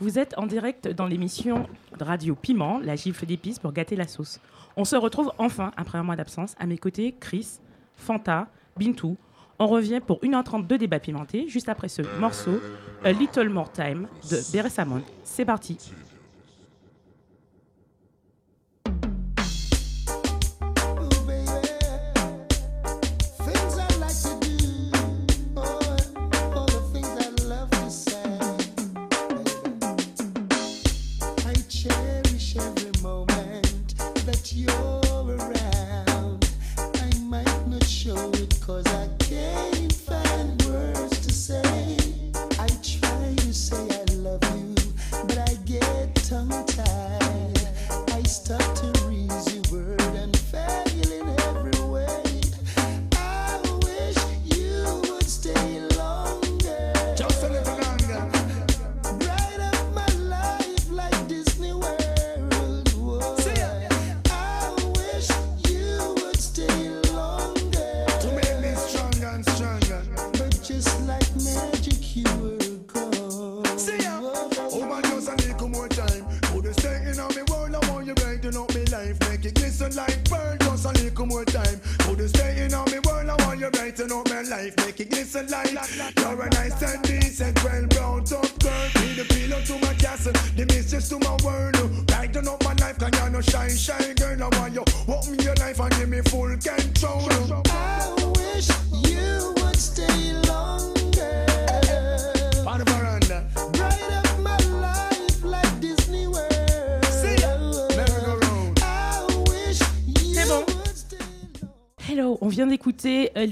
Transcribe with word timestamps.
Vous 0.00 0.18
êtes 0.18 0.32
en 0.38 0.46
direct 0.46 0.88
dans 0.88 1.06
l'émission 1.06 1.66
de 1.98 2.04
Radio 2.04 2.34
Piment, 2.34 2.80
la 2.82 2.96
gifle 2.96 3.26
d'épices 3.26 3.58
pour 3.58 3.72
gâter 3.72 3.96
la 3.96 4.06
sauce. 4.06 4.40
On 4.78 4.86
se 4.86 4.96
retrouve 4.96 5.30
enfin 5.36 5.72
après 5.76 5.98
un 5.98 6.02
mois 6.02 6.16
d'absence. 6.16 6.54
À 6.58 6.64
mes 6.64 6.78
côtés, 6.78 7.14
Chris, 7.20 7.58
Fanta, 7.96 8.48
Bintou. 8.78 9.18
On 9.58 9.66
revient 9.66 10.00
pour 10.00 10.20
1h30 10.20 10.66
de 10.66 10.76
débat 10.78 11.00
pimenté, 11.00 11.48
juste 11.48 11.68
après 11.68 11.88
ce 11.88 12.00
morceau, 12.18 12.62
A 13.04 13.12
Little 13.12 13.50
More 13.50 13.70
Time 13.72 14.08
de 14.30 14.38
Beret 14.52 14.70
Samon. 14.70 15.02
C'est 15.22 15.44
parti. 15.44 15.76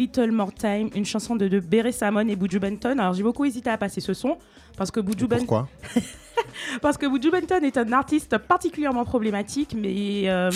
Little 0.09 0.33
More 0.33 0.53
Time, 0.55 0.89
une 0.95 1.05
chanson 1.05 1.37
de, 1.37 1.49
de 1.49 1.91
Samon 1.91 2.27
et 2.29 2.37
Buju 2.37 2.59
Benton. 2.59 2.99
Alors 2.99 3.13
j'ai 3.13 3.23
beaucoup 3.23 3.45
hésité 3.45 3.69
à 3.71 3.77
passer 3.77 4.01
ce 4.01 4.15
son 4.15 4.39
parce 4.77 4.91
que 4.91 5.01
Buju 5.01 5.27
Benton 5.27 5.45
Pourquoi? 5.47 5.69
Parce 6.81 6.97
que 6.97 7.07
Buju 7.07 7.31
Benton 7.33 7.63
est 7.65 7.77
un 7.77 7.93
artiste 7.93 8.39
particulièrement 8.39 9.05
problématique, 9.05 9.75
mais 9.77 10.23
euh, 10.29 10.51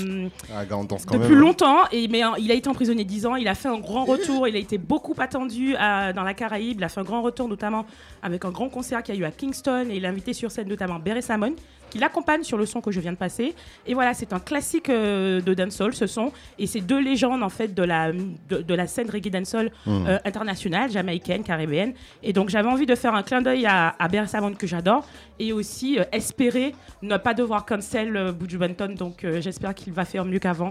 Ah, 0.55 0.65
quand 1.05 1.15
depuis 1.19 1.31
même. 1.31 1.39
hein. 1.39 1.41
longtemps. 1.41 1.79
Et 1.91 2.07
mais 2.09 2.23
hein, 2.23 2.35
il 2.39 2.51
a 2.53 2.55
été 2.55 2.69
emprisonné 2.69 3.05
10 3.05 3.27
ans. 3.27 3.37
Il 3.37 3.49
a 3.49 3.55
fait 3.57 3.69
un 3.69 3.79
grand 3.81 4.05
retour. 4.05 4.47
Il 4.47 4.55
a 4.55 4.59
été 4.61 4.79
beaucoup 4.79 5.15
attendu 5.19 5.75
à- 5.77 6.13
dans 6.13 6.23
la 6.23 6.35
Caraïbe. 6.35 6.79
Il 6.79 6.85
a 6.85 6.89
fait 6.89 7.01
un 7.01 7.05
grand 7.05 7.21
retour, 7.23 7.49
notamment 7.49 7.85
avec 8.23 8.45
un 8.45 8.51
grand 8.51 8.69
concert 8.69 9.03
qu'il 9.03 9.15
y 9.17 9.19
a 9.19 9.21
eu 9.21 9.25
à 9.25 9.33
Kingston. 9.33 9.89
Et 9.91 9.97
il 9.97 10.07
a 10.07 10.09
invité 10.09 10.33
sur 10.33 10.51
scène 10.53 10.69
notamment 10.69 10.99
Beret 11.01 11.21
Samon, 11.23 11.55
qui 11.93 11.99
l'accompagne 11.99 12.43
sur 12.43 12.57
le 12.57 12.65
son 12.65 12.81
que 12.81 12.91
je 12.91 13.01
viens 13.01 13.13
de 13.13 13.19
passer. 13.19 13.55
Et 13.87 13.93
voilà, 13.93 14.15
c'est 14.15 14.33
un 14.33 14.41
classique 14.41 14.89
euh, 14.89 15.43
de 15.43 15.53
dancehall, 15.53 15.93
ce 15.95 16.07
son. 16.07 16.33
Et 16.59 16.67
c'est 16.67 16.81
deux 16.81 16.99
légendes 17.01 17.43
en 17.43 17.51
fait 17.51 17.75
de 17.75 17.83
la 17.83 18.13
de, 18.13 18.63
de 18.63 18.75
la 18.75 18.87
scène 18.87 19.11
reggae 19.11 19.29
dancehall 19.31 19.71
euh, 19.87 20.19
internationale, 20.25 20.91
jamaïcaine, 20.91 21.43
caribéenne. 21.43 21.93
Et 22.23 22.33
donc 22.33 22.49
j'avais 22.49 22.71
envie 22.71 22.87
de 22.87 22.95
faire 22.95 23.15
un 23.15 23.23
clin 23.23 23.43
d'œil 23.43 23.67
à, 23.67 23.95
à 23.99 24.27
Samon 24.27 24.55
que 24.55 24.67
j'adore, 24.67 25.07
et 25.39 25.53
aussi 25.53 25.99
euh, 25.99 26.05
espérer 26.13 26.75
ne 27.03 27.19
pas 27.19 27.35
devoir 27.35 27.67
cancel 27.67 28.17
euh, 28.17 28.33
Buju 28.33 28.57
Benton. 28.57 28.95
Donc 28.97 29.25
euh, 29.25 29.43
j'espère 29.43 29.75
qu'il 29.75 29.93
va 29.93 30.07
faire 30.07 30.25
mieux 30.25 30.39
qu'avant 30.39 30.71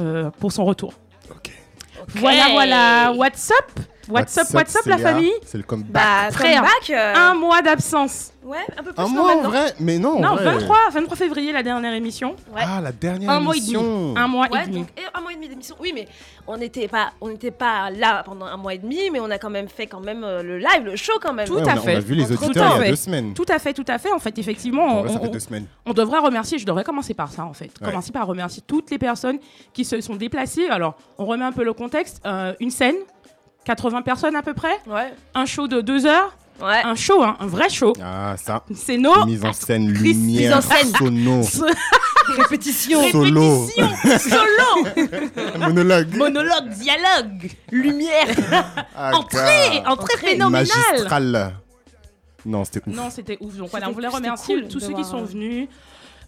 euh, 0.00 0.30
pour 0.40 0.52
son 0.52 0.64
retour. 0.64 0.94
Ok. 1.30 1.50
Voilà, 2.14 2.48
voilà. 2.52 3.12
What's 3.12 3.50
up? 3.50 3.80
What's 4.08 4.36
up, 4.36 4.46
what's 4.52 4.74
up, 4.76 4.86
la 4.86 4.98
famille? 4.98 5.32
C'est 5.44 5.58
le 5.58 5.64
comeback. 5.64 5.92
Bah, 5.92 6.30
Frère, 6.32 6.62
comeback, 6.62 6.90
euh, 6.90 7.14
Un 7.14 7.34
mois 7.34 7.62
d'absence. 7.62 8.32
Ouais, 8.44 8.56
un 8.76 8.82
peu 8.82 8.92
plus 8.92 9.00
un 9.04 9.06
mois 9.06 9.36
en 9.36 9.42
vrai 9.42 9.72
Mais 9.78 9.98
non, 10.00 10.18
Non, 10.18 10.34
vrai. 10.34 10.44
23, 10.44 10.76
23 10.92 11.16
février, 11.16 11.52
la 11.52 11.62
dernière 11.62 11.94
émission. 11.94 12.34
Ouais. 12.52 12.62
Ah, 12.66 12.80
la 12.82 12.90
dernière 12.90 13.30
Un 13.30 13.38
mois 13.38 13.56
et 13.56 13.60
demi. 13.60 14.16
Un 14.16 14.26
mois 14.26 14.48
Ouais, 14.50 14.64
et 14.64 14.66
demi. 14.66 14.78
donc, 14.80 14.88
et 14.98 15.02
un 15.16 15.20
mois 15.20 15.30
et 15.30 15.36
demi 15.36 15.48
d'émission. 15.48 15.76
Oui, 15.78 15.92
mais 15.94 16.08
on 16.48 16.56
n'était 16.56 16.88
pas, 16.88 17.12
on 17.20 17.28
n'était 17.28 17.52
pas 17.52 17.90
là 17.90 18.24
pendant 18.24 18.46
un 18.46 18.56
mois 18.56 18.74
et 18.74 18.78
demi, 18.78 19.10
mais 19.12 19.20
on 19.20 19.30
a 19.30 19.38
quand 19.38 19.50
même 19.50 19.68
fait 19.68 19.86
quand 19.86 20.00
même 20.00 20.24
euh, 20.24 20.42
le 20.42 20.58
live, 20.58 20.82
le 20.84 20.96
show 20.96 21.12
quand 21.22 21.32
même. 21.32 21.46
Tout 21.46 21.54
Ouais, 21.54 21.62
à 21.68 21.74
on 21.74 21.76
a- 21.76 21.80
fait. 21.80 21.94
On 21.94 21.98
a 21.98 22.00
vu 22.00 22.14
les 22.16 22.24
Tout 22.26 22.32
auditeurs 22.44 22.74
il 22.78 22.82
y 22.82 22.86
a 22.86 22.90
deux 22.90 22.96
semaines. 22.96 23.34
Tout 23.34 23.46
à 23.48 23.60
fait, 23.60 23.72
tout 23.72 23.84
à 23.86 23.98
fait. 23.98 24.10
En 24.10 24.18
fait, 24.18 24.36
effectivement, 24.36 24.86
En 24.86 24.90
on, 24.98 25.02
vrai, 25.04 25.12
ça 25.12 25.20
fait 25.20 25.28
on- 25.28 25.30
deux 25.30 25.38
semaines. 25.38 25.66
on 25.86 25.92
devrait 25.92 26.18
remercier, 26.18 26.58
je 26.58 26.66
devrais 26.66 26.82
commencer 26.82 27.14
par 27.14 27.30
ça 27.30 27.44
en 27.44 27.52
fait. 27.52 27.70
Ouais. 27.80 27.86
Commencer 27.90 28.10
par 28.10 28.26
remercier 28.26 28.64
toutes 28.66 28.90
les 28.90 28.98
personnes 28.98 29.38
qui 29.72 29.84
se 29.84 30.00
sont 30.00 30.16
déplacées. 30.16 30.66
Alors, 30.68 30.96
on 31.18 31.26
remet 31.26 31.44
un 31.44 31.52
peu 31.52 31.62
le 31.62 31.74
contexte. 31.74 32.20
Euh, 32.26 32.54
une 32.58 32.70
scène, 32.72 32.96
80 33.64 34.02
personnes 34.02 34.36
à 34.36 34.42
peu 34.42 34.54
près. 34.54 34.78
Ouais, 34.86 35.12
Un 35.34 35.46
show 35.46 35.68
de 35.68 35.80
deux 35.80 36.06
heures. 36.06 36.36
ouais. 36.60 36.82
Un 36.84 36.94
show, 36.94 37.22
hein, 37.22 37.36
un 37.40 37.46
vrai 37.46 37.68
show. 37.68 37.92
Ah, 38.02 38.34
ça. 38.42 38.62
C'est 38.74 38.98
nos 38.98 39.24
Mise 39.24 39.44
en 39.44 39.52
scène, 39.52 39.92
Chris, 39.94 40.14
lumière, 40.14 40.56
mise 40.58 40.66
en 40.66 40.70
scène. 40.70 40.92
sono, 40.96 41.42
Répétition, 42.38 43.10
solo, 43.10 43.66
solo, 43.66 45.18
monologue. 45.58 46.14
monologue, 46.16 46.68
dialogue, 46.70 47.50
lumière. 47.72 48.26
Ah, 48.96 49.16
entrée, 49.16 49.82
entrée 49.86 50.16
phénoménale. 50.18 50.68
Magistrale. 50.92 51.52
Non, 52.46 52.64
c'était 52.64 52.80
ouf. 52.86 52.94
Non, 52.94 53.10
c'était 53.10 53.38
ouf. 53.40 53.56
Donc 53.56 53.70
voilà, 53.70 53.88
on 53.88 53.92
voulait 53.92 54.08
remercier 54.08 54.54
cool 54.60 54.68
tous 54.68 54.80
ceux 54.80 54.94
qui 54.94 55.04
sont 55.04 55.22
euh, 55.22 55.26
venus. 55.26 55.68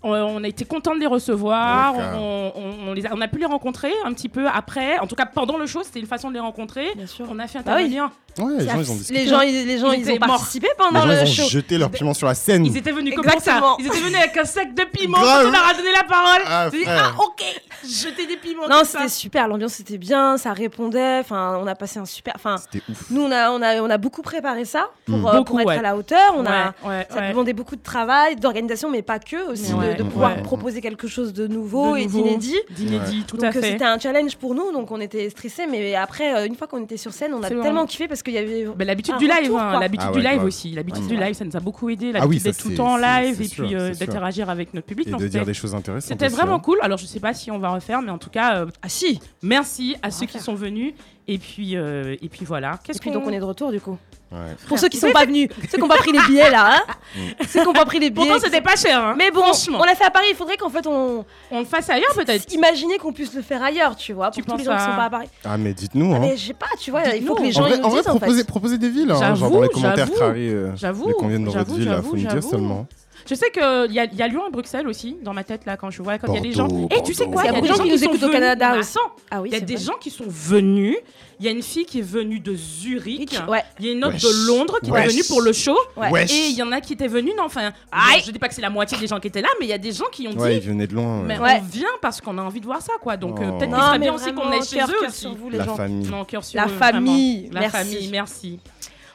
On, 0.04 0.12
on 0.12 0.44
a 0.44 0.48
été 0.48 0.64
contents 0.64 0.94
de 0.94 1.00
les 1.00 1.06
recevoir. 1.06 1.94
On, 1.96 2.52
on- 2.54 2.74
on 2.90 2.92
les 2.92 3.06
a, 3.06 3.10
on 3.14 3.20
a 3.20 3.28
pu 3.28 3.38
les 3.38 3.46
rencontrer 3.46 3.92
un 4.04 4.12
petit 4.12 4.28
peu 4.28 4.46
après. 4.46 4.98
En 4.98 5.06
tout 5.06 5.14
cas, 5.16 5.26
pendant 5.26 5.56
le 5.56 5.66
show, 5.66 5.82
c'était 5.82 6.00
une 6.00 6.06
façon 6.06 6.28
de 6.28 6.34
les 6.34 6.40
rencontrer. 6.40 6.92
Bien 6.94 7.06
sûr. 7.06 7.26
On 7.30 7.38
a 7.38 7.46
fait 7.46 7.60
Bah 7.64 7.72
oui. 7.76 7.96
intervenir. 7.96 8.10
Ouais, 8.36 8.58
les 8.58 8.66
gens, 8.68 8.80
ils 8.80 8.90
ont 8.90 8.94
discuté. 8.96 9.20
Les 9.20 9.26
gens, 9.28 9.40
ils, 9.42 9.66
les 9.66 9.78
gens, 9.78 9.92
Ils 9.92 10.00
ils, 10.00 10.10
étaient 10.10 10.22
ont 10.24 10.26
morts. 10.26 10.36
participé 10.38 10.66
Les 10.66 10.74
pendant 10.76 11.00
gens, 11.02 11.06
le 11.06 11.14
ils 11.14 11.22
ont 11.22 11.26
show. 11.44 11.48
jeté 11.48 11.78
leur 11.78 11.88
piment 11.90 12.14
sur 12.14 12.26
la 12.26 12.34
scène. 12.34 12.66
Ils 12.66 12.76
étaient 12.76 12.90
venus 12.90 13.14
comment 13.14 13.38
ça. 13.38 13.60
Ils 13.78 13.86
étaient 13.86 14.00
venus 14.00 14.18
avec 14.18 14.36
un 14.36 14.44
sac 14.44 14.74
de 14.74 14.82
piments. 14.84 15.18
Quand 15.20 15.46
on 15.46 15.50
leur 15.52 15.68
a 15.68 15.72
donné 15.74 15.92
la 15.92 16.02
parole. 16.02 16.42
Ah, 16.46 16.68
J'ai 16.72 16.78
dit, 16.80 16.84
ah, 16.88 17.12
ok. 17.18 17.42
Jeter 17.84 18.26
des 18.26 18.36
piments. 18.36 18.64
Non, 18.68 18.76
comme 18.78 18.84
c'était 18.84 19.08
super. 19.08 19.46
L'ambiance 19.46 19.78
était 19.78 19.98
bien, 19.98 20.36
ça 20.36 20.52
répondait. 20.52 21.20
Enfin, 21.20 21.58
on 21.62 21.66
a 21.68 21.74
passé 21.76 21.98
un 22.00 22.06
super. 22.06 22.32
Enfin, 22.36 22.56
C'était 22.56 22.82
ouf. 22.90 23.04
nous, 23.10 23.22
on 23.22 23.30
a, 23.30 23.50
on 23.50 23.62
a, 23.62 23.80
on 23.80 23.88
a 23.90 23.98
beaucoup 23.98 24.22
préparé 24.22 24.64
ça 24.64 24.88
pour, 25.06 25.14
Mm. 25.18 25.26
euh, 25.26 25.32
Beaucoup, 25.32 25.44
pour 25.52 25.60
être 25.60 25.68
ouais. 25.68 25.78
à 25.78 25.82
la 25.82 25.96
hauteur. 25.96 26.34
On 26.36 26.44
a, 26.44 26.74
Ouais, 26.84 27.06
Ça 27.10 27.16
ouais. 27.20 27.28
demandait 27.30 27.52
beaucoup 27.52 27.76
de 27.76 27.82
travail, 27.82 28.34
d'organisation, 28.36 28.90
mais 28.90 29.02
pas 29.02 29.18
que, 29.20 29.48
aussi 29.52 29.70
de- 29.70 29.93
de, 29.96 30.02
pouvoir 30.02 30.36
ouais. 30.36 30.42
proposer 30.42 30.80
quelque 30.80 31.08
chose 31.08 31.32
de 31.32 31.46
nouveau 31.46 31.94
De 31.94 32.00
et 32.00 32.06
d'inédit. 32.06 32.56
D'inédit, 32.70 33.24
tout 33.26 33.36
Donc 33.36 33.44
à 33.44 33.48
euh, 33.48 33.52
fait. 33.60 33.72
c'était 33.72 33.84
un 33.84 33.98
challenge 33.98 34.36
pour 34.36 34.54
nous, 34.54 34.72
donc 34.72 34.90
on 34.90 35.00
était 35.00 35.28
stressés, 35.30 35.66
mais 35.66 35.94
après, 35.94 36.34
euh, 36.34 36.46
une 36.46 36.54
fois 36.54 36.66
qu'on 36.66 36.82
était 36.82 36.96
sur 36.96 37.12
scène, 37.12 37.34
on 37.34 37.42
a 37.42 37.48
tellement 37.48 37.86
kiffé 37.86 38.08
parce 38.08 38.22
qu'il 38.22 38.34
y 38.34 38.38
avait. 38.38 38.66
Ben, 38.76 38.86
l'habitude 38.86 39.16
du 39.18 39.26
live, 39.26 39.54
hein, 39.56 39.80
l'habitude 39.80 40.08
Ah 40.10 40.16
du 40.16 40.20
live 40.20 40.44
aussi. 40.44 40.70
L'habitude 40.70 41.04
Ouais. 41.04 41.16
du 41.16 41.16
live, 41.16 41.34
ça 41.34 41.44
nous 41.44 41.56
a 41.56 41.60
beaucoup 41.60 41.88
aidé. 41.90 42.12
Ah 42.14 42.26
oui, 42.26 42.36
L'habitude 42.36 42.40
ça, 42.40 42.50
d'être 42.50 42.62
tout 42.62 42.68
le 42.70 42.74
temps 42.76 42.92
en 42.92 42.96
live 42.96 43.40
et 43.40 43.44
sûr, 43.44 43.64
puis 43.64 43.74
euh, 43.74 43.94
d'interagir 43.94 44.50
avec 44.50 44.74
notre 44.74 44.86
public. 44.86 45.08
Et 45.08 45.10
Non, 45.10 45.18
de 45.18 45.28
dire 45.28 45.44
des 45.44 45.54
choses 45.54 45.74
intéressantes. 45.74 46.08
C'était 46.08 46.28
vraiment 46.28 46.56
hein. 46.56 46.60
cool. 46.60 46.78
Alors, 46.82 46.98
je 46.98 47.06
sais 47.06 47.20
pas 47.20 47.34
si 47.34 47.50
on 47.50 47.58
va 47.58 47.70
refaire, 47.70 48.02
mais 48.02 48.10
en 48.10 48.18
tout 48.18 48.30
cas, 48.30 48.56
euh, 48.58 48.66
Ah 48.82 48.88
si 48.88 49.20
merci 49.42 49.96
à 50.02 50.10
ceux 50.10 50.26
qui 50.26 50.38
sont 50.38 50.54
venus. 50.54 50.94
Et 51.26 51.38
puis, 51.38 51.76
euh, 51.76 52.16
et 52.20 52.28
puis 52.28 52.44
voilà. 52.44 52.74
Et 52.74 52.86
Qu'est-ce 52.86 52.98
puis 53.00 53.10
qu'on 53.10 53.20
donc 53.20 53.28
on 53.28 53.32
est 53.32 53.38
de 53.38 53.44
retour 53.44 53.72
du 53.72 53.80
coup. 53.80 53.96
Ouais. 54.34 54.56
Pour 54.66 54.78
ceux 54.80 54.88
qui 54.88 54.96
sont 54.98 55.12
pas 55.12 55.24
venus, 55.26 55.48
ceux 55.70 55.76
qui 55.76 55.80
n'ont 55.80 55.86
pas 55.86 55.96
pris 55.96 56.10
les 56.10 56.18
billets 56.26 56.50
là, 56.50 56.76
hein 56.76 57.22
ceux 57.48 57.60
qui 57.60 57.66
n'ont 57.66 57.72
pas 57.72 57.84
pris 57.84 58.00
les 58.00 58.10
billets. 58.10 58.26
Pourtant, 58.26 58.42
c'était 58.44 58.60
pas 58.60 58.74
cher. 58.74 58.98
hein. 59.00 59.14
Mais 59.16 59.30
bon, 59.30 59.42
franchement. 59.42 59.78
on 59.80 59.84
l'a 59.84 59.94
fait 59.94 60.04
à 60.04 60.10
Paris, 60.10 60.26
il 60.30 60.34
faudrait 60.36 60.56
qu'en 60.56 60.70
fait 60.70 60.86
on. 60.88 61.24
On 61.52 61.58
le 61.60 61.64
fasse 61.64 61.88
ailleurs 61.88 62.12
peut-être. 62.16 62.52
Imaginer 62.52 62.98
qu'on 62.98 63.12
puisse 63.12 63.32
le 63.34 63.42
faire 63.42 63.62
ailleurs, 63.62 63.94
tu 63.94 64.12
vois, 64.12 64.30
Tu 64.32 64.42
pour 64.42 64.54
tous 64.54 64.58
les 64.58 64.64
gens 64.64 64.76
qui 64.76 64.82
sont 64.82 64.96
pas 64.96 65.04
à 65.04 65.10
Paris. 65.10 65.28
Ah, 65.44 65.56
mais 65.56 65.72
dites-nous. 65.72 66.14
Hein. 66.14 66.18
Mais 66.20 66.36
je 66.36 66.48
sais 66.48 66.52
pas, 66.54 66.66
tu 66.80 66.90
vois, 66.90 67.02
il 67.14 67.24
faut 67.24 67.34
que 67.36 67.42
les 67.42 67.48
En 67.50 67.52
gens 67.52 67.68
vrai, 67.68 67.78
nous 67.78 67.84
en 67.84 67.88
vrai, 67.90 68.00
disent 68.00 68.08
en 68.10 68.16
proposez, 68.18 68.38
fait. 68.40 68.46
proposez 68.48 68.78
des 68.78 68.88
villes. 68.88 69.10
hein, 69.12 69.16
J'avoue, 69.20 69.36
genre 69.40 69.50
dans 69.50 69.60
les 69.62 69.68
commentaires 69.68 70.06
j'avoue. 70.08 70.20
euh, 70.22 70.72
J'avoue. 70.74 71.12
j'avoue, 71.52 71.74
ville, 71.76 71.84
là, 71.84 71.92
j'avoue, 71.92 72.08
faut 72.10 72.16
nous 72.16 72.20
dire 72.22 72.30
j'avoue. 72.32 72.50
seulement. 72.50 72.86
Je 73.26 73.34
sais 73.34 73.50
qu'il 73.50 73.62
y 73.62 73.98
a, 73.98 74.04
il 74.04 74.14
y 74.16 74.22
a 74.22 74.28
Lyon 74.28 74.42
et 74.48 74.50
Bruxelles 74.50 74.86
aussi, 74.86 75.16
dans 75.22 75.32
ma 75.32 75.44
tête, 75.44 75.64
là, 75.64 75.76
quand 75.78 75.90
je 75.90 76.02
vois. 76.02 76.18
Quand 76.18 76.28
il 76.32 76.34
y 76.34 76.38
a 76.38 76.40
des 76.42 76.52
gens. 76.52 76.68
Et 76.90 77.02
tu 77.02 77.14
sais 77.14 77.24
quoi? 77.26 77.42
Il 77.44 77.52
y 77.52 77.56
a 77.56 77.60
des 77.60 77.68
gens 77.68 77.78
qui 77.82 77.90
nous 77.90 77.96
sont 77.96 78.04
écoutent 78.06 78.22
au 78.24 78.28
Canada 78.30 78.76
aussi. 78.78 78.98
Ah 79.30 79.40
oui, 79.40 79.48
Il 79.50 79.54
y 79.54 79.56
a 79.56 79.60
des 79.60 79.76
vrai. 79.76 79.84
gens 79.84 79.94
qui 80.00 80.10
sont 80.10 80.24
venus. 80.28 80.96
Il 81.40 81.46
y 81.46 81.48
a 81.48 81.52
une 81.52 81.62
fille 81.62 81.84
qui 81.84 81.98
est 81.98 82.02
venue 82.02 82.38
de 82.38 82.54
Zurich. 82.54 83.36
Ouais. 83.48 83.62
Il 83.80 83.86
y 83.86 83.88
a 83.88 83.92
une 83.92 84.04
autre 84.04 84.14
Wesh. 84.14 84.22
de 84.22 84.46
Londres 84.46 84.78
qui 84.82 84.90
Wesh. 84.90 85.04
est 85.06 85.08
venue 85.08 85.24
pour 85.26 85.40
le 85.42 85.52
show. 85.52 85.76
Ouais. 85.96 86.24
Et 86.26 86.48
il 86.50 86.56
y 86.56 86.62
en 86.62 86.70
a 86.70 86.80
qui 86.80 86.92
étaient 86.92 87.08
venus, 87.08 87.32
non, 87.36 87.44
enfin, 87.46 87.72
Aïe. 87.90 88.18
bon, 88.18 88.22
je 88.26 88.30
dis 88.30 88.38
pas 88.38 88.48
que 88.48 88.54
c'est 88.54 88.60
la 88.62 88.70
moitié 88.70 88.96
des 88.98 89.06
gens 89.06 89.18
qui 89.18 89.28
étaient 89.28 89.42
là, 89.42 89.48
mais 89.58 89.66
il 89.66 89.70
y 89.70 89.72
a 89.72 89.78
des 89.78 89.92
gens 89.92 90.04
qui 90.12 90.28
ont 90.28 90.32
Ouais, 90.38 90.50
dit, 90.50 90.56
ils 90.64 90.68
venaient 90.68 90.86
de 90.86 90.94
loin. 90.94 91.20
ouais. 91.20 91.24
mais 91.26 91.38
Ouais. 91.38 91.60
on 91.60 91.64
vient 91.64 91.88
parce 92.02 92.20
qu'on 92.20 92.36
a 92.38 92.42
envie 92.42 92.60
de 92.60 92.66
voir 92.66 92.82
ça, 92.82 92.92
quoi. 93.00 93.16
Donc 93.16 93.40
euh, 93.40 93.50
Oh. 93.52 93.58
peut-être 93.58 93.72
qu'il 93.74 93.82
serait 93.84 93.98
bien 93.98 94.14
aussi 94.14 94.32
qu'on 94.32 94.50
aille 94.50 94.64
chez 94.64 94.76
cœur, 94.76 94.88
eux 94.90 94.94
cœur 95.00 95.08
aussi. 95.10 95.20
sur 95.20 95.34
vous, 95.34 95.48
les 95.50 95.58
La 95.58 95.64
gens. 95.64 95.74
famille. 95.76 96.08
Non, 96.08 96.24
cœur 96.24 96.44
sur 96.44 96.60
La 96.60 96.66
eux, 96.66 96.70
famille, 96.70 97.48
vraiment. 97.48 97.54
La 97.54 97.60
merci. 97.60 97.76
famille, 97.76 98.08
merci. 98.12 98.60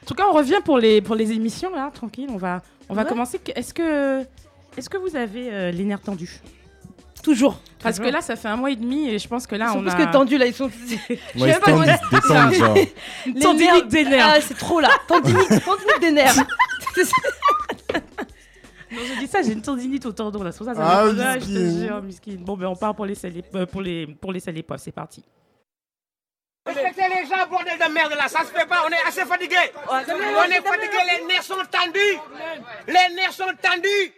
En 0.04 0.06
tout 0.08 0.14
cas, 0.16 0.24
on 0.30 0.34
revient 0.34 0.60
pour 0.66 0.78
les, 0.80 1.02
pour 1.02 1.16
les 1.16 1.32
émissions, 1.32 1.70
là, 1.74 1.90
tranquille. 1.94 2.28
On 2.34 2.38
va, 2.38 2.62
on 2.90 2.94
va 2.96 3.04
Ouais. 3.04 3.10
commencer. 3.10 3.40
Est-ce 3.56 3.74
que, 3.74 4.22
est 4.78 4.90
que 4.90 4.98
vous 4.98 5.16
avez 5.16 5.54
euh, 5.54 5.72
les 5.72 5.84
nerfs 5.86 6.02
tendus? 6.02 6.42
Toujours. 7.24 7.60
Parce 7.84 7.98
Toujours. 7.98 8.10
que 8.12 8.16
là, 8.16 8.22
ça 8.22 8.36
fait 8.38 8.48
un 8.48 8.56
mois 8.56 8.72
et 8.72 8.76
demi 8.78 9.10
et 9.10 9.20
je 9.20 9.28
pense 9.28 9.46
que 9.46 9.56
là, 9.56 9.66
Ils 9.68 9.74
sont 9.74 9.80
on 9.80 9.82
plus 9.82 9.92
a... 9.92 10.06
que 10.06 10.12
tendus 10.12 10.38
là, 10.38 10.46
ils 10.46 10.54
sont. 10.54 10.66
Ouais, 10.68 10.72
Je 11.10 11.10
sais 11.10 11.20
ils 11.36 11.60
pas, 11.60 13.42
Tendinite 13.42 13.72
nerfs- 13.72 13.88
des 13.90 14.04
nerfs. 14.06 14.26
Ah, 14.36 14.42
c'est 14.42 14.58
trop 14.58 14.80
là. 14.80 14.90
Tendinite, 15.08 15.48
tendinite 15.66 16.00
des 16.02 16.12
nerfs. 16.12 16.36
Non, 18.92 19.02
je 19.06 19.20
dis 19.20 19.28
ça, 19.28 19.42
j'ai 19.44 19.52
une 19.54 19.62
tendinite 19.62 20.04
au 20.08 20.12
tendon, 20.12 20.42
là. 20.42 20.52
C'est 20.52 20.58
pour 20.60 20.68
ça, 20.68 20.74
ça 20.74 20.82
Ah, 20.84 21.08
fait 21.08 21.14
mal, 21.14 21.42
je 21.42 21.46
te 21.46 21.86
jure, 21.86 22.02
miskin. 22.02 22.38
Bon, 22.40 22.58
ben, 22.58 22.68
on 22.68 22.76
part 22.76 22.96
pour 22.96 23.06
les 23.06 23.24
et- 23.26 23.44
euh, 23.54 23.66
pour 23.68 23.82
les, 23.82 24.08
pour 24.08 24.32
les 24.32 24.40
poivres, 24.64 24.82
c'est 24.82 24.92
parti. 24.92 25.24
Respectez 26.66 27.04
les 27.08 27.28
gens, 27.28 27.48
bordel 27.50 27.69
de 27.88 27.94
merde 27.94 28.14
là, 28.18 28.28
ça 28.28 28.40
se 28.42 28.52
fait 28.52 28.66
pas, 28.68 28.84
on 28.86 28.90
est 28.92 29.08
assez 29.08 29.26
fatigué. 29.26 29.56
On 29.90 29.98
est 30.00 30.62
fatigué, 30.62 30.98
les 31.20 31.26
nerfs 31.26 31.44
sont 31.44 31.56
tendus. 31.72 32.20
Les 32.88 33.16
nerfs 33.16 33.34
sont 33.34 33.46
tendus. 33.62 34.14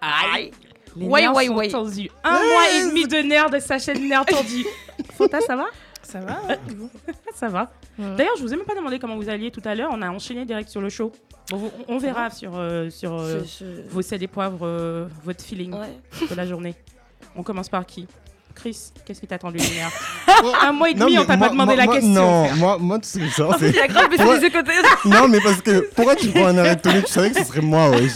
Aïe. 0.00 0.50
Les 0.96 1.06
Ouais, 1.06 1.22
nerfs 1.22 1.34
ouais, 1.34 1.46
sont 1.46 1.54
ouais. 1.54 1.68
tendus. 1.68 2.10
Un 2.22 2.32
mois 2.32 2.70
et 2.74 2.86
demi 2.88 3.06
de 3.06 3.16
nerfs, 3.18 3.50
de 3.50 3.58
sachet 3.58 3.94
de 3.94 4.00
nerfs 4.00 4.26
tendus. 4.26 4.66
Fanta, 5.16 5.40
ça 5.40 5.56
va? 5.56 5.66
Ça 6.02 6.20
va 6.20 6.40
Ça 7.34 7.48
va. 7.48 7.72
D'ailleurs, 7.98 8.36
je 8.36 8.42
vous 8.42 8.52
ai 8.52 8.56
même 8.56 8.66
pas 8.66 8.74
demandé 8.74 8.98
comment 8.98 9.16
vous 9.16 9.28
alliez 9.28 9.50
tout 9.50 9.62
à 9.64 9.74
l'heure. 9.74 9.90
On 9.92 10.02
a 10.02 10.08
enchaîné 10.10 10.44
direct 10.44 10.68
sur 10.68 10.80
le 10.80 10.88
show. 10.90 11.10
Bon, 11.50 11.56
vous- 11.56 11.72
on 11.88 11.98
verra 11.98 12.30
sur, 12.30 12.52
euh, 12.56 12.90
sur 12.90 13.12
euh, 13.18 13.40
Je- 13.44 13.64
je- 13.64 13.88
vos 13.88 14.02
sels 14.02 14.22
et 14.22 14.28
poivres, 14.28 14.64
euh, 14.66 15.06
votre 15.24 15.42
feeling 15.44 15.74
Ouais. 15.74 16.26
de 16.30 16.34
la 16.34 16.46
journée. 16.46 16.74
On 17.36 17.42
commence 17.42 17.68
par 17.68 17.84
qui? 17.86 18.06
Chris, 18.54 18.76
qu'est-ce 19.04 19.20
qui 19.20 19.26
t'attend 19.26 19.50
de 19.50 19.58
lumière 19.58 19.90
Un 20.62 20.72
mois 20.72 20.90
et 20.90 20.94
demi, 20.94 21.12
mais 21.14 21.18
on 21.18 21.24
t'a 21.24 21.36
pas 21.36 21.48
demandé 21.48 21.76
la 21.76 21.86
question. 21.86 22.10
Non, 22.12 22.54
moi, 22.56 22.78
moi, 22.78 22.98
tout 22.98 23.08
ce 23.08 23.18
que 23.18 23.28
sais, 23.28 23.52
c'est. 23.58 23.70
Il 23.70 23.78
a 23.80 23.88
grave 23.88 24.08
baissé 24.10 24.24
Ouais. 24.24 24.36
les 24.36 24.42
yeux 24.44 24.50
côté. 24.50 24.72
Non, 25.04 25.28
mais 25.28 25.40
parce 25.40 25.60
que 25.60 25.80
pourquoi 25.94 26.16
tu 26.16 26.28
prends 26.28 26.46
un 26.46 26.58
arrêt 26.58 26.76
de 26.76 26.80
tenue 26.80 27.02
Tu 27.02 27.12
savais 27.12 27.30
que 27.30 27.38
ce 27.40 27.44
serait 27.44 27.60
moi, 27.60 27.90
wesh. 27.90 28.12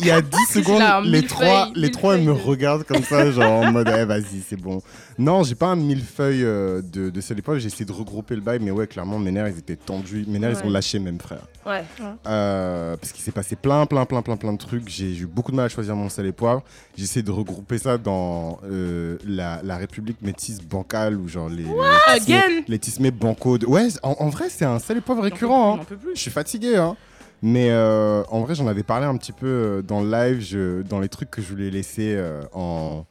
Il 0.00 0.06
y 0.06 0.10
a 0.10 0.20
10 0.20 0.28
secondes, 0.50 0.78
là, 0.80 1.00
les 1.02 1.22
trois, 1.24 1.70
les 1.74 1.90
trois 1.90 2.16
ils 2.16 2.24
me 2.24 2.32
regardent 2.32 2.84
comme 2.84 3.02
ça, 3.02 3.30
genre 3.30 3.50
en 3.64 3.72
mode, 3.72 3.90
eh, 3.98 4.04
vas-y, 4.04 4.42
c'est 4.46 4.60
bon. 4.60 4.82
Non, 5.18 5.42
j'ai 5.42 5.54
pas 5.54 5.68
un 5.68 5.76
millefeuille 5.76 6.44
euh, 6.44 6.82
de, 6.82 7.08
de 7.08 7.20
cette 7.22 7.38
époque, 7.38 7.58
j'ai 7.58 7.68
essayé 7.68 7.86
de 7.86 7.92
regrouper 7.92 8.34
le 8.34 8.42
bail, 8.42 8.58
mais 8.60 8.70
ouais, 8.70 8.86
clairement, 8.86 9.18
mes 9.18 9.30
nerfs, 9.32 9.48
ils 9.48 9.58
étaient 9.58 9.76
tendus. 9.76 10.24
Mes 10.28 10.38
nerfs, 10.38 10.58
ils 10.62 10.66
ont 10.66 10.70
lâché 10.70 10.98
même, 10.98 11.18
frère. 11.18 11.46
Ouais. 11.64 11.82
Euh, 12.26 12.96
parce 12.96 13.12
qu'il 13.12 13.22
s'est 13.24 13.32
passé 13.32 13.56
plein, 13.56 13.86
plein, 13.86 14.04
plein, 14.04 14.22
plein, 14.22 14.36
plein 14.36 14.52
de 14.52 14.58
trucs. 14.58 14.88
J'ai 14.88 15.16
eu 15.16 15.26
beaucoup 15.26 15.50
de 15.50 15.56
mal 15.56 15.66
à 15.66 15.68
choisir 15.68 15.96
mon 15.96 16.08
sel 16.08 16.26
et 16.26 16.32
poivre. 16.32 16.62
J'ai 16.96 17.04
essayé 17.04 17.22
de 17.22 17.30
regrouper 17.30 17.78
ça 17.78 17.96
dans 17.98 18.60
euh, 18.70 19.16
la, 19.26 19.60
la 19.64 19.76
République 19.76 20.20
métisse 20.22 20.60
bancale 20.60 21.16
ou 21.16 21.26
genre 21.28 21.48
les, 21.48 21.62
les, 21.64 21.70
Again? 22.08 22.62
les 22.68 22.78
tismés 22.78 23.10
banco. 23.10 23.58
de- 23.58 23.66
Ouais, 23.66 23.88
en, 24.02 24.14
en 24.18 24.28
vrai, 24.28 24.46
c'est 24.50 24.64
un 24.66 24.78
sel 24.78 24.98
et 24.98 25.00
poivre 25.00 25.22
récurrent. 25.22 25.80
Hein. 25.80 25.96
Je 26.14 26.20
suis 26.20 26.30
fatigué, 26.30 26.76
hein. 26.76 26.96
Mais 27.42 27.70
euh, 27.70 28.22
en 28.30 28.40
vrai, 28.40 28.54
j'en 28.54 28.66
avais 28.66 28.82
parlé 28.82 29.06
un 29.06 29.16
petit 29.16 29.32
peu 29.32 29.46
euh, 29.46 29.82
dans 29.82 30.02
le 30.02 30.10
live, 30.10 30.84
dans 30.88 31.00
les 31.00 31.08
trucs 31.08 31.30
que 31.30 31.42
je 31.42 31.48
voulais 31.48 31.70
laisser 31.70 32.14
euh, 32.16 32.42
en. 32.52 33.04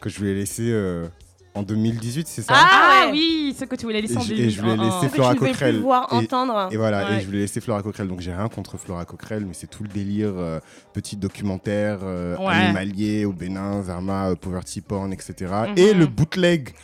que 0.00 0.08
je 0.08 0.18
voulais 0.18 0.34
laisser 0.34 0.72
en 1.56 1.62
2018, 1.62 2.28
c'est 2.28 2.42
ça 2.42 2.52
Ah, 2.54 2.66
Ah 2.70 3.06
ouais. 3.06 3.12
oui, 3.12 3.56
ce 3.58 3.64
que 3.64 3.74
tu 3.76 3.84
voulais 3.86 4.00
laisser 4.02 4.14
Et 4.14 4.18
en 4.18 4.20
je- 4.20 4.34
et 4.34 4.50
je 4.50 4.60
voulais 4.60 4.72
en- 4.74 4.78
en- 4.78 4.84
laisser 4.84 5.06
Que 5.06 5.10
tu 5.10 5.14
Flora 5.16 5.34
ne 5.34 5.38
Coquerel. 5.38 5.80
voir, 5.80 6.08
Et- 6.12 6.14
entendre. 6.16 6.68
Et 6.70 6.76
voilà, 6.76 7.04
Ouais. 7.10 7.16
et 7.16 7.20
je 7.20 7.26
voulais 7.26 7.38
laisser 7.40 7.60
Flora 7.60 7.82
Coquerel, 7.82 8.08
donc 8.08 8.20
j'ai 8.20 8.32
rien 8.34 8.48
contre 8.48 8.76
Flora 8.78 9.04
Coquerel, 9.04 9.44
mais 9.46 9.54
c'est 9.54 9.66
tout 9.66 9.82
le 9.82 9.88
délire 9.88 10.32
euh, 10.36 10.60
petit 10.92 11.16
documentaire 11.16 11.98
euh, 12.02 12.36
Ouais. 12.38 12.54
animalier 12.54 13.24
au 13.24 13.32
Bénin, 13.32 13.82
Zerma, 13.82 14.28
euh, 14.30 14.34
poverty 14.36 14.80
porn, 14.80 15.12
etc. 15.12 15.34
Mhm. 15.68 15.74
Et 15.78 15.94
le 15.94 16.06
bootleg 16.06 16.74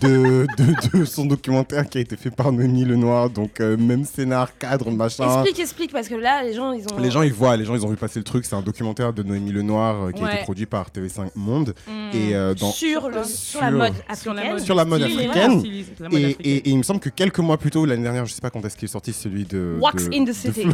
de, 0.00 0.46
de, 0.58 0.98
de 0.98 1.04
son 1.04 1.26
documentaire 1.26 1.88
qui 1.88 1.98
a 1.98 2.00
été 2.00 2.16
fait 2.16 2.30
par 2.30 2.52
Noémie 2.52 2.84
Lenoir, 2.84 3.30
donc 3.30 3.60
euh, 3.60 3.76
même 3.76 4.04
scénar, 4.04 4.56
cadre, 4.58 4.90
machin. 4.90 5.24
Explique, 5.42 5.60
explique, 5.60 5.92
parce 5.92 6.08
que 6.08 6.14
là, 6.14 6.42
les 6.42 6.54
gens, 6.54 6.72
ils 6.72 6.84
ont. 6.92 6.98
Les 6.98 7.10
gens 7.10 7.22
ils 7.22 7.32
voient, 7.32 7.56
les 7.56 7.64
gens 7.64 7.74
ils 7.74 7.84
ont 7.84 7.88
vu 7.90 7.96
passer 7.96 8.18
le 8.18 8.24
truc, 8.24 8.44
c'est 8.44 8.54
un 8.56 8.62
documentaire 8.62 9.12
de 9.12 9.22
Noémie 9.22 9.52
Lenoir 9.52 10.04
euh, 10.06 10.10
qui 10.12 10.22
a 10.22 10.24
Ouais. 10.26 10.34
été 10.34 10.42
produit 10.44 10.66
par 10.66 10.90
TV5 10.90 11.30
Monde 11.36 11.74
Mm. 11.86 12.16
et 12.16 12.34
euh, 12.34 12.54
dans 12.54 12.70
sur, 12.70 13.08
le, 13.08 13.24
sur 13.24 13.60
la 13.60 13.70
mode 13.70 13.92
Sur 14.22 14.32
la 14.34 14.40
africaine. 14.42 14.54
mode, 14.56 14.64
Sur 14.64 14.74
la 14.74 14.84
mode 14.84 15.02
Stylé, 15.02 15.26
africaine. 15.26 15.62
la 15.62 16.08
et, 16.18 16.24
africaine. 16.24 16.34
et- 16.44 16.56
et 16.56 16.68
il 16.70 16.78
me 16.78 16.82
semble 16.82 17.00
que 17.00 17.08
quelques 17.08 17.38
mois 17.40 17.58
plus 17.58 17.70
tôt, 17.70 17.84
l'année 17.84 18.02
dernière, 18.02 18.24
je 18.26 18.32
sais 18.32 18.40
pas 18.40 18.50
quand 18.50 18.64
est-ce 18.64 18.76
qu'il 18.76 18.86
est 18.88 18.92
sorti 18.92 19.12
celui 19.12 19.44
de. 19.44 19.76
Wax 19.80 20.08
de- 20.08 20.14
in 20.16 20.24
the 20.24 20.32
City. 20.32 20.66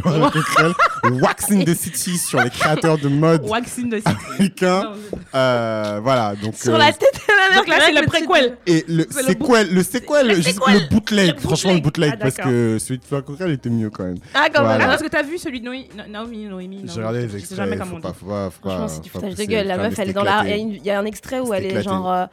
Wax 1.21 1.51
in 1.51 1.63
the 1.63 1.75
City 1.75 2.17
sur 2.17 2.41
les 2.41 2.49
créateurs 2.49 2.97
de 2.97 3.07
mode 3.07 3.43
Wax 3.47 3.79
in 3.79 3.89
the 3.89 4.01
africains. 4.05 4.93
Euh, 5.35 5.99
voilà, 6.03 6.35
donc. 6.35 6.55
Sur 6.55 6.75
euh, 6.75 6.77
la 6.77 6.91
tête 6.91 7.09
de 7.13 7.33
ma 7.33 7.49
mère. 7.49 7.57
Donc 7.59 7.67
là, 7.67 7.75
c'est 7.85 7.91
le 7.93 8.05
préquel. 8.05 8.57
Et 8.67 8.85
le 8.87 9.05
C'est 9.09 9.21
le 9.23 9.27
sequel, 9.29 9.73
le 9.73 9.83
sequel, 9.83 10.27
Le 10.27 10.35
juste 10.35 10.59
sequel. 10.59 10.73
le 10.83 10.89
bootleg, 10.89 11.33
Le 11.35 11.39
franchement 11.41 11.73
le 11.73 11.79
bootleg. 11.79 12.11
Ah, 12.13 12.17
parce 12.17 12.35
que 12.35 12.77
celui 12.79 12.99
de 12.99 13.03
Flora 13.05 13.23
Coquerel 13.23 13.51
était 13.51 13.69
mieux 13.69 13.89
quand 13.89 14.03
même. 14.03 14.17
Ah, 14.33 14.47
quand 14.53 14.61
Voilà. 14.61 14.75
Ah, 14.75 14.77
même. 14.79 14.87
parce 14.89 15.01
que 15.03 15.07
t'as 15.07 15.23
vu 15.23 15.37
celui 15.37 15.61
de 15.61 15.69
Naomi, 16.09 16.45
Noémie. 16.45 16.83
J'ai 16.85 16.93
regardé 16.99 17.25
les 17.27 17.37
extraits. 17.37 17.77
Franchement, 17.79 18.87
c'est 18.87 19.01
du 19.01 19.09
faut 19.09 19.19
pas 19.19 19.27
foutage 19.27 19.31
de 19.31 19.35
pousser, 19.35 19.47
gueule. 19.47 19.67
La 19.67 19.77
meuf, 19.77 19.97
elle 19.99 20.09
est 20.09 20.13
dans 20.13 20.23
la. 20.23 20.41
Il 20.43 20.49
y 20.49 20.51
a 20.51 20.55
éclatés. 20.55 20.61
une- 20.61 20.73
il 20.75 20.85
y 20.85 20.91
a 20.91 20.99
un 20.99 21.05
extrait 21.05 21.39
où 21.39 21.53
elle 21.53 21.65
est 21.65 21.83
genre. 21.83 22.27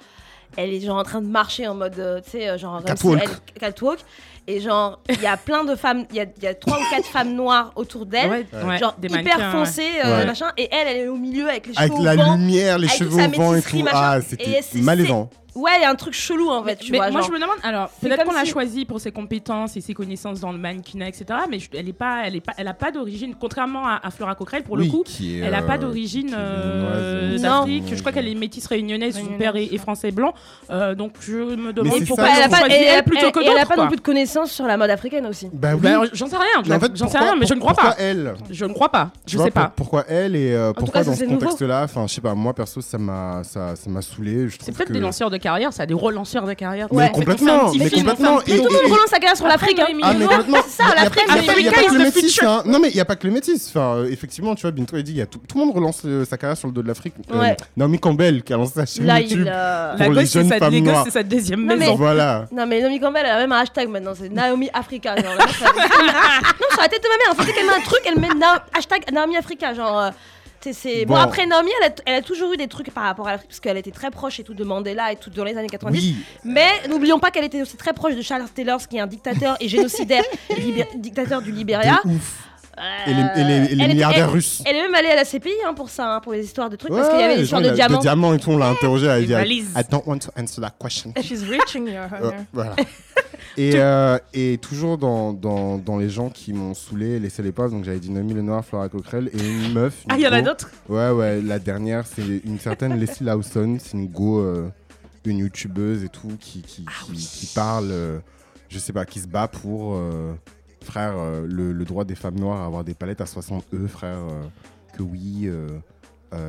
Elle 0.56 0.73
est 0.73 0.81
genre 0.81 0.97
en 0.99 1.03
train 1.03 1.20
de 1.20 1.26
marcher 1.26 1.67
en 1.69 1.75
mode, 1.75 1.99
euh, 1.99 2.20
tu 2.25 2.31
sais, 2.32 2.49
euh, 2.49 2.58
genre. 2.58 2.82
Catwalk. 2.85 3.23
elle- 3.23 3.61
Catwalk. 3.61 3.99
Et 4.49 4.61
genre, 4.61 5.00
il 5.08 5.20
y 5.20 5.26
a 5.26 5.37
plein 5.37 5.64
de 5.64 5.75
femmes, 5.75 6.05
il 6.11 6.17
y 6.17 6.20
a, 6.20 6.25
il 6.37 6.43
y 6.44 6.47
a 6.47 6.55
trois 6.55 6.79
ou 6.79 6.82
quatre 6.91 7.06
femmes 7.06 7.35
noires 7.35 7.73
autour 7.75 8.06
d'elle. 8.06 8.31
Ouais, 8.31 8.47
ouais, 8.64 8.79
Genre 8.79 8.94
des 8.97 9.08
hyper 9.08 9.50
foncées, 9.50 9.82
euh, 10.05 10.19
Ouais. 10.20 10.25
machin. 10.26 10.53
Et 10.56 10.69
elle, 10.73 10.87
elle 10.87 10.97
est 10.99 11.08
au 11.08 11.17
milieu 11.17 11.49
avec 11.49 11.67
les 11.67 11.75
cheveux 11.75 11.85
Avec 11.85 11.99
au 11.99 12.03
la 12.05 12.14
vent. 12.14 12.37
lumière, 12.37 12.79
les 12.79 12.87
avec 12.87 12.97
cheveux 12.99 13.25
au 13.25 13.29
vent 13.31 13.55
et 13.56 13.62
tout. 13.62 13.79
machin. 13.82 13.97
Ah, 13.99 14.19
c'était 14.23 14.61
malaisant. 14.75 15.29
Ouais, 15.56 15.70
il 15.79 15.82
y 15.82 15.85
a 15.85 15.91
un 15.91 15.94
truc 15.94 16.14
chelou 16.14 16.50
en 16.50 16.62
fait, 16.62 16.76
tu 16.76 16.93
mais 16.93 16.99
vois. 16.99 17.11
moi 17.11 17.20
genre. 17.20 17.29
je 17.31 17.35
me 17.35 17.41
demande 17.41 17.56
alors 17.62 17.91
C'est 18.00 18.08
peut-être 18.08 18.25
qu'on 18.25 18.32
l'a 18.32 18.44
si- 18.44 18.50
choisi 18.50 18.85
pour 18.85 19.00
ses 19.00 19.11
compétences 19.11 19.76
et 19.76 19.81
ses 19.81 19.94
connaissances 19.94 20.38
dans 20.41 20.53
le 20.53 20.58
mannequinat 20.58 21.08
etc 21.08 21.25
mais 21.50 21.58
je- 21.58 21.69
elle 21.75 21.88
est 21.88 21.93
pas 21.93 22.23
elle 22.26 22.37
est 22.37 22.41
pas 22.41 22.53
elle 22.58 22.69
a 22.69 22.75
pas 22.75 22.91
d'origine 22.93 23.35
contrairement 23.41 23.87
à, 23.87 24.00
à 24.03 24.11
Flora 24.11 24.35
Coquerel 24.35 24.62
pour 24.62 24.76
Oui, 24.76 24.85
le 24.87 24.91
coup 24.91 25.03
qui 25.05 25.37
est, 25.38 25.41
elle 25.44 25.55
a 25.55 25.62
pas 25.62 25.75
euh, 25.75 25.79
d'origine 25.79 26.35
euh, 26.37 27.20
béninoise, 27.31 27.43
d'Afrique 27.43 27.85
euh, 27.91 27.97
je 27.97 28.00
crois 28.00 28.12
qu'elle 28.12 28.29
est 28.29 28.35
métisse 28.35 28.67
réunionnaise 28.67 29.19
son 29.19 29.38
père 29.38 29.56
est, 29.56 29.76
français 29.79 30.11
blanc 30.11 30.35
Euh, 30.70 30.94
donc 30.94 31.12
je 31.20 31.32
me 31.35 31.73
demande 31.73 32.05
pourquoi 32.06 32.29
elle 32.37 32.43
a 32.43 32.49
pas 32.49 32.67
elle 32.69 33.02
plutôt 33.05 33.31
que 33.31 33.41
et 33.41 33.47
elle 33.47 33.59
a 33.59 33.67
pas 33.67 33.76
non 33.76 33.87
plus 33.88 33.97
de 33.97 34.00
connaissances 34.02 34.50
sur 34.52 34.67
la 34.67 34.76
mode 34.76 34.91
africaine 34.91 35.26
aussi. 35.26 35.49
Bah 35.52 35.70
oui. 35.75 35.81
Ben, 35.81 36.02
j'en 36.12 36.26
sais 36.26 36.37
rien 36.37 36.62
Mais 36.67 36.75
en 36.75 36.81
fait, 36.81 36.93
j'en 36.94 37.06
sais 37.06 37.12
pourquoi- 37.12 37.20
rien 37.20 37.37
mais 37.41 37.47
je 37.47 37.55
ne 37.55 37.61
crois 37.61 37.73
pourquoi 37.75 37.91
pas 37.93 37.97
elle 38.02 38.35
je 38.50 38.64
ne 38.64 38.73
crois 38.73 38.88
pas 38.91 39.11
je 39.26 39.38
sais 39.38 39.50
pas 39.50 39.64
pour- 39.69 39.87
Pourquoi 39.87 40.04
elle 40.09 40.37
et 40.37 40.52
euh, 40.52 40.73
pourquoi 40.73 41.02
dans 41.04 41.14
ce 41.14 41.25
contexte-là 41.25 41.83
Enfin, 41.85 42.07
je 42.09 42.14
sais 42.14 42.21
pas, 42.21 42.35
moi 42.35 42.52
perso, 42.54 42.81
ça 42.81 42.99
m'a 42.99 43.42
ça, 43.45 43.76
ça 43.76 43.88
m'a 43.90 44.02
saoulé. 44.02 44.49
Je 44.49 44.57
c'est 44.61 44.73
peut-être 44.76 44.92
des 44.92 45.00
lanceurs 45.00 45.31
de 45.31 45.37
carrière 45.47 45.73
ça 45.73 45.87
des 45.87 45.95
relanceurs 45.95 46.45
de 46.47 46.53
carrière 46.55 46.88
Mais 46.91 46.97
Ouais. 46.99 47.11
complètement, 47.12 47.73
mais 47.79 47.88
complètement. 47.91 48.38
Tout 48.41 48.50
le 48.53 48.57
monde 48.62 48.93
relance 48.93 49.11
sa 49.11 49.19
carrière 49.19 49.37
sur 49.37 49.47
l'Afrique. 49.47 49.79
hein. 49.79 49.87
Ah 50.03 50.12
c'est 50.67 50.71
ça, 50.83 50.85
Il 50.88 50.95
y 50.95 50.99
a 50.99 51.05
l'Afrique, 51.05 52.31
c'est 52.31 52.45
hein. 52.45 52.62
Non 52.67 52.79
mais 52.81 52.88
il 52.91 52.97
y 52.97 53.00
a 53.00 53.05
pas 53.05 53.17
que 53.17 53.26
le 53.26 53.33
métis. 53.33 53.69
Enfin, 53.69 53.97
euh, 53.99 54.11
effectivement, 54.11 54.55
tu 54.55 54.62
vois, 54.62 54.71
Bintou 54.73 54.97
a 54.97 55.03
dit, 55.03 55.12
il 55.12 55.19
y 55.19 55.23
a 55.23 55.26
tout, 55.26 55.38
tout 55.49 55.59
le 55.59 55.65
monde 55.65 55.75
relance 55.75 56.03
euh, 56.05 56.25
sa 56.25 56.37
carrière 56.37 56.57
sur 56.57 56.67
le 56.69 56.75
dos 56.75 56.83
de 56.83 56.88
l'Afrique. 56.88 57.15
Euh, 57.33 57.38
Ouais. 57.41 57.57
Naomi 57.76 57.99
Campbell 58.00 58.43
qui 58.43 58.53
a 58.53 58.57
lancé 58.57 58.73
sa 58.75 58.87
chaîne 58.87 59.07
Là, 59.07 59.21
YouTube. 59.21 59.43
il. 59.47 59.49
euh, 59.55 59.95
la 59.97 60.05
pour 60.05 60.15
les 60.15 60.23
gosse 60.23 60.31
c'est 60.31 60.38
jeunes 60.41 60.49
sa 60.49 60.59
femmes 60.59 60.73
les 60.73 60.81
noires. 60.81 61.03
c'est 61.05 61.11
sa 61.12 61.23
deuxième 61.23 61.61
Non, 61.61 61.67
mais- 61.69 61.76
maison 61.76 61.95
Voilà. 61.97 62.47
Non, 62.53 62.67
mais 62.67 62.81
Naomi 62.81 62.99
Campbell, 63.00 63.23
elle 63.25 63.33
a 63.33 63.38
même 63.38 63.53
un 63.53 63.61
hashtag 63.61 63.88
maintenant, 63.88 64.12
c'est 64.19 64.29
Naomi 64.29 64.69
Africa. 64.75 65.15
Non, 65.17 65.23
sur 65.23 66.81
la 66.83 66.88
tête 66.88 67.03
de 67.03 67.09
ma 67.09 67.17
mère, 67.19 67.31
en 67.33 67.43
fait, 67.43 67.53
qu'elle 67.53 67.67
met 67.67 67.73
un 67.73 67.81
truc, 67.81 68.00
elle 68.07 68.19
met 68.21 68.29
hashtag 68.76 69.05
Naomi 69.12 69.37
Africa. 69.37 69.75
Genre, 69.75 69.99
euh, 70.00 70.11
c'est-. 70.73 71.04
Bon. 71.06 71.14
Bon. 71.14 71.20
après, 71.20 71.46
Naomi, 71.46 71.70
elle 71.82 71.90
a, 71.90 71.94
elle 72.06 72.14
a 72.16 72.23
toujours 72.23 72.52
eu 72.52 72.56
des 72.56 72.68
trucs 72.68 72.90
par 72.92 73.04
rapport 73.04 73.26
à 73.28 73.32
l'Afrique, 73.32 73.49
parce 73.50 73.61
qu'elle 73.61 73.76
était 73.76 73.90
très 73.90 74.11
proche 74.11 74.40
et 74.40 74.44
tout 74.44 74.54
de 74.54 74.64
Mandela 74.64 75.12
et 75.12 75.16
tout 75.16 75.30
dans 75.30 75.44
les 75.44 75.56
années 75.56 75.68
90. 75.68 75.99
Oui. 75.99 76.16
Mais 76.44 76.68
n'oublions 76.88 77.18
pas 77.18 77.30
qu'elle 77.30 77.44
était 77.44 77.62
aussi 77.62 77.76
très 77.76 77.92
proche 77.92 78.14
de 78.16 78.23
Charles 78.23 78.44
Taylor, 78.54 78.78
qui 78.88 78.96
est 78.96 79.00
un 79.00 79.06
dictateur 79.06 79.56
et 79.61 79.68
génocidaire, 79.68 80.25
dictateur 80.96 81.42
du 81.42 81.52
Libéria. 81.52 82.00
Euh, 82.78 82.82
Et 83.06 83.14
les, 83.14 83.20
et 83.20 83.25
les- 83.44 83.54
et 83.54 83.58
les 83.58 83.64
elle 83.64 83.73
était- 83.80 83.87
milliardaires 83.94 84.25
elle- 84.26 84.35
russes. 84.35 84.62
Elle 84.66 84.76
est 84.76 84.82
même 84.82 84.94
allée 84.94 85.08
à 85.08 85.14
la 85.16 85.25
CPI 85.25 85.50
hein, 85.66 85.73
pour 85.73 85.88
ça, 85.88 86.16
hein, 86.16 86.20
pour 86.20 86.35
les 86.35 86.44
histoires 86.44 86.68
de 86.68 86.76
trucs, 86.76 86.92
parce 86.92 87.08
qu'il 87.08 87.18
y 87.20 87.23
avait 87.23 87.37
les 87.37 87.40
l'histoire 87.40 87.62
gens, 87.62 87.68
de 87.70 87.75
il 87.75 87.78
y 87.78 87.80
a- 87.80 87.87
diamants. 87.87 87.96
De 87.96 88.02
diamants 88.02 88.35
et 88.35 88.38
tout, 88.38 88.50
on 88.50 88.58
l'a 88.58 88.66
interrogé. 88.68 89.06
Elle 89.06 89.25
dit. 89.26 89.32
I 89.75 89.82
don't 89.90 90.02
want 90.06 90.18
to 90.18 90.30
answer 90.37 90.61
that 90.61 90.75
question. 90.78 91.14
She's 91.23 91.42
reaching 91.49 91.87
your 91.88 92.02
Euh, 92.12 92.18
honor. 92.20 92.35
voilà. 92.52 92.76
et, 93.57 93.73
euh, 93.77 94.19
et 94.35 94.59
toujours 94.59 94.99
dans, 94.99 95.33
dans, 95.33 95.79
dans 95.79 95.97
les 95.97 96.11
gens 96.11 96.29
qui 96.29 96.53
m'ont 96.53 96.75
saoulé, 96.75 97.19
laissé 97.19 97.43
les 97.43 97.53
pauses, 97.53 97.71
donc 97.71 97.85
j'avais 97.85 97.99
dit 97.99 98.11
Noémie 98.11 98.35
Lenoir, 98.35 98.65
Flora 98.65 98.89
Coquerel 98.89 99.31
et 99.33 99.39
une 99.39 99.73
meuf. 99.73 100.05
une 100.05 100.13
ah 100.13 100.17
il 100.17 100.23
y 100.23 100.29
en 100.29 100.33
a 100.33 100.43
d'autres 100.43 100.71
Ouais, 100.89 101.11
ouais, 101.11 101.41
la 101.41 101.59
dernière, 101.59 102.07
c'est 102.07 102.23
une 102.45 102.59
certaine 102.59 102.97
Leslie 103.01 103.25
Lawson, 103.27 103.79
c'est 103.81 103.97
une 103.97 104.09
go, 104.09 104.41
euh, 104.41 104.69
une 105.25 105.39
youtubeuse 105.39 106.05
et 106.05 106.09
tout, 106.09 106.37
qui, 106.39 106.61
qui, 106.63 106.85
Ah 106.87 107.05
qui, 107.07 107.15
qui 107.15 107.47
parle, 107.55 107.89
euh, 107.91 108.19
je 108.69 108.79
sais 108.79 108.93
pas, 108.93 109.07
qui 109.07 109.21
se 109.21 109.29
bat 109.29 109.49
pour, 109.49 109.99
frère, 110.83 111.15
le, 111.45 111.73
le 111.73 111.85
droit 111.85 112.05
des 112.05 112.15
femmes 112.15 112.39
noires 112.39 112.61
à 112.63 112.67
avoir 112.67 112.85
des 112.85 112.95
palettes 112.95 113.21
à 113.21 113.27
60 113.27 113.65
E, 113.73 113.87
frère. 113.87 114.19
que 114.97 115.03
oui, 115.03 115.49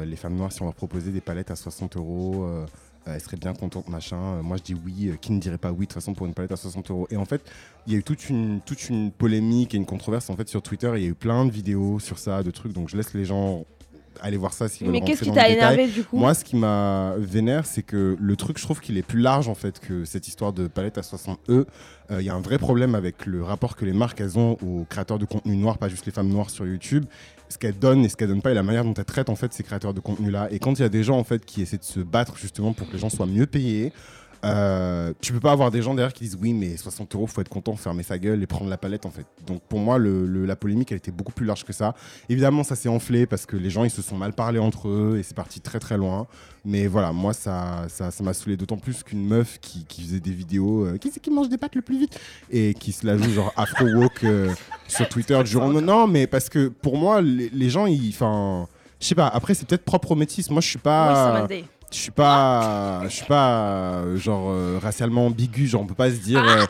les 0.05 0.15
femmes 0.15 0.35
noires, 0.35 0.51
si 0.51 0.61
on 0.61 0.65
leur 0.65 0.75
proposait 0.75 1.11
des 1.11 1.21
palettes 1.21 1.51
à 1.51 1.55
60 1.55 1.95
euros, 1.97 2.47
euh, 3.07 3.15
elles 3.15 3.21
seraient 3.21 3.37
bien 3.37 3.53
contentes, 3.53 3.89
machin. 3.89 4.17
Euh, 4.17 4.43
moi, 4.43 4.57
je 4.57 4.63
dis 4.63 4.73
oui. 4.73 5.09
euh, 5.09 5.15
qui 5.15 5.31
ne 5.31 5.39
dirait 5.39 5.57
pas 5.57 5.71
oui, 5.71 5.81
de 5.81 5.85
toute 5.85 5.93
façon, 5.93 6.13
pour 6.13 6.25
une 6.25 6.33
palette 6.33 6.51
à 6.51 6.57
60 6.57 6.91
euros 6.91 7.07
Et 7.09 7.17
en 7.17 7.25
fait, 7.25 7.41
il 7.85 7.93
y 7.93 7.95
a 7.95 7.99
eu 7.99 8.03
toute 8.03 8.29
une, 8.29 8.61
toute 8.65 8.89
une 8.89 9.11
polémique 9.11 9.73
et 9.73 9.77
une 9.77 9.85
controverse 9.85 10.29
en 10.29 10.35
fait 10.35 10.47
sur 10.49 10.61
Twitter. 10.61 10.91
Il 10.95 11.03
y 11.03 11.05
a 11.05 11.09
eu 11.09 11.15
plein 11.15 11.45
de 11.45 11.51
vidéos 11.51 11.99
sur 11.99 12.19
ça, 12.19 12.43
de 12.43 12.51
trucs. 12.51 12.73
Donc, 12.73 12.89
je 12.89 12.97
laisse 12.97 13.13
les 13.13 13.25
gens 13.25 13.65
aller 14.21 14.37
voir 14.37 14.51
ça 14.51 14.65
Mais 14.81 15.01
qu'est-ce 15.01 15.23
qui 15.23 15.31
t'a 15.31 15.47
énervé 15.47 15.87
du 15.87 16.03
coup 16.03 16.17
Moi, 16.17 16.33
ce 16.33 16.43
qui 16.43 16.55
m'a 16.55 17.13
vénère, 17.19 17.67
c'est 17.67 17.83
que 17.83 18.17
le 18.19 18.35
truc, 18.35 18.57
je 18.57 18.63
trouve 18.63 18.79
qu'il 18.79 18.97
est 18.97 19.03
plus 19.03 19.19
large 19.19 19.47
en 19.47 19.53
fait 19.53 19.79
que 19.79 20.05
cette 20.05 20.27
histoire 20.27 20.53
de 20.53 20.67
palette 20.67 20.97
à 20.97 21.03
60 21.03 21.39
E. 21.49 21.67
Il 22.09 22.21
y 22.21 22.29
a 22.29 22.33
un 22.33 22.41
vrai 22.41 22.57
problème 22.57 22.95
avec 22.95 23.27
le 23.27 23.43
rapport 23.43 23.75
que 23.75 23.85
les 23.85 23.93
marques 23.93 24.19
elles 24.19 24.39
ont 24.39 24.57
aux 24.63 24.85
créateurs 24.89 25.19
de 25.19 25.25
contenu 25.25 25.55
noirs, 25.55 25.77
pas 25.77 25.87
juste 25.87 26.07
les 26.07 26.11
femmes 26.11 26.29
noires 26.29 26.49
sur 26.49 26.65
YouTube. 26.65 27.05
Ce 27.49 27.57
qu'elles 27.57 27.79
donnent 27.79 28.03
et 28.03 28.09
ce 28.09 28.15
qu'elles 28.15 28.27
donnent 28.27 28.41
pas 28.41 28.51
et 28.51 28.55
la 28.55 28.63
manière 28.63 28.83
dont 28.83 28.93
elles 28.93 29.05
traitent 29.05 29.29
en 29.29 29.35
fait 29.35 29.53
ces 29.53 29.63
créateurs 29.63 29.93
de 29.93 29.99
contenu 29.99 30.31
là. 30.31 30.47
Et 30.51 30.59
quand 30.59 30.73
il 30.77 30.81
y 30.81 30.85
a 30.85 30.89
des 30.89 31.03
gens 31.03 31.17
en 31.17 31.23
fait 31.23 31.45
qui 31.45 31.61
essaient 31.61 31.77
de 31.77 31.83
se 31.83 31.99
battre 31.99 32.37
justement 32.37 32.73
pour 32.73 32.87
que 32.87 32.93
les 32.93 32.99
gens 32.99 33.09
soient 33.09 33.25
mieux 33.25 33.45
payés. 33.45 33.93
Euh, 34.45 35.13
tu 35.21 35.33
peux 35.33 35.39
pas 35.39 35.51
avoir 35.51 35.71
des 35.71 35.81
gens 35.81 35.93
derrière 35.93 36.13
qui 36.13 36.23
disent 36.23 36.37
oui 36.41 36.53
mais 36.53 36.77
60 36.77 37.13
euros 37.15 37.27
faut 37.27 37.41
être 37.41 37.49
content 37.49 37.75
fermer 37.75 38.03
sa 38.03 38.17
gueule 38.17 38.41
et 38.43 38.47
prendre 38.47 38.69
la 38.69 38.77
palette 38.77 39.05
en 39.05 39.09
fait 39.11 39.25
donc 39.45 39.61
pour 39.63 39.79
moi 39.79 39.97
le- 39.97 40.25
le- 40.25 40.45
la 40.45 40.55
polémique 40.55 40.91
elle 40.91 40.97
était 40.99 41.11
beaucoup 41.11 41.31
plus 41.31 41.45
large 41.45 41.63
que 41.63 41.73
ça 41.73 41.95
évidemment 42.29 42.63
ça 42.63 42.75
s'est 42.75 42.89
enflé 42.89 43.25
parce 43.25 43.45
que 43.45 43.55
les 43.57 43.69
gens 43.69 43.83
ils 43.83 43.89
se 43.89 44.01
sont 44.01 44.15
mal 44.17 44.33
parlé 44.33 44.59
entre 44.59 44.87
eux 44.89 45.17
et 45.19 45.23
c'est 45.23 45.35
parti 45.35 45.59
très 45.61 45.79
très 45.79 45.97
loin 45.97 46.27
mais 46.69 46.87
voilà, 46.87 47.13
moi, 47.13 47.31
ça 47.31 47.85
ça 47.87 48.11
ça 48.11 48.23
m'a 48.25 48.33
saoulé 48.33 48.57
d'autant 48.57 48.75
plus 48.75 49.01
qu'une 49.01 49.25
meuf 49.25 49.57
qui, 49.61 49.85
qui 49.85 50.01
faisait 50.01 50.19
des 50.19 50.31
vidéos, 50.31 50.85
euh, 50.85 50.97
qui 50.97 51.09
c'est 51.11 51.21
qui 51.21 51.29
mange 51.31 51.47
des 51.47 51.57
pâtes 51.57 51.75
le 51.75 51.81
plus 51.81 51.97
vite 51.97 52.19
Et 52.51 52.73
qui 52.73 52.91
se 52.91 53.05
la 53.07 53.15
joue 53.17 53.29
genre 53.29 53.53
afro-woke 53.55 54.25
euh, 54.25 54.53
sur 54.89 55.07
Twitter 55.07 55.41
du 55.45 55.49
jour. 55.49 55.63
Non, 55.69 56.07
mais 56.07 56.27
parce 56.27 56.49
que 56.49 56.67
pour 56.67 56.97
moi, 56.97 57.21
les, 57.21 57.47
les 57.53 57.69
gens, 57.69 57.85
ils. 57.85 58.09
Enfin. 58.09 58.67
Je 58.99 59.05
sais 59.07 59.15
pas, 59.15 59.27
après, 59.27 59.53
c'est 59.53 59.65
peut-être 59.65 59.85
propre 59.85 60.11
au 60.11 60.15
métis. 60.15 60.49
Moi, 60.49 60.59
je 60.59 60.67
suis 60.67 60.77
pas. 60.79 61.47
Je 61.91 61.97
suis 61.97 62.11
pas. 62.11 63.01
Je 63.03 63.09
suis 63.09 63.25
pas, 63.25 63.93
euh, 63.95 64.17
genre, 64.17 64.49
euh, 64.49 64.79
racialement 64.81 65.27
ambigu. 65.27 65.67
Genre, 65.67 65.81
on 65.81 65.85
peut 65.85 65.93
pas 65.93 66.09
se 66.11 66.17
dire. 66.17 66.43
euh, 66.43 66.65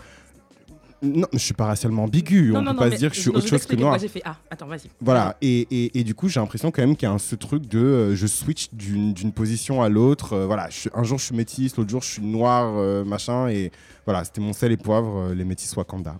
non, 1.04 1.28
je 1.32 1.38
suis 1.38 1.54
pas 1.54 1.66
racialement 1.68 2.06
ambigu. 2.06 2.56
on 2.56 2.64
peut 2.66 2.76
pas 2.76 2.92
se 2.92 2.96
dire 2.98 3.10
que 3.12 3.16
je 3.16 3.22
suis 3.22 3.30
autre 3.30 3.46
chose 3.48 3.66
que 3.68 3.76
noir. 3.76 4.00
J'ai 4.00 4.08
fait 4.08 4.22
Ah, 4.26 4.36
attends, 4.50 4.66
vas-y. 4.66 4.90
Voilà, 5.00 5.38
et, 5.42 5.68
et, 5.70 6.00
et 6.00 6.04
du 6.04 6.16
coup, 6.16 6.28
j'ai 6.28 6.40
l'impression 6.40 6.72
quand 6.72 6.82
même 6.82 6.96
qu'il 6.96 7.08
y 7.08 7.12
a 7.12 7.14
un- 7.14 7.20
ce 7.20 7.36
truc 7.36 7.68
de 7.68 7.78
euh, 7.80 8.16
je 8.16 8.26
switch 8.26 8.70
d'une 8.74 9.14
d'une 9.14 9.32
position 9.32 9.82
à 9.84 9.90
l'autre. 9.90 10.34
euh, 10.34 10.46
voilà, 10.48 10.70
je 10.72 10.76
suis- 10.80 10.90
un 10.96 11.04
jour 11.04 11.20
je 11.20 11.26
suis 11.26 11.36
métisse, 11.36 11.78
l'autre 11.78 11.90
jour 11.92 12.02
je 12.02 12.10
suis 12.14 12.22
noir, 12.24 12.74
euh, 12.78 13.04
machin. 13.06 13.48
Et 13.48 13.72
voilà, 14.06 14.24
c'était 14.24 14.42
mon 14.42 14.54
sel 14.54 14.72
et 14.72 14.78
poivre, 14.78 15.18
euh, 15.30 15.36
les 15.36 15.44
métis 15.46 15.76
Wakanda. 15.76 16.16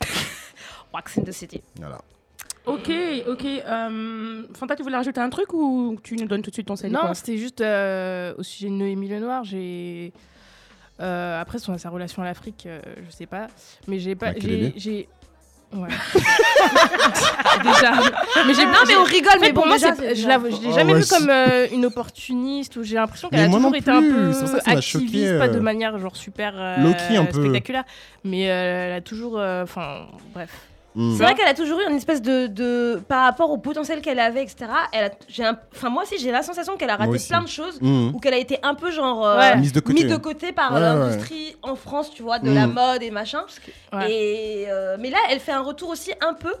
Wax 0.94 1.18
in 1.18 1.22
the 1.22 1.32
City. 1.32 1.60
Voilà. 1.78 2.00
Ok, 2.74 2.90
ok. 3.28 3.44
euh, 3.46 4.42
Fanta, 4.54 4.76
tu 4.76 4.82
voulais 4.82 4.96
rajouter 4.96 5.20
un 5.20 5.30
truc 5.30 5.52
ou 5.52 5.98
tu 6.02 6.16
nous 6.16 6.26
donnes 6.26 6.42
tout 6.42 6.50
de 6.50 6.54
suite 6.54 6.66
ton 6.66 6.76
sel 6.76 6.90
Non, 6.92 7.14
c'était 7.14 7.36
juste 7.38 7.60
euh, 7.60 8.32
au 8.38 8.42
sujet 8.42 8.68
de 8.68 8.74
Noémie 8.74 9.08
Lenoir. 9.08 9.44
J'ai 9.44 10.12
euh, 11.00 11.40
après 11.40 11.58
son 11.58 11.76
sa 11.78 11.88
relation 11.90 12.22
à 12.22 12.26
l'Afrique, 12.26 12.64
euh, 12.66 12.80
je 13.06 13.10
sais 13.14 13.26
pas, 13.26 13.46
mais 13.88 13.98
j'ai 13.98 14.14
pas, 14.14 14.32
j'ai, 14.38 15.08
ouais. 15.72 15.88
déjà, 17.62 17.92
mais 18.46 18.54
j'ai 18.54 18.66
Non, 18.66 18.72
mais 18.86 18.96
on 18.96 19.04
rigole, 19.04 19.32
mais 19.40 19.52
bon, 19.52 19.62
pour 19.62 19.66
moi, 19.68 19.76
je 19.78 19.86
la- 19.86 20.14
je 20.14 20.26
l'ai 20.26 20.68
Oh, 20.68 20.72
jamais 20.74 21.00
c'est- 21.02 21.14
comme 21.16 21.30
euh, 21.30 21.66
une 21.72 21.86
opportuniste 21.86 22.76
ou 22.76 22.82
j'ai 22.82 22.96
l'impression 22.96 23.28
qu'elle 23.30 23.40
a 23.40 23.46
toujours 23.48 23.74
été 23.74 23.90
un 23.90 24.02
peu 24.02 24.30
activiste, 24.66 24.82
choqué, 24.88 25.38
pas 25.38 25.48
de 25.48 25.60
manière 25.60 25.98
genre 25.98 26.16
super 26.16 26.52
euh, 26.56 26.82
Low-key 26.82 27.16
un 27.16 27.24
peu. 27.26 27.40
spectaculaire, 27.42 27.84
mais 28.24 28.50
euh, 28.50 28.86
elle 28.88 28.92
a 28.92 29.00
toujours, 29.00 29.38
euh, 29.38 29.62
enfin, 29.62 30.06
bref. 30.34 30.50
Mm. 30.96 31.16
C'est 31.16 31.22
vrai 31.22 31.34
qu'elle 31.36 31.46
a 31.48 31.54
toujours 31.54 31.78
eu 31.80 31.84
une 31.88 31.96
espèce 31.96 32.20
de, 32.20 32.48
de 32.48 33.00
par 33.06 33.22
rapport 33.24 33.50
au 33.50 33.58
potentiel 33.58 34.00
qu'elle 34.00 34.18
avait, 34.18 34.42
etc. 34.42 34.66
Elle 34.92 35.04
a, 35.04 35.10
j'ai 35.28 35.44
un- 35.44 35.56
enfin 35.74 35.88
moi 35.88 36.02
aussi 36.02 36.18
j'ai 36.18 36.32
la 36.32 36.42
sensation 36.42 36.76
qu'elle 36.76 36.90
a 36.90 36.96
raté 36.96 37.16
plein 37.28 37.42
de 37.42 37.48
choses 37.48 37.78
Mm. 37.80 38.08
ou 38.14 38.18
qu'elle 38.18 38.34
a 38.34 38.38
été 38.38 38.58
un 38.64 38.74
peu 38.74 38.90
genre 38.90 39.24
euh, 39.24 39.38
Ouais. 39.38 39.56
Mise 39.56 39.72
de 39.72 39.80
côté. 39.80 40.02
mise 40.04 40.12
de 40.12 40.16
côté 40.16 40.50
par 40.52 40.72
Ouais, 40.72 40.80
l'industrie 40.80 41.56
en 41.62 41.76
France, 41.76 42.10
tu 42.12 42.22
vois, 42.22 42.38
de 42.40 42.50
Mm. 42.50 42.54
la 42.54 42.66
mode 42.66 43.02
et 43.04 43.10
machin. 43.12 43.42
Ouais. 43.92 44.10
Et 44.10 44.64
euh, 44.68 44.96
mais 44.98 45.10
là, 45.10 45.18
elle 45.30 45.38
fait 45.40 45.52
un 45.52 45.62
retour 45.62 45.90
aussi 45.90 46.10
un 46.20 46.34
peu 46.34 46.52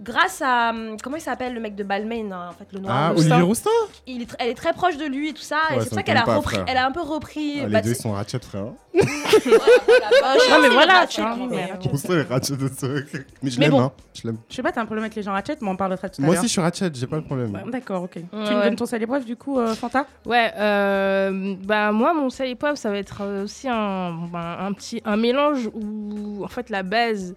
grâce 0.00 0.42
à 0.42 0.70
hum, 0.70 0.96
comment 1.02 1.16
il 1.16 1.20
s'appelle 1.22 1.54
le 1.54 1.60
mec 1.60 1.74
de 1.76 1.84
Balmain, 1.84 2.30
hein, 2.32 2.48
en 2.50 2.52
fait 2.52 2.66
le 2.72 2.80
noir. 2.80 2.94
Ah, 2.96 3.12
le 3.12 3.18
Olivier. 3.20 3.40
Roustin 3.42 3.70
Il 4.06 4.22
est 4.22 4.30
tr- 4.30 4.34
elle 4.38 4.48
est 4.48 4.54
très 4.54 4.72
proche 4.72 4.96
de 4.96 5.06
lui 5.06 5.30
et 5.30 5.32
tout 5.32 5.42
ça. 5.42 5.56
et 5.70 5.74
c'est 5.74 5.76
pour 5.76 5.88
ça 5.90 5.96
me 5.96 6.02
qu'elle 6.02 6.16
a 6.16 6.24
repris, 6.24 6.54
frère. 6.56 6.64
elle 6.68 6.76
a 6.76 6.86
un 6.86 6.92
peu 6.92 7.00
repris. 7.02 7.60
Ah, 7.62 7.66
bah, 7.68 7.78
Les 7.78 7.82
deux 7.88 7.94
c'est- 7.94 8.02
sont 8.02 8.12
Ratchet, 8.12 8.38
frère. 8.40 8.66
voilà, 8.94 10.08
bah, 10.22 10.34
je 10.44 10.50
Non, 10.54 10.62
mais 10.62 10.68
voilà, 10.68 11.06
tu 11.06 11.20
vois, 11.20 11.30
euh, 11.36 11.66
Ratchet. 11.72 11.88
Roustin 11.88 12.14
est 12.18 12.22
Ratchet 12.22 12.56
de 12.56 12.68
ce. 12.76 13.04
Mais 13.42 13.50
je 13.50 13.60
l'aime, 13.60 13.70
bon. 13.70 13.80
hein. 13.80 13.92
Je 14.14 14.26
l'aime. 14.26 14.38
Je 14.48 14.54
sais 14.54 14.62
pas, 14.62 14.72
t'as 14.72 14.80
un 14.82 14.86
problème 14.86 15.04
avec 15.04 15.14
les 15.16 15.22
gens 15.22 15.32
Ratchet, 15.32 15.56
mais 15.60 15.68
on 15.68 15.76
parle 15.76 15.92
de 15.92 15.96
ça 15.96 16.08
tout 16.08 16.20
à 16.22 16.24
Moi 16.24 16.34
l'heure. 16.34 16.40
aussi, 16.42 16.48
je 16.48 16.52
suis 16.52 16.60
Ratchet, 16.60 16.90
j'ai 16.94 17.06
pas 17.06 17.16
le 17.16 17.24
problème. 17.24 17.52
Ouais, 17.54 17.70
D'accord, 17.70 18.02
ok. 18.04 18.12
tu 18.14 18.20
ouais. 18.36 18.64
donnes 18.64 18.76
ton 18.76 18.86
et 18.86 19.06
poivre, 19.06 19.24
du 19.24 19.36
coup, 19.36 19.58
euh, 19.58 19.74
Fanta? 19.74 20.06
Ouais, 20.26 20.52
euh, 20.56 21.54
bah 21.64 21.92
moi 21.92 22.14
mon 22.14 22.28
et 22.28 22.54
poivre 22.54 22.76
ça 22.78 22.90
va 22.90 22.98
être 22.98 23.22
euh, 23.22 23.44
aussi 23.44 23.68
un, 23.68 24.12
ben, 24.32 24.56
un 24.60 24.72
petit 24.72 25.00
un 25.04 25.16
mélange 25.16 25.68
où 25.72 26.44
en 26.44 26.48
fait 26.48 26.70
la 26.70 26.82
base 26.82 27.34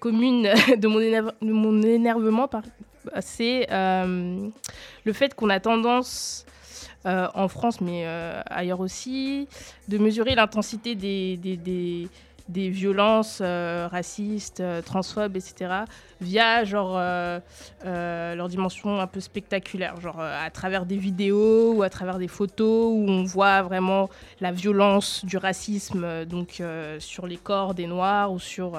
commune 0.00 0.42
de 0.76 0.88
mon, 0.88 1.72
de 1.72 1.86
énervement 1.86 2.48
par- 2.48 2.62
c'est 3.20 3.66
euh, 3.70 4.48
le 5.04 5.12
fait 5.12 5.34
qu'on 5.34 5.50
a 5.50 5.60
tendance 5.60 6.44
euh, 7.06 7.28
en 7.34 7.48
France 7.48 7.80
mais 7.80 8.02
euh, 8.04 8.42
ailleurs 8.46 8.80
aussi 8.80 9.48
de 9.88 9.98
mesurer 9.98 10.34
l'intensité 10.34 10.94
des, 10.94 12.08
violences 12.48 13.40
racistes, 13.40 14.62
transphobes, 14.84 15.36
etc. 15.36 15.84
via 16.20 16.64
genre 16.64 16.98
leur 17.84 18.48
dimension 18.48 18.98
un 19.00 19.06
peu 19.06 19.20
spectaculaire, 19.20 20.00
genre 20.00 20.20
à 20.20 20.50
travers 20.50 20.84
des 20.84 20.96
vidéos 20.96 21.74
ou 21.74 21.82
à 21.84 21.90
travers 21.90 22.18
des 22.18 22.26
photos 22.26 22.92
où 22.92 23.06
on 23.08 23.22
voit 23.22 23.62
vraiment 23.62 24.10
la 24.40 24.50
violence 24.50 25.24
du 25.24 25.36
racisme 25.36 26.24
donc 26.24 26.60
sur 26.98 27.28
les 27.28 27.36
corps 27.36 27.74
des 27.74 27.86
noirs 27.86 28.32
ou 28.32 28.40
sur 28.40 28.72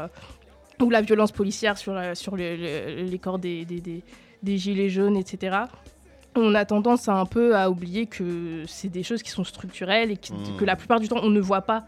ou 0.82 0.90
la 0.90 1.02
violence 1.02 1.32
policière 1.32 1.78
sur, 1.78 1.94
la- 1.94 2.16
sur 2.16 2.36
le- 2.36 2.56
le- 2.56 3.04
les 3.04 3.20
corps 3.20 3.40
des, 3.40 3.66
des, 3.66 3.80
des- 3.80 4.04
des 4.44 4.58
gilets 4.58 4.90
jaunes, 4.90 5.18
etc. 5.18 5.58
On 6.36 6.56
a 6.56 6.66
tendance 6.66 7.08
à 7.10 7.14
un 7.14 7.26
peu 7.26 7.56
à 7.56 7.70
oublier 7.70 8.06
que 8.08 8.64
c'est 8.68 8.90
des 8.90 9.04
choses 9.04 9.22
qui 9.22 9.32
sont 9.32 9.44
structurelles 9.44 10.12
et 10.12 10.18
qui- 10.18 10.34
Mmh. 10.34 10.58
que 10.58 10.66
la 10.66 10.76
plupart 10.76 11.00
du 11.00 11.08
temps 11.08 11.20
on 11.22 11.30
ne 11.30 11.42
voit 11.42 11.62
pas 11.62 11.86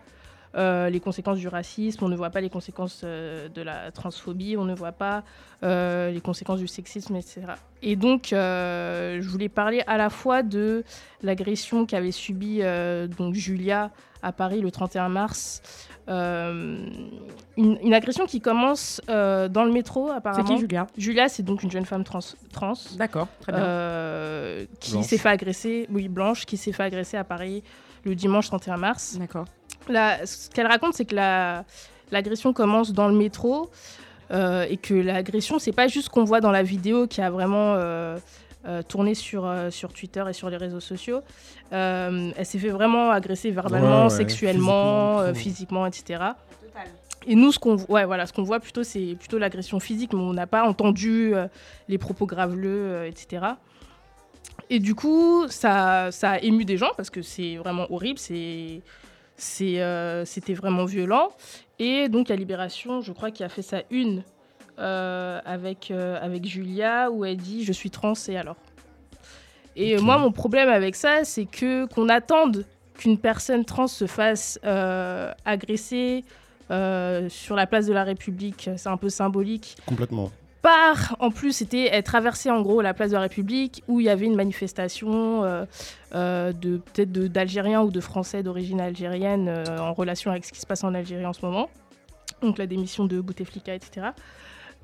euh, 0.55 0.88
les 0.91 1.00
conséquences 1.00 1.39
du 1.39 1.47
racisme, 1.47 2.03
on 2.05 2.09
ne 2.09 2.15
voit 2.15 2.29
pas 2.29 2.39
les 2.39 2.50
conséquences 2.51 3.01
euh, 3.03 3.50
de 3.50 3.63
la 3.63 3.89
transphobie, 3.91 4.55
on 4.55 4.65
ne 4.65 4.75
voit 4.75 4.91
pas 4.91 5.23
euh, 5.63 6.12
les 6.12 6.21
conséquences 6.21 6.59
du 6.59 6.67
sexisme, 6.67 7.15
etc. 7.15 7.41
Et 7.81 7.95
donc, 7.95 8.27
je 8.31 9.27
voulais 9.27 9.50
parler 9.50 9.81
à 9.88 9.97
la 9.97 10.12
fois 10.12 10.43
de 10.43 10.83
l'agression 11.23 11.88
qu'avait 11.88 12.12
subie 12.12 12.62
donc 13.17 13.33
Julia 13.33 13.89
à 14.21 14.31
Paris 14.31 14.62
le 14.62 14.69
31 14.69 15.09
mars. 15.09 15.62
Euh, 16.10 16.86
une, 17.55 17.77
une 17.81 17.93
agression 17.93 18.25
qui 18.25 18.41
commence 18.41 19.01
euh, 19.10 19.48
dans 19.48 19.63
le 19.63 19.72
métro, 19.72 20.07
C'est 20.10 20.15
apparemment. 20.15 20.43
qui, 20.55 20.57
Julia? 20.60 20.88
Julia, 20.98 21.29
c'est 21.29 21.43
donc 21.43 21.63
une 21.63 21.72
jeune 21.72 21.86
femme 21.86 22.03
trans, 22.03 22.19
trans 22.51 22.74
D'accord, 22.98 23.27
très 23.41 23.53
bien. 23.53 23.62
euh, 23.63 24.65
qui 24.79 25.01
s'est 25.03 25.17
fait 25.17 25.29
agresser, 25.29 25.88
oui, 25.91 26.07
blanche, 26.10 26.45
qui 26.45 26.57
s'est 26.57 26.72
fait 26.74 26.83
agresser 26.83 27.15
à 27.17 27.24
Paris 27.24 27.63
le 28.03 28.15
dimanche 28.15 28.48
31 28.48 28.77
mars. 28.77 29.15
D'accord. 29.17 29.45
Ce 29.88 30.50
qu'elle 30.50 30.67
raconte, 30.67 30.93
c'est 30.93 31.05
que 31.05 31.15
la- 31.15 31.63
l'agression 32.12 32.51
commence 32.53 32.91
dans 32.91 33.07
le 33.07 33.15
métro 33.15 33.69
euh, 34.31 34.65
et 34.69 34.77
que 34.77 34.93
l'agression, 34.93 35.57
c'est 35.60 35.72
pas 35.72 35.88
juste 35.88 36.05
ce 36.05 36.10
qu'on 36.10 36.24
voit 36.24 36.41
dans 36.41 36.51
la 36.51 36.63
vidéo 36.63 37.07
qui 37.07 37.22
a 37.22 37.29
vraiment 37.29 37.75
euh, 37.77 38.17
euh, 38.65 38.82
tourné 38.82 39.15
sur, 39.15 39.46
euh, 39.46 39.70
sur 39.70 39.91
Twitter 39.93 40.24
et 40.29 40.34
sur 40.34 40.50
les 40.50 40.58
réseaux 40.58 40.79
sociaux. 40.79 41.22
Euh, 41.74 42.32
elle 42.38 42.46
s'est 42.46 42.60
fait 42.60 42.70
vraiment 42.70 43.12
agresser 43.12 43.51
verbalement, 43.51 43.98
Ouais, 43.98 44.03
ouais, 44.03 44.10
sexuellement, 44.10 45.17
physiquement, 45.17 45.20
euh, 45.20 45.34
physiquement, 45.34 45.86
etc. 45.86 46.24
Et 47.25 47.36
nous, 47.36 47.51
ce 47.51 47.60
qu'on 47.60 47.77
ouais, 47.89 48.05
voilà, 48.05 48.25
ce 48.25 48.34
qu'on 48.34 48.43
voit 48.43 48.60
plutôt, 48.60 48.84
c'est 48.84 49.15
plutôt 49.17 49.38
l'agression 49.38 49.79
physique, 49.79 50.13
mais 50.13 50.20
on 50.20 50.34
n'a 50.34 50.48
pas 50.48 50.63
entendu 50.63 51.34
euh, 51.34 51.48
les 51.88 51.98
propos 51.98 52.25
graveleux, 52.25 52.70
euh, 52.70 53.08
etc. 53.08 53.46
Et 54.70 54.79
du 54.79 54.96
coup, 54.96 55.46
ça, 55.50 56.12
ça 56.12 56.32
a 56.32 56.39
ému 56.39 56.65
des 56.65 56.77
gens 56.77 56.91
parce 56.96 57.10
que 57.10 57.22
c'est 57.22 57.55
vraiment 57.58 57.91
horrible, 57.91 58.20
euh, 59.62 60.25
c'était 60.25 60.53
vraiment 60.53 60.86
violent. 60.86 61.29
Et 61.79 62.10
donc, 62.10 62.32
à 62.32 62.36
Libération, 62.36 63.01
je 63.01 63.12
crois 63.12 63.32
qu'il 63.32 63.46
a 63.46 63.50
fait 63.50 63.62
sa 63.62 63.84
une 63.89 64.20
euh, 64.20 64.22
avec, 64.77 65.92
euh, 65.92 66.18
avec 66.22 66.46
Julia 66.46 67.12
où 67.12 67.25
elle 67.25 67.38
dit 67.38 67.63
Je 67.63 67.72
suis 67.72 67.89
trans 67.89 68.13
et 68.27 68.38
alors? 68.38 68.58
Et 69.75 69.98
euh, 69.98 70.01
moi, 70.01 70.18
mon 70.18 70.32
problème 70.32 70.70
avec 70.70 70.96
ça, 70.96 71.24
c'est 71.24 71.46
que 71.46 71.86
qu'on 71.86 72.10
attende 72.10 72.65
qu'une 72.96 73.18
personne 73.18 73.65
trans 73.65 73.88
se 73.88 74.06
fasse 74.06 74.60
euh, 74.65 75.32
agresser 75.46 76.24
euh, 76.72 77.27
sur 77.30 77.56
la 77.56 77.68
place 77.68 77.88
de 77.88 77.94
la 77.94 78.03
République, 78.03 78.70
c'est 78.77 78.89
un 78.89 78.98
peu 78.98 79.10
symbolique 79.10 79.75
Complètement. 79.86 80.32
par, 80.62 81.15
en 81.20 81.30
plus, 81.32 81.53
c'était 81.53 81.89
elle 81.92 82.03
traversait 82.03 82.50
en 82.50 82.62
gros 82.62 82.82
la 82.82 82.94
place 82.94 83.10
de 83.10 83.15
la 83.15 83.22
République 83.22 83.84
où 83.88 84.00
il 84.00 84.06
y 84.06 84.10
avait 84.10 84.25
une 84.25 84.36
manifestation 84.36 85.44
euh, 85.44 85.65
euh, 86.15 86.53
de 86.53 86.77
peut-être 86.77 87.12
d'Algériens 87.12 87.82
ou 87.82 87.92
de 87.92 88.00
Français 88.00 88.44
d'origine 88.44 88.80
algérienne 88.80 89.48
euh, 89.50 89.77
en 89.80 89.94
relation 89.94 90.32
avec 90.32 90.46
ce 90.46 90.53
qui 90.53 90.60
se 90.60 90.65
passe 90.65 90.84
en 90.84 90.94
Algérie 90.94 91.25
en 91.25 91.34
ce 91.34 91.44
moment. 91.46 91.70
Donc 92.42 92.58
la 92.58 92.68
démission 92.68 93.06
de 93.06 93.20
Bouteflika, 93.22 93.74
etc. 93.74 94.08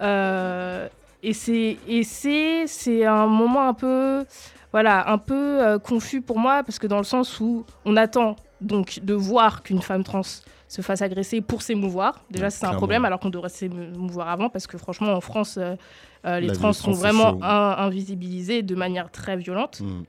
Euh, 0.02 0.88
Et 1.22 1.34
c'est 1.34 1.78
et 1.88 2.04
c'est 2.04 2.66
c'est 2.68 3.04
un 3.06 3.28
moment 3.28 3.68
un 3.68 3.74
peu 3.74 4.24
voilà 4.72 5.10
un 5.12 5.18
peu 5.18 5.36
euh, 5.62 5.78
confus 5.80 6.22
pour 6.22 6.40
moi 6.40 6.64
parce 6.64 6.80
que 6.80 6.88
dans 6.88 6.98
le 6.98 7.04
sens 7.04 7.42
où 7.42 7.66
on 7.84 7.98
attend 7.98 8.38
donc 8.62 9.00
de 9.04 9.14
voir 9.14 9.62
qu'une 9.64 9.82
femme 9.82 10.04
trans 10.06 10.22
se 10.68 10.82
fasse 10.82 11.02
agresser 11.02 11.42
pour 11.42 11.62
s'émouvoir. 11.62 12.22
Déjà, 12.30 12.46
Ouais, 12.46 12.50
c'est 12.52 12.66
un 12.66 12.76
problème 12.76 13.04
alors 13.04 13.20
qu'on 13.20 13.30
devrait 13.32 13.50
s'émouvoir 13.50 14.30
avant 14.30 14.50
parce 14.50 14.68
que 14.68 14.78
franchement 14.78 15.12
en 15.14 15.20
France 15.22 15.58
euh, 15.58 15.76
euh, 16.26 16.40
les 16.40 16.52
trans 16.54 16.72
sont 16.74 16.92
vraiment 16.92 17.38
in- 17.44 17.76
invisibilisés 17.86 18.62
de 18.62 18.76
manière 18.76 19.10
très 19.12 19.36
violente. 19.36 19.82
Mm. 19.82 20.04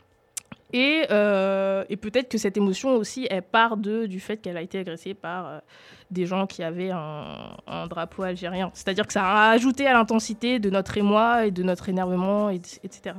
Et, 0.73 1.03
euh, 1.11 1.85
et 1.89 1.97
peut-être 1.97 2.29
que 2.29 2.39
cette 2.39 2.57
émotion 2.57 2.91
aussi, 2.95 3.27
elle 3.29 3.43
part 3.43 3.77
de, 3.77 4.07
du 4.07 4.21
fait 4.21 4.37
qu'elle 4.37 4.57
a 4.57 4.63
été 4.63 4.79
agressée 4.79 5.15
par 5.15 5.63
des 6.11 6.26
gens 6.26 6.47
qui 6.47 6.62
avaient 6.62 6.90
un, 6.90 7.57
un 7.67 7.87
drapeau 7.87 8.23
algérien. 8.23 8.71
C'est-à-dire 8.75 9.07
que 9.07 9.12
ça 9.12 9.25
a 9.25 9.50
ajouté 9.50 9.87
à 9.87 9.93
l'intensité 9.93 10.59
de 10.59 10.71
notre 10.71 10.97
émoi 10.99 11.47
et 11.47 11.50
de 11.50 11.62
notre 11.62 11.88
énervement, 11.88 12.50
et- 12.50 12.61
etc. 12.85 13.14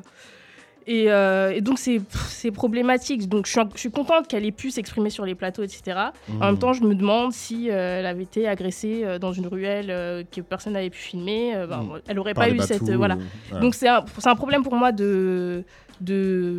Et, 0.88 1.12
euh, 1.12 1.52
et 1.54 1.62
donc, 1.62 1.78
c'est 1.78 2.52
problématique. 2.52 3.30
Donc, 3.30 3.46
je 3.46 3.52
suis, 3.52 3.62
je 3.76 3.80
suis 3.80 3.92
contente 3.92 4.28
qu'elle 4.28 4.46
ait 4.46 4.52
pu 4.52 4.72
s'exprimer 4.72 5.12
sur 5.12 5.26
les 5.26 5.36
plateaux, 5.36 5.62
etc. 5.64 5.98
En 6.42 6.46
même 6.48 6.58
temps, 6.58 6.74
je 6.74 6.84
me 6.84 6.96
demande 6.96 7.34
si 7.34 7.70
euh, 7.70 8.00
elle 8.00 8.06
avait 8.08 8.24
été 8.24 8.48
agressée 8.48 9.02
euh, 9.04 9.20
dans 9.20 9.32
une 9.32 9.46
ruelle 9.48 10.26
que 10.32 10.42
personne 10.42 10.74
n'avait 10.74 10.90
pu 10.90 10.98
filmer. 10.98 11.54
ben, 11.70 11.78
Mm. 11.84 12.00
Elle 12.08 12.16
n'aurait 12.16 12.34
pas 12.34 12.50
eu 12.50 12.60
cette. 12.62 12.82
voilà. 12.98 13.16
Donc 13.62 13.76
c'est 13.76 13.88
un, 13.88 14.04
c'est 14.18 14.28
un 14.30 14.36
problème 14.36 14.64
pour 14.64 14.76
moi 14.76 14.92
de, 14.92 15.64
de, 16.02 16.58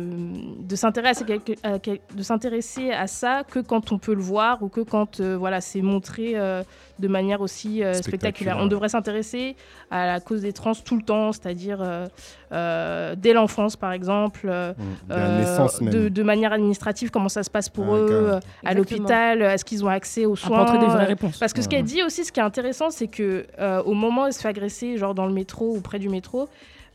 de 0.59 0.75
s'intéresser 0.75 1.23
à, 1.23 1.25
quelque- 1.27 1.53
à 1.63 1.77
quel- 1.79 1.99
de 2.15 2.23
s'intéresser 2.23 2.91
à 2.91 3.07
ça 3.07 3.43
que 3.43 3.59
quand 3.59 3.91
on 3.91 3.97
peut 3.99 4.13
le 4.15 4.21
voir 4.21 4.63
ou 4.63 4.69
que 4.69 4.81
quand 4.81 5.19
euh, 5.19 5.35
voilà, 5.37 5.61
c'est 5.61 5.81
montré 5.81 6.31
euh, 6.35 6.63
de 6.99 7.07
manière 7.07 7.41
aussi 7.41 7.83
euh, 7.83 7.93
spectaculaire. 7.93 8.03
Spectaculaire. 8.19 8.57
On 8.59 8.67
devrait 8.67 8.89
s'intéresser 8.89 9.55
à 9.91 10.05
la 10.07 10.19
cause 10.19 10.41
des 10.41 10.53
trans 10.53 10.73
tout 10.73 10.95
le 10.95 11.03
temps, 11.03 11.31
c'est-à-dire 11.33 11.79
euh, 11.81 12.07
euh, 12.51 13.15
dès 13.17 13.33
l'enfance 13.33 13.75
par 13.75 13.91
exemple, 13.91 14.41
euh, 14.45 14.73
Mm. 14.73 15.11
Euh, 15.11 15.67
même. 15.81 15.93
de, 15.93 16.09
de 16.09 16.23
manière 16.23 16.53
administrative, 16.53 17.09
comment 17.11 17.29
ça 17.29 17.43
se 17.43 17.49
passe 17.49 17.69
pour 17.69 17.87
Ouais, 17.89 17.99
eux, 17.99 18.31
à 18.31 18.37
Exactement. 18.71 18.73
l'hôpital, 18.75 19.41
est-ce 19.41 19.65
qu'ils 19.65 19.83
ont 19.83 19.89
accès 19.89 20.25
aux 20.25 20.35
soins 20.35 20.77
des 20.77 20.85
vraies 20.85 21.05
réponses. 21.05 21.37
parce 21.37 21.51
que 21.53 21.61
ce 21.61 21.67
qu'elle 21.67 21.83
dit 21.83 22.01
aussi, 22.03 22.23
ce 22.23 22.31
qui 22.31 22.39
est 22.39 22.43
intéressant, 22.43 22.89
c'est 22.89 23.07
que 23.07 23.45
euh, 23.59 23.81
au 23.83 23.93
moment 23.93 24.23
où 24.23 24.27
elle 24.27 24.33
se 24.33 24.39
fait 24.41 24.47
agresser, 24.47 24.97
genre 24.97 25.13
dans 25.13 25.25
le 25.25 25.33
métro 25.33 25.75
ou 25.75 25.81
près 25.81 25.99
du 25.99 26.09
métro, 26.09 26.47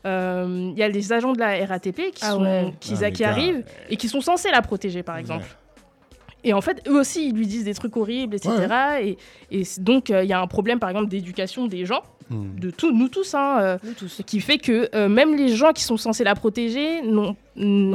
euh, 0.05 0.71
il 0.73 0.77
y 0.79 0.83
a 0.83 0.89
des 0.89 1.11
agents 1.13 1.33
de 1.33 1.39
la 1.39 1.65
RATP 1.65 2.11
qui, 2.13 2.21
Ah 2.23 2.31
sont, 2.31 2.41
ouais. 2.43 2.73
qui, 2.79 2.93
Ah, 3.03 3.11
qui 3.11 3.23
arrivent 3.23 3.63
et 3.89 3.97
qui 3.97 4.07
sont 4.07 4.21
censés 4.21 4.49
la 4.51 4.61
protéger, 4.61 5.03
par 5.03 5.17
exemple. 5.17 5.45
Et 6.45 6.53
en 6.53 6.61
fait, 6.61 6.81
eux 6.87 6.97
aussi, 6.97 7.27
ils 7.27 7.35
lui 7.35 7.45
disent 7.47 7.65
des 7.65 7.73
trucs 7.73 7.97
horribles, 7.97 8.33
etc. 8.35 9.17
Et, 9.51 9.63
donc, 9.79 10.09
euh, 10.09 10.23
il 10.23 10.29
y 10.29 10.33
a 10.33 10.39
un 10.39 10.47
problème, 10.47 10.79
par 10.79 10.89
exemple, 10.89 11.09
d'éducation 11.09 11.67
des 11.67 11.85
gens, 11.85 12.01
Mm. 12.29 12.59
de 12.59 12.69
tout, 12.69 12.91
nous 12.91 13.09
tous, 13.09 13.33
hein, 13.33 13.57
euh, 13.59 13.77
Nous 13.83 13.93
tous. 13.93 14.21
qui 14.25 14.39
fait 14.39 14.59
que 14.59 14.87
euh, 14.95 15.09
même 15.09 15.35
les 15.35 15.49
gens 15.49 15.73
qui 15.73 15.83
sont 15.83 15.97
censés 15.97 16.23
la 16.23 16.35
protéger 16.35 17.01
n'ont 17.01 17.35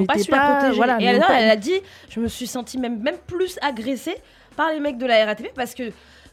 pas 0.06 0.18
su 0.18 0.30
la 0.32 0.56
protéger. 0.56 0.76
voilà, 0.76 1.00
et 1.00 1.20
pas- 1.20 1.40
elle 1.40 1.50
a 1.50 1.56
dit, 1.56 1.80
je 2.10 2.18
me 2.18 2.26
suis 2.26 2.48
sentie 2.48 2.76
même, 2.76 3.00
même 3.00 3.14
plus 3.28 3.56
agressée 3.62 4.16
par 4.56 4.72
les 4.72 4.80
mecs 4.80 4.98
de 4.98 5.06
la 5.06 5.24
RATP 5.24 5.52
parce 5.54 5.72
que 5.74 5.84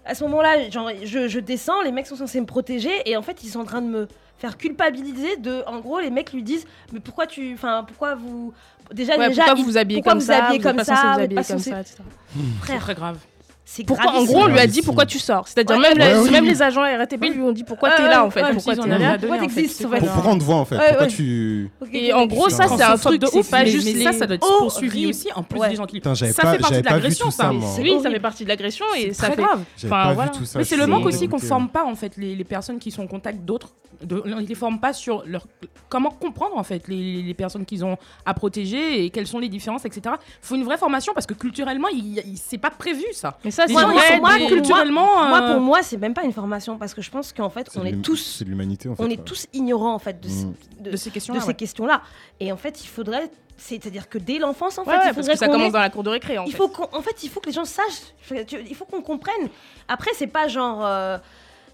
à 0.04 0.16
ce 0.16 0.24
moment-là, 0.24 0.68
genre, 0.72 0.90
je, 1.04 1.28
je 1.28 1.40
descends, 1.40 1.80
les 1.84 1.92
mecs 1.92 2.08
sont 2.08 2.16
censés 2.16 2.42
me 2.42 2.48
protéger 2.48 2.90
et 3.06 3.16
en 3.16 3.22
fait, 3.22 3.44
ils 3.44 3.50
sont 3.50 3.60
en 3.60 3.66
train 3.66 3.84
de 3.84 3.88
me 3.88 4.08
faire 4.42 4.58
culpabiliser. 4.58 5.38
De, 5.38 5.64
en 5.68 5.80
gros, 5.80 6.00
les 6.00 6.10
mecs 6.10 6.34
lui 6.34 6.44
disent, 6.44 6.66
mais 6.92 7.00
pourquoi 7.00 7.28
tu, 7.28 7.54
enfin, 7.54 7.86
pourquoi 7.88 8.16
vous, 8.16 8.54
déjà, 8.92 9.16
Ouais, 9.18 9.30
déjà, 9.30 9.44
pourquoi 9.46 9.62
vous 9.64 9.70
vous 9.70 9.78
habillez 9.78 10.00
pourquoi 10.00 10.14
comme 10.14 10.20
vous 10.20 10.26
ça 10.26 10.46
habillez 10.46 10.60
vous 10.60 10.64
comme 10.68 10.84
ça, 10.84 10.94
vous 11.20 11.36
pas 11.36 11.44
comme 11.44 11.58
censé- 11.60 11.70
ça, 11.70 11.80
etc. 11.82 11.98
C'est 12.36 12.66
frère, 12.66 12.82
très 12.82 12.96
grave. 12.96 13.18
C'est 13.64 13.84
Pourquoi, 13.86 14.12
en 14.14 14.26
gros, 14.26 14.40
on 14.42 14.48
lui 14.48 14.60
a 14.60 14.68
dit 14.68 14.82
pourquoi 14.82 15.06
tu 15.06 15.18
sors? 15.20 15.48
C'est-à-dire 15.48 15.78
Ouais, 15.78 15.82
même, 15.96 15.98
ouais, 15.98 16.14
les, 16.16 16.20
oui. 16.20 16.30
même 16.32 16.46
les 16.46 16.62
agents 16.62 16.82
RATP 16.82 17.22
lui 17.34 17.42
ont 17.42 17.52
dit 17.52 17.64
pourquoi 17.64 17.90
Ouais, 17.90 17.96
t'es 17.96 18.04
là 18.08 18.26
en 18.26 18.30
fait? 18.30 18.44
ouais, 18.44 18.54
pourquoi 18.54 18.76
t'es 18.76 18.88
là? 18.88 19.18
Pourquoi 19.18 19.38
en 19.38 19.40
fait, 19.40 19.46
t'existes, 19.48 19.78
c'est 19.78 19.86
en 19.86 19.90
pas 19.90 20.00
fait? 20.00 20.06
Pour, 20.08 20.16
pour 20.16 20.24
rendre 20.24 20.44
voix 20.44 20.56
en 20.58 20.66
fait. 20.66 20.76
Ouais, 20.78 20.88
Pourquoi 20.90 21.06
ouais. 21.08 21.14
tu. 21.14 21.70
Et 21.94 22.12
en 22.12 22.26
gros, 22.26 22.50
ça, 22.50 22.68
c'est 22.68 22.84
un 22.84 22.98
truc, 22.98 23.22
de 23.22 23.28
ouf, 23.28 23.50
pas 23.50 23.64
mais- 23.64 23.70
juste 23.70 24.04
ça, 24.04 24.12
ça 24.14 24.26
doit 24.26 24.36
être 24.36 24.44
horrible. 24.44 24.60
poursuivi 24.60 25.08
aussi, 25.08 25.28
en 25.36 25.44
plus 25.44 25.60
Ouais. 25.60 25.70
des 25.70 25.76
gens 25.76 25.86
qui 25.86 25.96
Putain, 25.98 26.14
j'avais 26.16 26.34
Ça 26.34 26.42
pas, 26.42 26.52
fait 26.54 26.58
partie 26.60 26.82
de 26.82 26.86
l'agression, 26.86 27.32
ça. 27.32 27.52
Oui, 27.80 28.00
ça 28.02 28.10
fait 28.12 28.20
partie 28.20 28.44
de 28.44 28.50
l'agression 28.50 28.86
et 28.98 29.14
C'est 29.14 29.26
ça 29.26 29.32
fait... 29.32 29.42
Enfin, 29.86 30.14
voilà. 30.14 30.32
Mais 30.56 30.64
c'est 30.64 30.76
le 30.78 30.88
manque 30.88 31.06
aussi 31.06 31.28
qu'on 31.28 31.38
dégoûté. 31.38 31.48
forme 31.48 31.70
pas 31.70 31.86
en 31.86 31.96
fait 31.96 32.18
les, 32.18 32.36
les 32.36 32.44
personnes 32.44 32.80
qui 32.80 32.92
sont 32.92 33.04
en 33.04 33.08
contact 33.08 33.40
d'autres. 33.46 33.70
Ils 34.04 34.48
les 34.48 34.56
forment 34.56 34.80
pas 34.80 34.94
sur 34.94 35.24
leur 35.28 35.46
comment 35.88 36.10
comprendre 36.10 36.58
en 36.58 36.64
fait 36.64 36.88
les, 36.88 37.22
les 37.22 37.34
personnes 37.36 37.66
qu'ils 37.66 37.86
ont 37.86 37.98
à 38.26 38.34
protéger 38.34 39.04
et 39.06 39.12
quelles 39.12 39.28
sont 39.28 39.38
les 39.38 39.50
différences, 39.50 39.86
etc. 39.86 40.16
Il 40.16 40.48
faut 40.48 40.56
une 40.56 40.64
vraie 40.64 40.78
formation 40.80 41.14
parce 41.14 41.28
que 41.28 41.36
culturellement, 41.36 41.88
c'est 42.36 42.58
pas 42.58 42.72
prévu 42.72 43.04
ça. 43.14 43.38
Mais 43.52 43.56
ça, 43.56 43.64
c'est 43.68 43.74
ils 43.74 43.78
vrai, 43.80 44.22
pas 44.22 44.38
des- 44.38 44.48
culturellement. 44.48 45.28
Moi, 45.28 45.42
euh, 45.42 45.52
pour 45.54 45.62
moi, 45.62 45.84
c'est 45.84 45.98
même 45.98 46.14
pas 46.14 46.24
une 46.24 46.32
formation 46.32 46.78
parce 46.78 46.94
que 46.94 47.02
je 47.02 47.12
pense 47.12 47.34
qu'en 47.34 47.50
fait, 47.50 47.70
on 47.76 47.86
est 47.86 48.02
tous, 48.02 48.38
C'est 48.40 48.46
l'humanité 48.46 48.88
en 48.90 48.96
fait. 48.96 49.04
on 49.04 49.08
est 49.08 49.18
ouais. 49.18 49.24
tous 49.26 49.48
ignorants 49.54 49.94
en 49.94 50.00
fait 50.00 50.20
de, 50.22 50.28
Mm. 50.30 50.54
de- 50.80 50.92
de 50.92 50.98
ces 50.98 51.10
questions 51.12 51.34
de 51.34 51.40
ces 51.40 51.54
questions-là. 51.54 52.02
Et 52.40 52.52
en 52.52 52.58
fait, 52.58 52.84
il 52.84 52.88
faudrait, 52.88 53.30
c'est-à-dire 53.58 54.08
que 54.10 54.18
dès 54.18 54.40
l'enfance, 54.40 54.78
en 54.78 54.84
Ouais, 54.84 54.94
fait, 54.94 54.96
il 54.96 55.04
parce 55.04 55.16
faudrait 55.18 55.34
que 55.34 55.40
ça 55.40 55.48
commence 55.48 55.72
dans 55.74 55.80
la 55.80 55.90
cour 55.90 56.04
de 56.04 56.10
récré 56.10 56.38
en 56.38 56.46
il 56.46 56.52
fait. 56.52 56.58
faut 56.58 56.72
en 56.94 57.02
fait, 57.02 57.24
il 57.24 57.30
faut 57.30 57.40
que 57.42 57.48
les 57.48 57.52
gens 57.54 57.66
sachent, 57.66 58.14
il 58.32 58.76
faut 58.76 58.86
qu'on 58.86 59.02
comprenne. 59.02 59.50
Après, 59.88 60.12
c'est 60.16 60.28
pas 60.28 60.48
genre, 60.48 60.86
euh, 60.86 61.18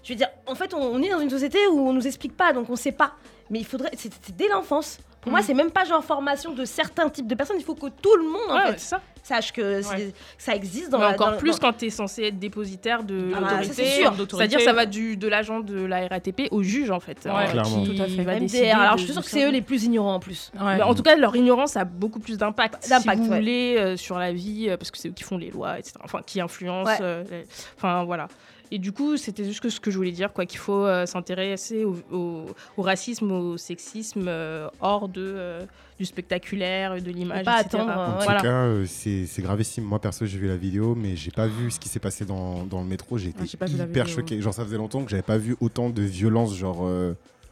je 0.02 0.12
veux 0.12 0.16
dire, 0.16 0.28
en 0.46 0.54
fait, 0.54 0.74
on, 0.74 0.80
on 0.82 1.02
est 1.02 1.10
dans 1.10 1.20
une 1.20 1.30
société 1.30 1.58
où 1.70 1.88
on 1.88 1.92
nous 1.92 2.06
explique 2.06 2.36
pas, 2.36 2.52
donc 2.52 2.68
on 2.70 2.76
sait 2.76 2.92
pas. 2.92 3.12
Mais 3.50 3.60
il 3.60 3.64
faudrait, 3.64 3.90
c'est 3.96 4.10
dès 4.36 4.48
l'enfance. 4.48 4.98
Pour 5.28 5.32
moi, 5.32 5.40
Mm. 5.40 5.44
c'est 5.44 5.54
même 5.54 5.70
pas 5.70 5.84
genre 5.84 6.02
formation 6.02 6.52
de 6.52 6.64
certains 6.64 7.08
types 7.10 7.26
de 7.26 7.34
personnes. 7.34 7.56
Il 7.58 7.64
faut 7.64 7.74
que 7.74 7.88
tout 7.88 8.16
le 8.16 8.24
monde 8.24 8.50
en 8.50 8.54
Ouais, 8.56 8.66
fait 8.72 8.78
c'est 8.78 8.88
ça. 8.88 9.00
sache 9.22 9.52
que 9.52 9.86
Ouais. 9.86 10.12
ça 10.38 10.54
existe 10.54 10.88
dans 10.90 10.98
Mais 10.98 11.04
la- 11.04 11.10
encore 11.10 11.32
dans- 11.32 11.36
plus 11.36 11.50
dans- 11.52 11.58
quand 11.68 11.72
tu 11.76 11.86
es 11.86 11.90
censé 11.90 12.22
être 12.24 12.38
dépositaire 12.38 13.02
de 13.02 13.30
Ah 13.36 13.40
bah, 13.40 13.46
ça, 13.48 13.56
l'autorité. 13.56 13.74
c'est 13.84 14.00
sûr. 14.00 14.14
C'est-à-dire 14.30 14.60
ça 14.60 14.72
va 14.72 14.86
du, 14.86 15.16
de 15.18 15.28
l'agent 15.28 15.60
de 15.60 15.84
la 15.84 16.06
RATP 16.08 16.48
au 16.50 16.62
juge 16.62 16.90
en 16.90 17.00
fait. 17.00 17.18
Ouais, 17.26 17.30
hein, 17.30 17.46
clairement. 17.50 17.82
qui 17.84 17.94
Tout 17.96 18.02
à 18.02 18.06
fait. 18.06 18.22
va 18.24 18.34
MDR. 18.40 18.80
Alors, 18.80 18.94
de- 18.94 19.00
je 19.00 19.04
suis 19.04 19.12
sûre 19.12 19.22
que 19.22 19.30
c'est 19.30 19.44
eux 19.44 19.50
les 19.50 19.60
plus 19.62 19.84
ignorants 19.84 20.14
en 20.14 20.20
plus. 20.20 20.50
Ouais. 20.58 20.76
Mais 20.78 20.82
en 20.82 20.94
tout 20.94 21.02
cas, 21.02 21.14
leur 21.14 21.36
ignorance 21.36 21.76
a 21.76 21.84
beaucoup 21.84 22.20
plus 22.20 22.38
d'impact. 22.38 22.88
D'impact, 22.88 23.18
si 23.22 23.26
vous 23.26 23.32
ouais. 23.32 23.38
voulez, 23.40 23.76
euh, 23.78 23.96
sur 23.98 24.18
la 24.18 24.32
vie, 24.32 24.68
euh, 24.70 24.76
parce 24.78 24.90
que 24.90 24.96
c'est 24.98 25.08
eux 25.08 25.12
qui 25.12 25.24
font 25.24 25.36
les 25.36 25.50
lois, 25.50 25.78
etc. 25.78 25.94
Enfin, 26.02 26.20
qui 26.24 26.40
influencent. 26.40 26.90
Ouais. 26.90 26.98
euh, 27.02 27.24
les- 27.30 27.46
Enfin, 27.76 28.04
voilà. 28.04 28.28
Et 28.70 28.78
du 28.78 28.92
coup, 28.92 29.16
c'était 29.16 29.44
juste 29.44 29.68
ce 29.68 29.80
que 29.80 29.90
je 29.90 29.96
voulais 29.96 30.12
dire, 30.12 30.32
quoi, 30.32 30.44
qu'il 30.46 30.58
faut 30.58 30.84
euh, 30.84 31.06
s'intéresser 31.06 31.84
au, 31.84 31.96
au- 32.12 32.46
au 32.76 32.82
racisme, 32.82 33.30
au 33.32 33.56
sexisme 33.56 34.26
euh, 34.28 34.68
hors 34.80 35.08
de, 35.08 35.22
euh, 35.24 35.64
du 35.98 36.04
spectaculaire, 36.04 37.00
de 37.00 37.10
l'image, 37.10 37.44
pas 37.44 37.60
etc. 37.62 37.78
attendre, 37.82 37.92
En 37.98 38.12
Ouais. 38.12 38.18
tout 38.18 38.24
Voilà. 38.24 38.40
cas, 38.42 38.68
c'est 38.86 39.26
c'est 39.26 39.42
gravissime. 39.42 39.84
Moi, 39.84 39.98
perso, 40.00 40.26
j'ai 40.26 40.38
vu 40.38 40.48
la 40.48 40.56
vidéo, 40.56 40.94
mais 40.94 41.16
j'ai 41.16 41.30
pas 41.30 41.46
vu 41.46 41.70
ce 41.70 41.80
qui 41.80 41.88
s'est 41.88 41.98
passé 41.98 42.24
dans, 42.24 42.64
dans 42.64 42.80
le 42.80 42.86
métro. 42.86 43.16
J'ai 43.18 43.30
été 43.30 43.38
Ah, 43.60 43.64
la 43.78 43.84
hyper 43.84 44.06
choqué. 44.08 44.40
Genre, 44.40 44.52
ça 44.54 44.64
faisait 44.64 44.76
longtemps 44.76 45.02
que 45.02 45.10
j'avais 45.10 45.22
pas 45.22 45.38
vu 45.38 45.56
autant 45.60 45.88
de 45.90 46.02
violence, 46.02 46.54
genre, 46.54 46.86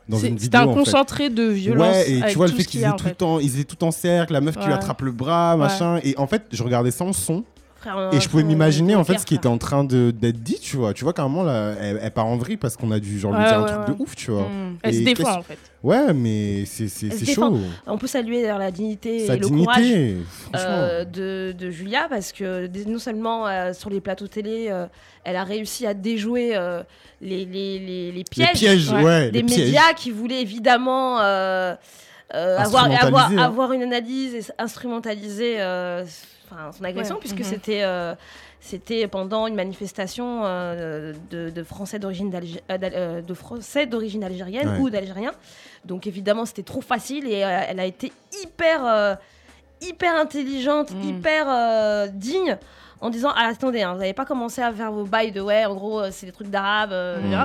dans 0.09 0.19
C'est- 0.19 0.29
une 0.29 0.39
C'était 0.39 0.59
vidéo. 0.59 0.61
un 0.61 0.65
en 0.67 0.75
fait. 0.75 0.79
concentré 0.91 1.31
de 1.31 1.43
violence. 1.45 1.97
Ouais, 1.97 2.11
et 2.13 2.19
avec 2.21 2.31
tu 2.33 2.37
vois 2.37 2.47
le 2.47 2.53
fait 2.53 2.65
qu'ils 2.65 2.81
étaient 2.81 2.89
en 2.89 2.97
tout 2.97 3.41
ils 3.41 3.59
étaient 3.59 3.75
tout 3.75 3.83
en 3.85 3.91
cercle, 3.91 4.33
la 4.35 4.41
meuf 4.41 4.55
qui 4.57 4.61
lui 4.65 4.69
Ouais. 4.69 4.75
attrape 4.75 5.01
le 5.03 5.11
bras, 5.13 5.57
machin. 5.57 5.99
Et 6.05 6.15
en 6.19 6.27
fait, 6.27 6.43
je 6.53 6.63
regardais 6.63 6.91
sans 6.93 7.13
son 7.13 7.43
Frère, 7.93 8.11
et 8.13 8.21
je 8.21 8.29
pouvais 8.29 8.43
m'imaginer 8.43 8.95
en 8.97 9.05
fait 9.05 9.19
ce 9.19 9.27
qui 9.27 9.35
était 9.35 9.47
en 9.47 9.59
train 9.59 9.85
d'être 9.85 10.43
dit, 10.43 10.59
tu 10.61 10.77
vois. 10.77 10.93
Tu 10.93 11.05
vois 11.05 11.13
qu'à 11.13 11.23
un 11.23 11.29
moment 11.29 11.45
là, 11.45 11.75
elle, 11.81 11.99
elle 12.03 12.11
part 12.11 12.27
en 12.27 12.37
vrille 12.37 12.57
parce 12.57 12.77
qu'on 12.77 12.91
a 12.91 12.99
dû 12.99 13.19
genre 13.19 13.33
lui 13.33 13.45
dire 13.45 13.59
un 13.59 13.65
truc 13.65 13.97
de 13.97 14.03
ouf, 14.03 14.17
tu 14.17 14.31
vois. 14.31 14.43
Mm. 14.43 14.79
Elle 14.83 14.95
se 14.95 15.01
défend 15.01 15.39
en 15.39 15.43
fait. 15.43 15.59
Ouais, 15.83 16.13
mais 16.13 16.65
c'est 16.65 17.33
chaud. 17.33 17.59
On 17.87 17.99
peut 17.99 18.07
saluer 18.07 18.43
d'ailleurs 18.43 18.59
la 18.59 18.71
dignité 18.71 19.27
Sa 19.27 19.35
et 19.35 19.39
le 19.39 19.49
courage 19.49 19.83
dignité, 19.83 20.17
franchement. 20.51 20.69
euh, 20.69 21.05
de, 21.05 21.55
de 21.57 21.71
Julia 21.71 22.07
parce 22.09 22.33
que 22.33 22.69
non 22.89 22.99
seulement 22.99 23.47
euh, 23.47 23.73
sur 23.73 23.91
les 23.91 24.01
plateaux 24.01 24.27
télé, 24.27 24.67
euh, 24.69 24.87
elle 25.25 25.37
a 25.37 25.45
réussi 25.45 25.87
à 25.87 25.95
déjouer 25.95 26.59
les, 27.21 27.45
les, 27.45 27.79
les, 27.79 28.13
les 28.13 28.25
pièges, 28.25 28.49
les 28.55 28.59
pièges, 28.59 28.91
ouais. 28.91 29.05
ouais, 29.05 29.31
des 29.31 29.43
pièges. 29.43 29.61
médias 29.61 29.93
qui 29.95 30.11
voulaient 30.11 30.43
évidemment 30.43 31.19
avoir, 31.19 32.91
avoir, 33.01 33.31
hein. 33.31 33.39
avoir 33.39 33.73
une 33.73 33.83
analyse 33.83 34.35
et 34.35 34.53
instrumentaliser 34.59 35.59
enfin, 36.51 36.71
son 36.73 36.85
agression 36.85 37.15
Ouais. 37.17 37.21
puisque 37.21 37.39
Mhm. 37.41 37.45
c'était 37.45 37.83
euh, 37.83 38.15
c'était 38.61 39.07
pendant 39.09 39.47
une 39.47 39.55
manifestation 39.55 40.43
euh, 40.45 41.13
de, 41.31 41.51
de 41.51 41.63
Français 41.63 41.99
d'origine 41.99 42.31
d'Algé- 42.31 42.63
euh, 42.71 43.21
de 43.23 43.35
Français 43.35 43.87
d'origine 43.87 44.25
algérienne 44.25 44.69
Ouais. 44.69 44.79
ou 44.81 44.91
d'Algériens. 44.91 45.33
Donc 45.85 46.07
évidemment 46.07 46.45
c'était 46.47 46.63
trop 46.63 46.81
facile 46.81 47.27
et 47.31 47.45
euh, 47.45 47.61
elle 47.69 47.81
a 47.81 47.85
été 47.87 48.13
hyper 48.43 48.85
euh, 48.87 49.15
hyper 49.81 50.15
intelligente, 50.17 50.91
Mhm. 50.93 51.03
hyper 51.03 51.47
euh, 51.49 52.07
digne 52.09 52.57
en 53.01 53.11
disant 53.11 53.31
ah, 53.37 53.49
attendez 53.49 53.83
hein, 53.83 53.93
vous 53.93 53.99
n'avez 54.01 54.15
pas 54.15 54.25
commencé 54.25 54.63
à 54.63 54.73
faire 54.73 54.91
vos 54.91 55.05
bails 55.05 55.33
de 55.33 55.41
ouais 55.41 55.65
en 55.67 55.75
gros 55.75 56.11
c'est 56.11 56.27
des 56.27 56.33
trucs 56.33 56.49
d'arabe 56.49 56.93
euh, 56.93 57.21
Mhm. 57.21 57.27
etc. 57.27 57.43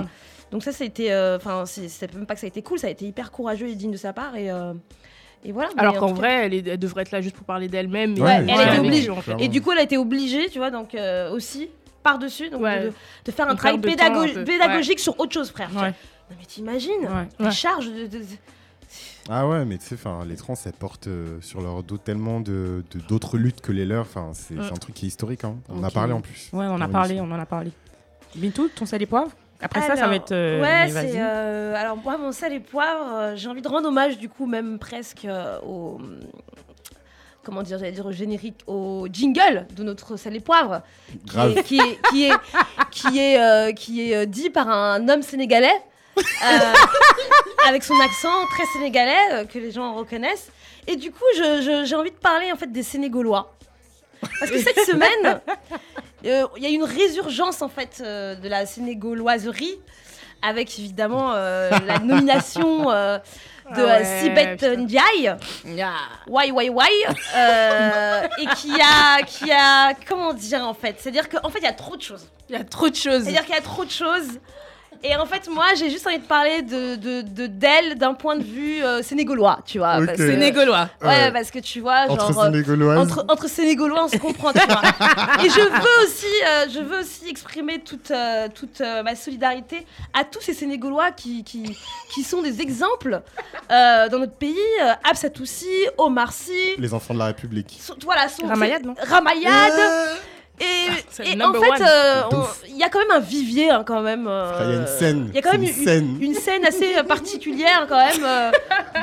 donc 0.52 0.64
ça 0.64 0.72
c'était 0.72 1.14
enfin 1.36 1.66
c'est 1.66 1.90
c'est 1.90 2.14
même 2.16 2.26
pas 2.26 2.36
que 2.36 2.40
ça 2.40 2.46
a 2.46 2.48
été 2.48 2.62
cool 2.62 2.80
ça 2.80 2.88
a 2.88 2.90
été 2.90 3.06
hyper 3.06 3.32
courageux 3.32 3.68
et 3.68 3.76
digne 3.76 3.92
de 3.92 3.98
sa 3.98 4.14
part 4.14 4.36
et 4.38 4.50
euh, 4.50 4.74
et 5.44 5.52
voilà 5.52 5.70
Alors 5.78 5.96
qu'en 5.98 6.14
vrai, 6.14 6.46
elle, 6.46 6.54
est- 6.54 6.68
elle 6.68 6.78
devrait 6.80 7.02
être 7.04 7.12
là 7.12 7.22
juste 7.22 7.36
pour 7.36 7.46
parler 7.46 7.68
d'elle-même. 7.68 8.16
et- 8.18 8.22
Ouais, 8.22 8.46
elle 8.48 8.50
était 8.50 8.80
obligée. 8.80 9.48
du 9.48 9.62
coup 9.62 9.72
elle 9.72 9.80
a 9.80 9.84
été 9.84 9.98
obligée 9.98 10.50
tu 10.50 10.60
vois 10.60 10.72
donc 10.72 10.94
euh, 10.96 11.32
aussi 11.32 11.70
par 12.04 12.18
dessus 12.20 12.50
donc 12.50 12.62
Ouais. 12.62 12.86
de, 12.86 12.94
de 13.26 13.32
faire 13.32 13.48
un 13.50 13.56
travail 13.56 13.80
pédago- 13.80 14.22
un 14.40 14.44
pédagogique 14.44 15.00
sur 15.00 15.20
autre 15.20 15.34
chose 15.34 15.52
frère 15.52 15.70
Ouais. 15.76 15.90
non 15.90 16.36
mais 16.40 16.46
t'imagines 16.46 17.02
Ouais. 17.02 17.28
la 17.40 17.52
charge 17.52 17.88
de, 17.88 18.08
de- 18.08 18.18
de- 18.20 18.26
Ah 19.30 19.48
ouais, 19.48 19.64
mais 19.66 19.78
tu 19.78 19.86
sais, 19.86 19.96
enfin, 19.96 20.26
les 20.28 20.36
trans, 20.36 20.56
elles 20.66 20.74
portent 20.74 21.06
euh, 21.08 21.40
sur 21.42 21.62
leur 21.62 21.84
dos 21.84 21.98
tellement 21.98 22.42
de 22.42 22.84
de- 22.92 23.00
d'autres 23.08 23.38
luttes 23.38 23.62
que 23.62 23.72
les 23.72 23.86
leurs. 23.86 24.02
Enfin, 24.02 24.32
c'est 24.34 24.56
Mm. 24.56 24.62
un 24.74 24.78
truc 24.78 24.96
qui 24.96 25.06
est 25.06 25.10
historique. 25.10 25.44
hein. 25.46 25.58
On 25.70 25.84
a 25.84 25.88
Ok. 25.88 25.94
parlé 25.94 26.12
en 26.12 26.22
plus. 26.22 26.50
Ouais, 26.52 26.66
on 26.68 26.82
a 26.82 26.88
parlé, 26.88 27.22
on 27.22 27.32
en 27.32 27.40
a 27.40 27.46
parlé. 27.46 27.72
Bintou, 28.36 28.68
ton 28.76 28.86
sel 28.88 29.02
et 29.04 29.06
poivre? 29.06 29.32
Après 29.62 29.82
ça, 29.82 29.96
ça 29.96 30.08
va 30.08 30.16
être. 30.16 30.32
euh, 30.32 30.62
ouais, 30.62 30.92
euh, 31.20 31.76
alors, 31.76 31.98
moi, 31.98 32.18
mon 32.18 32.32
sel 32.32 32.54
et 32.54 32.60
poivre, 32.60 33.06
euh, 33.16 33.34
j'ai 33.36 33.48
envie 33.48 33.62
de 33.62 33.68
rendre 33.68 33.88
hommage, 33.88 34.18
du 34.18 34.28
coup, 34.30 34.46
même 34.48 34.80
presque 34.80 35.26
euh, 35.26 35.60
au. 35.66 36.00
Comment 37.44 37.64
dire, 37.64 37.80
j'allais 37.80 37.92
dire 37.92 38.06
au 38.06 38.12
générique, 38.12 38.60
au 38.68 39.08
jingle 39.12 39.66
de 39.76 39.84
notre 39.84 40.16
sel 40.16 40.36
et 40.36 40.40
poivre. 40.40 40.82
qui 41.28 41.34
Grave. 41.34 41.58
est- 41.58 41.64
Qui 41.64 41.80
est, 41.80 42.00
qui 42.12 42.26
est, 42.28 42.34
qui 42.92 43.20
est, 43.20 43.40
euh, 43.42 43.72
qui 43.74 44.12
est, 44.12 44.16
euh, 44.16 44.26
dit 44.26 44.50
par 44.52 44.70
un 44.70 45.08
homme 45.10 45.22
sénégalais. 45.24 45.82
euh, 46.18 46.74
avec 47.68 47.84
son 47.84 47.98
accent 48.00 48.46
très 48.54 48.66
sénégalais 48.74 49.16
euh, 49.32 49.46
que 49.46 49.58
les 49.58 49.72
gens 49.72 49.96
reconnaissent. 49.96 50.52
Et 50.88 50.96
du 50.98 51.10
coup, 51.12 51.24
j'ai 51.36 51.96
envie 51.96 52.12
de 52.12 52.16
parler 52.16 52.52
en 52.52 52.56
fait 52.58 52.72
des 52.72 52.84
Sénégaulois. 52.84 53.54
Parce 54.40 54.52
que 54.52 54.60
cette 54.60 54.80
semaine, 54.86 55.42
euh, 56.26 56.46
il 56.58 56.64
y 56.64 56.66
a 56.66 56.70
une 56.70 56.84
résurgence 56.84 57.62
en 57.62 57.70
fait 57.70 58.02
euh, 58.02 58.36
de 58.36 58.48
la 58.48 58.66
sénégauloiserie 58.66 59.80
avec 60.42 60.78
évidemment 60.80 61.34
euh, 61.34 61.70
la 61.86 62.00
nomination 62.00 62.90
euh, 62.92 63.18
de 63.76 63.82
Ah 63.84 64.00
ouais, 64.00 64.22
Sibeth. 64.22 64.64
Ndiaye. 64.64 65.36
Why, 66.28 66.52
why, 66.52 66.70
why 66.70 66.90
euh, 67.36 68.28
Et 68.40 68.46
qui 68.58 68.72
a, 68.82 69.22
qui 69.24 69.52
a, 69.52 69.94
comment 70.08 70.34
dire 70.34 70.62
en 70.64 70.74
fait? 70.74 70.96
C'est-à-dire 71.00 71.30
qu'en 71.30 71.50
fait, 71.50 71.60
il 71.60 71.66
y 71.66 71.68
a 71.68 71.74
trop 71.74 71.96
de 71.96 72.02
choses. 72.02 72.28
Il 72.50 72.56
y 72.56 72.60
a 72.60 72.64
trop 72.64 72.90
de 72.90 72.96
choses. 72.96 73.24
C'est-à-dire 73.24 73.46
qu'il 73.46 73.56
y 73.56 73.58
a 73.58 73.62
trop 73.62 73.86
de 73.86 73.92
choses. 73.92 74.40
Et 75.04 75.16
en 75.16 75.26
fait, 75.26 75.48
moi, 75.50 75.66
j'ai 75.76 75.90
juste 75.90 76.06
envie 76.06 76.20
de 76.20 76.24
parler 76.26 76.62
de 76.62 76.96
de- 76.96 77.22
de- 77.22 77.48
d'elle 77.48 77.96
d'un 77.98 78.14
point 78.14 78.36
de 78.36 78.44
vue 78.44 78.84
euh, 78.84 79.02
sénégaulois, 79.02 79.60
tu 79.66 79.80
vois. 79.80 79.98
Ok. 80.00 80.06
parce 80.06 80.18
que- 80.20 80.28
Sénégaulois. 80.32 80.90
Ouais, 81.02 81.08
Ouais. 81.08 81.32
parce 81.32 81.50
que 81.50 81.58
tu 81.60 81.80
vois, 81.80 82.06
Entre 82.08 82.32
genre. 82.34 82.44
euh, 82.44 82.98
entre, 82.98 83.26
entre 83.28 83.48
Sénégaulois, 83.50 84.04
on 84.06 84.08
se 84.08 84.18
comprend, 84.18 84.54
tu 84.54 84.60
vois. 84.60 84.82
Et 85.44 85.50
je 85.50 85.60
veux 85.60 86.06
aussi, 86.06 86.26
euh, 86.48 86.66
je 86.72 86.80
veux 86.82 87.00
aussi 87.00 87.28
exprimer 87.30 87.80
toute, 87.80 88.12
euh, 88.12 88.48
toute 88.54 88.80
euh, 88.82 89.02
ma 89.02 89.16
solidarité 89.16 89.88
à 90.14 90.24
tous 90.24 90.42
ces 90.42 90.54
Sénégaulois 90.54 91.12
qui, 91.12 91.44
qui, 91.44 91.76
qui 92.14 92.22
sont 92.24 92.42
des 92.44 92.62
exemples 92.62 93.22
euh, 93.72 94.08
dans 94.10 94.20
notre 94.20 94.36
pays. 94.36 94.56
Euh, 94.84 94.92
Absatoussi, 95.10 95.68
Omar 95.98 96.32
Sy, 96.32 96.52
Les 96.78 96.94
enfants 96.94 97.14
de 97.16 97.20
la 97.20 97.26
République. 97.26 97.80
sont- 97.82 97.96
voilà, 98.04 98.28
sont, 98.30 98.46
Ramayad, 98.46 98.86
non? 98.86 98.94
Ramayad. 99.02 99.72
Et, 100.62 100.92
C'est 101.10 101.28
et 101.28 101.44
en 101.44 101.52
fait, 101.54 101.82
euh, 101.84 102.22
il 102.70 102.78
y 102.78 102.84
a 102.84 102.90
quand 102.90 103.00
même 103.00 103.12
un 103.12 103.20
vivier, 103.20 103.72
hein, 103.72 103.84
quand 103.86 104.02
même. 104.02 104.28
euh, 104.28 104.52
Il 104.64 104.70
y 104.70 104.74
a 104.74 104.80
une 104.82 104.88
scène. 104.88 105.26
Il 105.30 105.36
y 105.36 105.40
a 105.40 105.42
quand 105.42 105.52
même 105.54 105.64
une 105.64 105.68
une, 105.70 105.74
scène. 105.86 106.18
une 106.22 106.34
scène 106.36 106.66
assez 106.66 106.94
particulière, 107.08 107.86
quand 107.90 107.98
même, 107.98 108.24
euh, 108.24 108.52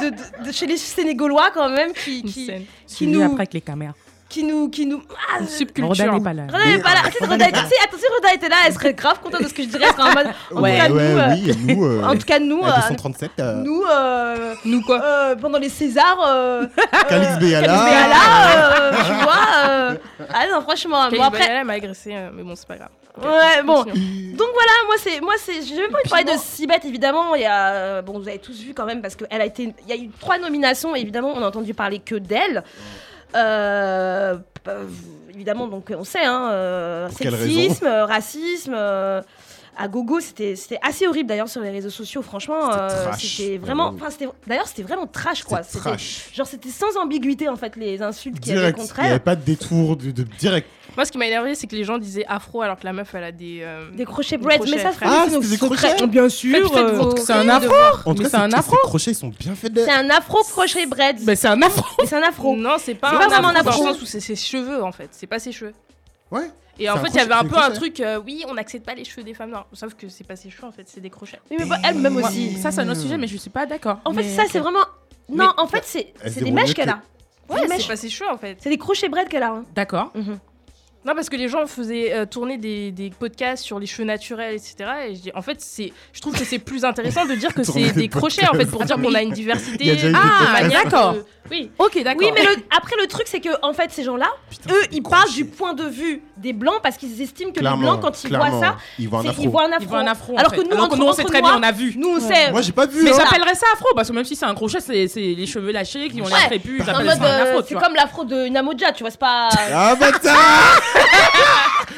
de, 0.00 0.10
de- 0.10 0.46
de 0.46 0.52
chez 0.52 0.66
les 0.66 0.76
Sénégaulois, 0.76 1.50
quand 1.52 1.68
même, 1.68 1.92
qui, 1.92 2.22
nous, 3.06 3.20
après 3.22 3.34
avec 3.40 3.54
les 3.54 3.60
caméras. 3.60 3.94
Qui 4.28 4.44
nous, 4.44 4.68
qui 4.68 4.84
nous. 4.86 5.02
Ah, 5.10 5.38
euh, 5.42 5.46
subculture. 5.46 5.88
Rodan 5.88 6.18
n'est 6.18 6.24
pas 6.24 6.32
là. 6.34 6.42
Roda 6.52 6.64
est 6.66 6.82
pas 6.82 6.94
là. 6.94 7.00
Si 7.10 7.24
Roda 7.24 7.48
était, 7.48 7.58
si, 7.58 7.74
attends, 7.82 7.96
si 7.96 8.04
Roda 8.14 8.34
était 8.34 8.48
là, 8.48 8.56
elle 8.66 8.72
serait 8.74 8.92
grave 8.94 9.20
contente 9.22 9.42
de 9.42 9.48
ce 9.48 9.54
que 9.54 9.62
je 9.62 9.68
dirais. 9.68 9.86
Elle 9.88 9.92
serait 9.96 10.10
en 10.10 10.14
mode. 10.14 10.26
En 10.54 10.60
Ouais, 10.62 10.72
tout 10.72 10.76
cas, 10.86 10.90
ouais, 10.92 11.12
nous, 11.12 11.18
euh, 11.18 11.28
oui, 11.34 11.74
nous. 11.74 11.84
euh, 11.86 12.04
en 12.04 12.12
tout 12.16 12.26
cas, 12.26 12.38
nous, 12.38 12.62
à 12.62 12.68
euh, 12.68 12.88
237, 12.90 13.30
euh, 13.40 13.54
nous, 13.62 13.82
euh, 13.90 14.54
Nous 14.66 14.82
quoi 14.82 15.02
euh, 15.02 15.36
pendant 15.36 15.58
les 15.58 15.68
Césars, 15.70 16.18
euh, 16.26 16.66
Calix 17.08 17.30
euh, 17.32 17.36
Béala. 17.38 17.66
Calix 17.66 17.84
Béala, 17.84 18.16
euh, 18.50 18.92
tu 19.06 19.12
vois. 19.24 19.68
euh, 19.68 19.94
ah 20.34 20.44
non, 20.52 20.60
franchement. 20.60 21.04
Bon, 21.04 21.10
Kelly 21.10 21.22
après, 21.22 21.38
Banana 21.46 21.64
m'a 21.64 21.72
agressé, 21.74 22.10
euh, 22.14 22.30
mais 22.34 22.42
bon, 22.42 22.54
c'est 22.54 22.68
pas 22.68 22.76
grave. 22.76 22.88
ouais, 23.22 23.62
bon. 23.64 23.82
Donc 23.84 23.94
voilà, 24.54 24.72
moi 24.86 24.94
c'est 24.98 25.20
moi 25.20 25.34
c'est 25.38 25.60
j'ai 25.62 25.74
même 25.76 25.90
pas 25.90 25.96
envie 25.98 26.04
de 26.04 26.10
parler 26.10 26.24
de 26.24 26.38
Sibeth 26.38 26.84
évidemment, 26.84 27.34
il 27.34 27.40
y 27.42 27.46
a 27.46 27.70
euh, 27.72 28.02
bon 28.02 28.18
vous 28.20 28.28
avez 28.28 28.38
tous 28.38 28.60
vu 28.60 28.74
quand 28.74 28.84
même 28.84 29.02
parce 29.02 29.16
qu'elle 29.16 29.40
a 29.40 29.44
été 29.44 29.74
il 29.88 29.88
y 29.88 29.98
a 29.98 30.00
eu 30.00 30.08
trois 30.20 30.38
nominations 30.38 30.94
et 30.94 31.00
évidemment 31.00 31.32
on 31.34 31.42
a 31.42 31.46
entendu 31.48 31.74
parler 31.74 31.98
que 31.98 32.14
d'elle. 32.14 32.62
Euh, 33.34 34.36
bah, 34.64 34.76
évidemment 35.34 35.66
donc 35.66 35.92
on 35.96 36.04
sait 36.04 36.24
hein 36.24 36.50
euh, 36.50 37.08
sexisme, 37.10 37.86
racisme 37.86 38.74
euh, 38.74 39.22
à 39.78 39.88
gogo, 39.88 40.20
c'était 40.20 40.56
c'était 40.56 40.78
assez 40.82 41.06
horrible 41.06 41.28
d'ailleurs 41.28 41.48
sur 41.48 41.60
les 41.60 41.70
réseaux 41.70 41.90
sociaux 41.90 42.20
franchement 42.22 42.70
C'était 43.18 43.56
euh, 43.56 43.58
vraiment 43.60 43.94
d'ailleurs 44.46 44.66
c'était 44.66 44.82
vraiment 44.82 45.06
trash 45.06 45.42
quoi. 45.44 45.60
Trash. 45.60 46.30
genre 46.34 46.46
c'était 46.46 46.68
sans 46.70 46.96
ambiguïté 47.00 47.48
en 47.48 47.56
fait 47.56 47.76
les 47.76 48.02
insultes 48.02 48.40
qu'il 48.40 48.54
y 48.54 48.56
avait 48.58 48.74
Il 48.76 49.02
n'y 49.04 49.08
avait 49.10 49.18
pas 49.20 49.36
de 49.36 49.42
détour 49.44 49.96
de, 49.96 50.10
de 50.10 50.22
direct. 50.38 50.68
Moi, 50.96 51.04
ce 51.04 51.12
qui 51.12 51.18
m'a 51.18 51.26
énervé, 51.26 51.54
c'est 51.54 51.68
que 51.68 51.76
les 51.76 51.84
gens 51.84 51.96
disaient 51.98 52.24
afro 52.26 52.60
alors 52.60 52.76
que 52.76 52.84
la 52.84 52.92
meuf, 52.92 53.14
elle 53.14 53.22
a 53.22 53.30
des. 53.30 53.60
euh, 53.62 53.88
Des 53.92 54.04
crochets 54.04 54.36
crochets, 54.36 54.58
mais 54.68 54.78
ça 54.82 54.90
frère. 54.90 55.08
Ah, 55.12 55.26
c'est 55.30 55.48
des 55.48 55.56
crochets 55.56 56.06
Bien 56.08 56.28
sûr. 56.28 56.76
Euh, 56.76 57.12
C'est 57.24 57.34
un 57.34 57.48
afro. 57.48 57.72
En 58.04 58.14
tout 58.16 58.22
cas, 58.24 58.28
c'est 58.30 58.36
un 58.36 58.52
afro. 58.52 58.74
Ces 58.82 58.88
crochets, 58.88 59.10
ils 59.12 59.14
sont 59.14 59.28
bien 59.28 59.54
faits 59.54 59.72
de. 59.74 59.82
C'est 59.84 59.92
un 59.92 60.10
afro 60.10 60.42
crochet 60.42 60.86
bread. 60.86 61.18
Mais 61.24 61.36
c'est 61.36 61.46
un 61.46 61.62
afro. 61.62 61.84
C'est 62.04 62.16
un 62.16 62.22
afro. 62.22 62.56
Non, 62.56 62.76
c'est 62.80 62.94
pas, 62.96 63.10
C'est 63.10 63.16
un 63.16 63.18
pas 63.20 63.28
vraiment 63.28 63.48
un 63.48 63.54
afro 63.54 63.70
dans 63.84 63.90
le 63.90 63.94
sens 63.94 64.02
où 64.02 64.06
c'est 64.06 64.18
ses 64.18 64.34
cheveux 64.34 64.82
en 64.82 64.90
fait. 64.90 65.10
C'est 65.12 65.28
pas 65.28 65.38
ses 65.38 65.52
cheveux. 65.52 65.72
Ouais. 66.32 66.50
Et 66.78 66.88
en 66.90 66.96
fait, 66.98 67.08
il 67.08 67.16
y 67.16 67.20
avait 67.20 67.32
un 67.34 67.44
peu 67.44 67.56
un 67.56 67.70
truc, 67.70 68.00
euh, 68.00 68.20
oui, 68.24 68.44
on 68.48 68.54
n'accepte 68.54 68.86
pas 68.86 68.94
les 68.94 69.04
cheveux 69.04 69.22
des 69.24 69.34
femmes 69.34 69.50
noires. 69.50 69.66
Sauf 69.72 69.94
que 69.94 70.08
c'est 70.08 70.24
pas 70.24 70.36
ses 70.36 70.50
cheveux 70.50 70.66
en 70.66 70.72
fait, 70.72 70.84
c'est 70.88 71.00
des 71.00 71.10
crochets. 71.10 71.40
Oui, 71.50 71.56
mais 71.58 71.64
bah, 71.66 71.76
elle-même 71.84 72.16
aussi. 72.18 72.56
Ça, 72.58 72.70
c'est 72.70 72.80
un 72.80 72.88
autre 72.88 73.00
sujet, 73.00 73.16
mais 73.18 73.26
je 73.26 73.36
suis 73.36 73.50
pas 73.50 73.66
d'accord. 73.66 73.98
En 74.04 74.12
fait, 74.12 74.22
Mais, 74.22 74.28
ça, 74.36 74.44
c'est 74.50 74.60
vraiment. 74.60 74.78
Non, 75.28 75.52
Mais- 75.56 75.62
en 75.62 75.66
fait, 75.66 75.82
c'est 75.84 76.14
des 76.42 76.50
mèches 76.50 76.74
qu'elle 76.74 76.86
que- 76.86 76.90
a. 76.92 77.02
Ouais, 77.50 77.62
des 77.62 77.68
c'est 77.68 77.74
mèches. 77.76 77.88
pas 77.88 77.96
ses 77.96 78.10
cheveux 78.10 78.30
en 78.30 78.36
fait. 78.36 78.58
C'est 78.60 78.68
des 78.70 78.76
crochets 78.78 79.08
bread 79.08 79.28
qu'elle 79.28 79.42
a. 79.42 79.50
hein. 79.52 79.64
D'accord. 79.74 80.12
Non, 81.04 81.14
parce 81.14 81.28
que 81.30 81.36
les 81.36 81.48
gens 81.48 81.66
faisaient 81.66 82.12
euh, 82.12 82.26
tourner 82.26 82.58
des, 82.58 82.90
des 82.90 83.10
podcasts 83.10 83.62
sur 83.64 83.78
les 83.78 83.86
cheveux 83.86 84.04
naturels, 84.04 84.54
etc. 84.56 84.74
Et 85.08 85.14
je 85.14 85.20
dis, 85.20 85.30
en 85.34 85.42
fait, 85.42 85.56
c'est, 85.60 85.92
je 86.12 86.20
trouve 86.20 86.36
que 86.38 86.44
c'est 86.44 86.58
plus 86.58 86.84
intéressant 86.84 87.24
de 87.24 87.34
dire 87.34 87.54
que 87.54 87.62
c'est 87.62 87.80
des 87.80 87.92
des 87.92 88.08
crochets 88.08 88.46
en 88.48 88.54
fait 88.54 88.66
pour 88.66 88.84
dire 88.84 88.96
qu'on 88.96 89.14
a 89.14 89.22
une 89.22 89.28
Il 89.28 89.44
y 89.46 89.50
a 89.50 89.54
diversité. 89.54 90.12
Ah, 90.14 90.68
d'accord. 90.68 91.14
de- 91.14 91.24
Oui. 91.50 91.70
Ok, 91.78 92.02
d'accord. 92.02 92.20
Oui, 92.20 92.30
mais 92.34 92.42
le- 92.42 92.62
après, 92.76 92.96
le 93.00 93.06
truc, 93.06 93.26
c'est 93.26 93.40
que, 93.40 93.48
en 93.62 93.72
fait, 93.72 93.90
ces 93.90 94.02
gens-là, 94.04 94.26
eux, 94.70 94.82
ils 94.92 95.02
parlent 95.02 95.30
du 95.30 95.46
point 95.46 95.72
de 95.72 95.84
vue 95.84 96.20
des 96.36 96.52
blancs 96.52 96.80
parce 96.82 96.98
qu'ils 96.98 97.22
estiment 97.22 97.52
que 97.52 97.60
Clairement, 97.60 97.80
les 97.94 97.98
blancs, 97.98 98.02
quand 98.02 98.24
ils 98.24 98.36
voient 98.36 98.60
ça, 98.60 98.76
Ils 98.98 99.08
voient 99.08 99.20
un 99.20 99.26
afro. 99.28 99.42
ils 99.42 99.48
voient 99.48 99.64
un 99.64 99.72
afro. 99.72 99.82
Il 99.82 99.88
voit 99.88 99.98
un 100.00 100.06
afro. 100.08 100.34
en 100.34 100.36
Alors 100.36 100.52
que 100.52 100.60
nous, 100.60 100.72
Alors 100.72 100.88
que 100.88 100.94
entre- 100.94 100.96
nous, 100.98 101.06
on 101.06 101.12
sait 101.14 101.24
très 101.24 101.40
bien, 101.40 101.56
on 101.58 101.62
a 101.62 101.72
vu. 101.72 101.94
Nous, 101.96 102.16
on 102.16 102.20
sait. 102.20 102.50
Moi, 102.50 102.60
j'ai 102.60 102.72
pas 102.72 102.84
vu. 102.86 103.02
Mais 103.02 103.12
hein. 103.12 103.16
j'appellerais 103.18 103.54
ça 103.54 103.66
afro 103.72 103.86
parce 103.94 104.08
que 104.08 104.12
même 104.14 104.24
si 104.24 104.36
c'est 104.36 104.44
un 104.44 104.54
crochet, 104.54 104.80
c'est 104.80 105.08
c'est 105.08 105.20
les 105.20 105.46
cheveux 105.46 105.70
lâchés 105.72 106.08
qui 106.10 106.20
ont 106.20 106.26
l'air 106.28 106.46
crépus. 106.48 106.82
Euh, 106.86 107.62
c'est 107.66 107.74
comme 107.76 107.94
l'afro 107.94 108.24
de 108.24 108.48
Namoja, 108.48 108.92
tu 108.92 109.04
vois, 109.04 109.10
c'est 109.10 109.20
pas. 109.20 109.48
Ah, 109.72 109.94
bâtard 109.94 110.82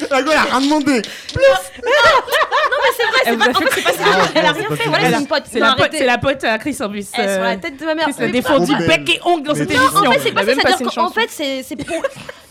La 0.09 0.21
gueule, 0.23 0.33
elle 0.33 0.37
a 0.37 0.43
rien 0.57 0.61
demandé. 0.61 1.01
c'est 1.27 1.37
vrai, 1.39 3.19
c'est 3.23 3.29
Elle 3.29 3.37
pas. 3.37 3.45
a 3.45 3.49
En 3.49 3.53
fait 3.53 3.65
fait, 3.69 3.69
c'est 3.75 3.83
pas 3.83 3.91
Ah, 3.99 4.23
ça. 4.25 4.31
Elle 4.35 4.45
a 4.45 4.49
non, 4.49 4.53
rien 4.59 4.67
c'est 4.69 4.75
fait. 4.77 4.89
Voilà, 4.89 5.03
Elle 5.05 5.09
c'est 5.11 5.15
a- 5.15 5.19
une 5.19 5.27
pote. 5.27 5.43
C'est 5.51 5.59
Non, 5.59 5.65
la, 5.67 5.71
pote- 5.71 5.79
arrêtez. 5.81 5.97
c'est 5.99 6.05
la 6.05 6.17
pote 6.17 6.43
à 6.43 6.57
Chris 6.57 6.77
en 6.81 6.89
plus. 6.89 7.07
Elle 7.13 7.25
est 7.29 7.33
sur 7.33 7.43
la 7.43 7.49
euh, 7.51 7.55
tête 7.57 7.77
de 7.79 7.85
ma 7.85 7.95
mère. 7.95 8.05
Chris 8.05 8.15
a 8.17 8.21
Mais 8.25 8.31
défendu 8.31 8.75
belle. 8.75 8.87
bec 8.87 9.09
et 9.09 9.19
ongle 9.23 9.43
dans 9.47 9.53
Mais 9.53 9.59
cette 9.59 9.69
non, 9.69 9.77
Non, 9.77 9.83
émission. 9.83 10.09
en 10.09 10.11
fait, 10.13 10.19
c'est 10.23 10.31
pas 10.31 10.39
ça. 10.41 10.45
même 10.47 10.55
C'est-à-dire 10.61 10.81
une 10.81 10.89
qu'en 10.95 11.09
fait, 11.11 11.29
c'est 11.29 11.63
c'est 11.63 11.75
pour. 11.75 11.95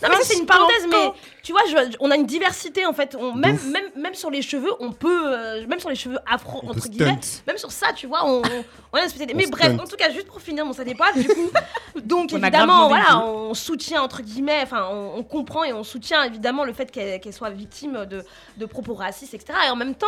Non, 0.03 0.09
mais 0.09 0.15
ça, 0.23 0.33
c'est 0.33 0.39
une 0.39 0.45
parenthèse, 0.45 0.85
mais 0.89 1.11
tu 1.43 1.51
vois, 1.51 1.61
je- 1.67 1.95
on 1.99 2.09
a 2.11 2.15
une 2.15 2.25
diversité 2.25 2.85
en 2.85 2.93
fait. 2.93 3.15
On, 3.19 3.33
même, 3.33 3.55
ouf. 3.55 3.65
même, 3.65 3.85
même 3.95 4.15
sur 4.15 4.29
les 4.31 4.41
cheveux, 4.41 4.71
on 4.79 4.91
peut. 4.91 5.23
euh, 5.33 5.65
même 5.67 5.79
sur 5.79 5.89
les 5.89 5.95
cheveux 5.95 6.17
afro, 6.29 6.59
On 6.63 6.69
entre 6.71 6.87
guillemets. 6.87 7.17
stunt. 7.21 7.43
Même 7.47 7.57
sur 7.57 7.71
ça, 7.71 7.87
tu 7.93 8.07
vois, 8.07 8.25
on, 8.25 8.41
on, 8.41 8.63
on 8.93 8.97
a 8.97 9.03
une 9.03 9.09
spécialité. 9.09 9.33
On 9.33 9.37
Mais 9.37 9.45
bref, 9.47 9.73
stunt. 9.73 9.83
en 9.83 9.87
tout 9.87 9.95
cas, 9.95 10.09
juste 10.11 10.27
pour 10.27 10.41
finir 10.41 10.65
mon 10.65 10.73
ça 10.73 10.83
dépend, 10.83 11.05
du 11.15 11.27
coup. 11.27 11.49
Donc, 12.03 12.33
évidemment, 12.33 12.87
voilà, 12.87 13.19
on 13.25 13.53
soutient, 13.53 14.01
entre 14.01 14.21
guillemets, 14.21 14.61
enfin, 14.63 14.87
on, 14.91 15.17
on 15.17 15.23
comprend 15.23 15.63
et 15.63 15.73
on 15.73 15.83
soutient 15.83 16.23
évidemment 16.23 16.63
le 16.63 16.73
fait 16.73 16.89
qu'elle 16.91 17.33
soit 17.33 17.49
victime 17.51 18.05
de, 18.05 18.23
de 18.57 18.65
propos 18.65 18.93
racistes, 18.93 19.33
etc. 19.33 19.53
Et 19.67 19.69
en 19.69 19.75
même 19.75 19.95
temps, 19.95 20.07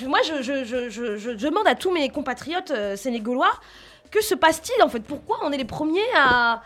je- 0.00 0.06
moi, 0.06 0.18
je, 0.26 0.42
je, 0.42 0.64
je, 0.64 0.88
je, 0.90 1.16
je- 1.18 1.36
je 1.36 1.46
demande 1.46 1.66
à 1.68 1.74
tous 1.74 1.90
mes 1.92 2.08
compatriotes 2.08 2.70
euh, 2.70 2.96
sénégalois 2.96 3.52
que 4.10 4.22
se 4.22 4.34
passe-t-il 4.34 4.82
en 4.82 4.88
fait? 4.88 5.00
Pourquoi 5.00 5.38
on 5.42 5.52
est 5.52 5.56
les 5.58 5.64
premiers 5.64 6.00
à. 6.16 6.62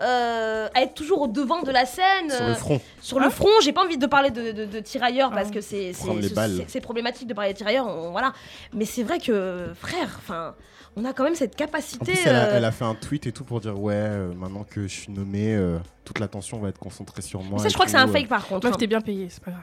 Euh, 0.00 0.68
à 0.74 0.82
être 0.82 0.94
toujours 0.94 1.22
au 1.22 1.26
devant 1.28 1.62
de 1.62 1.70
la 1.70 1.84
scène 1.86 2.30
Sur 2.30 2.42
euh, 2.42 2.48
le 2.48 2.54
front. 2.54 2.80
sur 3.00 3.18
le 3.20 3.30
front, 3.30 3.48
j'ai 3.62 3.72
pas 3.72 3.84
envie 3.84 3.98
de 3.98 4.06
parler 4.06 4.30
de, 4.30 4.52
de- 4.52 4.64
de 4.64 4.80
tirailleurs 4.80 5.30
parce 5.30 5.50
que 5.50 5.60
c'est 5.60 5.92
c'est- 5.92 6.80
problématique 6.80 7.26
de 7.26 7.34
parler 7.34 7.52
de 7.52 7.56
tirailleurs, 7.58 7.86
on- 7.86 8.10
voilà. 8.10 8.32
Mais 8.72 8.84
c'est 8.84 9.02
vrai 9.02 9.18
que 9.18 9.68
frère, 9.74 10.08
enfin, 10.18 10.54
on 10.96 11.04
a 11.04 11.12
quand 11.12 11.24
même 11.24 11.34
cette 11.34 11.54
En 11.54 11.64
capacité. 11.64 12.04
plus, 12.12 12.20
elle 12.26 12.36
a, 12.36 12.44
euh, 12.46 12.54
elle 12.56 12.64
a 12.64 12.70
fait 12.72 12.84
un 12.84 12.94
tweet 12.94 13.26
et 13.26 13.32
tout 13.32 13.44
pour 13.44 13.60
dire 13.60 13.78
Ouais, 13.80 13.94
euh, 13.96 14.32
maintenant 14.34 14.64
que 14.64 14.82
je 14.82 14.94
suis 15.00 15.12
nommé, 15.12 15.54
euh, 15.54 15.78
toute 16.04 16.18
l'attention 16.20 16.58
va 16.58 16.68
être 16.68 16.78
concentrée 16.78 17.22
sur 17.22 17.42
moi. 17.42 17.58
ça, 17.58 17.68
je 17.68 17.74
crois 17.74 17.84
que 17.86 17.90
c'est 17.90 17.96
un 17.98 18.08
euh. 18.08 18.12
fake 18.12 18.28
par 18.28 18.46
contre. 18.46 18.66
Meuf, 18.66 18.74
hein. 18.74 18.78
t'es 18.78 18.86
bien 18.86 19.00
payée, 19.00 19.28
c'est 19.30 19.42
pas 19.42 19.50
grave. 19.50 19.62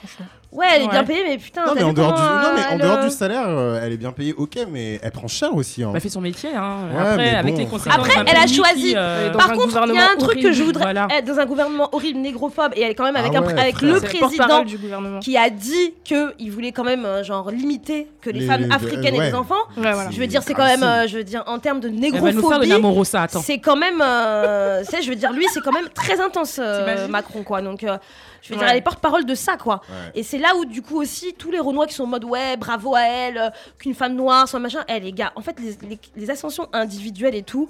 Franchement. 0.00 0.26
Ouais, 0.52 0.66
elle 0.74 0.82
est 0.82 0.88
bien 0.88 1.04
payée, 1.04 1.22
mais 1.28 1.38
putain. 1.38 1.64
Non, 1.64 1.74
mais 1.76 1.82
en 1.84 1.88
vu 1.90 1.94
dehors, 1.94 2.12
du... 2.12 2.18
comment, 2.18 2.42
non, 2.42 2.48
mais 2.56 2.64
en 2.64 2.70
elle, 2.72 2.78
dehors 2.80 2.98
euh, 2.98 3.04
du 3.04 3.10
salaire, 3.10 3.44
euh, 3.46 3.80
elle 3.84 3.92
est 3.92 3.96
bien 3.96 4.10
payée, 4.10 4.32
ok, 4.36 4.58
mais 4.68 4.98
elle 5.00 5.12
prend 5.12 5.28
cher 5.28 5.54
aussi. 5.54 5.84
Hein. 5.84 5.92
Elle 5.94 6.00
fait 6.00 6.08
son 6.08 6.20
métier. 6.20 6.50
Hein. 6.56 6.88
Ouais, 6.92 6.98
Après, 7.00 7.16
mais 7.18 7.34
avec 7.36 7.54
bon, 7.54 7.58
les 7.60 7.66
frère. 7.66 7.70
conséquences. 7.78 7.98
Après, 7.98 8.14
d'un 8.16 8.24
elle 8.32 8.36
a 8.36 8.44
pays 8.46 8.54
choisi. 8.54 8.82
qui, 8.88 8.94
euh, 8.96 9.30
dans 9.30 9.38
Par 9.38 9.50
un 9.52 9.54
contre, 9.54 9.80
il 9.86 9.94
y 9.94 9.98
a 9.98 10.02
un 10.10 10.16
truc 10.16 10.18
que 10.18 10.24
horrible, 10.46 10.52
je 10.52 10.62
voudrais. 10.64 10.82
voilà. 10.82 11.06
être 11.16 11.24
dans 11.24 11.38
un 11.38 11.46
gouvernement 11.46 11.88
horrible, 11.92 12.18
négrophobe, 12.18 12.72
et 12.74 12.82
elle 12.82 12.90
est 12.90 12.94
quand 12.96 13.04
même 13.04 13.14
avec, 13.14 13.30
Ah 13.32 13.38
un- 13.38 13.42
ouais, 13.42 13.60
avec 13.60 13.76
frère. 13.76 13.92
le 13.94 14.00
C'est 14.00 14.06
le 14.06 14.18
président 14.18 14.28
porte-parole 14.38 14.66
du 14.66 14.78
gouvernement. 14.78 15.20
qui 15.20 15.36
a 15.36 15.50
dit 15.50 15.94
qu'il 16.02 16.50
voulait 16.50 16.72
quand 16.72 16.84
même, 16.84 17.04
euh, 17.04 17.22
genre, 17.22 17.48
limiter 17.52 18.08
que 18.20 18.30
les, 18.30 18.40
Les- 18.40 18.46
femmes 18.48 18.62
les- 18.62 18.72
africaines 18.74 19.14
ouais. 19.18 19.26
et 19.28 19.30
les 19.30 19.34
enfants. 19.34 19.54
Ouais, 19.76 19.92
voilà. 19.92 20.10
Je 20.10 20.18
veux 20.18 20.26
dire, 20.26 20.42
c'est 20.42 20.54
quand 20.54 20.64
même, 20.66 20.82
euh, 20.82 21.06
je 21.06 21.16
veux 21.18 21.24
dire, 21.24 21.44
en 21.46 21.60
termes 21.60 21.78
de 21.78 21.86
Elle 21.86 21.94
va 21.94 22.00
nous 22.00 22.10
faire 22.10 22.22
de 22.22 22.34
négrophobie. 22.64 22.68
Namorosa. 22.70 23.22
Attends. 23.22 23.40
C'est 23.40 23.58
quand 23.60 23.76
même, 23.76 24.02
euh, 24.02 24.82
tu 24.88 24.96
sais, 24.96 25.02
je 25.02 25.10
veux 25.10 25.16
dire, 25.16 25.32
lui, 25.32 25.46
c'est 25.54 25.60
quand 25.60 25.72
même 25.72 25.88
très 25.94 26.20
intense, 26.20 26.58
euh, 26.60 26.84
T'imagines 26.84 27.12
Macron, 27.12 27.44
quoi. 27.44 27.62
Donc, 27.62 27.84
euh, 27.84 27.98
je 28.42 28.48
veux 28.48 28.54
Ouais. 28.58 28.64
dire, 28.64 28.70
elle 28.72 28.78
est 28.78 28.82
porte-parole 28.82 29.24
de 29.24 29.34
ça, 29.34 29.56
quoi. 29.56 29.80
Ouais. 29.88 30.12
Et 30.14 30.22
c'est 30.22 30.38
là 30.38 30.54
où, 30.56 30.64
du 30.64 30.82
coup, 30.82 31.00
aussi, 31.00 31.34
tous 31.36 31.50
les 31.50 31.58
Renois 31.60 31.86
qui 31.86 31.94
sont 31.94 32.04
en 32.04 32.08
mode, 32.08 32.24
ouais, 32.24 32.56
bravo 32.56 32.94
à 32.94 33.02
elle, 33.02 33.38
euh, 33.38 33.50
qu'une 33.78 33.94
femme 33.94 34.14
noire 34.14 34.48
soit 34.48 34.60
machin. 34.60 34.80
Eh, 34.88 35.00
les 35.00 35.12
gars, 35.12 35.32
en 35.36 35.40
fait, 35.42 35.56
les, 35.60 35.76
les- 35.88 35.98
les 36.16 36.30
ascensions 36.30 36.68
individuelles 36.72 37.34
et 37.34 37.42
tout, 37.42 37.68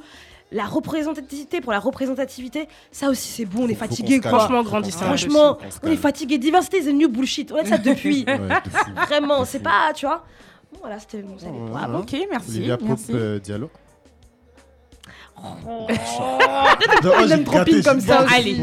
la 0.52 0.64
représentativité 0.64 1.60
pour 1.60 1.70
la 1.72 1.78
représentativité, 1.78 2.66
ça 2.90 3.08
aussi 3.08 3.28
c'est 3.28 3.44
bon, 3.44 3.66
on 3.66 3.68
est 3.68 3.74
fatigué 3.74 4.18
quoi. 4.20 4.30
Franchement, 4.30 4.62
grandissant. 4.64 5.04
Franchement, 5.06 5.58
on 5.84 5.88
est 5.92 5.96
fatigué. 5.96 6.38
Diversity 6.38 6.78
is 6.78 6.84
the 6.86 6.92
new 6.92 7.08
bullshit. 7.08 7.52
On 7.52 7.56
a 7.56 7.64
ça 7.64 7.78
depuis. 7.78 8.24
Vraiment, 9.06 9.44
c'est 9.44 9.60
pas, 9.60 9.92
tu 9.94 10.06
vois. 10.06 10.24
Bon, 10.72 10.78
voilà, 10.80 10.98
c'était 10.98 11.22
Bravo. 11.22 11.98
ouais. 11.98 12.00
Ok, 12.02 12.26
merci. 12.30 12.50
Olivia 12.56 12.78
merci. 12.82 13.12
euh, 13.14 13.38
Diallo. 13.38 13.70
Oh. 15.42 15.86
Comme 17.84 18.00
ça. 18.00 18.26
Allez, 18.34 18.56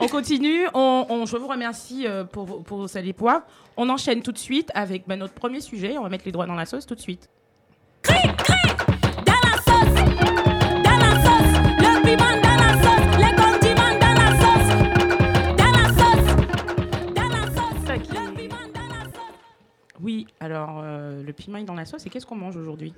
on 0.00 0.08
continue. 0.08 0.66
On, 0.74 1.06
on- 1.08 1.26
je 1.26 1.36
vous 1.36 1.46
remercie 1.48 2.06
euh, 2.06 2.24
pour, 2.24 2.64
pour 2.64 2.88
ça 2.88 3.00
les 3.00 3.12
poids. 3.12 3.44
On 3.76 3.88
enchaîne 3.88 4.22
tout 4.22 4.32
de 4.32 4.38
suite 4.38 4.70
avec 4.74 5.06
bah, 5.06 5.16
notre 5.16 5.34
premier 5.34 5.60
sujet. 5.60 5.96
On 5.98 6.02
va 6.02 6.08
mettre 6.08 6.24
les 6.26 6.32
doigts 6.32 6.46
dans 6.46 6.54
la 6.54 6.66
sauce 6.66 6.86
tout 6.86 6.94
de 6.94 7.00
suite. 7.00 7.28
Dans 8.06 8.12
la 8.14 9.56
sauce, 9.64 9.94
dans 10.84 10.98
la 10.98 11.14
sauce, 11.24 11.54
le 11.78 12.02
piment 12.02 12.36
dans 12.42 12.58
la 12.60 12.72
sauce, 12.82 13.08
les 13.18 13.32
condiments 13.36 13.96
dans 14.00 14.14
la 14.20 14.28
sauce, 14.40 14.70
dans 15.56 15.72
la 15.72 15.86
sauce, 15.88 16.28
dans 17.14 17.28
la 17.28 17.42
sauce, 17.46 17.86
le 17.88 18.34
piment 18.34 18.56
dans 18.74 18.88
la 18.94 19.04
sauce. 19.04 19.34
Oui, 20.00 20.26
alors 20.40 20.80
euh, 20.82 21.22
le 21.22 21.32
piment 21.32 21.58
est 21.58 21.64
dans 21.64 21.74
la 21.74 21.84
sauce. 21.86 22.04
Et 22.06 22.10
qu'est-ce 22.10 22.26
qu'on 22.26 22.36
mange 22.36 22.56
aujourd'hui? 22.56 22.92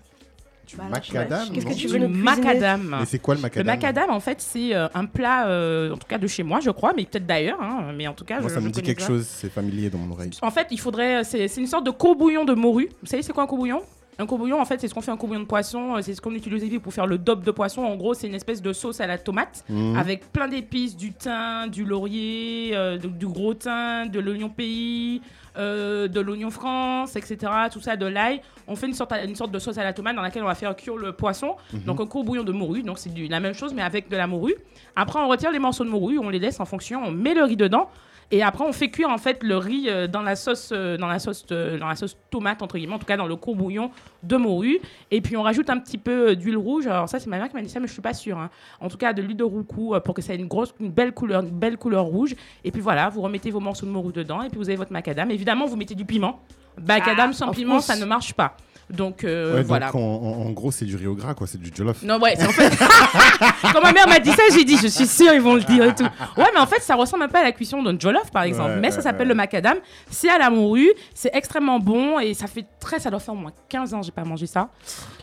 Du 0.66 0.76
Bah, 0.76 0.84
macadam. 0.90 1.48
Qu'est-ce 1.52 1.66
que 1.66 1.72
tu 1.74 1.86
veux 1.86 1.98
cuisiner 1.98 2.08
macadam. 2.08 2.96
Mais 3.00 3.06
c'est 3.06 3.18
quoi 3.20 3.34
le 3.34 3.38
Le 3.38 3.42
macadam 3.42 3.66
macadam, 3.66 4.10
en 4.10 4.20
fait, 4.20 4.40
c'est 4.40 4.74
euh, 4.74 4.88
un 4.94 5.04
plat, 5.04 5.46
euh, 5.48 5.92
en 5.92 5.96
tout 5.96 6.06
cas 6.08 6.18
de 6.18 6.26
chez 6.26 6.42
moi, 6.42 6.58
je 6.60 6.70
crois, 6.70 6.92
mais 6.96 7.04
peut-être 7.04 7.26
d'ailleurs. 7.26 7.60
hein, 7.62 7.92
mais 7.96 8.06
en 8.08 8.14
tout 8.14 8.24
cas, 8.24 8.40
Moi, 8.40 8.48
je, 8.48 8.54
ça 8.54 8.60
je 8.60 8.66
me 8.66 8.70
dit 8.70 8.82
quelque 8.82 9.02
chose, 9.02 9.26
c'est 9.28 9.48
familier 9.50 9.90
dans 9.90 9.98
mon 9.98 10.12
oreille. 10.12 10.30
En 10.42 10.50
fait, 10.50 10.66
il 10.70 10.80
faudrait. 10.80 11.22
C'est 11.24 11.46
c'est 11.48 11.60
une 11.60 11.66
sorte 11.68 11.86
de 11.86 11.90
courbouillon 11.90 12.44
de 12.44 12.54
morue. 12.54 12.88
Vous 13.00 13.06
savez, 13.06 13.22
c'est 13.22 13.32
quoi 13.32 13.44
un 13.44 13.46
courbouillon 13.46 13.82
Un 14.18 14.24
courbouillon, 14.26 14.58
en 14.60 14.64
fait, 14.64 14.80
c'est 14.80 14.88
ce 14.88 14.94
qu'on 14.94 15.02
fait 15.02 15.10
un 15.10 15.16
courbouillon 15.18 15.40
de 15.42 15.46
poisson. 15.46 15.96
euh, 15.96 16.00
C'est 16.02 16.14
ce 16.14 16.20
qu'on 16.22 16.32
utilise 16.34 16.78
pour 16.80 16.92
faire 16.94 17.06
le 17.06 17.18
dope 17.18 17.44
de 17.44 17.50
poisson. 17.50 17.82
En 17.82 17.96
gros, 17.96 18.14
c'est 18.14 18.26
une 18.26 18.34
espèce 18.34 18.62
de 18.62 18.72
sauce 18.72 19.00
à 19.00 19.06
la 19.06 19.18
tomate 19.18 19.64
Mhm. 19.68 19.96
avec 19.96 20.32
plein 20.32 20.48
d'épices, 20.48 20.96
du 20.96 21.12
thym, 21.12 21.68
du 21.70 21.84
laurier, 21.84 22.70
euh, 22.74 22.96
du, 22.96 23.08
du 23.08 23.26
gros 23.26 23.52
thym, 23.54 24.08
de 24.08 24.18
l'oignon 24.20 24.48
pays, 24.48 25.20
euh, 25.58 26.08
de 26.08 26.20
l'oignon 26.20 26.50
France, 26.50 27.14
etc. 27.16 27.36
Tout 27.70 27.80
ça, 27.80 27.96
de 27.96 28.06
l'ail. 28.06 28.40
On 28.66 28.74
fait 28.76 28.86
une 28.86 28.94
sorte, 28.94 29.12
une 29.26 29.36
sorte 29.36 29.50
de 29.52 29.58
sauce 29.58 29.76
à 29.78 29.84
la 29.84 29.92
tomate 29.92 30.16
dans 30.16 30.22
laquelle 30.22 30.42
on 30.42 30.46
va 30.46 30.54
faire 30.54 30.74
cuire 30.76 30.96
le 30.96 31.12
poisson. 31.12 31.56
Mhm. 31.74 31.80
Donc 31.80 32.00
un 32.00 32.06
courbouillon 32.06 32.42
de 32.44 32.52
morue. 32.52 32.82
Donc 32.82 32.98
c'est 32.98 33.10
la 33.28 33.40
même 33.40 33.54
chose, 33.54 33.74
mais 33.74 33.82
avec 33.82 34.08
de 34.08 34.16
la 34.16 34.26
morue. 34.26 34.54
Après, 34.96 35.18
on 35.18 35.28
retire 35.28 35.50
les 35.50 35.58
morceaux 35.58 35.84
de 35.84 35.90
morue, 35.90 36.18
on 36.18 36.30
les 36.30 36.38
laisse 36.38 36.58
en 36.58 36.64
fonction, 36.64 37.02
on 37.04 37.10
met 37.10 37.34
le 37.34 37.42
riz 37.44 37.56
dedans. 37.56 37.90
Et 38.32 38.42
après, 38.42 38.64
on 38.64 38.72
fait 38.72 38.90
cuire 38.90 39.08
en 39.08 39.18
fait 39.18 39.42
le 39.44 39.56
riz 39.56 39.86
euh, 39.88 40.08
dans 40.08 40.22
la 40.22 40.34
sauce, 40.34 40.70
euh, 40.72 40.96
dans 40.96 41.06
la 41.06 41.18
sauce, 41.20 41.46
euh, 41.52 41.78
dans 41.78 41.86
la 41.86 41.94
sauce 41.94 42.16
tomate 42.30 42.60
entre 42.60 42.76
guillemets, 42.76 42.94
en 42.94 42.98
tout 42.98 43.06
cas 43.06 43.16
dans 43.16 43.26
le 43.26 43.36
courbouillon 43.36 43.90
de 44.24 44.36
morue. 44.36 44.80
Et 45.12 45.20
puis 45.20 45.36
on 45.36 45.42
rajoute 45.42 45.70
un 45.70 45.78
petit 45.78 45.98
peu 45.98 46.34
d'huile 46.34 46.56
rouge. 46.56 46.86
Alors 46.88 47.08
ça, 47.08 47.20
c'est 47.20 47.28
ma 47.28 47.38
mère 47.38 47.48
qui 47.48 47.54
m'a 47.54 47.62
dit 47.62 47.68
ça, 47.68 47.78
mais 47.78 47.86
je 47.86 47.92
suis 47.92 48.02
pas 48.02 48.14
sûre. 48.14 48.38
hein. 48.38 48.50
En 48.80 48.88
tout 48.88 48.96
cas, 48.96 49.12
de 49.12 49.22
l'huile 49.22 49.36
de 49.36 49.44
roucou 49.44 49.94
pour 50.04 50.14
que 50.14 50.22
ça 50.22 50.34
ait 50.34 50.38
une 50.38 50.48
grosse, 50.48 50.74
une 50.80 50.90
belle 50.90 51.12
couleur, 51.12 51.42
une 51.42 51.50
belle 51.50 51.76
couleur 51.78 52.04
rouge. 52.04 52.34
Et 52.64 52.72
puis 52.72 52.80
voilà, 52.80 53.08
vous 53.08 53.20
remettez 53.22 53.50
vos 53.50 53.60
morceaux 53.60 53.86
de 53.86 53.92
morue 53.92 54.12
dedans, 54.12 54.42
et 54.42 54.48
puis 54.48 54.58
vous 54.58 54.68
avez 54.68 54.76
votre 54.76 54.92
macadam. 54.92 55.30
Évidemment, 55.30 55.66
vous 55.66 55.76
mettez 55.76 55.94
du 55.94 56.04
piment. 56.04 56.40
Macadam 56.84 57.32
sans 57.32 57.50
of 57.50 57.56
piment, 57.56 57.80
ça 57.80 57.96
ne 57.96 58.04
marche 58.04 58.34
pas. 58.34 58.56
Donc 58.88 59.24
euh, 59.24 59.52
Ouais, 59.52 59.58
donc 59.58 59.66
voilà. 59.66 59.94
en, 59.96 59.98
en- 59.98 60.46
en 60.46 60.50
gros, 60.50 60.70
c'est 60.70 60.84
du 60.84 60.94
riz 60.96 61.06
au 61.08 61.14
gras, 61.14 61.34
quoi. 61.34 61.46
C'est 61.46 61.60
du 61.60 61.72
jollof. 61.74 62.02
Non, 62.04 62.18
ouais, 62.20 62.34
c'est 62.38 62.46
en 62.46 62.50
fait. 62.50 62.70
Quand 63.72 63.80
ma 63.82 63.92
mère 63.92 64.06
m'a 64.08 64.20
dit 64.20 64.30
ça, 64.30 64.42
j'ai 64.54 64.64
dit, 64.64 64.76
je 64.76 64.86
suis 64.86 65.06
sûre, 65.06 65.32
ils 65.34 65.40
vont 65.40 65.54
le 65.54 65.62
dire 65.62 65.84
et 65.84 65.94
tout. 65.94 66.04
Ouais, 66.36 66.46
mais 66.54 66.60
en 66.60 66.66
fait, 66.66 66.80
ça 66.80 66.94
ressemble 66.94 67.24
un 67.24 67.28
peu 67.28 67.38
à 67.38 67.42
la 67.42 67.52
cuisson 67.52 67.82
d'un 67.82 67.98
jollof, 67.98 68.30
par 68.30 68.44
exemple. 68.44 68.70
Ouais, 68.70 68.80
mais 68.80 68.90
ça 68.92 69.02
s'appelle 69.02 69.22
ouais. 69.26 69.30
le 69.30 69.34
macadam. 69.34 69.76
C'est 70.10 70.28
à 70.30 70.38
la 70.38 70.50
morue. 70.50 70.90
C'est 71.14 71.34
extrêmement 71.34 71.80
bon 71.80 72.20
et 72.20 72.32
ça 72.34 72.46
fait 72.46 72.64
très. 72.80 73.00
Ça 73.00 73.10
doit 73.10 73.18
faire 73.20 73.34
au 73.34 73.38
moins 73.38 73.52
15 73.68 73.94
ans 73.94 74.00
que 74.00 74.06
j'ai 74.06 74.12
pas 74.12 74.24
mangé 74.24 74.46
ça. 74.46 74.68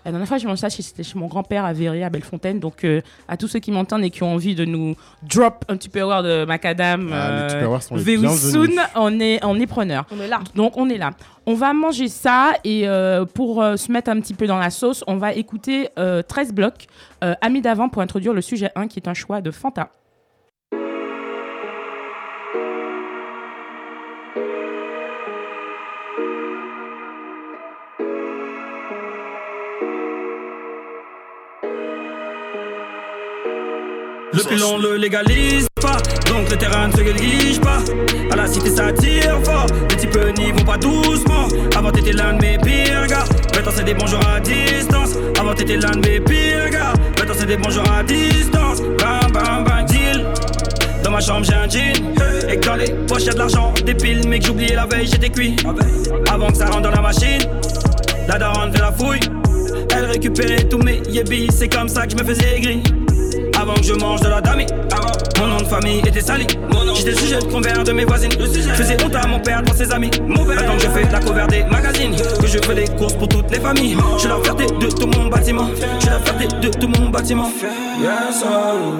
La 0.06 0.12
dernière 0.12 0.28
fois, 0.28 0.38
j'ai 0.38 0.48
mangé 0.48 0.60
ça, 0.62 0.70
chez- 0.70 0.84
c'était 0.84 1.04
chez 1.04 1.18
mon 1.18 1.28
grand-père 1.28 1.64
à 1.64 1.72
Verrier, 1.72 2.04
à 2.04 2.10
Bellefontaine. 2.10 2.60
Donc, 2.60 2.84
euh, 2.84 3.02
à 3.30 3.38
tous 3.38 3.48
ceux 3.48 3.60
qui 3.60 3.72
m'entendent 3.72 4.04
et 4.04 4.10
qui 4.10 4.24
ont 4.24 4.34
envie 4.34 4.56
de 4.56 4.66
nous 4.66 4.96
drop 5.22 5.64
un 5.70 5.78
Tupperware 5.78 6.22
de 6.24 6.44
macadam, 6.46 7.10
Ah, 7.14 7.30
les 7.30 7.36
euh, 7.36 7.50
Tupperware 7.50 7.82
sont 7.84 7.96
les 7.96 8.04
bienvenus. 8.04 8.52
soon, 8.52 8.76
on 8.96 9.20
est, 9.22 9.40
on 9.46 9.58
est 9.60 9.68
preneur. 9.68 10.06
On 10.12 10.20
est 10.22 10.28
là. 10.28 10.42
Donc 10.56 10.76
on 10.76 10.90
est 10.90 10.98
là. 10.98 11.12
On 11.46 11.56
va 11.56 11.74
manger 11.74 12.08
ça 12.08 12.54
et 12.64 12.88
euh, 12.88 13.26
pour 13.26 13.62
euh, 13.62 13.76
se 13.76 13.92
mettre 13.92 14.10
un 14.10 14.20
petit 14.22 14.34
peu 14.34 14.48
dans 14.48 14.58
la 14.58 14.70
sauce, 14.70 15.04
on 15.08 15.18
va 15.18 15.34
écouter 15.34 15.90
euh, 16.00 16.22
13 16.22 16.54
blocs 16.54 16.88
euh, 17.24 17.36
amis 17.42 17.62
d'avant 17.62 17.90
pour 17.90 18.02
introduire 18.02 18.34
le 18.34 18.42
sujet 18.42 18.72
1 18.76 18.88
qui 18.88 19.00
est 19.00 19.10
un 19.10 19.14
choix 19.14 19.42
de 19.42 19.52
Fanta. 19.52 19.90
Le 34.34 34.44
pilon 34.44 34.78
le 34.80 34.98
légalise 34.98 35.68
pas, 35.80 35.98
donc 36.28 36.50
le 36.50 36.58
terrain 36.58 36.88
ne 36.88 36.94
se 36.94 37.02
néglige 37.02 37.62
pas. 37.62 37.78
À 38.32 38.36
la 38.36 38.48
cité 38.48 38.72
ça 38.72 38.92
tire 38.92 39.40
fort, 39.44 39.68
les 39.92 39.96
types 39.96 40.18
n'y 40.38 40.52
vont 40.52 40.66
pas 40.66 40.78
doucement. 40.78 41.48
Avant 41.76 41.92
t'étais 41.92 42.14
l'un 42.14 42.34
de 42.34 42.42
mes 42.42 42.58
pires 42.58 43.06
gars, 43.08 43.26
maintenant 43.54 43.72
c'est 43.76 43.84
des 43.84 43.94
bonjours 43.94 44.28
à 44.28 44.40
distance. 44.40 45.12
Avant 45.40 45.54
t'étais 45.54 45.78
l'un 45.78 45.92
de 45.92 46.08
mes 46.08 46.20
pires 46.20 46.70
gars, 46.72 46.94
maintenant 47.20 47.36
c'est 47.38 47.46
des 47.46 47.58
bonjours 47.58 47.84
à 47.92 48.02
distance. 48.02 48.82
Bam 48.82 49.32
bam 49.32 49.64
bam 49.66 49.86
deal. 49.86 50.26
Dans 51.04 51.12
ma 51.12 51.20
chambre 51.20 51.46
j'ai 51.46 51.54
un 51.54 51.70
jean 51.70 51.94
Et 52.50 52.58
dans 52.58 52.76
les 52.76 52.92
poches 53.08 53.26
y'a 53.26 53.34
de 53.34 53.40
l'argent 53.40 53.74
Des 53.86 53.94
piles 53.94 54.26
mais 54.26 54.40
que 54.40 54.46
j'oubliais 54.46 54.74
la 54.74 54.86
veille 54.86 55.06
j'étais 55.06 55.30
cuit 55.30 55.58
Avant 56.32 56.48
que 56.48 56.56
ça 56.56 56.68
rentre 56.68 56.84
dans 56.84 56.92
la 56.92 57.02
machine 57.02 57.42
La 58.26 58.40
daronne 58.40 58.72
fait 58.72 58.80
la 58.80 58.92
fouille 58.94 59.20
Elle 59.94 60.06
récupérait 60.06 60.64
tous 60.64 60.78
mes 60.78 61.02
yébis 61.10 61.48
C'est 61.52 61.68
comme 61.68 61.90
ça 61.90 62.08
que 62.08 62.14
je 62.14 62.16
me 62.16 62.24
faisais 62.24 62.62
gris 62.62 62.84
Avant 63.64 63.76
que 63.76 63.84
je 63.84 63.94
mange 63.94 64.20
de 64.20 64.28
la 64.28 64.42
dami. 64.42 64.66
Mon 65.40 65.48
nom 65.48 65.56
de 65.56 65.64
famille 65.64 66.00
était 66.00 66.20
sali 66.20 66.46
J'étais 66.96 67.16
sujet 67.16 67.40
de 67.40 67.46
convers 67.46 67.82
de 67.82 67.94
mes 67.94 68.04
voisines. 68.04 68.34
Faisais 68.34 69.02
honte 69.02 69.16
à 69.16 69.26
mon 69.26 69.40
père 69.40 69.64
devant 69.64 69.74
ses 69.74 69.90
amis. 69.90 70.12
Maintenant 70.28 70.76
que 70.76 70.82
je 70.82 70.90
fais 70.90 71.10
la 71.10 71.22
cover 71.22 71.48
des 71.48 71.64
magazines 71.64 72.14
Que 72.42 72.48
je 72.48 72.58
fais 72.58 72.76
les 72.76 72.90
courses 72.90 73.14
pour 73.14 73.30
toutes 73.30 73.50
les 73.52 73.62
familles 73.62 73.96
Je 74.22 74.28
la 74.28 74.36
fierté 74.44 74.66
de 74.66 74.88
tout 74.88 75.08
mon 75.08 75.30
bâtiment. 75.30 75.70
Je 76.02 76.08
la 76.08 76.20
fierté 76.20 76.48
de 76.48 76.68
tout 76.78 76.90
mon 76.90 77.08
bâtiment. 77.08 77.50
Yes, 78.02 78.44
oh. 78.44 78.98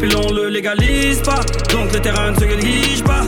Le 0.00 0.06
pilon 0.06 0.32
le 0.32 0.48
légalise 0.48 1.20
pas, 1.22 1.40
donc 1.72 1.92
le 1.92 1.98
terrain 2.00 2.30
ne 2.30 2.36
se 2.38 2.44
néglige 2.44 3.02
pas. 3.02 3.22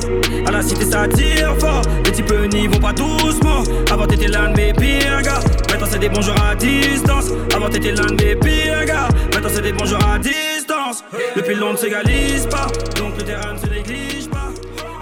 À 0.47 0.53
la 0.53 0.63
cité 0.63 0.85
ça 0.85 1.09
tire 1.09 1.57
fort, 1.59 1.83
les 2.05 2.13
types 2.13 2.31
n'y 2.53 2.69
vont 2.69 2.79
pas 2.79 2.93
doucement. 2.93 3.65
Avant 3.91 4.07
t'étais 4.07 4.29
l'un 4.29 4.53
de 4.53 4.57
mes 4.57 4.73
pires 4.73 5.21
gars, 5.23 5.41
maintenant 5.69 5.89
c'est 5.91 5.99
des 5.99 6.09
bonjours 6.09 6.41
à 6.41 6.55
distance. 6.55 7.31
Avant 7.53 7.69
t'étais 7.69 7.91
l'un 7.91 8.07
de 8.07 8.23
mes 8.25 8.37
pires 8.37 8.85
gars, 8.87 9.09
maintenant 9.35 9.51
c'est 9.53 9.63
des 9.63 9.73
bonjours 9.73 9.99
à 10.07 10.17
distance. 10.21 11.03
Le 11.35 11.43
pilon 11.43 11.73
ne 11.73 11.77
se 11.77 11.87
légalise 11.87 12.47
pas, 12.47 12.69
donc 13.01 13.17
le 13.19 13.25
terrain 13.25 13.53
ne 13.55 13.59
se 13.59 13.67
néglige 13.67 14.31
pas. 14.31 14.49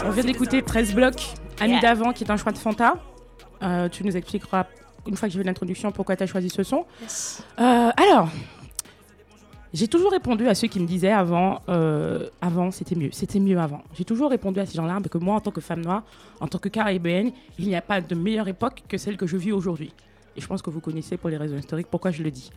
On 0.06 0.10
vient 0.10 0.24
d'écouter 0.24 0.62
13 0.62 0.94
blocs 0.94 1.22
Yeah. 1.60 1.80
d'avant 1.80 2.12
qui 2.12 2.22
est 2.24 2.30
un 2.30 2.36
choix 2.36 2.52
de 2.52 2.58
Fanta. 2.58 2.94
Euh, 3.64 3.88
tu 3.88 4.04
nous 4.04 4.16
expliqueras 4.16 4.64
une 5.08 5.16
fois 5.16 5.26
que 5.28 5.32
j'ai 5.34 5.40
fait 5.40 5.44
l'introduction 5.44 5.90
pourquoi 5.90 6.14
tu 6.14 6.22
as 6.22 6.26
choisi 6.28 6.48
ce 6.50 6.62
son. 6.62 6.86
Euh, 7.60 7.90
alors, 7.96 8.28
j'ai 9.74 9.88
toujours 9.88 10.12
répondu 10.12 10.48
à 10.48 10.54
ceux 10.54 10.68
qui 10.68 10.80
me 10.80 10.86
disaient 10.86 11.12
avant, 11.12 11.60
euh, 11.68 12.28
avant 12.40 12.70
c'était 12.70 12.94
mieux, 12.94 13.10
c'était 13.12 13.40
mieux 13.40 13.58
avant. 13.58 13.82
J'ai 13.94 14.04
toujours 14.04 14.30
répondu 14.30 14.60
à 14.60 14.66
ces 14.66 14.74
gens-là 14.76 14.98
que 15.10 15.18
moi, 15.18 15.36
en 15.36 15.40
tant 15.40 15.50
que 15.50 15.60
femme 15.60 15.82
noire, 15.82 16.02
en 16.40 16.46
tant 16.46 16.58
que 16.58 16.68
caribéenne, 16.68 17.32
il 17.58 17.66
n'y 17.66 17.76
a 17.76 17.82
pas 17.82 18.00
de 18.00 18.14
meilleure 18.14 18.48
époque 18.48 18.82
que 18.88 18.96
celle 18.96 19.16
que 19.16 19.26
je 19.26 19.36
vis 19.36 19.52
aujourd'hui. 19.52 19.92
Et 20.38 20.40
je 20.40 20.46
pense 20.46 20.62
que 20.62 20.70
vous 20.70 20.80
connaissez 20.80 21.16
pour 21.16 21.30
les 21.30 21.36
raisons 21.36 21.56
historiques 21.56 21.88
pourquoi 21.90 22.12
je 22.12 22.22
le 22.22 22.30
dis. 22.30 22.52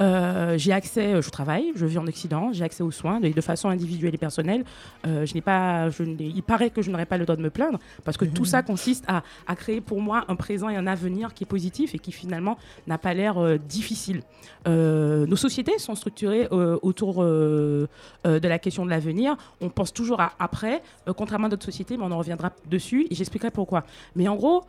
Euh, 0.00 0.56
j'ai 0.56 0.72
accès, 0.72 1.12
euh, 1.12 1.20
je 1.20 1.28
travaille, 1.28 1.72
je 1.74 1.84
vis 1.84 1.98
en 1.98 2.06
Occident, 2.06 2.54
j'ai 2.54 2.64
accès 2.64 2.82
aux 2.82 2.90
soins 2.90 3.20
de, 3.20 3.28
de 3.28 3.40
façon 3.42 3.68
individuelle 3.68 4.14
et 4.14 4.18
personnelle. 4.18 4.64
Euh, 5.06 5.26
je 5.26 5.34
n'ai 5.34 5.42
pas, 5.42 5.90
je 5.90 6.04
il 6.04 6.42
paraît 6.42 6.70
que 6.70 6.80
je 6.80 6.90
n'aurais 6.90 7.04
pas 7.04 7.18
le 7.18 7.26
droit 7.26 7.36
de 7.36 7.42
me 7.42 7.50
plaindre 7.50 7.78
parce 8.02 8.16
que 8.16 8.24
tout 8.24 8.46
ça 8.46 8.62
consiste 8.62 9.04
à, 9.08 9.24
à 9.46 9.56
créer 9.56 9.82
pour 9.82 10.00
moi 10.00 10.24
un 10.28 10.36
présent 10.36 10.70
et 10.70 10.76
un 10.76 10.86
avenir 10.86 11.34
qui 11.34 11.44
est 11.44 11.46
positif 11.46 11.94
et 11.94 11.98
qui 11.98 12.12
finalement 12.12 12.56
n'a 12.86 12.96
pas 12.96 13.12
l'air 13.12 13.36
euh, 13.36 13.58
difficile. 13.58 14.22
Nos 14.66 15.36
sociétés 15.36 15.78
sont 15.78 15.94
structurées 15.94 16.46
autour 16.50 17.22
de 17.22 17.88
la 18.24 18.58
question 18.58 18.84
de 18.84 18.90
l'avenir. 18.90 19.36
On 19.62 19.70
pense 19.70 19.92
toujours 19.94 20.20
à 20.20 20.32
après, 20.38 20.82
contrairement 21.16 21.46
à 21.46 21.50
d'autres 21.50 21.64
sociétés, 21.64 21.96
mais 21.96 22.04
on 22.04 22.12
en 22.12 22.18
reviendra 22.18 22.52
dessus 22.66 23.06
et 23.10 23.14
j'expliquerai 23.14 23.50
pourquoi. 23.50 23.84
Mais 24.14 24.28
en 24.28 24.36
gros, 24.36 24.64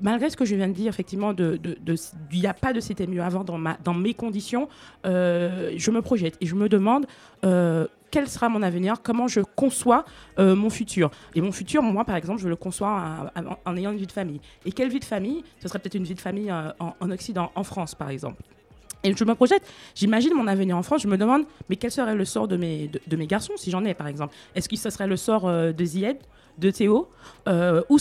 malgré 0.00 0.30
ce 0.30 0.36
que 0.36 0.44
je 0.44 0.54
viens 0.54 0.68
de 0.68 0.72
dire, 0.72 0.88
effectivement, 0.88 1.34
il 1.36 1.76
n'y 2.32 2.46
a 2.46 2.54
pas 2.54 2.72
de 2.72 2.80
c'était 2.80 3.06
mieux 3.06 3.22
avant 3.22 3.44
dans, 3.44 3.94
mes 3.94 4.14
conditions, 4.14 4.68
euh, 5.06 5.72
je 5.76 5.90
me 5.90 6.02
projette 6.02 6.36
et 6.40 6.46
je 6.46 6.54
me 6.54 6.68
demande 6.68 7.06
euh, 7.44 7.86
quel 8.10 8.28
sera 8.28 8.48
mon 8.48 8.62
avenir, 8.62 9.02
comment 9.02 9.28
je 9.28 9.40
conçois 9.40 10.04
euh, 10.38 10.54
mon 10.54 10.70
futur. 10.70 11.10
Et 11.34 11.40
mon 11.40 11.52
futur, 11.52 11.82
moi, 11.82 12.04
par 12.04 12.16
exemple, 12.16 12.40
je 12.40 12.48
le 12.48 12.56
conçois 12.56 13.32
en, 13.64 13.76
ayant 13.76 13.92
une 13.92 13.98
vie 13.98 14.06
de 14.06 14.12
famille. 14.12 14.40
Et 14.64 14.72
quelle 14.72 14.88
vie 14.88 15.00
de 15.00 15.04
famille? 15.04 15.44
Ce 15.60 15.68
serait 15.68 15.78
peut-être 15.78 15.94
une 15.94 16.04
vie 16.04 16.14
de 16.14 16.20
famille 16.20 16.52
en 16.52 17.10
Occident, 17.10 17.52
en 17.54 17.64
France, 17.64 17.94
par 17.94 18.10
exemple. 18.10 18.42
Et 19.02 19.14
je 19.16 19.24
me 19.24 19.34
projette, 19.34 19.62
j'imagine 19.94 20.34
mon 20.34 20.46
avenir 20.46 20.76
en 20.76 20.82
France, 20.82 21.02
je 21.02 21.08
me 21.08 21.16
demande, 21.16 21.44
mais 21.68 21.76
quel 21.76 21.90
serait 21.90 22.14
le 22.14 22.24
sort 22.24 22.48
de 22.48 22.56
mes, 22.56 22.88
de, 22.88 23.00
de 23.06 23.16
mes 23.16 23.26
garçons, 23.26 23.54
si 23.56 23.70
j'en 23.70 23.84
ai 23.84 23.94
par 23.94 24.06
exemple? 24.08 24.34
Est-ce 24.54 24.68
que 24.68 24.76
ce 24.76 24.90
serait 24.90 25.06
le 25.06 25.16
sort 25.16 25.48
euh, 25.48 25.72
de 25.72 25.84
Zied, 25.84 26.18
de 26.58 26.70
Théo? 26.70 27.08
Euh, 27.48 27.82
Où, 27.88 27.98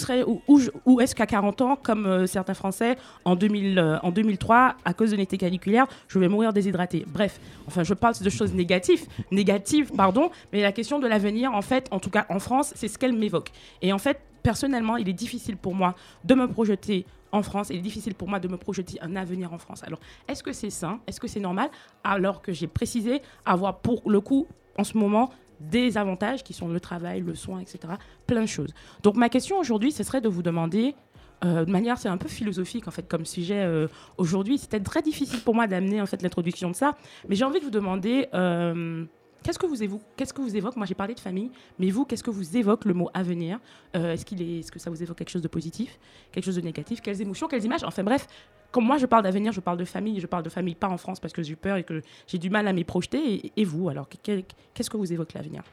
où, 0.48 0.60
où 0.86 1.00
est-ce 1.02 1.16
qu'à 1.16 1.26
40 1.26 1.62
ans, 1.62 1.78
comme 1.82 2.06
euh, 2.06 2.28
certains 2.28 2.54
Français, 2.54 2.98
en, 3.24 3.36
2000, 3.36 3.80
euh, 3.80 3.98
en 4.04 4.12
2003, 4.12 4.76
à 4.84 4.94
cause 4.94 5.12
d'un 5.12 5.20
été 5.20 5.38
caniculaire, 5.38 5.88
je 6.10 6.20
vais 6.20 6.28
mourir 6.28 6.52
déshydraté? 6.52 7.06
Bref, 7.08 7.40
enfin, 7.68 7.84
je 7.84 7.94
parle 7.94 8.16
de 8.22 8.30
choses 8.30 8.54
négatives, 8.54 9.06
négatives, 9.32 9.92
pardon, 9.96 10.30
mais 10.52 10.62
la 10.62 10.74
question 10.74 11.00
de 11.00 11.08
l'avenir, 11.08 11.54
en 11.54 11.62
fait, 11.62 11.88
en 11.92 12.00
tout 12.00 12.10
cas 12.10 12.26
en 12.30 12.40
France, 12.40 12.74
c'est 12.76 12.90
ce 12.90 12.98
qu'elle 12.98 13.14
m'évoque. 13.14 13.52
Et 13.82 13.94
en 13.94 13.98
fait, 13.98 14.20
personnellement, 14.44 14.98
il 14.98 15.08
est 15.08 15.14
difficile 15.14 15.56
pour 15.58 15.76
moi 15.76 15.96
de 16.26 16.36
me 16.36 16.48
projeter 16.48 17.06
en 17.32 17.44
France, 17.44 17.70
il 17.70 17.78
est 17.78 17.82
difficile 17.82 18.16
pour 18.16 18.28
moi 18.28 18.40
de 18.40 18.48
me 18.48 18.58
projeter 18.58 19.00
un 19.02 19.16
avenir 19.16 19.54
en 19.54 19.58
France. 19.58 19.84
Alors, 19.84 20.00
est-ce 20.28 20.44
que 20.44 20.54
c'est 20.54 20.70
sain? 20.70 21.00
Est-ce 21.08 21.20
que 21.20 21.28
c'est 21.28 21.40
normal? 21.40 21.70
Alors 22.04 22.42
que 22.42 22.54
j'ai 22.54 22.68
précisé 22.68 23.22
avoir 23.46 23.80
pour 23.80 24.10
le 24.10 24.22
coup, 24.22 24.48
en 24.78 24.84
ce 24.84 24.98
moment, 24.98 25.30
des 25.60 25.98
avantages 25.98 26.44
qui 26.44 26.54
sont 26.54 26.68
le 26.68 26.80
travail, 26.80 27.22
le 27.22 27.36
soin, 27.36 27.60
etc. 27.60 27.80
Plein 28.26 28.42
de 28.42 28.48
choses. 28.48 28.74
Donc, 29.04 29.16
ma 29.16 29.30
question 29.30 29.60
aujourd'hui, 29.60 29.92
ce 29.92 30.04
serait 30.04 30.22
de 30.22 30.30
vous 30.30 30.42
demander, 30.42 30.96
euh, 31.44 31.66
de 31.66 31.72
manière, 31.72 31.98
c'est 31.98 32.10
un 32.10 32.18
peu 32.18 32.30
philosophique 32.30 32.88
en 32.88 32.92
fait 32.92 33.08
comme 33.08 33.26
sujet 33.26 33.64
euh, 33.64 33.88
aujourd'hui. 34.18 34.58
C'était 34.58 34.80
très 34.80 35.02
difficile 35.02 35.42
pour 35.42 35.56
moi 35.56 35.68
d'amener 35.68 36.02
en 36.02 36.06
fait 36.06 36.22
l'introduction 36.22 36.70
de 36.70 36.76
ça, 36.76 36.96
mais 37.28 37.36
j'ai 37.36 37.46
envie 37.46 37.60
de 37.60 37.66
vous 37.66 37.72
demander. 37.72 38.28
euh, 38.34 39.06
Qu'est-ce 39.44 39.58
que 39.60 39.66
vous 39.66 39.82
évoque 39.82 40.02
Qu'est-ce 40.18 40.34
que 40.34 40.42
vous 40.42 40.56
évoque 40.56 40.76
Moi, 40.76 40.86
j'ai 40.86 40.96
parlé 40.96 41.14
de 41.16 41.20
famille, 41.20 41.50
mais 41.80 41.90
vous, 41.90 42.06
qu'est-ce 42.06 42.24
que 42.24 42.30
vous 42.30 42.58
évoque 42.58 42.86
le 42.86 42.94
mot 42.94 43.10
avenir? 43.14 43.60
Euh, 43.96 44.14
Est-ce 44.14 44.26
qu'il 44.26 44.42
est, 44.42 44.60
est-ce 44.60 44.72
que 44.72 44.80
ça 44.80 44.90
vous 44.90 45.02
évoque 45.02 45.18
quelque 45.18 45.30
chose 45.32 45.42
de 45.42 45.48
positif, 45.48 45.98
quelque 46.32 46.44
chose 46.46 46.56
de 46.58 46.62
négatif? 46.62 47.02
Quelles 47.02 47.22
émotions, 47.22 47.48
quelles 47.48 47.64
images? 47.64 47.84
Enfin 47.86 48.04
bref, 48.04 48.28
comme 48.72 48.86
moi, 48.86 48.98
je 48.98 49.06
parle 49.06 49.24
d'avenir, 49.24 49.52
je 49.54 49.62
parle 49.62 49.78
de 49.78 49.86
famille, 49.86 50.20
je 50.20 50.28
parle 50.28 50.44
de 50.44 50.50
famille 50.50 50.76
pas 50.76 50.90
en 50.90 50.98
France 50.98 51.20
parce 51.20 51.34
que 51.34 51.42
j'ai 51.42 51.54
eu 51.54 51.56
peur 51.56 51.78
et 51.78 51.84
que 51.84 52.02
j'ai 52.28 52.38
du 52.38 52.50
mal 52.50 52.68
à 52.68 52.74
m'y 52.74 52.84
projeter. 52.84 53.46
Et, 53.46 53.52
et 53.56 53.64
vous, 53.64 53.90
alors, 53.90 54.08
que- 54.10 54.42
qu'est-ce 54.74 54.90
que 54.90 54.98
vous 54.98 55.12
évoque 55.14 55.34
l'avenir? 55.34 55.64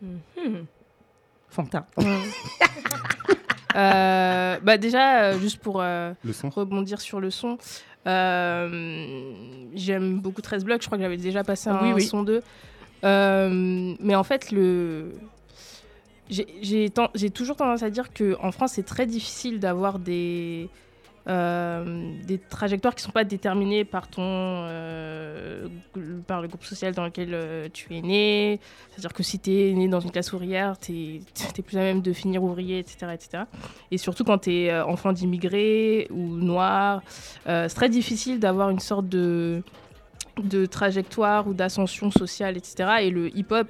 Mhm. 0.00 0.66
Fanta. 1.48 1.86
Euh, 3.74 4.58
bah 4.60 4.76
déjà, 4.76 5.22
euh, 5.22 5.38
juste 5.38 5.56
pour 5.56 5.80
euh, 5.80 6.12
rebondir 6.54 7.00
sur 7.00 7.20
le 7.20 7.30
son, 7.30 7.52
euh, 7.52 7.56
j'aime 8.06 10.18
beaucoup 10.20 10.42
13 10.42 10.64
blocs. 10.64 10.82
Je 10.82 10.86
crois 10.86 10.98
que 10.98 11.04
j'avais 11.04 11.16
déjà 11.16 11.44
passé 11.44 11.70
un 11.70 11.82
Oui, 11.82 11.92
oui. 11.94 12.02
son 12.02 12.22
2. 12.22 12.42
Euh, 13.04 13.94
mais 14.00 14.14
en 14.14 14.24
fait, 14.24 14.50
le... 14.52 15.12
j'ai 16.30 16.90
toujours 17.34 17.56
tendance 17.56 17.82
à 17.82 17.90
dire 17.90 18.10
qu'en 18.12 18.52
France, 18.52 18.72
c'est 18.74 18.84
très 18.84 19.06
difficile 19.06 19.60
d'avoir 19.60 19.98
des, 19.98 20.68
euh, 20.68 20.76
des 21.26 22.38
trajectoires 22.38 22.94
qui 22.94 23.02
ne 23.02 23.06
sont 23.06 23.12
pas 23.12 23.24
déterminées 23.24 23.84
par, 23.84 24.08
ton, 24.08 24.22
euh, 24.22 25.68
par 26.26 26.42
le 26.42 26.48
groupe 26.48 26.64
social 26.64 26.94
dans 26.94 27.04
lequel 27.04 27.30
euh, 27.32 27.68
tu 27.72 27.94
es 27.96 28.02
né. 28.02 28.60
C'est-à-dire 28.90 29.12
que 29.12 29.22
si 29.22 29.38
tu 29.38 29.50
es 29.52 29.72
né 29.72 29.88
dans 29.88 30.00
une 30.00 30.10
classe 30.10 30.32
ouvrière, 30.32 30.78
tu 30.78 30.92
es, 30.92 31.62
plus 31.62 31.76
à 31.76 31.80
même 31.80 32.02
de 32.02 32.12
finir 32.12 32.42
ouvrier, 32.42 32.78
etc. 32.78 33.12
etc. 33.14 33.44
Et 33.90 33.98
surtout 33.98 34.24
quand 34.24 34.38
tu 34.38 34.52
es 34.52 34.80
enfant 34.80 35.12
d'immigrés 35.12 36.08
ou 36.10 36.36
noir, 36.36 37.02
euh, 37.46 37.68
c'est 37.68 37.76
très 37.76 37.88
difficile 37.88 38.40
d'avoir 38.40 38.70
une 38.70 38.80
sorte 38.80 39.08
de, 39.08 39.62
de 40.42 40.66
trajectoire 40.66 41.46
ou 41.46 41.54
d'ascension 41.54 42.10
sociale, 42.10 42.56
etc. 42.56 42.90
Et 43.02 43.10
le 43.10 43.36
hip-hop, 43.36 43.68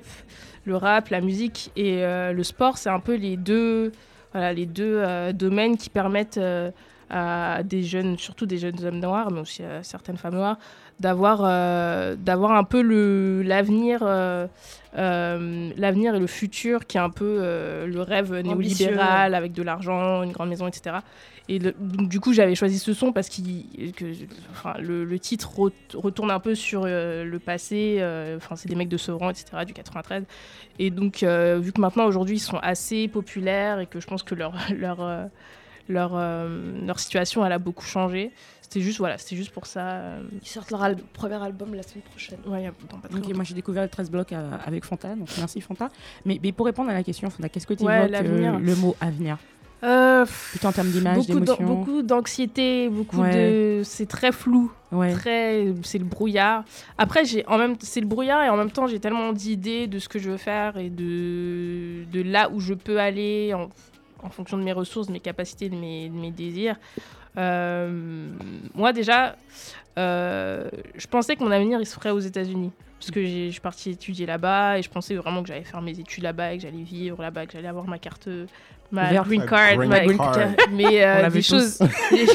le 0.64 0.76
rap, 0.76 1.08
la 1.08 1.20
musique 1.20 1.70
et 1.76 2.04
euh, 2.04 2.32
le 2.32 2.42
sport, 2.42 2.78
c'est 2.78 2.90
un 2.90 3.00
peu 3.00 3.14
les 3.14 3.36
deux, 3.36 3.92
les 4.34 4.66
deux 4.66 4.96
euh, 4.98 5.32
domaines 5.32 5.76
qui 5.76 5.90
permettent 5.90 6.38
euh, 6.38 6.70
à 7.12 7.62
des 7.62 7.82
jeunes, 7.82 8.18
surtout 8.18 8.46
des 8.46 8.58
jeunes 8.58 8.82
hommes 8.84 8.98
noirs, 9.00 9.30
mais 9.30 9.40
aussi 9.40 9.62
à 9.62 9.82
certaines 9.82 10.16
femmes 10.16 10.34
noires, 10.36 10.58
d'avoir 11.00 11.42
euh, 11.44 12.16
d'avoir 12.16 12.52
un 12.52 12.64
peu 12.64 12.80
le 12.82 13.42
l'avenir 13.42 14.00
euh, 14.02 14.46
euh, 14.98 15.70
l'avenir 15.76 16.14
et 16.14 16.20
le 16.20 16.26
futur 16.26 16.86
qui 16.86 16.96
est 16.96 17.00
un 17.00 17.10
peu 17.10 17.38
le 17.86 18.02
rêve 18.02 18.32
néolibéral 18.42 19.34
avec 19.34 19.52
de 19.52 19.62
l'argent 19.62 20.22
une 20.22 20.32
grande 20.32 20.48
maison 20.50 20.66
etc 20.68 20.96
et 21.48 21.58
le- 21.58 21.74
donc, 21.78 22.08
du 22.08 22.20
coup 22.20 22.32
j'avais 22.34 22.54
choisi 22.54 22.78
ce 22.78 22.92
son 22.92 23.10
parce 23.12 23.28
qu'il 23.28 23.92
que 23.96 24.04
enfin, 24.52 24.74
le, 24.80 25.04
le 25.04 25.18
titre 25.18 25.50
re- 25.58 25.72
retourne 25.94 26.30
un 26.30 26.38
peu 26.40 26.54
sur 26.54 26.84
le 26.84 27.38
passé 27.38 27.96
enfin 28.36 28.54
c'est 28.54 28.68
des 28.68 28.76
mecs 28.76 28.90
de 28.90 28.98
Sevran 28.98 29.30
etc 29.30 29.64
du 29.66 29.72
93 29.72 30.24
et 30.78 30.90
donc 30.90 31.22
vu 31.24 31.72
que 31.72 31.80
maintenant 31.80 32.04
aujourd'hui 32.04 32.36
ils 32.36 32.40
sont 32.40 32.58
assez 32.58 33.08
populaires 33.08 33.80
et 33.80 33.86
que 33.86 33.98
je 33.98 34.06
pense 34.06 34.22
que 34.22 34.34
leur 34.34 34.52
leur 34.78 34.98
leur, 35.88 36.12
euh, 36.14 36.72
leur 36.86 36.98
situation 36.98 37.44
elle 37.44 37.52
a 37.52 37.58
beaucoup 37.58 37.84
changé 37.84 38.30
c'était 38.60 38.80
juste 38.80 38.98
voilà 38.98 39.18
c'était 39.18 39.36
juste 39.36 39.50
pour 39.50 39.66
ça 39.66 39.80
euh, 39.90 40.22
Ils 40.40 40.48
sortent 40.48 40.70
leur 40.70 40.82
al- 40.82 40.96
premier 41.12 41.34
album 41.42 41.74
la 41.74 41.82
semaine 41.82 42.04
prochaine. 42.04 42.38
ouais, 42.46 42.70
dans 42.90 42.98
pas 42.98 43.08
très 43.08 43.18
Ok, 43.18 43.24
longtemps. 43.24 43.36
moi 43.36 43.44
j'ai 43.44 43.54
découvert 43.54 43.82
le 43.82 43.88
13 43.90 44.10
blocs 44.10 44.32
euh, 44.32 44.50
avec 44.64 44.84
Fanta, 44.86 45.14
donc 45.14 45.28
merci 45.36 45.60
Fanta. 45.60 45.90
Mais, 46.24 46.40
mais 46.42 46.52
pour 46.52 46.64
répondre 46.66 46.88
à 46.88 46.94
la 46.94 47.02
question, 47.02 47.28
Fanta, 47.28 47.48
qu'est-ce 47.50 47.66
que 47.66 47.74
tu 47.74 47.84
Ouais, 47.84 48.08
le 48.08 48.74
mot 48.76 48.96
avenir? 49.00 49.36
Euh, 49.84 50.24
Plutôt 50.52 50.68
en 50.68 50.72
termes 50.72 50.90
d'image, 50.90 51.16
beaucoup 51.26 51.40
d'an- 51.40 51.54
d'émotion 51.56 51.64
beaucoup 51.66 52.02
d'anxiété 52.02 52.88
beaucoup 52.88 53.20
Ouais. 53.20 53.78
de 53.78 53.82
c'est 53.82 54.06
très 54.06 54.30
flou 54.30 54.70
Ouais. 54.92 55.12
très 55.12 55.66
c'est 55.82 55.98
le 55.98 56.04
brouillard 56.04 56.64
après 56.98 57.24
j'ai 57.24 57.44
en 57.48 57.58
même 57.58 57.74
c'est 57.80 58.00
le 58.00 58.06
brouillard 58.06 58.44
et 58.44 58.48
en 58.48 58.56
même 58.56 58.70
temps 58.70 58.86
j'ai 58.86 59.00
tellement 59.00 59.32
d'idées 59.32 59.88
de 59.88 59.98
ce 59.98 60.08
que 60.08 60.20
je 60.20 60.30
veux 60.30 60.36
faire 60.36 60.76
et 60.76 60.88
de 60.88 62.04
de 62.12 62.22
là 62.22 62.48
où 62.50 62.60
je 62.60 62.74
peux 62.74 63.00
aller 63.00 63.54
en, 63.54 63.70
en 64.22 64.30
fonction 64.30 64.56
de 64.58 64.62
mes 64.62 64.72
ressources 64.72 65.08
de 65.08 65.12
mes 65.12 65.20
capacités 65.20 65.68
de 65.68 65.74
mes, 65.76 66.08
de 66.08 66.14
mes 66.14 66.30
désirs. 66.30 66.76
Euh, 67.38 68.28
moi 68.74 68.92
déjà 68.92 69.36
euh, 69.98 70.68
je 70.96 71.06
pensais 71.06 71.36
que 71.36 71.42
mon 71.44 71.50
avenir 71.50 71.80
il 71.80 71.86
se 71.86 71.94
ferait 71.94 72.10
aux 72.10 72.18
États-Unis. 72.20 72.70
Parce 72.98 73.10
que 73.10 73.24
j'ai- 73.24 73.46
je 73.48 73.52
suis 73.52 73.60
partie 73.60 73.90
étudier 73.90 74.26
là-bas 74.26 74.78
et 74.78 74.82
je 74.82 74.88
pensais 74.88 75.16
vraiment 75.16 75.42
que 75.42 75.48
j'allais 75.48 75.64
faire 75.64 75.82
mes 75.82 75.98
études 75.98 76.22
là-bas 76.22 76.52
et 76.52 76.56
que 76.58 76.62
j'allais 76.62 76.82
vivre 76.84 77.20
là-bas 77.20 77.46
que 77.46 77.52
j'allais 77.52 77.66
avoir 77.68 77.86
ma 77.88 77.98
carte 77.98 78.28
ma 78.92 79.10
green 79.24 79.44
card, 79.46 79.74
green 79.76 79.88
ma 79.88 80.00
green 80.04 80.18
card. 80.18 80.50
mais 80.70 81.02
euh, 81.02 81.28
les 81.30 81.42
choses 81.42 81.80
les, 82.12 82.26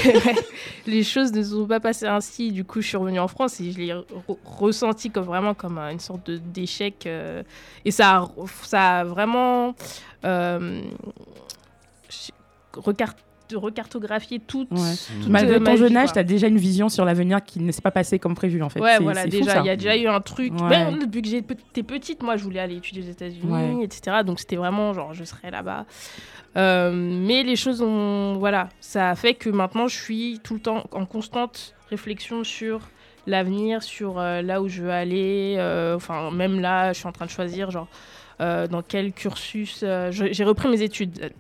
les 0.92 1.04
choses 1.04 1.32
ne 1.32 1.42
se 1.44 1.52
sont 1.52 1.68
pas 1.68 1.80
passées 1.80 2.08
ainsi. 2.08 2.52
Du 2.52 2.66
coup 2.66 2.82
je 2.82 2.88
suis 2.88 2.98
revenue 2.98 3.20
en 3.20 3.28
France 3.30 3.62
et 3.62 3.72
je 3.72 3.78
l'ai 3.78 3.94
re- 3.94 4.04
ressenti 4.44 5.10
comme 5.10 5.24
vraiment 5.26 5.54
comme 5.54 5.78
un- 5.78 5.92
une 5.92 6.00
sorte 6.02 6.30
d'échec 6.32 7.08
et 7.86 7.92
ça 7.92 8.28
ça 8.64 9.00
a 9.00 9.04
vraiment 9.06 9.74
euh, 12.08 12.32
je- 12.76 12.80
recart- 12.80 13.16
recartographié 13.56 14.40
toute, 14.40 14.70
Ouais. 14.72 14.78
toute, 15.22 15.30
Malgré 15.30 15.64
ton 15.64 15.78
jeune 15.78 15.96
âge, 15.96 16.12
tu 16.12 16.20
as 16.20 16.24
déjà 16.24 16.48
une 16.48 16.58
vision 16.58 16.90
sur 16.90 17.06
l'avenir 17.06 17.42
qui 17.44 17.62
ne 17.62 17.72
s'est 17.72 17.82
pas 17.82 17.92
passé 17.92 18.20
comme 18.20 18.36
prévu 18.36 18.62
en 18.62 18.68
fait. 18.70 18.82
Ouais, 18.82 19.00
voilà, 19.00 19.26
déjà, 19.26 19.60
il 19.62 19.66
y 19.66 19.70
a 19.70 19.78
déjà 19.78 19.96
eu 19.96 20.08
un 20.08 20.20
truc. 20.20 20.52
Ouais. 20.60 20.68
Même 20.70 21.00
depuis 21.00 21.22
que 21.22 21.54
t'es 21.74 21.84
petite, 21.84 22.24
moi, 22.24 22.36
je 22.36 22.44
voulais 22.44 22.60
aller 22.60 22.76
étudier 22.76 23.04
aux 23.04 23.10
États-Unis, 23.12 23.50
Ouais. 23.78 23.84
etc. 23.86 24.18
Donc, 24.26 24.40
c'était 24.42 24.58
vraiment 24.58 24.94
genre, 24.94 25.14
je 25.14 25.24
serais 25.24 25.50
là-bas. 25.50 25.86
Euh, 26.58 26.92
mais 26.94 27.44
les 27.44 27.56
choses 27.56 27.82
ont. 27.82 28.36
Voilà, 28.38 28.68
ça 28.82 29.12
a 29.12 29.16
fait 29.16 29.34
que 29.34 29.50
maintenant, 29.50 29.88
je 29.88 29.96
suis 29.96 30.40
tout 30.44 30.56
le 30.56 30.60
temps 30.60 30.84
en 30.92 31.06
constante 31.06 31.74
réflexion 31.90 32.44
sur 32.44 32.82
l'avenir, 33.28 33.82
sur 33.84 34.20
euh, 34.20 34.42
là 34.42 34.62
où 34.62 34.68
je 34.68 34.82
veux 34.84 34.92
aller. 34.92 35.56
euh, 35.58 35.96
Enfin, 35.96 36.32
même 36.32 36.60
là, 36.60 36.92
je 36.94 37.00
suis 37.00 37.08
en 37.08 37.12
train 37.14 37.26
de 37.26 37.32
choisir, 37.32 37.72
genre, 37.72 37.88
dans 38.40 38.82
quel 38.86 39.14
cursus. 39.14 39.86
j'ai 40.12 40.44
repris 40.44 40.68
mes 40.68 40.82
études. 40.82 41.32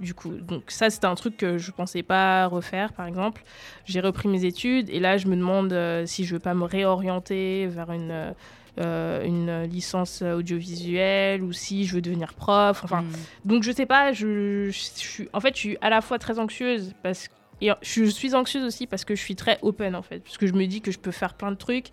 Du 0.00 0.12
coup, 0.12 0.32
donc 0.34 0.64
ça 0.68 0.90
c'était 0.90 1.06
un 1.06 1.14
truc 1.14 1.36
que 1.38 1.56
je 1.58 1.70
pensais 1.70 2.02
pas 2.02 2.46
refaire, 2.46 2.92
par 2.92 3.06
exemple. 3.06 3.42
J'ai 3.86 4.00
repris 4.00 4.28
mes 4.28 4.44
études 4.44 4.90
et 4.90 5.00
là 5.00 5.16
je 5.16 5.26
me 5.26 5.36
demande 5.36 5.72
euh, 5.72 6.04
si 6.06 6.24
je 6.24 6.34
veux 6.34 6.40
pas 6.40 6.54
me 6.54 6.64
réorienter 6.64 7.66
vers 7.66 7.90
une 7.92 8.10
euh, 8.10 8.32
euh, 8.78 9.24
une 9.24 9.62
licence 9.62 10.20
audiovisuelle 10.20 11.42
ou 11.42 11.52
si 11.52 11.86
je 11.86 11.94
veux 11.94 12.02
devenir 12.02 12.34
prof. 12.34 12.82
Enfin, 12.84 13.02
Mm. 13.02 13.12
donc 13.46 13.62
je 13.62 13.72
sais 13.72 13.86
pas. 13.86 14.12
Je, 14.12 14.68
je 14.70 14.78
suis 14.78 15.28
en 15.32 15.40
fait 15.40 15.54
je 15.54 15.60
suis 15.60 15.78
à 15.80 15.88
la 15.88 16.00
fois 16.02 16.18
très 16.18 16.38
anxieuse 16.38 16.92
parce 17.02 17.28
et 17.62 17.70
je 17.80 18.04
suis 18.04 18.34
anxieuse 18.34 18.64
aussi 18.64 18.86
parce 18.86 19.06
que 19.06 19.14
je 19.14 19.22
suis 19.22 19.34
très 19.34 19.58
open 19.62 19.96
en 19.96 20.02
fait, 20.02 20.18
parce 20.20 20.36
que 20.36 20.46
je 20.46 20.52
me 20.52 20.66
dis 20.66 20.82
que 20.82 20.90
je 20.90 20.98
peux 20.98 21.10
faire 21.10 21.32
plein 21.34 21.50
de 21.50 21.56
trucs 21.56 21.86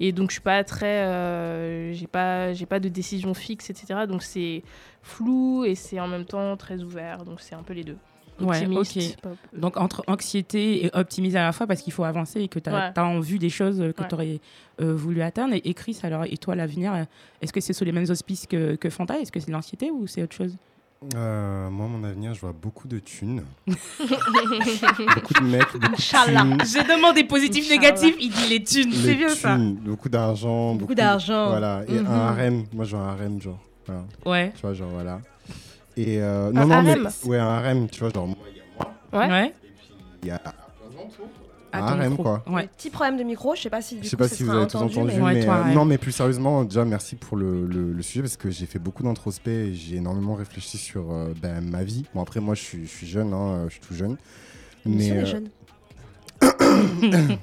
et 0.00 0.12
donc 0.12 0.30
je 0.30 0.34
suis 0.34 0.40
pas 0.42 0.62
très, 0.64 1.04
euh, 1.04 1.92
j'ai 1.92 2.06
pas, 2.06 2.52
j'ai 2.52 2.66
pas 2.66 2.80
de 2.80 2.88
décision 2.88 3.34
fixe, 3.34 3.70
etc. 3.70 4.06
Donc 4.08 4.22
c'est 4.22 4.62
flou 5.02 5.64
et 5.64 5.74
c'est 5.74 6.00
en 6.00 6.08
même 6.08 6.24
temps 6.24 6.56
très 6.56 6.82
ouvert. 6.82 7.24
Donc 7.24 7.40
c'est 7.40 7.54
un 7.54 7.62
peu 7.62 7.72
les 7.74 7.84
deux. 7.84 7.96
Ouais, 8.40 8.66
Optimiste, 8.66 9.18
ok. 9.24 9.30
pas- 9.32 9.58
Donc 9.58 9.76
entre 9.76 10.02
anxiété 10.08 10.86
et 10.86 10.90
optimisme 10.94 11.36
à 11.36 11.42
la 11.44 11.52
fois 11.52 11.66
parce 11.66 11.82
qu'il 11.82 11.92
faut 11.92 12.02
avancer 12.04 12.40
et 12.40 12.48
que 12.48 12.58
tu 12.58 12.70
as, 12.70 12.92
Ouais. 12.96 12.98
en 12.98 13.20
vue 13.20 13.38
des 13.38 13.50
choses 13.50 13.80
euh, 13.80 13.92
que 13.92 14.02
Ouais. 14.02 14.08
tu 14.08 14.14
aurais 14.14 14.40
voulu 14.80 15.22
atteindre. 15.22 15.54
Et, 15.54 15.60
et 15.64 15.74
Chris, 15.74 15.98
alors, 16.02 16.24
et 16.24 16.36
toi, 16.38 16.56
l'avenir, 16.56 16.92
euh, 16.94 17.04
est-ce 17.40 17.52
que 17.52 17.60
c'est 17.60 17.72
sous 17.74 17.84
les 17.84 17.92
mêmes 17.92 18.08
auspices 18.10 18.46
que, 18.46 18.74
que 18.76 18.90
Fanta? 18.90 19.20
Est-ce 19.20 19.30
que 19.30 19.38
c'est 19.38 19.52
l'anxiété 19.52 19.90
ou 19.90 20.06
c'est 20.06 20.22
autre 20.22 20.34
chose? 20.34 20.56
Euh, 21.16 21.68
moi, 21.70 21.86
mon 21.88 22.04
avenir, 22.04 22.32
je 22.34 22.40
vois 22.40 22.52
beaucoup 22.52 22.86
de 22.86 22.98
thunes. 23.00 23.42
beaucoup 23.66 25.34
de 25.34 25.44
mecs, 25.50 25.72
beaucoup 25.72 25.88
de 25.88 25.94
Inch'Allah. 25.94 26.42
thunes. 26.42 26.58
J'ai 26.64 26.84
demandé 26.84 27.24
positif, 27.24 27.64
Inch'Allah. 27.64 27.80
négatif, 27.80 28.14
il 28.20 28.30
dit 28.30 28.48
les 28.48 28.62
thunes. 28.62 28.92
C'est 28.92 29.06
Les 29.08 29.14
bien 29.16 29.28
ça. 29.30 29.54
thunes, 29.56 29.74
Beaucoup 29.76 30.08
d'argent. 30.08 30.74
Beaucoup 30.76 30.94
d'argent. 30.94 31.48
Voilà. 31.50 31.82
Et 31.88 31.92
Mhm. 31.98 32.06
un 32.06 32.20
harem. 32.28 32.64
Moi, 32.72 32.84
je 32.84 32.96
veux 32.96 33.02
un 33.02 33.08
harem, 33.08 33.40
genre. 33.42 33.58
Voilà. 33.86 34.02
Ouais. 34.24 34.52
Tu 34.54 34.60
vois, 34.62 34.74
genre, 34.74 34.90
voilà. 34.90 35.20
Et 35.96 36.20
euh, 36.22 36.48
Un 36.50 36.52
non, 36.52 36.66
non, 36.66 36.74
harem 36.76 37.02
mais. 37.24 37.28
Ouais, 37.28 37.38
un 37.38 37.48
harem, 37.48 37.88
tu 37.88 38.00
vois, 38.00 38.10
genre, 38.10 38.26
moi, 38.28 38.36
il 38.50 38.56
y 38.56 38.60
a 38.60 38.64
moi. 38.78 38.94
Ouais. 39.26 39.30
Ouais. 39.32 39.54
Il 40.22 40.28
y 40.28 40.30
a. 40.30 40.40
un 41.72 41.80
ton 41.80 41.86
harem, 41.86 42.10
micro. 42.10 42.22
quoi. 42.22 42.44
Ouais. 42.48 42.68
Petit 42.76 42.90
problème 42.90 43.16
de 43.18 43.22
micro, 43.22 43.54
je 43.54 43.62
sais 43.62 43.70
pas 43.70 43.80
si 43.82 43.96
du 43.96 44.02
Je 44.04 44.08
sais 44.08 44.16
coup, 44.16 44.22
pas 44.22 44.28
si 44.28 44.42
vous 44.42 44.50
avez 44.50 44.66
tous 44.66 44.76
entendu, 44.78 44.98
mais- 45.06 45.20
Ouais, 45.20 45.34
mais 45.34 45.44
toi, 45.44 45.54
euh, 45.56 45.64
ouais. 45.68 45.74
non, 45.74 45.84
mais 45.84 45.98
plus 45.98 46.12
sérieusement, 46.12 46.64
déjà 46.64 46.84
merci 46.84 47.16
pour 47.16 47.36
le, 47.36 47.66
le- 47.66 47.92
le 47.92 48.02
sujet 48.02 48.20
parce 48.22 48.36
que 48.36 48.50
j'ai 48.50 48.66
fait 48.66 48.78
beaucoup 48.78 49.02
d'introspect 49.02 49.68
et 49.68 49.74
j'ai 49.74 49.96
énormément 49.96 50.34
réfléchi 50.34 50.78
sur 50.78 51.12
euh, 51.12 51.32
ben, 51.40 51.60
ma 51.62 51.82
vie. 51.84 52.04
Bon 52.14 52.22
après 52.22 52.40
moi 52.40 52.54
je 52.54 52.60
suis, 52.62 52.82
je 52.86 52.90
suis 52.90 53.06
jeune, 53.06 53.32
hein, 53.32 53.64
je 53.68 53.72
suis 53.72 53.80
tout 53.80 53.94
jeune, 53.94 54.16
mais 54.84 55.06
est 55.08 55.12
euh, 55.12 55.24
jeune. 55.26 55.48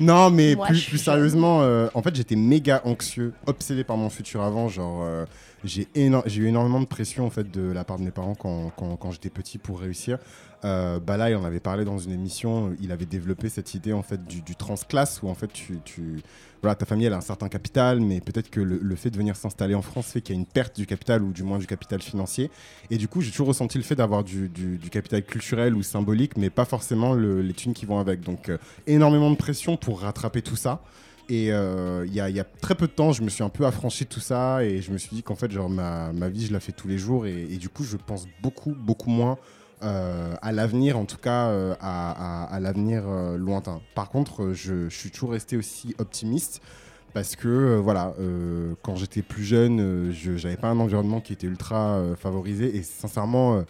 non 0.00 0.30
mais 0.30 0.54
Moi, 0.54 0.66
plus, 0.68 0.88
je 0.90 0.96
sérieusement, 0.96 1.62
euh, 1.62 1.88
en 1.94 2.02
fait 2.02 2.14
j'étais 2.14 2.36
méga 2.36 2.82
anxieux, 2.84 3.32
obsédé 3.46 3.84
par 3.84 3.96
mon 3.96 4.10
futur 4.10 4.42
avant, 4.42 4.68
genre 4.68 5.00
euh, 5.02 5.24
j'ai 5.64 5.88
eu 5.96 6.46
énormément 6.46 6.80
de 6.80 6.86
pression 6.86 7.26
en 7.26 7.30
fait 7.30 7.50
de 7.50 7.72
la 7.72 7.84
part 7.84 7.98
de 7.98 8.04
mes 8.04 8.10
parents 8.10 8.34
quand, 8.34 8.70
quand, 8.76 8.96
quand 8.96 9.10
j'étais 9.10 9.30
petit 9.30 9.58
pour 9.58 9.80
réussir. 9.80 10.18
Euh, 10.64 10.98
là, 11.06 11.30
il 11.30 11.36
en 11.36 11.44
avait 11.44 11.60
parlé 11.60 11.84
dans 11.84 11.98
une 11.98 12.12
émission. 12.12 12.74
Il 12.80 12.90
avait 12.90 13.04
développé 13.04 13.50
cette 13.50 13.74
idée 13.74 13.92
en 13.92 14.02
fait 14.02 14.24
du, 14.24 14.40
du 14.40 14.56
transclasse 14.56 15.20
où 15.22 15.28
en 15.28 15.34
fait 15.34 15.52
tu, 15.52 15.78
tu- 15.84 16.22
voilà, 16.64 16.74
ta 16.76 16.86
famille 16.86 17.06
a 17.08 17.16
un 17.16 17.20
certain 17.20 17.48
capital, 17.50 18.00
mais 18.00 18.20
peut-être 18.22 18.48
que 18.48 18.58
le, 18.60 18.96
fait 18.96 19.10
de 19.10 19.18
venir 19.18 19.36
s'installer 19.36 19.74
en 19.74 19.82
France 19.82 20.06
fait 20.06 20.22
qu'il 20.22 20.34
y 20.34 20.38
a 20.38 20.40
une 20.40 20.46
perte 20.46 20.74
du 20.76 20.86
capital 20.86 21.22
ou 21.22 21.30
du 21.30 21.42
moins 21.42 21.58
du 21.58 21.66
capital 21.66 22.00
financier. 22.00 22.50
Et 22.90 22.96
du 22.96 23.06
coup, 23.06 23.20
j'ai 23.20 23.30
toujours 23.30 23.48
ressenti 23.48 23.76
le 23.76 23.84
fait 23.84 23.96
d'avoir 23.96 24.24
du, 24.24 24.50
capital 24.90 25.22
culturel 25.24 25.74
ou 25.74 25.82
symbolique, 25.82 26.38
mais 26.38 26.48
pas 26.48 26.64
forcément 26.64 27.12
le- 27.12 27.42
les 27.42 27.52
thunes 27.52 27.74
qui 27.74 27.84
vont 27.84 27.98
avec. 27.98 28.22
Donc 28.22 28.48
euh, 28.48 28.56
énormément 28.86 29.30
de 29.30 29.36
pression 29.36 29.76
pour 29.76 30.00
rattraper 30.00 30.40
tout 30.40 30.56
ça. 30.56 30.80
Et 31.28 31.52
euh, 31.52 32.06
il 32.06 32.14
y, 32.14 32.20
a, 32.20 32.44
très 32.44 32.74
peu 32.74 32.86
de 32.86 32.92
temps, 32.92 33.12
je 33.12 33.22
me 33.22 33.28
suis 33.28 33.42
un 33.42 33.48
peu 33.50 33.66
affranchi 33.66 34.04
de 34.04 34.08
tout 34.08 34.20
ça 34.20 34.64
et 34.64 34.80
je 34.80 34.90
me 34.90 34.98
suis 34.98 35.14
dit 35.14 35.22
qu'en 35.22 35.34
fait, 35.34 35.50
genre, 35.50 35.68
ma, 35.68 36.12
ma 36.12 36.30
vie, 36.30 36.46
je 36.46 36.52
la 36.52 36.60
fais 36.60 36.72
tous 36.72 36.88
les 36.88 36.98
jours 36.98 37.26
et 37.26 37.56
du 37.58 37.68
coup, 37.68 37.84
je 37.84 37.96
pense 37.96 38.26
beaucoup, 38.42 38.74
beaucoup 38.74 39.10
moins 39.10 39.38
euh, 39.82 40.34
à 40.40 40.52
l'avenir, 40.52 40.98
en 40.98 41.04
tout 41.04 41.16
cas 41.16 41.48
euh, 41.48 41.74
à, 41.80 42.58
l'avenir 42.60 43.02
euh, 43.06 43.36
lointain. 43.36 43.80
Par 43.94 44.08
contre, 44.08 44.52
je, 44.52 44.88
suis 44.88 45.10
toujours 45.10 45.32
resté 45.32 45.56
aussi 45.56 45.94
optimiste 45.98 46.60
parce 47.12 47.36
que 47.36 47.76
voilà, 47.76 48.12
quand 48.82 48.96
j'étais 48.96 49.22
plus 49.22 49.44
jeune, 49.44 50.10
je 50.10 50.32
n'avais 50.32 50.56
pas 50.56 50.66
un 50.66 50.80
environnement 50.80 51.20
qui 51.20 51.32
était 51.32 51.46
ultra 51.46 52.02
favorisé 52.18 52.74
et 52.74 52.82
sincèrement, 52.82 53.62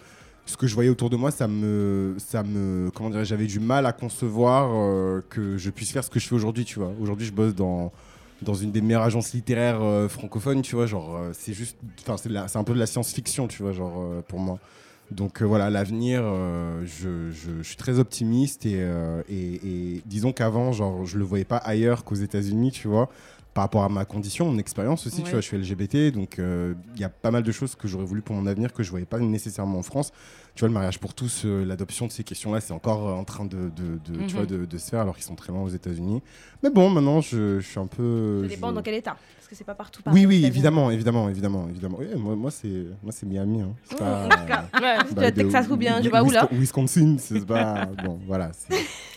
ce 0.47 0.57
que 0.57 0.67
je 0.67 0.75
voyais 0.75 0.89
autour 0.89 1.11
de 1.11 1.17
moi, 1.17 1.31
ça 1.31 1.47
me, 1.47 2.15
ça 2.17 2.43
me, 2.43 2.91
comment 2.95 3.11
dirais, 3.11 3.27
j'avais 3.27 3.45
du 3.45 3.61
mal 3.61 3.85
à 3.85 3.93
concevoir 3.93 5.23
que 5.29 5.59
je 5.59 5.69
puisse 5.69 5.93
faire 5.93 6.03
ce 6.03 6.09
que 6.09 6.19
je 6.19 6.27
fais 6.27 6.35
aujourd'hui, 6.35 6.65
tu 6.65 6.79
vois. 6.79 6.91
Aujourd'hui, 6.99 7.27
je 7.27 7.33
bosse 7.33 7.55
dans 7.55 7.93
dans 8.41 8.55
une 8.55 8.73
des 8.73 8.81
meilleures 8.81 9.03
agences 9.03 9.35
littéraires 9.35 10.11
francophones, 10.11 10.63
tu 10.63 10.75
vois, 10.75 10.87
genre 10.87 11.21
c'est 11.35 11.53
juste, 11.53 11.77
enfin 12.01 12.17
c'est 12.17 12.57
un 12.57 12.65
peu 12.65 12.73
de 12.73 12.79
la 12.79 12.87
science-fiction, 12.87 13.47
tu 13.47 13.63
vois, 13.63 13.73
genre 13.73 14.23
pour 14.27 14.41
moi. 14.41 14.59
Donc 15.11 15.43
euh, 15.43 15.45
voilà, 15.45 15.71
l'avenir, 15.71 16.23
euh, 16.25 16.83
je, 16.85 17.31
je- 17.31 17.59
je 17.59 17.63
suis 17.63 17.77
très 17.77 17.99
optimiste 17.99 18.67
et, 18.67 18.77
euh, 18.83 19.23
et- 19.29 19.55
et 19.97 20.03
disons 20.07 20.33
qu'avant, 20.33 20.73
genre, 20.73 21.05
je 21.05 21.19
le 21.19 21.25
voyais 21.25 21.45
pas 21.45 21.59
ailleurs 21.59 22.05
qu'aux 22.05 22.15
États-Unis, 22.15 22.73
tu 22.73 22.89
vois, 22.89 23.09
par 23.53 23.63
rapport 23.65 23.85
à 23.85 23.89
ma 23.89 24.05
condition, 24.05 24.47
mon 24.51 24.59
expérience 24.59 25.07
aussi, 25.07 25.19
Ouais. 25.19 25.25
tu 25.25 25.31
vois, 25.31 25.41
je 25.41 25.47
suis 25.47 25.57
LGBT, 25.57 26.11
donc 26.11 26.39
il 26.39 27.01
y 27.01 27.05
a 27.05 27.09
pas 27.09 27.31
mal 27.31 27.43
de 27.45 27.53
choses 27.53 27.77
que 27.77 27.87
j'aurais 27.87 28.05
voulu 28.07 28.23
pour 28.23 28.35
mon 28.35 28.47
avenir 28.47 28.73
que 28.73 28.83
je 28.83 28.91
voyais 28.91 29.07
pas 29.07 29.21
nécessairement 29.21 29.79
en 29.79 29.83
France. 29.83 30.11
Tu 30.55 30.61
vois, 30.61 30.69
le 30.69 30.75
mariage 30.75 31.01
pour 31.01 31.15
tous, 31.15 31.43
euh, 31.47 31.65
l'adoption 31.65 32.07
de 32.07 32.13
ces 32.13 32.23
questions-là, 32.23 32.61
c'est 32.61 32.73
encore 32.73 33.09
euh, 33.09 33.13
en 33.15 33.25
train 33.25 33.45
de, 33.45 33.71
de- 33.71 33.99
de- 34.05 34.19
tu 34.19 34.21
Mhm. 34.23 34.29
vois, 34.31 34.47
de, 34.47 34.65
de 34.65 34.79
se 34.79 34.89
faire 34.89 35.01
alors 35.01 35.17
qu'ils 35.17 35.25
sont 35.25 35.35
très 35.35 35.53
loin 35.53 35.63
aux 35.63 35.69
États-Unis. 35.69 36.23
Mais 36.63 36.71
bon, 36.71 36.91
maintenant, 36.91 37.21
je, 37.21 37.59
je 37.59 37.67
suis 37.69 37.81
un 37.81 37.89
peu. 37.89 38.43
Ça 38.45 38.49
dépend 38.55 38.69
je- 38.71 38.75
dans 38.75 38.83
quel 38.83 38.95
état. 38.95 39.17
Parce 39.37 39.49
que 39.49 39.57
c'est 39.57 39.65
pas 39.65 39.75
partout 39.75 40.01
pareil. 40.03 40.25
Oui, 40.25 40.37
oui, 40.39 40.47
évidemment. 40.47 40.93
évidemment, 40.93 41.29
évidemment, 41.29 41.67
évidemment. 41.69 41.97
Oui, 41.99 42.07
moi, 42.17 42.37
moi 42.37 42.51
c'est, 42.53 42.69
moi, 43.03 43.11
c'est 43.11 43.27
Miami. 43.27 43.63
Hein. 43.63 43.75
C'est 43.85 43.99
pas. 43.99 44.29
Cas, 44.47 44.65
Ouais. 44.81 45.31
De- 45.33 45.37
Texas 45.43 45.67
ou 45.71 45.77
bien, 45.77 46.01
je 46.01 46.09
pas 46.09 46.23
où 46.23 46.31
là. 46.31 46.45
Wisco- 46.45 46.55
Wisconsin, 46.57 47.17
c'est 47.19 47.45
pas. 47.45 47.87
bon, 48.05 48.21
voilà. 48.25 48.53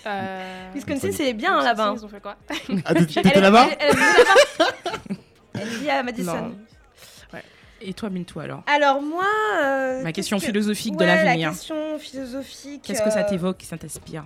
Euh, 0.07 0.71
Wisconsin, 0.73 1.09
c'est 1.11 1.33
bien 1.33 1.59
hein, 1.59 1.63
là-bas. 1.63 1.93
Ils 1.97 2.03
ont 2.03 2.07
fait 2.09 2.19
quoi? 2.21 2.35
Ah, 2.49 2.95
t'étais- 2.95 3.19
Elle 3.19 3.23
t'étais 3.25 3.38
est- 3.38 3.41
là-bas? 3.41 3.67
elle- 3.79 3.89
elle 3.89 3.95
vit 3.95 4.01
là-bas. 4.17 5.15
Elle 5.53 5.67
vit 5.67 5.89
à 5.91 6.01
Madison. 6.03 6.51
Et 7.82 7.93
toi, 7.93 8.09
Mintou, 8.09 8.39
alors 8.39 8.63
Alors 8.65 9.01
moi... 9.01 9.25
euh, 9.63 10.01
Ma 10.03 10.11
question 10.11 10.38
que- 10.39 10.45
philosophique 10.45 10.95
de 10.97 11.05
l'avenir. 11.05 11.49
La 11.49 11.53
question 11.53 11.99
philosophique. 11.99 12.82
Qu'est-ce 12.84 13.03
que 13.03 13.11
ça 13.11 13.19
euh, 13.25 13.30
t'évoque, 13.30 13.61
ça 13.63 13.78
t'inspire 13.78 14.25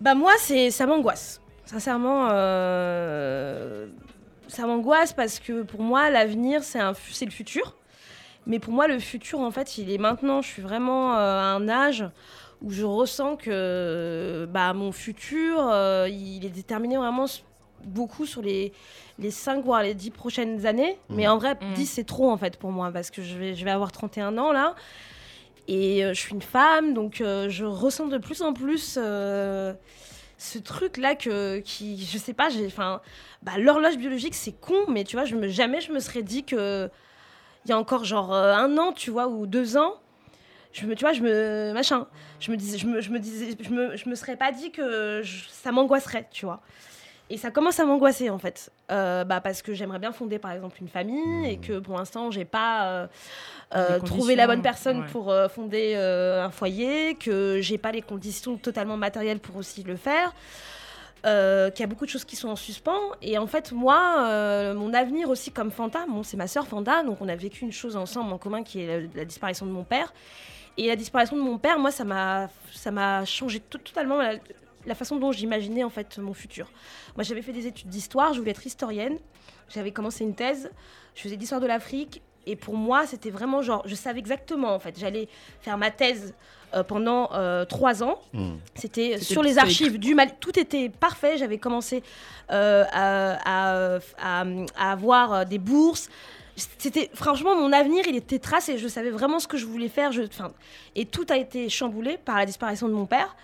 Bah 0.00 0.14
moi, 0.14 0.32
c'est 0.38 0.70
ça 0.70 0.86
m'angoisse. 0.86 1.40
Sincèrement, 1.66 2.28
euh, 2.30 3.86
ça 4.48 4.66
m'angoisse 4.66 5.12
parce 5.12 5.38
que 5.38 5.62
pour 5.62 5.82
moi, 5.82 6.10
l'avenir, 6.10 6.62
c'est 6.62 6.80
un, 6.80 6.92
le 6.92 7.30
futur. 7.30 7.76
Mais 8.46 8.58
pour 8.58 8.72
moi, 8.72 8.88
le 8.88 8.98
futur, 8.98 9.40
en 9.40 9.50
fait, 9.50 9.78
il 9.78 9.90
est 9.90 9.98
maintenant. 9.98 10.40
Je 10.42 10.48
suis 10.48 10.62
vraiment 10.62 11.12
à 11.12 11.20
un 11.56 11.68
âge 11.68 12.04
où 12.62 12.70
je 12.70 12.84
ressens 12.84 13.36
que 13.36 14.46
bah, 14.50 14.72
mon 14.72 14.92
futur, 14.92 15.58
euh, 15.70 16.08
il 16.10 16.44
est 16.44 16.50
déterminé 16.50 16.96
vraiment 16.96 17.26
beaucoup 17.84 18.26
sur 18.26 18.42
les, 18.42 18.72
les 19.18 19.30
5 19.30 19.64
voire 19.64 19.82
les 19.82 19.94
10 19.94 20.10
prochaines 20.10 20.66
années. 20.66 20.98
Mais 21.08 21.26
en 21.28 21.38
vrai, 21.38 21.54
Mm. 21.60 21.74
10, 21.74 21.86
c'est 21.86 22.04
trop, 22.04 22.30
en 22.30 22.36
fait, 22.36 22.56
pour 22.56 22.70
moi, 22.72 22.90
parce 22.92 23.10
que 23.10 23.22
je 23.22 23.36
vais, 23.38 23.54
je 23.54 23.64
vais 23.64 23.70
avoir 23.70 23.92
31 23.92 24.36
ans, 24.38 24.52
là. 24.52 24.74
Et 25.68 26.04
euh, 26.04 26.14
je 26.14 26.20
suis 26.20 26.32
une 26.34 26.42
femme, 26.42 26.94
donc 26.94 27.20
euh, 27.20 27.48
je 27.48 27.64
ressens 27.64 28.06
de 28.08 28.18
plus 28.18 28.42
en 28.42 28.52
plus 28.52 28.96
euh, 29.00 29.72
ce 30.38 30.58
truc-là 30.58 31.14
que, 31.14 31.58
qui, 31.60 32.02
je 32.04 32.18
sais 32.18 32.32
pas, 32.32 32.48
j'ai, 32.48 32.66
enfin, 32.66 33.00
bah, 33.42 33.52
l'horloge 33.58 33.96
biologique, 33.96 34.34
c'est 34.34 34.52
con, 34.58 34.86
mais 34.88 35.04
tu 35.04 35.16
vois, 35.16 35.26
je 35.26 35.36
me, 35.36 35.48
jamais 35.48 35.80
je 35.80 35.92
me 35.92 36.00
serais 36.00 36.22
dit 36.22 36.44
que 36.44 36.88
il 37.66 37.68
y 37.68 37.72
a 37.72 37.78
encore 37.78 38.04
genre 38.04 38.32
euh, 38.34 38.54
un 38.54 38.78
an, 38.78 38.92
tu 38.92 39.10
vois, 39.10 39.28
ou 39.28 39.46
deux 39.46 39.76
ans, 39.76 39.94
je 40.72 40.86
me, 40.86 40.94
tu 40.96 41.04
vois, 41.04 41.12
je 41.12 41.20
me, 41.20 41.72
machin, 41.74 42.06
je 42.40 42.50
me 42.50 42.56
disais, 42.56 42.78
je 42.78 42.86
me, 42.86 43.00
je 43.02 43.10
me 43.10 43.18
disais, 43.20 43.54
je 43.60 43.70
me, 43.70 43.96
je 43.96 44.08
me 44.08 44.14
serais 44.14 44.36
pas 44.36 44.50
dit 44.50 44.72
que 44.72 45.20
je- 45.22 45.44
ça 45.50 45.70
m'angoisserait, 45.72 46.26
tu 46.32 46.46
vois. 46.46 46.62
Et 47.32 47.36
ça 47.36 47.50
commence 47.52 47.78
à 47.78 47.84
m'angoisser 47.84 48.28
en 48.28 48.38
fait, 48.38 48.70
Euh, 48.90 49.22
bah, 49.24 49.40
parce 49.40 49.62
que 49.62 49.72
j'aimerais 49.72 50.00
bien 50.00 50.10
fonder 50.10 50.40
par 50.40 50.50
exemple 50.50 50.76
une 50.80 50.88
famille 50.88 51.46
et 51.48 51.58
que 51.58 51.78
pour 51.78 51.96
l'instant 51.96 52.32
j'ai 52.32 52.44
pas 52.44 52.86
euh, 52.86 53.06
euh, 53.76 54.00
trouvé 54.00 54.34
la 54.34 54.48
bonne 54.48 54.62
personne 54.62 55.02
ouais. 55.02 55.06
pour 55.12 55.30
euh, 55.30 55.48
fonder 55.48 55.94
un 55.94 56.50
foyer, 56.50 57.14
que 57.14 57.60
j'ai 57.60 57.78
pas 57.78 57.92
les 57.92 58.02
conditions 58.02 58.56
totalement 58.56 58.96
matérielles 58.96 59.38
pour 59.38 59.54
aussi 59.56 59.84
le 59.84 59.94
faire, 59.96 60.34
qu'il 61.22 61.80
y 61.80 61.82
a 61.82 61.86
beaucoup 61.86 62.04
de 62.04 62.10
choses 62.10 62.24
qui 62.24 62.34
sont 62.34 62.48
en 62.48 62.56
suspens. 62.56 63.00
Et 63.22 63.38
en 63.38 63.46
fait, 63.46 63.70
moi, 63.70 64.74
mon 64.74 64.92
avenir 64.92 65.28
aussi 65.30 65.52
comme 65.52 65.70
Fanta, 65.70 66.06
bon, 66.08 66.22
c'est 66.24 66.36
ma 66.36 66.48
sœur 66.48 66.66
Fanta, 66.66 67.04
donc 67.04 67.18
on 67.20 67.28
a 67.28 67.36
vécu 67.36 67.64
une 67.64 67.72
chose 67.72 67.94
ensemble 67.94 68.32
en 68.32 68.38
commun 68.38 68.64
qui 68.64 68.80
est 68.82 68.86
la, 69.02 69.06
la 69.14 69.24
disparition 69.24 69.66
de 69.66 69.70
mon 69.70 69.84
père. 69.84 70.12
Et 70.78 70.88
la 70.88 70.96
disparition 70.96 71.36
de 71.36 71.42
mon 71.42 71.58
père, 71.58 71.78
moi, 71.78 71.90
ça 71.90 72.04
m'a, 72.04 72.48
ça 72.72 72.90
m'a 72.90 73.24
changé 73.26 73.60
to- 73.60 73.78
totalement 73.78 74.16
la, 74.16 74.34
la 74.86 74.94
façon 74.94 75.16
dont 75.16 75.32
j'imaginais 75.32 75.84
en 75.84 75.90
fait 75.90 76.18
mon 76.18 76.34
futur. 76.34 76.70
Moi, 77.16 77.24
j'avais 77.24 77.42
fait 77.42 77.52
des 77.52 77.66
études 77.66 77.88
d'histoire, 77.88 78.32
je 78.34 78.38
voulais 78.38 78.52
être 78.52 78.66
historienne. 78.66 79.18
J'avais 79.68 79.92
commencé 79.92 80.24
une 80.24 80.34
thèse, 80.34 80.70
je 81.14 81.22
faisais 81.22 81.36
d'histoire 81.36 81.60
de 81.60 81.66
l'Afrique. 81.66 82.22
Et 82.46 82.56
pour 82.56 82.74
moi, 82.74 83.06
c'était 83.06 83.30
vraiment 83.30 83.60
genre, 83.60 83.82
je 83.86 83.94
savais 83.94 84.18
exactement 84.18 84.74
en 84.74 84.78
fait. 84.78 84.98
J'allais 84.98 85.28
faire 85.60 85.76
ma 85.76 85.90
thèse 85.90 86.34
euh, 86.74 86.82
pendant 86.82 87.30
euh, 87.34 87.66
trois 87.66 88.02
ans. 88.02 88.18
Hmm. 88.32 88.54
C'était 88.74 89.12
C'était- 89.18 89.24
sur 89.24 89.42
les 89.42 89.58
archives 89.58 89.98
du 89.98 90.14
Mali. 90.14 90.32
Tout 90.40 90.58
était 90.58 90.88
parfait. 90.88 91.36
J'avais 91.36 91.58
commencé 91.58 92.02
euh, 92.50 92.84
à, 92.90 93.96
à- 93.96 93.98
à- 94.22 94.44
à 94.78 94.92
avoir 94.92 95.32
euh, 95.34 95.44
des 95.44 95.58
bourses. 95.58 96.08
C'était 96.78 97.10
franchement 97.14 97.54
mon 97.54 97.72
avenir, 97.72 98.04
il 98.08 98.16
était 98.16 98.38
tracé. 98.38 98.78
Je 98.78 98.88
savais 98.88 99.10
vraiment 99.10 99.38
ce 99.38 99.46
que 99.46 99.56
je 99.58 99.66
voulais 99.66 99.88
faire. 99.88 100.10
Je, 100.10 100.22
et 100.96 101.04
tout 101.04 101.26
a 101.28 101.36
été 101.36 101.68
chamboulé 101.68 102.16
par 102.18 102.36
la 102.38 102.46
disparition 102.46 102.88
de 102.88 102.94
mon 102.94 103.06
père. 103.06 103.36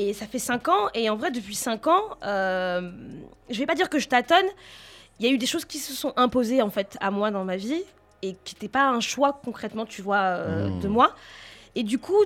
Et 0.00 0.12
ça 0.14 0.26
fait 0.26 0.38
cinq 0.38 0.68
ans. 0.68 0.88
Et 0.94 1.10
en 1.10 1.16
vrai, 1.16 1.30
depuis 1.30 1.54
cinq 1.54 1.86
ans, 1.86 2.02
euh, 2.24 2.90
je 3.50 3.58
vais 3.58 3.66
pas 3.66 3.74
dire 3.74 3.90
que 3.90 3.98
je 3.98 4.08
tâtonne. 4.08 4.46
Il 5.18 5.26
y 5.26 5.28
a 5.28 5.32
eu 5.32 5.38
des 5.38 5.46
choses 5.46 5.64
qui 5.66 5.78
se 5.78 5.92
sont 5.92 6.12
imposées 6.16 6.62
en 6.62 6.70
fait 6.70 6.96
à 7.00 7.10
moi 7.10 7.30
dans 7.30 7.44
ma 7.44 7.56
vie 7.56 7.82
et 8.22 8.34
qui 8.44 8.54
n'étaient 8.54 8.68
pas 8.68 8.88
un 8.88 9.00
choix 9.00 9.38
concrètement, 9.44 9.84
tu 9.84 10.00
vois, 10.00 10.16
euh, 10.18 10.68
Mmh. 10.68 10.80
de 10.80 10.88
moi. 10.88 11.14
Et 11.74 11.82
du 11.82 11.98
coup, 11.98 12.24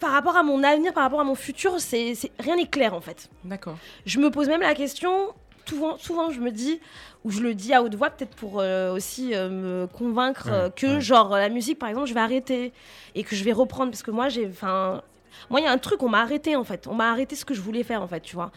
par 0.00 0.12
rapport 0.12 0.36
à 0.36 0.42
mon 0.42 0.62
avenir, 0.62 0.92
par 0.94 1.02
rapport 1.04 1.20
à 1.20 1.24
mon 1.24 1.34
futur, 1.34 1.78
c'est 1.78 2.14
rien 2.38 2.56
n'est 2.56 2.66
clair 2.66 2.94
en 2.94 3.00
fait. 3.02 3.28
D'accord. 3.44 3.76
Je 4.06 4.18
me 4.18 4.30
pose 4.30 4.48
même 4.48 4.62
la 4.62 4.74
question, 4.74 5.34
souvent, 5.68 5.98
souvent 5.98 6.30
je 6.30 6.40
me 6.40 6.50
dis, 6.50 6.80
ou 7.24 7.30
je 7.30 7.40
le 7.40 7.54
dis 7.54 7.74
à 7.74 7.82
haute 7.82 7.94
voix, 7.94 8.08
peut-être 8.10 8.34
pour 8.34 8.60
euh, 8.60 8.92
aussi 8.94 9.34
euh, 9.34 9.50
me 9.50 9.86
convaincre 9.86 10.46
Ouais, 10.46 10.52
euh, 10.56 10.70
que, 10.70 10.86
ouais. 10.94 11.00
genre, 11.02 11.30
la 11.36 11.48
musique, 11.50 11.78
par 11.78 11.88
exemple, 11.90 12.06
je 12.08 12.14
vais 12.14 12.20
arrêter 12.20 12.72
et 13.14 13.22
que 13.24 13.36
je 13.36 13.44
vais 13.44 13.52
reprendre. 13.52 13.90
Parce 13.90 14.02
que 14.02 14.10
moi, 14.10 14.28
j'ai. 14.30 14.48
Enfin. 14.48 15.02
Moi, 15.50 15.60
il 15.60 15.64
y 15.64 15.66
a 15.66 15.72
un 15.72 15.78
truc, 15.78 16.02
on 16.02 16.08
m'a 16.08 16.20
arrêté 16.22 16.56
en 16.56 16.64
fait. 16.64 16.86
On 16.86 16.94
m'a 16.94 17.10
arrêté 17.10 17.36
ce 17.36 17.44
que 17.44 17.54
je 17.54 17.60
voulais 17.60 17.82
faire 17.82 18.02
en 18.02 18.08
fait, 18.08 18.20
tu 18.20 18.34
vois. 18.36 18.50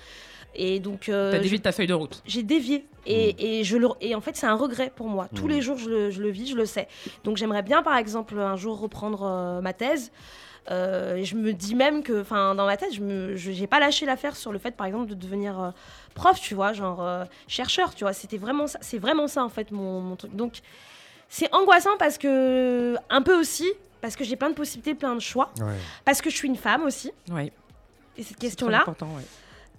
Et 0.55 0.80
donc. 0.80 1.09
euh, 1.09 1.32
T'as 1.32 1.39
dévié 1.39 1.57
de 1.57 1.63
ta 1.63 1.71
feuille 1.71 1.88
de 1.88 1.93
route. 1.93 2.21
j'ai 2.26 2.43
dévié. 2.43 2.86
Et, 3.05 3.59
et 3.59 3.63
je 3.63 3.76
le, 3.78 3.88
et 4.01 4.15
en 4.15 4.21
fait, 4.21 4.36
c'est 4.38 4.45
un 4.45 4.55
regret 4.55 4.91
pour 4.95 5.07
moi. 5.07 5.28
Tous 5.36 5.45
Mm. 5.47 5.49
les 5.49 5.61
jours, 5.61 5.78
je 5.78 5.89
le, 5.89 6.09
je 6.11 6.21
le 6.21 6.30
vis, 6.30 6.47
je 6.47 6.55
le 6.55 6.65
sais. 6.65 6.88
Donc, 7.24 7.38
j'aimerais 7.38 7.63
bien, 7.63 7.82
par 7.84 7.97
exemple, 7.97 8.38
un 8.39 8.55
jour 8.55 8.80
reprendre 8.80 9.24
euh, 9.24 9.61
ma 9.61 9.74
thèse. 9.74 10.11
Euh, 10.71 11.15
et 11.17 11.26
je 11.26 11.36
me 11.36 11.51
dis 11.51 11.76
même 11.76 12.03
que, 12.03 12.21
enfin, 12.21 12.55
dans 12.55 12.65
ma 12.65 12.78
tête, 12.78 12.93
je 12.93 13.34
j'ai 13.36 13.67
pas 13.67 13.82
lâché 13.82 14.05
l'affaire 14.05 14.38
sur 14.38 14.53
le 14.53 14.59
fait, 14.59 14.71
par 14.71 14.88
exemple, 14.88 15.07
de 15.07 15.15
devenir 15.15 15.59
euh, 15.61 15.69
prof, 16.13 16.39
tu 16.39 16.53
vois, 16.55 16.71
genre 16.71 17.05
chercheur, 17.49 17.93
tu 17.93 18.05
vois. 18.05 18.13
C'était 18.13 18.38
vraiment 18.38 18.67
ça, 18.67 18.78
c'est 18.82 18.97
vraiment 18.99 19.28
ça, 19.28 19.43
en 19.43 19.49
fait, 19.49 19.71
mon, 19.71 19.99
mon 19.99 20.15
truc. 20.15 20.34
Donc, 20.36 20.59
c'est 21.28 21.53
angoissant 21.53 21.97
parce 21.99 22.17
que, 22.17 22.95
un 23.09 23.21
peu 23.21 23.38
aussi, 23.38 23.67
parce 24.03 24.17
que 24.17 24.25
j'ai 24.25 24.35
plein 24.35 24.49
de 24.49 24.53
possibilités, 24.53 24.95
plein 24.95 25.15
de 25.15 25.21
choix, 25.21 25.53
Ouais. 25.61 25.77
parce 26.03 26.21
que 26.21 26.29
je 26.29 26.35
suis 26.35 26.49
une 26.49 26.57
femme 26.57 26.83
aussi, 26.83 27.13
Ouais. 27.31 27.53
et 28.17 28.23
cette 28.23 28.35
question-là. 28.37 28.83
ouais. 28.85 29.23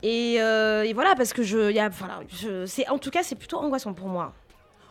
Et, 0.02 0.40
euh, 0.40 0.82
et 0.82 0.94
voilà, 0.94 1.14
parce 1.14 1.34
que 1.34 1.42
je, 1.42 1.70
y 1.70 1.78
a, 1.78 1.90
voilà, 1.90 2.20
je, 2.28 2.64
c'est, 2.64 2.88
en 2.88 2.96
tout 2.96 3.10
cas, 3.10 3.22
c'est 3.22 3.34
plutôt 3.34 3.58
angoissant 3.58 3.92
pour 3.92 4.08
moi. 4.08 4.32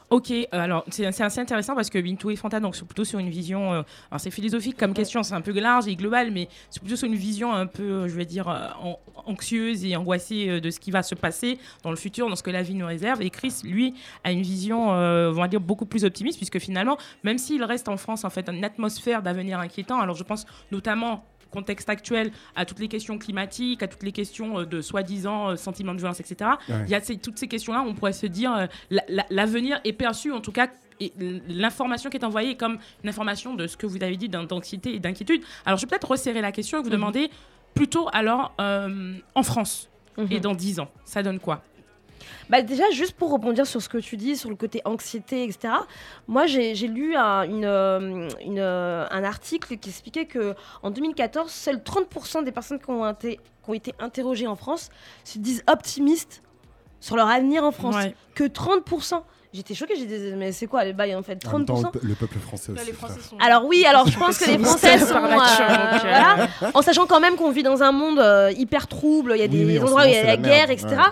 Ok, 0.10 0.30
euh, 0.32 0.45
alors 0.51 0.86
c'est 0.89 1.06
assez 1.06 1.39
intéressant 1.39 1.74
parce 1.76 1.89
que 1.89 1.97
Bintou 1.97 2.30
et 2.30 2.36
Fanta 2.36 2.60
donc 2.60 2.76
sont 2.76 2.86
plutôt 2.86 3.04
sur 3.04 3.18
une 3.20 3.30
vision, 3.30 3.74
euh, 3.74 3.82
alors 4.12 4.20
c'est 4.20 4.30
philosophique 4.30 4.78
comme 4.78 4.93
question, 4.93 5.24
c'est 5.24 5.34
un 5.34 5.41
peu 5.41 5.51
large 5.60 5.88
et 5.88 5.95
global, 5.95 6.30
mais 6.32 6.49
c'est 6.70 6.82
plutôt 6.82 6.95
sur 6.95 7.08
une 7.08 7.16
vision 7.16 7.51
un 7.51 7.66
peu, 7.66 7.84
euh, 7.84 8.08
je 8.08 8.16
vais 8.16 8.26
dire, 8.26 8.47
euh, 8.47 8.68
an- 8.82 8.99
anxieuse 9.26 9.84
et 9.86 9.95
angoissée 9.95 10.62
de 10.62 10.70
ce 10.70 10.80
qui 10.80 10.91
va 10.91 11.01
se 11.01 11.16
passer 11.16 11.58
dans 11.84 11.89
le 11.89 11.95
futur, 11.95 12.30
dans 12.30 12.36
ce 12.36 12.43
que 12.43 12.51
la 12.51 12.62
vie 12.62 12.76
nous 12.76 12.86
réserve. 12.86 13.22
Et 13.24 13.30
Chris, 13.32 13.54
lui, 13.64 13.95
a 14.24 14.32
une 14.32 14.41
vision, 14.43 14.93
euh, 14.93 15.32
on 15.32 15.36
va 15.41 15.47
dire, 15.47 15.62
beaucoup 15.62 15.86
plus 15.86 16.04
optimiste 16.06 16.38
puisque 16.38 16.60
finalement, 16.60 16.97
même 17.24 17.38
s'il 17.39 17.64
reste 17.64 17.88
en 17.89 17.97
France 17.97 18.24
en 18.24 18.30
fait 18.30 18.47
une 18.49 18.64
atmosphère 18.64 19.24
d'avenir 19.24 19.60
inquiétant, 19.60 19.99
alors 19.99 20.16
je 20.16 20.24
pense 20.24 20.45
notamment 20.72 21.24
contexte 21.54 21.88
actuel 21.89 22.32
à 22.56 22.66
toutes 22.66 22.80
les 22.80 22.88
questions 22.89 23.18
climatiques, 23.18 23.82
à 23.84 23.88
toutes 23.88 24.04
les 24.04 24.12
questions 24.12 24.60
euh, 24.60 24.66
de 24.66 24.82
soi-disant 24.82 25.51
euh, 25.51 25.56
sentiments 25.56 25.93
de 25.93 25.99
violence, 25.99 26.20
etc. 26.20 26.51
Ouais. 26.68 26.76
Il 26.86 26.89
y 26.89 26.95
a 26.95 26.99
ces- 27.01 27.18
toutes 27.18 27.38
ces 27.38 27.47
questions-là, 27.47 27.84
on 27.88 27.93
pourrait 27.93 28.12
se 28.14 28.26
dire 28.26 28.54
euh, 28.54 28.66
la- 28.89 29.04
la- 29.08 29.26
l'avenir 29.30 29.80
est 29.86 29.93
perçu, 29.93 30.32
en 30.32 30.41
tout 30.41 30.51
cas, 30.51 30.68
et 30.99 31.12
l'information 31.47 32.10
qui 32.10 32.18
est 32.18 32.24
envoyée 32.26 32.51
est 32.51 32.56
comme 32.58 32.78
une 33.04 33.10
information 33.10 33.56
de 33.56 33.68
ce 33.68 33.78
que 33.78 33.86
vous 33.88 34.01
avez 34.04 34.16
dit 34.18 34.30
d'an- 34.30 34.43
d'anxiété 34.43 34.93
et 34.95 34.99
d'inquiétude. 34.99 35.41
Alors, 35.66 35.78
je 35.78 35.86
vais 35.86 35.89
peut-être 35.89 36.10
resserrer 36.12 36.41
la 36.41 36.51
question 36.51 36.80
et 36.80 36.84
vous 36.84 36.89
demander 36.89 37.30
plutôt, 37.74 38.08
alors, 38.14 38.54
euh, 38.62 39.14
en 39.36 39.43
France 39.43 39.89
et 40.30 40.39
dans 40.39 40.54
10 40.54 40.80
ans, 40.80 40.89
ça 41.06 41.24
donne 41.24 41.39
quoi? 41.39 41.64
Bah 42.49 42.61
déjà, 42.61 42.89
juste 42.91 43.13
pour 43.13 43.32
rebondir 43.32 43.65
sur 43.65 43.82
ce 43.82 43.89
que 43.89 43.97
tu 43.97 44.17
dis, 44.17 44.36
sur 44.36 44.49
le 44.49 44.55
côté 44.55 44.82
anxiété, 44.86 45.43
etc. 45.43 45.74
Moi, 46.28 46.45
j'ai 46.45 46.74
lu 46.88 47.15
un, 47.15 47.43
une, 47.43 47.65
euh, 47.65 48.30
une, 48.41 48.59
euh, 48.59 49.05
un 49.09 49.24
article 49.24 49.78
qui 49.78 49.89
expliquait 49.89 50.26
que 50.26 50.55
en 50.82 50.91
2014, 50.91 51.51
seuls 51.51 51.78
30% 51.78 52.43
des 52.43 52.51
personnes 52.51 52.80
qui 52.80 52.89
ont, 52.89 53.09
été, 53.09 53.38
qui 53.38 53.69
ont 53.69 53.74
été 53.74 53.93
interrogées 53.99 54.47
en 54.47 54.55
France 54.55 54.89
se 55.24 55.39
disent 55.39 55.63
optimistes 55.67 56.41
sur 56.99 57.15
leur 57.15 57.30
avenir 57.30 57.63
en 57.63 57.71
France. 57.71 57.95
Ouais. 57.95 58.15
Que 58.36 58.45
30%. 58.45 59.21
J'étais 59.54 59.76
choquée, 59.76 59.93
j'ai 59.95 60.06
dit, 60.08 60.34
mais 60.36 60.51
c'est 60.51 60.66
quoi 60.66 60.84
les 60.84 60.93
bails 60.93 61.14
en 61.16 61.22
fait? 61.22 61.39
En 61.47 61.58
même 61.60 61.66
temps, 61.66 61.76
30% 61.76 61.84
le 61.93 61.99
pe- 61.99 62.06
le 62.08 62.16
peuple 62.16 62.39
français 62.39 62.72
aussi. 62.72 62.80
Là, 62.82 62.86
les 62.88 62.93
frère. 62.93 63.10
Français 63.12 63.30
sont. 63.30 63.38
alors 63.39 63.66
oui, 63.66 63.86
alors 63.88 64.08
je 64.08 64.18
pense 64.18 64.39
que 64.39 64.45
les 64.49 64.58
Français 64.64 64.97
sont, 64.99 65.14
euh, 65.16 65.18
euh, 65.18 65.97
voilà. 66.01 66.47
en 66.74 66.82
sachant 66.82 67.06
quand 67.06 67.20
même 67.20 67.36
qu'on 67.36 67.51
vit 67.51 67.62
dans 67.62 67.84
un 67.84 67.91
monde 67.91 68.18
euh, 68.20 68.51
hyper 68.58 68.88
trouble, 68.88 69.34
il 69.36 69.39
y 69.41 69.43
a 69.43 69.47
des 69.47 69.60
Oui, 69.60 69.66
oui, 69.74 69.78
en 69.78 69.82
ce 69.82 69.86
endroits 69.86 70.04
où 70.04 70.08
il 70.08 70.12
y 70.14 70.16
a 70.18 70.24
la 70.24 70.32
c'est 70.32 70.38
la 70.38 70.38
guerre, 70.38 70.72
etc. 70.72 70.88
Ouais, 70.89 70.95
ouais. 70.97 71.04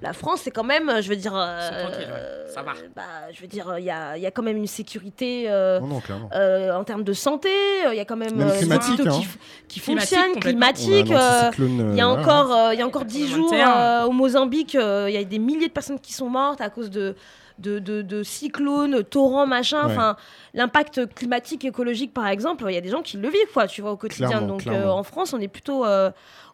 La 0.00 0.12
France, 0.14 0.40
c'est 0.44 0.50
quand 0.50 0.64
même, 0.64 0.90
je 1.02 1.08
veux 1.10 1.16
dire, 1.16 1.34
euh, 1.36 1.58
C'est 1.70 1.82
tranquille, 1.82 2.08
ouais. 2.10 2.52
Ça 2.54 2.62
va. 2.62 2.72
bah, 2.96 3.02
je 3.32 3.40
veux 3.42 3.46
dire, 3.46 3.74
il 3.78 3.84
y 3.84 3.90
a, 3.90 4.16
il 4.16 4.22
y 4.22 4.26
a 4.26 4.30
quand 4.30 4.42
même 4.42 4.56
une 4.56 4.66
sécurité 4.66 5.44
euh, 5.48 5.78
Non, 5.80 5.86
non, 5.86 6.00
euh, 6.34 6.74
en 6.74 6.82
termes 6.84 7.04
de 7.04 7.12
santé. 7.12 7.48
euh, 7.86 7.92
Il 7.92 7.96
y 7.96 8.00
a 8.00 8.04
quand 8.04 8.16
même, 8.16 8.34
Même 8.34 8.48
euh, 8.48 8.52
des 8.52 8.58
climatique, 8.60 8.94
hôpitaux 9.00 9.10
hein. 9.14 9.20
qui, 9.68 9.80
qui 9.80 10.40
Climatique, 10.40 11.10
euh, 11.12 11.50
il 11.58 11.96
y 11.96 12.00
a 12.00 12.06
euh, 12.08 12.18
encore, 12.18 12.52
euh, 12.52 12.74
il 12.74 12.78
y 12.80 12.82
a 12.82 12.86
encore 12.86 13.04
dix 13.04 13.28
jours 13.28 13.52
Humanitaire. 13.52 13.76
euh, 13.76 14.04
au 14.06 14.10
Mozambique, 14.12 14.74
euh, 14.74 15.06
il 15.08 15.14
y 15.14 15.18
a 15.18 15.22
des 15.24 15.38
milliers 15.38 15.68
de 15.68 15.72
personnes 15.72 16.00
qui 16.00 16.12
sont 16.12 16.28
mortes 16.28 16.60
à 16.60 16.70
cause 16.70 16.90
de 16.90 17.14
de, 17.60 17.78
de, 17.78 18.02
de 18.02 18.22
cyclones, 18.22 19.02
torrents, 19.04 19.46
machin. 19.46 19.88
Ouais. 19.88 20.14
L'impact 20.54 21.14
climatique, 21.14 21.64
écologique, 21.64 22.12
par 22.12 22.26
exemple, 22.26 22.64
il 22.68 22.74
y 22.74 22.78
a 22.78 22.80
des 22.80 22.88
gens 22.90 23.02
qui 23.02 23.16
le 23.16 23.28
vivent, 23.28 23.52
quoi, 23.52 23.66
tu 23.66 23.82
vois, 23.82 23.92
au 23.92 23.96
quotidien. 23.96 24.28
Clairement, 24.28 24.46
Donc, 24.46 24.62
clairement. 24.62 24.86
euh, 24.88 24.90
en 25.00 25.02
France, 25.02 25.32
on 25.32 25.40
est 25.40 25.48
plutôt, 25.48 25.84
euh, 25.84 26.10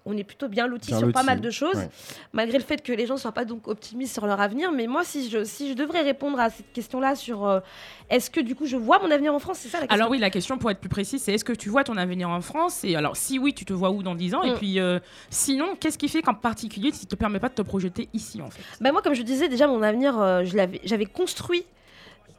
on 0.07 0.17
est 0.17 0.25
plutôt 0.25 0.49
bien 0.49 0.67
lotis 0.67 0.89
Bien 0.91 0.99
sur 1.01 1.13
pas 1.13 1.23
mal 1.25 1.41
de 1.41 1.51
choses, 1.51 1.75
ouais. 1.77 1.89
malgré 2.33 2.57
le 2.59 2.65
fait 2.65 2.83
que 2.83 2.93
les 2.93 3.07
gens 3.07 3.17
soient 3.17 3.33
pas 3.33 3.45
donc 3.45 3.69
optimistes 3.69 4.15
sur 4.15 4.27
leur 4.27 4.41
avenir. 4.41 4.73
Mais 4.73 4.87
moi, 4.87 5.05
si 5.05 5.29
je, 5.29 5.45
si 5.45 5.69
je 5.69 5.75
devrais 5.75 6.01
répondre 6.03 6.39
à 6.41 6.49
cette 6.49 6.73
question-là 6.73 7.15
sur 7.17 7.45
euh, 7.47 7.61
est-ce 8.09 8.31
que 8.31 8.41
du 8.41 8.55
coup 8.55 8.67
je 8.67 8.77
vois 8.77 8.99
mon 9.01 9.11
avenir 9.11 9.35
en 9.35 9.39
France, 9.39 9.59
c'est 9.61 9.69
ça 9.69 9.79
la 9.79 9.87
question. 9.87 9.95
Alors 9.95 10.11
oui, 10.11 10.19
la 10.19 10.31
question 10.31 10.57
pour 10.59 10.71
être 10.71 10.79
plus 10.81 10.89
précise, 10.89 11.23
c'est 11.23 11.35
est-ce 11.35 11.45
que 11.45 11.53
tu 11.53 11.69
vois 11.69 11.85
ton 11.85 11.97
avenir 11.97 12.31
en 12.31 12.41
France? 12.41 12.85
Et 12.85 12.95
alors 12.97 13.17
si 13.17 13.39
oui, 13.39 13.53
tu 13.53 13.65
te 13.65 13.73
vois 13.73 13.91
où 13.91 14.03
dans 14.03 14.15
10 14.15 14.35
ans? 14.35 14.43
Et 14.43 14.53
Mm. 14.53 14.55
puis 14.55 14.81
euh, 14.81 14.99
sinon, 15.29 15.75
qu'est-ce 15.79 15.99
qui 15.99 16.09
fait 16.09 16.23
qu'en 16.23 16.35
particulier, 16.35 16.93
ça 16.93 17.05
te 17.07 17.15
permet 17.17 17.41
pas 17.41 17.49
de 17.49 17.55
te 17.55 17.63
projeter 17.63 18.09
ici 18.15 18.41
en 18.41 18.49
fait? 18.51 18.63
Bah 18.81 18.93
moi, 18.93 19.03
comme 19.03 19.15
je 19.15 19.23
disais, 19.23 19.49
déjà, 19.49 19.67
mon 19.67 19.83
avenir, 19.83 20.19
euh, 20.21 20.45
je 20.45 20.57
l'avais- 20.57 20.81
j'avais 20.85 21.07
construit, 21.07 21.65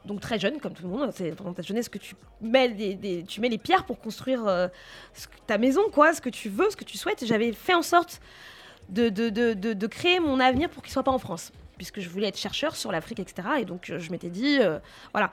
donc 0.08 0.20
très 0.20 0.38
jeune, 0.38 0.58
comme 0.58 0.72
tout 0.72 0.82
le 0.82 0.88
monde, 0.88 1.10
c'est 1.14 1.30
pendant 1.36 1.52
ta 1.52 1.62
jeunesse 1.62 1.88
que 1.88 1.98
tu 1.98 2.16
mets, 2.40 2.70
des, 2.70 3.24
tu 3.28 3.40
mets 3.40 3.48
les 3.50 3.58
pierres 3.58 3.84
pour 3.84 4.00
construire 4.00 4.46
euh, 4.48 4.66
ta 5.46 5.58
maison, 5.58 5.82
quoi, 5.92 6.14
ce 6.14 6.20
que 6.20 6.30
tu 6.30 6.48
veux, 6.48 6.68
ce 6.70 6.76
que 6.76 6.84
tu 6.84 6.96
souhaites. 6.98 7.24
J'avais 7.24 7.52
fait 7.52 7.74
en 7.74 7.82
sorte 7.82 8.20
de, 8.88 9.10
de, 9.10 9.28
de, 9.28 9.52
de- 9.74 9.86
créer 9.86 10.18
mon 10.18 10.40
avenir 10.40 10.70
pour 10.70 10.82
qu'il 10.82 10.90
soit 10.90 11.02
pas 11.02 11.12
en 11.12 11.18
France, 11.18 11.52
puisque 11.76 12.00
je 12.00 12.08
voulais 12.08 12.28
être 12.28 12.38
chercheur 12.38 12.74
sur 12.74 12.90
l'Afrique, 12.90 13.20
etc. 13.20 13.48
Et 13.60 13.64
donc, 13.66 13.90
euh, 13.90 13.98
je 13.98 14.10
m'étais 14.10 14.30
dit, 14.30 14.58
euh, 14.60 14.78
voilà. 15.12 15.30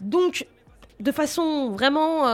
Donc, 0.00 0.46
de 1.00 1.10
façon 1.12 1.70
vraiment, 1.72 2.24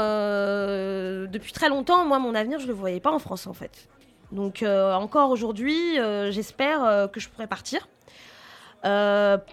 depuis 1.27 1.53
très 1.53 1.69
longtemps, 1.71 2.05
moi, 2.05 2.19
mon 2.19 2.35
avenir, 2.35 2.59
je 2.61 2.67
le 2.67 2.75
voyais 2.75 3.01
pas 3.01 3.11
en 3.11 3.19
France, 3.19 3.47
en 3.47 3.55
fait. 3.55 3.89
Donc, 4.33 4.63
encore 4.63 5.31
aujourd'hui, 5.31 5.97
j'espère 6.31 7.09
que 7.13 7.21
je 7.21 7.29
pourrai 7.29 7.47
partir. 7.47 7.89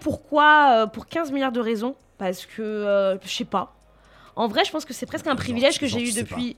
Pourquoi 0.00 0.86
Pour 0.92 1.06
15 1.06 1.30
milliards 1.32 1.52
de 1.52 1.60
raisons. 1.60 1.94
Parce 2.18 2.46
que, 2.46 2.62
euh, 2.62 3.16
je 3.24 3.28
sais 3.28 3.44
pas. 3.44 3.74
En 4.36 4.48
vrai, 4.48 4.64
je 4.64 4.70
pense 4.70 4.84
que 4.84 4.94
c'est 4.94 5.06
presque 5.06 5.26
un 5.26 5.36
privilège 5.36 5.78
que 5.78 5.86
j'ai 5.86 6.00
eu 6.00 6.12
depuis. 6.12 6.56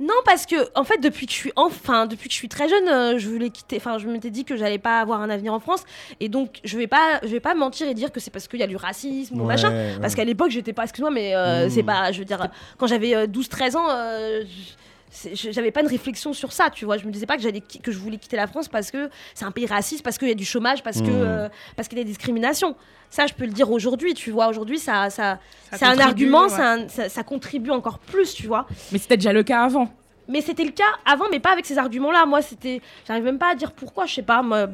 Non, 0.00 0.14
parce 0.24 0.46
que, 0.46 0.54
en 0.78 0.84
fait, 0.84 0.98
depuis 0.98 1.26
que 1.26 1.32
je 1.32 1.36
suis, 1.38 1.52
enfin, 1.56 2.06
depuis 2.06 2.28
que 2.28 2.32
je 2.32 2.38
suis 2.38 2.48
très 2.48 2.68
jeune, 2.68 2.86
euh, 2.86 3.18
je 3.18 3.28
voulais 3.28 3.50
quitter. 3.50 3.78
Enfin, 3.78 3.98
je 3.98 4.06
m'étais 4.06 4.30
dit 4.30 4.44
que 4.44 4.56
j'allais 4.56 4.78
pas 4.78 5.00
avoir 5.00 5.20
un 5.22 5.28
avenir 5.28 5.52
en 5.52 5.58
France, 5.58 5.82
et 6.20 6.28
donc 6.28 6.60
je 6.62 6.78
vais 6.78 6.86
pas, 6.86 7.18
je 7.24 7.28
vais 7.28 7.40
pas 7.40 7.56
mentir 7.56 7.88
et 7.88 7.94
dire 7.94 8.12
que 8.12 8.20
c'est 8.20 8.30
parce 8.30 8.46
qu'il 8.46 8.60
y 8.60 8.62
a 8.62 8.68
du 8.68 8.76
racisme 8.76 9.40
ou 9.40 9.44
machin. 9.44 9.70
ouais. 9.72 9.96
Parce 10.00 10.14
qu'à 10.14 10.22
l'époque, 10.24 10.50
j'étais 10.50 10.72
pas, 10.72 10.84
excuse-moi, 10.84 11.10
mais 11.10 11.34
euh, 11.34 11.66
Mmh. 11.66 11.70
c'est 11.70 11.82
pas, 11.82 12.12
je 12.12 12.20
veux 12.20 12.24
dire, 12.24 12.46
quand 12.76 12.86
j'avais 12.86 13.16
euh, 13.16 13.26
12-13 13.26 13.74
ans, 13.76 13.88
je- 13.88 14.46
j'avais 15.32 15.70
pas 15.70 15.82
de 15.82 15.88
réflexion 15.88 16.32
sur 16.32 16.52
ça, 16.52 16.70
tu 16.70 16.84
vois. 16.84 16.96
Je 16.98 17.06
me 17.06 17.10
disais 17.10 17.26
pas 17.26 17.36
que, 17.36 17.42
j'allais, 17.42 17.60
que 17.60 17.90
je 17.92 17.98
voulais 17.98 18.18
quitter 18.18 18.36
la 18.36 18.46
France 18.46 18.68
parce 18.68 18.90
que 18.90 19.08
c'est 19.34 19.44
un 19.44 19.50
pays 19.50 19.66
raciste, 19.66 20.02
parce 20.02 20.18
qu'il 20.18 20.28
y 20.28 20.32
a 20.32 20.34
du 20.34 20.44
chômage, 20.44 20.82
parce 20.82 21.00
que 21.00 21.06
Mmh. 21.06 21.22
euh, 21.24 21.48
parce 21.76 21.88
qu'il 21.88 21.98
y 21.98 22.00
a 22.00 22.04
des 22.04 22.10
discriminations. 22.10 22.76
Ça, 23.10 23.26
je 23.26 23.32
peux 23.34 23.46
le 23.46 23.52
dire 23.52 23.70
aujourd'hui, 23.70 24.12
tu 24.14 24.30
vois. 24.30 24.48
Aujourd'hui, 24.48 24.78
ça, 24.78 25.08
ça, 25.10 25.38
Ça 25.70 25.76
c'est 25.78 25.84
un 25.86 25.98
argument, 25.98 26.42
ouais. 26.42 26.48
c'est 26.50 26.62
un- 26.62 26.88
ça, 26.88 27.08
ça 27.08 27.22
contribue 27.22 27.70
encore 27.70 27.98
plus, 27.98 28.34
tu 28.34 28.46
vois. 28.46 28.66
Mais 28.92 28.98
c'était 28.98 29.16
déjà 29.16 29.32
le 29.32 29.42
cas 29.42 29.62
avant. 29.62 29.90
Mais 30.28 30.42
c'était 30.42 30.64
le 30.64 30.72
cas 30.72 30.84
avant, 31.06 31.24
mais 31.30 31.40
pas 31.40 31.52
avec 31.52 31.64
ces 31.64 31.78
arguments-là. 31.78 32.26
Moi, 32.26 32.42
c'était. 32.42 32.82
J'arrive 33.06 33.24
même 33.24 33.38
pas 33.38 33.52
à 33.52 33.54
dire 33.54 33.72
pourquoi, 33.72 34.04
je 34.04 34.14
sais 34.16 34.22
pas. 34.22 34.42
Moi, 34.42 34.68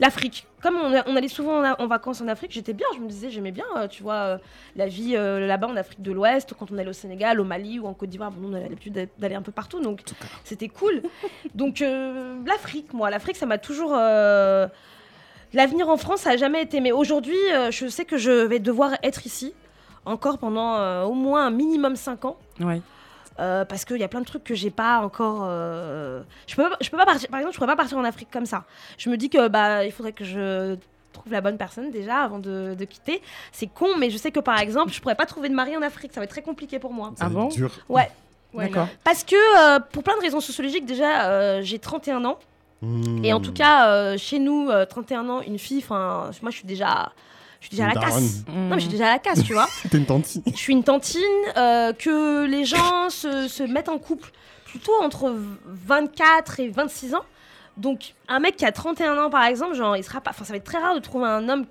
L'Afrique. 0.00 0.46
Comme 0.62 0.76
on, 0.76 0.92
a- 0.96 1.04
on 1.08 1.16
allait 1.16 1.28
souvent 1.28 1.62
en, 1.64 1.74
en 1.78 1.86
vacances 1.86 2.20
en 2.20 2.28
Afrique, 2.28 2.52
j'étais 2.52 2.72
bien. 2.72 2.86
Je 2.94 3.00
me 3.00 3.08
disais, 3.08 3.30
j'aimais 3.30 3.50
bien, 3.52 3.64
euh, 3.76 3.88
tu 3.88 4.02
vois, 4.02 4.14
euh, 4.14 4.38
la 4.76 4.86
vie 4.86 5.14
euh, 5.16 5.46
là-bas 5.46 5.66
en 5.68 5.76
Afrique 5.76 6.02
de 6.02 6.12
l'Ouest, 6.12 6.54
quand 6.58 6.70
on 6.72 6.78
allait 6.78 6.88
au 6.90 6.92
Sénégal, 6.92 7.40
au 7.40 7.44
Mali 7.44 7.78
ou 7.78 7.86
en 7.86 7.94
Côte 7.94 8.08
d'Ivoire. 8.08 8.30
Bon, 8.30 8.48
on 8.50 8.54
avait 8.54 8.64
l'habitude 8.68 8.92
d'a- 8.92 9.06
d'aller 9.18 9.34
un 9.34 9.42
peu 9.42 9.52
partout, 9.52 9.80
donc 9.80 10.00
c'était 10.44 10.68
cool. 10.68 11.02
donc, 11.54 11.82
euh, 11.82 12.36
l'Afrique, 12.46 12.92
moi, 12.92 13.10
l'Afrique, 13.10 13.36
ça 13.36 13.46
m'a 13.46 13.58
toujours. 13.58 13.92
euh, 13.94 14.66
L'avenir 15.54 15.88
en 15.88 15.96
France, 15.96 16.20
ça 16.20 16.30
a 16.32 16.36
jamais 16.36 16.60
été. 16.62 16.80
Mais 16.80 16.92
aujourd'hui, 16.92 17.36
euh, 17.54 17.70
je 17.70 17.86
sais 17.88 18.04
que 18.04 18.18
je 18.18 18.30
vais 18.30 18.58
devoir 18.58 18.92
être 19.02 19.24
ici 19.26 19.54
encore 20.04 20.38
pendant 20.38 20.76
euh, 20.76 21.04
au 21.04 21.14
moins 21.14 21.46
un 21.46 21.50
minimum 21.50 21.96
5 21.96 22.24
ans. 22.26 22.36
Ouais. 22.60 22.80
Euh, 23.40 23.64
parce 23.64 23.84
qu'il 23.84 23.98
y 23.98 24.02
a 24.04 24.08
plein 24.08 24.20
de 24.20 24.26
trucs 24.26 24.42
que 24.44 24.54
j'ai 24.54 24.70
pas 24.70 25.00
encore. 25.00 25.42
euh, 25.44 26.22
Je 26.46 26.56
peux, 26.56 26.68
pas- 26.68 26.76
je 26.80 26.90
peux 26.90 26.96
pas 26.96 27.06
partir. 27.06 27.28
Par 27.28 27.38
exemple, 27.38 27.54
je 27.54 27.58
pourrais 27.58 27.70
pas 27.70 27.76
partir 27.76 27.96
en 27.98 28.04
Afrique 28.04 28.28
comme 28.32 28.46
ça. 28.46 28.64
Je 28.98 29.08
me 29.10 29.16
dis 29.16 29.30
que 29.30 29.46
bah 29.48 29.84
il 29.84 29.92
faudrait 29.92 30.12
que 30.12 30.24
je 30.24 30.76
trouve 31.12 31.32
la 31.32 31.40
bonne 31.40 31.56
personne 31.56 31.90
déjà 31.90 32.18
avant 32.18 32.38
de, 32.40 32.74
de 32.78 32.84
quitter. 32.84 33.22
C'est 33.52 33.68
con, 33.68 33.86
mais 33.98 34.10
je 34.10 34.16
sais 34.18 34.30
que 34.32 34.40
par 34.40 34.58
exemple, 34.58 34.92
je 34.92 35.00
pourrais 35.00 35.14
pas 35.14 35.26
trouver 35.26 35.48
de 35.48 35.54
mari 35.54 35.76
en 35.76 35.82
Afrique. 35.82 36.12
Ça 36.12 36.20
va 36.20 36.24
être 36.24 36.30
très 36.30 36.42
compliqué 36.42 36.78
pour 36.80 36.92
moi. 36.92 37.12
Ça 37.16 37.26
Ah 37.26 37.28
bon 37.28 37.48
dur. 37.48 37.70
Ouais. 37.88 38.10
D'accord. 38.54 38.88
Parce 39.04 39.24
que 39.24 39.36
euh, 39.76 39.78
pour 39.92 40.02
plein 40.02 40.16
de 40.16 40.22
raisons 40.22 40.40
sociologiques, 40.40 40.86
déjà, 40.86 41.28
euh, 41.28 41.60
j'ai 41.62 41.78
31 41.78 42.24
ans. 42.24 42.38
Mmh. 42.82 43.24
Et 43.24 43.32
en 43.32 43.40
tout 43.40 43.52
cas, 43.52 43.88
euh, 43.88 44.16
chez 44.18 44.38
nous, 44.38 44.68
euh, 44.70 44.84
31 44.86 45.28
ans, 45.28 45.40
une 45.42 45.58
fille, 45.58 45.78
enfin, 45.84 46.30
moi 46.42 46.50
je 46.50 46.56
suis 46.56 46.66
déjà. 46.66 47.12
Je 47.60 47.66
suis 47.66 47.76
déjà 47.76 47.86
à 47.86 47.88
Une 47.88 47.94
la 47.94 48.00
casse. 48.00 48.44
Non, 48.48 48.68
mais 48.68 48.74
je 48.76 48.80
suis 48.80 48.88
déjà 48.88 49.08
à 49.08 49.12
la 49.12 49.18
casse, 49.18 49.42
tu 49.42 49.52
vois. 49.52 49.68
T'es 49.90 49.98
une 49.98 50.06
tantine. 50.06 50.42
Je 50.46 50.56
suis 50.56 50.72
une 50.72 50.84
tantine, 50.84 51.20
euh, 51.56 51.92
que 51.92 52.46
les 52.46 52.64
gens 52.64 53.10
se, 53.10 53.48
se 53.48 53.62
mettent 53.62 53.88
en 53.88 53.98
couple 53.98 54.30
plutôt 54.64 54.92
entre 55.02 55.34
24 55.66 56.60
et 56.60 56.68
26 56.68 57.14
ans. 57.14 57.24
Donc, 57.76 58.14
un 58.28 58.40
mec 58.40 58.56
qui 58.56 58.64
a 58.64 58.72
31 58.72 59.16
ans, 59.18 59.30
par 59.30 59.44
exemple, 59.44 59.74
genre, 59.74 59.96
il 59.96 60.04
sera 60.04 60.20
pas. 60.20 60.30
Enfin, 60.30 60.44
ça 60.44 60.52
va 60.52 60.56
être 60.56 60.64
très 60.64 60.78
rare 60.78 60.94
de 60.94 61.00
trouver 61.00 61.26
un 61.26 61.48
homme 61.48 61.64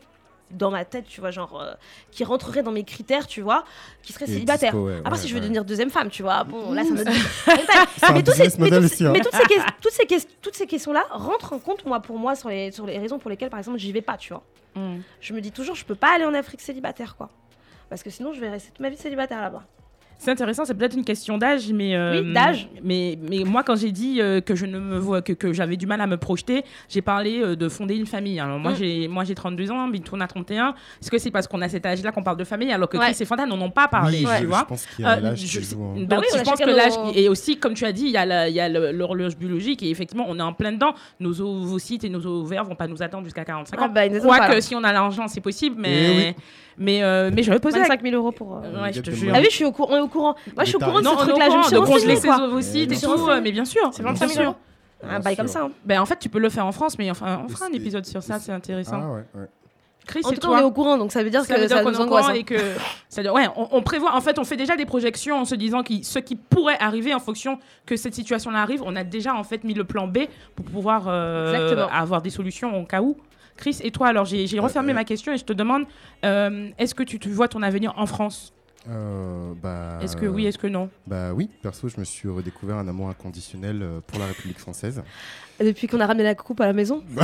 dans 0.52 0.72
ma 0.72 0.86
tête, 0.86 1.06
tu 1.08 1.20
vois, 1.20 1.32
genre, 1.32 1.60
euh, 1.62 1.74
qui 2.12 2.24
rentrerait 2.24 2.64
dans 2.64 2.72
mes 2.72 2.84
critères, 2.84 3.28
tu 3.28 3.42
vois, 3.42 3.66
qui 4.02 4.14
serait 4.14 4.26
Et 4.26 4.34
célibataire. 4.34 4.76
ouais, 4.76 4.98
à 5.00 5.02
part 5.02 5.14
ouais, 5.14 5.18
si 5.18 5.28
je 5.28 5.34
veux 5.34 5.40
ouais. 5.40 5.44
devenir 5.44 5.66
deuxième 5.66 5.90
femme, 5.90 6.10
tu 6.10 6.24
vois. 6.24 6.44
Bon, 6.44 6.72
là, 6.72 6.84
ça 6.84 6.92
me. 6.92 7.04
Mais, 7.04 8.34
ces- 8.50 8.58
mais 8.60 8.72
hein. 9.10 9.12
mais 9.14 9.20
toutes 9.22 9.34
ces, 9.34 9.44
toutes 9.82 9.92
ces, 9.92 10.28
toutes 10.42 10.56
ces 10.56 10.68
questions-là 10.68 11.04
rentrent 11.12 11.54
en 11.54 11.60
compte, 11.60 11.86
moi, 11.86 12.00
pour 12.00 12.18
moi, 12.18 12.36
sur 12.36 12.50
les, 12.50 12.72
sur 12.72 12.86
les 12.86 12.98
raisons 12.98 13.20
pour 13.20 13.30
lesquelles, 13.30 13.50
par 13.50 13.60
exemple, 13.60 13.78
j'y 13.78 13.92
vais 13.92 14.02
pas, 14.02 14.18
tu 14.18 14.34
vois. 14.34 14.44
Mm. 14.76 14.98
Je 15.22 15.34
me 15.34 15.42
dis 15.42 15.52
toujours, 15.52 15.76
je 15.76 15.86
peux 15.86 15.96
pas 15.96 16.16
aller 16.16 16.26
en 16.26 16.34
Afrique 16.34 16.62
célibataire, 16.62 17.16
quoi. 17.16 17.30
Parce 17.90 18.04
que 18.04 18.10
sinon, 18.10 18.34
je 18.34 18.40
vais 18.40 18.50
rester 18.50 18.70
toute 18.70 18.80
ma 18.80 18.90
vie 18.90 18.98
célibataire 18.98 19.42
là-bas. 19.42 19.66
C'est 20.20 20.32
intéressant, 20.32 20.66
c'est 20.66 20.74
peut-être 20.74 20.96
une 20.96 21.06
question 21.06 21.38
d'âge, 21.38 21.72
mais 21.72 21.96
euh, 21.96 22.22
Oui, 22.24 22.34
d'âge. 22.34 22.68
Mais, 22.84 23.18
mais 23.30 23.44
moi, 23.44 23.62
quand 23.64 23.76
j'ai 23.76 23.92
dit 23.92 24.20
euh, 24.20 24.42
que 24.42 24.56
je 24.56 24.66
ne 24.66 24.80
me 24.80 24.98
vois 24.98 25.22
que, 25.22 25.32
que 25.34 25.54
j'avais 25.54 25.78
du 25.78 25.86
mal 25.86 26.02
à 26.02 26.08
me 26.08 26.18
projeter, 26.18 26.64
j'ai 26.90 27.02
parlé 27.04 27.40
euh, 27.40 27.56
de 27.56 27.70
fonder 27.70 27.96
une 27.96 28.08
famille. 28.08 28.40
Alors 28.40 28.58
moi, 28.58 28.72
Mm. 28.72 28.76
j'ai 28.78 29.08
moi 29.08 29.24
j'ai 29.24 29.36
32 29.36 29.70
ans, 29.72 29.88
mais 29.88 30.00
tourne 30.00 30.22
à 30.24 30.28
31. 30.28 30.74
Est-ce 31.02 31.12
que 31.12 31.18
c'est 31.20 31.30
parce 31.32 31.48
qu'on 31.48 31.62
a 31.62 31.70
cet 31.70 31.86
âge-là 31.86 32.12
qu'on 32.12 32.24
parle 32.24 32.38
de 32.38 32.44
famille, 32.44 32.72
alors 32.72 32.90
que 32.90 32.98
Ouais. 32.98 33.06
Chris 33.12 33.18
et 33.22 33.26
Fanta 33.26 33.46
n'en 33.46 33.62
ont 33.62 33.70
pas 33.70 33.88
parlé, 33.88 34.20
Oui, 34.26 34.32
tu 34.38 34.42
je, 34.42 34.48
vois 34.48 34.60
je 34.62 34.66
pense 34.66 34.86
qu'il 34.88 35.06
y 35.06 35.08
a 35.08 35.20
l'âge 35.20 35.40
qui 35.40 35.48
je- 35.48 35.62
joue, 35.62 35.84
hein. 35.84 35.94
Donc 36.00 36.08
Bah 36.10 36.18
oui, 36.20 36.26
je 36.34 36.40
a 36.40 36.44
pense 36.44 36.60
que 36.60 36.70
l'âge 36.70 36.98
nos- 36.98 37.14
et 37.14 37.30
aussi 37.30 37.58
comme 37.58 37.76
tu 37.76 37.86
as 37.86 37.92
dit, 37.92 38.06
il 38.06 38.12
y 38.12 38.18
a 38.18 38.26
la- 38.26 38.50
il 38.50 38.56
y 38.56 38.60
a 38.60 38.68
le- 38.70 38.92
l'horloge 38.92 39.38
biologique 39.38 39.84
et 39.84 39.90
effectivement 39.92 40.26
on 40.28 40.40
est 40.40 40.42
en 40.42 40.54
plein 40.54 40.72
dedans. 40.72 40.94
Nos 41.20 41.40
ovocytes 41.42 42.04
et 42.04 42.10
nos 42.10 42.26
ovaires 42.26 42.64
vont 42.66 42.76
pas 42.76 42.88
nous 42.88 43.04
attendre 43.04 43.24
jusqu'à 43.26 43.46
45 43.46 43.78
ans. 43.80 43.84
Ah 43.86 43.88
bah, 43.88 44.10
Quoique 44.10 44.52
là. 44.54 44.62
si 44.62 44.74
on 44.76 44.84
a 44.84 44.92
l'argent, 44.92 45.28
c'est 45.28 45.42
possible, 45.42 45.76
Eh 45.86 45.90
mais 45.90 46.36
mais 46.80 47.32
mais 47.32 47.44
je 47.44 47.52
vais 47.52 47.60
poser 47.60 47.78
la 47.80 47.84
25 47.86 48.02
000 48.04 48.16
euros 48.16 48.32
pour. 48.32 48.62
je 48.94 49.02
te 49.02 49.12
jure. 49.12 49.32
Ah 49.36 49.40
oui, 49.40 49.48
je 49.50 49.56
suis 49.56 49.66
au 49.66 49.72
courant. 49.72 50.07
On 50.08 50.10
au 50.10 50.12
courant. 50.12 50.36
Moi, 50.56 50.64
je 50.64 50.70
suis 50.70 50.76
au 50.76 50.80
courant 50.80 51.00
de 51.00 51.06
ce 51.06 51.10
on 51.10 51.16
truc-là. 51.16 51.50
Je 51.52 51.58
me 51.58 51.64
suis 51.64 51.76
congeler 51.76 51.92
renseignée, 51.94 52.16
ses 52.18 52.28
quoi. 52.28 52.42
ovocytes 52.44 52.74
Mais 52.76 52.82
et 52.96 53.00
bien 53.00 53.10
tout, 53.10 53.18
sûr. 53.18 53.42
mais 53.42 53.52
bien 53.52 53.66
sûr. 53.66 53.90
C'est 53.92 54.04
bien 54.04 54.12
25 54.14 54.28
000 54.28 54.40
sûr. 54.40 54.44
euros. 54.50 54.56
Un 55.08 55.20
bail 55.20 55.36
comme 55.38 55.48
ça. 55.48 55.62
hein. 55.64 55.72
Ben, 55.86 56.02
en 56.02 56.06
fait, 56.06 56.18
tu 56.18 56.28
peux 56.30 56.40
le 56.40 56.50
faire 56.50 56.66
en 56.66 56.72
France, 56.72 56.98
mais 56.98 57.12
enfin, 57.12 57.42
on 57.46 57.50
fera 57.50 57.66
un 57.66 57.74
épisode 57.74 58.06
sur 58.06 58.24
ça, 58.24 58.40
c'est- 58.40 58.52
intéressant. 58.52 59.00
Ah 59.04 59.12
ouais, 59.12 59.24
ouais. 59.42 59.48
Chris, 60.08 60.22
En 60.24 60.32
et 60.32 60.36
tout 60.36 60.40
cas, 60.42 60.48
on 60.48 60.56
est 60.56 60.60
toi 60.60 60.68
au 60.68 60.72
courant, 60.72 60.98
donc 60.98 61.12
ça 61.12 61.22
veut 61.22 61.30
dire 61.30 61.44
ça 61.44 61.54
que 61.54 61.60
veut 61.60 61.68
dire 61.68 61.76
ça 61.78 61.84
qu'on 61.84 61.92
nous 61.92 61.98
est 61.98 62.00
au 62.00 62.04
angoisse. 62.04 62.22
courant 62.28 62.34
hein. 62.34 62.40
et 62.40 62.44
que 62.46 62.56
c'est-à-dire 63.10 63.34
ouais 63.34 63.46
on, 63.58 63.68
on 63.74 63.82
prévoit 63.82 64.16
en 64.16 64.22
fait 64.22 64.40
on 64.40 64.46
fait 64.46 64.56
déjà 64.56 64.78
des 64.78 64.86
projections 64.86 65.38
en 65.38 65.44
se 65.44 65.54
disant 65.54 65.84
qui 65.84 66.06
ce 66.06 66.20
qui 66.20 66.38
pourrait 66.38 66.78
arriver 66.80 67.14
en 67.14 67.20
fonction 67.20 67.60
que 67.86 67.98
cette 67.98 68.14
situation 68.16 68.50
là 68.50 68.62
arrive 68.62 68.82
on 68.86 68.96
a 68.96 69.04
déjà 69.04 69.36
en 69.36 69.44
fait 69.44 69.66
mis 69.66 69.74
le 69.74 69.84
plan 69.84 70.08
B 70.08 70.20
pour 70.56 70.66
pouvoir 70.66 71.08
euh, 71.10 71.86
avoir 71.92 72.22
des 72.22 72.30
solutions 72.30 72.80
au 72.80 72.86
cas 72.86 73.02
où 73.02 73.18
Chris 73.58 73.80
et 73.84 73.92
toi 73.92 74.08
alors 74.08 74.24
j'ai 74.24 74.48
refermé 74.62 74.94
ma 74.94 75.04
question 75.04 75.34
et 75.34 75.38
je 75.38 75.44
te 75.44 75.52
demande 75.52 75.84
euh, 76.24 76.70
est-ce 76.78 76.96
que 76.96 77.04
tu, 77.04 77.20
tu 77.20 77.28
vois 77.30 77.50
ton 77.50 77.62
avenir 77.62 77.94
en 77.98 78.06
France? 78.06 78.54
Euh, 78.90 79.54
bah, 79.62 80.00
est-ce 80.02 80.16
que 80.16 80.26
oui 80.26 80.46
est-ce 80.46 80.58
que 80.58 80.68
non? 80.68 80.90
Bah 81.08 81.34
oui, 81.34 81.50
perso, 81.62 81.90
je 81.90 82.00
me 82.00 82.06
suis 82.06 82.30
redécouvert 82.30 82.78
un 82.78 82.88
amour 82.88 83.10
inconditionnel 83.10 83.82
euh, 83.82 84.00
pour 84.06 84.20
la 84.20 84.28
République 84.28 84.60
française. 84.60 85.02
Et 85.60 85.66
Depuis 85.66 85.88
qu'on 85.88 86.00
a 86.00 86.06
ramené 86.06 86.24
la 86.24 86.36
coupe 86.36 86.62
à 86.62 86.68
la 86.68 86.74
maison? 86.74 87.04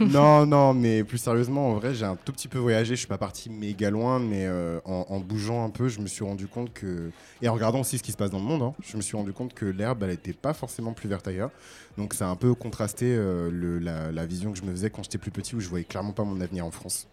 non, 0.00 0.46
non, 0.46 0.74
mais 0.74 1.04
plus 1.04 1.18
sérieusement, 1.18 1.70
en 1.70 1.74
vrai, 1.74 1.94
j'ai 1.94 2.04
un 2.04 2.16
tout 2.16 2.32
petit 2.32 2.48
peu 2.48 2.58
voyagé. 2.58 2.94
Je 2.94 3.00
suis 3.00 3.08
pas 3.08 3.18
parti 3.18 3.50
méga 3.50 3.90
loin, 3.90 4.18
mais 4.18 4.46
euh, 4.46 4.80
en, 4.84 5.06
en 5.08 5.20
bougeant 5.20 5.64
un 5.64 5.70
peu, 5.70 5.88
je 5.88 6.00
me 6.00 6.06
suis 6.06 6.24
rendu 6.24 6.46
compte 6.46 6.72
que. 6.72 7.10
Et 7.42 7.48
en 7.48 7.54
regardant 7.54 7.80
aussi 7.80 7.98
ce 7.98 8.02
qui 8.02 8.12
se 8.12 8.16
passe 8.16 8.30
dans 8.30 8.38
le 8.38 8.44
monde, 8.44 8.62
hein, 8.62 8.74
je 8.80 8.96
me 8.96 9.02
suis 9.02 9.16
rendu 9.16 9.32
compte 9.32 9.54
que 9.54 9.64
l'herbe, 9.66 10.02
elle 10.04 10.10
était 10.10 10.32
pas 10.32 10.54
forcément 10.54 10.92
plus 10.92 11.08
verte 11.08 11.26
ailleurs. 11.28 11.50
Donc 11.96 12.14
ça 12.14 12.28
a 12.28 12.30
un 12.30 12.36
peu 12.36 12.54
contrasté 12.54 13.06
euh, 13.08 13.50
le- 13.50 13.78
la, 13.78 14.12
la 14.12 14.26
vision 14.26 14.52
que 14.52 14.58
je 14.58 14.64
me 14.64 14.70
faisais 14.70 14.90
quand 14.90 15.02
j'étais 15.02 15.18
plus 15.18 15.30
petit, 15.32 15.54
où 15.56 15.60
je 15.60 15.68
voyais 15.68 15.84
clairement 15.84 16.12
pas 16.12 16.24
mon 16.24 16.40
avenir 16.40 16.64
en 16.64 16.70
France. 16.70 17.08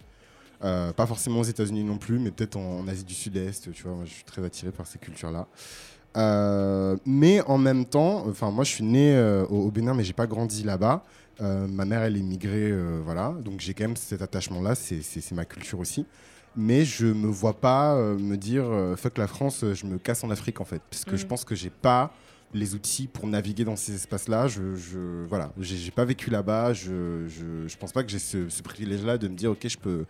Euh, 0.65 0.91
pas 0.93 1.05
forcément 1.05 1.39
aux 1.41 1.43
États-Unis 1.43 1.83
non 1.83 1.97
plus, 1.97 2.17
mais 2.19 2.31
peut-être 2.31 2.57
en, 2.57 2.79
en 2.79 2.87
Asie 2.87 3.03
du 3.05 3.13
Sud-Est. 3.13 3.71
Tu 3.71 3.83
vois, 3.83 3.93
moi, 3.93 4.05
je 4.05 4.11
suis 4.13 4.23
très 4.23 4.43
attiré 4.43 4.71
par 4.71 4.87
ces 4.87 4.97
cultures-là. 4.97 5.47
Euh, 6.17 6.95
mais 7.05 7.41
en 7.41 7.57
même 7.57 7.85
temps, 7.85 8.25
enfin 8.27 8.49
moi 8.49 8.63
je 8.63 8.69
suis 8.71 8.83
né 8.85 9.13
euh, 9.15 9.45
au, 9.47 9.67
au 9.67 9.71
Bénin, 9.71 9.93
mais 9.93 10.03
j'ai 10.03 10.13
pas 10.13 10.27
grandi 10.27 10.63
là-bas. 10.63 11.03
Ma 11.41 11.83
mère 11.83 12.01
elle 12.03 12.15
est 12.15 12.21
migrée, 12.21 12.71
voilà, 13.03 13.33
donc 13.43 13.59
j'ai 13.59 13.73
quand 13.73 13.83
même 13.83 13.97
cet 13.97 14.21
attachement-là, 14.21 14.73
c'est- 14.73 15.31
ma 15.33 15.43
culture 15.43 15.79
aussi. 15.79 16.05
Mais 16.55 16.85
je 16.85 17.07
me 17.07 17.27
vois 17.27 17.59
pas 17.59 17.97
me 17.97 18.37
dire 18.37 18.63
fuck 18.95 19.17
la 19.17 19.27
France, 19.27 19.65
je 19.73 19.85
me 19.85 19.97
casse 19.97 20.23
en 20.23 20.29
Afrique 20.29 20.61
en 20.61 20.65
fait, 20.65 20.81
parce 20.89 21.03
que 21.03 21.17
je 21.17 21.25
pense 21.25 21.43
que 21.43 21.53
j'ai 21.55 21.69
pas 21.69 22.13
les 22.53 22.73
outils 22.73 23.07
pour 23.07 23.27
naviguer 23.27 23.65
dans 23.65 23.75
ces 23.75 23.93
espaces-là. 23.95 24.47
Je, 24.47 24.75
je 24.75 25.25
voilà, 25.27 25.51
j'ai 25.59 25.75
j'ai 25.75 25.91
pas 25.91 26.05
vécu 26.05 26.29
là-bas. 26.29 26.71
Je, 26.71 27.27
je, 27.27 27.67
je 27.67 27.77
pense 27.77 27.91
pas 27.91 28.01
que 28.03 28.09
j'ai 28.09 28.19
ce, 28.19 28.47
ce 28.47 28.61
privilège-là 28.63 29.17
de 29.17 29.27
me 29.27 29.35
dire 29.35 29.51
ok 29.51 29.67
je 29.67 29.77
peux 29.77 30.05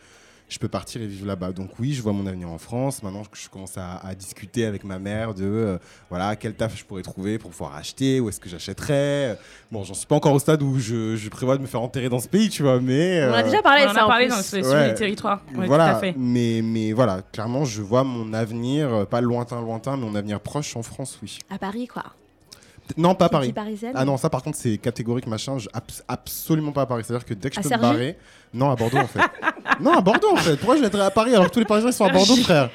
je 0.47 0.59
peux 0.59 0.67
partir 0.67 1.01
et 1.01 1.07
vivre 1.07 1.25
là-bas. 1.25 1.51
Donc 1.51 1.71
oui, 1.79 1.93
je 1.93 2.01
vois 2.01 2.13
mon 2.13 2.27
avenir 2.27 2.49
en 2.49 2.57
France. 2.57 3.01
Maintenant 3.03 3.23
je 3.33 3.49
commence 3.49 3.77
à, 3.77 3.97
à 3.97 4.13
discuter 4.15 4.65
avec 4.65 4.83
ma 4.83 4.99
mère 4.99 5.33
de 5.33 5.43
euh, 5.43 5.77
voilà 6.09 6.35
quel 6.35 6.53
taf 6.53 6.77
je 6.77 6.85
pourrais 6.85 7.01
trouver 7.01 7.37
pour 7.39 7.49
pouvoir 7.51 7.75
acheter, 7.75 8.19
où 8.19 8.29
est-ce 8.29 8.39
que 8.39 8.47
j'achèterais. 8.49 9.39
Bon, 9.71 9.83
j'en 9.83 9.93
suis 9.95 10.05
pas 10.07 10.15
encore 10.15 10.33
au 10.33 10.39
stade 10.39 10.61
où 10.61 10.77
je, 10.79 11.15
je 11.15 11.29
prévois 11.29 11.57
de 11.57 11.61
me 11.61 11.67
faire 11.67 11.81
enterrer 11.81 12.09
dans 12.09 12.19
ce 12.19 12.27
pays, 12.27 12.49
tu 12.49 12.61
vois, 12.63 12.79
mais 12.79 13.23
On 13.27 13.33
a 13.33 13.39
euh, 13.39 13.43
déjà 13.43 13.61
parlé 13.61 13.81
on 13.83 13.85
de 13.85 13.91
en 13.91 13.93
ça. 13.93 14.01
a 14.01 14.05
en 14.05 14.07
parlé 14.07 14.27
dans, 14.27 14.41
sur 14.41 14.63
Ouais. 14.65 14.89
les 14.89 14.93
territoires 14.95 15.41
Ouais, 15.55 15.65
voilà. 15.67 15.91
tout 15.91 15.97
à 15.97 15.99
fait 15.99 16.13
Mais 16.17 16.61
mais 16.63 16.93
voilà, 16.93 17.21
clairement, 17.31 17.65
je 17.65 17.81
vois 17.81 18.03
mon 18.03 18.31
avenir 18.33 18.93
euh, 18.93 19.05
pas 19.05 19.21
lointain, 19.21 19.61
lointain, 19.61 19.97
mais 19.97 20.05
mon 20.05 20.15
avenir 20.15 20.39
proche 20.39 20.75
en 20.75 20.83
France, 20.83 21.17
oui. 21.23 21.39
À 21.49 21.57
Paris, 21.57 21.87
quoi. 21.87 22.03
Non, 22.97 23.15
pas 23.15 23.25
à 23.25 23.29
Paris. 23.29 23.51
parisienne. 23.51 23.93
Ah 23.95 24.05
non, 24.05 24.15
ça 24.15 24.29
par 24.29 24.43
contre 24.43 24.57
c'est 24.59 24.77
catégorique 24.77 25.25
machin, 25.25 25.57
je, 25.57 25.67
abs- 25.73 26.03
absolument 26.07 26.71
pas 26.71 26.83
à 26.83 26.85
Paris. 26.85 27.03
C'est-à-dire 27.03 27.25
que 27.25 27.33
dès 27.33 27.49
que 27.49 27.55
je 27.55 27.59
À 27.61 27.63
peux 27.63 27.75
me 27.75 27.81
barrer, 27.81 28.15
non 28.55 28.71
à 28.71 28.75
Bordeaux 28.75 28.97
en 28.97 29.07
fait. 29.07 29.19
non 29.81 29.91
à 29.93 30.01
Bordeaux 30.01 30.31
en 30.33 30.37
fait. 30.37 30.55
Pourquoi 30.57 30.75
je 30.77 30.81
vais 30.81 30.87
être 30.87 30.99
à 30.99 31.11
Paris 31.11 31.33
alors 31.35 31.47
que 31.47 31.53
tous 31.53 31.59
les 31.59 31.65
Parisiens 31.65 31.89
ils 31.89 31.93
sont 31.93 32.05
à 32.05 32.09
Bordeaux 32.11 32.35
frère 32.37 32.69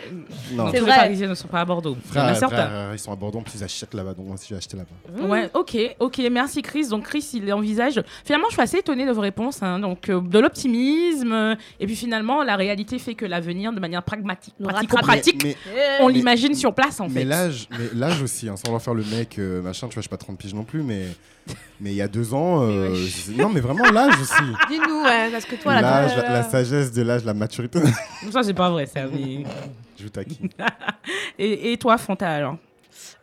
Non. 0.53 0.67
C'est 0.71 0.79
tous 0.79 0.85
les 0.85 0.91
vrai. 0.91 0.97
Parisiens 1.01 1.29
ne 1.29 1.35
sont 1.35 1.49
pas 1.49 1.61
à 1.61 1.65
Bordeaux 1.65 1.97
il 1.99 2.07
y 2.07 2.09
en 2.09 2.13
Frère, 2.13 2.25
a 2.25 2.35
certains 2.35 2.57
frère, 2.57 2.69
euh, 2.71 2.91
ils 2.95 2.99
sont 2.99 3.13
à 3.13 3.17
Bordeaux, 3.17 3.39
en 3.39 3.43
plus 3.43 3.55
ils 3.57 3.65
achètent 3.65 3.95
là-bas, 3.95 4.15
donc 4.15 4.27
moi 4.27 4.35
aussi 4.35 4.47
j'ai 4.51 4.57
acheté 4.57 4.77
là-bas. 4.77 5.27
Ouais, 5.27 5.49
ok, 5.55 5.77
ok, 5.99 6.21
merci 6.31 6.63
Chris. 6.63 6.89
Donc 6.89 7.05
Chris, 7.05 7.27
il 7.35 7.53
envisage. 7.53 8.03
Finalement, 8.25 8.47
je 8.49 8.55
suis 8.55 8.63
assez 8.63 8.79
étonnée 8.79 9.07
de 9.07 9.13
vos 9.13 9.21
réponses. 9.23 9.63
hein. 9.63 9.79
Donc 9.79 10.09
euh, 10.09 10.21
de 10.21 10.39
l'optimisme, 10.39 11.33
euh, 11.33 11.55
et 11.79 11.87
puis 11.87 11.97
finalement, 11.97 12.43
la 12.43 12.57
réalité 12.57 12.99
fait 12.99 13.15
que 13.15 13.25
l'avenir, 13.25 13.73
de 13.73 13.81
manière 13.81 14.03
pragmatique, 14.03 14.55
pratico-pratique, 14.63 15.43
Mais, 15.45 15.57
on 16.01 16.07
mais- 16.09 16.13
l'imagine 16.13 16.55
sur 16.55 16.75
place 16.75 17.01
en 17.01 17.09
mais 17.09 17.21
fait. 17.21 17.25
l'âge, 17.25 17.69
mais 17.71 17.87
l'âge 17.95 18.23
aussi, 18.23 18.49
hein, 18.49 18.57
sans 18.57 18.65
vouloir 18.67 18.83
faire 18.83 18.95
le 18.95 19.05
mec 19.05 19.39
euh, 19.39 19.63
machin, 19.63 19.89
tu 19.89 19.95
vois, 19.95 20.01
je 20.01 20.09
suis 20.09 20.09
pas 20.11 20.17
30 20.17 20.37
piges 20.39 20.55
non 20.55 20.65
plus, 20.65 20.83
mais 20.83 21.07
mais 21.81 21.91
il 21.91 21.97
y 21.97 22.03
a 22.03 22.09
deux 22.09 22.35
ans, 22.35 22.63
euh, 22.63 22.67
Mais 22.67 22.89
ouais. 22.91 22.95
je- 22.97 23.33
non 23.43 23.49
mais 23.49 23.61
vraiment 23.61 23.85
l'âge 23.91 24.21
aussi. 24.21 24.43
Dis-nous, 24.69 25.03
ouais, 25.05 25.31
parce 25.31 25.45
que 25.45 25.57
toi, 25.57 25.81
L'âge, 25.81 26.15
toi, 26.15 26.23
la, 26.25 26.33
la 26.33 26.43
sagesse 26.43 26.93
de 26.93 27.03
l'âge, 27.03 27.25
la 27.25 27.35
maturité. 27.35 27.81
Ça, 28.31 28.43
c'est 28.43 28.55
pas 28.55 28.71
vrai, 28.71 28.87
ça. 28.87 29.07
mais- 29.07 29.45
je 29.99 30.05
vous 30.05 30.11
taquine. 30.11 30.49
et, 31.39 31.73
et 31.73 31.77
toi, 31.79 31.97
Fanta, 31.99 32.29
alors 32.31 32.57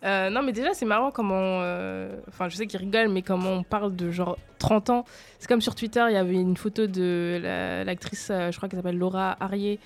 Euh, 0.04 0.30
non, 0.30 0.42
mais 0.44 0.52
déjà, 0.54 0.74
c'est 0.74 0.86
marrant 0.86 1.12
comment. 1.12 1.60
euh, 1.62 2.16
Enfin, 2.30 2.50
je 2.50 2.56
sais 2.56 2.68
qu'ils 2.68 2.80
rigolent, 2.80 3.10
mais 3.10 3.22
comment 3.22 3.52
on 3.52 3.64
parle 3.64 3.96
de 3.96 4.12
genre 4.12 4.38
30 4.60 4.90
ans. 4.90 5.06
C'est 5.40 5.48
comme 5.48 5.62
sur 5.62 5.76
Twitter, 5.76 6.04
il 6.10 6.14
y 6.14 6.18
avait 6.18 6.34
une 6.36 6.58
photo 6.58 6.88
de 6.88 7.40
la- 7.42 7.84
l'actrice, 7.84 8.30
euh, 8.32 8.52
je 8.52 8.58
crois 8.58 8.70
qu'elle 8.70 8.80
s'appelle 8.80 8.98
Laura 8.98 9.36
Harrier. 9.40 9.80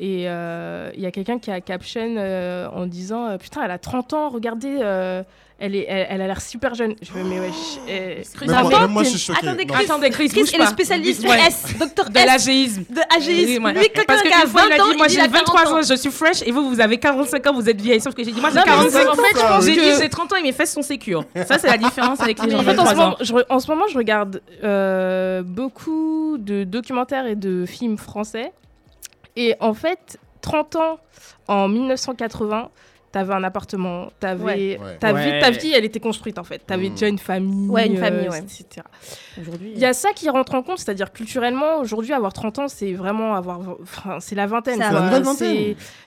Et 0.00 0.24
euh, 0.28 0.90
il 0.94 1.00
y 1.00 1.06
a 1.06 1.10
quelqu'un 1.10 1.38
qui 1.40 1.50
a 1.50 1.60
caption 1.60 2.14
euh, 2.16 2.68
en 2.72 2.86
disant 2.86 3.26
euh, 3.30 3.36
Putain, 3.38 3.62
elle 3.64 3.70
a 3.72 3.78
30 3.78 4.12
ans, 4.12 4.28
regardez, 4.28 4.78
euh, 4.80 5.24
elle, 5.58 5.74
est, 5.74 5.86
elle, 5.88 6.06
elle 6.10 6.20
a 6.22 6.26
l'air 6.28 6.40
super 6.40 6.76
jeune. 6.76 6.94
Je 7.02 7.10
fais 7.10 7.24
Mais 7.24 7.40
wesh. 7.40 7.52
euh, 7.88 8.22
Chris, 8.32 8.46
Même 8.46 8.60
moi, 8.62 8.80
même 8.82 8.90
moi, 8.92 9.02
je 9.02 9.08
suis 9.08 9.18
choqué. 9.18 9.40
Attendez. 9.48 9.66
Chris, 9.66 9.84
Attendez, 9.84 10.10
Chris, 10.10 10.28
Chris 10.28 10.48
est 10.54 10.58
le 10.58 10.66
spécialiste 10.66 11.24
Ouais. 11.26 11.40
S, 11.48 11.76
docteur 11.76 12.10
De 12.10 12.16
S, 12.16 12.26
l'agéisme. 12.26 12.84
de 12.88 13.00
AGIsme. 13.16 13.64
Oui, 13.64 13.72
Lui, 13.72 13.88
Parce 14.06 14.22
que 14.22 14.28
qui 14.28 14.34
a 14.34 14.44
une 14.44 14.48
fois, 14.48 14.60
20 14.62 14.66
il 14.68 14.72
a 14.80 14.84
dit, 14.92 14.96
moi 14.98 15.08
j'ai 15.08 15.14
il 15.14 15.20
a 15.20 15.26
23 15.26 15.62
40 15.64 15.78
ans, 15.78 15.82
je 15.88 15.94
suis 15.96 16.10
fresh, 16.12 16.42
et 16.46 16.52
vous, 16.52 16.68
vous 16.68 16.80
avez 16.80 16.98
45 16.98 17.44
ans, 17.48 17.54
vous 17.54 17.68
êtes 17.68 17.80
vieille. 17.80 18.00
Sauf 18.00 18.14
que 18.14 18.22
j'ai 18.22 18.30
dit, 18.30 18.40
moi 18.40 18.50
j'ai 18.50 18.56
Non, 18.58 18.62
mais 18.66 18.72
45 18.72 19.06
en 19.08 19.10
ans. 19.10 19.14
fait, 19.16 19.22
je 19.36 19.40
pense 19.48 19.64
J'ai 19.64 19.74
que- 19.76 19.80
dit, 19.96 20.00
j'ai 20.00 20.08
30 20.08 20.32
ans 20.32 20.36
et 20.36 20.42
mes 20.42 20.52
fesses 20.52 20.72
sont 20.74 20.82
sécures. 20.82 21.24
Ça, 21.44 21.58
c'est 21.58 21.66
la 21.66 21.76
différence 21.76 22.20
avec 22.20 22.40
les 22.40 22.50
gens 22.52 22.58
en 22.58 22.62
fait, 22.62 22.78
en 22.78 22.86
ce, 22.86 22.94
23 22.94 22.94
ans. 22.94 23.06
moment, 23.74 23.86
je, 23.88 23.94
en 23.96 23.98
regarde 23.98 24.40
beaucoup 25.44 26.36
de 26.38 26.62
documentaires 26.62 27.26
et 27.26 27.34
de 27.34 27.66
films 27.66 27.98
français. 27.98 28.52
Et 29.38 29.54
en 29.60 29.72
fait, 29.72 30.18
30 30.40 30.76
ans 30.76 30.98
en 31.46 31.68
1980, 31.68 32.70
t'avais 33.12 33.32
un 33.32 33.42
appartement, 33.44 34.10
t'avais, 34.20 34.44
Ouais. 34.78 34.78
Ta, 35.00 35.14
Ouais. 35.14 35.32
vie, 35.36 35.40
ta 35.40 35.50
vie, 35.50 35.72
elle 35.74 35.84
était 35.86 36.00
construite 36.00 36.38
en 36.38 36.44
fait. 36.44 36.58
T'avais 36.66 36.88
Mm. 36.88 36.92
déjà 36.92 37.08
une 37.08 37.18
famille, 37.18 37.70
Ouais, 37.70 37.86
une 37.86 37.96
euh, 37.96 38.00
famille, 38.00 38.28
ouais. 38.28 38.38
etc. 38.40 38.82
Aujourd'hui. 39.40 39.72
Il 39.74 39.78
y 39.78 39.86
a 39.86 39.94
ça 39.94 40.10
qui 40.12 40.28
rentre 40.28 40.54
en 40.54 40.62
compte, 40.62 40.78
c'est-à-dire 40.78 41.12
culturellement, 41.12 41.78
aujourd'hui, 41.78 42.12
avoir 42.12 42.32
30 42.34 42.58
ans, 42.58 42.68
c'est 42.68 42.92
vraiment 42.92 43.34
avoir. 43.34 43.60
Enfin, 43.82 44.20
c'est 44.20 44.34
la 44.34 44.46
vingtaine. 44.46 44.82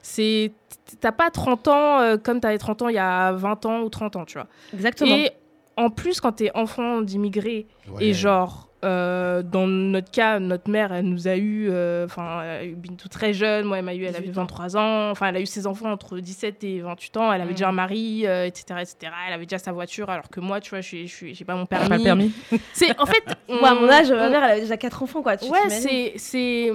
C'est. 0.02 0.52
T'as 1.00 1.12
pas 1.14 1.32
30 1.32 1.68
ans 1.70 2.00
euh, 2.02 2.18
comme 2.18 2.42
t'avais 2.42 2.58
30 2.58 2.82
ans 2.82 2.90
il 2.90 2.96
y 2.96 3.00
a 3.00 3.32
20 3.32 3.66
ans 3.66 3.80
ou 3.82 3.90
30 3.90 4.18
ans, 4.18 4.26
tu 4.26 4.38
vois. 4.38 4.48
Exactement. 4.74 5.16
Et 5.16 5.32
en 5.78 5.90
plus, 5.90 6.20
quand 6.20 6.34
t'es 6.34 6.52
enfant 6.54 7.02
d'immigrés, 7.02 7.66
Ouais. 7.90 8.08
et 8.08 8.14
genre, 8.14 8.68
euh, 8.84 9.44
dans 9.44 9.68
notre 9.68 10.10
cas, 10.12 10.40
notre 10.40 10.70
mère, 10.70 10.92
elle 10.92 11.06
nous 11.06 11.28
a 11.28 11.36
eu, 11.36 11.68
euh, 11.70 12.06
enfin, 12.06 12.42
elle 12.44 12.50
a 12.50 12.66
eu 12.66 12.76
Bintou 12.76 13.08
très 13.10 13.34
jeune, 13.34 13.66
moi, 13.66 13.78
elle 13.80 13.86
m'a 13.86 13.94
eu, 13.94 14.04
elle 14.04 14.16
avait 14.16 14.28
18 14.28 14.38
ans. 14.40 14.42
23 14.42 14.78
ans, 14.78 15.12
enfin, 15.12 15.28
elle 15.28 15.38
a 15.38 15.42
eu 15.42 15.46
ses 15.46 15.68
enfants 15.68 15.92
entre 15.92 16.18
17 16.20 16.64
et 16.64 16.80
28 16.82 17.18
ans, 17.18 17.32
elle 17.34 17.42
avait 17.42 17.52
Mm. 17.52 17.56
déjà 17.56 17.70
un 17.70 17.74
mari, 17.74 18.24
euh, 18.26 18.46
etc., 18.46 18.80
etc., 18.82 19.12
elle 19.28 19.34
avait 19.34 19.46
déjà 19.46 19.60
sa 19.60 19.72
voiture, 19.72 20.10
alors 20.10 20.30
que 20.30 20.40
moi, 20.40 20.60
tu 20.60 20.72
vois, 20.72 20.82
je 20.82 21.06
j'ai 21.06 21.46
pas 21.46 21.56
mon 21.56 21.66
permis. 21.66 21.90
Pas 21.90 21.98
le 21.98 22.04
permis. 22.04 22.32
C'est, 22.74 22.98
en 23.00 23.06
fait, 23.06 23.24
Moi, 23.50 23.70
à 23.70 23.74
mon 23.76 23.90
âge, 23.90 24.10
ma 24.12 24.30
mère, 24.30 24.44
elle 24.44 24.52
avait 24.52 24.62
déjà 24.62 24.78
4 24.78 25.04
enfants, 25.04 25.22
quoi. 25.22 25.38
Tu 25.38 25.50
ouais, 25.50 25.70
c'est, 25.70 26.14
c'est, 26.16 26.72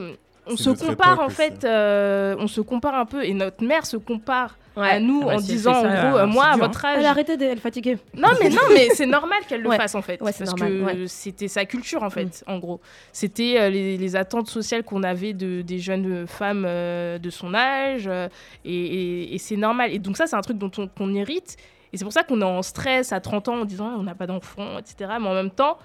on 0.47 0.57
se 0.57 0.71
compare 0.71 1.13
époque 1.15 1.25
en 1.27 1.29
fait, 1.29 1.65
euh, 1.65 2.37
on 2.39 2.47
se 2.47 2.61
compare 2.61 2.95
un 2.95 3.07
peu, 3.07 3.25
et 3.25 3.35
notre 3.35 3.65
mère 3.65 3.85
se 3.87 3.97
compare 3.97 4.57
à 4.79 5.01
nous 5.01 5.23
Ah 5.23 5.27
bah, 5.29 5.35
en 5.37 5.39
si 5.39 5.47
disant, 5.47 5.73
en 5.73 5.83
gros, 5.83 6.19
euh, 6.19 6.27
moi, 6.27 6.45
à 6.49 6.55
dur, 6.57 6.67
votre 6.67 6.85
âge, 6.85 6.97
Elle 6.99 7.07
a 7.07 7.11
arrêté, 7.11 7.33
elle 7.33 7.43
est 7.43 7.57
fatiguée. 7.57 7.97
non, 8.15 8.29
mais 8.43 8.51
non, 8.51 8.61
mais 8.75 8.89
c'est 8.91 9.07
normal 9.07 9.39
qu'elle 9.49 9.63
le 9.63 9.71
Ouais. 9.71 9.77
fasse 9.79 9.95
en 9.95 10.03
fait. 10.03 10.21
Ouais, 10.21 10.33
parce 10.39 10.51
normal, 10.51 10.69
que 10.71 10.83
ouais. 10.85 10.95
Mm. 11.05 11.07
c'était 11.09 11.49
sa 11.49 11.65
culture 11.65 12.03
en 12.03 12.11
fait, 12.11 12.45
en 12.47 12.59
gros. 12.59 12.81
C'était 13.13 13.57
euh, 13.59 13.71
les, 13.71 13.97
les 13.97 14.17
attentes 14.17 14.49
sociales 14.49 14.83
qu'on 14.85 15.03
avait 15.03 15.33
de, 15.33 15.63
des 15.63 15.79
jeunes 15.79 16.27
femmes 16.27 16.65
euh, 16.67 17.17
de 17.19 17.31
son 17.31 17.55
âge. 17.55 18.05
euh, 18.07 18.29
et 18.67 18.75
et- 18.75 19.35
et 19.35 19.39
c'est 19.39 19.57
normal. 19.57 19.93
Et 19.95 19.99
donc, 19.99 20.17
ça, 20.19 20.27
c'est 20.27 20.37
un 20.37 20.43
truc 20.43 20.59
dont 20.59 20.71
on, 20.77 20.87
qu'on 20.89 21.15
hérite. 21.15 21.57
Et 21.95 21.97
c'est 21.97 22.05
pour 22.05 22.13
ça 22.13 22.23
qu'on 22.23 22.41
est 22.43 22.45
en 22.45 22.61
stress 22.63 23.13
à 23.13 23.21
30 23.21 23.49
ans 23.49 23.61
en 23.61 23.65
disant 23.65 23.91
on 23.99 24.03
n'a 24.03 24.15
pas 24.15 24.27
d'enfants, 24.27 24.79
etc. 24.79 25.11
Mais 25.21 25.27
en 25.29 25.35
même 25.35 25.51
temps, 25.51 25.79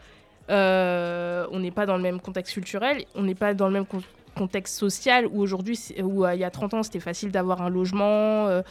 euh, 0.49 1.45
on 1.51 1.59
n'est 1.59 1.71
pas 1.71 1.85
dans 1.85 1.95
le 1.95 2.03
même 2.03 2.19
contexte 2.19 2.53
culturel, 2.53 3.05
on 3.15 3.21
n'est 3.23 3.35
pas 3.35 3.53
dans 3.53 3.67
le 3.67 3.73
même 3.73 3.85
con- 3.85 4.01
contexte 4.41 4.75
social 4.75 5.27
où 5.27 5.39
aujourd'hui, 5.39 5.77
où 6.01 6.25
euh, 6.25 6.33
il 6.33 6.39
y 6.39 6.43
a 6.43 6.49
30 6.49 6.73
ans, 6.73 6.83
c'était 6.83 6.99
facile 6.99 7.31
d'avoir 7.31 7.61
un 7.61 7.69
logement. 7.69 8.47
euh, 8.47 8.63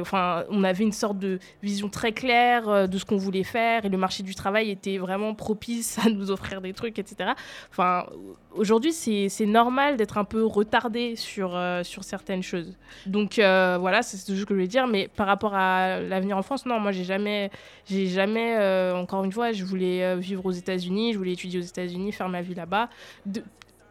enfin, 0.00 0.42
on 0.50 0.64
avait 0.64 0.82
une 0.82 0.98
sorte 1.04 1.18
de 1.20 1.38
vision 1.62 1.88
très 1.88 2.10
claire 2.10 2.68
euh, 2.68 2.86
de 2.88 2.98
ce 2.98 3.04
qu'on 3.04 3.16
voulait 3.16 3.44
faire 3.44 3.84
et 3.84 3.88
le 3.88 3.98
marché 3.98 4.24
du 4.24 4.34
travail 4.34 4.68
était 4.68 4.98
vraiment 4.98 5.32
propice 5.34 5.98
à 6.04 6.10
nous 6.10 6.32
offrir 6.32 6.60
des 6.60 6.72
trucs, 6.72 6.98
etc. 6.98 7.30
Enfin, 7.70 8.06
aujourd'hui, 8.50 8.92
c'est 8.92 9.46
normal 9.46 9.96
d'être 9.96 10.18
un 10.18 10.24
peu 10.24 10.44
retardé 10.44 11.14
sur, 11.14 11.56
sur 11.84 12.02
certaines 12.02 12.42
choses. 12.42 12.76
Donc 13.06 13.34
voilà, 13.36 14.02
c'est 14.02 14.16
ce 14.16 14.26
que 14.26 14.34
je 14.34 14.44
voulais 14.44 14.66
dire. 14.66 14.88
Mais 14.88 15.08
par 15.08 15.28
rapport 15.28 15.54
à 15.54 16.00
l'avenir 16.00 16.36
en 16.36 16.42
France, 16.42 16.66
non, 16.66 16.80
moi 16.80 16.90
j'ai 16.90 17.04
jamais, 17.04 17.50
j'ai 17.88 18.08
jamais, 18.08 18.50
encore 18.92 19.24
une 19.24 19.32
fois, 19.32 19.52
je 19.52 19.64
voulais 19.64 20.16
vivre 20.16 20.44
aux 20.46 20.56
États-Unis, 20.62 21.12
je 21.12 21.18
voulais 21.18 21.32
étudier 21.32 21.60
aux 21.60 21.68
États-Unis, 21.74 22.12
faire 22.12 22.28
ma 22.28 22.42
vie 22.42 22.54
là-bas. 22.54 22.88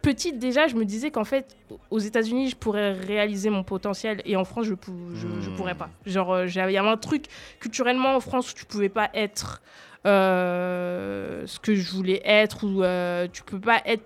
Petite 0.05 0.37
déjà, 0.37 0.67
je 0.67 0.75
me 0.75 0.85
disais 0.85 1.09
qu'en 1.09 1.23
fait, 1.23 1.57
aux 1.89 1.97
États-Unis, 1.97 2.49
je 2.49 2.55
pourrais 2.55 2.91
réaliser 2.93 3.49
mon 3.49 3.63
potentiel 3.63 4.21
et 4.25 4.35
en 4.35 4.43
France, 4.45 4.65
je, 4.67 4.75
pou- 4.75 4.93
je, 5.15 5.27
je 5.41 5.49
Hmm. 5.49 5.55
pourrais 5.55 5.73
pas. 5.75 5.89
Genre, 6.05 6.31
euh, 6.31 6.45
il 6.47 6.53
y 6.55 6.59
avait 6.59 6.77
un 6.77 6.95
truc 6.97 7.25
culturellement 7.59 8.15
en 8.15 8.19
France 8.19 8.51
où 8.51 8.53
tu 8.53 8.65
pouvais 8.65 8.89
pas 8.89 9.09
être 9.15 9.63
euh, 10.05 11.43
ce 11.47 11.59
que 11.59 11.73
je 11.73 11.91
voulais 11.91 12.21
être 12.23 12.65
ou 12.65 12.83
euh, 12.83 13.27
tu 13.33 13.41
peux 13.43 13.59
pas 13.59 13.81
être 13.85 14.03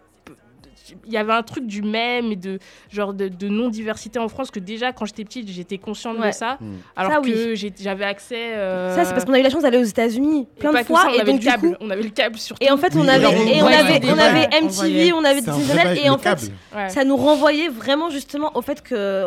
il 1.05 1.13
y 1.13 1.17
avait 1.17 1.33
un 1.33 1.43
truc 1.43 1.65
du 1.67 1.81
même 1.81 2.31
et 2.31 2.35
de 2.35 2.59
genre 2.91 3.13
de, 3.13 3.27
de 3.27 3.47
non-diversité 3.47 4.19
en 4.19 4.27
France 4.29 4.51
que 4.51 4.59
déjà 4.59 4.91
quand 4.91 5.05
j'étais 5.05 5.23
petite 5.23 5.49
j'étais 5.49 5.77
consciente 5.77 6.17
de 6.25 6.31
ça 6.31 6.57
Hmm. 6.59 6.75
alors 6.95 7.11
Ça, 7.13 7.17
que 7.21 7.53
oui. 7.53 7.73
j'avais 7.79 8.05
accès 8.05 8.55
euh, 8.55 8.95
Ça, 8.95 9.05
c'est 9.05 9.11
parce 9.13 9.25
qu'on 9.25 9.33
a 9.33 9.39
eu 9.39 9.43
la 9.43 9.49
chance 9.49 9.61
d'aller 9.63 9.77
aux 9.77 9.83
États-Unis 9.83 10.47
plein 10.59 10.71
de 10.73 10.77
fois. 10.83 11.01
ça, 11.01 11.07
on 11.09 11.13
et 11.13 11.19
avait 11.21 11.31
donc, 11.31 11.35
le 11.35 11.39
du 11.39 11.45
câble 11.47 11.69
coup, 11.69 11.75
on 11.79 11.89
avait 11.89 12.03
le 12.03 12.09
câble 12.09 12.37
surtout 12.37 12.63
et 12.65 12.71
en 12.71 12.77
fait, 12.77 12.95
on 12.95 13.07
avait, 13.07 13.23
et 13.55 13.61
on 13.61 13.67
avait, 13.67 14.01
on 14.05 14.17
avait 14.17 14.47
on 14.61 14.65
MTV, 14.65 15.13
on 15.13 15.23
avait 15.23 15.41
Disney 15.41 15.65
Channel, 15.77 15.97
et 16.03 16.09
en 16.09 16.17
fait. 16.17 16.51
Ouais. 16.75 16.89
ça 16.89 17.03
nous 17.03 17.15
renvoyait 17.17 17.69
vraiment 17.69 18.09
justement 18.09 18.51
au 18.55 18.61
fait 18.61 18.81
que 18.81 19.23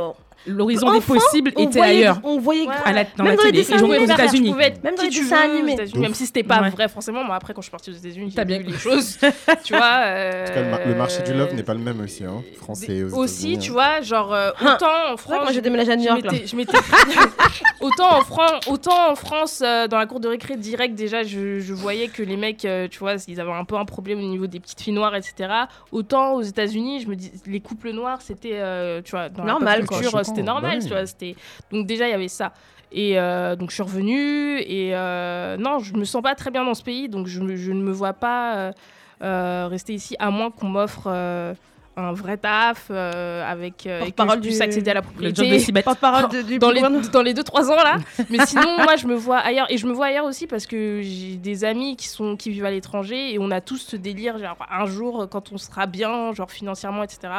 L'horizon 0.47 0.93
des 0.93 1.01
possibles 1.01 1.51
était 1.51 1.67
voyait, 1.79 1.99
ailleurs. 1.99 2.21
on 2.25 2.39
voyait 2.39 2.67
Ouais. 2.67 2.75
À 2.85 2.93
la- 2.93 3.05
dans 3.05 3.25
Même 3.25 3.33
la 3.33 3.37
dans 3.37 3.43
les 3.45 3.65
télé, 3.65 3.83
aux 3.83 4.05
États-Unis. 4.05 4.53
Même 4.55 4.95
dans 4.97 5.03
les 5.03 5.09
dessins 5.11 5.37
animés. 5.37 5.77
si 6.15 6.27
c'était 6.27 6.43
pas 6.43 6.61
Ouais. 6.63 6.71
vrai 6.71 6.89
forcément. 6.89 7.23
Moi 7.25 7.37
après 7.37 7.55
quand 7.55 7.61
je 7.61 7.67
suis 7.67 7.71
partie 7.71 7.91
aux 7.91 7.95
États-Unis, 7.95 8.33
T'as 8.35 8.43
j'ai 8.43 8.47
bien- 8.47 8.59
vu 8.59 8.65
les 8.65 8.79
choses. 8.79 9.19
tu 9.65 9.75
vois. 9.75 10.03
euh, 10.05 10.45
En 10.45 10.47
tout 10.49 10.53
cas, 10.55 10.63
le, 10.63 10.71
mar- 10.71 10.81
le 10.87 10.95
marché 10.95 11.23
du 11.23 11.33
love 11.33 11.55
n'est 11.55 11.63
pas 11.63 11.75
le 11.75 11.81
même 11.81 12.01
aussi, 12.01 12.25
hein, 12.25 12.43
français 12.57 13.03
Aussi, 13.13 13.59
tu 13.59 13.71
hein. 13.71 13.73
vois, 13.73 14.01
genre 14.03 14.35
autant 14.61 15.13
en 15.13 15.17
France, 15.17 15.43
moi 15.45 15.53
j'ai 15.53 15.61
déménagé 15.61 15.93
à 15.93 15.97
New 15.97 16.05
York 16.05 16.21
je 16.47 16.57
m'étais 16.57 16.79
autant 17.81 18.19
en 18.19 18.21
France 18.23 18.67
autant 18.69 19.11
en 19.11 19.15
France 19.15 19.61
dans 19.61 19.99
la 19.99 20.07
cour 20.07 20.21
de 20.21 20.29
récré 20.29 20.57
direct 20.57 20.95
déjà 20.95 21.23
je, 21.23 21.73
voyais 21.73 22.09
que 22.09 22.23
les 22.23 22.37
mecs 22.37 22.65
euh, 22.65 22.89
tu 22.89 22.99
vois 22.99 23.15
ils 23.29 23.41
avaient 23.41 23.51
un 23.53 23.65
peu 23.65 23.77
un 23.77 23.85
problème 23.85 24.19
au 24.19 24.23
niveau 24.23 24.47
des 24.47 24.61
petites 24.61 24.81
filles 24.81 24.93
noires 24.93 25.15
etc 25.15 25.51
autant 25.91 26.35
aux 26.35 26.43
États-Unis 26.43 27.01
je 27.03 27.09
me 27.09 27.17
dis 27.17 27.31
les 27.47 27.61
couples 27.61 27.91
noirs 27.93 28.21
c'était 28.23 28.53
euh, 28.55 29.01
tu 29.03 29.13
vois 29.13 29.29
dans 29.29 29.45
Normal, 29.45 29.81
la 29.81 29.87
culture 29.87 30.13
c'était 30.35 30.47
normal 30.47 30.73
bah 30.73 30.77
oui. 30.81 30.85
tu 30.85 30.93
vois 30.93 31.07
c'était 31.07 31.37
donc 31.71 31.87
déjà 31.87 32.07
il 32.07 32.11
y 32.11 32.15
avait 32.15 32.29
ça 32.29 32.53
et 32.91 33.19
euh, 33.19 33.57
donc 33.57 33.71
je 33.71 33.75
suis 33.75 33.83
revenue 33.83 34.59
et 34.61 34.95
euh, 34.95 35.57
non 35.57 35.79
je 35.79 35.95
me 35.95 36.05
sens 36.05 36.23
pas 36.23 36.35
très 36.35 36.51
bien 36.51 36.65
dans 36.65 36.75
ce 36.75 36.83
pays 36.83 37.09
donc 37.09 37.27
je, 37.27 37.41
ne 37.41 37.83
me 37.83 37.93
vois 37.93 38.13
pas 38.13 38.73
euh, 39.23 39.69
rester 39.71 39.95
ici 39.95 40.15
à 40.19 40.31
moins 40.31 40.51
qu'on 40.51 40.69
m'offre 40.69 41.09
un 41.97 42.13
vrai 42.13 42.37
taf 42.39 42.87
euh, 42.91 43.45
avec 43.47 43.87
euh, 43.87 44.01
et 44.05 44.13
puisse 44.13 44.59
du- 44.59 44.59
la 44.59 44.95
job 44.95 45.05
propriété 45.05 45.51
de 45.51 45.59
Sibeth. 45.59 45.85
Porte-parole 45.85 46.29
de- 46.31 46.43
du 46.43 46.59
dans 46.59 46.71
les, 46.71 46.81
dans 47.13 47.23
les 47.23 47.35
2-3 47.35 47.71
ans 47.71 47.77
là. 47.77 47.99
Mais 48.31 48.45
sinon, 48.47 48.77
moi, 48.83 48.97
je 48.97 49.07
me 49.07 49.15
vois 49.15 49.39
ailleurs. 49.39 49.67
Et 49.71 49.77
je 49.77 49.87
me 49.87 49.93
vois 49.93 50.07
ailleurs 50.07 50.25
aussi 50.25 50.47
parce 50.47 50.67
que 50.67 51.01
j'ai 51.03 51.37
des 51.37 51.65
amis 51.65 51.97
qui, 51.97 52.09
sont, 52.09 52.37
qui 52.37 52.51
vivent 52.51 52.65
à 52.65 52.71
l'étranger 52.71 53.35
et 53.35 53.39
on 53.39 53.51
a 53.51 53.61
tous 53.61 53.77
ce 53.79 53.97
délire. 53.97 54.39
Genre, 54.39 54.57
un 54.71 54.87
jour, 54.87 55.29
quand 55.31 55.53
on 55.53 55.59
sera 55.59 55.87
bien, 55.87 56.33
genre 56.33 56.51
financièrement, 56.51 57.03
etc., 57.03 57.33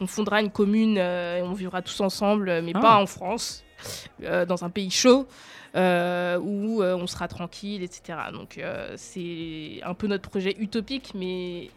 on 0.00 0.06
fondera 0.06 0.40
une 0.40 0.50
commune 0.50 0.96
euh, 0.98 1.38
et 1.38 1.42
on 1.42 1.52
vivra 1.52 1.80
tous 1.82 2.00
ensemble, 2.00 2.48
euh, 2.48 2.62
mais 2.64 2.72
Ah. 2.74 2.80
pas 2.80 2.96
en 2.96 3.06
France, 3.06 3.62
euh, 4.24 4.44
dans 4.44 4.64
un 4.64 4.70
pays 4.70 4.90
chaud. 4.90 5.26
euh, 5.76 6.36
où 6.42 6.82
euh, 6.82 6.96
on 6.96 7.06
sera 7.06 7.28
tranquille, 7.28 7.84
etc. 7.84 8.18
Donc 8.32 8.58
euh, 8.58 8.92
c'est 8.96 9.80
un 9.84 9.94
peu 9.94 10.08
notre 10.08 10.28
projet 10.28 10.56
utopique, 10.58 11.12
mais 11.14 11.70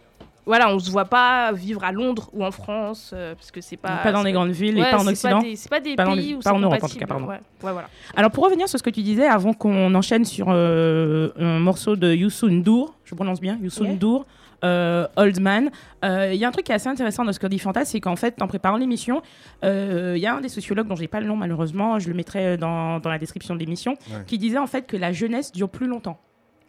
voilà, 0.46 0.74
on 0.74 0.80
se 0.80 0.92
voit 0.92 1.06
pas 1.06 1.52
vivre 1.54 1.84
à 1.84 1.92
Londres 1.92 2.30
ou 2.34 2.44
en 2.44 2.52
France, 2.52 3.12
euh, 3.14 3.34
parce 3.36 3.52
que 3.52 3.62
c'est 3.62 3.78
pas... 3.78 3.98
Pas 3.98 4.12
dans 4.12 4.24
les 4.24 4.32
grandes 4.34 4.52
villes 4.52 4.78
et 4.78 4.82
pas 4.82 4.98
en 4.98 5.04
c'est 5.04 5.10
Occident. 5.10 5.40
des- 5.42 5.56
C'est 5.56 5.70
pas 5.70 5.80
des 5.80 5.96
Pas 5.96 6.06
dans 6.06 6.16
pays 6.16 6.34
où 6.36 6.40
pas 6.40 6.50
c'est 6.50 6.56
en 6.56 6.60
Europe, 6.60 6.84
en 6.84 6.88
tout 6.88 6.98
cas, 6.98 7.08
pardon. 7.08 7.26
Ouais, 7.28 7.40
ouais, 7.64 7.72
voilà. 7.72 7.88
Alors 8.16 8.32
pour 8.32 8.44
revenir 8.46 8.68
sur 8.68 8.78
ce 8.78 8.84
que 8.84 8.90
tu 8.90 9.02
disais, 9.02 9.28
avant 9.28 9.54
qu'on 9.54 9.94
enchaîne 9.96 10.26
sur 10.26 10.48
euh, 10.50 11.30
un 11.40 11.60
morceau 11.60 11.96
de 11.96 12.14
Youssou 12.14 12.50
N'Dour, 12.50 12.96
je 13.06 13.16
prononce 13.16 13.40
bien, 13.42 13.58
Youssou 13.62 13.84
Yeah. 13.86 13.94
N'Dour, 13.94 14.26
euh, 14.66 15.08
Old 15.18 15.42
Man, 15.42 15.70
euh, 16.06 16.32
il 16.34 16.40
y 16.40 16.46
a 16.46 16.48
un 16.48 16.52
truc 16.52 16.66
qui 16.66 16.72
est 16.72 16.76
assez 16.76 16.88
intéressant 16.88 17.26
dans 17.26 17.34
ce 17.34 17.40
que 17.40 17.48
dit 17.48 17.60
Fanta, 17.60 17.84
c'est 17.84 18.00
qu'en 18.00 18.16
fait, 18.16 18.42
en 18.42 18.48
préparant 18.48 18.78
l'émission, 18.78 19.22
euh, 19.66 20.14
il 20.16 20.22
y 20.22 20.26
a 20.26 20.34
un 20.36 20.40
des 20.42 20.48
sociologues 20.50 20.88
dont 20.88 20.96
j'ai 20.96 21.10
pas 21.10 21.20
le 21.20 21.28
nom 21.28 21.36
malheureusement, 21.36 22.00
je 22.00 22.08
le 22.08 22.16
mettrai 22.16 22.56
dans, 22.58 23.00
dans 23.00 23.10
la 23.10 23.18
description 23.20 23.56
de 23.56 23.60
l'émission, 23.60 23.94
Ouais. 24.12 24.24
qui 24.26 24.38
disait 24.38 24.58
en 24.58 24.68
fait 24.68 24.84
que 24.88 24.96
la 24.98 25.12
jeunesse 25.12 25.52
dure 25.52 25.70
plus 25.70 25.88
longtemps. 25.88 26.18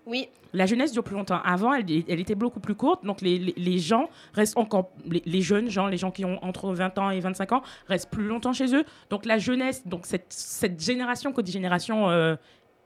Oui. 0.07 0.29
La 0.53 0.67
jeunesse 0.67 0.93
dure 0.93 1.03
plus 1.03 1.17
longtemps. 1.17 1.41
Avant, 1.45 1.75
elle, 1.75 1.91
était 1.91 2.35
beaucoup 2.35 2.61
plus 2.61 2.75
courte. 2.75 3.05
Donc, 3.05 3.21
les, 3.21 3.39
les- 3.39 3.79
gens 3.79 4.09
restent 4.35 4.57
encore. 4.57 4.91
Les, 5.05 5.41
jeunes 5.43 5.69
gens, 5.69 5.87
les 5.89 5.97
gens 5.97 6.11
qui 6.11 6.25
ont 6.25 6.43
entre 6.45 6.73
20 6.73 6.99
ans 6.99 7.11
et 7.11 7.21
25 7.21 7.53
ans, 7.53 7.63
restent 7.89 8.11
plus 8.11 8.27
longtemps 8.27 8.53
chez 8.53 8.75
eux. 8.75 8.85
Donc, 9.11 9.25
la 9.25 9.39
jeunesse, 9.39 9.87
donc 9.87 10.07
cette, 10.07 10.27
cette 10.29 10.81
génération, 10.83 11.33
dit 11.43 11.53
génération. 11.53 12.09
euh, 12.11 12.37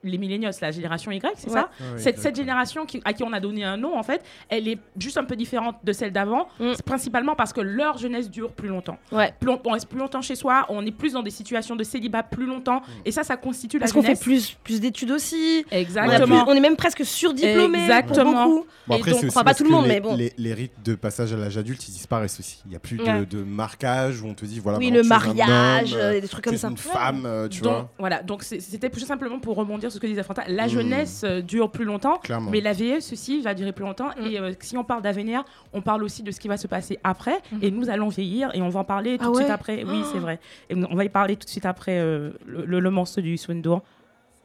les 0.04 0.16
milléniaux, 0.18 0.50
la 0.62 0.70
génération 0.70 1.10
Y, 1.10 1.20
c'est 1.36 1.48
Ouais. 1.48 1.52
ça 1.54 1.70
Ouais, 1.80 2.04
ouais, 2.04 2.12
cette, 2.14 2.36
génération 2.36 2.86
qui- 2.86 3.00
à 3.04 3.12
qui 3.12 3.24
on 3.24 3.32
a 3.32 3.40
donné 3.40 3.64
un 3.64 3.76
nom, 3.76 3.98
en 3.98 4.02
fait, 4.02 4.22
elle 4.48 4.68
est 4.68 4.78
juste 4.98 5.18
un 5.18 5.24
peu 5.24 5.34
différente 5.36 5.76
de 5.82 5.92
celle 5.92 6.12
d'avant. 6.12 6.48
Mm. 6.60 6.72
Principalement 6.84 7.34
parce 7.34 7.52
que 7.52 7.60
leur 7.60 7.98
jeunesse 7.98 8.30
dure 8.30 8.52
plus 8.52 8.68
longtemps. 8.68 8.98
Ouais. 9.12 9.34
Plus 9.40 9.50
on, 9.50 9.60
on 9.64 9.72
reste 9.72 9.88
plus 9.88 9.98
longtemps 9.98 10.22
chez 10.22 10.36
soi, 10.36 10.66
on 10.68 10.84
est 10.86 10.90
plus 10.92 11.14
dans 11.14 11.22
des 11.22 11.30
situations 11.30 11.74
de 11.76 11.82
célibat 11.84 12.22
plus 12.22 12.46
longtemps. 12.46 12.82
Et 13.04 13.10
ça, 13.12 13.24
ça 13.24 13.36
constitue 13.36 13.78
Parce 13.78 13.90
la 13.90 13.94
qu'on 13.94 14.02
fait 14.02 14.06
jeunesse. 14.14 14.20
plus, 14.22 14.56
plus 14.62 14.80
d'études 14.80 15.10
aussi. 15.10 15.64
On, 15.72 15.74
Exactement. 15.76 16.44
plus- 16.44 16.52
on 16.52 16.56
est 16.56 16.60
même 16.60 16.76
presque 16.76 17.04
surdiplômé. 17.04 17.78
Exactement. 17.80 18.32
Pour 18.44 18.54
beaucoup. 18.54 18.66
Bon, 18.86 18.94
Et 18.94 18.98
après, 18.98 19.10
donc, 19.10 19.20
on 19.24 19.26
croit 19.28 19.42
pas 19.42 19.44
parce 19.50 19.58
tout 19.58 19.64
le 19.64 19.70
que 19.70 19.74
monde, 19.74 19.84
les, 19.86 19.90
mais 19.94 20.00
bon. 20.00 20.16
Les, 20.16 20.32
les 20.38 20.54
rites 20.54 20.82
de 20.84 20.94
passage 20.94 21.32
à 21.32 21.36
l'âge 21.36 21.58
adulte, 21.58 21.86
ils 21.88 21.92
disparaissent 21.92 22.38
aussi. 22.40 22.62
Il 22.66 22.70
n'y 22.70 22.76
a 22.76 22.80
plus 22.80 22.96
de, 22.96 23.02
Ouais. 23.02 23.26
de 23.26 23.42
marquage 23.42 24.22
où 24.22 24.26
on 24.26 24.34
te 24.34 24.44
dit 24.44 24.60
voilà. 24.60 24.78
Oui, 24.78 24.90
le 24.90 25.02
mariage, 25.02 25.92
homme, 25.92 26.00
euh, 26.00 26.20
des 26.20 26.28
trucs 26.28 26.44
comme 26.44 26.56
ça. 26.56 26.68
une 26.68 26.76
femme, 26.76 27.24
euh, 27.26 27.48
tu 27.48 27.62
vois. 27.62 27.90
Voilà, 27.98 28.22
donc 28.22 28.42
c'était 28.44 28.90
tout 28.90 29.00
simplement 29.00 29.38
pour 29.40 29.56
rebondir 29.56 29.87
sur 29.90 29.96
ce 29.96 30.00
que 30.00 30.06
disait 30.06 30.22
Fanta. 30.22 30.44
La 30.48 30.66
Mm. 30.66 30.70
jeunesse 30.70 31.22
euh, 31.24 31.40
dure 31.40 31.70
plus 31.70 31.84
longtemps, 31.84 32.18
Clairement. 32.18 32.50
mais 32.50 32.60
la 32.60 32.72
vieillesse 32.72 33.12
aussi 33.12 33.40
va 33.40 33.54
durer 33.54 33.72
plus 33.72 33.84
longtemps. 33.84 34.10
Et 34.24 34.38
euh, 34.38 34.52
si 34.60 34.76
on 34.76 34.84
parle 34.84 35.02
d'avenir, 35.02 35.44
on 35.72 35.80
parle 35.82 36.02
aussi 36.02 36.22
de 36.22 36.30
ce 36.30 36.40
qui 36.40 36.48
va 36.48 36.56
se 36.56 36.66
passer 36.66 36.98
après. 37.04 37.38
Mm. 37.52 37.58
Et 37.62 37.70
nous 37.70 37.88
allons 37.90 38.08
vieillir 38.08 38.50
et 38.54 38.62
on 38.62 38.68
va 38.68 38.80
en 38.80 38.84
parler 38.84 39.18
tout 39.18 39.24
Ah 39.26 39.30
de 39.30 39.34
suite 39.36 39.50
après. 39.50 39.84
Oui, 39.84 40.00
Oh. 40.04 40.08
c'est 40.12 40.18
vrai. 40.18 40.40
Et 40.70 40.74
on 40.74 40.94
va 40.96 41.04
y 41.04 41.08
parler 41.08 41.36
tout 41.36 41.44
de 41.44 41.50
suite 41.50 41.66
après 41.66 41.98
euh, 41.98 42.30
le, 42.46 42.64
le, 42.64 42.80
le 42.80 42.90
morceau 42.90 43.20
du 43.20 43.36
Swindour, 43.36 43.82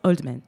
Old 0.04 0.24
Man. 0.24 0.42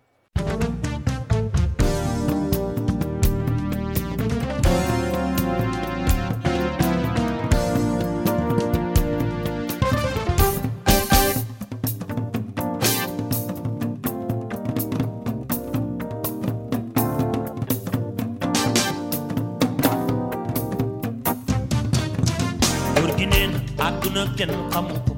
Àdduna 23.88 24.24
kenn 24.38 24.54
xamu 24.72 24.96
ko 25.08 25.14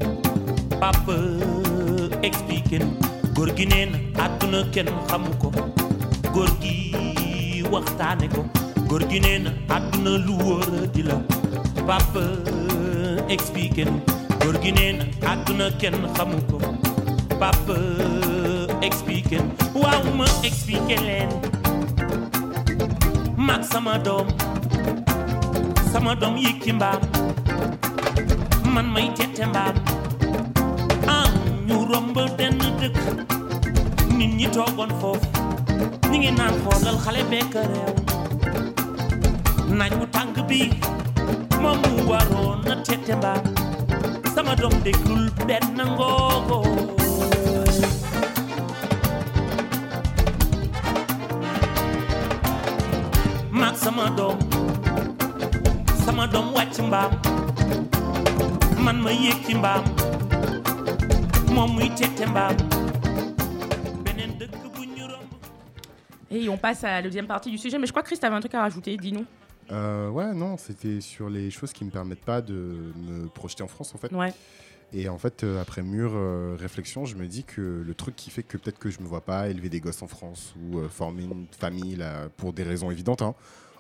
papa 0.82 1.16
expliqué 2.28 2.78
na 2.80 2.86
góor 3.36 3.50
gi 3.58 3.66
neen 3.66 3.90
àdduna 4.26 4.60
kenn 4.74 4.90
xamu 5.10 5.32
ko. 5.42 5.50
Góor 6.34 6.50
gi 6.62 6.76
waxtaane 7.72 8.28
ko. 8.36 8.42
Góor 8.90 9.04
gi 9.10 9.20
àdduna 9.76 10.12
lu 10.26 10.36
di 10.94 11.02
la 11.10 11.18
papa 11.88 12.24
expliqué 13.36 13.84
na 13.86 13.98
góor 14.42 14.56
gi 14.64 14.72
kenn 15.80 15.98
xamu 16.16 16.38
ko. 16.50 16.58
Papa 17.42 17.76
expliqué 18.88 19.38
na 19.38 19.52
waaw 19.82 20.04
ma 20.18 20.26
expliqué 20.48 20.96
leen 21.08 21.30
mag 23.48 23.62
sama 23.72 23.98
doom 24.06 24.28
sama 25.92 26.12
ci 26.64 26.72
mbaam 26.74 27.02
man 28.78 28.94
may 28.94 29.08
tette 29.18 29.44
mbaam 29.52 29.76
ah 31.16 31.30
ñu 31.68 31.78
romb 31.92 32.18
benn 32.38 32.58
dëkk 32.80 32.98
nit 34.18 34.32
ñi 34.40 34.48
toogoon 34.56 34.92
foofu 35.02 35.28
ñi 36.10 36.18
ngi 36.20 36.32
naan 36.40 36.54
xoolal 36.64 36.98
xale 37.04 37.22
bekk 37.32 37.54
réew 37.72 37.94
naaj 39.78 39.92
bu 40.00 40.06
tàng 40.16 40.30
bi 40.50 40.60
moom 41.62 41.78
mu 41.90 41.94
waroon 42.10 42.58
na 42.68 42.76
tette 42.88 43.14
mbaam 43.20 43.42
sama 44.36 44.54
doom 44.62 44.74
déglul 44.86 45.26
benn 45.48 45.78
ngoogo 45.96 46.60
maag 56.92 57.12
man 58.84 59.02
ma 59.02 59.12
yéeg 59.12 59.38
ci 59.46 59.56
mbaam 59.56 59.84
moom 61.54 61.76
muy 61.76 61.90
tette 61.96 62.26
mbaam 62.30 62.56
beneen 64.06 64.38
dëkk 64.40 64.58
bu 64.76 64.86
ñu 64.86 65.08
romb 65.08 65.28
Et 66.32 66.50
on 66.50 66.58
passe 66.58 66.84
à 66.84 66.92
la 66.92 67.02
deuxième 67.02 67.28
partie 67.28 67.50
du 67.50 67.58
sujet. 67.58 67.78
Mais 67.80 67.88
je 67.88 67.92
crois 67.92 68.04
que 68.04 68.08
Chris, 68.08 68.20
tu 68.20 68.26
avais 68.26 68.36
un 68.36 68.40
truc 68.42 68.54
à 68.54 68.62
rajouter. 68.62 68.98
Dis-nous. 68.98 69.26
Euh, 69.72 70.10
ouais, 70.10 70.34
non, 70.34 70.58
c'était 70.58 71.00
sur 71.00 71.30
les 71.30 71.50
choses 71.52 71.72
qui 71.72 71.86
me 71.86 71.90
permettent 71.90 72.26
pas 72.26 72.42
de 72.42 72.92
me 72.98 73.28
projeter 73.30 73.64
en 73.64 73.68
France, 73.68 73.96
en 73.96 73.98
fait. 73.98 74.12
Ouais. 74.14 74.34
Et 74.94 75.08
en 75.10 75.18
fait, 75.18 75.44
euh, 75.44 75.62
après 75.62 75.82
mûre 75.82 76.12
euh, 76.16 76.56
réflexion, 76.60 77.06
je 77.06 77.16
me 77.16 77.28
dis 77.28 77.44
que 77.44 77.84
le 77.86 77.94
truc 77.94 78.16
qui 78.16 78.30
fait 78.30 78.44
que 78.44 78.58
peut-être 78.58 78.80
que 78.80 78.90
je 78.90 79.00
me 79.00 79.06
vois 79.06 79.22
pas 79.22 79.50
élever 79.50 79.70
des 79.70 79.80
gosses 79.82 80.02
en 80.02 80.08
France 80.08 80.54
ou 80.62 80.80
euh, 80.80 80.88
former 80.90 81.24
une 81.24 81.48
famille 81.58 81.96
là, 81.96 82.30
pour 82.38 82.54
des 82.54 82.64
raisons 82.64 82.90
évidentes, 82.92 83.22
hein, 83.22 83.34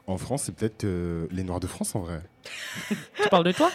en 0.07 0.17
France, 0.17 0.43
c'est 0.43 0.55
peut-être 0.55 0.85
euh, 0.85 1.27
les 1.31 1.43
Noirs 1.43 1.59
de 1.59 1.67
France 1.67 1.95
en 1.95 1.99
vrai. 1.99 2.21
Tu 3.21 3.29
parles 3.29 3.43
de 3.45 3.51
toi? 3.51 3.69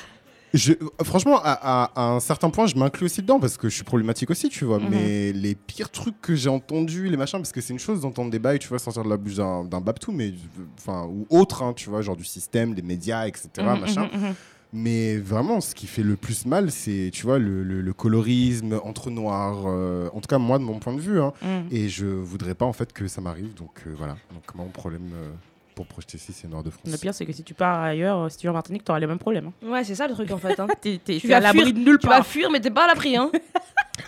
Je, 0.55 0.75
franchement, 1.03 1.41
à, 1.43 1.53
à- 1.53 1.91
à 1.97 2.11
un 2.11 2.21
certain 2.21 2.51
point, 2.51 2.67
je 2.67 2.77
m'inclus 2.77 3.07
aussi 3.07 3.23
dedans 3.23 3.41
parce 3.41 3.57
que 3.57 3.69
je 3.71 3.75
suis 3.75 3.85
problématique 3.85 4.31
aussi, 4.31 4.49
tu 4.51 4.65
vois. 4.67 4.79
Mhm. 4.79 4.89
Mais 4.91 5.33
les 5.33 5.55
pires 5.55 5.91
trucs 5.91 6.21
que 6.21 6.35
j'ai 6.35 6.51
entendus, 6.51 7.09
les 7.09 7.17
machins, 7.17 7.39
parce 7.39 7.53
que 7.53 7.61
c'est 7.63 7.73
une 7.73 7.79
chose 7.79 8.03
d'entendre 8.03 8.31
des 8.31 8.39
bails, 8.39 8.59
tu 8.59 8.69
vois, 8.69 8.79
sortir 8.79 9.03
de 9.05 9.09
la 9.09 9.17
bouche 9.17 9.35
d'un 9.37 9.65
Babtou, 9.81 10.13
mais 10.13 10.35
enfin 10.79 11.07
ou 11.07 11.27
autre, 11.31 11.63
hein, 11.63 11.73
tu 11.75 11.89
vois, 11.89 12.03
genre 12.03 12.17
du 12.17 12.25
système, 12.25 12.75
des 12.75 12.83
médias, 12.83 13.27
etc. 13.27 13.49
Mhm, 13.59 13.81
machin. 13.81 14.09
mhm. 14.13 14.35
Mais 14.75 15.19
vraiment, 15.19 15.61
ce 15.61 15.75
qui 15.75 15.87
fait 15.87 16.03
le 16.03 16.17
plus 16.17 16.47
mal, 16.47 16.71
c'est, 16.71 17.11
tu 17.13 17.25
vois, 17.27 17.39
le, 17.39 17.63
le- 17.63 17.83
le 17.83 17.93
colorisme 17.93 18.81
entre 18.85 19.11
noirs. 19.11 19.65
euh, 19.67 20.09
en 20.15 20.21
tout 20.21 20.29
cas, 20.29 20.39
moi, 20.39 20.59
de 20.59 20.65
mon 20.65 20.79
point 20.79 20.95
de 20.95 21.01
vue. 21.01 21.21
hein. 21.21 21.33
Et 21.71 21.91
je 21.91 22.07
voudrais 22.07 22.55
pas, 22.55 22.65
en 22.65 22.73
fait, 22.73 22.91
que 22.93 23.07
ça 23.07 23.21
m'arrive. 23.21 23.53
Donc, 23.55 23.71
euh, 23.87 23.93
voilà. 23.97 24.17
Donc, 24.33 24.43
mon 24.55 24.69
problème 24.69 25.11
euh, 25.15 25.31
pour 25.75 25.87
projeter 25.87 26.17
ici, 26.19 26.33
c'est 26.33 26.49
Nord 26.49 26.63
de 26.63 26.71
France. 26.71 26.83
Le 26.91 26.97
pire, 26.99 27.15
c'est 27.15 27.25
que 27.27 27.33
si 27.33 27.43
tu 27.43 27.55
pars 27.55 27.81
ailleurs, 27.83 28.31
si 28.31 28.39
tu 28.39 28.47
vas 28.47 28.51
en 28.53 28.55
Martinique, 28.55 28.85
tu 28.85 28.91
auras 28.91 29.01
les 29.01 29.07
mêmes 29.07 29.19
problèmes. 29.19 29.51
hein. 29.63 29.67
Ouais, 29.71 29.85
c'est 29.85 29.95
ça 29.95 30.07
le 30.07 30.15
truc 30.15 30.31
en 30.31 30.39
fait. 30.39 30.59
hein. 30.61 30.67
T'es 30.81 30.99
t'es- 31.03 31.19
Tu 31.19 31.29
t'es 31.29 31.35
à 31.35 31.41
vas 31.41 31.47
l'abri 31.49 31.63
fuir- 31.71 31.73
de 31.75 31.79
nulle 31.79 31.99
Tu 31.99 32.07
vas 32.07 32.17
part. 32.17 32.27
fuir, 32.27 32.51
mais 32.51 32.61
t'es 32.61 32.71
pas 32.71 32.85
à 32.85 32.89
l'abri. 32.89 33.17
Hein. 33.17 33.31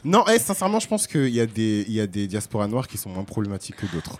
Non, 0.03 0.25
eh, 0.33 0.39
sincèrement, 0.39 0.81
je 0.81 0.89
pense 0.89 1.07
qu'il 1.07 1.29
y, 1.29 1.41
a 1.41 1.47
des- 1.47 1.85
il 1.89 1.93
y 1.95 2.01
a 2.01 2.07
des 2.07 2.27
diasporas 2.27 2.67
noires 2.67 2.89
qui 2.89 2.97
sont 2.99 3.09
moins 3.11 3.25
problématiques 3.25 3.77
que 3.77 3.87
d'autres. 3.87 4.19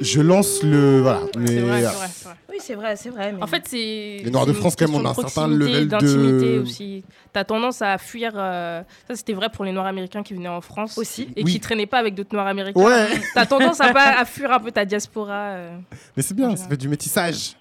Je 0.00 0.20
lance 0.20 0.62
le. 0.62 1.00
Voilà. 1.00 1.20
Mais, 1.36 1.46
C'est 1.46 1.60
vrai, 1.60 1.80
c'est 1.82 1.94
vrai, 1.96 2.08
c'est 2.08 2.24
vrai. 2.24 2.36
Oui, 2.48 2.56
c'est 2.60 2.74
vrai, 2.74 2.96
c'est 2.96 3.10
vrai. 3.10 3.32
mais- 3.32 3.42
En 3.42 3.46
fait, 3.46 3.62
c'est. 3.66 4.20
Les 4.24 4.30
Noirs 4.30 4.46
de 4.46 4.50
c'est 4.52 4.56
une 4.56 4.60
France, 4.60 4.76
quand 4.76 4.86
même, 4.88 4.94
on 4.96 5.04
a 5.04 5.10
un 5.10 5.14
question 5.14 5.28
certain 5.28 5.48
de 5.48 5.56
proximité, 5.56 5.84
level 5.84 5.88
de- 5.88 5.90
d'intimité 5.90 6.58
aussi. 6.58 7.04
T'as 7.32 7.44
tendance 7.44 7.82
à 7.82 7.98
fuir. 7.98 8.32
euh, 8.36 8.82
Ça, 9.08 9.14
c'était 9.16 9.32
vrai 9.32 9.50
pour 9.50 9.64
les 9.64 9.72
Noirs 9.72 9.86
américains 9.86 10.22
qui 10.22 10.34
venaient 10.34 10.48
en 10.48 10.60
France 10.60 10.96
aussi. 10.98 11.28
et 11.36 11.42
Oui. 11.44 11.52
qui 11.52 11.60
traînaient 11.60 11.86
pas 11.86 11.98
avec 11.98 12.14
d'autres 12.14 12.32
Noirs 12.34 12.46
américains. 12.48 12.80
Ouais. 12.80 13.08
T'as 13.34 13.46
tendance 13.46 13.80
à, 13.80 13.92
pas, 13.92 14.14
à 14.20 14.24
fuir 14.24 14.50
un 14.52 14.58
peu 14.60 14.70
ta 14.72 14.84
diaspora. 14.84 15.34
euh. 15.50 15.76
Mais 16.16 16.22
c'est 16.22 16.34
bien, 16.34 16.54
ça 16.56 16.66
fait 16.68 16.76
du 16.80 16.88
métissage. 16.88 17.56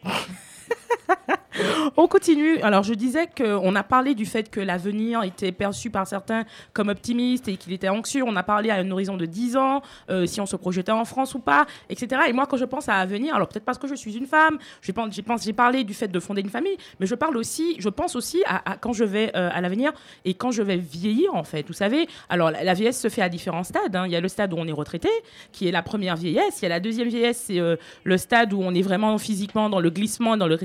On 1.98 2.08
continue. 2.08 2.60
Alors, 2.62 2.84
je 2.84 2.94
disais 2.94 3.28
qu'on 3.28 3.76
a 3.76 3.84
parlé 3.84 4.16
du 4.16 4.26
fait 4.26 4.50
que 4.50 4.60
l'avenir 4.60 5.24
était 5.24 5.52
perçu 5.52 5.90
par 5.90 6.08
certains 6.08 6.44
comme 6.74 6.90
optimiste 6.90 7.48
et 7.48 7.58
qu'il 7.58 7.74
était 7.74 7.90
anxieux. 7.90 8.24
On 8.26 8.36
a 8.36 8.44
parlé 8.44 8.70
à 8.70 8.76
un 8.76 8.92
horizon 8.92 9.18
de 9.18 9.26
10 9.26 9.58
ans, 9.58 9.82
euh, 10.10 10.26
si 10.26 10.40
on 10.42 10.46
se 10.46 10.56
projetait 10.56 10.92
en 10.92 11.06
France 11.06 11.34
ou 11.36 11.40
pas, 11.40 11.66
etc. 11.90 12.22
Et 12.28 12.34
moi, 12.34 12.46
quand 12.46 12.58
je 12.58 12.66
pense 12.66 12.90
à 12.90 12.98
l'avenir, 12.98 13.36
alors 13.36 13.48
peut-être 13.48 13.66
parce 13.66 13.78
que 13.78 13.88
je 13.88 13.96
suis 13.96 14.16
une 14.16 14.28
femme, 14.28 14.58
j'ai 14.82 14.94
j'ai 15.42 15.54
parlé 15.54 15.84
du 15.84 15.94
fait 15.94 16.08
de 16.08 16.20
fonder 16.20 16.42
une 16.42 16.50
famille, 16.50 16.78
mais 17.00 17.06
je 17.06 17.16
parle 17.16 17.38
aussi, 17.38 17.76
je 17.80 17.90
pense 17.90 18.16
aussi 18.16 18.44
à, 18.46 18.78
quand 18.78 18.94
je 18.94 19.04
vais 19.04 19.32
euh, 19.36 19.50
à 19.52 19.62
l'avenir 19.62 19.92
et 20.26 20.34
quand 20.34 20.52
je 20.52 20.62
vais 20.62 20.78
vieillir, 20.78 21.34
en 21.36 21.44
fait. 21.44 21.68
Vous 21.68 21.74
savez, 21.74 22.08
alors 22.30 22.52
la, 22.52 22.74
vieillesse 22.74 23.00
se 23.00 23.10
fait 23.10 23.22
à 23.22 23.30
différents 23.30 23.64
stades. 23.64 23.96
hein. 23.96 24.06
Il 24.06 24.12
y 24.12 24.16
a 24.16 24.22
le 24.22 24.28
stade 24.28 24.54
où 24.54 24.58
on 24.58 24.68
est 24.68 24.72
retraité, 24.72 25.10
qui 25.52 25.68
est 25.68 25.72
la 25.72 25.82
première 25.82 26.16
vieillesse. 26.16 26.60
Il 26.60 26.64
y 26.64 26.66
a 26.68 26.70
la 26.70 26.80
deuxième 26.80 27.10
vieillesse, 27.10 27.44
c'est 27.48 27.60
euh, 27.60 27.76
le 28.04 28.18
stade 28.18 28.54
où 28.54 28.62
on 28.62 28.74
est 28.74 28.82
vraiment 28.82 29.18
physiquement 29.18 29.70
dans 29.70 29.80
le 29.80 29.90
glissement, 29.90 30.38
dans 30.38 30.48
le 30.48 30.56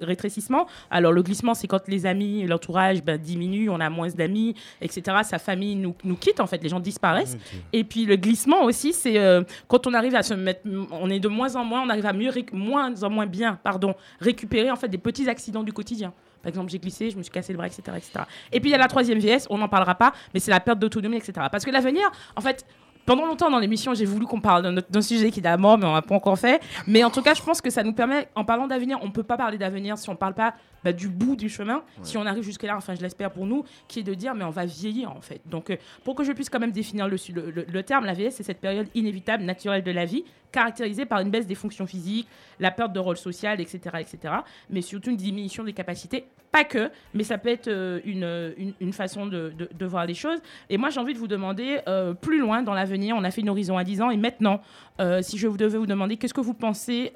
rétrécissement. 0.00 0.66
Alors 0.90 1.12
le 1.12 1.22
glissement, 1.22 1.54
c'est 1.54 1.66
quand 1.66 1.86
les 1.88 2.06
amis, 2.06 2.46
l'entourage 2.46 3.02
ben, 3.02 3.18
diminue, 3.18 3.68
on 3.68 3.80
a 3.80 3.90
moins 3.90 4.08
d'amis, 4.08 4.54
etc. 4.80 5.18
Sa 5.22 5.38
famille 5.38 5.76
nous, 5.76 5.94
nous 6.04 6.16
quitte, 6.16 6.40
en 6.40 6.46
fait, 6.46 6.62
les 6.62 6.68
gens 6.68 6.80
disparaissent. 6.80 7.38
Et 7.72 7.84
puis 7.84 8.04
le 8.06 8.16
glissement 8.16 8.64
aussi, 8.64 8.92
c'est 8.92 9.18
euh, 9.18 9.42
quand 9.68 9.86
on 9.86 9.94
arrive 9.94 10.14
à 10.14 10.22
se 10.22 10.34
mettre, 10.34 10.62
on 10.90 11.10
est 11.10 11.20
de 11.20 11.28
moins 11.28 11.56
en 11.56 11.64
moins, 11.64 11.82
on 11.82 11.88
arrive 11.88 12.06
à 12.06 12.12
mieux, 12.12 12.30
moins 12.52 13.02
en 13.02 13.10
moins 13.10 13.26
bien, 13.26 13.58
pardon, 13.62 13.94
récupérer 14.20 14.70
en 14.70 14.76
fait 14.76 14.88
des 14.88 14.98
petits 14.98 15.28
accidents 15.28 15.62
du 15.62 15.72
quotidien. 15.72 16.12
Par 16.42 16.48
exemple, 16.48 16.70
j'ai 16.70 16.78
glissé, 16.78 17.10
je 17.10 17.18
me 17.18 17.22
suis 17.22 17.32
cassé 17.32 17.52
le 17.52 17.58
bras, 17.58 17.66
etc., 17.66 17.82
etc. 17.96 18.24
Et 18.50 18.60
puis 18.60 18.70
il 18.70 18.72
y 18.72 18.74
a 18.74 18.78
la 18.78 18.88
troisième 18.88 19.18
vieillesse, 19.18 19.46
on 19.50 19.58
n'en 19.58 19.68
parlera 19.68 19.94
pas, 19.94 20.12
mais 20.32 20.40
c'est 20.40 20.50
la 20.50 20.60
perte 20.60 20.78
d'autonomie, 20.78 21.18
etc. 21.18 21.46
Parce 21.52 21.64
que 21.64 21.70
l'avenir, 21.70 22.10
en 22.34 22.40
fait, 22.40 22.64
pendant 23.06 23.26
longtemps 23.26 23.50
dans 23.50 23.58
l'émission, 23.58 23.94
j'ai 23.94 24.04
voulu 24.04 24.26
qu'on 24.26 24.40
parle 24.40 24.82
d'un 24.88 25.02
sujet 25.02 25.30
qui 25.30 25.40
est 25.40 25.46
à 25.46 25.56
mort, 25.56 25.78
mais 25.78 25.86
on 25.86 25.94
n'a 25.94 26.02
pas 26.02 26.14
encore 26.14 26.38
fait. 26.38 26.60
Mais 26.86 27.02
en 27.04 27.10
tout 27.10 27.22
cas, 27.22 27.34
je 27.34 27.42
pense 27.42 27.60
que 27.60 27.70
ça 27.70 27.82
nous 27.82 27.92
permet, 27.92 28.28
en 28.34 28.44
parlant 28.44 28.66
d'avenir, 28.66 28.98
on 29.02 29.06
ne 29.06 29.12
peut 29.12 29.22
pas 29.22 29.36
parler 29.36 29.58
d'avenir 29.58 29.98
si 29.98 30.08
on 30.08 30.12
ne 30.12 30.18
parle 30.18 30.34
pas 30.34 30.54
bah, 30.84 30.92
du 30.92 31.08
bout 31.08 31.36
du 31.36 31.48
chemin, 31.48 31.82
si 32.02 32.16
on 32.18 32.26
arrive 32.26 32.42
jusque-là, 32.42 32.76
enfin 32.76 32.94
je 32.94 33.00
l'espère 33.02 33.30
pour 33.30 33.46
nous, 33.46 33.64
qui 33.88 34.00
est 34.00 34.02
de 34.02 34.14
dire, 34.14 34.34
mais 34.34 34.44
on 34.44 34.50
va 34.50 34.64
vieillir 34.66 35.10
en 35.12 35.20
fait. 35.20 35.40
Donc, 35.46 35.70
euh, 35.70 35.76
pour 36.04 36.14
que 36.14 36.24
je 36.24 36.32
puisse 36.32 36.48
quand 36.50 36.60
même 36.60 36.72
définir 36.72 37.08
le, 37.08 37.16
su- 37.16 37.32
le- 37.32 37.50
le- 37.50 37.66
le 37.68 37.82
terme, 37.82 38.04
la 38.04 38.12
vieillesse, 38.14 38.36
c'est 38.36 38.42
cette 38.42 38.60
période 38.60 38.86
inévitable, 38.94 39.44
naturelle 39.44 39.82
de 39.82 39.90
la 39.90 40.04
vie, 40.04 40.24
caractérisée 40.52 41.04
par 41.06 41.20
une 41.20 41.30
baisse 41.30 41.46
des 41.46 41.54
fonctions 41.54 41.86
physiques, 41.86 42.26
la 42.58 42.70
perte 42.70 42.92
de 42.92 42.98
rôle 42.98 43.16
social, 43.16 43.60
etc., 43.60 43.78
etc., 44.00 44.34
mais 44.68 44.80
surtout 44.82 45.10
une 45.10 45.16
diminution 45.16 45.62
des 45.64 45.72
capacités. 45.72 46.24
Pas 46.50 46.64
que, 46.64 46.90
mais 47.14 47.22
ça 47.22 47.38
peut 47.38 47.50
être 47.50 47.68
euh, 47.68 48.00
une, 48.04 48.24
une, 48.58 48.72
une 48.80 48.92
façon 48.92 49.26
de, 49.26 49.52
de- 49.56 49.68
de 49.72 49.86
voir 49.86 50.04
les 50.06 50.14
choses. 50.14 50.38
Et 50.68 50.76
moi, 50.78 50.90
j'ai 50.90 50.98
envie 50.98 51.14
de 51.14 51.18
vous 51.20 51.28
demander, 51.28 51.78
euh, 51.86 52.12
plus 52.14 52.40
loin 52.40 52.62
dans 52.64 52.74
l'avenir, 52.74 53.14
on 53.16 53.22
a 53.22 53.30
fait 53.30 53.42
une 53.42 53.50
horizon 53.50 53.76
à 53.78 53.84
10 53.84 54.02
ans, 54.02 54.10
et 54.10 54.16
maintenant, 54.16 54.60
euh, 55.00 55.22
si 55.22 55.38
je 55.38 55.46
vous 55.46 55.56
devais 55.56 55.78
vous 55.78 55.86
demander, 55.86 56.16
qu'est-ce 56.16 56.34
que 56.34 56.40
vous 56.40 56.54
pensez 56.54 57.12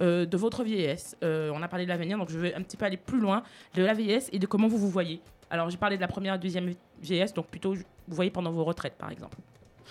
euh, 0.00 0.26
de 0.26 0.36
votre 0.36 0.62
vieillesse 0.64 1.16
Euh, 1.22 1.50
On 1.54 1.62
a 1.62 1.68
parlé 1.68 1.84
de 1.84 1.90
l'avenir, 1.90 2.18
donc 2.18 2.30
je 2.30 2.38
vais 2.38 2.54
un 2.54 2.62
petit 2.62 2.76
peu 2.76 2.84
aller 2.84 2.96
plus 2.96 3.20
loin 3.20 3.42
de 3.74 3.82
la 3.82 3.92
vieillesse 3.94 4.28
et 4.32 4.38
de 4.38 4.46
comment 4.46 4.68
vous 4.68 4.78
vous 4.78 4.90
voyez. 4.90 5.20
Alors, 5.50 5.68
j'ai 5.70 5.76
parlé 5.78 5.96
de 5.96 6.00
la 6.00 6.08
première 6.08 6.34
et 6.34 6.38
deuxième 6.38 6.74
vieillesse, 7.02 7.34
donc 7.34 7.46
plutôt, 7.48 7.74
vous 7.74 7.84
voyez 8.08 8.30
pendant 8.30 8.52
vos 8.52 8.64
retraites, 8.64 8.96
par 8.96 9.10
exemple. 9.10 9.36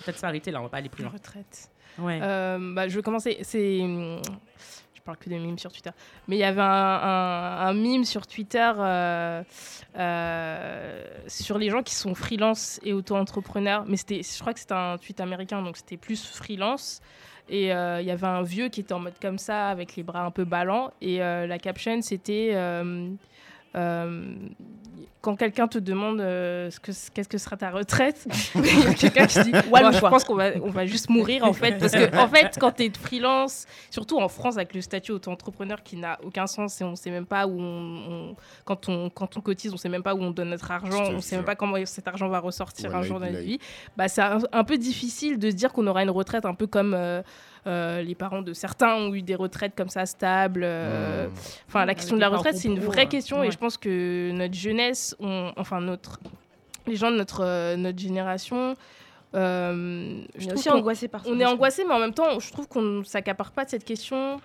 Peut-être 0.04 0.18
s'arrêter 0.18 0.50
là, 0.50 0.60
on 0.60 0.64
va 0.64 0.68
pas 0.70 0.78
aller 0.78 0.88
plus 0.88 1.02
loin. 1.04 1.12
Retraite. 1.12 1.70
Ouais. 1.98 2.18
Euh, 2.22 2.74
bah, 2.74 2.88
je 2.88 2.96
vais 2.96 3.02
commencer. 3.02 3.38
C'est. 3.42 3.78
Je 3.80 5.02
parle 5.02 5.16
que 5.18 5.28
de 5.30 5.34
mimes 5.34 5.58
sur 5.58 5.72
Twitter. 5.72 5.90
Mais 6.28 6.36
il 6.36 6.40
y 6.40 6.44
avait 6.44 6.60
un, 6.60 6.64
un, 6.64 7.66
un 7.68 7.72
mime 7.74 8.04
sur 8.04 8.26
Twitter 8.26 8.70
euh, 8.78 9.42
euh, 9.96 11.04
sur 11.26 11.58
les 11.58 11.70
gens 11.70 11.82
qui 11.82 11.94
sont 11.94 12.14
freelance 12.14 12.80
et 12.82 12.92
auto-entrepreneurs. 12.92 13.84
Mais 13.86 13.96
c'était, 13.96 14.22
je 14.22 14.40
crois 14.40 14.52
que 14.54 14.60
c'était 14.60 14.74
un 14.74 14.96
tweet 14.98 15.20
américain, 15.20 15.62
donc 15.62 15.76
c'était 15.76 15.96
plus 15.96 16.22
freelance. 16.24 17.00
Et 17.50 17.74
euh, 17.74 18.00
il 18.00 18.06
y 18.06 18.12
avait 18.12 18.26
un 18.26 18.42
vieux 18.42 18.68
qui 18.68 18.80
était 18.80 18.92
en 18.92 19.00
mode 19.00 19.18
comme 19.20 19.38
ça, 19.38 19.68
avec 19.68 19.96
les 19.96 20.04
bras 20.04 20.24
un 20.24 20.30
peu 20.30 20.44
ballants. 20.44 20.92
Et 21.02 21.20
euh, 21.20 21.46
la 21.46 21.58
caption, 21.58 22.00
c'était. 22.00 22.54
Euh, 23.76 24.34
quand 25.22 25.36
quelqu'un 25.36 25.68
te 25.68 25.78
demande 25.78 26.18
euh, 26.22 26.70
ce 26.70 26.80
que, 26.80 26.92
qu'est-ce 27.12 27.28
que 27.28 27.36
sera 27.36 27.54
ta 27.58 27.70
retraite, 27.70 28.26
il 28.54 28.84
y 28.84 28.86
a 28.86 28.94
quelqu'un 28.94 29.26
qui 29.26 29.42
dit 29.42 29.52
Moi, 29.68 29.92
je 29.92 30.00
pense 30.00 30.24
qu'on 30.24 30.34
va, 30.34 30.50
on 30.62 30.70
va 30.70 30.86
juste 30.86 31.10
mourir 31.10 31.44
en 31.44 31.52
fait. 31.52 31.72
Parce 31.78 31.92
que, 31.92 32.16
en 32.16 32.28
fait, 32.28 32.56
quand 32.58 32.72
tu 32.72 32.84
es 32.84 32.90
freelance, 32.98 33.66
surtout 33.90 34.18
en 34.18 34.28
France 34.28 34.56
avec 34.56 34.74
le 34.74 34.80
statut 34.80 35.12
auto-entrepreneur 35.12 35.82
qui 35.82 35.96
n'a 35.96 36.18
aucun 36.24 36.46
sens 36.46 36.80
et 36.80 36.84
on 36.84 36.96
sait 36.96 37.10
même 37.10 37.26
pas 37.26 37.46
où 37.46 37.60
on, 37.60 38.30
on- 38.30 38.36
quand, 38.64 38.88
on, 38.88 39.10
quand 39.10 39.36
on 39.36 39.40
cotise, 39.42 39.72
on 39.74 39.76
sait 39.76 39.90
même 39.90 40.02
pas 40.02 40.14
où 40.14 40.22
on 40.22 40.30
donne 40.30 40.48
notre 40.50 40.70
argent, 40.70 41.02
on 41.12 41.20
sait 41.20 41.36
même 41.36 41.44
pas 41.44 41.54
comment 41.54 41.76
cet 41.84 42.08
argent 42.08 42.28
va 42.28 42.38
ressortir 42.40 42.94
un 42.96 43.02
jour 43.02 43.20
dans 43.20 43.26
notre 43.26 43.44
vie. 43.44 43.58
Bah, 43.98 44.08
c'est 44.08 44.22
un, 44.22 44.38
un 44.52 44.64
peu 44.64 44.78
difficile 44.78 45.38
de 45.38 45.50
se 45.50 45.54
dire 45.54 45.72
qu'on 45.74 45.86
aura 45.86 46.02
une 46.02 46.10
retraite 46.10 46.46
un 46.46 46.54
peu 46.54 46.66
comme. 46.66 46.94
euh, 46.94 47.20
euh, 47.66 48.02
les 48.02 48.14
parents 48.14 48.42
de 48.42 48.52
certains 48.52 48.94
ont 48.94 49.12
eu 49.14 49.22
des 49.22 49.34
retraites 49.34 49.74
comme 49.76 49.88
ça 49.88 50.06
stables. 50.06 50.62
euh, 50.64 51.26
Mmh. 51.28 51.30
Enfin, 51.68 51.78
la 51.80 51.82
Avec 51.84 51.96
question 51.98 52.16
de 52.16 52.20
la 52.20 52.28
retraite, 52.28 52.56
c'est 52.56 52.68
une 52.68 52.80
vraie 52.80 53.04
euh, 53.04 53.08
question 53.08 53.40
ouais. 53.40 53.48
et 53.48 53.50
je 53.50 53.58
pense 53.58 53.76
que 53.76 54.30
notre 54.32 54.54
jeunesse, 54.54 55.14
on- 55.20 55.52
enfin 55.56 55.80
notre, 55.80 56.18
les 56.86 56.96
gens 56.96 57.10
de 57.10 57.16
notre, 57.16 57.42
euh, 57.44 57.76
notre 57.76 57.98
génération, 57.98 58.74
euh, 59.34 60.22
je 60.36 60.46
On 60.46 60.48
est 60.48 60.48
trouve 60.48 60.58
aussi 60.58 60.70
angoissé 60.70 61.08
par 61.08 61.24
ça. 61.24 61.30
on 61.32 61.38
est 61.38 61.44
angoissé, 61.46 61.84
mais 61.86 61.94
en 61.94 61.98
même 62.00 62.14
temps, 62.14 62.38
je 62.40 62.50
trouve 62.50 62.66
qu'on 62.66 62.82
ne 62.82 63.04
s'accapare 63.04 63.52
pas 63.52 63.64
de 63.64 63.70
cette 63.70 63.84
question. 63.84 64.40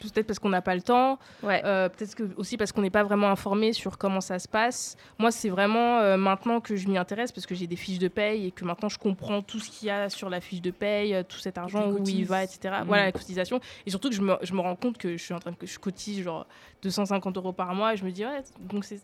Peut-être 0.00 0.26
parce 0.26 0.38
qu'on 0.38 0.48
n'a 0.48 0.62
pas 0.62 0.74
le 0.74 0.82
temps, 0.82 1.18
Ouais. 1.42 1.60
euh, 1.64 1.88
peut-être 1.88 2.14
que 2.14 2.22
aussi 2.36 2.56
parce 2.56 2.72
qu'on 2.72 2.80
n'est 2.80 2.90
pas 2.90 3.02
vraiment 3.02 3.28
informé 3.28 3.72
sur 3.72 3.98
comment 3.98 4.20
ça 4.20 4.38
se 4.38 4.48
passe. 4.48 4.96
Moi, 5.18 5.30
c'est 5.30 5.50
vraiment 5.50 5.98
euh, 5.98 6.16
maintenant 6.16 6.60
que 6.60 6.74
je 6.76 6.88
m'y 6.88 6.96
intéresse 6.98 7.32
parce 7.32 7.46
que 7.46 7.54
j'ai 7.54 7.66
des 7.66 7.76
fiches 7.76 7.98
de 7.98 8.08
paye 8.08 8.46
et 8.46 8.50
que 8.50 8.64
maintenant 8.64 8.88
je 8.88 8.98
comprends 8.98 9.42
tout 9.42 9.58
ce 9.60 9.68
qu'il 9.70 9.88
y 9.88 9.90
a 9.90 10.08
sur 10.08 10.30
la 10.30 10.40
fiche 10.40 10.62
de 10.62 10.70
paye, 10.70 11.14
euh, 11.14 11.22
tout 11.22 11.38
cet 11.38 11.58
argent, 11.58 11.90
où 11.90 12.02
il 12.06 12.24
va, 12.24 12.42
etc. 12.44 12.76
Mm. 12.82 12.86
Voilà, 12.86 13.04
la 13.04 13.12
cotisation. 13.12 13.60
Et 13.86 13.90
surtout 13.90 14.08
que 14.08 14.14
je 14.14 14.22
me, 14.22 14.36
je 14.42 14.54
me 14.54 14.60
rends 14.60 14.76
compte 14.76 14.96
que 14.98 15.16
je 15.16 15.22
suis 15.22 15.34
en 15.34 15.38
train 15.38 15.50
de 15.52 15.56
que 15.56 15.66
je 15.66 15.78
cotise 15.78 16.22
genre 16.22 16.46
250 16.82 17.36
euros 17.36 17.52
par 17.52 17.74
mois 17.74 17.92
et 17.92 17.96
je 17.98 18.04
me 18.04 18.10
dis, 18.10 18.24
ouais, 18.24 18.42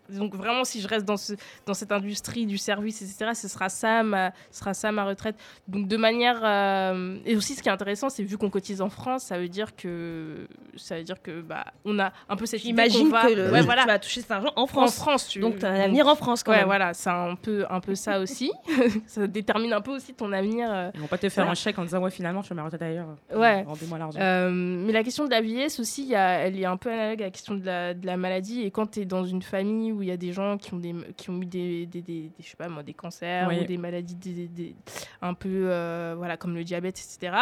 donc, 0.09 0.35
vraiment, 0.35 0.65
si 0.65 0.81
je 0.81 0.89
reste 0.89 1.05
dans, 1.05 1.19
ce, 1.19 1.35
dans 1.67 1.75
cette 1.75 1.93
industrie 1.93 2.47
du 2.47 2.57
service, 2.57 3.03
etc., 3.03 3.33
ce 3.35 3.49
sera 3.49 3.69
ça 3.69 4.03
ma, 4.03 4.33
sera 4.51 4.73
ça 4.73 4.91
ma 4.93 5.05
retraite. 5.05 5.37
Donc 5.69 5.87
de 5.89 5.97
manière... 5.99 6.41
euh, 6.43 7.19
Et 7.27 7.37
aussi, 7.37 7.55
ce 7.55 7.63
qui 7.63 7.69
est 7.69 7.73
intéressant, 7.73 8.09
c'est 8.09 8.23
vu 8.23 8.39
qu'on 8.39 8.49
cotise 8.49 8.81
en 8.81 8.89
France, 8.89 9.25
ça 9.25 9.39
veut 9.39 9.49
dire 9.51 9.77
que 9.77 10.49
ça 10.87 10.97
veut 10.97 11.03
dire 11.03 11.21
que 11.23 11.41
bah 11.41 11.65
on 11.85 11.99
a 11.99 12.13
un 12.29 12.37
peu 12.37 12.47
cette 12.47 12.61
idée 12.65 12.69
J'imagine 12.89 13.07
qu'on 13.07 13.13
va- 13.13 13.27
que 13.29 13.33
le- 13.35 13.51
ouais, 13.51 13.61
tu 13.61 13.65
voilà. 13.67 13.85
vas 13.87 13.99
toucher 13.99 14.21
cet 14.21 14.31
argent 14.31 14.53
en 14.57 14.63
En 14.63 14.67
France. 14.67 14.97
France, 14.97 15.29
tu... 15.29 15.41
Donc, 15.41 15.59
t'as 15.59 15.71
un 15.71 15.81
avenir 15.81 16.07
en 16.07 16.15
France, 16.15 16.43
quand 16.43 16.53
ouais, 16.53 16.59
même. 16.59 16.67
voilà, 16.67 16.95
c'est 16.95 17.11
un 17.11 17.35
peu, 17.35 17.65
un 17.69 17.81
peu 17.81 17.95
ça 17.95 18.21
aussi. 18.21 18.51
ça 19.07 19.27
détermine 19.27 19.73
un 19.73 19.81
peu 19.81 19.93
aussi 19.93 20.15
ton 20.15 20.33
avenir. 20.33 20.69
euh, 20.73 20.91
Ils 20.95 21.01
vont 21.01 21.07
pas 21.07 21.19
te 21.19 21.29
faire 21.29 21.45
voilà. 21.45 21.53
un 21.53 21.55
chèque 21.55 21.79
en 21.79 21.83
disant 21.85 22.01
ouais 22.03 22.11
finalement 22.11 22.43
je 22.43 22.49
fais 22.49 22.55
ma 22.55 22.65
retraite 22.65 22.83
ailleurs. 22.83 23.09
Ouais. 23.35 23.63
Rendez-moi 23.63 23.99
l'argent. 23.99 24.19
Euh, 24.21 24.51
mais 24.51 24.93
la 24.93 25.03
question 25.03 25.25
de 25.25 25.31
la 25.31 25.41
vieillesse 25.41 25.81
aussi, 25.81 26.03
il 26.03 26.09
y 26.09 26.15
a- 26.15 26.39
elle 26.39 26.59
est 26.59 26.65
un 26.65 26.77
peu 26.77 26.91
analogue 26.91 27.23
à 27.23 27.27
la 27.27 27.31
question 27.31 27.55
de 27.55 27.65
la, 27.67 27.95
de 27.95 28.07
la 28.07 28.17
maladie. 28.17 28.63
Et 28.63 28.71
quand 28.71 28.87
tu 28.93 29.01
es 29.01 29.05
dans 29.05 29.25
une 29.25 29.43
famille 29.43 29.93
où 29.93 30.03
il 30.03 30.09
y 30.09 30.13
a 30.13 30.17
des 30.17 30.33
gens 30.33 30.57
qui 30.59 30.73
ont, 30.75 30.79
des, 30.79 30.95
qui 31.17 31.31
ont 31.31 31.41
eu 31.43 31.47
des, 31.47 31.87
des, 31.87 32.01
des- 32.03 32.13
des- 32.29 32.31
je 32.41 32.49
sais 32.49 32.57
pas 32.57 32.69
moi, 32.69 32.83
des 32.83 32.95
cancers 32.95 33.49
ou 33.49 33.65
des 33.65 33.77
maladies 33.79 34.15
des- 34.15 34.49
des- 34.49 34.77
un 35.23 35.35
peu 35.35 35.49
euh, 35.71 36.15
voilà, 36.17 36.37
comme 36.37 36.55
le 36.55 36.63
diabète, 36.65 36.99
etc., 36.99 37.37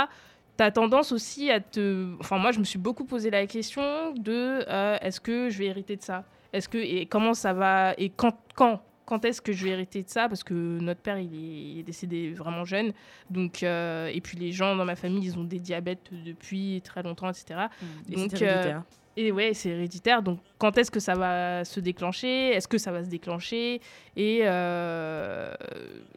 tu 0.57 0.63
as 0.65 0.71
tendance 0.71 1.13
aussi 1.13 1.51
à 1.51 1.61
te... 1.61 2.15
Enfin, 2.21 2.39
moi, 2.39 2.53
je 2.53 2.59
me 2.59 2.65
suis 2.65 2.79
beaucoup 2.79 3.05
posé 3.05 3.31
la 3.31 3.47
question 3.47 4.13
de 4.15 4.65
euh, 4.69 4.97
est-ce 5.01 5.21
que 5.21 5.51
je 5.51 5.59
vais 5.59 5.67
hériter 5.67 5.97
de 5.97 6.03
ça? 6.03 6.25
Est-ce 6.53 6.69
que... 6.69 6.79
Et 6.79 7.07
comment 7.07 7.35
ça 7.35 7.53
va... 7.53 7.95
Et 7.99 8.11
quand, 8.11 8.37
quand 8.55 8.81
quand 9.07 9.25
est-ce 9.25 9.43
que 9.43 9.53
je 9.53 9.65
vais 9.65 9.71
hériter 9.73 10.03
de 10.03 10.09
ça? 10.09 10.29
Parce 10.29 10.43
que 10.43 10.55
notre 10.55 11.01
père, 11.01 11.19
il 11.19 11.35
est, 11.35 11.73
il 11.73 11.79
est 11.81 11.83
décédé 11.83 12.33
vraiment 12.33 12.65
jeune. 12.65 12.93
Donc, 13.31 13.63
euh, 13.63 14.07
et 14.13 14.21
puis 14.21 14.39
les 14.39 14.53
gens 14.53 14.77
dans 14.77 14.85
ma 14.85 14.97
famille, 14.97 15.27
ils 15.27 15.39
ont 15.39 15.45
des 15.45 15.59
diabètes 15.59 16.11
depuis 16.25 16.81
très 16.85 17.03
longtemps, 17.03 17.29
etc. 17.29 17.67
Mmh. 17.81 18.13
Et 18.13 18.17
Donc, 18.17 18.31
c'est 18.31 18.45
héréditaire. 18.45 18.83
et 19.17 19.33
ouais, 19.33 19.55
c'est 19.55 19.71
héréditaire. 19.71 20.23
Donc, 20.23 20.41
quand 20.59 20.79
est-ce 20.79 20.91
que 20.91 21.01
ça 21.01 21.15
va 21.15 21.65
se 21.65 21.81
déclencher? 21.81 22.51
Est-ce 22.51 22.69
que 22.69 22.79
ça 22.79 22.93
va 22.93 23.05
se 23.05 23.09
déclencher? 23.09 23.81
Et, 24.17 24.41
euh, 24.45 25.53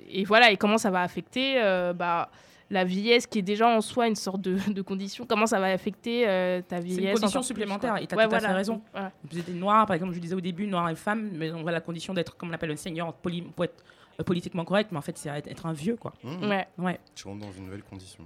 et 0.10 0.24
voilà, 0.24 0.52
et 0.52 0.58
comment 0.58 0.78
ça 0.78 0.90
va 0.90 1.02
affecter? 1.02 1.56
Euh, 1.58 1.94
bah, 1.94 2.30
la 2.70 2.84
vieillesse 2.84 3.28
qui 3.28 3.40
est 3.40 3.44
déjà 3.44 3.68
en 3.68 3.82
soi 3.82 4.08
une 4.08 4.16
sorte 4.16 4.42
de, 4.42 4.58
de 4.72 4.82
condition 4.82 5.26
Comment 5.28 5.46
ça 5.48 5.60
va 5.60 5.68
affecter 5.68 6.28
euh, 6.28 6.62
ta 6.62 6.78
C'est 6.78 6.84
vieillesse 6.84 7.14
une 7.16 7.20
condition 7.22 7.40
plus, 7.40 7.48
supplémentaire 7.48 7.98
et 7.98 8.08
tu 8.08 8.14
as 8.14 8.18
Ouais, 8.18 8.24
tout 8.28 8.36
à 8.36 8.40
voilà. 8.40 8.50
fait 8.50 8.54
raison. 8.56 8.82
Voilà. 8.92 9.12
Vous 9.32 9.40
êtes 9.40 9.50
noir, 9.50 9.86
par 9.86 9.96
exemple, 9.96 10.14
je 10.14 10.20
disais 10.20 10.36
au 10.36 10.42
début, 10.42 10.68
noir 10.68 10.90
et 10.90 10.96
femme, 10.96 11.30
mais 11.34 11.52
on 11.52 11.62
voit 11.62 11.72
la 11.72 11.82
condition 11.82 12.14
d'être, 12.14 12.36
comme 12.36 12.50
on 12.50 12.54
appelle, 12.54 12.72
un 12.72 12.76
senior 12.76 13.14
poli- 13.14 13.42
pour 13.44 13.66
être 13.66 13.84
euh, 14.20 14.24
politiquement 14.24 14.66
correct, 14.66 14.90
mais 14.92 14.98
en 14.98 15.02
fait, 15.02 15.18
c'est 15.18 15.30
être 15.30 15.48
être 15.48 15.66
un 15.66 15.74
vieux, 15.74 15.96
quoi. 15.96 16.14
Mmh. 16.24 16.50
Ouais. 16.50 16.68
Ouais. 16.78 17.00
Tu 17.16 17.28
rentres 17.28 17.46
dans 17.46 17.52
une 17.52 17.66
nouvelle 17.66 17.84
condition. 17.84 18.24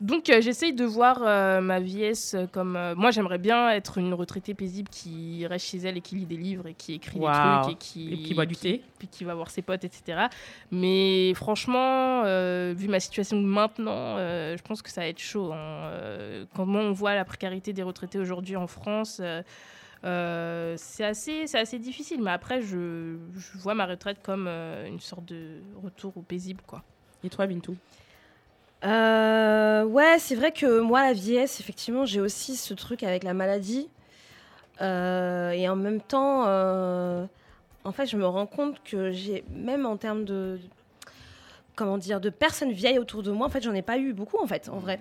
Donc 0.00 0.28
euh, 0.28 0.40
j'essaye 0.40 0.72
de 0.72 0.84
voir 0.84 1.20
euh, 1.22 1.60
ma 1.60 1.80
vieillesse 1.80 2.36
comme... 2.52 2.76
euh, 2.76 2.94
moi 2.96 3.10
j'aimerais 3.10 3.38
bien 3.38 3.70
être 3.70 3.98
une 3.98 4.12
retraitée 4.12 4.52
paisible 4.52 4.88
qui 4.88 5.46
reste 5.46 5.66
chez 5.66 5.78
elle 5.78 5.96
et 5.96 6.00
qui 6.00 6.16
lit 6.16 6.26
des 6.26 6.36
livres 6.36 6.66
et 6.66 6.74
qui 6.74 6.94
écrit 6.94 7.18
Waouh. 7.18 7.58
des 7.58 7.62
trucs 7.62 7.74
et 7.74 7.78
qui... 7.78 8.12
Et 8.12 8.18
qui 8.18 8.34
boit 8.34 8.46
du 8.46 8.56
thé. 8.56 8.82
Puis 8.98 9.08
qui 9.08 9.24
va 9.24 9.34
voir 9.34 9.50
ses 9.50 9.62
potes, 9.62 9.84
etc. 9.84 10.26
Mais 10.70 11.32
franchement, 11.34 12.22
euh, 12.24 12.74
vu 12.76 12.88
ma 12.88 13.00
situation 13.00 13.40
maintenant, 13.40 14.16
euh, 14.18 14.56
je 14.56 14.62
pense 14.62 14.82
que 14.82 14.90
ça 14.90 15.02
va 15.02 15.06
être 15.08 15.20
chaud. 15.20 15.52
hein. 15.52 15.56
Euh, 15.56 16.44
comment 16.54 16.80
on 16.80 16.92
voit 16.92 17.14
la 17.14 17.24
précarité 17.24 17.72
des 17.72 17.82
retraités 17.82 18.18
aujourd'hui 18.18 18.56
en 18.56 18.66
France 18.66 19.20
euh, 19.22 19.42
euh, 20.04 20.74
c'est 20.76 21.04
assez, 21.04 21.46
c'est 21.46 21.58
assez 21.58 21.78
difficile, 21.78 22.20
mais 22.22 22.30
après, 22.32 22.60
je, 22.60 23.16
je 23.36 23.58
vois 23.58 23.74
ma 23.74 23.86
retraite 23.86 24.18
comme 24.22 24.44
euh, 24.48 24.86
une 24.86 25.00
sorte 25.00 25.24
de 25.24 25.60
retour 25.82 26.14
au 26.18 26.20
paisible, 26.20 26.60
quoi. 26.66 26.82
Et 27.22 27.30
toi, 27.30 27.46
Bintou 27.46 27.74
Euh, 28.84 29.84
ouais, 29.84 30.18
c'est 30.18 30.34
vrai 30.34 30.52
que 30.52 30.80
moi, 30.80 31.02
la 31.02 31.12
vieillesse, 31.12 31.60
effectivement, 31.60 32.04
j'ai 32.04 32.20
aussi 32.20 32.56
ce 32.56 32.74
truc 32.74 33.02
avec 33.02 33.24
la 33.24 33.34
maladie. 33.34 33.88
Euh, 34.82 35.50
et 35.50 35.68
en 35.68 35.76
même 35.76 36.00
temps, 36.00 36.44
euh, 36.46 37.24
en 37.84 37.92
fait, 37.92 38.06
je 38.06 38.16
me 38.16 38.26
rends 38.26 38.46
compte 38.46 38.82
que 38.82 39.10
j'ai, 39.10 39.44
même 39.50 39.86
en 39.86 39.96
termes 39.96 40.24
de, 40.24 40.58
comment 41.76 41.96
dire, 41.98 42.20
de 42.20 42.28
personnes 42.30 42.72
vieilles 42.72 42.98
autour 42.98 43.22
de 43.22 43.30
moi, 43.30 43.46
en 43.46 43.50
fait, 43.50 43.62
j'en 43.62 43.74
ai 43.74 43.82
pas 43.82 43.98
eu 43.98 44.12
beaucoup, 44.12 44.38
en 44.42 44.46
fait, 44.46 44.68
en 44.68 44.78
vrai. 44.78 45.00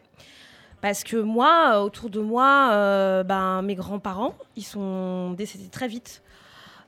Parce 0.82 1.04
que 1.04 1.18
moi, 1.18 1.82
autour 1.82 2.10
de 2.10 2.20
moi, 2.20 3.24
ben, 3.24 3.62
mes 3.62 3.76
grands-parents, 3.76 4.36
ils 4.56 4.64
sont 4.66 5.32
décédés 5.32 5.70
très 5.70 5.88
vite. 5.88 6.22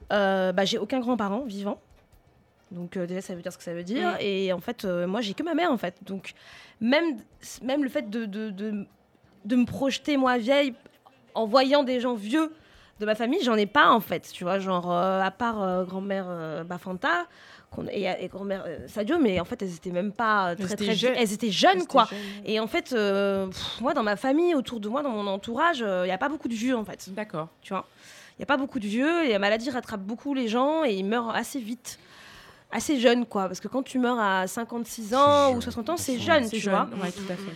Bah, 0.09 0.65
j'ai 0.65 0.77
aucun 0.77 0.99
grand-parent 0.99 1.41
vivant. 1.45 1.79
Donc 2.75 2.97
euh, 2.97 3.07
déjà, 3.07 3.21
ça 3.21 3.33
veut 3.33 3.41
dire 3.41 3.51
ce 3.51 3.57
que 3.57 3.63
ça 3.63 3.73
veut 3.73 3.83
dire. 3.83 4.11
Mm. 4.11 4.17
Et 4.19 4.53
en 4.53 4.59
fait, 4.59 4.85
euh, 4.85 5.07
moi, 5.07 5.21
j'ai 5.21 5.33
que 5.33 5.43
ma 5.43 5.55
mère, 5.55 5.71
en 5.71 5.77
fait. 5.77 5.95
Donc 6.03 6.33
même, 6.81 7.17
même 7.63 7.83
le 7.83 7.89
fait 7.89 8.09
de, 8.09 8.25
de, 8.25 8.49
de, 8.49 8.85
de 9.45 9.55
me 9.55 9.65
projeter, 9.65 10.17
moi, 10.17 10.37
vieille, 10.37 10.75
en 11.33 11.45
voyant 11.45 11.83
des 11.83 11.99
gens 12.01 12.13
vieux 12.13 12.51
de 12.99 13.05
ma 13.05 13.15
famille, 13.15 13.41
j'en 13.43 13.55
ai 13.55 13.65
pas, 13.65 13.91
en 13.91 14.01
fait. 14.01 14.29
Tu 14.31 14.43
vois, 14.43 14.59
genre, 14.59 14.91
euh, 14.91 15.21
à 15.21 15.31
part 15.31 15.63
euh, 15.63 15.85
grand-mère 15.85 16.27
Bafanta 16.65 17.25
et, 17.91 18.05
et 18.05 18.27
grand-mère 18.27 18.65
Sadio, 18.87 19.17
mais 19.19 19.39
en 19.39 19.45
fait, 19.45 19.61
elles 19.61 19.75
étaient 19.75 19.91
même 19.91 20.11
pas 20.13 20.55
très, 20.55 20.75
très... 20.75 20.95
jeunes. 20.95 21.15
Elles 21.17 21.33
étaient 21.33 21.51
jeunes, 21.51 21.85
quoi. 21.87 22.07
Et 22.45 22.59
en 22.59 22.67
fait, 22.67 22.89
pff, 22.89 23.81
moi, 23.81 23.93
dans 23.93 24.03
ma 24.03 24.17
famille, 24.17 24.53
autour 24.53 24.79
de 24.79 24.89
moi, 24.89 25.01
dans 25.01 25.09
mon 25.11 25.27
entourage, 25.27 25.79
il 25.79 26.05
n'y 26.05 26.11
a 26.11 26.17
pas 26.17 26.29
beaucoup 26.29 26.47
de 26.49 26.53
vieux, 26.53 26.75
en 26.75 26.85
fait. 26.85 27.09
D'accord. 27.13 27.49
Tu 27.61 27.73
vois 27.73 27.85
Il 28.31 28.39
n'y 28.39 28.43
a 28.43 28.47
pas 28.47 28.57
beaucoup 28.57 28.79
de 28.79 28.87
vieux 28.87 29.25
et 29.25 29.29
la 29.29 29.39
maladie 29.39 29.69
rattrape 29.69 30.01
beaucoup 30.01 30.33
les 30.33 30.47
gens 30.47 30.85
et 30.85 30.93
ils 30.93 31.05
meurent 31.05 31.35
assez 31.35 31.59
vite. 31.59 31.99
Assez 32.71 32.99
jeunes, 32.99 33.25
quoi. 33.25 33.47
Parce 33.47 33.59
que 33.59 33.67
quand 33.67 33.83
tu 33.83 33.99
meurs 33.99 34.19
à 34.19 34.47
56 34.47 35.13
ans 35.13 35.53
ou 35.53 35.61
60 35.61 35.89
ans, 35.89 35.97
c'est 35.97 36.19
jeune, 36.19 36.43
C'est 36.45 36.57
tu 36.57 36.61
jeune, 36.61 36.73
vois. 36.73 36.87
Ouais, 37.03 37.11
tout 37.11 37.23
à 37.31 37.35
fait. 37.35 37.51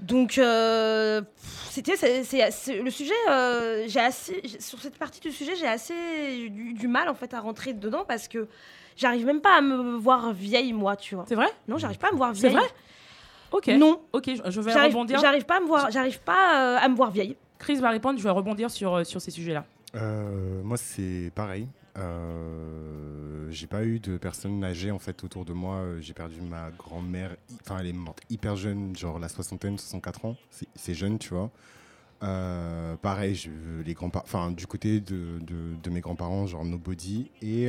Donc, 0.00 0.38
euh, 0.38 1.22
c'était 1.70 1.96
c'est- 1.96 2.22
c'est- 2.22 2.50
c'est- 2.52 2.80
le 2.82 2.90
sujet. 2.90 3.12
euh, 3.30 3.84
j'ai 3.88 3.98
assez 4.00 4.42
sur 4.60 4.78
cette 4.80 4.96
partie 4.96 5.18
du 5.20 5.32
sujet, 5.32 5.56
j'ai 5.56 5.66
assez 5.66 6.48
du, 6.50 6.72
du 6.74 6.86
mal 6.86 7.08
en 7.08 7.14
fait 7.14 7.34
à 7.34 7.40
rentrer 7.40 7.72
dedans 7.72 8.04
parce 8.06 8.28
que 8.28 8.46
j'arrive 8.96 9.26
même 9.26 9.40
pas 9.40 9.56
à 9.58 9.60
me 9.60 9.96
voir 9.96 10.32
vieille 10.32 10.72
moi, 10.72 10.94
tu 10.94 11.16
vois. 11.16 11.24
C'est 11.28 11.34
vrai? 11.34 11.48
Non, 11.66 11.78
j'arrive 11.78 11.98
pas 11.98 12.08
à 12.08 12.12
me 12.12 12.16
voir 12.16 12.30
C'est 12.34 12.48
vieille. 12.48 12.52
vrai? 12.60 12.68
Ok. 13.50 13.66
Non. 13.68 14.00
Ok, 14.12 14.26
je- 14.26 14.60
vais 14.60 14.72
J'arrive 14.72 14.92
rebondir. 14.94 15.18
j'arrive 15.20 15.44
pas 15.46 15.56
à 15.56 15.60
me 15.60 15.66
voir. 15.66 15.90
J'arrive 15.90 16.20
pas 16.20 16.76
euh, 16.76 16.78
à 16.80 16.88
me 16.88 16.94
voir 16.94 17.10
vieille. 17.10 17.36
Chris 17.58 17.76
va 17.76 17.90
répondre, 17.90 18.18
je 18.18 18.22
vais 18.24 18.30
rebondir 18.30 18.70
sur, 18.70 18.94
euh, 18.94 19.04
sur 19.04 19.20
ces 19.20 19.32
sujets-là. 19.32 19.64
Euh, 19.96 20.62
moi, 20.62 20.76
c'est 20.76 21.32
pareil. 21.34 21.66
Euh, 21.98 23.46
j'ai 23.50 23.66
pas 23.66 23.84
eu 23.84 23.98
de 24.00 24.16
personnes 24.18 24.62
âgées 24.64 24.90
en 24.90 24.98
fait 24.98 25.24
autour 25.24 25.44
de 25.44 25.52
moi. 25.52 25.76
Euh, 25.76 26.00
J'ai 26.00 26.14
perdu 26.14 26.40
ma 26.40 26.70
grand-mère. 26.70 27.36
Enfin, 27.60 27.78
elle 27.80 27.86
est 27.88 27.92
morte 27.92 28.20
hyper 28.30 28.56
jeune, 28.56 28.94
genre 28.96 29.18
la 29.18 29.28
soixantaine, 29.28 29.78
64 29.78 30.24
ans. 30.24 30.36
C'est- 30.50 30.94
jeune, 30.94 31.18
tu 31.18 31.30
vois. 31.30 31.50
Euh, 32.22 32.96
pareil, 32.96 33.38
les 33.86 33.94
grands 33.94 34.10
enfin 34.14 34.50
du 34.50 34.66
côté 34.66 35.00
de, 35.00 35.38
de, 35.40 35.76
de 35.82 35.90
mes 35.90 36.00
grands-parents, 36.00 36.46
genre 36.46 36.64
nobody. 36.64 37.30
Et 37.42 37.68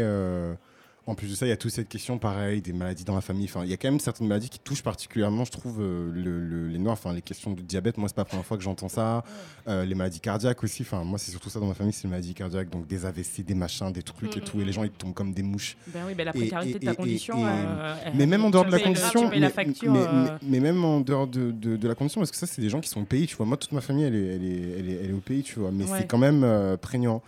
en 1.09 1.15
plus 1.15 1.29
de 1.29 1.35
ça, 1.35 1.45
il 1.45 1.49
y 1.49 1.51
a 1.51 1.57
toute 1.57 1.71
cette 1.71 1.89
question, 1.89 2.17
pareil, 2.17 2.61
des 2.61 2.71
maladies 2.73 3.03
dans 3.03 3.15
la 3.15 3.21
famille. 3.21 3.45
Enfin, 3.45 3.63
il 3.63 3.69
y 3.69 3.73
a 3.73 3.77
quand 3.77 3.89
même 3.89 3.99
certaines 3.99 4.27
maladies 4.27 4.49
qui 4.49 4.59
touchent 4.59 4.83
particulièrement, 4.83 5.43
je 5.43 5.51
trouve, 5.51 5.77
euh, 5.81 6.11
le- 6.13 6.39
le- 6.39 6.67
les 6.67 6.77
noirs. 6.77 6.93
Enfin, 6.93 7.13
les 7.13 7.21
questions 7.21 7.51
de 7.53 7.61
diabète, 7.61 7.97
moi, 7.97 8.07
c'est 8.07 8.15
pas 8.15 8.21
la 8.21 8.25
première 8.25 8.45
fois 8.45 8.57
que 8.57 8.63
j'entends 8.63 8.89
ça. 8.89 9.23
Euh, 9.67 9.85
les 9.85 9.95
maladies 9.95 10.19
cardiaques 10.19 10.63
aussi. 10.63 10.83
Enfin, 10.83 11.03
moi, 11.03 11.17
c'est 11.17 11.31
surtout 11.31 11.49
ça 11.49 11.59
dans 11.59 11.65
ma 11.67 11.73
famille, 11.73 11.93
c'est 11.93 12.03
les 12.03 12.09
maladies 12.11 12.33
cardiaques. 12.33 12.69
Donc, 12.69 12.87
des 12.87 13.05
AVC, 13.05 13.43
des 13.43 13.53
machins, 13.55 13.91
des 13.91 14.03
trucs 14.03 14.35
et 14.37 14.39
Mm, 14.39 14.43
tout. 14.43 14.61
Et 14.61 14.65
les 14.65 14.71
gens, 14.71 14.83
ils 14.83 14.91
tombent 14.91 15.13
comme 15.13 15.33
des 15.33 15.43
mouches. 15.43 15.75
Ben 15.93 16.01
oui, 16.07 16.13
ben 16.15 16.25
la 16.25 16.33
précarité 16.33 16.75
et- 16.77 16.79
de 16.79 16.85
ta 16.85 16.91
et- 16.91 16.95
condition, 16.95 17.37
et- 17.39 17.49
euh, 17.49 17.95
mais 18.15 18.25
même 18.25 18.45
en 18.45 18.49
dehors 18.49 18.65
de 18.65 18.71
la 18.71 18.79
condition, 18.79 19.29
la 19.31 19.39
mais, 19.39 19.49
facture, 19.49 19.91
mais- 19.91 19.99
euh, 19.99 20.23
mais- 20.43 20.49
mais 20.49 20.59
même 20.59 20.83
en 20.85 21.01
dehors 21.01 21.27
de, 21.27 21.51
de- 21.51 21.75
de 21.77 21.87
la 21.87 21.95
condition, 21.95 22.21
parce 22.21 22.31
que 22.31 22.37
ça, 22.37 22.45
c'est 22.47 22.61
des 22.61 22.69
gens 22.69 22.79
qui 22.81 22.89
sont 22.89 23.01
au 23.01 23.05
pays, 23.05 23.25
tu 23.27 23.35
vois. 23.35 23.45
Moi, 23.45 23.57
toute 23.57 23.71
ma 23.71 23.81
famille, 23.81 24.03
elle 24.05 24.15
est, 24.15 24.35
elle 24.35 24.43
est, 24.43 24.79
elle 24.79 24.89
est, 24.89 24.99
elle 25.05 25.09
est 25.09 25.13
au 25.13 25.21
pays, 25.21 25.43
tu 25.43 25.59
vois. 25.59 25.71
Mais 25.71 25.85
Ouais. 25.85 25.99
c'est 25.99 26.07
quand 26.07 26.17
même 26.17 26.43
euh, 26.43 26.77
prégnant. 26.77 27.21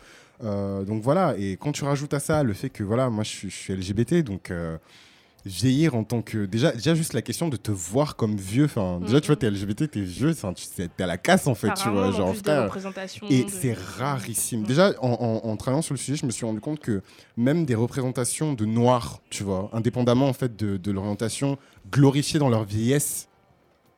Euh, 0.43 0.83
donc 0.83 1.01
voilà, 1.03 1.35
et 1.37 1.57
quand 1.57 1.71
tu 1.71 1.83
rajoutes 1.83 2.13
à 2.13 2.19
ça 2.19 2.43
le 2.43 2.53
fait 2.53 2.69
que, 2.69 2.83
voilà, 2.83 3.09
moi, 3.09 3.23
je 3.23 3.29
suis, 3.29 3.49
je 3.49 3.55
suis 3.55 3.73
LGBT, 3.75 4.23
donc 4.23 4.49
euh, 4.51 4.77
vieillir 5.45 5.95
en 5.95 6.03
tant 6.03 6.21
que. 6.21 6.45
Déjà, 6.45 6.71
déjà, 6.71 6.93
juste 6.93 7.13
la 7.13 7.21
question 7.23 7.47
de 7.49 7.57
te 7.57 7.71
voir 7.71 8.15
comme 8.15 8.35
vieux, 8.35 8.65
enfin, 8.65 8.99
déjà, 9.01 9.19
tu 9.21 9.27
vois, 9.27 9.35
t'es 9.35 9.49
LGBT, 9.49 9.89
t'es 9.89 10.01
vieux, 10.01 10.33
t'es 10.75 11.03
à 11.03 11.07
la 11.07 11.17
casse, 11.17 11.47
en 11.47 11.55
fait, 11.55 11.67
tu 11.73 11.89
vois. 11.89 12.07
en 12.07 12.11
Genre, 12.17 12.29
frère. 12.53 12.69
Et 13.31 13.43
de- 13.45 13.49
c'est 13.49 13.73
rarissime. 13.73 14.63
Déjà, 14.63 14.93
en, 15.01 15.09
en- 15.43 15.49
en 15.49 15.57
travaillant 15.57 15.81
sur 15.81 15.93
le 15.95 15.99
sujet, 15.99 16.15
je 16.17 16.25
me 16.27 16.31
suis 16.31 16.45
rendu 16.45 16.59
compte 16.59 16.79
que 16.79 17.01
même 17.37 17.65
des 17.65 17.75
représentations 17.75 18.53
de 18.53 18.65
noirs, 18.65 19.21
tu 19.31 19.43
vois, 19.43 19.69
indépendamment 19.73 20.27
en 20.27 20.33
fait 20.33 20.55
de, 20.55 20.77
de 20.77 20.91
l'orientation, 20.91 21.57
glorifiées 21.91 22.39
dans 22.39 22.49
leur 22.49 22.63
vieillesse, 22.63 23.27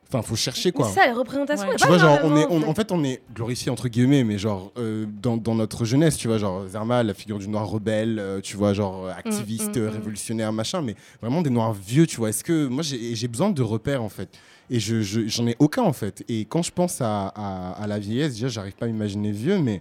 enfin, 0.08 0.22
faut 0.22 0.36
chercher 0.36 0.72
quoi. 0.72 0.86
Mais 0.88 0.94
ça, 0.94 1.06
les 1.06 1.12
représentations, 1.12 1.68
Ouais. 1.68 1.76
Tu 1.76 1.86
vois, 1.86 1.98
genre, 1.98 2.18
on 2.24 2.36
est, 2.36 2.46
on- 2.48 2.68
en 2.68 2.74
fait, 2.74 2.92
on 2.92 3.02
est 3.04 3.20
glorifié 3.34 3.70
entre 3.70 3.88
guillemets, 3.88 4.24
mais 4.24 4.38
genre, 4.38 4.72
euh, 4.78 5.06
dans, 5.22 5.36
dans 5.36 5.54
notre 5.54 5.84
jeunesse, 5.84 6.16
tu 6.16 6.28
vois, 6.28 6.38
genre, 6.38 6.66
Zerma, 6.68 7.02
la 7.02 7.14
figure 7.14 7.38
du 7.38 7.48
noir 7.48 7.66
rebelle, 7.68 8.18
euh, 8.18 8.40
tu 8.40 8.56
vois, 8.56 8.72
genre, 8.74 9.08
activiste, 9.08 9.76
mm, 9.76 9.80
euh, 9.80 9.90
mm. 9.90 9.92
révolutionnaire, 9.92 10.52
machin, 10.52 10.82
mais 10.82 10.94
vraiment 11.20 11.42
des 11.42 11.50
noirs 11.50 11.72
vieux, 11.72 12.06
tu 12.06 12.16
vois. 12.18 12.28
Est-ce 12.30 12.44
que, 12.44 12.66
moi, 12.66 12.82
j'ai 12.82 13.28
besoin 13.28 13.50
de 13.50 13.62
repères, 13.62 14.02
en 14.02 14.08
fait. 14.08 14.28
Et 14.70 14.80
je, 14.80 15.02
je- 15.02 15.26
j'en 15.26 15.46
ai 15.46 15.56
aucun, 15.58 15.82
en 15.82 15.92
fait. 15.92 16.24
Et 16.28 16.44
quand 16.46 16.62
je 16.62 16.70
pense 16.70 17.00
à, 17.00 17.26
à, 17.28 17.72
à 17.82 17.86
la 17.86 17.98
vieillesse, 17.98 18.32
déjà, 18.34 18.48
j'arrive 18.48 18.74
pas 18.74 18.86
à 18.86 18.88
imaginer 18.88 19.30
vieux, 19.32 19.58
mais. 19.58 19.80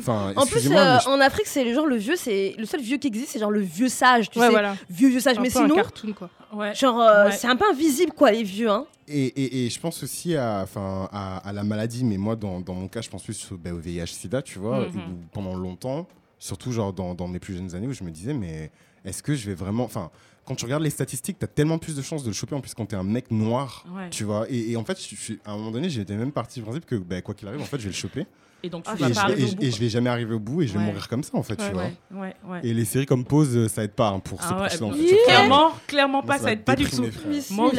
Enfin, 0.00 0.32
En 0.36 0.44
plus, 0.46 0.66
euh, 0.70 0.98
je- 1.00 1.08
en 1.08 1.20
Afrique, 1.20 1.46
c'est 1.46 1.64
le 1.64 1.72
genre 1.72 1.86
le 1.86 1.96
vieux, 1.96 2.16
c'est 2.16 2.54
le 2.58 2.66
seul 2.66 2.80
vieux 2.80 2.96
qui 2.96 3.06
existe, 3.06 3.28
c'est 3.30 3.38
genre 3.38 3.50
le 3.52 3.60
vieux 3.60 3.88
sage, 3.88 4.28
tu 4.28 4.38
Ouais, 4.40 4.46
sais, 4.46 4.50
voilà. 4.50 4.74
vieux 4.90 5.08
vieux 5.08 5.20
sage. 5.20 5.38
Un 5.38 5.42
Mais 5.42 5.50
peu 5.50 5.58
un 5.60 5.62
sinon, 5.62 5.74
cartoon, 5.76 6.12
quoi. 6.12 6.30
Ouais. 6.52 6.74
genre, 6.74 7.00
euh, 7.00 7.26
Ouais. 7.26 7.32
c'est 7.32 7.46
un 7.46 7.54
peu 7.56 7.64
invisible 7.70 8.12
quoi, 8.12 8.32
les 8.32 8.42
vieux, 8.42 8.68
hein. 8.70 8.86
Et, 9.06 9.26
et- 9.26 9.66
et 9.66 9.70
je 9.70 9.78
pense 9.78 10.02
aussi 10.02 10.34
à, 10.34 10.60
enfin, 10.64 11.08
à, 11.12 11.36
à 11.48 11.52
la 11.52 11.62
maladie, 11.62 12.04
mais 12.04 12.16
moi, 12.16 12.34
dans, 12.36 12.60
dans 12.60 12.74
mon 12.74 12.88
cas, 12.88 13.02
je 13.02 13.08
pense 13.10 13.22
plus 13.22 13.52
au, 13.52 13.56
bah, 13.56 13.72
au 13.72 13.78
VIH-Sida, 13.78 14.42
tu 14.42 14.58
vois, 14.58 14.80
Mhm. 14.80 14.96
où 14.96 15.00
pendant 15.32 15.54
longtemps, 15.54 16.06
Surtout 16.40 16.72
genre 16.72 16.92
dans, 16.92 17.14
dans 17.14 17.26
mes 17.26 17.38
plus 17.38 17.54
jeunes 17.54 17.74
années 17.74 17.86
où 17.86 17.92
je 17.94 18.04
me 18.04 18.10
disais, 18.10 18.34
mais 18.34 18.70
est-ce 19.04 19.22
que 19.22 19.34
je 19.34 19.46
vais 19.46 19.54
vraiment. 19.54 19.84
Enfin, 19.84 20.10
quand 20.44 20.54
tu 20.54 20.64
regardes 20.64 20.82
les 20.82 20.90
statistiques, 20.90 21.38
tu 21.38 21.44
as 21.44 21.48
tellement 21.48 21.78
plus 21.78 21.96
de 21.96 22.02
chances 22.02 22.22
de 22.22 22.28
le 22.28 22.34
choper 22.34 22.54
en 22.54 22.60
plus 22.60 22.74
quand 22.74 22.86
tu 22.86 22.94
es 22.94 22.98
un 22.98 23.02
mec 23.04 23.30
noir. 23.30 23.84
Ouais. 23.94 24.10
Tu 24.10 24.24
vois. 24.24 24.46
Et, 24.50 24.72
et 24.72 24.76
en 24.76 24.84
fait, 24.84 24.98
je 25.00 25.34
à 25.44 25.52
un 25.52 25.56
moment 25.56 25.70
donné, 25.70 25.88
j'étais 25.88 26.14
même 26.16 26.32
parti 26.32 26.60
du 26.60 26.64
principe 26.64 26.86
que 26.86 26.96
bah, 26.96 27.20
quoi 27.22 27.34
qu'il 27.34 27.48
arrive, 27.48 27.60
en 27.60 27.64
fait, 27.64 27.78
je 27.78 27.84
vais 27.84 27.90
le 27.90 27.94
choper. 27.94 28.26
Et 28.62 28.70
donc, 28.70 28.84
tu 28.84 28.92
et, 28.92 28.94
vas 28.96 29.08
je 29.08 29.14
pas 29.14 29.26
vais, 29.26 29.32
arriver 29.32 29.42
et, 29.42 29.44
au 29.44 29.54
bout, 29.56 29.62
et 29.62 29.66
je 29.66 29.70
quoi. 29.72 29.78
vais 29.80 29.88
jamais 29.90 30.08
arriver 30.10 30.34
au 30.34 30.38
bout 30.38 30.62
et 30.62 30.66
je 30.66 30.72
vais 30.72 30.78
Ouais. 30.78 30.84
mourir 30.86 31.06
comme 31.08 31.22
ça, 31.22 31.36
en 31.36 31.42
fait, 31.42 31.56
tu 31.56 31.70
vois. 31.70 31.82
Ouais, 31.82 31.92
ouais, 32.12 32.34
ouais. 32.48 32.60
Et 32.62 32.72
les 32.72 32.86
séries 32.86 33.04
comme 33.04 33.22
Pause, 33.26 33.54
euh, 33.54 33.68
ça 33.68 33.84
aide 33.84 33.92
pas 33.92 34.08
hein, 34.08 34.20
pour 34.20 34.38
Ah 34.42 34.52
ouais, 34.62 34.68
profils-là, 34.68 34.86
en 34.86 34.90
bah. 34.90 34.96
Clairement, 35.26 35.70
clairement 35.86 36.22
pas, 36.22 36.32
ça 36.34 36.38
ça 36.38 36.44
va 36.46 36.52
aide 36.52 36.64
pas 36.64 36.74
du 36.74 36.86
tout. 36.88 37.04
Moi 37.50 37.70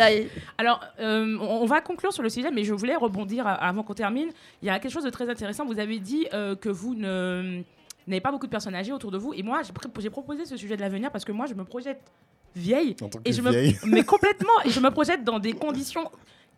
Alors, 0.59 0.81
euh, 0.99 1.37
on 1.39 1.65
va 1.65 1.81
conclure 1.81 2.13
sur 2.13 2.21
le 2.21 2.29
sujet, 2.29 2.51
mais 2.51 2.63
je 2.63 2.73
voulais 2.73 2.95
rebondir 2.95 3.47
à- 3.47 3.53
avant 3.53 3.81
qu'on 3.81 3.95
termine. 3.95 4.29
Il 4.61 4.67
y 4.67 4.69
a 4.69 4.77
quelque 4.79 4.91
chose 4.91 5.03
de 5.05 5.09
très 5.09 5.27
intéressant. 5.27 5.65
Vous 5.65 5.79
avez 5.79 5.97
dit 5.99 6.27
euh, 6.33 6.55
que 6.55 6.69
vous 6.69 6.93
ne 6.93 7.63
n'avez 8.05 8.21
pas 8.21 8.31
beaucoup 8.31 8.45
de 8.45 8.51
personnes 8.51 8.75
âgées 8.75 8.93
autour 8.93 9.09
de 9.09 9.17
vous. 9.17 9.33
Et 9.33 9.41
moi, 9.41 9.61
j'ai 9.99 10.09
proposé 10.11 10.45
ce 10.45 10.55
sujet 10.55 10.75
de 10.75 10.81
l'avenir 10.81 11.11
parce 11.11 11.25
que 11.25 11.31
moi, 11.31 11.47
je 11.47 11.55
me 11.55 11.63
projette 11.63 11.99
vieille. 12.55 12.95
En 13.01 13.09
tant 13.09 13.19
que 13.19 13.29
Et 13.29 13.33
je 13.33 13.41
vieille. 13.41 13.77
me, 13.83 13.89
mais 13.91 14.03
complètement. 14.03 14.53
Et 14.65 14.69
je 14.69 14.79
me 14.79 14.89
projette 14.89 15.23
dans 15.23 15.39
des 15.39 15.53
conditions 15.53 16.09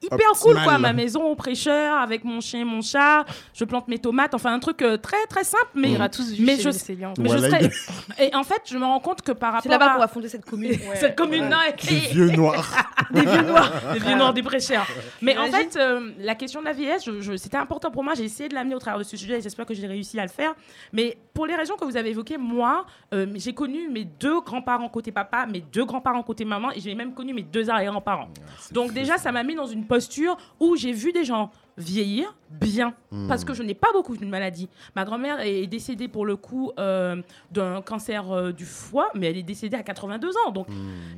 hyper 0.02 0.32
cool, 0.42 0.62
quoi. 0.64 0.78
Ma 0.78 0.94
maison 0.94 1.24
au 1.24 1.36
prêcheur, 1.36 1.98
avec 1.98 2.24
mon 2.24 2.40
chien, 2.42 2.66
mon 2.66 2.82
chat. 2.82 3.26
Je 3.54 3.66
plante 3.66 3.88
mes 3.88 4.00
tomates. 4.00 4.34
Enfin, 4.34 4.54
un 4.54 4.60
truc 4.60 4.82
euh, 4.82 4.98
très, 4.98 5.26
très 5.30 5.44
simple. 5.44 5.68
Mais, 5.76 5.92
ira 5.92 6.10
tous 6.10 6.32
vu 6.32 6.44
mais 6.46 6.58
je, 6.58 6.70
mais 6.70 7.30
je 7.30 7.38
Voilà, 7.38 7.50
serais- 7.60 7.72
Et 8.20 8.36
en 8.36 8.44
fait, 8.44 8.62
je 8.66 8.78
me 8.78 8.86
rends 8.86 9.00
compte 9.00 9.22
que 9.22 9.32
par 9.32 9.54
rapport 9.54 9.64
C'est 9.64 9.70
là-bas 9.70 9.92
à 9.92 9.94
qu'on 9.96 10.00
va 10.00 10.08
fonder 10.08 10.30
cette 10.30 10.46
commune. 10.46 10.78
cette 10.96 11.16
commune, 11.18 11.50
non, 11.50 11.58
et- 11.68 11.74
Des 11.88 11.96
vieux 12.14 12.30
noirs. 12.32 12.94
des 13.12 13.22
vieux 13.22 13.42
noirs, 13.44 13.72
des 13.94 14.00
vieux 14.00 14.16
noirs, 14.16 14.34
des 14.34 14.44
prêcheurs. 14.44 14.88
Mais 15.22 15.38
en 15.38 15.46
fait, 15.48 15.76
euh, 15.78 16.12
la 16.20 16.36
question 16.36 16.60
de 16.60 16.66
la 16.66 16.74
vieillesse, 16.74 17.06
je- 17.06 17.22
je- 17.22 17.38
c'était 17.38 17.58
important 17.58 17.92
pour 17.92 18.04
moi. 18.04 18.14
J'ai 18.16 18.24
essayé 18.26 18.50
de 18.50 18.56
l'amener 18.56 18.76
au 18.76 18.80
travers 18.80 19.00
de 19.00 19.04
ce 19.04 19.16
sujet 19.18 19.38
et 19.40 19.42
j'espère 19.42 19.66
que 19.66 19.74
j'ai 19.74 19.88
réussi 19.88 20.20
à 20.20 20.24
le 20.24 20.30
faire. 20.30 20.54
Mais 20.94 21.18
pour 21.34 21.46
les 21.46 21.56
raisons 21.56 21.76
que 21.76 21.86
vous 21.86 21.98
avez 21.98 22.10
évoquées, 22.12 22.38
moi, 22.38 22.86
euh, 23.14 23.26
j'ai 23.36 23.54
connu 23.54 23.88
mes 23.90 24.04
deux 24.06 24.42
grands-parents 24.42 24.90
côté 24.90 25.12
papa, 25.12 25.46
mes 25.46 25.62
deux 25.62 25.86
grands-parents 25.86 26.24
côté 26.24 26.46
maman 26.46 26.72
et 26.72 26.80
j'ai 26.80 26.94
même 26.96 27.14
connu 27.14 27.34
mes 27.34 27.44
deux 27.44 27.70
arrière-grands-parents. 27.70 28.30
Donc 28.72 28.92
déjà, 28.94 29.18
ça 29.18 29.32
m'a 29.32 29.44
mis 29.44 29.56
dans 29.56 29.66
une 29.68 29.86
posture 29.88 30.38
où 30.60 30.76
j'ai 30.76 30.92
vu 30.92 31.12
des 31.12 31.24
gens 31.24 31.52
vieillir 31.78 32.36
bien. 32.50 32.96
Parce 33.28 33.46
que 33.46 33.54
je 33.54 33.62
n'ai 33.62 33.76
pas 33.76 33.90
beaucoup 33.94 34.18
de 34.18 34.26
maladies. 34.26 34.68
Ma 34.96 35.06
grand-mère 35.06 35.40
est 35.42 35.68
décédée 35.68 36.08
pour 36.08 36.26
le 36.26 36.36
coup 36.36 36.72
euh, 36.80 37.22
d'un 37.52 37.82
cancer 37.84 38.32
euh, 38.32 38.52
du 38.52 38.66
foie, 38.66 39.10
mais 39.14 39.28
elle 39.28 39.38
est 39.38 39.44
décédée 39.44 39.78
à 39.78 39.84
82 39.84 40.32
ans. 40.48 40.52
Donc 40.52 40.68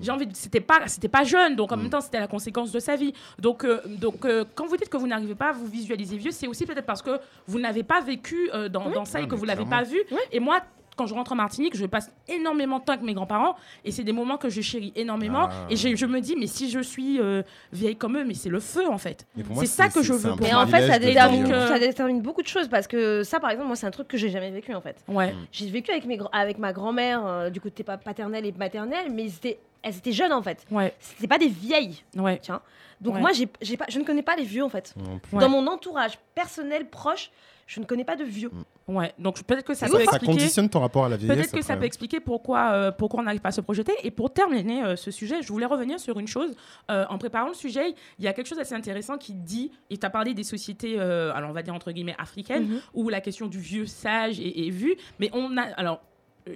j'ai 0.01 0.11
envie 0.11 0.27
de... 0.27 0.35
c'était 0.35 0.59
pas 0.59 0.81
c'était 0.87 1.07
pas 1.07 1.23
jeune. 1.23 1.55
Donc 1.55 1.71
en 1.71 1.77
même 1.77 1.89
temps 1.89 2.01
c'était 2.01 2.19
la 2.19 2.27
conséquence 2.27 2.71
de 2.73 2.79
sa 2.79 2.97
vie. 2.97 3.13
Donc 3.39 3.63
euh, 3.63 3.79
donc 3.87 4.25
euh, 4.25 4.43
quand 4.53 4.67
vous 4.67 4.75
dites 4.75 4.89
que 4.89 4.97
vous 4.97 5.07
n'arrivez 5.07 5.35
pas 5.35 5.49
à 5.49 5.51
vous 5.53 5.65
visualiser 5.67 6.17
vieux 6.17 6.31
c'est 6.31 6.47
aussi 6.47 6.65
peut-être 6.65 6.85
parce 6.85 7.01
que 7.01 7.19
vous 7.47 7.59
n'avez 7.59 7.83
pas 7.83 8.01
vécu 8.01 8.49
euh, 8.53 8.67
dans, 8.67 8.89
dans 8.89 9.05
ça 9.05 9.19
Ah, 9.19 9.21
et 9.21 9.27
que 9.27 9.35
vous 9.35 9.45
l'avez 9.45 9.65
pas 9.65 9.83
vu. 9.83 9.99
Et 10.31 10.39
moi 10.41 10.59
quand 10.99 11.07
je 11.07 11.13
rentre 11.13 11.31
en 11.31 11.35
Martinique, 11.35 11.77
je 11.77 11.85
passe 11.85 12.11
énormément 12.27 12.79
de 12.79 12.83
temps 12.83 12.91
avec 12.93 13.05
mes 13.05 13.13
grands-parents 13.13 13.55
et 13.85 13.91
c'est 13.91 14.03
des 14.03 14.11
moments 14.11 14.37
que 14.37 14.49
je 14.49 14.59
chéris 14.61 14.91
énormément. 14.97 15.47
Ah. 15.49 15.67
Et 15.69 15.77
je, 15.77 15.95
je 15.95 16.05
me 16.05 16.19
dis, 16.19 16.35
mais 16.37 16.45
si 16.47 16.69
je 16.69 16.79
suis 16.81 17.19
euh, 17.21 17.41
vieille 17.71 17.95
comme 17.95 18.17
eux, 18.17 18.25
mais 18.25 18.33
c'est 18.33 18.49
le 18.49 18.59
feu 18.59 18.87
en 18.89 18.97
fait. 18.97 19.25
C'est 19.59 19.65
ça 19.65 19.87
que 19.87 20.03
je 20.03 20.11
veux 20.13 20.33
Mais 20.41 20.53
en 20.53 20.67
fait, 20.67 20.85
ça 20.87 20.99
vieillir. 20.99 21.67
ça 21.69 21.79
détermine 21.79 22.21
beaucoup 22.21 22.41
de 22.41 22.47
choses 22.47 22.67
parce 22.67 22.85
que 22.87 23.23
ça, 23.23 23.39
par 23.39 23.49
exemple, 23.51 23.67
moi, 23.67 23.75
c'est 23.77 23.87
un 23.87 23.91
truc 23.91 24.07
que 24.09 24.17
j'ai 24.17 24.29
jamais 24.29 24.51
vécu 24.51 24.75
en 24.75 24.81
fait. 24.81 24.97
Ouais. 25.07 25.33
J'ai 25.53 25.69
vécu 25.69 25.91
avec, 25.91 26.05
mes, 26.05 26.19
avec 26.33 26.57
ma 26.57 26.73
grand-mère 26.73 27.25
euh, 27.25 27.49
du 27.49 27.61
côté 27.61 27.83
pa- 27.83 27.97
paternel 27.97 28.45
et 28.45 28.51
maternel, 28.51 29.09
mais 29.11 29.23
ils 29.23 29.35
étaient- 29.35 29.59
elles 29.81 29.95
étaient 29.95 30.11
jeunes 30.11 30.33
en 30.33 30.41
fait. 30.43 30.65
Ouais, 30.69 30.93
C'était 30.99 31.27
pas 31.27 31.37
des 31.37 31.47
vieilles. 31.47 32.03
ouais. 32.17 32.39
Tiens. 32.41 32.61
Donc 32.99 33.15
Ouais. 33.15 33.21
moi, 33.21 33.31
j'ai, 33.31 33.47
j'ai 33.61 33.77
pas, 33.77 33.85
je 33.87 33.97
ne 33.97 34.03
connais 34.03 34.21
pas 34.23 34.35
les 34.35 34.43
vieux 34.43 34.63
en 34.65 34.69
fait. 34.69 34.93
Dans 35.31 35.47
mon 35.47 35.65
entourage 35.67 36.19
personnel 36.35 36.89
proche, 36.89 37.31
je 37.71 37.79
ne 37.79 37.85
connais 37.85 38.03
pas 38.03 38.15
de 38.15 38.23
vieux. 38.23 38.49
Ouais, 38.87 39.13
donc 39.19 39.43
peut-être 39.43 39.63
que 39.63 39.75
ça 39.75 39.85
Ça, 39.85 39.91
peut 39.91 39.99
ça 39.99 40.03
expliquer. 40.05 40.25
conditionne 40.25 40.69
ton 40.69 40.79
rapport 40.79 41.05
à 41.05 41.09
la 41.09 41.17
vieillesse. 41.17 41.37
Peut-être 41.37 41.51
que 41.53 41.61
ça 41.61 41.77
peut 41.77 41.83
expliquer 41.85 42.19
pourquoi, 42.19 42.71
euh, 42.71 42.91
pourquoi 42.91 43.19
on 43.19 43.23
n'arrive 43.23 43.41
pas 43.41 43.49
à 43.49 43.51
se 43.51 43.61
projeter. 43.61 43.91
Et 44.03 44.09
pour 44.09 44.33
terminer 44.33 44.83
euh, 44.83 44.95
ce 44.95 45.11
sujet, 45.11 45.43
je 45.43 45.47
voulais 45.49 45.67
revenir 45.67 45.99
sur 45.99 46.17
une 46.17 46.27
chose. 46.27 46.55
Euh, 46.89 47.05
en 47.09 47.19
préparant 47.19 47.49
le 47.49 47.53
sujet, 47.53 47.93
il 48.17 48.25
y 48.25 48.27
a 48.27 48.33
quelque 48.33 48.47
chose 48.47 48.57
d'assez 48.57 48.73
intéressant 48.73 49.19
qui 49.19 49.33
dit, 49.35 49.71
et 49.91 49.97
tu 49.99 50.05
as 50.05 50.09
parlé 50.09 50.33
des 50.33 50.43
sociétés, 50.43 50.95
euh, 50.99 51.31
alors 51.35 51.51
on 51.51 51.53
va 51.53 51.61
dire 51.61 51.75
entre 51.75 51.91
guillemets 51.91 52.15
africaines, 52.17 52.67
Mhm. 52.67 52.81
où 52.95 53.09
la 53.09 53.21
question 53.21 53.45
du 53.45 53.59
vieux 53.59 53.85
sage 53.85 54.39
est, 54.39 54.65
est 54.67 54.71
vue. 54.71 54.95
Mais 55.19 55.29
on 55.33 55.55
a. 55.55 55.61
Alors, 55.77 56.01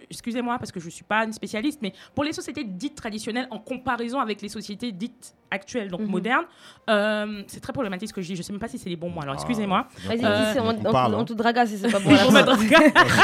excusez-moi 0.09 0.57
parce 0.59 0.71
que 0.71 0.79
je 0.79 0.85
ne 0.85 0.91
suis 0.91 1.03
pas 1.03 1.23
une 1.25 1.33
spécialiste, 1.33 1.79
mais 1.81 1.93
pour 2.15 2.23
les 2.23 2.33
sociétés 2.33 2.63
dites 2.63 2.95
traditionnelles, 2.95 3.47
en 3.51 3.59
comparaison 3.59 4.19
avec 4.19 4.41
les 4.41 4.49
sociétés 4.49 4.91
dites 4.91 5.35
actuelles, 5.51 5.89
donc 5.89 6.01
Mhm. 6.01 6.07
modernes, 6.07 6.45
euh, 6.89 7.43
c'est 7.47 7.59
très 7.59 7.73
problématique 7.73 8.09
ce 8.09 8.13
que 8.13 8.21
je 8.21 8.27
dis. 8.27 8.35
Je 8.35 8.39
ne 8.39 8.43
sais 8.43 8.51
même 8.53 8.59
pas 8.59 8.67
si 8.67 8.79
c'est 8.79 8.89
les 8.89 8.95
bons 8.95 9.09
mots. 9.09 9.21
Alors, 9.21 9.35
excusez-moi. 9.35 9.87
Vas-y, 10.07 10.25
Euh, 10.25 10.53
on, 10.57 10.69
on 10.69 10.85
on- 10.87 10.91
parle, 10.91 11.13
on 11.15 11.19
hein. 11.19 11.25
te 11.25 11.33
draga 11.33 11.65
si 11.67 11.77
c'est 11.77 11.91
pas 11.91 11.99
bon. 11.99 12.09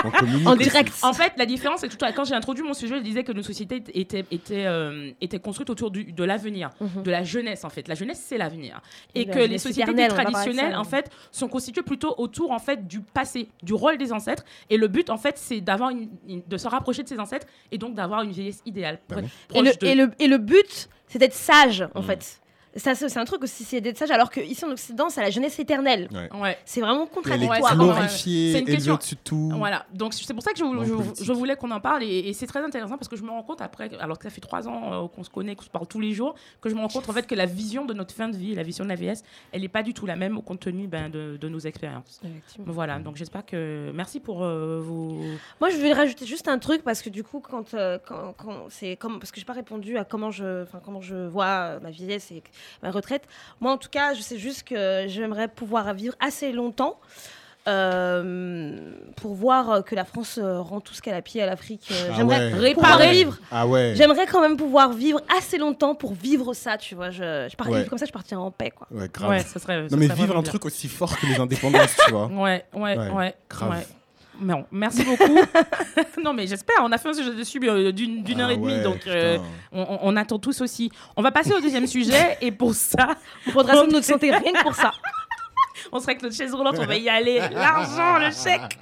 On 0.06 0.12
communique. 0.12 0.48
En 0.48 0.56
direct. 0.56 0.94
En 1.02 1.14
fait, 1.14 1.34
la 1.38 1.46
différence, 1.46 1.82
c'est 1.82 1.90
tout. 1.90 1.98
Quand 2.16 2.26
j'ai 2.26 2.36
introduit 2.36 2.64
mon 2.64 2.74
sujet, 2.74 2.98
je 2.98 3.02
disais 3.04 3.24
que 3.24 3.32
nos 3.32 3.42
sociétés 3.42 3.84
étaient, 3.94 4.26
étaient, 4.32 4.66
euh, 4.66 5.12
étaient 5.22 5.40
construites 5.40 5.70
autour 5.70 5.92
du- 5.92 6.12
de 6.12 6.24
l'avenir, 6.24 6.70
Mhm. 6.80 7.04
de 7.04 7.12
la 7.12 7.24
jeunesse, 7.24 7.66
en 7.66 7.70
fait. 7.70 7.88
La 7.88 7.96
jeunesse, 7.96 8.24
c'est 8.26 8.38
l'avenir. 8.38 8.82
Et 9.16 9.26
que 9.26 9.40
les 9.40 9.58
sociétés 9.58 9.94
de 9.94 10.08
traditionnelles, 10.08 10.74
ça, 10.74 10.80
en 10.80 10.84
oui. 10.84 10.90
fait, 10.90 11.10
sont 11.32 11.48
constituées 11.48 11.82
plutôt 11.84 12.14
autour, 12.18 12.52
en 12.52 12.60
fait, 12.60 12.88
du 12.88 13.02
passé, 13.02 13.50
du 13.64 13.74
rôle 13.74 13.98
des 13.98 14.12
ancêtres. 14.14 14.44
Et 14.70 14.78
le 14.78 14.88
but, 14.88 15.10
en 15.10 15.18
fait, 15.18 15.38
c'est 15.38 15.62
d'avoir 15.62 15.90
une, 15.90 16.10
une- 16.28 16.44
de 16.48 16.58
se 16.60 16.68
rapprocher 16.68 17.04
de 17.04 17.08
ses 17.08 17.20
ancêtres 17.20 17.48
et 17.72 17.78
donc 17.78 17.96
d'avoir 17.96 18.22
une 18.22 18.32
vieillesse 18.32 18.62
idéale. 18.66 19.00
Bah 19.10 19.18
être 19.20 19.30
Et 19.56 19.62
le, 19.62 19.70
proche 19.72 19.80
d'eux. 19.80 19.88
et, 19.88 19.96
le, 19.96 20.12
et 20.20 20.28
le 20.28 20.38
but, 20.38 20.90
c'est 21.08 21.20
d'être 21.20 21.34
sage, 21.34 21.88
en 21.96 22.02
Mm. 22.02 22.04
fait. 22.06 22.42
Ça, 22.80 22.96
c'est 22.96 23.18
un 23.18 23.26
truc 23.26 23.44
aussi, 23.44 23.64
c'est 23.64 23.82
d'être 23.82 23.98
sage, 23.98 24.12
alors 24.12 24.30
qu'ici 24.32 24.66
en 24.66 24.72
Occident, 24.72 25.10
c'est 25.10 25.22
la 25.22 25.30
jeunesse 25.30 25.60
éternelle. 25.60 26.08
Ouais. 26.34 26.58
C'est 26.66 26.82
vraiment 26.82 27.06
contradictoire. 27.06 27.76
Glorifiée, 27.76 28.54
C'est 28.54 28.60
une 28.60 28.66
question- 28.66 28.94
au-dessus 28.96 29.16
de 29.16 29.20
tout. 29.24 29.52
Voilà, 29.56 29.86
donc 29.94 30.14
c'est 30.14 30.34
pour 30.34 30.44
ça 30.44 30.52
que 30.52 30.58
je, 30.60 31.32
voulais 31.34 31.56
qu'on 31.56 31.72
en 31.72 31.80
parle 31.80 32.04
et, 32.04 32.30
et 32.30 32.34
c'est 32.34 32.48
très 32.48 32.64
intéressant 32.64 32.98
parce 32.98 33.08
que 33.08 33.16
je 33.16 33.24
me 33.24 33.30
rends 33.30 33.44
compte 33.44 33.62
après, 33.62 33.90
alors 34.00 34.18
que 34.18 34.24
ça 34.24 34.30
fait 34.30 34.42
trois 34.42 34.68
ans 34.68 35.06
euh, 35.06 35.08
qu'on 35.08 35.24
se 35.24 35.30
connaît, 35.30 35.56
qu'on 35.56 35.64
se 35.64 35.70
parle 35.70 35.88
tous 35.88 36.00
les 36.00 36.14
jours, 36.14 36.36
que 36.62 36.70
je 36.70 36.76
me 36.76 36.80
rends 36.82 36.88
compte 36.88 37.08
en 37.10 37.14
fait 37.14 37.28
que 37.28 37.36
la 37.36 37.46
vision 37.46 37.86
de 37.86 37.94
notre 37.94 38.14
fin 38.14 38.30
de 38.30 38.36
vie, 38.38 38.56
la 38.56 38.64
vision 38.64 38.84
de 38.84 38.90
la 38.90 38.96
vieillesse, 38.96 39.24
elle 39.52 39.62
n'est 39.62 39.68
pas 39.68 39.84
du 39.84 39.94
tout 39.94 40.06
la 40.06 40.16
même 40.16 40.38
au 40.38 40.42
compte 40.42 40.60
tenu 40.62 40.88
ben, 40.88 41.10
de, 41.10 41.38
de 41.40 41.50
nos 41.50 41.60
expériences. 41.60 42.22
Voilà, 42.66 43.00
donc 43.00 43.16
j'espère 43.18 43.46
que. 43.46 43.92
Merci 43.94 44.20
pour 44.20 44.44
euh, 44.44 44.80
vos. 44.82 45.20
Moi, 45.60 45.70
je 45.70 45.78
vais 45.78 45.94
rajouter 45.94 46.26
juste 46.26 46.48
un 46.48 46.60
truc 46.60 46.84
parce 46.84 47.02
que 47.02 47.10
du 47.10 47.24
coup, 47.24 47.40
quand, 47.40 47.74
euh, 47.74 47.98
quand, 48.06 48.34
quand- 48.38 48.66
c'est 48.70 48.96
comme 48.98 49.20
parce 49.20 49.32
que 49.32 49.40
j'ai 49.40 49.46
pas 49.46 49.54
répondu 49.54 49.98
à 49.98 50.04
comment 50.06 50.32
je, 50.32 50.64
enfin 50.64 50.80
comment 50.84 51.02
je 51.02 51.28
vois 51.28 51.80
ma 51.80 51.90
vieillesse 51.92 52.32
et 52.32 52.44
ma 52.84 52.92
retraite. 52.92 53.24
Moi, 53.62 53.72
en 53.72 53.78
tout 53.78 53.90
cas, 53.90 54.14
je 54.14 54.22
sais 54.22 54.38
juste 54.38 54.64
que 54.68 55.06
j'aimerais 55.08 55.48
pouvoir 55.48 55.94
vivre 55.94 56.16
assez 56.20 56.52
longtemps. 56.52 57.00
euh, 57.68 58.94
pour 59.18 59.34
voir 59.36 59.84
que 59.84 59.94
la 59.94 60.06
France 60.06 60.40
euh, 60.42 60.60
rend 60.62 60.80
tout 60.80 60.94
ce 60.94 61.02
qu'elle 61.02 61.14
a 61.14 61.22
pied 61.22 61.42
à 61.42 61.46
l'Afrique. 61.46 61.88
Euh, 61.92 62.08
Ah 62.10 62.14
j'aimerais 62.18 62.52
ouais. 62.54 62.60
Réparer. 62.60 63.12
vivre. 63.12 63.38
Ah 63.52 63.68
ouais. 63.68 63.94
J'aimerais 63.96 64.26
quand 64.26 64.42
même 64.42 64.58
pouvoir 64.58 64.94
vivre 64.94 65.22
assez 65.38 65.58
longtemps 65.58 65.94
pour 65.94 66.14
vivre 66.14 66.54
ça, 66.54 66.78
tu 66.78 66.96
vois. 66.96 67.10
Je, 67.12 67.48
je 67.52 67.56
partirais 67.56 67.70
Ouais. 67.76 67.78
vivre 67.82 67.90
comme 67.90 68.00
ça, 68.00 68.06
je 68.06 68.12
partirais 68.12 68.42
en 68.42 68.50
paix, 68.52 68.72
quoi. 68.72 68.88
Ouais, 68.92 69.10
grave. 69.14 69.30
Ouais, 69.30 69.40
ça 69.40 69.60
serait. 69.60 69.88
ça 69.88 69.96
Non 69.96 69.98
mais 70.02 70.08
serait 70.08 70.16
vivre 70.22 70.36
un 70.38 70.42
bien. 70.42 70.50
truc 70.50 70.66
aussi 70.66 70.88
fort 70.88 71.16
que 71.20 71.26
les 71.28 71.40
indépendances, 71.40 71.96
tu 72.06 72.12
vois. 72.12 72.28
Ouais, 72.28 72.66
ouais, 72.74 72.98
Ouais, 72.98 73.10
ouais. 73.10 73.36
grave. 73.50 73.86
Non, 74.42 74.66
merci 74.72 75.04
beaucoup. 75.04 75.40
non, 76.24 76.34
mais 76.34 76.48
j'espère. 76.48 76.78
On 76.82 76.92
a 76.92 76.98
fait 76.98 77.10
un 77.10 77.14
sujet 77.14 77.34
dessus 77.34 77.60
euh, 77.64 77.92
d'une 77.92 78.24
d'une 78.24 78.40
heure 78.42 78.50
Ah 78.50 78.54
et 78.54 78.58
demie, 78.58 78.74
ouais, 78.74 78.84
donc 78.84 79.06
euh, 79.08 79.38
on, 79.72 80.16
attend 80.16 80.40
tous 80.40 80.62
aussi. 80.62 80.92
On 81.16 81.22
va 81.22 81.32
passer 81.32 81.54
au 81.54 81.60
deuxième 81.60 81.88
sujet, 81.98 82.38
et 82.42 82.52
pour 82.52 82.74
ça, 82.74 83.16
On 83.48 83.52
faudra 83.52 83.74
soin 83.74 83.88
de 83.88 83.94
notre 83.94 84.06
santé, 84.06 84.32
rien 84.32 84.54
que 84.54 84.64
pour 84.64 84.76
ça. 84.76 84.92
on 85.92 86.00
serait 86.00 86.16
que 86.16 86.24
notre 86.24 86.36
chaise 86.36 86.54
roulante, 86.54 86.78
on 86.80 86.86
va 86.86 86.96
y 86.96 87.10
aller. 87.10 87.40
L'argent, 87.52 88.18
le 88.18 88.32
chèque. 88.32 88.78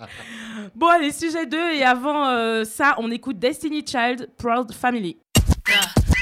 Bon, 0.75 0.87
allez, 0.87 1.11
sujet 1.11 1.45
2, 1.45 1.57
et 1.73 1.83
avant 1.83 2.27
euh, 2.27 2.63
ça, 2.63 2.95
on 2.97 3.09
écoute 3.11 3.39
Destiny 3.39 3.83
Child, 3.85 4.29
Proud 4.37 4.73
Family. 4.73 5.17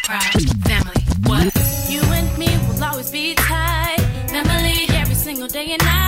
family. 0.06 1.06
What? 1.28 1.52
You 1.90 2.02
and 2.12 2.38
me 2.38 2.48
will 2.68 2.84
always 2.84 3.12
be 3.12 3.36
tight. 3.36 4.00
Family 4.30 4.86
every 4.96 5.16
single 5.16 5.48
day 5.48 5.72
and 5.72 5.84
night. 5.84 6.05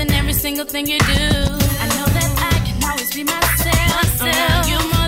Loving 0.00 0.14
every 0.16 0.32
single 0.32 0.64
thing 0.64 0.86
you 0.86 0.98
do. 0.98 1.04
I 1.04 1.86
know 1.96 2.06
that 2.16 2.52
I 2.52 2.66
can 2.66 2.90
always 2.90 3.12
be 3.14 3.24
myself. 3.24 4.22
Around 4.22 4.99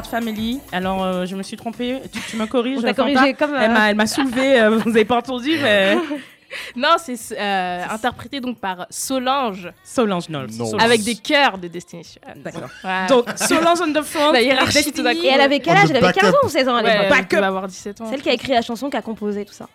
Proud 0.00 0.10
Family. 0.10 0.60
Alors, 0.72 1.02
euh, 1.02 1.26
je 1.26 1.34
me 1.36 1.42
suis 1.42 1.56
trompée. 1.56 2.00
Tu, 2.12 2.20
tu 2.30 2.36
me 2.36 2.46
corriges 2.46 2.80
On 2.84 2.92
corrigé 2.94 3.34
comme, 3.34 3.54
euh, 3.54 3.60
Elle 3.62 3.70
m'a- 3.72 3.90
Elle 3.90 3.96
m'a 3.96 4.06
soulevée. 4.06 4.60
euh, 4.60 4.70
vous 4.70 4.90
n'avez 4.90 5.04
pas 5.04 5.16
entendu, 5.16 5.52
mais. 5.62 5.96
Non, 6.76 6.96
c'est 6.98 7.16
euh, 7.38 7.84
interprété 7.90 8.40
donc 8.40 8.58
par 8.60 8.86
Solange. 8.88 9.68
Solange 9.84 10.28
Knowles. 10.28 10.52
Solange. 10.52 10.80
Avec 10.82 11.02
des 11.02 11.16
cœurs 11.16 11.58
de 11.58 11.66
Destination. 11.68 12.20
D'accord. 12.36 12.68
Ouais. 12.84 13.06
Donc, 13.08 13.26
Solange 13.36 13.78
on 13.82 13.92
the 13.92 14.02
front. 14.02 14.30
La 14.32 14.40
hiérarchie, 14.40 14.74
Destiny. 14.74 14.94
tout 14.96 15.02
d'un 15.02 15.14
coup. 15.14 15.22
Et 15.24 15.26
elle 15.26 15.40
avait 15.40 15.58
quel 15.60 15.76
âge? 15.76 15.90
Elle 15.90 15.96
avait 15.96 16.12
15 16.12 16.22
backup. 16.22 16.34
ans 16.36 16.46
ou 16.46 16.48
16 16.48 16.68
ans 16.68 16.76
à 16.76 16.82
Ouais, 16.82 17.02
l'époque 17.02 17.18
elle 17.18 17.26
devait 17.36 17.46
avoir 17.46 17.66
17 17.66 18.00
ans. 18.00 18.10
Celle 18.10 18.22
qui 18.22 18.28
a 18.30 18.32
écrit 18.32 18.52
la 18.52 18.62
chanson, 18.62 18.88
qui 18.88 18.96
a 18.96 19.02
composé 19.02 19.44
tout 19.44 19.52
ça. 19.52 19.68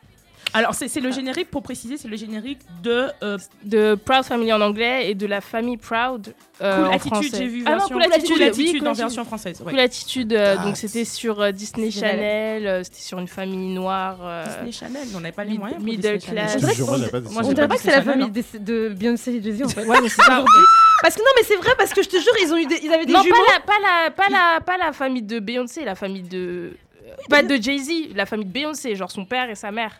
Alors, 0.54 0.74
c'est 0.76 0.88
c'est 0.90 1.00
le 1.00 1.12
générique, 1.12 1.50
pour 1.50 1.64
préciser, 1.64 1.98
c'est 1.98 2.08
le 2.10 2.18
générique 2.18 2.60
de 2.84 3.08
euh, 3.24 3.38
de 3.64 3.96
Proud 3.96 4.24
Family 4.24 4.52
en 4.52 4.60
anglais 4.62 5.10
et 5.10 5.16
de 5.16 5.26
la 5.26 5.40
famille 5.40 5.78
Proud 5.78 6.34
euh, 6.62 6.76
Cool 6.76 6.86
en 6.88 6.92
Attitude, 6.92 7.36
j'ai 7.36 7.48
vu 7.48 7.64
Ah 7.66 7.76
non, 7.78 7.88
Cool 7.88 8.04
Attitude, 8.04 8.28
Cool 8.28 8.38
oui, 8.38 8.44
Attitude 8.48 8.80
Cool 8.80 8.88
en 8.90 8.94
version 8.94 9.24
française. 9.26 9.62
ouais. 9.62 9.72
Cool 9.72 9.80
Attitude, 9.80 10.34
euh, 10.34 10.56
Ah, 10.60 10.64
donc 10.64 10.76
c'était 10.78 11.06
sur 11.06 11.40
euh, 11.42 11.52
Disney 11.52 11.90
Channel. 11.90 12.68
Euh, 12.68 12.84
c'était 12.84 13.00
sur 13.02 13.20
une 13.20 13.28
famille 13.30 13.74
noire. 13.74 14.18
euh, 14.22 14.44
Disney 14.46 14.72
Channel, 14.74 15.08
on 15.16 15.22
n'avait 15.22 15.32
pas 15.32 15.44
les 15.46 15.58
moyens. 15.58 15.78
pour 15.82 15.86
middle 15.92 16.20
class. 16.20 16.58
On 16.62 17.54
dirait 17.54 17.68
pas 17.68 17.76
que 17.76 17.82
c'est 17.82 17.92
la 17.92 18.02
famille 18.02 18.28
Channel, 18.34 18.64
de, 18.66 18.90
de 18.90 18.94
Beyoncé 18.94 19.32
et 19.36 19.42
Jay-Z 19.42 19.64
en 19.64 19.70
fait. 19.70 19.86
Ouais, 19.86 20.02
mais 20.02 20.10
c'est 20.10 20.22
ça. 20.22 20.44
Parce 21.02 21.16
que 21.16 21.20
non, 21.22 21.32
mais 21.38 21.44
c'est 21.44 21.56
vrai, 21.56 21.72
parce 21.78 21.94
que 21.94 22.04
je 22.04 22.10
te 22.10 22.18
jure, 22.18 22.34
ils, 22.44 22.54
ont 22.54 22.58
eu 22.58 22.66
des, 22.66 22.80
ils 22.84 22.92
avaient 22.92 23.06
des 23.06 23.14
non, 23.14 23.24
jumeaux. 23.24 23.36
pas 23.36 23.54
la, 23.54 23.60
pas, 23.62 23.74
la, 24.06 24.12
pas, 24.12 24.30
la, 24.30 24.62
pas 24.62 24.78
la 24.78 24.92
famille 24.94 25.24
de 25.24 25.40
Beyoncé, 25.40 25.84
la 25.86 25.96
famille 25.96 26.24
de. 26.24 26.74
Pas 27.30 27.42
de 27.44 27.56
Jay-Z, 27.56 28.14
la 28.16 28.26
famille 28.26 28.46
de 28.46 28.52
Beyoncé, 28.52 28.96
genre 28.96 29.12
son 29.12 29.26
père 29.26 29.50
et 29.50 29.56
sa 29.56 29.72
mère. 29.72 30.00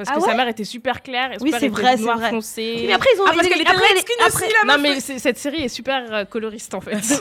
Parce 0.00 0.08
Ah 0.12 0.14
que 0.18 0.20
ouais 0.24 0.30
sa 0.30 0.34
mère 0.34 0.48
était 0.48 0.64
super 0.64 1.02
claire 1.02 1.32
et 1.32 1.38
son 1.38 1.44
Oui, 1.44 1.52
c'est 1.60 1.68
vrai, 1.68 1.98
c'est 1.98 2.02
vrai. 2.04 2.30
foncé. 2.30 2.84
Mais 2.86 2.92
après, 2.94 3.08
ils 3.14 3.20
ont. 3.20 3.24
Ah, 3.26 3.32
parce 3.34 3.46
qu'elle 3.48 3.60
était 3.60 3.70
après, 3.70 3.92
les- 3.92 4.00
skin 4.00 4.12
après- 4.26 4.46
aussi, 4.46 4.54
la 4.66 4.76
Non, 4.76 4.82
mais 4.82 4.98
c'est- 5.00 5.18
cette 5.18 5.36
série 5.36 5.62
est 5.64 5.68
super 5.68 6.06
euh, 6.10 6.24
coloriste 6.24 6.72
en 6.72 6.80
fait. 6.80 6.92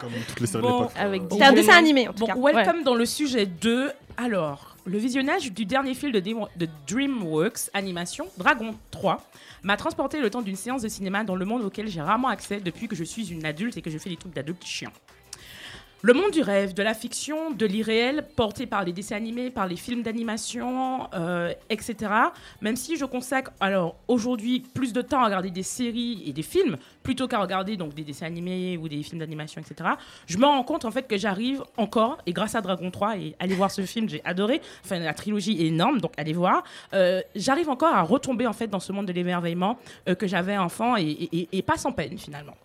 Comme 0.00 0.10
toutes 0.28 0.40
les 0.40 0.46
séries 0.46 0.62
de 0.62 0.68
Bon. 0.68 0.80
l'époque. 0.82 0.92
Avec 0.98 1.22
C'est 1.32 1.42
un 1.42 1.52
dessin 1.54 1.72
animé 1.78 2.08
en 2.08 2.12
tout 2.12 2.26
Bon, 2.26 2.26
cas. 2.26 2.34
welcome 2.36 2.82
dans 2.82 2.94
le 2.94 3.06
sujet 3.06 3.46
2. 3.46 3.90
Alors, 4.18 4.76
le 4.84 4.98
visionnage 4.98 5.50
du 5.50 5.64
dernier 5.64 5.94
film 5.94 6.12
de, 6.12 6.20
de 6.20 6.68
DreamWorks 6.86 7.70
Animation, 7.72 8.26
Dragon 8.36 8.74
3, 8.90 9.22
m'a 9.62 9.76
transporté 9.78 10.20
le 10.20 10.28
temps 10.28 10.42
d'une 10.42 10.56
séance 10.56 10.82
de 10.82 10.88
cinéma 10.88 11.24
dans 11.24 11.36
le 11.36 11.44
monde 11.46 11.62
auquel 11.64 11.88
j'ai 11.88 12.02
rarement 12.02 12.28
accès 12.28 12.60
depuis 12.60 12.86
que 12.86 12.94
je 12.94 13.04
suis 13.04 13.32
une 13.32 13.46
adulte 13.46 13.76
et 13.78 13.82
que 13.82 13.88
je 13.90 13.96
fais 13.96 14.10
des 14.10 14.16
trucs 14.16 14.34
d'adulte 14.34 14.62
chiants. 14.64 14.92
Le 16.06 16.12
monde 16.12 16.32
du 16.32 16.42
rêve, 16.42 16.74
de 16.74 16.82
la 16.82 16.92
fiction, 16.92 17.50
de 17.50 17.64
l'irréel, 17.64 18.26
porté 18.36 18.66
par 18.66 18.84
les 18.84 18.92
dessins 18.92 19.16
animés, 19.16 19.48
par 19.48 19.66
les 19.66 19.76
films 19.76 20.02
d'animation, 20.02 21.08
euh, 21.14 21.50
etc. 21.70 21.96
Même 22.60 22.76
si 22.76 22.98
je 22.98 23.06
consacre 23.06 23.52
alors 23.58 23.96
aujourd'hui 24.06 24.60
plus 24.60 24.92
de 24.92 25.00
temps 25.00 25.22
à 25.22 25.24
regarder 25.24 25.50
des 25.50 25.62
séries 25.62 26.22
et 26.26 26.34
des 26.34 26.42
films 26.42 26.76
plutôt 27.02 27.26
qu'à 27.26 27.38
regarder 27.38 27.78
donc 27.78 27.94
des 27.94 28.04
dessins 28.04 28.26
animés 28.26 28.76
ou 28.76 28.86
des 28.86 29.02
films 29.02 29.20
d'animation, 29.20 29.62
etc. 29.62 29.92
Je 30.26 30.36
me 30.36 30.44
rends 30.44 30.62
compte 30.62 30.84
en 30.84 30.90
fait 30.90 31.08
que 31.08 31.16
j'arrive 31.16 31.64
encore 31.78 32.18
et 32.26 32.34
grâce 32.34 32.54
à 32.54 32.60
Dragon 32.60 32.90
3 32.90 33.16
et 33.16 33.34
allez 33.38 33.54
voir 33.54 33.70
ce 33.70 33.80
film, 33.80 34.06
j'ai 34.06 34.20
adoré. 34.26 34.60
Enfin 34.84 34.98
la 34.98 35.14
trilogie 35.14 35.58
est 35.58 35.68
énorme, 35.68 36.02
donc 36.02 36.12
allez 36.18 36.34
voir. 36.34 36.64
Euh, 36.92 37.22
j'arrive 37.34 37.70
encore 37.70 37.94
à 37.94 38.02
retomber 38.02 38.46
en 38.46 38.52
fait 38.52 38.66
dans 38.66 38.78
ce 38.78 38.92
monde 38.92 39.06
de 39.06 39.12
l'émerveillement 39.14 39.78
euh, 40.06 40.14
que 40.14 40.26
j'avais 40.26 40.58
enfant 40.58 40.96
et, 40.98 41.62
pas 41.66 41.78
sans 41.78 41.92
peine 41.92 42.18
finalement. 42.18 42.56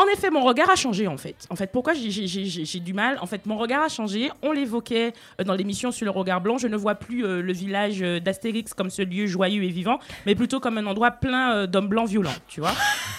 En 0.00 0.06
effet, 0.12 0.30
mon 0.30 0.44
regard 0.44 0.70
a 0.70 0.76
changé 0.76 1.08
en 1.08 1.16
fait. 1.16 1.34
En 1.50 1.56
fait, 1.56 1.72
pourquoi 1.72 1.92
j'ai- 1.92 2.78
du 2.80 2.94
mal? 2.94 3.18
En 3.20 3.26
fait, 3.26 3.44
mon 3.46 3.56
regard 3.56 3.82
a 3.82 3.88
changé. 3.88 4.30
On 4.42 4.52
l'évoquait 4.52 5.12
euh, 5.40 5.44
dans 5.44 5.54
l'émission 5.54 5.90
sur 5.90 6.04
le 6.04 6.12
regard 6.12 6.40
blanc. 6.40 6.56
Je 6.56 6.68
ne 6.68 6.76
vois 6.76 6.94
plus 6.94 7.24
euh, 7.26 7.42
le 7.42 7.52
village 7.52 8.00
euh, 8.00 8.20
d'Astérix 8.20 8.74
comme 8.74 8.90
ce 8.90 9.02
lieu 9.02 9.26
joyeux 9.26 9.64
et 9.64 9.68
vivant, 9.70 9.98
mais 10.24 10.36
plutôt 10.36 10.60
comme 10.60 10.78
un 10.78 10.86
endroit 10.86 11.10
plein 11.10 11.52
euh, 11.52 11.66
d'hommes 11.66 11.88
blancs 11.88 12.08
violents, 12.08 12.30
tu 12.46 12.60
vois. 12.60 12.70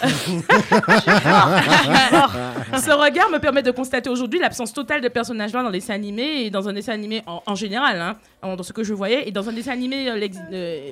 Ce 2.80 2.90
regard 2.92 3.28
me 3.30 3.38
permet 3.38 3.62
de 3.62 3.70
constater 3.70 4.08
aujourd'hui 4.08 4.38
l'absence 4.40 4.72
totale 4.72 5.00
de 5.02 5.08
personnages 5.08 5.52
blancs 5.52 5.64
dans 5.64 5.70
les 5.70 5.80
dessins 5.80 5.94
animés 5.94 6.44
et 6.44 6.50
dans 6.50 6.66
un 6.68 6.72
dessin 6.72 6.92
animé 6.92 7.22
en, 7.26 7.42
en 7.44 7.54
général, 7.54 8.00
hein, 8.00 8.16
dans 8.56 8.62
ce 8.62 8.72
que 8.72 8.82
je 8.84 8.94
voyais, 8.94 9.28
et 9.28 9.32
dans 9.32 9.48
un 9.48 9.52
dessin 9.52 9.72
animé, 9.72 10.08
euh, 10.08 10.90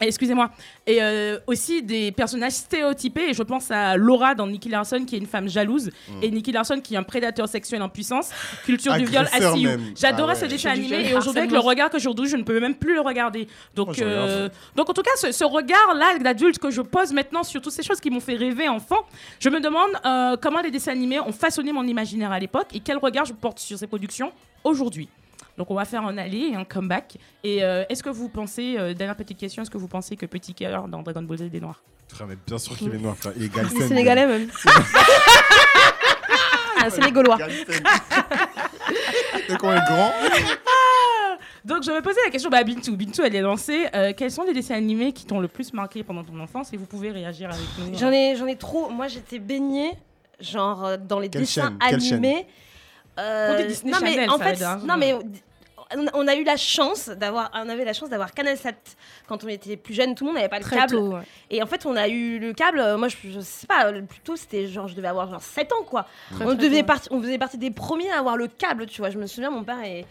Excusez-moi. 0.00 0.50
Et 0.86 1.02
euh, 1.02 1.38
aussi 1.46 1.82
des 1.82 2.12
personnages 2.12 2.52
stéréotypés. 2.52 3.30
Et 3.30 3.34
je 3.34 3.42
pense 3.42 3.70
à 3.70 3.96
Laura 3.96 4.34
dans 4.34 4.46
Nicky 4.46 4.68
Larson, 4.68 5.04
qui 5.04 5.16
est 5.16 5.18
une 5.18 5.26
femme 5.26 5.48
jalouse. 5.48 5.90
Et 6.22 6.30
Nicky 6.30 6.52
Larson, 6.52 6.80
qui 6.80 6.94
est 6.94 6.98
un 6.98 7.02
prédateur 7.02 7.48
sexuel 7.48 7.82
en 7.82 7.88
puissance. 7.88 8.30
Culture 8.64 8.94
du 8.94 9.04
viol, 9.04 9.26
même. 9.32 9.92
J'adorais 9.96 10.32
Ah 10.32 10.36
ce 10.36 10.42
ouais. 10.42 10.48
dessin 10.48 10.72
Culture 10.72 10.88
du 10.88 10.94
animé. 10.94 11.10
Et 11.10 11.14
aujourd'hui, 11.14 11.40
avec 11.40 11.52
le 11.52 11.58
regard 11.58 11.90
que 11.90 11.98
j'ai 11.98 12.08
aujourd'hui, 12.08 12.30
je 12.30 12.36
ne 12.36 12.42
peux 12.44 12.60
même 12.60 12.74
plus 12.76 12.94
le 12.94 13.00
regarder. 13.00 13.48
Donc, 13.74 13.94
je 13.94 14.04
regarde 14.04 14.28
euh, 14.28 14.48
donc 14.76 14.88
en 14.88 14.92
tout 14.92 15.02
cas, 15.02 15.10
ce, 15.16 15.32
ce 15.32 15.44
regard-là 15.44 16.18
d'adulte 16.18 16.58
que 16.58 16.70
je 16.70 16.82
pose 16.82 17.12
maintenant 17.12 17.42
sur 17.42 17.60
toutes 17.60 17.72
ces 17.72 17.82
choses 17.82 18.00
qui 18.00 18.10
m'ont 18.10 18.20
fait 18.20 18.36
rêver 18.36 18.68
enfant, 18.68 19.06
je 19.40 19.48
me 19.48 19.60
demande 19.60 19.90
euh, 20.04 20.36
comment 20.40 20.60
les 20.60 20.70
dessins 20.70 20.92
animés 20.92 21.20
ont 21.20 21.32
façonné 21.32 21.72
mon 21.72 21.84
imaginaire 21.86 22.32
à 22.32 22.38
l'époque 22.38 22.68
et 22.74 22.80
quel 22.80 22.98
regard 22.98 23.24
je 23.24 23.32
porte 23.32 23.58
sur 23.58 23.78
ces 23.78 23.86
productions 23.86 24.32
aujourd'hui. 24.64 25.08
Donc 25.58 25.70
on 25.70 25.74
va 25.74 25.84
faire 25.84 26.04
un 26.06 26.16
aller 26.16 26.50
et 26.52 26.54
un 26.54 26.64
comeback. 26.64 27.18
Et 27.44 27.62
euh, 27.64 27.84
est-ce 27.88 28.02
que 28.02 28.08
vous 28.10 28.28
pensez, 28.28 28.76
euh, 28.78 28.94
dernière 28.94 29.16
petite 29.16 29.36
question, 29.38 29.62
est-ce 29.62 29.70
que 29.70 29.76
vous 29.76 29.88
pensez 29.88 30.16
que 30.16 30.24
Petit 30.24 30.54
Cœur 30.54 30.88
dans 30.88 31.02
Dragon 31.02 31.22
Ball 31.22 31.38
Z 31.38 31.42
est 31.52 31.60
noir? 31.60 31.82
Frère, 32.08 32.26
mais 32.28 32.36
bien 32.46 32.56
sûr 32.58 32.76
qu'il 32.76 32.94
est 32.94 32.98
noir, 32.98 33.16
frère. 33.16 33.32
Il 33.36 33.42
est 33.42 33.46
Il 33.46 33.52
est 33.52 33.56
Galsen. 33.56 33.88
sénégalais 33.88 34.26
même. 34.26 34.48
ah, 36.80 36.90
c'est 36.90 37.02
les 37.02 37.12
Gaulois. 37.12 37.36
Galsen. 37.36 37.64
Et 39.48 39.56
quand 39.56 39.68
on 39.68 39.72
est 39.72 39.84
grand, 39.86 40.12
Donc 41.64 41.82
je 41.82 41.90
me 41.90 42.00
posais 42.02 42.20
la 42.24 42.30
question, 42.30 42.50
bah 42.50 42.62
Bintou, 42.62 42.96
Bintou 42.96 43.22
elle 43.22 43.34
est 43.34 43.40
lancée. 43.40 43.86
Euh, 43.94 44.12
quels 44.16 44.30
sont 44.30 44.44
les 44.44 44.52
dessins 44.54 44.74
animés 44.76 45.12
qui 45.12 45.26
t'ont 45.26 45.40
le 45.40 45.48
plus 45.48 45.72
marqué 45.72 46.02
pendant 46.04 46.22
ton 46.24 46.38
enfance 46.40 46.72
Et 46.72 46.76
vous 46.76 46.86
pouvez 46.86 47.10
réagir 47.10 47.50
avec 47.50 47.64
nous. 47.78 47.98
J'en 47.98 48.12
ai, 48.12 48.36
j'en 48.36 48.46
ai 48.46 48.56
trop. 48.56 48.90
Moi, 48.90 49.08
j'étais 49.08 49.38
baignée, 49.38 49.92
genre, 50.40 50.96
dans 50.98 51.18
les 51.18 51.28
Quelle 51.28 51.42
dessins 51.42 51.62
chaîne? 51.62 51.78
Quelle 51.90 52.00
chaîne? 52.00 52.12
animés. 52.24 52.46
Euh, 53.18 53.48
Pour 53.48 53.56
des 53.56 53.68
Disney 53.68 53.92
non, 53.92 53.98
mais 54.00 54.12
Channel, 54.12 54.30
en 54.30 54.38
ça 54.38 54.44
fait, 54.44 54.52
aide, 54.52 54.62
hein. 54.62 54.80
non, 54.86 54.96
mais 54.96 55.14
on- 56.14 56.26
a 56.28 56.34
eu 56.36 56.44
la 56.44 56.56
chance 56.56 57.08
d'avoir, 57.08 57.50
on 57.54 57.68
avait 57.68 57.84
la 57.84 57.92
chance 57.92 58.08
d'avoir 58.10 58.32
Canal 58.34 58.56
7 58.56 58.76
quand 59.26 59.42
on 59.44 59.48
était 59.48 59.76
plus 59.76 59.94
jeune. 59.94 60.14
Tout 60.14 60.24
le 60.24 60.28
monde 60.28 60.36
n'avait 60.36 60.48
pas 60.48 60.58
le 60.58 60.64
Très 60.64 60.76
câble. 60.76 60.90
tôt. 60.94 61.08
ouais. 61.14 61.22
Et 61.50 61.62
en 61.62 61.66
fait, 61.66 61.86
on 61.86 61.96
a 61.96 62.08
eu 62.08 62.38
le 62.38 62.52
câble. 62.52 62.78
euh, 62.80 62.96
Moi, 62.98 63.08
je, 63.08 63.16
je 63.30 63.40
sais 63.40 63.66
pas. 63.66 63.90
Le 63.90 64.04
plus 64.04 64.20
tôt, 64.20 64.36
c'était 64.36 64.66
genre, 64.66 64.88
je 64.88 64.94
devais 64.94 65.08
avoir 65.08 65.30
genre 65.30 65.40
7 65.42 65.72
ans, 65.72 65.82
quoi. 65.86 66.06
Très, 66.34 66.44
on, 66.44 66.48
très 66.48 66.56
devait 66.56 66.82
parti- 66.82 67.08
on 67.10 67.20
faisait 67.22 67.38
partie 67.38 67.58
des 67.58 67.70
premiers 67.70 68.10
à 68.10 68.18
avoir 68.18 68.36
le 68.36 68.48
câble, 68.48 68.86
tu 68.86 69.00
vois. 69.00 69.10
Je 69.10 69.18
me 69.18 69.26
souviens, 69.26 69.50
mon 69.50 69.64
père, 69.64 69.82
et- 69.84 70.04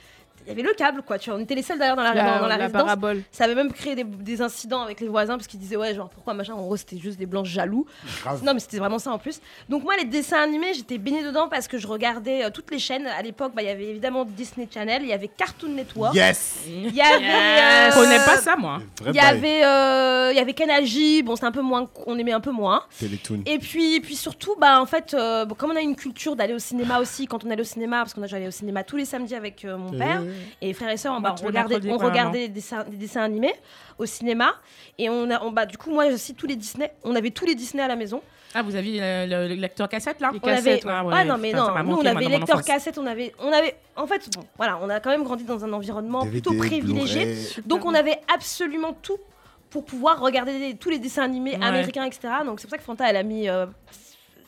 il 0.48 0.52
y 0.52 0.54
avait 0.54 0.62
le 0.64 0.74
câble, 0.74 1.02
quoi. 1.04 1.20
Tu 1.20 1.30
vois, 1.30 1.38
on 1.38 1.42
était 1.44 1.56
les 1.56 1.62
seuls 1.62 1.78
d'ailleurs 1.78 1.98
dans 1.98 2.04
la, 2.04 2.14
La, 2.14 2.24
dans, 2.24 2.40
dans 2.40 2.48
la 2.48 2.58
la 2.58 2.64
résidence. 2.64 2.82
parabole. 2.84 3.22
Ça 3.32 3.44
avait 3.44 3.54
même 3.56 3.72
créé 3.74 3.96
des, 3.96 4.06
des 4.06 4.42
incidents 4.42 4.82
avec 4.82 5.02
les 5.02 5.10
voisins 5.10 5.36
parce 5.36 5.46
qu'ils 5.48 5.60
disaient 5.60 5.76
ouais 5.76 5.94
genre 5.94 6.10
pourquoi 6.10 6.34
machin 6.34 6.54
en 6.54 6.62
gros 6.62 6.78
c'était 6.78 6.98
juste 6.98 7.20
des 7.20 7.26
blancs 7.26 7.46
jaloux. 7.46 7.86
grave. 8.24 8.44
Non 8.44 8.54
mais 8.54 8.60
c'était 8.62 8.78
vraiment 8.78 8.98
ça 9.00 9.12
en 9.12 9.18
plus. 9.20 9.42
Donc 9.68 9.84
moi 9.84 9.96
les 9.98 10.06
dessins 10.06 10.42
animés 10.42 10.74
j'étais 10.74 10.98
baignée 10.98 11.24
dedans 11.24 11.50
parce 11.50 11.68
que 11.68 11.78
je 11.78 11.86
regardais 11.88 12.46
euh, 12.46 12.50
toutes 12.50 12.72
les 12.72 12.80
chaînes. 12.80 13.06
À 13.08 13.22
l'époque 13.22 13.52
bah, 13.56 13.62
il 13.62 13.68
y 13.68 13.72
avait 13.72 13.86
évidemment 13.88 14.24
Disney 14.26 14.68
Channel, 14.74 15.02
il 15.04 15.10
y 15.10 15.14
avait 15.14 15.28
Cartoon 15.28 15.70
Network, 15.70 16.16
Yes 16.16 16.60
il 16.68 16.96
y 16.96 17.02
avait 17.02 17.92
Je 17.92 17.98
euh, 17.98 18.02
connais 18.02 18.24
pas 18.26 18.38
ça 18.38 18.56
moi. 18.56 18.80
Vrai 19.02 19.12
il 19.12 19.16
y 19.18 19.20
avait 19.20 19.66
euh, 19.66 20.32
il 20.32 20.38
y 20.38 20.40
avait 20.40 20.54
Canal 20.54 20.86
J, 20.86 21.24
bon 21.24 21.36
c'est 21.36 21.46
un 21.46 21.52
peu 21.52 21.62
moins 21.62 21.88
on 22.06 22.18
aimait 22.18 22.32
un 22.32 22.40
peu 22.40 22.52
moins. 22.52 22.84
Télétoon. 23.00 23.42
Et 23.46 23.60
puis, 23.60 24.00
puis 24.00 24.16
surtout, 24.16 24.56
bah, 24.60 24.80
en 24.80 24.86
fait, 24.86 25.14
euh, 25.14 25.46
bon, 25.46 25.56
comme 25.56 25.72
on 25.72 25.76
a 25.76 25.82
une 25.82 25.96
culture 25.96 26.36
d'aller 26.36 26.54
au 26.54 26.60
cinéma 26.60 27.00
aussi, 27.00 27.26
quand 27.28 27.44
on 27.44 27.50
allait 27.50 27.62
au 27.62 27.66
cinéma, 27.66 27.98
parce 27.98 28.14
qu'on 28.14 28.24
a 28.24 28.34
allé 28.36 28.48
au 28.48 28.52
cinéma 28.52 28.84
tous 28.84 28.98
les 28.98 29.06
samedis 29.06 29.36
avec 29.36 29.66
euh, 29.66 29.78
mon 29.78 29.92
père 29.92 30.22
et 30.62 30.74
frères 30.74 30.90
et 30.90 30.98
sœurs, 30.98 31.20
bah, 31.22 31.36
on 31.40 31.42
les 31.42 31.48
regardait, 31.48 31.80
on 31.92 31.98
regardait 31.98 32.48
des 32.48 32.54
dessins, 32.54 32.84
des 32.84 32.98
dessins 32.98 33.22
animés 33.22 33.54
au 33.98 34.06
cinéma. 34.06 34.56
Et 34.98 35.10
on 35.10 35.30
a, 35.30 35.42
on, 35.44 35.52
bah, 35.52 35.66
du 35.66 35.78
coup, 35.78 35.92
moi 35.92 36.06
aussi, 36.08 36.34
tous 36.36 36.48
les 36.48 36.56
Disney, 36.56 36.92
on 37.04 37.16
avait 37.16 37.32
tous 37.32 37.46
les 37.46 37.56
Disney 37.56 37.82
à 37.84 37.88
la 37.88 37.96
maison. 37.96 38.22
Ah, 38.54 38.64
vous 38.64 38.76
aviez 38.76 39.00
lecteur 39.56 39.90
cassette 39.90 40.20
là 40.22 40.32
Les 40.34 40.40
On 40.42 40.48
avait, 40.48 40.80
cassettes, 40.80 40.86
ouais, 40.86 41.26
non, 41.26 41.38
mais 41.38 41.52
non, 41.52 41.68
nous, 41.84 41.96
on 41.98 42.06
avait 42.06 42.36
enfance. 42.42 42.64
cassette, 42.64 42.98
on 42.98 43.06
avait, 43.06 43.34
on 43.40 43.52
avait, 43.52 43.76
en 43.96 44.08
fait, 44.08 44.30
bon, 44.36 44.46
voilà, 44.56 44.80
on 44.82 44.90
a 44.90 45.00
quand 45.00 45.10
même 45.10 45.24
grandi 45.24 45.44
dans 45.44 45.64
un 45.66 45.74
environnement 45.74 46.26
plutôt 46.26 46.54
privilégié. 46.54 47.36
Donc 47.66 47.86
on 47.86 47.94
avait 47.94 48.20
absolument 48.34 48.94
tout 48.94 49.18
pour 49.70 49.84
pouvoir 49.84 50.22
regarder 50.22 50.76
tous 50.80 50.90
les 50.90 50.98
dessins 50.98 51.24
animés 51.24 51.58
Ouais. 51.58 51.66
américains, 51.66 52.06
etc. 52.06 52.30
Donc 52.46 52.62
c'est 52.62 52.68
pour 52.68 52.72
ça 52.72 52.78
que 52.78 52.84
Fanta, 52.84 53.10
elle 53.10 53.18
a 53.18 53.24
mis 53.24 53.50
euh, 53.50 53.66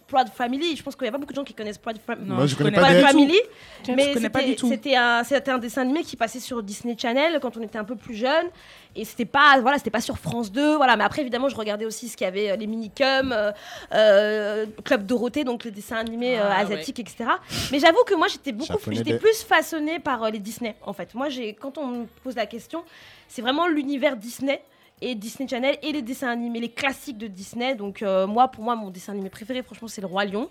Proud 0.09 0.27
Family. 0.33 0.75
Je 0.75 0.83
pense 0.83 0.95
qu'il 0.95 1.03
n'y 1.03 1.09
a 1.09 1.11
pas 1.11 1.17
beaucoup 1.17 1.31
de 1.33 1.35
gens 1.37 1.43
qui 1.43 1.53
connaissent 1.53 1.77
Proud 1.77 1.97
Family. 2.05 2.27
Non, 2.27 2.35
Moi, 2.35 2.45
je 2.47 2.55
connais 2.55 2.71
connais 2.71 2.81
pas 2.81 2.93
Proud 2.93 3.05
Family, 3.07 3.39
Je 3.85 3.91
mais 3.93 4.13
connais 4.13 4.29
pas 4.29 4.39
c'était- 4.39 4.51
du 4.51 4.55
tout. 4.57 4.67
c'était 4.69 4.95
un, 4.95 5.57
dessin 5.59 5.81
animé 5.81 6.03
qui 6.03 6.15
passait 6.15 6.39
sur 6.39 6.61
Disney 6.63 6.95
Channel 6.97 7.39
quand 7.41 7.55
on 7.57 7.61
était 7.61 7.77
un 7.77 7.83
peu 7.83 7.95
plus 7.95 8.15
jeune, 8.15 8.47
et 8.95 9.05
c'était 9.05 9.25
pas, 9.25 9.59
voilà, 9.61 9.77
c'était 9.77 9.89
pas 9.91 10.01
sur 10.01 10.17
France 10.17 10.51
2, 10.51 10.75
voilà. 10.77 10.95
Mais 10.97 11.03
après, 11.03 11.21
évidemment, 11.21 11.47
je 11.49 11.55
regardais 11.55 11.85
aussi 11.85 12.09
ce 12.09 12.17
qu'il 12.17 12.25
y 12.25 12.27
avait, 12.27 12.51
euh, 12.51 12.55
les 12.55 12.67
minicums, 12.67 13.31
euh, 13.31 13.51
euh, 13.93 14.65
Club 14.83 15.05
Dorothée, 15.05 15.43
donc 15.43 15.63
les 15.63 15.71
dessins 15.71 15.97
animés 15.97 16.37
euh, 16.39 16.43
Ah, 16.49 16.59
asiatiques, 16.59 16.99
etc. 16.99 17.29
Mais 17.71 17.79
j'avoue 17.79 18.03
que 18.05 18.15
moi, 18.15 18.27
j'étais 18.27 18.51
beaucoup, 18.51 18.77
j'étais 18.91 19.17
plus 19.17 19.43
façonnée 19.43 19.99
par 19.99 20.23
euh, 20.23 20.29
les 20.29 20.39
Disney, 20.39 20.75
en 20.81 20.93
fait. 20.93 21.13
Moi, 21.13 21.29
j'ai, 21.29 21.53
quand 21.53 21.77
on 21.77 21.87
me 21.87 22.05
pose 22.23 22.35
la 22.35 22.45
question, 22.45 22.83
c'est 23.27 23.41
vraiment 23.41 23.67
l'univers 23.67 24.17
Disney 24.17 24.61
et 25.01 25.15
Disney 25.15 25.47
Channel 25.47 25.77
et 25.81 25.91
les 25.91 26.01
dessins 26.01 26.29
animés, 26.29 26.59
les 26.59 26.69
classiques 26.71 27.17
de 27.17 27.27
Disney. 27.27 27.75
Donc 27.75 28.01
euh, 28.01 28.27
moi, 28.27 28.47
pour 28.49 28.63
moi, 28.63 28.75
mon 28.75 28.89
dessin 28.89 29.13
animé 29.13 29.29
préféré, 29.29 29.63
franchement, 29.63 29.87
c'est 29.87 30.01
le 30.01 30.07
Roi 30.07 30.25
Lion. 30.25 30.49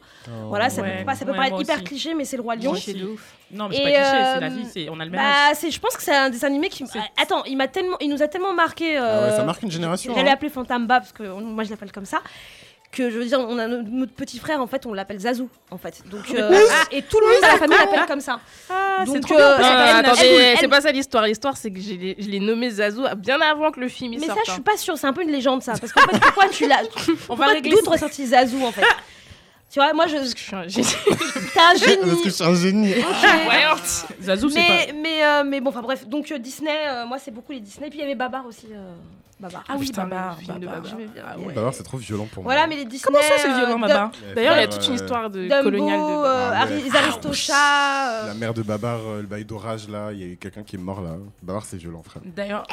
voilà, 0.48 0.70
ça 0.70 0.82
ouais. 0.82 0.98
peut, 0.98 1.04
pas, 1.04 1.14
ça 1.14 1.24
peut 1.24 1.30
Ouais, 1.32 1.36
paraître 1.36 1.60
hyper 1.60 1.76
aussi. 1.76 1.84
cliché, 1.84 2.14
mais 2.14 2.24
c'est 2.24 2.36
le 2.36 2.42
Roi 2.42 2.56
Lion. 2.56 2.70
Moi 2.70 2.72
aussi. 2.72 2.96
Non, 3.50 3.68
mais 3.68 3.76
c'est 3.76 3.82
pas 3.82 3.88
cliché, 3.90 4.04
c'est 4.04 4.36
euh, 4.36 4.40
la 4.40 4.48
vie, 4.48 4.66
c'est- 4.66 4.88
on 4.90 5.00
a 5.00 5.04
le 5.04 5.10
même. 5.10 5.20
Bah, 5.20 5.54
c'est, 5.54 5.70
je 5.70 5.80
pense 5.80 5.96
que 5.96 6.02
c'est 6.02 6.14
un 6.14 6.28
dessin 6.30 6.46
animé 6.48 6.68
qui. 6.68 6.86
C'est- 6.86 6.98
Ah, 7.16 7.22
Attends, 7.22 7.44
il 7.44 7.56
m'a 7.56 7.68
tellement, 7.68 7.96
il 8.00 8.10
nous 8.10 8.22
a 8.22 8.28
tellement 8.28 8.52
marqué. 8.52 8.96
Ah 8.96 9.00
ouais, 9.02 9.06
euh, 9.08 9.36
ça 9.36 9.44
marque 9.44 9.62
une 9.62 9.70
génération. 9.70 10.14
J'allais 10.14 10.30
hein. 10.30 10.34
appeler 10.34 10.50
Fantamba 10.50 11.00
parce 11.00 11.12
que 11.12 11.22
moi 11.40 11.64
je 11.64 11.70
l'appelle 11.70 11.92
comme 11.92 12.04
ça. 12.04 12.18
Que 12.98 13.10
je 13.10 13.18
veux 13.18 13.24
dire, 13.24 13.38
on 13.40 13.58
a 13.58 13.68
notre, 13.68 13.88
notre 13.88 14.12
petit 14.12 14.38
frère, 14.38 14.60
en 14.60 14.66
fait, 14.66 14.84
on 14.84 14.92
l'appelle 14.92 15.20
Zazou, 15.20 15.48
en 15.70 15.78
fait. 15.78 16.02
Donc, 16.10 16.30
euh, 16.34 16.50
ah, 16.52 16.84
et 16.90 17.02
tout 17.02 17.18
le 17.20 17.26
monde 17.26 17.40
dans 17.40 17.48
la 17.48 17.56
famille 17.56 17.78
l'appelle 17.78 18.06
comme 18.06 18.20
ça. 18.20 18.40
Ah, 18.68 19.04
c'est 19.06 19.12
Donc, 19.12 19.22
trop 19.22 19.38
euh, 19.38 19.56
attendez, 19.56 20.56
c'est 20.58 20.68
pas 20.68 20.80
ça 20.80 20.90
l'histoire. 20.90 21.24
L'histoire, 21.24 21.56
c'est 21.56 21.70
que 21.70 21.80
je 21.80 21.94
l'ai 21.94 22.40
nommé 22.40 22.70
Zazou 22.70 23.04
bien 23.16 23.40
avant 23.40 23.70
que 23.70 23.80
le 23.80 23.88
film 23.88 24.12
il 24.14 24.20
Mais 24.20 24.26
ça, 24.26 24.34
sorte. 24.34 24.46
je 24.46 24.50
suis 24.52 24.60
hein. 24.60 24.64
pas 24.64 24.76
sûre, 24.76 24.98
c'est 24.98 25.06
un 25.06 25.12
peu 25.12 25.22
une 25.22 25.30
légende, 25.30 25.62
ça. 25.62 25.74
Parce 25.80 25.92
qu'en 25.92 26.00
fait, 26.02 26.18
pourquoi 26.18 26.48
tu 26.48 26.66
l'as. 26.66 26.82
On 27.28 27.36
va 27.36 27.46
régler 27.46 27.70
d'où 27.70 27.76
ça. 27.76 27.82
t'aurais 27.84 27.98
sorti 27.98 28.26
Zazou, 28.26 28.62
en 28.64 28.72
fait? 28.72 28.82
Tu 29.70 29.78
vois, 29.80 29.92
moi, 29.92 30.06
je. 30.06 30.16
Je 30.16 30.36
suis 30.36 30.56
un 30.56 30.66
génie. 30.66 30.86
T'es 31.04 31.60
un 31.60 31.72
Parce 31.72 31.80
que 31.82 31.90
génie. 31.90 32.20
je 32.24 32.30
suis 32.30 32.44
un 32.44 32.54
génie. 32.54 32.94
Voyante. 33.44 34.06
Zazou, 34.22 34.48
c'est 34.48 34.58
Mais, 34.60 34.86
pas. 34.86 34.92
mais, 34.94 35.24
euh, 35.24 35.44
mais 35.44 35.60
bon, 35.60 35.70
enfin 35.70 35.82
bref, 35.82 36.06
donc 36.08 36.30
euh, 36.32 36.38
Disney, 36.38 36.70
euh, 36.88 37.04
moi 37.06 37.18
c'est 37.18 37.30
beaucoup 37.30 37.52
les 37.52 37.60
Disney. 37.60 37.90
Puis 37.90 37.98
il 37.98 38.02
y 38.02 38.04
avait 38.04 38.14
Babar 38.14 38.46
aussi. 38.46 38.66
euh, 38.72 38.92
Babar. 39.38 39.62
Ah 39.68 39.74
oui, 39.78 39.86
Putain, 39.86 40.04
Babar, 40.06 40.38
Babar. 40.48 40.58
Babar. 40.58 40.82
Ah 41.24 41.38
ouais. 41.38 41.56
Alors, 41.56 41.72
c'est 41.74 41.82
trop 41.84 41.96
violent 41.98 42.26
pour 42.32 42.42
moi. 42.42 42.52
Voilà, 42.54 42.66
mais 42.66 42.76
les 42.76 42.84
Disney. 42.86 43.02
Comment 43.04 43.20
ça, 43.22 43.34
c'est 43.36 43.54
violent, 43.54 43.78
Babar 43.78 44.10
D'ailleurs, 44.34 44.56
il 44.56 44.60
y 44.60 44.64
a 44.64 44.68
toute 44.68 44.88
une 44.88 44.94
histoire 44.94 45.30
de 45.30 45.42
Dumbo, 45.46 45.62
coloniale 45.62 46.00
de 46.00 46.04
euh, 46.04 46.50
Babar. 46.50 46.68
Ouais. 46.70 46.80
les 46.82 46.96
Aristochats. 46.96 48.10
euh, 48.24 48.26
La 48.28 48.34
mère 48.34 48.54
de 48.54 48.62
Babar, 48.62 48.98
euh, 49.06 49.20
le 49.20 49.26
bail 49.26 49.44
d'orage 49.44 49.88
là, 49.88 50.10
il 50.12 50.18
y 50.18 50.22
a 50.22 50.26
eu 50.26 50.36
quelqu'un 50.36 50.62
qui 50.64 50.76
est 50.76 50.80
mort 50.80 51.00
là. 51.02 51.16
Babar, 51.42 51.64
c'est 51.64 51.76
violent, 51.76 52.02
frère. 52.02 52.22
D'ailleurs, 52.24 52.66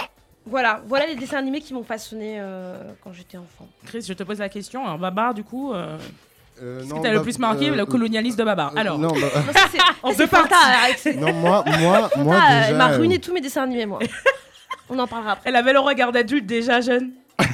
Voilà, 0.48 0.82
voilà 0.88 1.06
les 1.08 1.16
dessins 1.16 1.38
animés 1.38 1.60
qui 1.62 1.74
m'ont 1.74 1.84
façonné 1.84 2.38
euh, 2.40 2.78
quand 3.04 3.12
j'étais 3.14 3.38
enfant. 3.38 3.68
Chris, 3.86 4.04
je 4.08 4.14
te 4.14 4.24
pose 4.24 4.40
la 4.40 4.50
question. 4.50 4.84
Alors, 4.86 4.98
Babar, 4.98 5.34
du 5.36 5.44
coup, 5.44 5.72
euh, 6.62 6.80
Euh, 6.80 6.84
ce 6.84 6.88
non, 6.90 6.96
qui 6.98 7.02
t'a 7.02 7.10
le 7.10 7.16
Bab- 7.18 7.24
plus 7.24 7.40
marqué, 7.40 7.70
euh, 7.70 7.76
le 7.76 7.86
colonialiste 7.86 8.38
de 8.40 8.44
Babar. 8.44 8.72
euh, 8.76 8.80
Alors, 8.80 8.98
non, 9.00 9.10
bah- 9.10 9.44
En 10.04 10.14
deux 10.14 10.28
Fanta, 10.28 10.56
non, 11.18 11.34
moi, 11.34 11.64
moi, 11.80 12.10
moi 12.18 12.36
Fanta, 12.40 12.48
déjà. 12.48 12.70
elle 12.70 12.78
m'a 12.78 12.92
euh, 12.94 12.98
ruiné 12.98 13.20
tous 13.20 13.34
mes 13.34 13.42
dessins 13.42 13.64
animés, 13.64 13.86
moi. 13.86 14.00
On 14.90 15.00
en 15.00 15.08
parlera 15.08 15.32
après. 15.34 15.50
elle 15.50 15.56
avait 15.56 15.74
le 15.74 15.80
regard 15.80 16.12
d'adulte 16.12 16.46
déjà 16.46 16.80
jeune. 16.82 17.12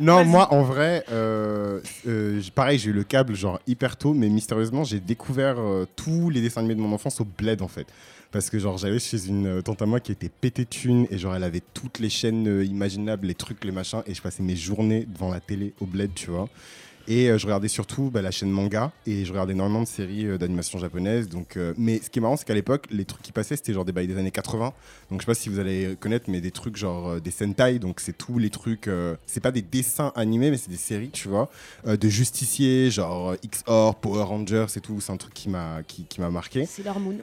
Non, 0.00 0.24
moi, 0.24 0.52
en 0.52 0.62
vrai, 0.62 1.04
euh, 1.10 1.80
euh, 2.06 2.40
pareil, 2.54 2.78
j'ai 2.78 2.90
eu 2.90 2.92
le 2.92 3.02
câble 3.04 3.34
genre 3.34 3.58
hyper 3.66 3.96
tôt, 3.96 4.12
mais 4.12 4.28
mystérieusement, 4.28 4.84
j'ai 4.84 5.00
découvert 5.00 5.56
euh, 5.58 5.86
tous 5.96 6.30
les 6.30 6.40
dessins 6.40 6.60
animés 6.60 6.74
de 6.74 6.80
mon 6.80 6.92
enfance 6.92 7.20
au 7.20 7.24
bled 7.24 7.62
en 7.62 7.68
fait. 7.68 7.86
Parce 8.32 8.50
que 8.50 8.58
genre 8.58 8.76
j'allais 8.76 8.98
chez 8.98 9.26
une 9.28 9.46
euh, 9.46 9.62
tante 9.62 9.80
à 9.82 9.86
moi 9.86 10.00
qui 10.00 10.12
était 10.12 10.28
pété 10.28 10.64
de 10.64 10.68
thunes 10.68 11.06
et 11.10 11.16
genre 11.18 11.34
elle 11.34 11.44
avait 11.44 11.62
toutes 11.74 11.98
les 12.00 12.10
chaînes 12.10 12.46
euh, 12.48 12.64
imaginables, 12.64 13.26
les 13.26 13.34
trucs, 13.34 13.64
les 13.64 13.72
machins 13.72 14.02
et 14.06 14.14
je 14.14 14.20
passais 14.20 14.42
mes 14.42 14.56
journées 14.56 15.06
devant 15.08 15.30
la 15.30 15.40
télé 15.40 15.72
au 15.80 15.86
bled, 15.86 16.10
tu 16.14 16.30
vois. 16.30 16.48
Et 17.08 17.28
euh, 17.28 17.38
je 17.38 17.46
regardais 17.46 17.68
surtout 17.68 18.10
bah, 18.10 18.22
la 18.22 18.30
chaîne 18.30 18.50
manga 18.50 18.92
et 19.06 19.24
je 19.24 19.32
regardais 19.32 19.52
énormément 19.52 19.82
de 19.82 19.86
séries 19.86 20.26
euh, 20.26 20.38
d'animation 20.38 20.78
japonaise. 20.78 21.28
Donc, 21.28 21.56
euh, 21.56 21.74
mais 21.76 22.00
ce 22.02 22.10
qui 22.10 22.18
est 22.18 22.22
marrant, 22.22 22.36
c'est 22.36 22.46
qu'à 22.46 22.54
l'époque, 22.54 22.86
les 22.90 23.04
trucs 23.04 23.22
qui 23.22 23.32
passaient, 23.32 23.56
c'était 23.56 23.72
genre 23.72 23.84
des 23.84 23.92
bails 23.92 24.06
des 24.06 24.18
années 24.18 24.30
80. 24.30 24.72
Donc 25.10 25.20
je 25.20 25.24
sais 25.24 25.30
pas 25.30 25.34
si 25.34 25.48
vous 25.48 25.58
allez 25.58 25.96
connaître, 26.00 26.26
mais 26.28 26.40
des 26.40 26.50
trucs 26.50 26.76
genre 26.76 27.08
euh, 27.08 27.20
des 27.20 27.30
Sentai. 27.30 27.78
Donc 27.78 28.00
c'est 28.00 28.16
tous 28.16 28.38
les 28.38 28.50
trucs. 28.50 28.88
c'est 29.26 29.40
pas 29.40 29.52
des 29.52 29.62
dessins 29.62 30.12
animés, 30.14 30.50
mais 30.50 30.56
c'est 30.56 30.70
des 30.70 30.76
séries, 30.76 31.10
tu 31.10 31.28
vois, 31.28 31.48
de 31.86 32.08
justiciers, 32.08 32.90
genre 32.90 33.34
XOR, 33.46 33.96
Power 33.96 34.24
Rangers 34.24 34.66
et 34.76 34.80
tout. 34.80 35.00
C'est 35.00 35.12
un 35.12 35.16
truc 35.16 35.34
qui 35.34 35.48
m'a 35.48 35.82
qui, 35.86 36.04
qui 36.04 36.20
m'a 36.20 36.30
marqué. 36.30 36.66
C'est 36.66 36.82
leur 36.82 36.98
moon. 36.98 37.16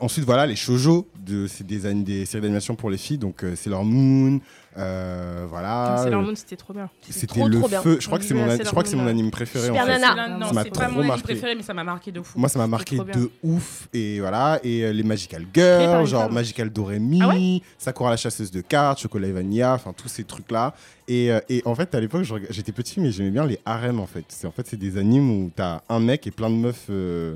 Ensuite, 0.00 0.24
voilà, 0.24 0.46
les 0.46 0.56
shoujo, 0.56 1.06
de, 1.24 1.46
c'est 1.46 1.66
des, 1.66 1.92
des 1.94 2.26
séries 2.26 2.42
d'animation 2.42 2.74
pour 2.74 2.90
les 2.90 2.98
filles. 2.98 3.18
Donc 3.18 3.44
euh, 3.44 3.56
Sailor 3.56 3.84
Moon, 3.84 4.40
euh, 4.78 5.46
voilà. 5.48 5.96
Sailor 6.02 6.22
Moon, 6.22 6.34
c'était 6.36 6.56
trop 6.56 6.72
bien. 6.72 6.88
C'était 7.08 7.26
trop, 7.26 7.48
le 7.48 7.58
trop 7.58 7.68
bien. 7.68 7.82
feu. 7.82 7.98
Je 8.00 8.06
crois 8.06 8.18
que 8.18 8.24
c'est 8.24 8.34
On 8.34 8.46
mon, 8.46 8.50
je 8.56 8.62
crois 8.70 8.82
que 8.84 8.88
c'est 8.88 8.96
mon 8.96 9.06
anime 9.08 9.30
préféré 9.30 9.66
Super 9.66 9.82
en 9.82 9.86
fait. 9.86 9.98
Nana. 9.98 10.14
Là, 10.14 10.28
non, 10.38 10.46
Ça 10.46 10.52
m'a 10.52 10.64
pas 10.64 10.70
trop 10.70 10.82
mon 10.92 10.98
anime 10.98 11.06
marqué. 11.08 11.22
préféré, 11.24 11.54
mais 11.56 11.62
ça 11.62 11.74
m'a 11.74 11.82
marqué 11.84 12.12
de 12.12 12.22
fou. 12.22 12.38
Moi, 12.38 12.48
ça 12.48 12.58
m'a 12.60 12.66
marqué 12.68 12.96
bien. 12.96 13.14
de 13.16 13.30
ouf. 13.42 13.88
Et 13.92 14.20
voilà. 14.20 14.60
Et 14.62 14.84
euh, 14.84 14.92
les 14.92 15.02
Magical 15.02 15.44
Girls, 15.52 16.06
genre 16.06 16.22
femme. 16.24 16.34
Magical 16.34 16.70
Doremi, 16.70 17.20
Ah 17.22 17.28
ouais 17.28 17.62
Sakura 17.78 18.10
la 18.10 18.16
chasseuse 18.16 18.50
de 18.52 18.60
cartes, 18.60 19.00
Chocolat 19.00 19.28
et 19.28 19.32
Vanilla, 19.32 19.74
enfin 19.74 19.92
tous 19.92 20.08
ces 20.08 20.24
trucs-là. 20.24 20.74
Et, 21.08 21.32
euh, 21.32 21.40
et 21.48 21.62
en 21.64 21.74
fait, 21.74 21.92
à 21.94 22.00
l'époque, 22.00 22.22
j'étais 22.50 22.72
petit, 22.72 23.00
mais 23.00 23.10
j'aimais 23.10 23.30
bien 23.30 23.44
les 23.46 23.58
harems 23.66 23.98
en 24.00 24.06
fait. 24.06 24.24
C'est 24.28 24.46
en 24.46 24.52
fait, 24.52 24.66
c'est 24.68 24.76
des 24.78 24.96
animes 24.98 25.30
où 25.30 25.50
t'as 25.54 25.80
un 25.88 25.98
mec 25.98 26.26
et 26.28 26.30
plein 26.30 26.48
de 26.48 26.54
meufs 26.54 26.86
euh, 26.90 27.34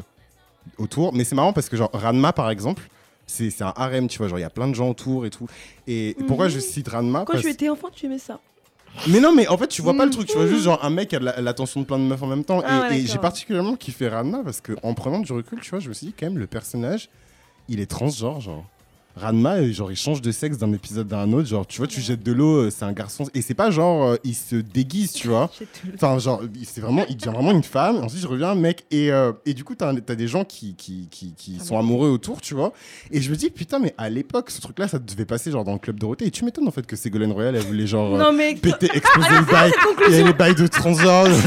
autour. 0.78 1.12
Mais 1.12 1.24
c'est 1.24 1.34
marrant 1.34 1.52
parce 1.52 1.68
que, 1.68 1.76
genre, 1.76 1.90
Ranma 1.92 2.32
par 2.32 2.50
exemple, 2.50 2.88
c'est 3.26 3.62
un 3.62 3.72
harem, 3.76 4.08
tu 4.08 4.18
vois. 4.18 4.28
Genre, 4.28 4.38
il 4.38 4.42
y 4.42 4.44
a 4.44 4.50
plein 4.50 4.68
de 4.68 4.74
gens 4.74 4.90
autour 4.90 5.26
et 5.26 5.30
tout. 5.30 5.46
Et 5.86 6.16
pourquoi 6.26 6.48
je 6.48 6.58
cite 6.58 6.88
Ranma 6.88 7.24
Quand 7.26 7.38
tu 7.38 7.48
étais 7.48 7.68
enfant, 7.68 7.88
tu 7.92 8.06
aimais 8.06 8.18
ça. 8.18 8.40
mais 9.08 9.20
non, 9.20 9.34
mais 9.34 9.48
en 9.48 9.58
fait, 9.58 9.68
tu 9.68 9.82
vois 9.82 9.94
pas 9.94 10.04
le 10.04 10.10
truc. 10.10 10.28
Tu 10.28 10.36
vois 10.36 10.46
juste 10.46 10.62
genre 10.64 10.84
un 10.84 10.90
mec 10.90 11.08
qui 11.08 11.16
a 11.16 11.20
l'attention 11.20 11.80
de 11.80 11.86
plein 11.86 11.98
de 11.98 12.04
meufs 12.04 12.22
en 12.22 12.26
même 12.26 12.44
temps. 12.44 12.62
Ah 12.64 12.68
et 12.68 12.80
ouais, 12.80 12.86
et 12.86 12.90
d'accord. 13.00 13.12
j'ai 13.12 13.18
particulièrement 13.18 13.76
kiffé 13.76 14.08
Ranma 14.08 14.42
parce 14.44 14.60
que 14.60 14.72
en 14.82 14.94
prenant 14.94 15.18
du 15.20 15.32
recul, 15.32 15.60
tu 15.60 15.70
vois, 15.70 15.80
je 15.80 15.88
me 15.88 15.94
suis 15.94 16.06
dit 16.08 16.14
quand 16.18 16.26
même 16.26 16.38
le 16.38 16.46
personnage, 16.46 17.08
il 17.68 17.80
est 17.80 17.86
transgenre, 17.90 18.40
genre. 18.40 18.64
Ranma, 19.16 19.70
genre, 19.70 19.92
il 19.92 19.96
change 19.96 20.20
de 20.20 20.32
sexe 20.32 20.58
d'un 20.58 20.72
épisode 20.72 21.12
à 21.12 21.20
un 21.20 21.32
autre. 21.32 21.48
Genre, 21.48 21.66
tu 21.66 21.78
vois, 21.78 21.86
tu 21.86 22.00
jettes 22.00 22.22
de 22.22 22.32
l'eau, 22.32 22.64
euh, 22.64 22.70
c'est 22.70 22.84
un 22.84 22.92
garçon. 22.92 23.26
Et 23.34 23.42
c'est 23.42 23.54
pas 23.54 23.70
genre, 23.70 24.04
euh, 24.04 24.16
il 24.24 24.34
se 24.34 24.56
déguise, 24.56 25.12
tu 25.12 25.28
vois. 25.28 25.50
Enfin, 25.94 26.18
genre, 26.18 26.42
c'est 26.64 26.80
vraiment, 26.80 27.04
il 27.08 27.16
devient 27.16 27.30
vraiment 27.32 27.52
une 27.52 27.62
femme. 27.62 27.96
Ensuite, 27.98 28.22
je 28.22 28.26
reviens 28.26 28.50
un 28.50 28.54
mec. 28.56 28.84
Et, 28.90 29.12
euh, 29.12 29.32
et 29.46 29.54
du 29.54 29.62
coup, 29.62 29.74
t'as 29.74 29.90
as 29.90 30.14
des 30.14 30.26
gens 30.26 30.44
qui, 30.44 30.74
qui, 30.74 31.08
qui, 31.10 31.34
qui 31.34 31.58
sont 31.60 31.78
amoureux 31.78 32.08
autour, 32.08 32.40
tu 32.40 32.54
vois. 32.54 32.72
Et 33.12 33.20
je 33.20 33.30
me 33.30 33.36
dis, 33.36 33.50
putain, 33.50 33.78
mais 33.78 33.94
à 33.98 34.10
l'époque, 34.10 34.50
ce 34.50 34.60
truc-là, 34.60 34.88
ça 34.88 34.98
devait 34.98 35.24
passer 35.24 35.50
genre 35.50 35.64
dans 35.64 35.74
le 35.74 35.78
club 35.78 36.00
Dorothée. 36.00 36.26
Et 36.26 36.30
tu 36.30 36.44
m'étonnes 36.44 36.66
en 36.66 36.72
fait 36.72 36.86
que 36.86 36.96
Ségolène 36.96 37.32
Royal, 37.32 37.54
elle 37.54 37.62
voulait 37.62 37.86
genre. 37.86 38.16
Non, 38.16 38.32
mais. 38.32 38.54
péter, 38.54 38.90
exploser 38.94 39.28
le 39.30 39.50
bail. 39.50 39.72
Il 40.08 40.14
y 40.14 40.20
a 40.20 40.24
les 40.24 40.32
bails 40.32 40.54
de 40.54 40.66
transgenre. 40.66 41.28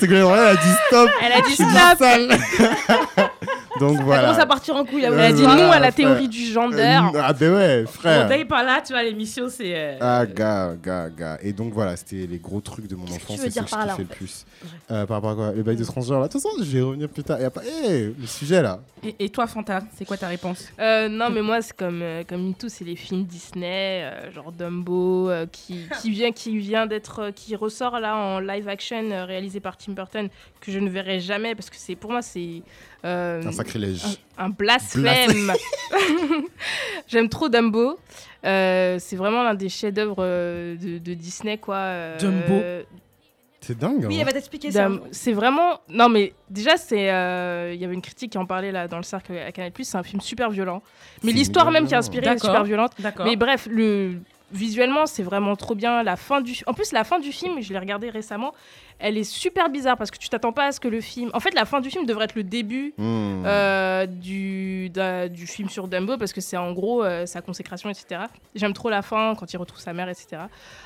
Que 0.00 0.22
Royal 0.22 0.48
a 0.48 0.54
dit 0.56 0.72
stop. 0.88 1.10
Elle 1.22 1.32
a 1.32 1.40
dit 1.42 1.54
stop. 1.54 3.29
Donc 3.78 3.98
Ça 3.98 4.02
voilà. 4.02 4.22
commence 4.22 4.38
à 4.38 4.46
partir 4.46 4.74
en 4.76 4.84
couille 4.84 5.04
Elle 5.04 5.18
a 5.18 5.32
dit 5.32 5.42
non 5.42 5.70
à 5.70 5.78
la 5.78 5.92
théorie 5.92 6.28
du 6.28 6.44
gender. 6.46 6.80
Euh, 7.14 7.20
ah 7.22 7.32
ben 7.32 7.54
ouais, 7.54 7.84
frère. 7.86 8.28
Dave 8.28 8.46
par 8.46 8.64
là, 8.64 8.80
tu 8.84 8.92
vois, 8.92 9.02
l'émission, 9.02 9.48
c'est. 9.48 9.72
euh, 9.76 9.96
Ah, 10.00 10.26
gars, 10.26 10.74
gars, 10.82 11.08
gars. 11.08 11.38
Et 11.42 11.52
donc 11.52 11.72
voilà, 11.72 11.96
c'était 11.96 12.26
les 12.26 12.38
gros 12.38 12.60
trucs 12.60 12.88
de 12.88 12.96
mon 12.96 13.04
enfance. 13.04 13.20
tu 13.26 13.32
veux 13.32 13.38
C'est 13.38 13.48
ce 13.50 13.52
dire 13.54 13.64
que 13.64 13.70
je 13.70 13.74
par 13.76 13.86
là, 13.86 13.92
kiffais 13.92 14.02
en 14.02 14.08
le 14.10 14.14
plus. 14.16 14.46
Euh, 14.90 15.06
par 15.06 15.16
rapport 15.18 15.30
à 15.30 15.34
quoi? 15.34 15.52
Les 15.54 15.62
bails 15.62 15.76
de 15.76 15.84
transgenre 15.84 16.20
là. 16.20 16.26
De 16.26 16.32
toute 16.32 16.42
façon, 16.42 16.56
je 16.58 16.64
vais 16.64 16.80
revenir 16.82 17.08
plus 17.08 17.22
tard. 17.22 17.40
Y 17.40 17.44
a 17.44 17.50
pas... 17.50 17.62
Eh, 17.86 18.12
le 18.18 18.26
sujet 18.26 18.60
là. 18.62 18.80
Et, 19.04 19.14
et 19.24 19.28
toi, 19.28 19.46
Fanta, 19.46 19.80
c'est 19.96 20.04
quoi 20.04 20.16
ta 20.16 20.26
réponse? 20.28 20.68
Non, 20.78 21.30
mais 21.30 21.42
moi, 21.42 21.62
c'est 21.62 21.76
comme, 21.76 22.02
comme 22.28 22.54
tout, 22.54 22.68
c'est 22.68 22.84
les 22.84 22.96
films 22.96 23.24
Disney, 23.24 24.10
genre 24.34 24.52
Dumbo, 24.52 25.30
qui, 25.52 25.86
qui 26.00 26.10
vient, 26.10 26.32
qui 26.32 26.58
vient 26.58 26.86
d'être, 26.86 27.30
qui 27.34 27.54
ressort 27.56 28.00
là 28.00 28.16
en 28.16 28.40
live 28.40 28.68
action 28.68 29.24
réalisé 29.26 29.60
par 29.60 29.76
Tim 29.76 29.92
Burton, 29.92 30.28
que 30.60 30.70
je 30.72 30.78
ne 30.78 30.90
verrai 30.90 31.20
jamais 31.20 31.54
parce 31.54 31.70
que 31.70 31.76
c'est, 31.78 31.94
pour 31.94 32.10
moi, 32.10 32.20
c'est 32.22 32.62
euh, 33.04 33.42
Un 33.44 33.52
sacrilège. 33.52 34.02
un, 34.38 34.46
un 34.46 34.48
blasphème. 34.50 35.52
J'aime 37.08 37.28
trop 37.28 37.48
Dumbo. 37.48 37.98
Euh, 38.44 38.96
c'est 38.98 39.16
vraiment 39.16 39.42
l'un 39.42 39.54
des 39.54 39.68
chefs-d'œuvre 39.68 40.16
euh, 40.20 40.76
de, 40.76 40.98
de 40.98 41.14
Disney, 41.14 41.58
quoi. 41.58 41.76
euh, 41.76 42.18
Dumbo 42.18 42.86
C'est 43.60 43.78
dingue. 43.78 44.06
Oui, 44.08 44.14
hein. 44.16 44.18
elle 44.20 44.26
va 44.26 44.32
t'expliquer 44.32 44.70
ça. 44.70 44.88
C'est 45.10 45.32
vraiment. 45.32 45.80
Non, 45.88 46.08
mais 46.08 46.32
déjà, 46.48 46.76
c'est. 46.76 47.10
euh, 47.10 47.72
Il 47.74 47.80
y 47.80 47.84
avait 47.84 47.94
une 47.94 48.00
critique 48.02 48.32
qui 48.32 48.38
en 48.38 48.46
parlait 48.46 48.72
là 48.72 48.88
dans 48.88 48.96
le 48.96 49.02
cercle 49.02 49.32
à 49.36 49.52
Canal. 49.52 49.72
C'est 49.82 49.98
un 49.98 50.02
film 50.02 50.20
super 50.20 50.50
violent. 50.50 50.82
Mais 51.22 51.32
l'histoire 51.32 51.70
même 51.70 51.84
qui 51.86 51.94
est 51.94 52.00
violent. 52.00 52.00
inspirée 52.00 52.26
est 52.34 52.38
super 52.38 52.64
violente. 52.64 52.92
D'accord. 52.98 53.26
Mais 53.26 53.36
bref, 53.36 53.68
le 53.70 54.14
visuellement, 54.52 55.06
c'est 55.06 55.22
vraiment 55.22 55.56
trop 55.56 55.74
bien. 55.74 56.02
La 56.02 56.16
fin 56.16 56.40
du, 56.40 56.54
en 56.66 56.72
plus, 56.74 56.92
la 56.92 57.04
fin 57.04 57.18
du 57.18 57.32
film, 57.32 57.60
je 57.60 57.72
l'ai 57.72 57.78
regardé 57.78 58.10
récemment, 58.10 58.52
elle 58.98 59.16
est 59.16 59.24
super 59.24 59.70
bizarre 59.70 59.96
parce 59.96 60.10
que 60.10 60.18
tu 60.18 60.28
t'attends 60.28 60.52
pas 60.52 60.66
à 60.66 60.72
ce 60.72 60.80
que 60.80 60.88
le 60.88 61.00
film. 61.00 61.30
En 61.32 61.40
fait, 61.40 61.54
la 61.54 61.64
fin 61.64 61.80
du 61.80 61.88
film 61.90 62.04
devrait 62.06 62.24
être 62.26 62.34
le 62.34 62.42
début 62.44 62.92
Hmm. 62.98 63.44
euh, 63.46 64.06
du, 64.06 64.90
du 65.30 65.46
film 65.46 65.68
sur 65.68 65.88
Dumbo 65.88 66.18
parce 66.18 66.32
que 66.32 66.40
c'est 66.40 66.56
en 66.56 66.72
gros 66.72 67.02
euh, 67.02 67.24
sa 67.26 67.40
consécration, 67.40 67.88
etc. 67.88 68.22
J'aime 68.54 68.72
trop 68.74 68.90
la 68.90 69.00
fin 69.02 69.34
quand 69.38 69.50
il 69.52 69.56
retrouve 69.56 69.80
sa 69.80 69.92
mère, 69.92 70.08
etc. 70.08 70.42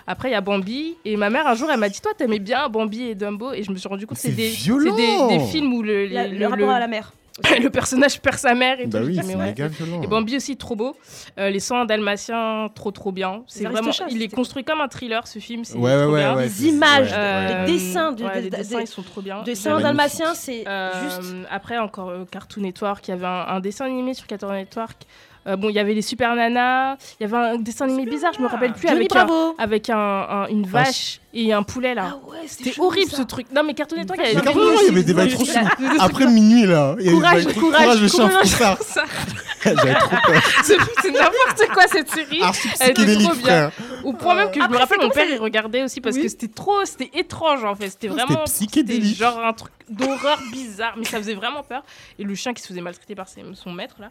Après, 0.06 0.28
il 0.28 0.32
y 0.32 0.36
a 0.36 0.40
Bambi 0.40 0.96
et 1.04 1.16
ma 1.16 1.30
mère 1.30 1.46
un 1.46 1.54
jour 1.54 1.70
elle 1.72 1.80
m'a 1.80 1.88
dit 1.88 2.00
Toi, 2.00 2.12
t'aimais 2.16 2.38
bien 2.38 2.68
Bambi 2.68 3.02
et 3.02 3.14
Dumbo 3.14 3.52
et 3.52 3.62
je 3.64 3.70
me 3.72 3.76
suis 3.76 3.88
rendu 3.88 4.06
compte 4.06 4.16
que 4.16 4.22
c'est 4.22 4.28
des, 4.30 4.50
des, 4.50 5.38
des 5.38 5.44
films 5.46 5.72
où 5.72 5.82
le, 5.82 6.06
La- 6.06 6.26
les- 6.28 6.38
le, 6.38 6.46
rapport 6.46 6.70
à 6.70 6.78
la 6.78 6.86
mère. 6.86 7.12
le 7.62 7.68
personnage 7.68 8.20
perd 8.20 8.38
sa 8.38 8.54
mère 8.54 8.78
et 8.80 8.86
Bah 8.86 9.00
tout. 9.00 9.06
Oui, 9.06 9.18
mais 9.26 9.34
ouais. 9.34 9.54
Et 10.02 10.06
Bambi 10.06 10.36
aussi 10.36 10.56
trop 10.56 10.76
beau. 10.76 10.96
Euh, 11.38 11.50
les 11.50 11.58
101 11.58 11.84
dalmatiens 11.84 12.68
trop 12.74 12.92
trop 12.92 13.10
bien. 13.10 13.42
C'est 13.48 13.64
vraiment, 13.64 13.90
il 14.08 14.22
est 14.22 14.32
construit 14.32 14.62
comme 14.62 14.80
un 14.80 14.86
thriller 14.88 15.26
ce 15.26 15.40
film. 15.40 15.64
C'est 15.64 15.76
Ouais, 15.76 16.04
ouais. 16.04 16.42
Les 16.44 16.66
images, 16.68 17.10
ouais, 17.10 17.16
Euh, 17.18 17.64
les 17.66 17.72
dessins, 17.72 18.12
de- 18.12 18.24
les 18.36 18.50
de- 18.50 18.56
dessins 18.56 18.76
de- 18.76 18.82
ils 18.82 18.86
sont 18.86 19.02
trop 19.02 19.20
bien. 19.20 19.40
De 19.42 19.46
C'est 19.46 19.54
Saint 19.56 19.70
magnifique. 19.80 19.86
Dalmatien, 19.96 20.34
c'est 20.34 20.64
Euh, 20.68 20.90
juste. 21.20 21.34
Après, 21.50 21.76
encore 21.78 22.10
euh, 22.10 22.24
Cartoon 22.30 22.60
Network, 22.62 23.08
il 23.08 23.10
y 23.10 23.14
avait 23.14 23.26
un, 23.26 23.46
un 23.48 23.60
dessin 23.60 23.86
animé 23.86 24.14
sur 24.14 24.26
Cartoon 24.28 24.52
Network. 24.52 25.02
Euh, 25.46 25.56
bon, 25.56 25.68
il 25.70 25.74
y 25.74 25.78
avait 25.80 25.92
les 25.94 26.02
Super 26.02 26.34
Nanas. 26.36 26.96
Il 27.20 27.24
y 27.24 27.26
avait 27.26 27.36
un 27.36 27.58
dessin 27.58 27.86
animé 27.86 28.06
bizarre, 28.06 28.32
je 28.36 28.40
me 28.42 28.46
rappelle 28.46 28.72
plus, 28.74 28.86
Johnny 28.88 29.00
avec, 29.00 29.16
un, 29.16 29.24
Bravo. 29.26 29.54
avec 29.58 29.90
un, 29.90 29.96
un- 29.98 30.46
une 30.46 30.66
vache 30.66 31.20
et 31.34 31.52
un 31.52 31.62
poulet 31.62 31.94
là. 31.94 32.14
Ah 32.14 32.28
ouais, 32.30 32.38
C'était 32.46 32.78
horrible 32.80 33.10
ça. 33.10 33.18
ce 33.18 33.22
truc. 33.22 33.46
Non, 33.54 33.62
mais 33.64 33.74
Cartoon 33.74 33.96
Network, 33.98 34.20
il 34.24 34.32
y 34.32 34.36
avait 34.36 34.40
carrément, 34.44 34.80
il 34.80 34.86
y 34.86 34.88
avait 34.90 35.02
des 35.02 35.14
bails 35.14 35.30
trop. 35.32 35.44
Après 35.98 36.26
minuit 36.26 36.66
là. 36.66 36.94
il 37.00 37.06
y 37.06 37.08
avait 37.08 37.16
des 37.16 37.20
Courage, 37.20 37.44
bails 37.44 37.54
trop- 37.54 37.60
courage, 37.60 38.00
le 38.02 38.08
chien 38.08 38.28
courage. 38.28 38.46
Ça. 38.48 39.04
J'avais 39.64 39.94
trop 39.94 40.16
peur. 40.26 40.42
C'est 40.62 41.10
n'importe 41.10 41.72
quoi 41.72 41.84
cette 41.88 42.10
série. 42.10 42.40
Elle 42.80 42.90
était 42.90 42.92
psychédélique, 43.02 43.28
trop 43.28 43.34
bien. 43.36 43.44
frère. 43.70 43.72
Au 44.04 44.12
point 44.12 44.34
même 44.34 44.50
que 44.50 44.60
je 44.62 44.68
me 44.68 44.76
rappelle, 44.76 44.98
mon 45.00 45.08
père 45.10 45.26
il 45.28 45.38
regardait 45.38 45.82
aussi 45.82 46.00
parce 46.02 46.16
que 46.18 46.28
c'était 46.28 46.48
trop, 46.48 46.84
c'était 46.84 47.10
étrange 47.18 47.64
en 47.64 47.74
fait. 47.74 47.88
C'était 47.88 48.08
vraiment, 48.08 48.44
c'était 48.46 48.66
psychédélique. 48.66 49.16
genre 49.16 49.38
un 49.42 49.52
truc 49.54 49.72
d'horreur 49.88 50.38
bizarre, 50.52 50.94
mais 50.98 51.04
ça 51.04 51.18
faisait 51.18 51.34
vraiment 51.34 51.62
peur. 51.62 51.82
Et 52.18 52.24
le 52.24 52.34
chien 52.34 52.52
qui 52.54 52.62
se 52.62 52.68
faisait 52.68 52.80
maltraiter 52.82 53.14
par 53.14 53.26
son 53.28 53.72
maître 53.72 53.96
là. 54.00 54.08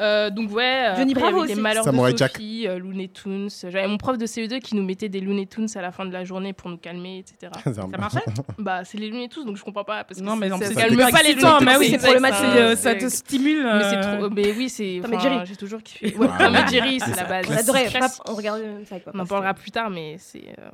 Euh, 0.00 0.30
donc 0.30 0.50
ouais. 0.52 0.62
euh, 0.88 0.96
Johnny 0.96 1.12
après, 1.12 1.22
Bravo 1.30 1.42
avait 1.44 1.54
les 1.54 1.60
malheurs 1.60 1.84
Samurai 1.84 2.12
de 2.12 2.18
Jack. 2.18 2.32
Sophie, 2.32 2.66
euh, 2.66 2.78
Looney 2.78 3.08
Tunes. 3.08 3.48
J'avais 3.62 3.86
mon 3.88 3.98
prof 3.98 4.16
de 4.18 4.26
CE2 4.26 4.60
qui 4.60 4.74
nous 4.74 4.82
mettait 4.84 5.08
des 5.10 5.20
Looney 5.20 5.46
Tunes 5.46 5.68
à 5.74 5.82
la 5.82 5.92
fin 5.92 6.06
de 6.06 6.12
la 6.12 6.24
journée 6.24 6.52
pour 6.54 6.63
nous 6.70 6.78
calmer, 6.78 7.18
etc. 7.18 7.52
Ça 7.74 7.86
marchait 7.98 8.20
Bah 8.58 8.84
c'est 8.84 8.98
les 8.98 9.08
Looney 9.08 9.28
Tunes 9.28 9.44
donc 9.44 9.56
je 9.56 9.64
comprends 9.64 9.84
pas 9.84 10.04
parce 10.04 10.20
que 10.20 10.24
Non, 10.24 10.36
mais 10.36 10.50
en 10.50 10.58
plus, 10.58 10.74
calme 10.74 10.96
pas 10.96 11.22
les 11.22 11.34
Looney 11.34 11.64
mais 11.64 11.76
oui, 11.76 11.88
c'est 11.90 11.98
problématique, 11.98 12.76
ça, 12.76 12.90
euh, 12.90 12.98
te 12.98 13.08
stimule. 13.08 13.62
Mais 13.64 13.82
c'est 13.82 13.96
euh, 13.96 14.18
trop. 14.18 14.30
Mais 14.30 14.52
oui, 14.56 14.68
c'est. 14.68 15.00
Tom 15.02 15.12
et 15.12 15.16
enfin, 15.16 15.28
Jerry. 15.28 15.46
J'ai 15.46 15.56
toujours 15.56 15.82
kiffé. 15.82 16.16
Ouais, 16.16 16.28
Tom 16.38 16.54
et 16.54 16.68
Jerry, 16.70 17.00
c'est 17.00 17.16
la 17.16 17.24
base. 17.24 17.46
Pap- 17.46 18.10
On 18.28 18.36
avec 18.38 19.04
papa. 19.04 19.10
On 19.14 19.18
en 19.18 19.26
parlera 19.26 19.54
plus 19.54 19.70
tard, 19.70 19.90
mais 19.90 20.16
c'est 20.18 20.44
euh, 20.58 20.70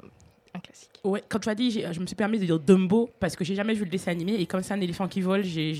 un 0.54 0.60
classique. 0.60 0.90
Ouais, 1.02 1.22
quand 1.28 1.38
tu 1.38 1.48
as 1.48 1.54
dit, 1.54 1.70
je 1.70 2.00
me 2.00 2.06
suis 2.06 2.16
permis 2.16 2.38
de 2.38 2.44
dire 2.44 2.58
Dumbo 2.58 3.08
parce 3.20 3.34
que 3.34 3.44
j'ai 3.44 3.54
jamais 3.54 3.72
vu 3.72 3.84
le 3.84 3.90
dessin 3.90 4.10
animé 4.12 4.34
et 4.34 4.46
comme 4.46 4.62
c'est 4.62 4.74
un 4.74 4.80
éléphant 4.80 5.08
qui 5.08 5.22
vole, 5.22 5.42
j'ai, 5.42 5.72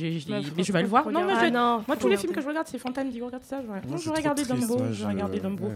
mais 0.56 0.62
je 0.62 0.72
vais 0.72 0.82
le 0.82 0.88
voir. 0.88 1.10
Non, 1.10 1.24
mais 1.24 1.34
je 1.34 1.38
Ah 1.40 1.50
non, 1.50 1.84
moi, 1.86 1.96
tous 1.96 2.08
les 2.08 2.16
films 2.16 2.32
que 2.32 2.40
je 2.40 2.46
regarde, 2.48 2.66
c'est 2.66 2.78
Fontaine 2.78 3.10
qui 3.10 3.20
regarde 3.20 3.44
ça. 3.44 3.60
Non, 3.60 3.74
Moi, 3.86 3.98
je 3.98 4.44
Dumbo. 4.44 4.78
moi, 4.78 4.92
je 4.92 5.02
vais 5.02 5.12
regarder 5.12 5.40
Dumbo. 5.40 5.72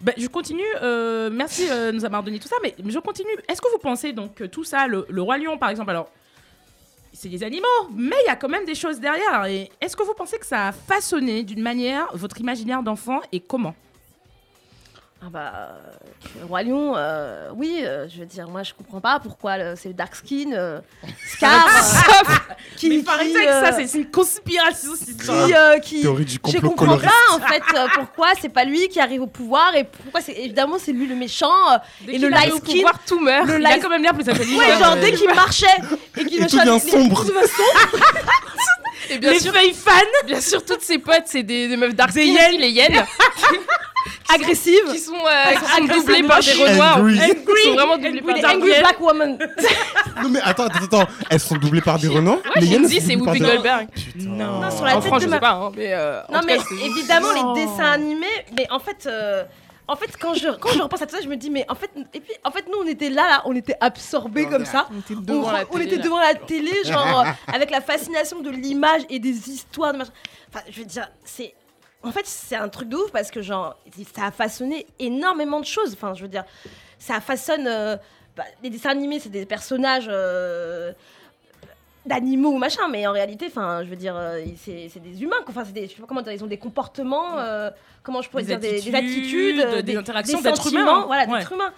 Ben, 0.00 0.14
je 0.16 0.26
continue. 0.28 0.62
euh, 0.82 1.28
merci 1.30 1.66
euh, 1.70 1.92
de 1.92 1.96
nous 1.96 2.04
avoir 2.04 2.22
donné 2.22 2.38
tout 2.38 2.48
ça, 2.48 2.56
mais 2.62 2.74
je 2.84 2.98
continue. 3.00 3.28
Est-ce 3.48 3.60
que 3.60 3.70
vous 3.70 3.78
pensez 3.78 4.12
donc 4.12 4.34
que 4.34 4.44
tout 4.44 4.64
ça, 4.64 4.86
le, 4.86 5.06
le 5.08 5.22
roi 5.22 5.36
lion 5.38 5.58
par 5.58 5.68
exemple, 5.70 5.90
alors 5.90 6.10
c'est 7.12 7.28
des 7.28 7.42
animaux, 7.42 7.66
mais 7.94 8.16
il 8.24 8.28
y 8.28 8.30
a 8.30 8.36
quand 8.36 8.48
même 8.48 8.64
des 8.64 8.74
choses 8.74 8.98
derrière. 9.00 9.44
Et 9.46 9.70
est-ce 9.80 9.96
que 9.96 10.02
vous 10.02 10.14
pensez 10.14 10.38
que 10.38 10.46
ça 10.46 10.68
a 10.68 10.72
façonné 10.72 11.42
d'une 11.42 11.60
manière 11.60 12.08
votre 12.14 12.40
imaginaire 12.40 12.82
d'enfant 12.82 13.20
et 13.32 13.40
comment? 13.40 13.74
Ah 15.22 15.26
bah, 15.30 15.52
euh, 15.54 16.38
le 16.40 16.46
Roi 16.46 16.62
Lion, 16.62 16.94
euh, 16.96 17.50
oui, 17.54 17.82
euh, 17.84 18.08
je 18.08 18.20
veux 18.20 18.24
dire, 18.26 18.48
moi 18.48 18.62
je 18.62 18.72
comprends 18.72 19.02
pas 19.02 19.20
pourquoi 19.20 19.58
le- 19.58 19.74
c'est 19.76 19.88
le 19.88 19.94
dark 19.94 20.14
skin, 20.14 20.52
euh, 20.54 20.80
Scar, 21.34 21.66
euh, 21.66 22.32
qui, 22.78 22.88
Mais 22.88 23.02
paraît 23.02 23.26
qui, 23.26 23.34
que 23.34 23.44
ça, 23.44 23.66
euh, 23.66 23.72
c'est 23.76 23.86
c'est 23.86 23.98
une 23.98 24.10
conspiration. 24.10 24.92
cette 24.98 25.08
histoire. 25.08 25.46
qui, 25.46 25.54
euh, 25.54 25.78
qui- 25.78 26.00
Théorie 26.00 26.24
du 26.24 26.32
je 26.32 26.38
complot 26.38 26.60
comprends 26.70 26.86
coloriste. 26.86 27.10
pas 27.28 27.34
en 27.34 27.40
fait 27.40 27.62
euh, 27.76 27.86
pourquoi 27.96 28.28
c'est 28.40 28.48
pas 28.48 28.64
lui 28.64 28.88
qui 28.88 28.98
arrive 28.98 29.20
au 29.20 29.26
pouvoir 29.26 29.74
et 29.76 29.84
pourquoi 29.84 30.22
c'est 30.22 30.32
évidemment 30.32 30.76
c'est 30.82 30.92
lui 30.92 31.06
le 31.06 31.14
méchant 31.16 31.52
euh, 31.70 31.76
et 32.08 32.16
le 32.16 32.28
light 32.30 32.54
skin 32.54 32.72
pouvoir, 32.76 32.98
tout 33.06 33.20
meurt. 33.20 33.46
le 33.46 33.58
Il 33.60 33.66
a 33.66 33.70
light 33.70 33.82
quand 33.82 33.90
même 33.90 34.02
l'air 34.02 34.14
plus 34.14 34.26
intelligent. 34.26 34.58
ouais 34.58 34.78
genre 34.78 34.92
euh, 34.96 35.00
dès 35.02 35.12
qu'il 35.12 35.26
marchait 35.34 35.66
et 36.16 36.24
qu'il 36.24 36.38
Et 36.38 36.44
me 36.44 36.48
tout 36.48 36.56
devient 36.58 36.80
sombre. 36.80 37.26
tout 37.26 37.32
devient 37.32 37.46
sombre 37.46 38.04
Et 39.10 39.18
bien 39.18 39.32
les 39.32 39.40
sûr, 39.40 39.52
feuilles 39.52 39.74
fans 39.74 39.90
bien 40.26 40.40
sûr, 40.40 40.64
toutes 40.64 40.80
ses 40.82 40.98
potes, 40.98 41.24
c'est 41.26 41.42
des, 41.42 41.68
des 41.68 41.76
meufs 41.76 41.94
dark 41.94 42.10
skin, 42.10 42.22
les 42.58 42.70
hyènes, 42.70 43.04
agressive 44.32 44.80
qui 44.92 44.98
sont, 44.98 45.14
euh, 45.14 45.52
qui 45.52 45.58
sont 45.58 45.82
agressives, 45.82 46.06
doublées 46.06 46.22
par 46.22 46.40
des 46.40 46.52
renois. 46.52 46.94
Angry. 46.96 47.18
Qui 47.18 47.62
sont 47.64 47.74
vraiment 47.74 47.96
doublées 47.98 48.22
par 48.22 48.34
des 48.34 48.44
angry 48.44 48.60
renois. 48.72 48.78
black 48.80 49.00
woman 49.00 49.38
Non, 50.22 50.28
mais 50.28 50.40
attends, 50.42 50.66
attends, 50.66 50.84
attends. 50.84 51.12
Elles 51.30 51.40
sont 51.40 51.56
doublées 51.56 51.80
par 51.80 51.98
des 51.98 52.08
Ouais, 52.08 52.20
Les 52.60 52.66
hyènes, 52.66 52.82
Shinji, 52.82 52.96
elles 52.96 53.02
sont 53.02 53.08
c'est 53.08 53.16
doublées 53.16 53.24
par 53.24 53.34
Whoopi 53.34 53.40
des- 53.40 53.46
Goldberg. 53.46 53.88
Non. 54.16 54.60
Non, 54.60 54.70
sur 54.70 54.84
la 54.84 54.96
En 54.96 55.00
tête 55.00 55.06
France, 55.08 55.20
de 55.20 55.24
je 55.26 55.30
ma- 55.30 55.36
sais 55.36 55.40
pas, 55.40 55.50
hein, 55.52 55.72
mais 55.76 55.92
euh, 55.92 56.20
Non 56.32 56.40
mais 56.46 56.56
cas, 56.58 56.62
évidemment 56.84 57.32
Non. 57.34 57.54
les 57.54 57.64
dessins 57.66 57.92
animés, 57.92 58.26
mais 58.56 58.66
en 58.70 58.78
fait, 58.78 59.06
euh, 59.06 59.44
en 59.88 59.96
fait 59.96 60.10
quand 60.20 60.34
je 60.34 60.48
quand 60.58 60.70
je 60.70 60.82
repense 60.82 61.02
à 61.02 61.06
tout 61.06 61.14
ça, 61.16 61.22
je 61.22 61.28
me 61.28 61.36
dis 61.36 61.50
mais 61.50 61.64
en 61.68 61.74
fait 61.74 61.90
et 62.14 62.20
puis 62.20 62.32
en 62.44 62.50
fait 62.50 62.64
nous 62.70 62.78
on 62.82 62.86
était 62.86 63.10
là 63.10 63.28
là, 63.28 63.42
on 63.44 63.54
était 63.56 63.74
absorbés 63.80 64.46
comme 64.46 64.64
ça. 64.64 64.86
on 64.94 65.00
était 65.00 65.14
On, 65.16 65.20
devant 65.20 65.50
la 65.52 65.64
on 65.70 65.78
télé, 65.78 65.84
était 65.94 65.98
devant 66.02 66.18
la 66.20 66.34
télé, 66.34 66.72
genre 66.84 67.24
avec 67.52 67.70
la 67.70 67.80
fascination 67.80 68.40
de 68.40 68.50
l'image 68.50 69.02
et 69.10 69.18
des 69.18 69.50
histoires 69.50 69.92
de 69.92 69.98
machin. 69.98 70.12
Enfin, 70.52 70.64
je 70.70 70.78
veux 70.80 70.84
dire, 70.86 71.08
c'est 71.24 71.54
en 72.02 72.12
fait 72.12 72.26
c'est 72.26 72.56
un 72.56 72.68
truc 72.68 72.88
de 72.88 72.96
ouf 72.96 73.10
parce 73.12 73.30
que 73.30 73.42
genre 73.42 73.76
ça 74.16 74.26
a 74.26 74.30
façonné 74.30 74.86
énormément 74.98 75.60
de 75.60 75.66
choses. 75.66 75.92
Enfin, 75.94 76.14
je 76.14 76.22
veux 76.22 76.28
dire, 76.28 76.44
ça 76.98 77.20
façonne. 77.20 77.66
euh, 77.66 77.96
bah, 78.36 78.44
les 78.62 78.70
dessins 78.70 78.90
animés, 78.90 79.18
c'est 79.20 79.28
des 79.28 79.44
personnages. 79.46 80.06
euh, 80.08 80.92
d'animaux 82.06 82.52
ou 82.52 82.56
machin 82.58 82.88
mais 82.90 83.06
en 83.06 83.12
réalité 83.12 83.46
enfin 83.48 83.84
je 83.84 83.90
veux 83.90 83.94
dire 83.96 84.16
euh, 84.16 84.42
c'est 84.56 84.88
des 85.02 85.22
humains 85.22 85.36
enfin 85.46 85.64
c'est 85.66 85.72
des 85.74 85.86
je 85.86 85.94
sais 85.94 86.00
pas 86.00 86.06
comment 86.06 86.22
dire 86.22 86.32
ils 86.32 86.42
ont 86.42 86.46
des 86.46 86.56
comportements 86.56 87.38
euh, 87.38 87.70
comment 88.02 88.22
je 88.22 88.30
pourrais 88.30 88.42
Des 88.42 88.56
dire 88.56 88.58
des, 88.58 88.80
des 88.80 88.94
attitudes, 88.94 89.60
attitudes 89.60 89.74
des 89.74 89.82
des, 89.82 89.96
interactions 89.98 90.38
des 90.38 90.44
d'êtres 90.44 90.62
sentiments, 90.62 90.80
humains. 91.00 91.04
voilà 91.06 91.26
Ouais. 91.28 91.38
d'êtres 91.40 91.52
humains 91.52 91.72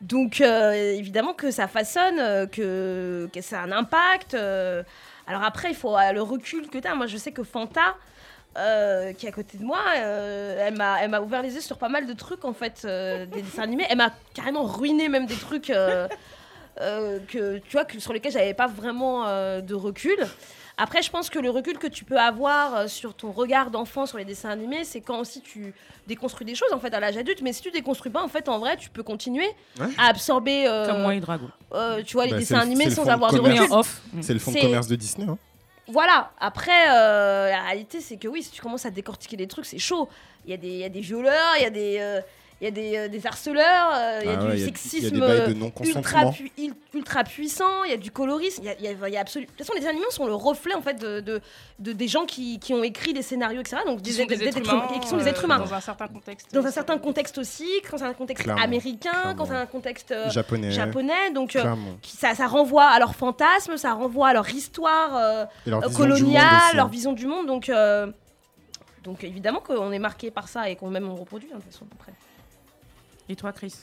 donc 0.00 0.40
évidemment 0.40 1.34
que 1.34 1.50
ça 1.50 1.66
façonne 1.66 2.48
que, 2.50 3.28
que 3.34 3.40
ça 3.40 3.62
a 3.62 3.64
un 3.64 3.72
impact 3.72 4.34
alors 4.34 5.42
après 5.42 5.70
il 5.70 5.74
faut 5.76 5.96
le 6.12 6.22
recul 6.22 6.68
que 6.68 6.78
tu 6.78 6.86
as 6.86 6.94
moi 6.94 7.06
je 7.06 7.16
sais 7.16 7.32
que 7.32 7.42
Fanta 7.42 7.96
euh, 8.56 9.12
qui 9.12 9.26
est 9.26 9.28
à 9.28 9.32
côté 9.32 9.58
de 9.58 9.64
moi, 9.64 9.80
euh, 9.96 10.66
elle 10.66 10.76
m'a 10.76 11.02
elle 11.02 11.10
m'a 11.10 11.20
ouvert 11.20 11.42
les 11.42 11.54
yeux 11.54 11.60
sur 11.60 11.76
pas 11.78 11.88
mal 11.88 12.06
de 12.06 12.12
trucs 12.12 12.44
en 12.44 12.52
fait, 12.52 12.82
euh, 12.84 13.26
des 13.26 13.42
dessins 13.42 13.62
animés. 13.62 13.86
Elle 13.90 13.98
m'a 13.98 14.10
carrément 14.34 14.64
ruiné 14.64 15.08
même 15.08 15.26
des 15.26 15.34
trucs 15.36 15.70
euh, 15.70 16.06
euh, 16.80 17.18
que 17.28 17.58
tu 17.58 17.72
vois 17.72 17.84
que 17.84 17.98
sur 17.98 18.12
lesquels 18.12 18.32
j'avais 18.32 18.54
pas 18.54 18.66
vraiment 18.66 19.26
euh, 19.26 19.60
de 19.60 19.74
recul. 19.74 20.16
Après, 20.76 21.02
je 21.02 21.10
pense 21.10 21.30
que 21.30 21.38
le 21.38 21.50
recul 21.50 21.78
que 21.78 21.86
tu 21.86 22.04
peux 22.04 22.18
avoir 22.18 22.88
sur 22.88 23.14
ton 23.14 23.30
regard 23.30 23.70
d'enfant 23.70 24.06
sur 24.06 24.18
les 24.18 24.24
dessins 24.24 24.50
animés, 24.50 24.82
c'est 24.82 25.00
quand 25.00 25.20
aussi 25.20 25.40
tu 25.40 25.72
déconstruis 26.08 26.44
des 26.44 26.56
choses 26.56 26.72
en 26.72 26.80
fait 26.80 26.92
à 26.92 26.98
l'âge 26.98 27.16
adulte. 27.16 27.42
Mais 27.42 27.52
si 27.52 27.62
tu 27.62 27.70
déconstruis 27.70 28.10
pas, 28.10 28.24
en 28.24 28.26
fait, 28.28 28.48
en 28.48 28.58
vrai, 28.58 28.76
tu 28.76 28.90
peux 28.90 29.04
continuer 29.04 29.46
Ouais. 29.78 29.86
à 29.98 30.06
absorber, 30.08 30.66
euh, 30.66 30.88
Comme 30.88 31.02
moi 31.02 31.14
et 31.14 31.20
Drago. 31.20 31.46
euh, 31.74 32.02
tu 32.04 32.14
vois, 32.14 32.24
les 32.24 32.32
Bah, 32.32 32.38
dessins 32.38 32.56
le- 32.56 32.62
animés 32.62 32.90
sans 32.90 33.08
avoir 33.08 33.32
de 33.32 33.38
recul. 33.38 33.68
C'est 34.20 34.32
le 34.32 34.40
fonds 34.40 34.50
de 34.50 34.58
commerce 34.60 34.88
de 34.88 34.96
Disney. 34.96 35.28
Hein. 35.30 35.38
Voilà, 35.88 36.30
après, 36.38 36.88
euh, 36.90 37.50
la 37.50 37.60
réalité, 37.62 38.00
c'est 38.00 38.16
que 38.16 38.26
oui, 38.26 38.42
si 38.42 38.50
tu 38.50 38.62
commences 38.62 38.86
à 38.86 38.90
décortiquer 38.90 39.36
les 39.36 39.46
trucs, 39.46 39.66
c'est 39.66 39.78
chaud. 39.78 40.08
Il 40.46 40.50
y, 40.50 40.54
a 40.54 40.56
des- 40.56 40.68
il 40.68 40.78
y 40.78 40.84
a 40.84 40.88
des 40.88 41.00
violeurs, 41.00 41.52
il 41.58 41.62
y 41.62 41.66
a 41.66 41.70
des, 41.70 41.98
euh, 42.00 42.20
il 42.64 42.68
y 42.68 42.68
a 42.68 42.70
des, 42.70 42.96
euh, 42.96 43.08
des 43.08 43.26
harceleurs, 43.26 43.90
euh, 43.94 44.20
il 44.22 44.26
y 44.26 44.30
a 44.30 44.32
Ah 44.32 44.36
du 44.36 44.46
ouais, 44.46 44.52
il 44.54 44.58
y 44.58 44.60
a- 44.60 44.60
y 44.60 44.62
a 44.62 44.66
sexisme 44.66 45.10
des 45.10 45.20
bails 45.20 45.38
de 45.48 45.50
euh, 45.52 45.54
non-consentement. 45.54 46.00
ultra, 46.00 46.30
pu- 46.30 46.50
il- 46.56 46.72
ultra 46.94 47.22
puissant, 47.24 47.84
il 47.84 47.90
y 47.90 47.94
a 47.94 47.98
du 47.98 48.10
colorisme, 48.10 48.62
il 48.62 48.66
y 48.66 48.68
a, 48.70 48.74
il 48.78 48.84
y 48.84 48.88
a- 48.88 49.08
il 49.08 49.12
y 49.14 49.16
a 49.16 49.20
absolu- 49.22 49.44
De 49.44 49.50
toute 49.50 49.58
façon, 49.58 49.74
les 49.78 49.86
animaux 49.86 50.10
sont 50.10 50.26
le 50.26 50.34
reflet 50.34 50.74
en 50.74 50.80
fait 50.80 50.94
de, 50.94 51.20
de, 51.20 51.40
de- 51.78 51.92
des 51.92 52.08
gens 52.08 52.24
qui, 52.24 52.58
qui 52.58 52.72
ont 52.72 52.82
écrit 52.82 53.12
les 53.12 53.22
scénarios, 53.22 53.60
etc. 53.60 53.76
Donc 53.86 53.98
Qui 53.98 54.04
des, 54.04 54.10
sont 54.12 54.24
des 54.26 54.42
êtres 54.42 54.58
humains, 54.58 54.88
qui 55.00 55.06
sont 55.08 55.16
des 55.18 55.24
euh, 55.24 55.26
êtres 55.26 55.44
humains. 55.44 55.58
Dans 55.58 55.74
un 55.74 55.80
certain 55.80 56.08
contexte. 56.08 56.54
Dans 56.54 56.64
un 56.66 56.70
certain 56.70 56.96
contexte 56.98 57.36
aussi, 57.38 57.68
quand 57.90 57.98
c'est 57.98 58.04
un 58.04 58.14
contexte 58.14 58.44
Clairement, 58.44 58.62
américain, 58.62 59.10
quand 59.12 59.20
clairement. 59.22 59.46
c'est 59.46 59.54
un 59.56 59.66
contexte 59.66 60.10
euh, 60.12 60.30
Japonais. 60.30 60.70
japonais, 60.70 61.30
donc 61.34 61.56
euh, 61.56 61.60
Clairement. 61.60 61.96
qui- 62.00 62.16
ça, 62.16 62.34
ça 62.34 62.46
renvoie 62.46 62.86
à 62.86 62.98
leur 62.98 63.14
fantasme, 63.14 63.76
ça 63.76 63.92
renvoie 63.92 64.28
à 64.28 64.32
leur 64.32 64.48
histoire. 64.48 65.16
euh, 65.16 65.44
Et 65.66 65.70
leur 65.70 65.82
euh, 65.84 65.88
vision 65.88 66.04
du 66.04 66.08
monde 66.10 66.18
coloniale, 66.20 66.62
aussi, 66.68 66.76
leur 66.76 66.86
hein. 66.86 66.88
vision 66.88 67.12
du 67.12 67.26
monde. 67.26 67.46
Donc, 67.46 67.68
euh, 67.68 68.06
donc 69.02 69.22
évidemment 69.22 69.60
qu'on 69.60 69.92
est 69.92 69.98
marqué 69.98 70.30
par 70.30 70.48
ça 70.48 70.70
et 70.70 70.76
qu'on 70.76 70.88
même 70.88 71.08
on 71.10 71.14
reproduit 71.14 71.48
hein, 71.52 71.56
de 71.58 71.62
toute 71.62 71.72
façon 71.72 71.84
après. 72.00 72.12
Et 73.28 73.36
toi, 73.36 73.52
Chris 73.52 73.74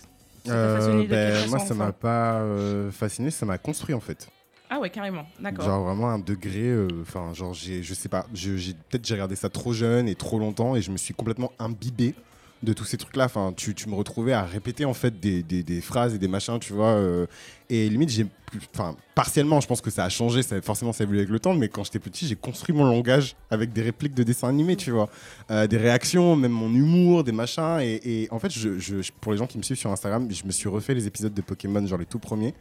Euh, 0.48 1.06
ben, 1.08 1.50
moi, 1.50 1.60
ça 1.60 1.74
m'a 1.74 1.92
pas 1.92 2.40
euh, 2.42 2.92
fasciné, 2.92 3.30
ça 3.32 3.46
m'a 3.46 3.58
construit 3.58 3.94
en 3.94 4.00
fait. 4.00 4.28
Ah 4.70 4.80
ouais, 4.80 4.90
carrément. 4.90 5.26
D'accord. 5.40 5.66
Genre 5.66 5.84
vraiment 5.84 6.10
un 6.10 6.20
degré, 6.20 6.68
euh, 6.68 6.88
enfin 7.02 7.34
genre 7.34 7.54
j'ai, 7.54 7.84
je 7.84 7.94
sais 7.94 8.08
pas, 8.08 8.26
j'ai 8.34 8.74
peut-être 8.90 9.06
j'ai 9.06 9.16
regardé 9.16 9.36
ça 9.36 9.50
trop 9.50 9.74
jeune 9.74 10.08
et 10.08 10.16
trop 10.16 10.40
longtemps 10.40 10.76
et 10.78 10.82
je 10.82 10.92
me 10.92 10.98
suis 10.98 11.14
complètement 11.14 11.52
imbibé 11.60 12.16
de 12.64 12.74
tous 12.74 12.86
ces 12.86 12.98
trucs-là. 12.98 13.26
Enfin, 13.26 13.54
tu, 13.56 13.74
tu 13.74 13.90
me 13.90 13.96
retrouvais 13.96 14.34
à 14.34 14.44
répéter 14.44 14.86
en 14.86 14.94
fait 14.94 15.20
des, 15.20 15.42
des- 15.44 15.64
phrases 15.82 16.14
et 16.14 16.18
des 16.20 16.28
machins, 16.28 16.60
tu 16.60 16.74
vois. 16.74 16.90
euh, 16.92 17.26
et 17.70 17.88
limite 17.90 18.10
j'ai, 18.10 18.28
enfin 18.76 18.96
partiellement, 19.16 19.62
je 19.62 19.68
pense 19.68 19.82
que 19.82 19.90
ça 19.90 20.04
a 20.04 20.10
changé, 20.10 20.44
ça, 20.44 20.62
forcément 20.62 20.92
ça 20.94 21.04
a 21.04 21.06
évolué 21.06 21.20
avec 21.22 21.32
le 21.32 21.40
temps, 21.40 21.54
mais 21.54 21.70
quand 21.70 21.84
j'étais 21.86 22.00
petit, 22.00 22.28
j'ai 22.28 22.36
construit 22.36 22.76
mon 22.76 22.84
langage 22.86 23.36
avec 23.50 23.72
des 23.74 23.82
répliques 23.82 24.14
de 24.14 24.24
dessins 24.24 24.50
animés, 24.50 24.76
tu 24.76 24.92
vois, 24.92 25.10
Euh, 25.50 25.68
des 25.68 25.78
réactions, 25.78 26.36
même 26.36 26.52
mon 26.52 26.70
humour, 26.74 27.24
des 27.24 27.32
machins. 27.32 27.80
Et, 27.82 28.24
et 28.24 28.28
en 28.32 28.40
fait, 28.40 28.52
je- 28.52 28.78
je- 28.78 29.12
pour 29.22 29.32
les 29.32 29.38
gens 29.38 29.48
qui 29.48 29.58
me 29.58 29.64
suivent 29.64 29.78
sur 29.78 29.90
Instagram, 29.92 30.28
je 30.30 30.44
me 30.46 30.52
suis 30.52 30.70
refait 30.70 30.94
les 30.94 31.08
épisodes 31.08 31.34
de 31.34 31.42
Pokémon, 31.42 31.86
genre 31.88 31.98
les 32.00 32.06
tout 32.06 32.20
premiers, 32.20 32.54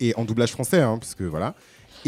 et 0.00 0.14
en 0.16 0.24
doublage 0.24 0.50
français, 0.52 0.80
hein, 0.82 0.98
parce 0.98 1.14
que 1.14 1.24
voilà. 1.24 1.54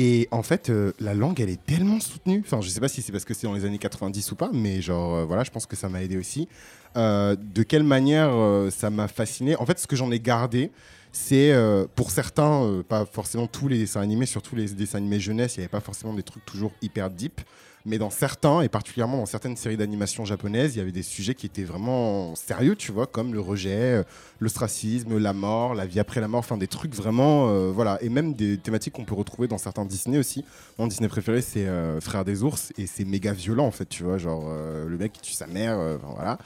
Et 0.02 0.28
en 0.30 0.42
fait, 0.42 0.70
euh, 0.70 0.92
la 0.98 1.12
langue, 1.12 1.42
elle 1.42 1.50
est 1.50 1.62
tellement 1.62 2.00
soutenue. 2.00 2.42
Enfin, 2.42 2.62
je 2.62 2.70
sais 2.70 2.80
pas 2.80 2.88
si 2.88 3.02
c'est 3.02 3.12
parce 3.12 3.26
que 3.26 3.34
c'est 3.34 3.46
dans 3.46 3.52
les 3.52 3.66
années 3.66 3.76
90 3.76 4.32
ou 4.32 4.34
pas, 4.34 4.48
mais 4.50 4.80
genre, 4.80 5.14
euh, 5.14 5.24
voilà, 5.26 5.44
je 5.44 5.50
pense 5.50 5.66
que 5.66 5.76
ça 5.76 5.90
m'a 5.90 6.02
aidé 6.02 6.16
aussi. 6.16 6.48
Euh, 6.96 7.36
de 7.38 7.62
quelle 7.62 7.82
manière 7.82 8.32
ça 8.72 8.88
m'a 8.88 9.08
fasciné? 9.08 9.56
En 9.56 9.66
fait, 9.66 9.78
ce 9.78 9.86
que 9.86 9.96
j'en 9.96 10.10
ai 10.10 10.18
gardé, 10.18 10.72
c'est 11.12 11.54
pour 11.96 12.12
certains, 12.12 12.82
pas 12.88 13.04
forcément 13.04 13.46
tous 13.46 13.68
les 13.68 13.76
dessins 13.76 14.00
animés, 14.00 14.24
surtout 14.24 14.56
les 14.56 14.70
dessins 14.70 14.96
animés 14.96 15.20
jeunesse, 15.20 15.56
il 15.56 15.60
n'y 15.60 15.64
avait 15.64 15.70
pas 15.70 15.80
forcément 15.80 16.14
des 16.14 16.22
trucs 16.22 16.46
toujours 16.46 16.72
hyper 16.80 17.10
deep. 17.10 17.42
Mais 17.86 17.98
dans 17.98 18.10
certains, 18.10 18.60
et 18.60 18.68
particulièrement 18.68 19.16
dans 19.16 19.26
certaines 19.26 19.56
séries 19.56 19.76
d'animation 19.76 20.24
japonaises, 20.24 20.74
il 20.74 20.78
y 20.78 20.82
avait 20.82 20.92
des 20.92 21.02
sujets 21.02 21.34
qui 21.34 21.46
étaient 21.46 21.64
vraiment 21.64 22.34
sérieux, 22.34 22.76
tu 22.76 22.92
vois, 22.92 23.06
comme 23.06 23.32
le 23.32 23.40
rejet, 23.40 23.98
euh, 23.98 24.02
l'ostracisme, 24.38 25.16
la 25.16 25.32
mort, 25.32 25.74
la 25.74 25.86
vie 25.86 26.00
après 26.00 26.20
la 26.20 26.28
mort, 26.28 26.40
enfin 26.40 26.58
des 26.58 26.66
trucs 26.66 26.94
vraiment, 26.94 27.48
euh, 27.48 27.70
voilà, 27.70 27.98
et 28.02 28.08
même 28.08 28.34
des 28.34 28.58
thématiques 28.58 28.94
qu'on 28.94 29.04
peut 29.04 29.14
retrouver 29.14 29.48
dans 29.48 29.58
certains 29.58 29.84
Disney 29.84 30.18
aussi. 30.18 30.44
Mon 30.78 30.86
Disney 30.86 31.08
préféré, 31.08 31.40
c'est 31.40 31.66
euh, 31.66 32.00
Frères 32.00 32.24
des 32.24 32.42
ours, 32.42 32.72
et 32.76 32.86
c'est 32.86 33.04
méga 33.04 33.32
violent 33.32 33.66
en 33.66 33.70
fait, 33.70 33.88
tu 33.88 34.04
vois, 34.04 34.18
genre 34.18 34.50
le 34.50 34.96
mec 34.98 35.12
qui 35.12 35.20
tue 35.20 35.32
sa 35.32 35.46
mère, 35.46 35.98
voilà. 36.14 36.38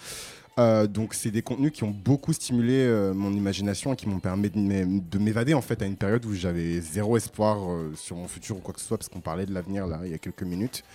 Euh, 0.60 0.86
donc 0.86 1.14
c'est 1.14 1.32
des 1.32 1.42
contenus 1.42 1.72
qui 1.72 1.82
ont 1.82 1.90
beaucoup 1.90 2.32
stimulé 2.32 2.74
euh, 2.74 3.12
mon 3.12 3.32
imagination 3.32 3.92
et 3.92 3.96
qui 3.96 4.08
m'ont 4.08 4.20
permis 4.20 4.50
de 4.50 4.58
m'é- 4.58 4.86
de 4.86 5.18
m'évader 5.18 5.52
en 5.52 5.60
fait 5.60 5.82
à 5.82 5.84
une 5.86 5.96
période 5.96 6.24
où 6.26 6.32
j'avais 6.32 6.80
zéro 6.80 7.16
espoir 7.16 7.58
euh, 7.68 7.90
sur 7.96 8.14
mon 8.14 8.28
futur 8.28 8.56
ou 8.58 8.60
quoi 8.60 8.72
que 8.72 8.80
ce 8.80 8.86
soit 8.86 8.96
parce 8.96 9.08
qu'on 9.08 9.20
parlait 9.20 9.46
de 9.46 9.52
l'avenir 9.52 9.88
là 9.88 10.00
il 10.04 10.12
y 10.12 10.14
a 10.14 10.18
quelques 10.18 10.44
minutes. 10.44 10.84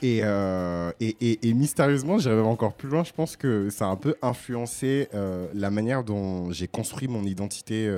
Et, 0.00 0.18
et, 0.18 1.16
et- 1.20 1.48
et 1.48 1.54
mystérieusement, 1.54 2.18
même 2.18 2.46
encore 2.46 2.74
plus 2.74 2.88
loin, 2.88 3.02
je 3.02 3.12
pense 3.12 3.34
que 3.36 3.68
ça 3.68 3.86
a 3.86 3.88
un 3.88 3.96
peu 3.96 4.14
influencé 4.22 5.08
la 5.54 5.70
manière 5.70 6.04
dont 6.04 6.52
j'ai 6.52 6.68
construit 6.68 7.08
mon 7.08 7.24
identité 7.24 7.92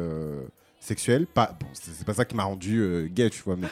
sexuelle. 0.80 1.26
Pas, 1.26 1.54
bon, 1.60 1.66
c'est 1.74 2.06
pas 2.06 2.14
ça 2.14 2.24
qui 2.24 2.34
m'a 2.34 2.44
rendu 2.44 3.10
gay, 3.14 3.28
tu 3.28 3.42
vois, 3.42 3.56
mais 3.56 3.66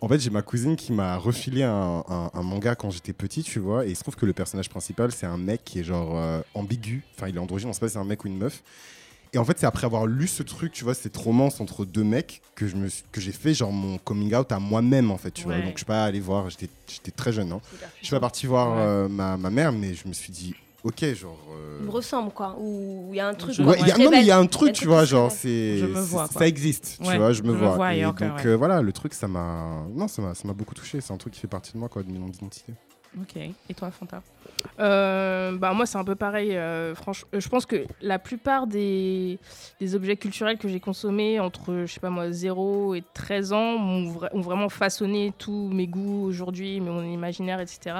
en 0.00 0.08
fait, 0.08 0.18
j'ai 0.20 0.30
ma 0.30 0.42
cousine 0.42 0.76
qui 0.76 0.92
m'a 0.92 1.16
refilé 1.16 1.62
un, 1.62 2.02
un- 2.08 2.30
un 2.32 2.42
manga 2.42 2.74
quand 2.74 2.90
j'étais 2.90 3.12
petit, 3.12 3.42
tu 3.42 3.58
vois, 3.58 3.86
et 3.86 3.90
il 3.90 3.96
se 3.96 4.02
trouve 4.02 4.16
que 4.16 4.26
le 4.26 4.32
personnage 4.32 4.68
principal, 4.70 5.12
c'est 5.12 5.26
un 5.26 5.36
mec 5.36 5.62
qui 5.64 5.78
est 5.80 5.84
genre 5.84 6.12
euh, 6.16 6.40
ambigu, 6.54 7.02
enfin, 7.14 7.28
il 7.28 7.36
est 7.36 7.38
androgyne, 7.38 7.68
on 7.68 7.72
sait 7.72 7.80
pas 7.80 7.88
si 7.88 7.92
c'est 7.94 7.98
un 7.98 8.04
mec 8.04 8.24
ou 8.24 8.28
une 8.28 8.38
meuf. 8.38 8.62
Et 9.32 9.38
en 9.38 9.44
fait, 9.44 9.58
c'est 9.60 9.66
après 9.66 9.84
avoir 9.84 10.06
lu 10.06 10.26
ce 10.26 10.42
truc, 10.42 10.72
tu 10.72 10.82
vois, 10.82 10.94
cette 10.94 11.16
romance 11.16 11.60
entre 11.60 11.84
deux 11.84 12.02
mecs 12.02 12.42
que 12.56 12.66
je 12.66 12.74
me 12.74 12.88
suis- 12.88 13.04
que 13.12 13.20
j'ai 13.20 13.30
fait 13.30 13.54
genre 13.54 13.70
mon 13.72 13.96
coming 13.98 14.34
out 14.34 14.50
à 14.50 14.58
moi-même 14.58 15.10
en 15.12 15.18
fait, 15.18 15.30
tu 15.30 15.44
vois. 15.44 15.54
Donc 15.60 15.74
je 15.74 15.78
suis 15.78 15.84
pas 15.86 16.04
allé 16.04 16.18
voir, 16.18 16.50
j'étais 16.50 16.68
j'étais 16.88 17.12
très 17.12 17.32
jeune, 17.32 17.52
hein. 17.52 17.60
Je 18.00 18.06
suis 18.06 18.10
pas 18.16 18.18
parti 18.20 18.46
voir 18.46 18.70
Ouais. 18.76 18.82
euh, 18.82 19.08
ma, 19.08 19.36
ma 19.36 19.50
mère, 19.50 19.70
mais 19.70 19.94
je 19.94 20.08
me 20.08 20.12
suis 20.12 20.32
dit, 20.32 20.54
ok, 20.84 21.14
genre. 21.14 21.38
euh, 21.52 21.78
Il 21.80 21.86
me 21.86 21.90
ressemble 21.90 22.30
quoi. 22.32 22.56
Ou 22.58 23.08
il 23.10 23.16
y 23.16 23.20
a 23.20 23.28
un 23.28 23.34
truc. 23.34 23.54
Je- 23.54 23.62
Ouais, 23.62 23.78
y 23.80 23.90
a, 23.90 23.98
non, 23.98 24.10
mais 24.10 24.20
il 24.20 24.26
y 24.26 24.30
a 24.30 24.38
un 24.38 24.46
truc, 24.46 24.72
tu 24.72 24.86
vois, 24.86 25.04
genre, 25.04 25.30
c'est. 25.30 25.78
Je 25.78 25.86
me 25.86 25.94
c'est- 25.94 26.00
vois, 26.02 26.26
Ça 26.26 26.46
existe, 26.46 26.98
tu 27.00 27.08
Ouais, 27.08 27.16
vois, 27.18 27.32
je 27.32 27.42
me 27.42 27.48
je 27.48 27.52
me 27.52 27.58
vois. 27.58 27.76
vois, 27.76 27.94
Et 27.94 27.98
et 28.00 28.04
encore, 28.06 28.28
donc, 28.28 28.38
ouais. 28.38 28.46
euh, 28.46 28.56
voilà, 28.56 28.82
le 28.82 28.92
truc, 28.92 29.14
ça 29.14 29.28
m'a. 29.28 29.84
Non, 29.94 30.08
ça 30.08 30.20
m'a 30.22 30.34
ça 30.34 30.46
m'a 30.48 30.54
beaucoup 30.54 30.74
touché. 30.74 31.00
C'est 31.00 31.12
un 31.12 31.16
truc 31.16 31.32
qui 31.34 31.40
fait 31.40 31.46
partie 31.48 31.72
de 31.72 31.78
moi, 31.78 31.88
quoi, 31.88 32.02
de 32.02 32.10
mon 32.10 32.26
identité. 32.28 32.72
Ok. 33.20 33.36
Et 33.36 33.74
toi, 33.74 33.90
Fanta? 33.90 34.22
Euh, 34.78 35.56
bah 35.56 35.72
moi 35.72 35.84
c'est 35.86 35.98
un 35.98 36.04
peu 36.04 36.14
pareil. 36.14 36.54
euh, 36.56 36.94
franch- 36.94 37.24
euh, 37.34 37.40
je 37.40 37.48
pense 37.48 37.66
que 37.66 37.84
la 38.00 38.18
plupart 38.20 38.66
des, 38.68 39.38
des 39.80 39.94
objets 39.96 40.16
culturels 40.16 40.58
que 40.58 40.68
j'ai 40.68 40.78
consommés 40.80 41.40
entre 41.40 41.84
je 41.86 41.92
sais 41.92 41.98
pas 42.00 42.10
moi 42.10 42.30
0 42.30 42.94
et 42.94 43.02
13 43.14 43.52
ans 43.52 43.78
vra- 44.12 44.28
ont 44.32 44.40
vraiment 44.42 44.68
façonné 44.68 45.32
tous 45.38 45.68
mes 45.72 45.86
goûts 45.88 46.24
aujourd'hui, 46.24 46.78
mon 46.80 47.02
imaginaire, 47.02 47.58
etc. 47.60 47.96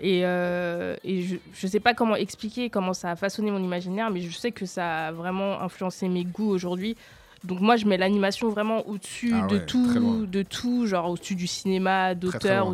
Et, 0.00 0.22
euh, 0.24 0.96
et 1.04 1.22
je, 1.22 1.36
je 1.54 1.66
sais 1.66 1.80
pas 1.80 1.94
comment 1.94 2.16
expliquer 2.16 2.68
comment 2.68 2.92
ça 2.94 3.12
a 3.12 3.16
façonné 3.16 3.50
mon 3.50 3.62
imaginaire, 3.62 4.10
mais 4.10 4.20
je 4.22 4.36
sais 4.36 4.50
que 4.50 4.66
ça 4.66 5.06
a 5.08 5.12
vraiment 5.12 5.60
influencé 5.60 6.08
mes 6.08 6.24
goûts 6.24 6.50
aujourd'hui. 6.50 6.96
Donc 7.44 7.60
moi 7.60 7.76
je 7.76 7.84
mets 7.86 7.96
l'animation 7.98 8.48
vraiment 8.48 8.86
au-dessus 8.88 9.34
Ah 9.34 9.46
de 9.46 9.56
ouais, 9.56 9.66
tout, 9.66 10.26
de 10.26 10.42
tout, 10.42 10.86
genre 10.86 11.10
au-dessus 11.10 11.34
du 11.34 11.46
cinéma, 11.46 12.14
d'auteur. 12.14 12.72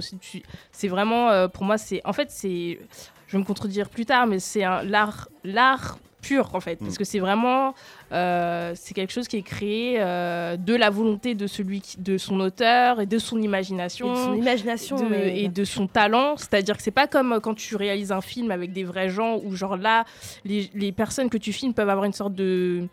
C'est 0.72 0.88
vraiment 0.88 1.28
euh, 1.30 1.48
pour 1.48 1.64
moi 1.64 1.76
c'est 1.76 2.00
en 2.04 2.12
fait 2.12 2.30
c'est 2.30 2.78
je 3.26 3.32
vais 3.32 3.38
me 3.38 3.44
contredire 3.44 3.88
plus 3.88 4.06
tard, 4.06 4.26
mais 4.26 4.38
c'est 4.38 4.64
un- 4.64 4.82
l'art, 4.82 5.28
l'art 5.44 5.98
pur 6.30 6.54
en 6.54 6.60
fait, 6.60 6.80
Mm. 6.80 6.84
parce 6.84 6.98
que 6.98 7.04
c'est 7.04 7.18
vraiment, 7.18 7.74
euh, 8.12 8.72
c'est 8.76 8.94
quelque 8.94 9.12
chose 9.12 9.28
qui 9.28 9.36
est 9.38 9.42
créé 9.42 9.96
euh, 9.98 10.56
de 10.56 10.74
la 10.74 10.90
volonté 10.90 11.34
de 11.34 11.46
celui, 11.46 11.80
qui, 11.80 12.00
de 12.00 12.18
son 12.18 12.38
auteur 12.40 13.00
et 13.00 13.06
de 13.06 13.18
son 13.18 13.38
Et 13.38 13.44
imagination. 13.44 14.12
de 14.12 14.16
son 14.16 14.34
imagination. 14.34 14.96
de- 14.96 15.04
mais- 15.08 15.42
et 15.42 15.48
de 15.48 15.64
son 15.64 15.86
talent, 15.86 16.36
c'est-à-dire 16.36 16.76
que 16.76 16.82
c'est 16.82 16.90
pas 16.90 17.06
comme 17.06 17.32
euh, 17.32 17.40
quand 17.40 17.54
tu 17.54 17.76
réalises 17.76 18.12
un 18.12 18.20
film 18.20 18.50
avec 18.50 18.72
des 18.72 18.84
vrais 18.84 19.08
gens 19.08 19.38
où 19.44 19.54
genre 19.56 19.76
là 19.76 20.04
les, 20.44 20.70
les 20.74 20.92
personnes 20.92 21.30
que 21.30 21.38
tu 21.38 21.52
filmes 21.52 21.74
peuvent 21.74 21.88
avoir 21.88 22.04
une 22.06 22.12
sorte 22.12 22.34
de, 22.34 22.86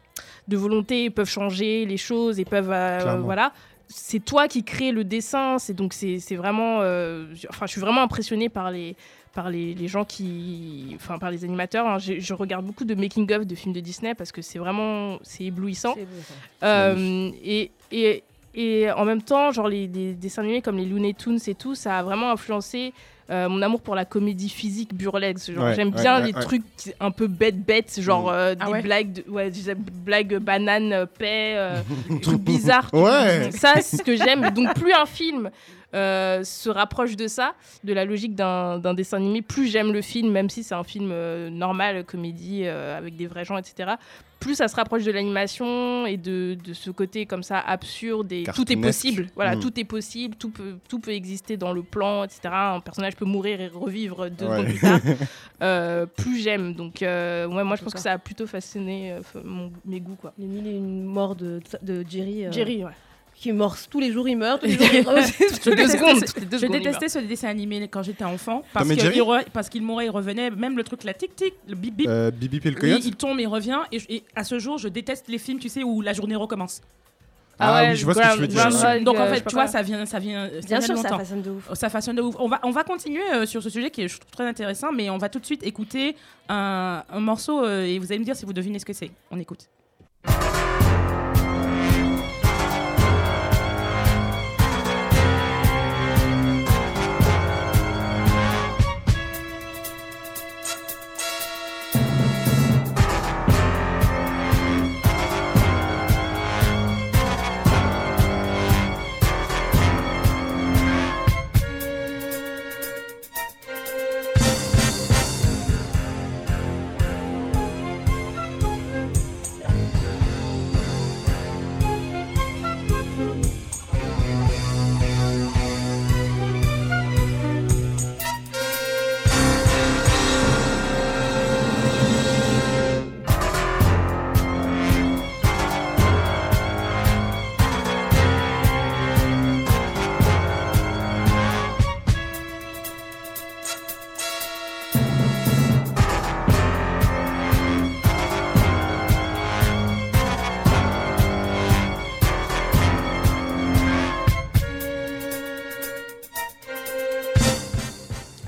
de 0.47 0.57
volonté, 0.57 1.09
peuvent 1.09 1.29
changer 1.29 1.85
les 1.85 1.97
choses 1.97 2.39
et 2.39 2.45
peuvent 2.45 2.71
euh, 2.71 3.17
voilà. 3.23 3.51
C'est 3.89 4.19
toi 4.19 4.49
qui 4.49 4.63
crée 4.65 4.91
le 4.91 5.03
dessin, 5.05 5.59
c'est 5.59 5.73
donc 5.73 5.93
c'est 5.93 6.19
c'est 6.19 6.35
vraiment, 6.35 6.79
euh, 6.81 7.25
enfin 7.49 7.65
je 7.67 7.71
suis 7.71 7.79
vraiment 7.81 8.01
impressionnée 8.01 8.49
par 8.49 8.69
les 8.69 8.97
par 9.33 9.49
les, 9.49 9.73
les 9.75 9.87
gens 9.87 10.03
qui, 10.05 10.93
enfin 10.95 11.17
par 11.19 11.29
les 11.31 11.43
animateurs. 11.43 11.85
hein. 11.87 11.99
Je, 11.99 12.19
je 12.19 12.33
regarde 12.33 12.65
beaucoup 12.65 12.85
de 12.85 12.95
making 12.95 13.31
of 13.33 13.45
de 13.45 13.55
films 13.55 13.73
de 13.73 13.79
Disney 13.79 14.15
parce 14.15 14.31
que 14.31 14.41
c'est 14.41 14.59
vraiment 14.59 15.17
c'est 15.23 15.43
éblouissant. 15.45 15.95
Ça. 16.59 16.67
Euh, 16.67 17.29
et, 17.43 17.71
et, 17.91 18.23
et 18.55 18.91
en 18.91 19.05
même 19.05 19.21
temps, 19.21 19.51
genre 19.51 19.67
les, 19.67 19.87
les 19.87 20.13
dessins 20.13 20.41
animés 20.43 20.61
comme 20.61 20.77
les 20.77 20.85
Looney 20.85 21.13
Tunes 21.13 21.39
et 21.47 21.55
tout, 21.55 21.75
ça 21.75 21.99
a 21.99 22.03
vraiment 22.03 22.31
influencé 22.31 22.93
euh, 23.29 23.49
mon 23.49 23.61
amour 23.61 23.81
pour 23.81 23.93
la 23.93 24.05
comédie 24.05 24.47
physique 24.49 24.93
burlesque. 24.93 25.49
Ouais, 25.55 25.75
j'aime 25.75 25.89
ouais, 25.93 26.01
bien 26.01 26.19
ouais, 26.21 26.27
les 26.27 26.33
ouais. 26.33 26.41
trucs 26.41 26.63
un 26.99 27.11
peu 27.11 27.27
bêtes 27.27 27.59
bêtes, 27.63 27.99
genre 28.01 28.27
Mm. 28.27 28.33
euh, 28.33 28.55
Ah 28.59 28.65
des 28.65 28.71
ouais 28.71 28.81
blagues, 28.81 29.11
de, 29.13 29.29
ouais, 29.29 29.51
des 29.51 29.75
blagues 29.75 30.37
banane, 30.37 31.05
paix, 31.19 31.53
euh, 31.57 31.81
des 32.09 32.21
trucs 32.21 32.39
bizarres. 32.41 32.89
Ouais. 32.93 33.51
Ça, 33.51 33.73
c'est 33.81 33.97
ce 33.97 34.01
que 34.03 34.15
j'aime. 34.15 34.49
Donc 34.51 34.73
plus 34.75 34.93
un 34.93 35.05
film 35.05 35.51
euh, 35.93 36.43
se 36.43 36.69
rapproche 36.69 37.15
de 37.15 37.27
ça, 37.27 37.53
de 37.83 37.93
la 37.93 38.03
logique 38.05 38.35
d'un 38.35 38.93
dessin 38.93 39.17
animé, 39.17 39.41
plus 39.41 39.67
j'aime 39.67 39.93
le 39.93 40.01
film, 40.01 40.31
même 40.31 40.49
si 40.49 40.63
c'est 40.63 40.75
un 40.75 40.83
film 40.83 41.09
euh, 41.11 41.49
normal, 41.49 42.03
comédie, 42.03 42.61
euh, 42.65 42.97
avec 42.97 43.15
des 43.15 43.27
vrais 43.27 43.45
gens, 43.45 43.57
etc. 43.57 43.93
Plus 44.39 44.53
ça 44.55 44.67
se 44.67 44.75
rapproche 44.75 45.03
de 45.03 45.11
l'animation 45.11 46.05
et 46.05 46.15
de, 46.17 46.55
de 46.63 46.73
ce 46.73 46.91
côté 46.91 47.25
comme 47.25 47.41
ça 47.41 47.59
absurde 47.59 48.31
et 48.31 48.43
tout 48.53 48.71
est 48.71 48.75
possible. 48.77 49.27
Voilà, 49.33 49.55
Mm. 49.55 49.59
tout 49.61 49.79
est 49.79 49.83
possible, 49.83 50.35
tout 50.35 50.51
peut, 50.51 50.75
tout 50.87 50.99
peut 50.99 51.11
exister 51.11 51.57
dans 51.57 51.73
le 51.73 51.81
plan, 51.81 52.23
etc. 52.23 52.41
Un 52.51 52.79
personnage 52.81 53.15
peut 53.15 53.25
mourir 53.25 53.59
et 53.61 53.67
revivre 53.67 54.29
deux 54.29 54.45
Ouais. 54.45 54.57
secondes 54.57 54.65
plus 54.67 54.79
tard. 54.79 54.99
Euh, 55.63 56.05
plus 56.05 56.37
j'aime. 56.43 56.75
Donc, 56.75 57.01
euh, 57.01 57.47
ouais, 57.47 57.63
moi 57.63 57.75
je 57.77 57.83
pense 57.83 57.93
que 57.93 57.99
ça 57.99 58.11
a 58.11 58.17
plutôt 58.19 58.45
fasciné 58.45 59.13
euh, 59.13 59.21
mon- 59.43 59.71
mes 59.85 59.99
goûts, 59.99 60.15
quoi. 60.21 60.31
Les 60.37 60.45
mille 60.45 60.67
et 60.67 60.75
une 60.77 61.03
morts 61.03 61.35
de, 61.35 61.59
de 61.81 62.05
Jerry. 62.07 62.45
euh, 62.45 62.51
Jerry, 62.51 62.83
ouais. 62.85 62.91
Qui 63.39 63.51
mort 63.51 63.75
tous 63.89 63.99
les 63.99 64.11
jours, 64.11 64.27
il 64.27 64.35
meurt. 64.35 64.61
Tous 64.61 64.67
les 64.67 64.73
jours, 64.73 64.87
il 64.93 65.03
meurt. 65.05 65.31
Je 65.63 65.69
meurt. 66.67 66.71
détestais 66.71 67.07
ce 67.07 67.19
dessin 67.19 67.49
animé 67.49 67.87
quand 67.87 68.01
j'étais 68.01 68.23
enfant 68.23 68.63
parce 68.73 68.87
qu'il 68.87 68.99
re- 68.99 69.81
mourait, 69.81 70.05
il 70.05 70.09
revenait. 70.09 70.49
Même 70.49 70.75
le 70.75 70.83
truc, 70.83 71.03
la 71.03 71.13
tic-tic, 71.13 71.53
le 71.67 71.75
bip-bip. 71.75 72.07
Euh, 72.07 72.31
Bibi 72.31 72.59
et 72.65 72.69
le 72.71 72.75
coyote 72.79 73.05
il 73.05 73.15
tombe, 73.15 73.39
il 73.39 73.45
revient. 73.47 73.79
Et, 73.91 74.01
et 74.15 74.23
à 74.35 74.43
ce 74.43 74.57
jour, 74.57 74.79
je 74.79 74.87
déteste 74.87 75.27
les 75.27 75.37
films, 75.37 75.59
tu 75.59 75.69
sais, 75.69 75.83
où 75.83 76.01
la 76.01 76.13
journée 76.13 76.35
recommence. 76.35 76.81
Ah 77.59 77.81
ouais, 77.81 77.89
oui, 77.89 77.95
je 77.95 78.05
vois 78.05 78.13
ce 78.15 78.19
que 78.19 78.33
tu 78.33 78.39
veux 78.41 78.47
dire. 78.47 79.03
Donc 79.03 79.17
en 79.17 79.21
euh, 79.21 79.33
fait, 79.33 79.41
tu 79.45 79.53
vois, 79.53 79.67
ça 79.67 79.81
vient, 79.83 80.05
ça 80.07 80.19
vient, 80.19 80.47
ça 80.47 80.67
Bien 80.67 80.77
vient 80.79 80.81
sûr, 80.81 80.97
ça 80.97 81.03
longtemps. 81.03 81.19
façonne 81.19 81.41
de 81.43 81.49
ouf. 81.51 81.73
Ça 81.73 81.89
façonne 81.89 82.15
de 82.15 82.21
ouf. 82.21 82.35
On 82.39 82.47
va, 82.47 82.59
on 82.63 82.71
va 82.71 82.83
continuer 82.83 83.21
euh, 83.33 83.45
sur 83.45 83.61
ce 83.63 83.69
sujet 83.69 83.89
qui 83.91 84.03
est 84.03 84.07
je 84.07 84.17
trouve, 84.19 84.31
très 84.31 84.47
intéressant, 84.47 84.91
mais 84.91 85.09
on 85.09 85.17
va 85.17 85.29
tout 85.29 85.39
de 85.39 85.45
suite 85.45 85.63
écouter 85.65 86.15
un, 86.49 87.03
un 87.11 87.19
morceau 87.19 87.63
euh, 87.63 87.83
et 87.85 87.97
vous 87.99 88.11
allez 88.11 88.19
me 88.19 88.25
dire 88.25 88.35
si 88.35 88.45
vous 88.45 88.53
devinez 88.53 88.79
ce 88.79 88.85
que 88.85 88.93
c'est. 88.93 89.11
On 89.31 89.39
écoute. 89.39 89.67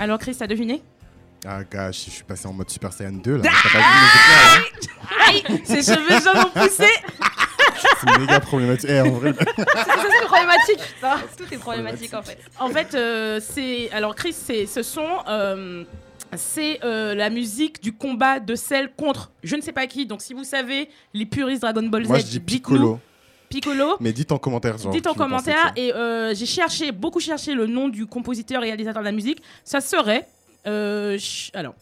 Alors 0.00 0.18
Chris, 0.18 0.34
t'as 0.38 0.46
deviné? 0.46 0.82
Ah, 1.46 1.62
gars, 1.62 1.92
je 1.92 1.98
suis 1.98 2.22
passé 2.24 2.48
en 2.48 2.54
mode 2.54 2.70
Super 2.70 2.90
Saiyan 2.90 3.12
2 3.12 3.36
là. 3.36 3.42
Éclairs, 3.44 3.84
hein? 3.84 5.56
Ses 5.64 5.82
cheveux 5.82 6.20
jaunes 6.24 6.42
ont 6.46 6.58
poussé 6.58 6.86
C'est 8.00 8.18
méga 8.18 8.40
problématique. 8.40 8.88
Eh, 8.90 9.00
en 9.02 9.10
vrai, 9.10 9.34
C'est 9.46 10.24
problématique, 10.26 10.80
putain. 10.94 11.16
Tout 11.36 11.54
est 11.54 11.58
problématique 11.58 12.14
en 12.14 12.22
fait. 12.22 12.38
En 12.58 12.70
fait, 12.70 12.94
euh, 12.94 13.40
c'est 13.42 13.90
alors 13.92 14.14
Chris, 14.14 14.32
c'est 14.32 14.64
ce 14.64 14.82
sont 14.82 15.06
euh, 15.28 15.84
c'est 16.34 16.80
euh, 16.82 17.14
la 17.14 17.28
musique 17.28 17.82
du 17.82 17.92
combat 17.92 18.40
de 18.40 18.54
celle 18.54 18.90
contre 18.94 19.32
je 19.42 19.54
ne 19.54 19.60
sais 19.60 19.72
pas 19.72 19.86
qui. 19.86 20.06
Donc 20.06 20.22
si 20.22 20.32
vous 20.32 20.44
savez 20.44 20.88
les 21.12 21.26
puristes 21.26 21.60
Dragon 21.60 21.82
Ball 21.82 22.06
Z, 22.06 22.08
moi 22.08 22.18
je 22.18 22.24
dis. 22.24 22.40
Piccolo. 22.40 22.98
Piccolo. 23.50 23.96
Mais 24.00 24.12
dites 24.14 24.32
en 24.32 24.38
commentaire. 24.38 24.78
Genre, 24.78 24.92
Dites 24.92 25.06
en 25.08 25.14
commentaire 25.14 25.72
et 25.76 25.92
euh, 25.92 26.32
j'ai 26.34 26.46
cherché 26.46 26.92
beaucoup 26.92 27.20
cherché 27.20 27.52
le 27.54 27.66
nom 27.66 27.88
du 27.88 28.06
compositeur 28.06 28.62
et 28.64 28.68
réalisateur 28.68 29.02
de 29.02 29.04
la 29.06 29.12
musique. 29.12 29.42
Ça 29.64 29.80
serait 29.82 30.26
euh, 30.66 31.18
alors 31.52 31.74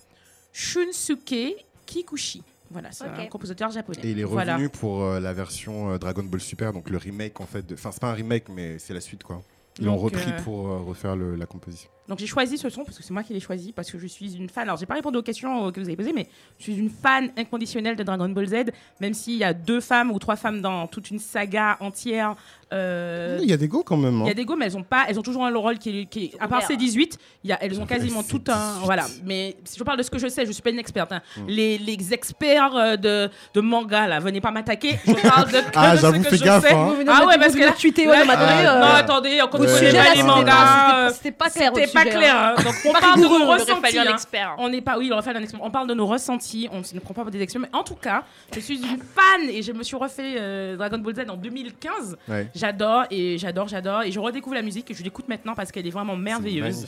Shunsuke 0.52 1.56
Kikuchi. 1.86 2.42
Voilà, 2.70 2.90
c'est 2.92 3.04
un 3.04 3.26
compositeur 3.26 3.70
japonais. 3.70 3.98
Et 4.02 4.10
il 4.10 4.18
est 4.20 4.24
Voilà. 4.24 4.54
revenu 4.56 4.68
pour 4.68 5.02
euh, 5.02 5.20
la 5.20 5.32
version 5.32 5.90
euh, 5.92 5.98
Dragon 5.98 6.22
Ball 6.22 6.40
Super, 6.40 6.72
donc 6.72 6.90
le 6.90 6.98
remake 6.98 7.40
en 7.40 7.46
fait. 7.46 7.64
de- 7.66 7.74
Enfin, 7.74 7.90
c'est 7.92 8.00
pas 8.00 8.10
un 8.10 8.14
remake, 8.14 8.48
mais 8.50 8.78
c'est 8.78 8.92
la 8.92 9.00
suite 9.00 9.22
quoi. 9.22 9.42
Ils 9.78 9.86
l'ont 9.86 9.96
repris 9.96 10.30
euh, 10.30 10.42
pour 10.42 10.68
euh, 10.68 10.78
refaire 10.78 11.14
le- 11.16 11.36
la 11.36 11.46
composition. 11.46 11.88
Donc 12.08 12.18
j'ai 12.20 12.26
choisi 12.26 12.56
ce 12.56 12.70
son 12.70 12.84
parce 12.84 12.96
que 12.96 13.04
c'est 13.04 13.12
moi 13.12 13.22
qui 13.22 13.34
l'ai 13.34 13.40
choisi 13.40 13.72
parce 13.72 13.90
que 13.90 13.98
je 13.98 14.06
suis 14.06 14.34
une 14.34 14.48
fan. 14.48 14.62
Alors 14.64 14.78
j'ai 14.78 14.86
pas 14.86 14.94
répondu 14.94 15.18
aux 15.18 15.22
questions 15.22 15.66
euh, 15.66 15.70
que 15.70 15.78
vous 15.80 15.86
avez 15.86 15.96
posées, 15.96 16.14
mais 16.14 16.26
je 16.58 16.64
suis 16.64 16.76
une 16.76 16.88
fan 16.90 17.30
inconditionnelle 17.36 17.96
de 17.96 18.02
Dragon 18.02 18.28
Ball 18.30 18.46
Z, 18.48 18.54
même 19.00 19.12
s'il 19.14 19.36
y 19.36 19.44
a 19.44 19.52
deux 19.52 19.80
femmes 19.80 20.10
ou 20.10 20.18
trois 20.18 20.36
femmes 20.36 20.60
dans 20.62 20.86
toute 20.86 21.10
une 21.10 21.18
saga 21.18 21.76
entière. 21.80 22.34
euh, 22.72 23.38
Il 23.42 23.48
y 23.48 23.52
a 23.52 23.56
des 23.58 23.68
go 23.68 23.82
quand 23.84 23.96
même. 23.96 24.14
il 24.20 24.22
hein. 24.22 24.26
y 24.26 24.30
a 24.30 24.34
des 24.34 24.44
go, 24.46 24.56
mais 24.56 24.66
elles 24.66 24.76
ont 24.76 24.82
pas, 24.82 25.04
elles 25.08 25.18
ont 25.18 25.22
toujours 25.22 25.44
un 25.44 25.54
rôle 25.54 25.78
qui 25.78 26.00
est, 26.00 26.04
qui 26.06 26.24
est- 26.26 26.34
à 26.40 26.48
part 26.48 26.62
Ouvert. 26.64 26.78
C18, 26.78 27.18
il 27.44 27.50
y 27.50 27.52
a, 27.52 27.62
elles 27.62 27.78
ont 27.80 27.86
quasiment 27.86 28.22
tout 28.22 28.42
un, 28.48 28.72
18. 28.74 28.84
voilà. 28.86 29.06
Mais 29.24 29.56
si 29.64 29.78
je 29.78 29.84
parle 29.84 29.98
de 29.98 30.02
ce 30.02 30.10
que 30.10 30.18
je 30.18 30.28
sais, 30.28 30.46
je 30.46 30.52
suis 30.52 30.62
pas 30.62 30.70
une 30.70 30.78
experte. 30.78 31.12
hein. 31.12 31.20
Mm. 31.36 31.46
Les, 31.46 31.78
les 31.78 32.12
experts 32.14 32.98
de, 32.98 33.28
de 33.54 33.60
manga 33.60 34.06
là, 34.06 34.18
venez 34.20 34.40
pas 34.40 34.50
m'attaquer. 34.50 34.98
Je 35.06 35.12
parle 35.12 35.46
de, 35.50 35.58
que 35.60 35.64
Ah, 35.74 35.92
de 35.92 35.96
ce 35.96 36.02
j'avoue, 36.02 36.22
que 36.22 36.28
fais 36.30 36.36
je 36.38 36.44
gaffe, 36.44 36.62
sais. 36.66 36.72
hein. 36.74 36.94
Ah 37.06 37.26
ouais, 37.26 37.38
parce 37.38 37.54
que 37.54 37.60
là, 37.60 37.72
tweeté, 37.72 38.04
là, 38.06 38.10
ouais, 38.12 38.18
non, 38.20 38.24
mais 38.26 38.32
attendez, 38.32 39.38
Ah, 39.40 39.42
sujet, 39.68 39.90
pas 39.92 39.96
là, 39.98 40.02
les 40.10 40.16
c'était 40.16 40.22
mangas. 40.26 40.52
pas- 40.54 41.10
C'était 41.12 41.30
pas 41.32 41.50
clair. 41.50 41.72
C'était 41.74 41.92
pas 41.92 42.00
sujet, 42.02 42.14
clair. 42.16 42.36
hein. 42.36 42.54
hein. 42.56 42.62
Donc 42.62 42.74
on 42.86 42.92
parle 42.92 43.20
de 43.20 43.26
nos 43.26 43.46
ressentis. 43.50 43.98
hein. 43.98 44.54
On 44.58 44.68
n'est 44.68 44.80
pas, 44.80 44.98
oui, 44.98 45.08
on 45.10 45.14
aurait 45.14 45.22
fallu 45.22 45.38
un 45.38 45.42
expert. 45.42 45.60
On 45.62 45.70
parle 45.70 45.88
de 45.88 45.94
nos 45.94 46.06
ressentis. 46.06 46.68
On 46.72 46.78
ne 46.80 47.00
prend 47.00 47.14
pas 47.14 47.24
des 47.30 47.40
experts. 47.42 47.62
Mais 47.62 47.68
en 47.76 47.82
tout 47.84 47.94
cas, 47.96 48.24
je 48.54 48.60
suis 48.60 48.76
une 48.78 48.98
fan 48.98 49.48
et 49.50 49.62
je 49.62 49.72
me 49.72 49.82
suis 49.82 49.96
refait 49.96 50.36
euh, 50.38 50.76
Dragon 50.76 50.98
Ball 50.98 51.14
Z 51.14 51.30
en 51.30 51.36
2015. 51.36 52.16
Ouais. 52.28 52.48
J'adore 52.54 53.04
et 53.10 53.38
j'adore, 53.38 53.68
j'adore. 53.68 54.02
Et 54.02 54.12
je 54.12 54.18
redécouvre 54.20 54.54
la 54.54 54.62
musique 54.62 54.90
et 54.90 54.94
je 54.94 55.02
l'écoute 55.02 55.28
maintenant 55.28 55.54
parce 55.54 55.70
qu'elle 55.72 55.86
est 55.86 55.90
vraiment 55.90 56.16
merveilleuse. 56.16 56.86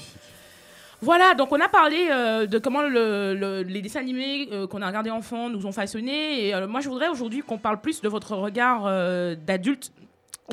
Voilà, 1.03 1.33
donc 1.33 1.51
on 1.51 1.59
a 1.61 1.69
parlé 1.69 2.09
euh, 2.11 2.45
de 2.47 2.59
comment 2.59 2.83
le- 2.83 3.35
le- 3.35 3.63
les 3.63 3.81
dessins 3.81 4.01
animés 4.01 4.51
euh, 4.53 4.67
qu'on 4.67 4.83
a 4.83 4.87
regardés 4.87 5.09
enfants 5.09 5.49
nous 5.49 5.65
ont 5.65 5.73
façonnés. 5.73 6.47
Et 6.49 6.55
euh, 6.55 6.67
moi, 6.69 6.81
je 6.81 6.91
voudrais 6.91 7.09
aujourd'hui 7.09 7.41
qu'on 7.41 7.57
parle 7.57 7.81
plus 7.81 8.03
de 8.03 8.09
votre 8.09 8.37
regard 8.37 8.83
euh, 8.87 9.35
d'adulte. 9.35 9.93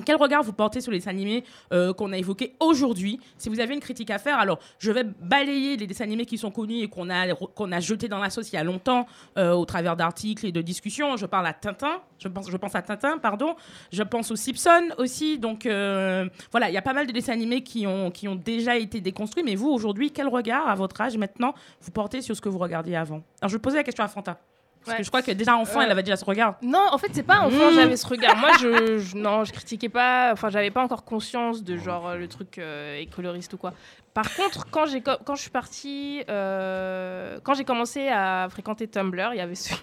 Quel 0.06 0.16
regard 0.16 0.44
vous 0.44 0.54
portez 0.54 0.82
sur 0.82 0.92
les 0.92 1.00
dessins 1.00 1.12
animés 1.12 1.44
euh, 1.74 1.94
qu'on 1.94 2.12
a 2.14 2.18
évoqués 2.18 2.56
aujourd'hui 2.60 3.20
Si 3.38 3.50
vous 3.50 3.60
avez 3.60 3.74
une 3.74 3.80
critique 3.80 4.10
à 4.12 4.20
faire, 4.20 4.38
alors 4.40 4.60
je 4.80 4.92
vais 4.92 5.04
balayer 5.04 5.78
les 5.78 5.88
dessins 5.88 6.04
animés 6.04 6.26
qui 6.26 6.38
sont 6.38 6.52
connus 6.52 6.84
et 6.84 6.88
qu'on 6.88 7.10
a, 7.10 7.26
a 7.26 7.80
jetés 7.80 8.08
dans 8.08 8.20
la 8.20 8.30
sauce 8.30 8.52
il 8.52 8.56
y 8.56 8.60
a 8.60 8.64
longtemps 8.64 9.08
euh, 9.38 9.54
au 9.54 9.66
travers 9.66 9.96
d'articles 9.96 10.46
et 10.46 10.52
de 10.52 10.62
discussions. 10.62 11.18
Je 11.18 11.26
parle 11.26 11.48
à 11.48 11.54
Tintin, 11.54 12.02
je 12.20 12.28
pense, 12.28 12.50
je 12.50 12.58
pense 12.58 12.76
à 12.76 12.82
Tintin, 12.82 13.18
pardon. 13.18 13.56
Je 13.92 14.04
pense 14.04 14.32
aux 14.32 14.36
Simpsons 14.36 14.90
aussi. 14.98 15.38
Donc 15.40 15.66
euh, 15.66 16.28
voilà, 16.52 16.70
il 16.70 16.74
y 16.74 16.78
a 16.78 16.82
pas 16.82 16.94
mal 16.94 17.08
de 17.08 17.12
dessins 17.12 17.34
animés 17.34 17.62
qui 17.62 17.88
ont, 17.88 18.12
qui 18.12 18.28
ont 18.28 18.36
déjà 18.36 18.78
été 18.78 19.02
déconstruits. 19.02 19.44
Mais 19.44 19.56
vous, 19.56 19.70
aujourd'hui, 19.70 20.12
quel 20.12 20.28
regard, 20.28 20.68
à 20.68 20.76
votre 20.76 21.00
âge 21.02 21.18
maintenant, 21.18 21.54
vous 21.82 21.92
portez 21.92 22.22
sur 22.22 22.36
ce 22.36 22.42
que 22.42 22.50
vous 22.50 22.60
regardiez 22.60 22.96
avant? 22.96 23.24
Alors 23.42 23.50
je 23.50 23.58
poser 23.58 23.78
la 23.78 23.84
question 23.84 24.04
à 24.04 24.08
Fanta. 24.08 24.40
Parce 24.88 24.96
Ouais. 24.96 24.98
que 25.00 25.04
je 25.04 25.10
crois 25.10 25.22
que 25.22 25.32
déjà 25.32 25.56
enfant, 25.58 25.82
Euh, 25.82 25.84
elle 25.84 25.92
avait 25.92 26.02
déjà 26.04 26.16
ce 26.16 26.24
regard. 26.26 26.56
Non, 26.62 26.86
en 26.92 26.98
fait, 26.98 27.10
c'est 27.12 27.24
pas 27.24 27.40
enfant, 27.42 27.72
Mmh. 27.72 27.76
j'avais 27.76 27.98
ce 27.98 28.08
regard. 28.08 28.38
Moi, 28.38 28.52
je, 28.62 28.98
je- 29.00 29.18
non, 29.18 29.44
je 29.44 29.52
critiquais 29.52 29.90
pas. 29.90 30.32
Enfin, 30.32 30.50
j'avais 30.50 30.72
pas 30.72 30.82
encore 30.82 31.04
conscience 31.04 31.62
de 31.64 31.76
genre 31.78 32.08
euh, 32.08 32.16
le 32.16 32.28
truc 32.30 32.58
euh, 32.58 32.98
est 33.00 33.06
coloriste 33.08 33.54
ou 33.54 33.58
quoi. 33.58 33.74
Par 34.14 34.34
contre, 34.36 34.66
quand 34.72 34.86
quand 35.26 35.36
je 35.36 35.42
suis 35.42 35.50
partie, 35.52 36.24
euh, 36.30 37.40
quand 37.44 37.54
j'ai 37.54 37.66
commencé 37.66 38.08
à 38.08 38.48
fréquenter 38.50 38.88
Tumblr, 38.88 39.30
il 39.34 39.38
y 39.38 39.42
avait 39.42 39.56
ce 39.56 39.74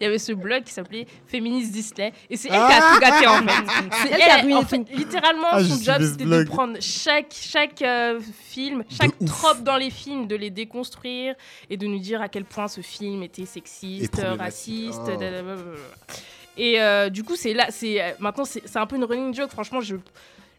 il 0.00 0.04
y 0.04 0.06
avait 0.06 0.18
ce 0.18 0.32
blog 0.32 0.64
qui 0.64 0.72
s'appelait 0.72 1.06
Féministe 1.26 1.72
Disney 1.72 2.12
et 2.28 2.36
c'est 2.36 2.48
elle 2.48 2.54
qui 2.54 2.72
a 2.72 2.94
tout 2.94 3.00
gâté 3.00 3.26
en 3.26 3.46
fait. 3.46 3.88
C'est 4.02 4.10
Elle 4.12 4.20
qui 4.20 4.22
a 4.22 4.36
ruiné 4.36 4.54
en 4.54 4.62
fait, 4.62 4.82
littéralement 4.92 5.48
Ah, 5.50 5.64
son 5.64 5.82
job 5.82 6.02
c'était 6.02 6.24
de 6.24 6.44
prendre 6.44 6.76
chaque 6.80 7.32
chaque 7.32 7.82
euh, 7.82 8.20
film, 8.44 8.84
chaque 8.88 9.12
ouf. 9.20 9.28
trope 9.28 9.62
dans 9.62 9.76
les 9.76 9.90
films, 9.90 10.26
de 10.26 10.36
les 10.36 10.50
déconstruire 10.50 11.34
et 11.68 11.76
de 11.76 11.86
nous 11.86 11.98
dire 11.98 12.22
à 12.22 12.28
quel 12.28 12.44
point 12.44 12.68
ce 12.68 12.80
film 12.80 13.22
était 13.22 13.46
sexiste, 13.46 14.20
raciste, 14.38 15.00
Oh. 15.10 16.12
Et 16.56 16.80
euh, 16.80 17.08
du 17.08 17.24
coup, 17.24 17.36
c'est 17.36 17.54
là, 17.54 17.66
c'est 17.70 18.02
euh, 18.02 18.10
maintenant, 18.18 18.44
c'est 18.44 18.62
c'est 18.66 18.78
un 18.78 18.86
peu 18.86 18.96
une 18.96 19.04
running 19.04 19.34
joke. 19.34 19.50
Franchement, 19.50 19.80
je, 19.80 19.96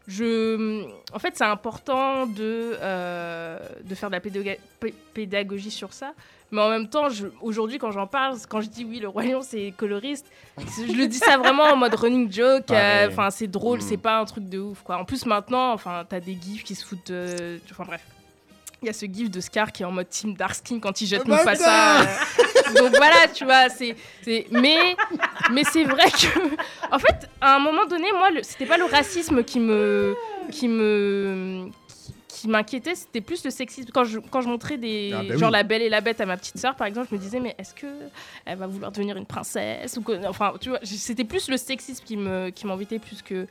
je, 0.08 0.84
en 1.12 1.18
fait, 1.18 1.36
c'est 1.36 1.44
important 1.44 2.26
de 2.26 2.76
euh, 2.80 3.58
de 3.84 3.94
faire 3.94 4.10
de 4.10 4.16
la 4.16 4.56
pédagogie 5.14 5.70
sur 5.70 5.92
ça. 5.92 6.12
Mais 6.52 6.60
en 6.60 6.68
même 6.68 6.86
temps, 6.88 7.08
je- 7.08 7.26
aujourd'hui, 7.40 7.78
quand 7.78 7.90
j'en 7.90 8.06
parle, 8.06 8.36
quand 8.48 8.60
je 8.60 8.68
dis 8.68 8.84
oui, 8.84 9.00
le 9.00 9.08
roi 9.08 9.22
lion, 9.24 9.40
c'est 9.42 9.72
coloriste, 9.76 10.26
je 10.86 10.92
le 10.92 11.06
dis 11.08 11.16
ça 11.18 11.38
vraiment 11.38 11.64
en 11.64 11.76
mode 11.76 11.94
running 11.94 12.30
joke. 12.30 12.70
euh. 12.70 13.08
Enfin, 13.08 13.30
c'est 13.30 13.46
drôle, 13.46 13.78
Mm. 13.78 13.82
c'est 13.82 13.96
pas 13.96 14.18
un 14.18 14.24
truc 14.26 14.48
de 14.48 14.58
ouf, 14.58 14.82
quoi. 14.82 14.98
En 14.98 15.04
plus, 15.06 15.24
maintenant, 15.26 15.72
enfin, 15.72 16.04
t'as 16.08 16.20
des 16.20 16.36
gifs 16.40 16.62
qui 16.62 16.74
se 16.74 16.84
foutent. 16.86 17.10
de- 17.10 17.58
Enfin, 17.70 17.84
bref. 17.86 18.02
Il 18.82 18.86
y 18.86 18.88
a 18.88 18.92
ce 18.92 19.06
gif 19.06 19.30
de 19.30 19.40
Scar 19.40 19.70
qui 19.70 19.82
est 19.84 19.86
en 19.86 19.92
mode 19.92 20.08
Team 20.08 20.34
Darkskin 20.34 20.80
quand 20.80 21.00
il 21.00 21.06
jette 21.06 21.26
Mufasa. 21.26 22.00
euh. 22.00 22.04
Donc 22.76 22.96
voilà, 22.96 23.28
tu 23.32 23.44
vois, 23.44 23.68
c'est, 23.68 23.94
c'est... 24.22 24.46
mais, 24.50 24.96
mais 25.52 25.62
c'est 25.64 25.84
vrai 25.84 26.10
que, 26.10 26.38
en 26.90 26.98
fait, 26.98 27.28
à 27.40 27.54
un 27.56 27.58
moment 27.60 27.84
donné, 27.86 28.06
moi, 28.12 28.30
le... 28.30 28.42
c'était 28.42 28.66
pas 28.66 28.78
le 28.78 28.84
racisme 28.86 29.44
qui 29.44 29.60
me, 29.60 30.16
qui 30.50 30.66
me, 30.68 31.66
qui- 32.32 32.40
qui 32.42 32.48
m'inquiétait, 32.48 32.94
c'était 32.94 33.20
plus 33.20 33.44
le 33.44 33.50
sexisme. 33.50 33.90
Quand 33.92 34.04
je, 34.04 34.18
quand 34.18 34.40
je 34.40 34.48
montrais 34.48 34.78
des, 34.78 35.12
Ah 35.14 35.22
bah 35.22 35.36
genre 35.36 35.48
oui. 35.50 35.52
la 35.52 35.62
Belle 35.62 35.82
et 35.82 35.88
la 35.88 36.00
Bête 36.00 36.20
à 36.20 36.26
ma 36.26 36.36
petite 36.36 36.58
sœur, 36.58 36.74
par 36.74 36.86
exemple, 36.86 37.08
je 37.10 37.14
me 37.16 37.20
disais, 37.20 37.40
mais 37.40 37.54
est-ce 37.58 37.74
que 37.74 37.86
elle 38.46 38.58
va 38.58 38.66
vouloir 38.66 38.90
devenir 38.90 39.16
une 39.16 39.26
princesse 39.26 39.96
ou 39.98 40.04
enfin, 40.26 40.54
tu 40.60 40.70
vois, 40.70 40.78
c'était 40.82 41.24
plus 41.24 41.48
le 41.48 41.56
sexisme 41.56 42.04
qui 42.04 42.16
me, 42.16 42.50
qui 42.50 42.66
m'embêtait 42.66 42.98
plus 42.98 43.22
que 43.22 43.46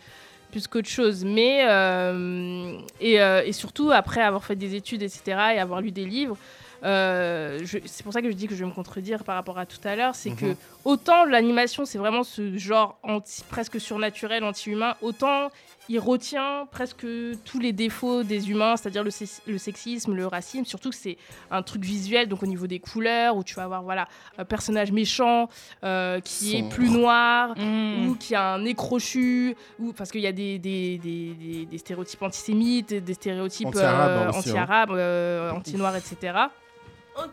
plus 0.51 0.67
qu'autre 0.67 0.89
chose. 0.89 1.23
Mais 1.23 1.65
euh, 1.69 2.77
et, 2.99 3.21
euh, 3.21 3.43
et 3.45 3.53
surtout 3.53 3.91
après 3.91 4.21
avoir 4.21 4.43
fait 4.43 4.55
des 4.57 4.75
études, 4.75 5.01
etc., 5.01 5.21
et 5.55 5.59
avoir 5.59 5.79
lu 5.79 5.91
des 5.91 6.03
livres, 6.05 6.35
euh, 6.83 7.59
c'est 7.85 8.03
pour 8.03 8.11
ça 8.11 8.21
que 8.21 8.29
je 8.29 8.35
dis 8.35 8.47
que 8.47 8.55
je 8.55 8.63
vais 8.63 8.69
me 8.69 8.73
contredire 8.75 9.23
par 9.23 9.35
rapport 9.35 9.57
à 9.59 9.65
tout 9.65 9.77
à 9.85 9.95
l'heure, 9.95 10.15
c'est 10.15 10.31
que 10.31 10.47
Mhm. 10.47 10.55
autant 10.85 11.25
l'animation 11.25 11.85
c'est 11.85 11.99
vraiment 11.99 12.23
ce 12.23 12.57
genre 12.57 12.97
anti, 13.03 13.43
presque 13.49 13.79
surnaturel, 13.79 14.43
anti-humain, 14.43 14.95
autant 15.01 15.51
il 15.89 15.99
retient 15.99 16.67
presque 16.71 17.05
tous 17.43 17.59
les 17.59 17.73
défauts 17.73 18.23
des 18.23 18.49
humains, 18.49 18.77
c'est-à-dire 18.77 19.03
le, 19.03 19.09
sex- 19.09 19.41
le 19.47 19.57
sexisme, 19.57 20.13
le 20.15 20.27
racisme, 20.27 20.63
surtout 20.63 20.89
que 20.91 20.95
c'est 20.95 21.17
un 21.49 21.63
truc 21.63 21.83
visuel, 21.83 22.29
donc 22.29 22.43
au 22.43 22.45
niveau 22.45 22.67
des 22.67 22.79
couleurs, 22.79 23.35
où 23.35 23.43
tu 23.43 23.55
vas 23.55 23.63
avoir 23.63 23.81
voilà, 23.83 24.07
un 24.37 24.45
personnage 24.45 24.91
méchant 24.91 25.49
euh, 25.83 26.19
qui 26.21 26.55
est 26.57 26.69
plus 26.69 26.89
noir, 26.89 27.55
Mmh. 27.57 28.07
ou 28.07 28.15
qui 28.15 28.35
a 28.35 28.53
un 28.53 28.59
nez 28.59 28.73
crochu, 28.75 29.55
ou 29.79 29.91
parce 29.91 30.11
qu'il 30.11 30.21
y 30.21 30.27
a 30.27 30.31
des, 30.31 30.59
des, 30.59 30.97
des, 30.97 31.33
des- 31.33 31.65
des 31.65 31.77
stéréotypes 31.77 32.21
antisémites, 32.21 32.93
des 32.93 33.13
stéréotypes 33.13 33.67
Anti-arabes, 33.67 34.91
euh, 34.91 34.95
euh, 34.95 35.51
anti-noirs, 35.51 35.95
etc. 35.97 36.15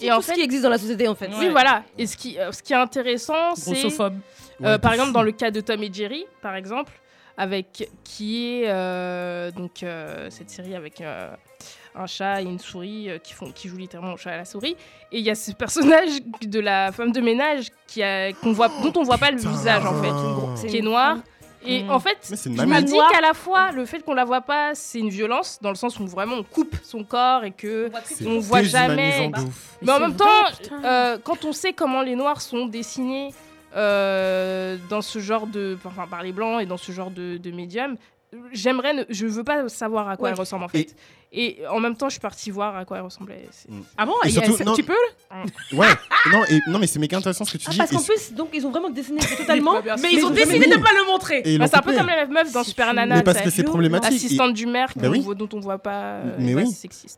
Et 0.00 0.06
Et 0.06 0.12
en 0.12 0.16
en 0.16 0.20
fait, 0.20 0.32
fait- 0.32 0.38
qui 0.38 0.40
existe 0.42 0.62
dans 0.64 0.70
la 0.70 0.78
société 0.78 1.06
en 1.06 1.14
fait. 1.14 1.28
Ouais. 1.28 1.34
Oui, 1.38 1.48
voilà. 1.50 1.84
Et 1.96 2.06
ce 2.06 2.16
qui, 2.16 2.38
euh, 2.38 2.50
ce 2.50 2.62
qui 2.62 2.72
est 2.72 2.76
intéressant, 2.76 3.54
c'est 3.54 3.84
euh, 4.00 4.10
Ouais, 4.60 4.78
par 4.78 4.92
exemple 4.92 5.08
fou. 5.10 5.14
dans 5.14 5.22
le 5.22 5.30
cas 5.32 5.50
de 5.52 5.60
Tom 5.60 5.80
et 5.84 5.90
Jerry, 5.92 6.24
par 6.42 6.56
exemple, 6.56 6.92
avec 7.38 7.88
qui 8.04 8.62
est 8.62 8.68
euh, 8.68 9.50
donc 9.52 9.82
euh, 9.82 10.28
cette 10.28 10.50
série 10.50 10.74
avec 10.74 11.00
euh, 11.00 11.30
un 11.94 12.06
chat 12.06 12.42
et 12.42 12.44
une 12.44 12.58
souris 12.58 13.08
euh, 13.08 13.18
qui 13.18 13.32
font 13.32 13.50
qui 13.52 13.68
jouent 13.68 13.76
littéralement 13.78 14.14
au 14.14 14.16
chat 14.16 14.30
et 14.32 14.34
à 14.34 14.38
la 14.38 14.44
souris. 14.44 14.76
Et 15.12 15.18
il 15.20 15.24
y 15.24 15.30
a 15.30 15.34
ce 15.36 15.52
personnage 15.52 16.10
de 16.42 16.60
la 16.60 16.90
femme 16.92 17.12
de 17.12 17.20
ménage 17.20 17.68
qui 17.86 18.02
a 18.02 18.32
qu'on 18.32 18.52
voit 18.52 18.68
dont 18.82 18.92
on 19.00 19.04
voit 19.04 19.18
pas 19.18 19.30
le 19.30 19.38
visage 19.38 19.86
en 19.86 20.02
fait, 20.02 20.60
C'est 20.60 20.66
qui 20.66 20.78
est 20.78 20.82
noir. 20.82 21.18
Et 21.64 21.82
Mm. 21.82 21.90
en 21.90 21.98
fait, 21.98 22.18
je 22.22 22.48
me 22.48 22.80
dis 22.82 22.94
qu'à 23.12 23.20
la 23.20 23.34
fois, 23.34 23.72
le 23.72 23.84
fait 23.84 24.00
qu'on 24.04 24.14
la 24.14 24.24
voit 24.24 24.42
pas, 24.42 24.76
c'est 24.76 25.00
une 25.00 25.08
violence, 25.08 25.58
dans 25.60 25.70
le 25.70 25.74
sens 25.74 25.98
où 25.98 26.06
vraiment 26.06 26.36
on 26.36 26.44
coupe 26.44 26.76
son 26.84 27.02
corps 27.02 27.42
et 27.44 27.50
que 27.50 27.90
C'est 28.04 28.26
on 28.28 28.38
voit 28.38 28.62
jamais. 28.62 29.28
Mais 29.82 29.90
en 29.92 29.98
même 29.98 30.12
vrai, 30.12 30.18
temps, 30.18 30.76
euh, 30.84 31.18
quand 31.22 31.44
on 31.44 31.52
sait 31.52 31.72
comment 31.72 32.02
les 32.02 32.14
noirs 32.14 32.40
sont 32.40 32.66
dessinés 32.66 33.30
euh, 33.76 34.76
dans 34.88 35.02
ce 35.02 35.18
genre 35.18 35.46
de. 35.46 35.76
Enfin, 35.84 36.06
par 36.06 36.22
les 36.22 36.32
blancs 36.32 36.60
et 36.62 36.66
dans 36.66 36.76
ce 36.76 36.92
genre 36.92 37.10
de, 37.10 37.36
de 37.36 37.50
médium, 37.50 37.96
j'aimerais. 38.52 38.94
ne- 38.94 39.04
Je 39.08 39.26
veux 39.26 39.44
pas 39.44 39.68
savoir 39.68 40.08
à 40.08 40.16
quoi 40.16 40.24
Ouais. 40.28 40.32
elle 40.34 40.38
ressemble 40.40 40.64
en 40.64 40.68
fait. 40.68 40.94
Et 41.30 41.58
en 41.70 41.78
même 41.78 41.94
temps, 41.94 42.08
je 42.08 42.12
suis 42.12 42.20
partie 42.20 42.50
voir 42.50 42.74
à 42.76 42.84
quoi 42.86 42.96
elle 42.96 43.02
ressemblait. 43.04 43.46
C'est- 43.50 43.68
Ah 43.98 44.06
bon 44.06 44.12
Et 44.24 44.28
il 44.28 44.34
y 44.34 44.38
a- 44.38 44.44
surtout, 44.44 44.64
non- 44.64 44.74
Tu 44.74 44.82
peux 44.82 44.94
Ouais, 45.76 45.86
non, 46.32 46.42
et, 46.48 46.58
non 46.68 46.78
mais 46.78 46.86
c'est 46.86 46.98
méga 46.98 47.18
intéressant 47.18 47.44
ce 47.44 47.52
que 47.52 47.58
tu 47.58 47.66
Ah, 47.68 47.72
dis. 47.72 47.78
parce 47.78 47.92
et 47.92 47.96
qu'en 47.96 48.02
plus, 48.02 48.32
donc 48.32 48.48
ils 48.54 48.66
ont 48.66 48.70
vraiment 48.70 48.88
dessiné 48.88 49.20
totalement. 49.36 49.74
Mais 50.00 50.12
ils 50.12 50.24
ont 50.24 50.30
décidé 50.30 50.66
de 50.66 50.76
pas 50.76 50.90
le 50.96 51.06
montrer. 51.10 51.40
et 51.44 51.52
ils 51.54 51.58
Bah, 51.58 51.66
c'est 51.68 51.76
un 51.76 51.82
peu 51.82 51.94
comme 51.94 52.06
la 52.06 52.26
meuf 52.26 52.50
dans 52.52 52.64
Super 52.64 52.94
Nana. 52.94 53.16
Mais 53.16 53.22
parce 53.22 53.42
que 53.42 53.50
c'est 53.50 53.62
problématique. 53.62 54.10
L'assistante 54.12 54.54
du 54.54 54.66
maire 54.66 54.88
Bah 54.96 55.08
dont 55.08 55.48
on 55.52 55.60
voit 55.60 55.78
pas. 55.78 55.90
euh, 56.14 56.36
Mais 56.38 56.54
oui. 56.54 56.64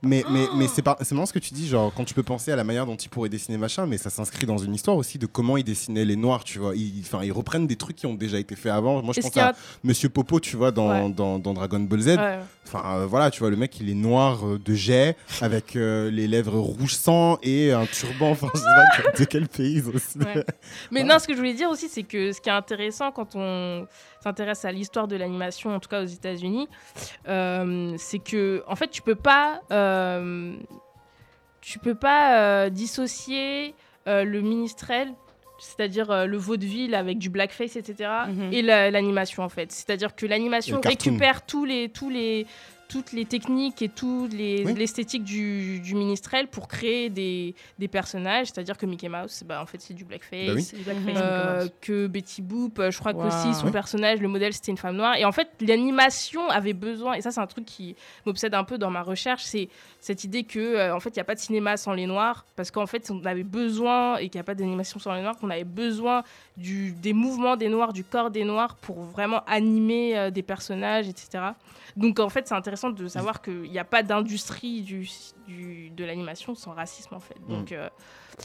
Mais, 0.02 0.24
mais, 0.28 0.46
mais 0.56 0.66
c'est 0.66 0.82
pas- 0.82 0.96
c'est 1.02 1.14
marrant 1.14 1.26
ce 1.26 1.32
que 1.32 1.38
tu 1.38 1.54
dis, 1.54 1.68
genre 1.68 1.92
quand 1.94 2.04
tu 2.04 2.14
peux 2.14 2.22
penser 2.24 2.50
à 2.50 2.56
la 2.56 2.64
manière 2.64 2.86
dont 2.86 2.96
il 2.96 3.08
pourrait 3.08 3.28
dessiner 3.28 3.58
machin, 3.58 3.86
mais 3.86 3.96
ça 3.98 4.10
s'inscrit 4.10 4.44
dans 4.46 4.58
une 4.58 4.74
histoire 4.74 4.96
aussi 4.96 5.18
de 5.18 5.26
comment 5.26 5.56
il 5.56 5.62
dessinait 5.64 6.04
les 6.04 6.16
noirs, 6.16 6.42
tu 6.42 6.58
vois. 6.58 6.74
Ils, 6.74 7.02
enfin, 7.06 7.22
ils 7.22 7.32
reprennent 7.32 7.68
des 7.68 7.76
trucs 7.76 7.96
qui 7.96 8.06
ont 8.06 8.14
déjà 8.14 8.38
été 8.38 8.56
faits 8.56 8.72
avant. 8.72 9.02
Moi 9.02 9.14
je 9.14 9.20
Et 9.20 9.22
pense 9.22 9.36
à 9.36 9.52
Monsieur 9.84 10.08
Popo, 10.08 10.40
tu 10.40 10.56
vois, 10.56 10.72
dans, 10.72 11.08
Dragon 11.38 11.80
Ball 11.80 12.00
Z. 12.00 12.16
Enfin 12.66 12.82
euh, 12.98 13.06
voilà, 13.06 13.30
tu 13.30 13.40
vois, 13.40 13.50
le 13.50 13.56
mec 13.56 13.78
il 13.80 13.90
est 13.90 13.94
noir 14.00 14.46
euh, 14.46 14.58
de 14.58 14.74
jet, 14.74 15.16
avec 15.40 15.76
euh, 15.76 16.10
les 16.10 16.26
lèvres 16.26 16.58
rouge 16.58 16.94
sang 16.94 17.38
et 17.42 17.72
un 17.72 17.86
turban. 17.86 18.30
Enfin, 18.30 18.48
je 18.54 18.58
sais 18.58 19.02
pas 19.04 19.10
de 19.18 19.24
quel 19.24 19.48
pays 19.48 19.82
aussi. 19.94 20.18
Ouais. 20.18 20.44
Mais 20.90 21.04
non, 21.04 21.18
ce 21.18 21.26
que 21.26 21.32
je 21.34 21.38
voulais 21.38 21.54
dire 21.54 21.70
aussi, 21.70 21.88
c'est 21.88 22.02
que 22.02 22.32
ce 22.32 22.40
qui 22.40 22.48
est 22.48 22.52
intéressant 22.52 23.12
quand 23.12 23.36
on 23.36 23.86
s'intéresse 24.22 24.64
à 24.64 24.72
l'histoire 24.72 25.06
de 25.08 25.16
l'animation, 25.16 25.74
en 25.74 25.80
tout 25.80 25.88
cas 25.88 26.02
aux 26.02 26.06
États-Unis, 26.06 26.68
euh, 27.28 27.94
c'est 27.98 28.18
que 28.18 28.62
en 28.66 28.76
fait, 28.76 28.88
tu 28.90 29.02
peux 29.02 29.14
pas, 29.14 29.60
euh, 29.70 30.54
tu 31.60 31.78
peux 31.78 31.94
pas 31.94 32.38
euh, 32.38 32.70
dissocier 32.70 33.74
euh, 34.08 34.24
le 34.24 34.40
ministrel 34.40 35.12
c'est-à-dire 35.62 36.10
euh, 36.10 36.24
le 36.24 36.38
vaudeville 36.38 36.94
avec 36.94 37.18
du 37.18 37.28
blackface, 37.28 37.76
etc. 37.76 38.08
Mhm. 38.28 38.48
Et 38.50 38.62
la- 38.62 38.90
l'animation 38.90 39.42
en 39.42 39.50
fait. 39.50 39.70
C'est-à-dire 39.72 40.16
que 40.16 40.24
l'animation 40.24 40.80
récupère 40.82 41.44
tous 41.44 41.66
les, 41.66 41.90
tous 41.90 42.08
les, 42.08 42.46
toutes 42.90 43.12
les 43.12 43.24
techniques 43.24 43.80
et 43.82 43.88
toutes 43.88 44.32
les 44.34 44.64
Oui. 44.66 44.74
l'esthétique 44.74 45.22
du, 45.24 45.80
du 45.80 45.94
ministrel 45.94 46.48
pour 46.48 46.66
créer 46.68 47.08
des, 47.08 47.54
des 47.78 47.88
personnages. 47.88 48.48
C'est-à-dire 48.48 48.76
que 48.76 48.84
Mickey 48.84 49.08
Mouse, 49.08 49.42
bah, 49.46 49.62
en 49.62 49.66
fait, 49.66 49.80
c'est 49.80 49.94
du 49.94 50.04
blackface. 50.04 50.46
Bah 50.46 50.52
oui. 50.54 50.62
C'est 50.62 50.76
du 50.76 50.82
blackface, 50.84 51.16
Euh, 51.16 51.68
que 51.80 52.06
Betty 52.08 52.42
Boop, 52.42 52.78
euh, 52.78 52.90
je 52.90 52.98
crois 52.98 53.12
Wow. 53.12 53.22
qu'aussi 53.22 53.54
son 53.54 53.70
personnage, 53.70 54.20
le 54.20 54.28
modèle, 54.28 54.52
c'était 54.52 54.72
une 54.72 54.76
femme 54.78 54.96
noire. 54.96 55.14
Et 55.16 55.24
en 55.24 55.32
fait, 55.32 55.48
l'animation 55.60 56.48
avait 56.50 56.72
besoin, 56.72 57.14
et 57.14 57.20
ça, 57.20 57.30
c'est 57.30 57.40
un 57.40 57.46
truc 57.46 57.64
qui 57.64 57.94
m'obsède 58.26 58.54
un 58.54 58.64
peu 58.64 58.76
dans 58.78 58.90
ma 58.90 59.02
recherche, 59.02 59.42
c'est 59.44 59.68
cette 60.00 60.24
idée 60.24 60.44
que, 60.44 60.58
euh, 60.58 60.94
en 60.94 61.00
fait, 61.00 61.10
il 61.10 61.14
n'y 61.18 61.20
a 61.20 61.24
pas 61.24 61.34
de 61.34 61.40
cinéma 61.40 61.76
sans 61.76 61.92
les 61.92 62.06
noirs, 62.06 62.44
parce 62.56 62.70
qu'en 62.70 62.86
fait, 62.86 63.10
on 63.10 63.24
avait 63.24 63.42
besoin, 63.44 64.16
et 64.16 64.28
qu'il 64.28 64.38
n'y 64.38 64.40
a 64.40 64.44
pas 64.44 64.54
d'animation 64.54 64.98
sans 64.98 65.14
les 65.14 65.22
noirs, 65.22 65.36
qu'on 65.36 65.50
avait 65.50 65.64
besoin 65.64 66.22
du, 66.56 66.92
des 66.92 67.12
mouvements 67.12 67.56
des 67.56 67.68
noirs, 67.68 67.92
du 67.92 68.04
corps 68.04 68.30
des 68.30 68.44
noirs, 68.44 68.76
pour 68.76 69.00
vraiment 69.02 69.42
animer 69.46 70.16
euh, 70.16 70.30
des 70.30 70.42
personnages, 70.42 71.08
etc. 71.08 71.44
Donc, 71.96 72.18
en 72.20 72.28
fait, 72.30 72.46
c'est 72.48 72.54
intéressant 72.54 72.79
de 72.88 73.06
savoir 73.08 73.42
qu'il 73.42 73.62
n'y 73.70 73.78
a 73.78 73.84
pas 73.84 74.02
d'industrie 74.02 74.80
du, 74.80 75.06
du- 75.46 75.90
de 75.90 76.04
l'animation 76.04 76.54
sans 76.54 76.72
racisme, 76.72 77.14
en 77.14 77.20
fait. 77.20 77.36
Donc, 77.46 77.72
euh, 77.72 77.90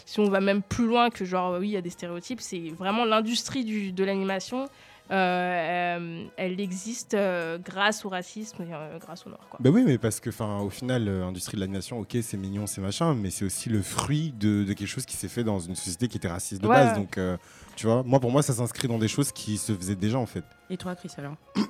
si 0.06 0.20
on 0.20 0.30
va 0.30 0.41
même 0.41 0.62
plus 0.62 0.86
loin 0.88 1.10
que 1.10 1.24
genre 1.24 1.57
oui 1.60 1.70
il 1.70 1.72
y 1.72 1.78
a 1.78 1.82
des 1.82 1.90
stéréotypes 1.90 2.41
c'est 2.41 2.70
vraiment 2.72 3.06
l'industrie 3.06 3.64
du- 3.64 3.91
de 3.94 4.03
l'animation 4.03 4.66
euh, 5.12 5.14
euh, 5.14 6.28
elle 6.38 6.60
existe 6.60 7.14
euh, 7.14 7.57
grâce 7.60 8.06
au 8.06 8.10
racisme 8.10 8.64
et 8.64 8.74
euh, 8.74 8.98
grâce 8.99 9.26
au 9.26 9.30
noir 9.30 9.48
quoi. 9.49 9.60
Bah 9.62 9.70
oui, 9.72 9.84
mais 9.86 9.98
parce 9.99 10.20
que, 10.20 10.30
enfin, 10.32 10.60
au 10.60 10.70
final, 10.72 11.07
euh, 11.07 11.20
l'industrie 11.22 11.56
de 11.56 11.62
l'animation, 11.62 11.99
ok, 11.99 12.18
c'est 12.24 12.38
mignon, 12.38 12.66
c'est 12.68 12.82
machin, 12.82 13.14
mais 13.14 13.30
c'est 13.30 13.45
aussi 13.45 13.70
le 13.70 13.82
fruit 13.84 14.32
de, 14.32 14.64
de 14.64 14.74
quelque 14.74 14.88
chose 14.88 15.06
qui 15.06 15.16
s'est 15.16 15.28
fait 15.28 15.44
dans 15.44 15.60
une 15.60 15.76
société 15.76 16.07
qui 16.07 16.18
était 16.18 16.28
raciste 16.28 16.62
de 16.62 16.68
Ouais, 16.68 16.74
base. 16.74 16.94
Donc, 16.94 17.18
euh, 17.20 17.38
tu 17.76 17.86
vois, 17.86 18.02
moi, 18.03 18.20
pour 18.20 18.32
moi, 18.32 18.41
ça 18.41 18.53
s'inscrit 18.53 18.88
dans 18.88 18.98
des 18.98 19.07
choses 19.07 19.32
qui 19.32 19.57
se 19.60 19.74
faisaient 19.74 19.95
déjà, 19.95 20.18
en 20.18 20.26
fait. 20.26 20.44
Et 20.72 20.78
toi, 20.78 20.95
Chris, 20.95 21.12
alors? 21.18 21.36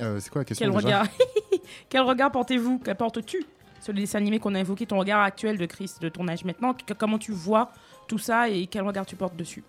Euh, 0.00 0.18
c'est 0.20 0.30
quoi 0.30 0.40
la 0.40 0.44
question 0.46 0.66
Quel 0.66 0.74
déjà? 0.74 0.86
regard 0.86 1.06
Quel 1.88 2.02
regard 2.02 2.30
portez-vous? 2.30 2.78
Qu'apportes-tu 2.78 3.44
sur 3.80 3.92
les 3.92 4.02
dessins 4.02 4.18
animés 4.18 4.38
qu'on 4.38 4.54
a 4.54 4.60
évoqués 4.60 4.86
Ton 4.86 4.98
regard 4.98 5.20
actuel 5.22 5.56
de 5.58 5.66
Chris, 5.66 5.90
de 6.00 6.08
ton 6.08 6.28
âge 6.28 6.44
maintenant 6.44 6.74
que- 6.74 6.92
Comment 6.94 7.18
tu 7.18 7.32
vois 7.32 7.70
tout 8.08 8.18
ça 8.18 8.48
et 8.48 8.66
quel 8.66 8.82
regard 8.82 9.06
tu 9.06 9.16
portes 9.16 9.36
dessus? 9.36 9.62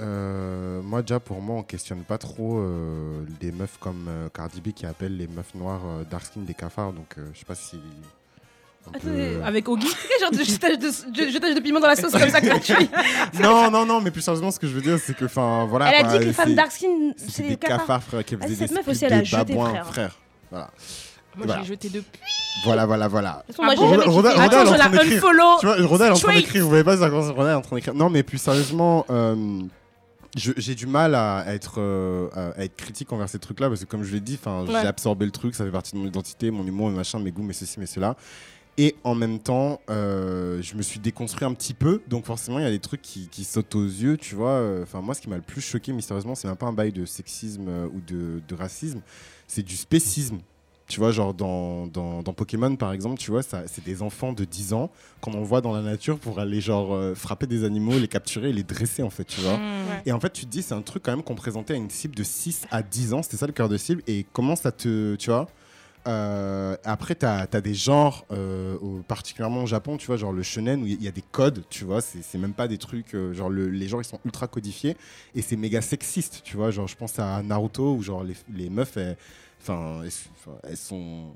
Euh, 0.00 0.82
moi 0.82 1.02
déjà 1.02 1.20
pour 1.20 1.40
moi 1.40 1.56
on 1.56 1.62
questionne 1.62 2.02
pas 2.02 2.18
trop 2.18 2.58
euh, 2.58 3.22
des 3.40 3.52
meufs 3.52 3.76
comme 3.78 4.06
euh, 4.08 4.28
Cardi 4.28 4.60
B 4.60 4.72
qui 4.72 4.86
appellent 4.86 5.16
les 5.16 5.28
meufs 5.28 5.54
noires 5.54 5.82
dark 6.10 6.24
skin 6.24 6.40
des 6.40 6.54
cafards. 6.54 6.92
Donc 6.92 7.14
je 7.32 7.38
sais 7.38 7.44
pas 7.44 7.54
si 7.54 7.78
on 8.88 8.90
peut- 8.90 8.98
Attendez, 8.98 9.38
Avec 9.44 9.68
Ogi 9.68 9.86
Quel 9.86 10.20
genre 10.20 10.30
de 10.32 10.44
jetage 10.44 10.78
de, 11.54 11.60
piment 11.60 11.78
dans 11.78 11.86
la 11.86 11.94
sauce 11.94 12.10
comme 12.12 12.28
ça 12.28 12.40
gratuit 12.40 12.90
non 13.40 13.70
non 13.70 13.86
non 13.86 14.00
mais 14.00 14.10
plus 14.10 14.20
sérieusement 14.20 14.50
ce 14.50 14.58
que 14.58 14.66
je 14.66 14.74
veux 14.74 14.82
dire 14.82 14.98
c'est 14.98 15.16
que 15.16 15.26
enfin 15.26 15.64
voilà 15.66 15.90
Elle 15.94 15.94
a 15.94 16.08
quoi, 16.08 16.12
dit 16.14 16.18
que 16.18 16.24
les 16.24 16.32
femmes 16.32 16.54
dark 16.56 16.72
skin, 16.72 17.12
c'est 17.16 17.46
des 17.48 17.56
cafards. 17.56 18.02
frère 18.02 18.24
qui 18.24 18.34
Ah, 18.40 18.44
faisaient 18.44 18.54
cette 18.56 18.70
des 18.70 18.74
meuf 18.74 18.88
aussi, 18.88 19.04
elle 19.04 19.12
a 19.12 19.22
jeté, 19.22 19.36
babouins, 19.54 19.84
frère. 19.84 20.18
voilà 20.50 20.70
moi 21.36 21.46
Voilà. 21.46 21.62
j'ai 21.62 21.68
jeté 21.68 21.88
depuis 21.88 22.20
voilà 22.64 22.86
voilà 22.86 23.08
voilà 23.08 23.44
moi, 23.58 23.68
Ah 23.68 23.70
j'ai 23.70 23.76
bon 23.76 23.86
Roda- 23.88 23.98
kiffé. 23.98 24.10
Roda- 24.10 24.40
Attends, 24.42 24.64
je 24.66 24.70
en 24.72 24.76
la 24.76 24.86
unfollow 25.02 25.58
Tu 25.60 25.66
vois, 25.66 25.76
Roda 25.86 26.06
est 26.06 26.10
en 26.10 26.14
train 26.14 26.34
d'écrire, 26.34 26.62
vous 26.62 26.68
voyez 26.68 26.84
pas 26.84 26.96
ça 26.96 27.08
Roda 27.08 27.50
est 27.50 27.54
en 27.54 27.60
train 27.62 27.76
d'écrire. 27.76 27.94
Non, 27.94 28.10
mais 28.10 28.22
plus 28.22 28.38
sérieusement, 28.38 29.04
euh, 29.10 29.60
je- 30.36 30.52
j'ai 30.56 30.74
du 30.74 30.86
mal 30.86 31.14
à 31.14 31.44
être, 31.48 31.74
euh, 31.78 32.28
à 32.56 32.64
être 32.64 32.76
critique 32.76 33.12
envers 33.12 33.28
ces 33.28 33.38
trucs-là 33.38 33.68
parce 33.68 33.80
que, 33.80 33.86
comme 33.86 34.02
je 34.04 34.12
l'ai 34.14 34.20
dit, 34.20 34.38
Ouais. 34.46 34.66
j'ai 34.68 34.86
absorbé 34.86 35.24
le 35.26 35.32
truc, 35.32 35.54
ça 35.54 35.64
fait 35.64 35.70
partie 35.70 35.92
de 35.92 35.98
mon 35.98 36.06
identité, 36.06 36.50
mon 36.50 36.64
humour, 36.66 36.90
mes 36.90 36.96
machins, 36.96 37.20
mes 37.22 37.30
goûts, 37.32 37.42
mes 37.42 37.52
ceci, 37.52 37.78
mes 37.80 37.86
cela. 37.86 38.16
Et 38.76 38.96
en 39.04 39.14
même 39.14 39.38
temps, 39.38 39.80
euh, 39.88 40.60
je 40.60 40.74
me 40.74 40.82
suis 40.82 40.98
déconstruit 40.98 41.44
un 41.46 41.54
petit 41.54 41.74
peu, 41.74 42.02
donc 42.08 42.24
forcément, 42.26 42.58
il 42.58 42.64
y 42.64 42.66
a 42.66 42.70
des 42.72 42.80
trucs 42.80 43.02
qui, 43.02 43.28
qui 43.28 43.44
sautent 43.44 43.76
aux 43.76 43.84
yeux, 43.84 44.16
tu 44.16 44.34
vois. 44.34 44.60
Enfin, 44.82 45.00
moi, 45.00 45.14
ce 45.14 45.20
qui 45.20 45.28
m'a 45.30 45.36
le 45.36 45.42
plus 45.42 45.60
choqué, 45.60 45.92
mystérieusement, 45.92 46.34
c'est 46.34 46.48
même 46.48 46.56
pas 46.56 46.66
un 46.66 46.72
bail 46.72 46.90
de 46.90 47.04
sexisme 47.04 47.68
ou 47.94 48.00
de, 48.00 48.42
de 48.48 48.54
racisme, 48.56 49.00
c'est 49.46 49.62
du 49.62 49.76
spécisme. 49.76 50.38
Tu 50.94 51.00
vois, 51.00 51.10
genre 51.10 51.34
dans, 51.34 51.88
dans, 51.88 52.22
dans 52.22 52.32
Pokémon, 52.32 52.76
par 52.76 52.92
exemple, 52.92 53.18
tu 53.18 53.32
vois, 53.32 53.42
c'est 53.42 53.82
des 53.84 54.00
enfants 54.00 54.32
de 54.32 54.44
10 54.44 54.74
ans 54.74 54.92
qu'on 55.20 55.32
envoie 55.34 55.60
dans 55.60 55.72
la 55.72 55.82
nature 55.82 56.20
pour 56.20 56.38
aller, 56.38 56.60
genre, 56.60 56.94
euh, 56.94 57.16
frapper 57.16 57.48
des 57.48 57.64
animaux, 57.64 57.98
les 57.98 58.06
capturer 58.06 58.50
et 58.50 58.52
les 58.52 58.62
dresser, 58.62 59.02
en 59.02 59.10
fait, 59.10 59.24
tu 59.24 59.40
vois. 59.40 59.56
Hmm. 59.56 60.02
Et 60.06 60.12
en 60.12 60.20
fait, 60.20 60.32
tu 60.32 60.44
te 60.46 60.50
dis, 60.52 60.62
c'est 60.62 60.72
un 60.74 60.82
truc 60.82 61.02
quand 61.02 61.10
même 61.10 61.24
qu'on 61.24 61.34
présentait 61.34 61.74
à 61.74 61.76
une 61.78 61.90
cible 61.90 62.14
de 62.14 62.22
6 62.22 62.66
à 62.70 62.84
10 62.84 63.12
ans, 63.12 63.24
c'était 63.24 63.38
ça 63.38 63.48
le 63.48 63.52
cœur 63.52 63.68
de 63.68 63.76
cible, 63.76 64.04
et 64.06 64.24
comment 64.32 64.54
ça 64.54 64.70
te. 64.70 65.16
Tu 65.16 65.30
vois 65.30 65.48
Euh, 66.06 66.76
Après, 66.84 67.16
tu 67.16 67.26
as, 67.26 67.46
des 67.48 67.74
genres, 67.74 68.24
euh, 68.30 68.76
au- 68.80 69.00
particulièrement 69.08 69.64
au 69.64 69.66
Japon, 69.66 69.96
tu 69.96 70.06
vois, 70.06 70.16
genre 70.16 70.32
le 70.32 70.44
shonen, 70.44 70.80
où 70.82 70.86
il 70.86 71.02
y 71.02 71.08
a 71.08 71.10
des 71.10 71.24
codes, 71.32 71.64
tu 71.70 71.84
vois, 71.84 72.02
c'est 72.02 72.22
c'est 72.22 72.38
même 72.38 72.52
pas 72.52 72.68
des 72.68 72.78
trucs, 72.78 73.14
euh, 73.16 73.32
genre 73.32 73.48
le- 73.50 73.68
les 73.68 73.88
genres, 73.88 74.00
ils 74.02 74.04
sont 74.04 74.20
ultra 74.24 74.46
codifiés, 74.46 74.96
et 75.34 75.42
c'est 75.42 75.56
méga 75.56 75.80
sexiste, 75.80 76.42
tu 76.44 76.56
vois, 76.56 76.70
genre 76.70 76.86
je 76.86 76.94
pense 76.94 77.18
à 77.18 77.42
Naruto, 77.42 77.94
où 77.96 78.02
genre 78.02 78.22
les, 78.22 78.36
les 78.54 78.70
meufs, 78.70 78.96
elles- 78.96 79.16
enfin, 79.68 80.02
elles, 80.64 80.76
sont... 80.76 81.34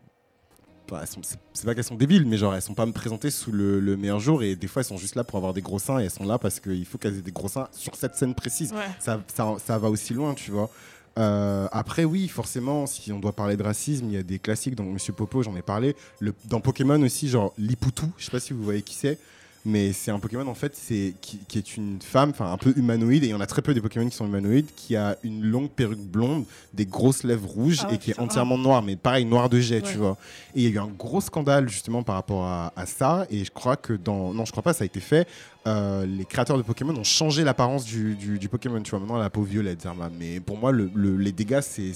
enfin, 0.91 1.05
c'est 1.53 1.65
pas 1.67 1.75
qu'elles 1.75 1.85
sont 1.85 1.95
débiles, 1.97 2.27
mais 2.27 2.37
genre 2.39 2.55
elles 2.55 2.63
sont 2.63 2.75
pas 2.75 2.87
présentées 2.87 3.31
sous 3.31 3.53
le, 3.53 3.81
le 3.81 3.97
meilleur 3.97 4.21
jour 4.21 4.43
et 4.43 4.57
des 4.57 4.67
fois 4.69 4.81
elles 4.81 4.87
sont 4.87 4.97
juste 4.99 5.15
là 5.17 5.25
pour 5.25 5.37
avoir 5.37 5.53
des 5.55 5.63
gros 5.63 5.79
seins 5.79 5.99
et 6.01 6.05
elles 6.05 6.11
sont 6.11 6.25
là 6.27 6.39
parce 6.39 6.61
qu'il 6.61 6.85
faut 6.87 6.99
qu'elles 6.99 7.19
aient 7.19 7.23
des 7.23 7.33
gros 7.33 7.49
seins 7.49 7.69
sur 7.73 7.95
cette 7.97 8.15
scène 8.15 8.35
précise 8.35 8.73
Ouais. 8.73 8.87
ça, 8.99 9.21
ça, 9.35 9.57
ça 9.65 9.79
va 9.79 9.91
aussi 9.91 10.15
loin, 10.15 10.35
tu 10.35 10.51
vois. 10.51 10.71
Euh, 11.19 11.67
après, 11.73 12.05
oui, 12.05 12.29
forcément, 12.29 12.87
si 12.87 13.11
on 13.13 13.19
doit 13.19 13.33
parler 13.33 13.57
de 13.57 13.63
racisme, 13.65 14.07
il 14.07 14.13
y 14.13 14.17
a 14.17 14.23
des 14.23 14.39
classiques. 14.39 14.77
Donc, 14.77 14.87
Monsieur 14.93 15.13
Popo, 15.13 15.43
j'en 15.43 15.57
ai 15.57 15.63
parlé. 15.63 15.97
Le, 16.21 16.33
dans 16.45 16.61
Pokémon 16.61 17.03
aussi, 17.03 17.29
genre 17.29 17.53
Liputu, 17.59 18.05
je 18.19 18.27
sais 18.27 18.31
pas 18.31 18.39
si 18.39 18.53
vous 18.53 18.63
voyez 18.63 18.83
qui 18.83 18.95
c'est, 18.95 19.19
mais 19.65 19.93
c'est 19.93 20.11
un 20.11 20.19
Pokémon 20.19 20.47
en 20.47 20.55
fait, 20.55 20.75
c'est 20.77 21.15
qui, 21.21 21.39
qui 21.49 21.59
est 21.59 21.77
une 21.77 21.99
femme, 22.01 22.31
enfin 22.31 22.51
un 22.53 22.57
peu 22.57 22.73
humanoïde, 22.77 23.25
et 23.25 23.27
il 23.27 23.31
y 23.31 23.35
en 23.35 23.41
a 23.41 23.47
très 23.47 23.61
peu 23.63 23.75
des 23.75 23.81
Pokémon 23.81 24.09
qui 24.09 24.17
sont 24.17 24.27
humanoïdes, 24.27 24.69
qui 24.77 24.97
a 24.97 25.17
une 25.25 25.45
longue 25.45 25.69
perruque 25.71 25.99
blonde, 26.01 26.45
des 26.75 26.87
grosses 26.87 27.25
lèvres 27.25 27.49
rouges 27.49 27.81
Ah 27.83 27.93
et 27.93 27.99
qui 27.99 28.11
est 28.13 28.19
entièrement 28.21 28.57
noire, 28.59 28.83
mais 28.83 28.97
pareil, 28.97 29.25
noir 29.25 29.49
de 29.49 29.61
jet, 29.61 29.83
Ouais. 29.85 29.93
tu 29.93 29.99
vois. 29.99 30.17
Et 30.55 30.63
il 30.63 30.65
y 30.65 30.67
a 30.67 30.71
eu 30.71 30.79
un 30.79 30.87
gros 30.89 31.21
scandale 31.21 31.69
justement 31.69 32.03
par 32.03 32.15
rapport 32.15 32.45
à, 32.45 32.73
à 32.77 32.87
ça, 32.87 33.27
et 33.31 33.45
je 33.45 33.51
crois 33.51 33.77
que 33.77 33.93
dans. 33.93 34.33
Non, 34.33 34.45
je 34.45 34.51
crois 34.53 34.63
pas, 34.63 34.73
ça 34.73 34.85
a 34.85 34.87
été 34.87 35.01
fait. 35.01 35.27
Euh, 35.67 36.07
les 36.07 36.25
créateurs 36.25 36.57
de 36.57 36.63
Pokémon 36.63 36.97
ont 36.97 37.05
changé 37.05 37.45
l'apparence 37.45 37.85
du, 37.85 38.15
du- 38.15 38.39
du 38.39 38.49
Pokémon. 38.49 38.81
Tu 38.81 38.91
vois, 38.91 39.01
maintenant, 39.01 39.17
elle 39.17 39.21
a 39.23 39.25
la 39.25 39.31
peau 39.31 39.43
violette, 39.43 39.83
Zerma. 39.83 40.09
Mais 40.19 40.41
pour 40.41 40.57
moi, 40.57 40.73
le- 40.73 40.91
le- 40.95 41.17
les 41.17 41.33
dégâts, 41.33 41.61
c'est- 41.61 41.93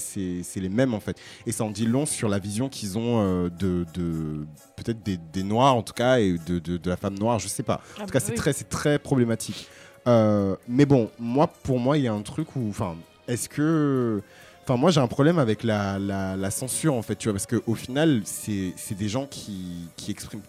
les 0.59 0.69
mêmes, 0.69 0.93
en 0.93 0.99
fait. 0.99 1.17
Et 1.47 1.51
ça 1.51 1.63
en 1.63 1.71
dit 1.71 1.85
long 1.87 2.05
sur 2.05 2.29
la 2.29 2.37
vision 2.39 2.69
qu'ils 2.69 2.97
ont 2.99 3.21
euh, 3.21 3.49
de, 3.49 3.85
de- 3.95 4.45
peut-être 4.75 5.01
des, 5.01 5.17
des 5.17 5.43
Noirs, 5.43 5.75
en 5.75 5.81
tout 5.81 5.93
cas, 5.93 6.19
et 6.19 6.37
de, 6.45 6.59
de- 6.59 6.77
de 6.77 6.89
la 6.89 6.97
femme 6.97 7.17
noire, 7.17 7.39
je 7.39 7.47
sais 7.47 7.63
pas. 7.63 7.81
Ah 7.97 8.03
En 8.03 8.05
tout 8.05 8.11
cas, 8.11 8.19
bah 8.19 8.25
c'est 8.27 8.35
très, 8.35 8.53
problématique. 8.99 9.67
Euh, 10.07 10.55
mais 10.67 10.85
bon, 10.85 11.09
moi, 11.17 11.47
pour 11.47 11.79
moi, 11.79 11.97
il 11.97 12.03
y 12.03 12.07
a 12.07 12.13
un 12.13 12.21
truc 12.21 12.55
où, 12.55 12.69
enfin, 12.69 12.95
est-ce 13.27 13.47
que, 13.49 14.21
enfin, 14.63 14.75
moi, 14.77 14.91
j'ai 14.91 14.99
un 14.99 15.07
problème 15.07 15.39
avec 15.39 15.63
la, 15.63 15.97
la- 15.97 16.35
la 16.35 16.51
censure, 16.51 16.93
en 16.93 17.01
fait, 17.01 17.15
tu 17.15 17.29
vois, 17.29 17.33
parce 17.39 17.47
qu'au 17.47 17.73
final, 17.75 18.21
c'est 18.25 18.73
des 18.95 19.09
gens 19.09 19.25
qui, 19.25 19.87
qui 19.95 20.11
expriment 20.11 20.41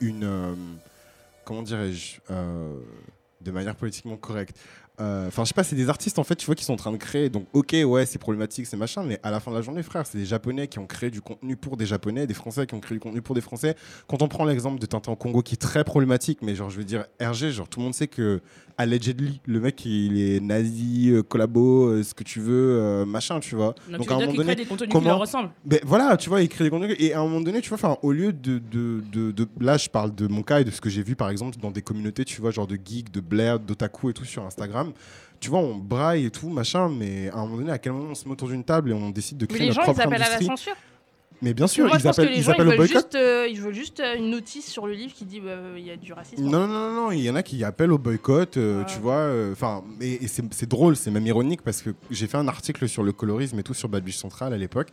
une, 0.00 0.24
comment 1.46 1.62
dirais-je, 1.62 2.18
euh, 2.30 2.74
de 3.40 3.50
manière 3.50 3.76
politiquement 3.76 4.16
correcte. 4.18 4.58
Euh, 5.00 5.28
Enfin, 5.28 5.44
je 5.44 5.48
sais 5.48 5.54
pas, 5.54 5.62
c'est 5.62 5.76
des 5.76 5.88
artistes 5.88 6.18
en 6.18 6.24
fait, 6.24 6.36
tu 6.36 6.46
vois, 6.46 6.54
qui 6.54 6.64
sont 6.64 6.72
en 6.72 6.76
train 6.76 6.90
de 6.90 6.96
créer. 6.96 7.28
Donc, 7.28 7.46
ok, 7.52 7.76
ouais, 7.84 8.06
c'est 8.06 8.18
problématique, 8.18 8.66
c'est 8.66 8.76
machin, 8.76 9.04
mais 9.04 9.20
à 9.22 9.30
la 9.30 9.40
fin 9.40 9.50
de 9.50 9.56
la 9.56 9.62
journée, 9.62 9.82
frère, 9.82 10.06
c'est 10.06 10.18
des 10.18 10.24
Japonais 10.24 10.68
qui 10.68 10.78
ont 10.78 10.86
créé 10.86 11.10
du 11.10 11.20
contenu 11.20 11.56
pour 11.56 11.76
des 11.76 11.86
Japonais, 11.86 12.26
des 12.26 12.34
Français 12.34 12.66
qui 12.66 12.74
ont 12.74 12.80
créé 12.80 12.96
du 12.96 13.00
contenu 13.00 13.22
pour 13.22 13.34
des 13.34 13.40
Français. 13.40 13.76
Quand 14.08 14.22
on 14.22 14.28
prend 14.28 14.44
l'exemple 14.44 14.80
de 14.80 14.86
Tintin 14.86 15.12
au 15.12 15.16
Congo, 15.16 15.42
qui 15.42 15.54
est 15.54 15.58
très 15.58 15.84
problématique, 15.84 16.40
mais 16.42 16.54
genre, 16.54 16.70
je 16.70 16.78
veux 16.78 16.84
dire, 16.84 17.04
RG, 17.20 17.50
genre, 17.50 17.68
tout 17.68 17.78
le 17.78 17.84
monde 17.84 17.94
sait 17.94 18.08
que 18.08 18.40
allegedly, 18.78 19.40
le 19.46 19.60
mec, 19.60 19.84
il 19.84 20.20
est 20.20 20.40
nazi, 20.40 21.10
euh, 21.10 21.22
collabo, 21.22 21.88
euh, 21.88 22.02
ce 22.02 22.14
que 22.14 22.24
tu 22.24 22.40
veux, 22.40 22.78
euh, 22.80 23.04
machin, 23.06 23.40
tu 23.40 23.54
vois. 23.54 23.74
Donc, 23.90 23.98
Donc, 23.98 24.06
tu 24.06 24.12
à 24.12 24.16
un 24.16 24.18
moment 24.20 24.32
donné, 24.32 24.44
crée 24.44 24.54
des 24.56 24.64
contenus 24.66 24.88
qui 24.88 24.92
comment- 24.92 25.08
leur 25.08 25.18
ressemblent 25.18 25.50
ben 25.64 25.80
voilà, 25.84 26.16
tu 26.16 26.28
vois, 26.28 26.42
il 26.42 26.48
crée 26.48 26.64
des 26.64 26.70
contenus. 26.70 26.96
Et 26.98 27.12
à 27.12 27.20
un 27.20 27.24
moment 27.24 27.40
donné, 27.40 27.60
tu 27.60 27.68
vois, 27.68 27.76
enfin, 27.76 27.96
au 28.02 28.12
lieu 28.12 28.32
de, 28.32 28.58
de, 28.58 29.02
de, 29.12 29.30
de- 29.32 29.48
Là, 29.60 29.76
je 29.76 29.88
parle 29.88 30.14
de 30.14 30.26
mon 30.26 30.42
cas 30.42 30.60
et 30.60 30.64
de 30.64 30.70
ce 30.70 30.80
que 30.80 30.90
j'ai 30.90 31.02
vu, 31.02 31.16
par 31.16 31.30
exemple, 31.30 31.56
dans 31.60 31.70
des 31.70 31.82
communautés, 31.82 32.24
tu 32.24 32.40
vois, 32.40 32.50
genre 32.50 32.66
de 32.66 32.76
geeks, 32.82 33.10
de 33.12 33.20
Blair, 33.20 33.58
d'otaku 33.58 34.10
et 34.10 34.12
tout 34.12 34.24
sur 34.24 34.44
Instagram. 34.44 34.92
Tu 35.40 35.50
vois, 35.50 35.58
on 35.60 35.74
braille 35.76 36.26
et 36.26 36.30
tout, 36.30 36.48
machin, 36.48 36.88
mais 36.88 37.28
à 37.30 37.36
un 37.38 37.44
moment 37.44 37.56
donné, 37.58 37.70
à 37.70 37.78
quel 37.78 37.92
moment 37.92 38.10
on 38.10 38.14
se 38.14 38.24
met 38.26 38.32
autour 38.32 38.48
d'une 38.48 38.64
table 38.64 38.90
et 38.90 38.94
on 38.94 39.10
décide 39.10 39.36
de 39.38 39.44
Mais 39.44 39.54
créer 39.54 39.60
les 39.68 39.74
notre 39.74 39.84
gens, 39.86 39.92
ils 39.92 40.00
appellent 40.00 40.14
à 40.14 40.18
la 40.18 40.24
industrie 40.36 40.46
censure. 40.46 40.74
Mais 41.42 41.52
bien 41.54 41.66
sûr, 41.66 41.86
Moi, 41.86 41.96
ils 42.00 42.08
appellent, 42.08 42.30
ils 42.34 42.42
gens, 42.42 42.52
ils 42.52 42.54
appellent 42.54 42.68
au 42.68 42.76
boycott. 42.76 42.88
juste, 42.88 43.14
euh, 43.14 43.46
ils 43.50 43.60
veulent 43.60 43.74
juste 43.74 44.00
euh, 44.00 44.16
une 44.16 44.30
notice 44.30 44.66
sur 44.66 44.86
le 44.86 44.94
livre 44.94 45.12
qui 45.12 45.24
dit 45.24 45.40
bah, 45.40 45.50
il 45.76 45.84
y 45.84 45.90
a 45.90 45.96
du 45.96 46.12
racisme. 46.12 46.42
Non, 46.42 46.66
non, 46.66 46.68
non, 46.68 46.92
non, 46.92 47.10
il 47.12 47.20
y 47.22 47.28
en 47.30 47.34
a 47.36 47.42
qui 47.42 47.62
appellent 47.62 47.92
au 47.92 47.98
boycott, 47.98 48.56
euh, 48.56 48.80
Ouais. 48.80 48.84
tu 48.86 48.98
vois. 49.00 49.30
Enfin, 49.52 49.84
et, 50.00 50.24
et 50.24 50.28
c'est 50.28 50.68
drôle, 50.68 50.96
c'est 50.96 51.10
même 51.10 51.26
ironique 51.26 51.62
parce 51.62 51.82
que 51.82 51.90
j'ai 52.10 52.26
fait 52.26 52.38
un 52.38 52.48
article 52.48 52.88
sur 52.88 53.02
le 53.02 53.12
colorisme 53.12 53.58
et 53.58 53.62
tout 53.62 53.74
sur 53.74 53.88
Bad 53.88 54.02
Bitch 54.02 54.16
Central 54.16 54.52
à 54.52 54.56
l'époque, 54.56 54.88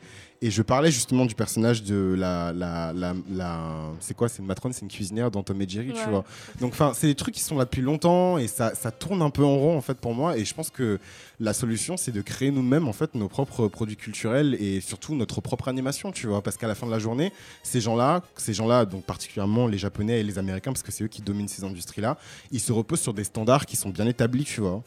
et 0.45 0.51
je 0.51 0.61
parlais 0.61 0.91
justement 0.91 1.25
du 1.25 1.35
personnage 1.35 1.83
de 1.83 2.15
la, 2.17 2.51
la, 2.53 2.91
la, 2.93 3.13
la- 3.31 3.91
c'est 3.99 4.13
quoi, 4.13 4.27
c'est 4.29 4.39
une 4.39 4.45
matrone, 4.47 4.73
c'est 4.73 4.81
une 4.81 4.89
cuisinière 4.89 5.31
dans 5.31 5.41
Tom 5.41 5.61
et 5.61 5.67
Jerry, 5.67 5.93
tu 5.93 6.09
vois. 6.09 6.23
Donc, 6.59 6.73
enfin, 6.73 6.91
c'est 6.93 7.07
des 7.07 7.15
trucs 7.15 7.33
qui 7.33 7.41
sont 7.41 7.57
là 7.57 7.63
depuis 7.65 7.81
longtemps 7.81 8.37
et 8.37 8.47
ça, 8.47 8.75
ça 8.75 8.91
tourne 8.91 9.21
un 9.21 9.29
peu 9.29 9.43
en 9.43 9.55
rond 9.57 9.77
en 9.77 9.81
fait 9.81 9.97
pour 9.97 10.13
moi. 10.13 10.37
Et 10.37 10.43
je 10.45 10.53
pense 10.53 10.69
que 10.69 10.99
la 11.39 11.53
solution, 11.53 11.97
c'est 11.97 12.11
de 12.11 12.21
créer 12.21 12.51
nous-mêmes 12.51 12.87
en 12.87 12.93
fait 12.93 13.15
nos 13.15 13.27
propres 13.29 13.67
produits 13.67 13.95
culturels 13.95 14.55
et 14.59 14.81
surtout 14.81 15.15
notre 15.15 15.39
propre 15.41 15.67
animation, 15.69 16.11
tu 16.11 16.27
vois. 16.27 16.41
Parce 16.41 16.57
qu'à 16.57 16.67
la 16.67 16.75
fin 16.75 16.85
de 16.87 16.91
la 16.91 16.99
journée, 16.99 17.31
ces 17.63 17.79
gens-là, 17.81 18.21
ces 18.35 18.53
gens-là, 18.53 18.85
donc 18.85 19.03
particulièrement 19.05 19.67
les 19.67 19.77
Japonais 19.77 20.19
et 20.19 20.23
les 20.23 20.37
Américains, 20.37 20.71
parce 20.73 20.83
que 20.83 20.91
c'est 20.91 21.03
eux 21.05 21.07
qui 21.07 21.21
dominent 21.21 21.47
ces 21.47 21.63
industries-là, 21.63 22.17
ils 22.51 22.59
se 22.59 22.71
reposent 22.71 23.01
sur 23.01 23.13
des 23.13 23.23
standards 23.23 23.65
qui 23.65 23.75
sont 23.77 23.89
bien 23.89 24.05
établis, 24.07 24.43
tu 24.43 24.61
vois. 24.61 24.83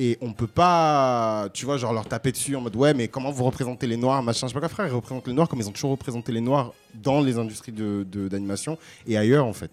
Et 0.00 0.16
on 0.20 0.32
peut 0.32 0.46
pas, 0.46 1.48
tu 1.52 1.64
vois, 1.64 1.76
genre 1.76 1.92
leur 1.92 2.06
taper 2.06 2.30
dessus 2.30 2.54
en 2.54 2.60
mode 2.60 2.76
ouais, 2.76 2.94
mais 2.94 3.08
comment 3.08 3.32
vous 3.32 3.42
représentez 3.44 3.86
les 3.88 3.96
noirs, 3.96 4.22
machin. 4.22 4.46
Je 4.46 4.52
sais 4.52 4.54
pas 4.54 4.60
quoi, 4.60 4.68
frère, 4.68 4.86
ils 4.86 4.92
représentent 4.94 5.26
les 5.26 5.32
noirs 5.32 5.48
comme 5.48 5.58
ils 5.58 5.68
ont 5.68 5.72
toujours 5.72 5.90
représenté 5.90 6.30
les 6.30 6.40
noirs 6.40 6.72
dans 6.94 7.20
les 7.20 7.36
industries 7.36 7.72
d'animation 7.72 8.04
de, 8.22 8.28
d'animation 8.28 8.78
et 9.08 9.18
ailleurs 9.18 9.44
en 9.44 9.52
fait. 9.52 9.70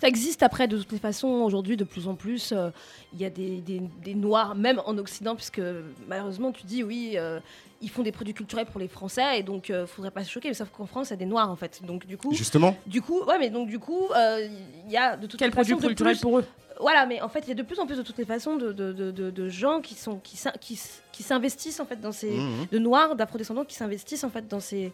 Ça 0.00 0.08
existe 0.08 0.42
après, 0.42 0.66
de 0.66 0.78
toutes 0.78 0.90
les 0.90 0.98
façons, 0.98 1.28
aujourd'hui, 1.28 1.76
de 1.76 1.84
plus 1.84 2.08
en 2.08 2.14
plus. 2.16 2.50
euh, 2.50 2.70
Il 3.14 3.20
y 3.20 3.24
a 3.24 3.30
des, 3.30 3.58
des- 3.60 3.82
des 4.04 4.14
noirs, 4.16 4.56
même 4.56 4.82
en 4.84 4.98
Occident, 4.98 5.36
puisque 5.36 5.62
malheureusement, 6.08 6.50
tu 6.50 6.66
dis 6.66 6.82
oui, 6.82 7.12
euh, 7.14 7.38
ils 7.82 7.90
font 7.90 8.02
des 8.02 8.12
produits 8.12 8.32
culturels 8.34 8.66
pour 8.66 8.80
les 8.80 8.88
Français, 8.88 9.38
et 9.40 9.42
donc 9.42 9.68
euh, 9.70 9.86
faudrait 9.86 10.10
pas 10.10 10.24
se 10.24 10.30
choquer, 10.30 10.48
mais 10.48 10.54
sauf 10.54 10.70
qu'en 10.70 10.86
France, 10.86 11.08
il 11.08 11.10
y 11.10 11.14
a 11.14 11.16
des 11.16 11.26
noirs, 11.26 11.50
en 11.50 11.56
fait. 11.56 11.82
Donc, 11.84 12.06
du 12.06 12.16
coup. 12.16 12.32
Justement. 12.32 12.76
Du 12.86 13.02
coup, 13.02 13.22
ouais, 13.24 13.38
mais 13.38 13.50
donc, 13.50 13.68
du 13.68 13.78
coup, 13.78 14.06
euh, 14.16 14.48
il 14.86 14.90
y 14.92 14.96
a 14.96 15.16
de 15.16 15.26
toutes 15.26 15.38
Quel 15.38 15.50
les 15.50 15.54
façons. 15.54 15.70
produit 15.76 15.82
de 15.82 15.88
culturel 15.88 16.14
plus- 16.14 16.20
pour 16.22 16.38
eux? 16.38 16.44
Voilà, 16.80 17.04
mais 17.06 17.20
en 17.20 17.28
fait, 17.28 17.40
il 17.40 17.48
y 17.48 17.52
a 17.52 17.54
de 17.54 17.62
plus 17.62 17.78
en 17.78 17.86
plus 17.86 17.96
de 17.98 18.02
toutes 18.02 18.16
les 18.18 18.24
façons 18.24 18.56
de, 18.56 18.72
de, 18.72 18.92
de, 18.92 19.10
de- 19.10 19.30
de 19.30 19.48
gens 19.48 19.80
qui 19.80 19.94
sont 19.94 20.16
qui, 20.18 20.36
s'in- 20.36 20.54
qui, 20.60 20.74
s- 20.74 21.02
qui 21.12 21.22
s'investissent 21.22 21.78
en 21.80 21.84
fait 21.86 22.00
dans 22.00 22.12
ces 22.12 22.30
Mhm. 22.30 22.66
de 22.72 22.78
noirs, 22.78 23.14
d'afrodescendants 23.14 23.64
qui 23.64 23.74
s'investissent 23.74 24.24
en 24.24 24.30
fait 24.30 24.48
dans 24.48 24.58
ces 24.58 24.90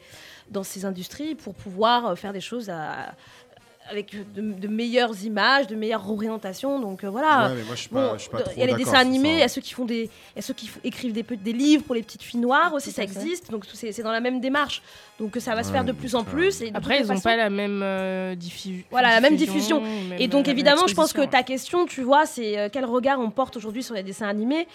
dans 0.51 0.65
ces 0.65 0.85
industries 0.85 1.35
pour 1.35 1.55
pouvoir 1.55 2.06
euh, 2.09 2.15
faire 2.16 2.32
des 2.32 2.40
choses 2.40 2.69
à- 2.69 3.15
avec 3.90 4.15
de, 4.35 4.40
de 4.43 4.69
meilleures 4.69 5.23
images, 5.24 5.66
de 5.66 5.74
meilleures 5.77 6.05
représentations. 6.06 6.78
Donc 6.81 7.05
euh, 7.05 7.10
voilà. 7.10 7.52
Ouais, 7.55 7.62
Bon, 7.90 8.16
Il 8.56 8.60
y 8.60 8.62
a 8.62 8.66
les 8.66 8.74
dessins 8.74 8.98
animés, 8.98 9.28
ça. 9.31 9.35
il 9.35 9.40
y 9.40 9.43
a 9.43 9.48
ceux 9.48 9.60
qui 9.60 9.73
font 9.74 9.85
des, 9.85 10.02
il 10.35 10.36
y 10.36 10.39
a 10.39 10.43
ceux 10.43 10.55
qui 10.55 10.70
écrivent 10.85 11.12
des, 11.12 11.52
livres 11.52 11.85
pour 11.85 11.94
les 11.94 12.02
petites 12.02 12.23
filles 12.23 12.40
noires 12.40 12.73
aussi, 12.74 12.90
ça 12.90 12.97
fait. 13.02 13.02
existe. 13.02 13.51
Donc 13.51 13.65
c'est 13.73 14.02
dans 14.02 14.12
la 14.12 14.20
même 14.20 14.40
démarche. 14.40 14.82
Donc 15.19 15.36
ça 15.40 15.55
va 15.55 15.65
se 15.65 15.73
faire 15.73 15.85
de 15.85 15.93
plus 15.93 16.15
en 16.15 16.23
plus. 16.24 16.60
Et 16.60 16.70
de 16.70 16.77
Après, 16.77 17.01
ils 17.01 17.06
n'ont 17.06 17.19
pas 17.20 17.36
la 17.36 17.51
même 17.51 17.81
euh, 17.82 18.35
diffu- 18.36 18.85
voilà, 18.90 19.10
la 19.10 19.20
même 19.20 19.36
diffusion. 19.36 19.81
même, 19.81 20.12
Et 20.19 20.28
donc, 20.28 20.47
euh, 20.47 20.51
évidemment, 20.52 20.86
je 20.86 20.94
pense 20.94 21.12
que 21.12 21.24
ta 21.24 21.43
question, 21.43 21.86
tu 21.86 22.02
vois, 22.02 22.24
c'est 22.27 22.56
euh, 22.59 22.69
quel 22.70 22.85
regard 22.85 23.19
on 23.19 23.31
porte 23.31 23.56
aujourd'hui 23.56 23.82
sur 23.82 23.94
les 23.94 24.02
dessins 24.05 24.28
animés? 24.28 24.69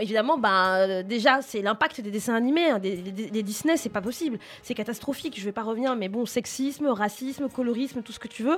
Évidemment, 0.00 0.36
bah, 0.38 0.76
euh, 0.78 1.02
déjà, 1.02 1.40
c'est 1.42 1.62
l'impact 1.62 2.00
des 2.00 2.10
dessins 2.10 2.34
animés. 2.34 2.70
hein, 2.70 2.78
des, 2.80 2.96
des- 2.96 3.30
des 3.30 3.42
Disney, 3.42 3.76
c'est 3.76 3.88
pas 3.88 4.00
possible. 4.00 4.38
C'est 4.62 4.74
catastrophique. 4.74 5.38
Je 5.38 5.44
vais 5.44 5.52
pas 5.52 5.62
revenir, 5.62 5.94
mais 5.94 6.08
bon, 6.08 6.26
sexisme, 6.26 6.86
racisme, 6.88 7.48
colorisme, 7.48 8.02
tout 8.02 8.12
ce 8.12 8.18
que 8.18 8.28
tu 8.28 8.42
veux. 8.42 8.53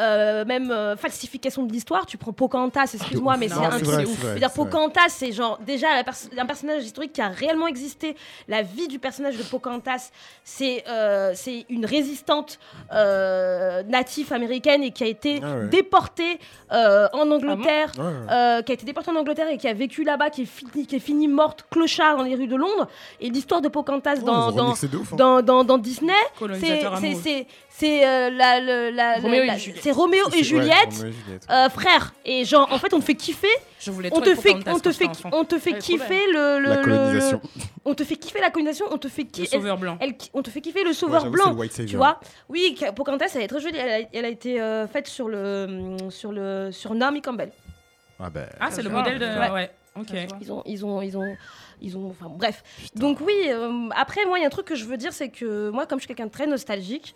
Euh, 0.00 0.44
même 0.44 0.72
euh, 0.72 0.96
falsification 0.96 1.62
de 1.62 1.72
l'histoire. 1.72 2.04
Tu 2.04 2.18
prends 2.18 2.32
Pocahontas, 2.32 2.90
excuse-moi, 2.94 3.34
ouf. 3.34 3.38
mais 3.38 3.48
c'est 3.48 3.54
un 3.64 3.68
truc. 3.70 3.84
Je 3.84 4.26
veux 4.26 4.38
dire. 4.40 4.52
Pocahontas, 4.52 5.08
c'est 5.10 5.30
genre 5.30 5.56
déjà 5.64 5.94
la 5.94 6.02
pers- 6.02 6.16
un 6.36 6.46
personnage 6.46 6.82
historique 6.84 7.12
qui 7.12 7.20
a 7.20 7.28
réellement 7.28 7.68
existé. 7.68 8.16
La 8.48 8.62
vie 8.62 8.88
du 8.88 8.98
personnage 8.98 9.36
de 9.36 9.44
Pocahontas, 9.44 10.10
c'est 10.42 10.82
euh, 10.88 11.30
c'est 11.36 11.64
une 11.68 11.86
résistante 11.86 12.58
euh, 12.92 13.82
native 13.84 14.32
américaine 14.32 14.82
et 14.82 14.90
qui 14.90 15.04
a 15.04 15.06
été 15.06 15.40
Ah 15.44 15.54
ouais. 15.58 15.68
déportée 15.68 16.40
euh, 16.72 17.06
en 17.12 17.30
Angleterre, 17.30 17.92
Ah 17.96 18.00
bon 18.00 18.12
euh, 18.32 18.62
qui 18.62 18.72
a 18.72 18.74
été 18.74 18.84
déportée 18.86 19.10
en 19.12 19.16
Angleterre 19.16 19.48
et 19.48 19.58
qui 19.58 19.68
a 19.68 19.74
vécu 19.74 20.02
là-bas, 20.02 20.30
qui 20.30 20.42
est 20.42 20.46
fini, 20.46 20.86
qui 20.88 20.96
est 20.96 21.00
fini 21.00 21.28
morte 21.28 21.66
clochard 21.70 22.16
dans 22.16 22.24
les 22.24 22.34
rues 22.34 22.48
de 22.48 22.56
Londres. 22.56 22.88
Et 23.20 23.30
l'histoire 23.30 23.60
de 23.60 23.68
Pocahontas 23.68 24.14
Oh, 24.22 24.24
dans, 24.24 24.50
dans, 24.52 24.70
ouf, 24.72 24.84
hein. 24.84 25.16
dans, 25.16 25.40
dans- 25.42 25.64
dans 25.64 25.78
Disney, 25.78 26.12
c'est 26.60 27.46
c'est- 27.76 28.06
euh, 28.06 28.30
la, 28.30 28.60
le- 28.60 28.90
la- 28.90 29.16
Roméo 29.18 29.42
et 29.42 29.58
Juliette. 29.58 29.82
c'est 29.82 29.90
Roméo 29.90 30.24
et 30.36 30.44
Juliette, 30.44 31.04
euh, 31.50 31.68
frère. 31.68 32.14
Et 32.24 32.44
genre, 32.44 32.68
en 32.72 32.78
fait, 32.78 32.92
on 32.94 33.00
te 33.00 33.04
fait 33.04 33.14
kiffer. 33.14 33.48
Je 33.80 33.90
voulais 33.90 34.08
on 34.12 34.16
trop 34.16 34.24
te 34.24 34.30
être 34.30 34.40
fait, 34.40 34.48
Pocahontas 34.54 34.72
on 34.72 34.78
te 34.78 34.84
quand 34.88 34.92
fait, 34.94 35.04
j'étais 35.04 35.10
enfant. 35.26 35.30
on 35.32 35.44
te 35.44 35.58
fait 35.58 35.70
Elle 35.70 35.76
est 35.76 35.80
trop 35.80 35.86
kiffer 35.92 36.26
le, 36.32 36.58
le- 36.60 36.68
La 36.68 36.76
le- 36.76 36.82
colonisation. 36.82 37.40
le- 37.56 37.62
on 37.84 37.94
te 37.94 38.04
fait 38.04 38.16
kiffer 38.16 38.40
la 38.40 38.50
colonisation, 38.50 38.86
on 38.90 38.98
te 38.98 39.08
fait 39.08 39.22
Le 39.24 39.28
kiffer. 39.28 39.56
sauveur 39.56 39.76
blanc. 39.76 39.98
Elle, 40.00 40.14
on 40.32 40.42
te 40.42 40.50
fait 40.50 40.60
kiffer 40.60 40.84
le 40.84 40.92
sauveur 40.92 41.28
blanc. 41.30 41.54
Tu 41.74 41.96
vois 41.96 42.20
Oui, 42.48 42.76
Ca- 42.78 42.92
Pocahontas, 42.92 43.32
elle 43.34 43.42
est 43.42 43.48
très 43.48 43.60
jolie. 43.60 43.76
Elle 43.76 44.04
a, 44.04 44.08
elle 44.12 44.24
a 44.24 44.28
été 44.28 44.60
euh, 44.60 44.86
faite 44.86 45.06
sur 45.08 45.28
le 45.28 45.96
sur 46.10 46.32
le 46.32 46.70
sur 46.72 46.94
Naomi 46.94 47.20
Campbell. 47.22 47.50
Ah 48.20 48.30
ben. 48.30 48.46
Ah, 48.60 48.68
c'est 48.70 48.82
le 48.82 48.90
modèle 48.90 49.18
de. 49.18 49.26
ouais. 49.26 49.50
Ouais, 49.50 49.70
ok. 49.98 50.08
Ils 50.40 50.52
ont 50.52 50.62
ils 50.64 50.86
ont 50.86 51.02
ils 51.02 51.18
ont 51.18 51.36
ils 51.82 51.96
ont 51.98 52.08
enfin 52.08 52.30
bref. 52.30 52.62
Donc 52.94 53.18
oui, 53.20 53.34
euh, 53.48 53.88
après 53.96 54.24
moi 54.26 54.38
il 54.38 54.42
y 54.42 54.44
a 54.44 54.46
un 54.46 54.50
truc 54.50 54.66
que 54.66 54.76
je 54.76 54.84
veux 54.84 54.96
dire 54.96 55.12
c'est 55.12 55.28
que 55.28 55.68
moi 55.70 55.84
comme 55.86 55.98
je 55.98 56.02
suis 56.04 56.08
quelqu'un 56.08 56.26
de 56.26 56.30
très 56.32 56.46
nostalgique, 56.46 57.14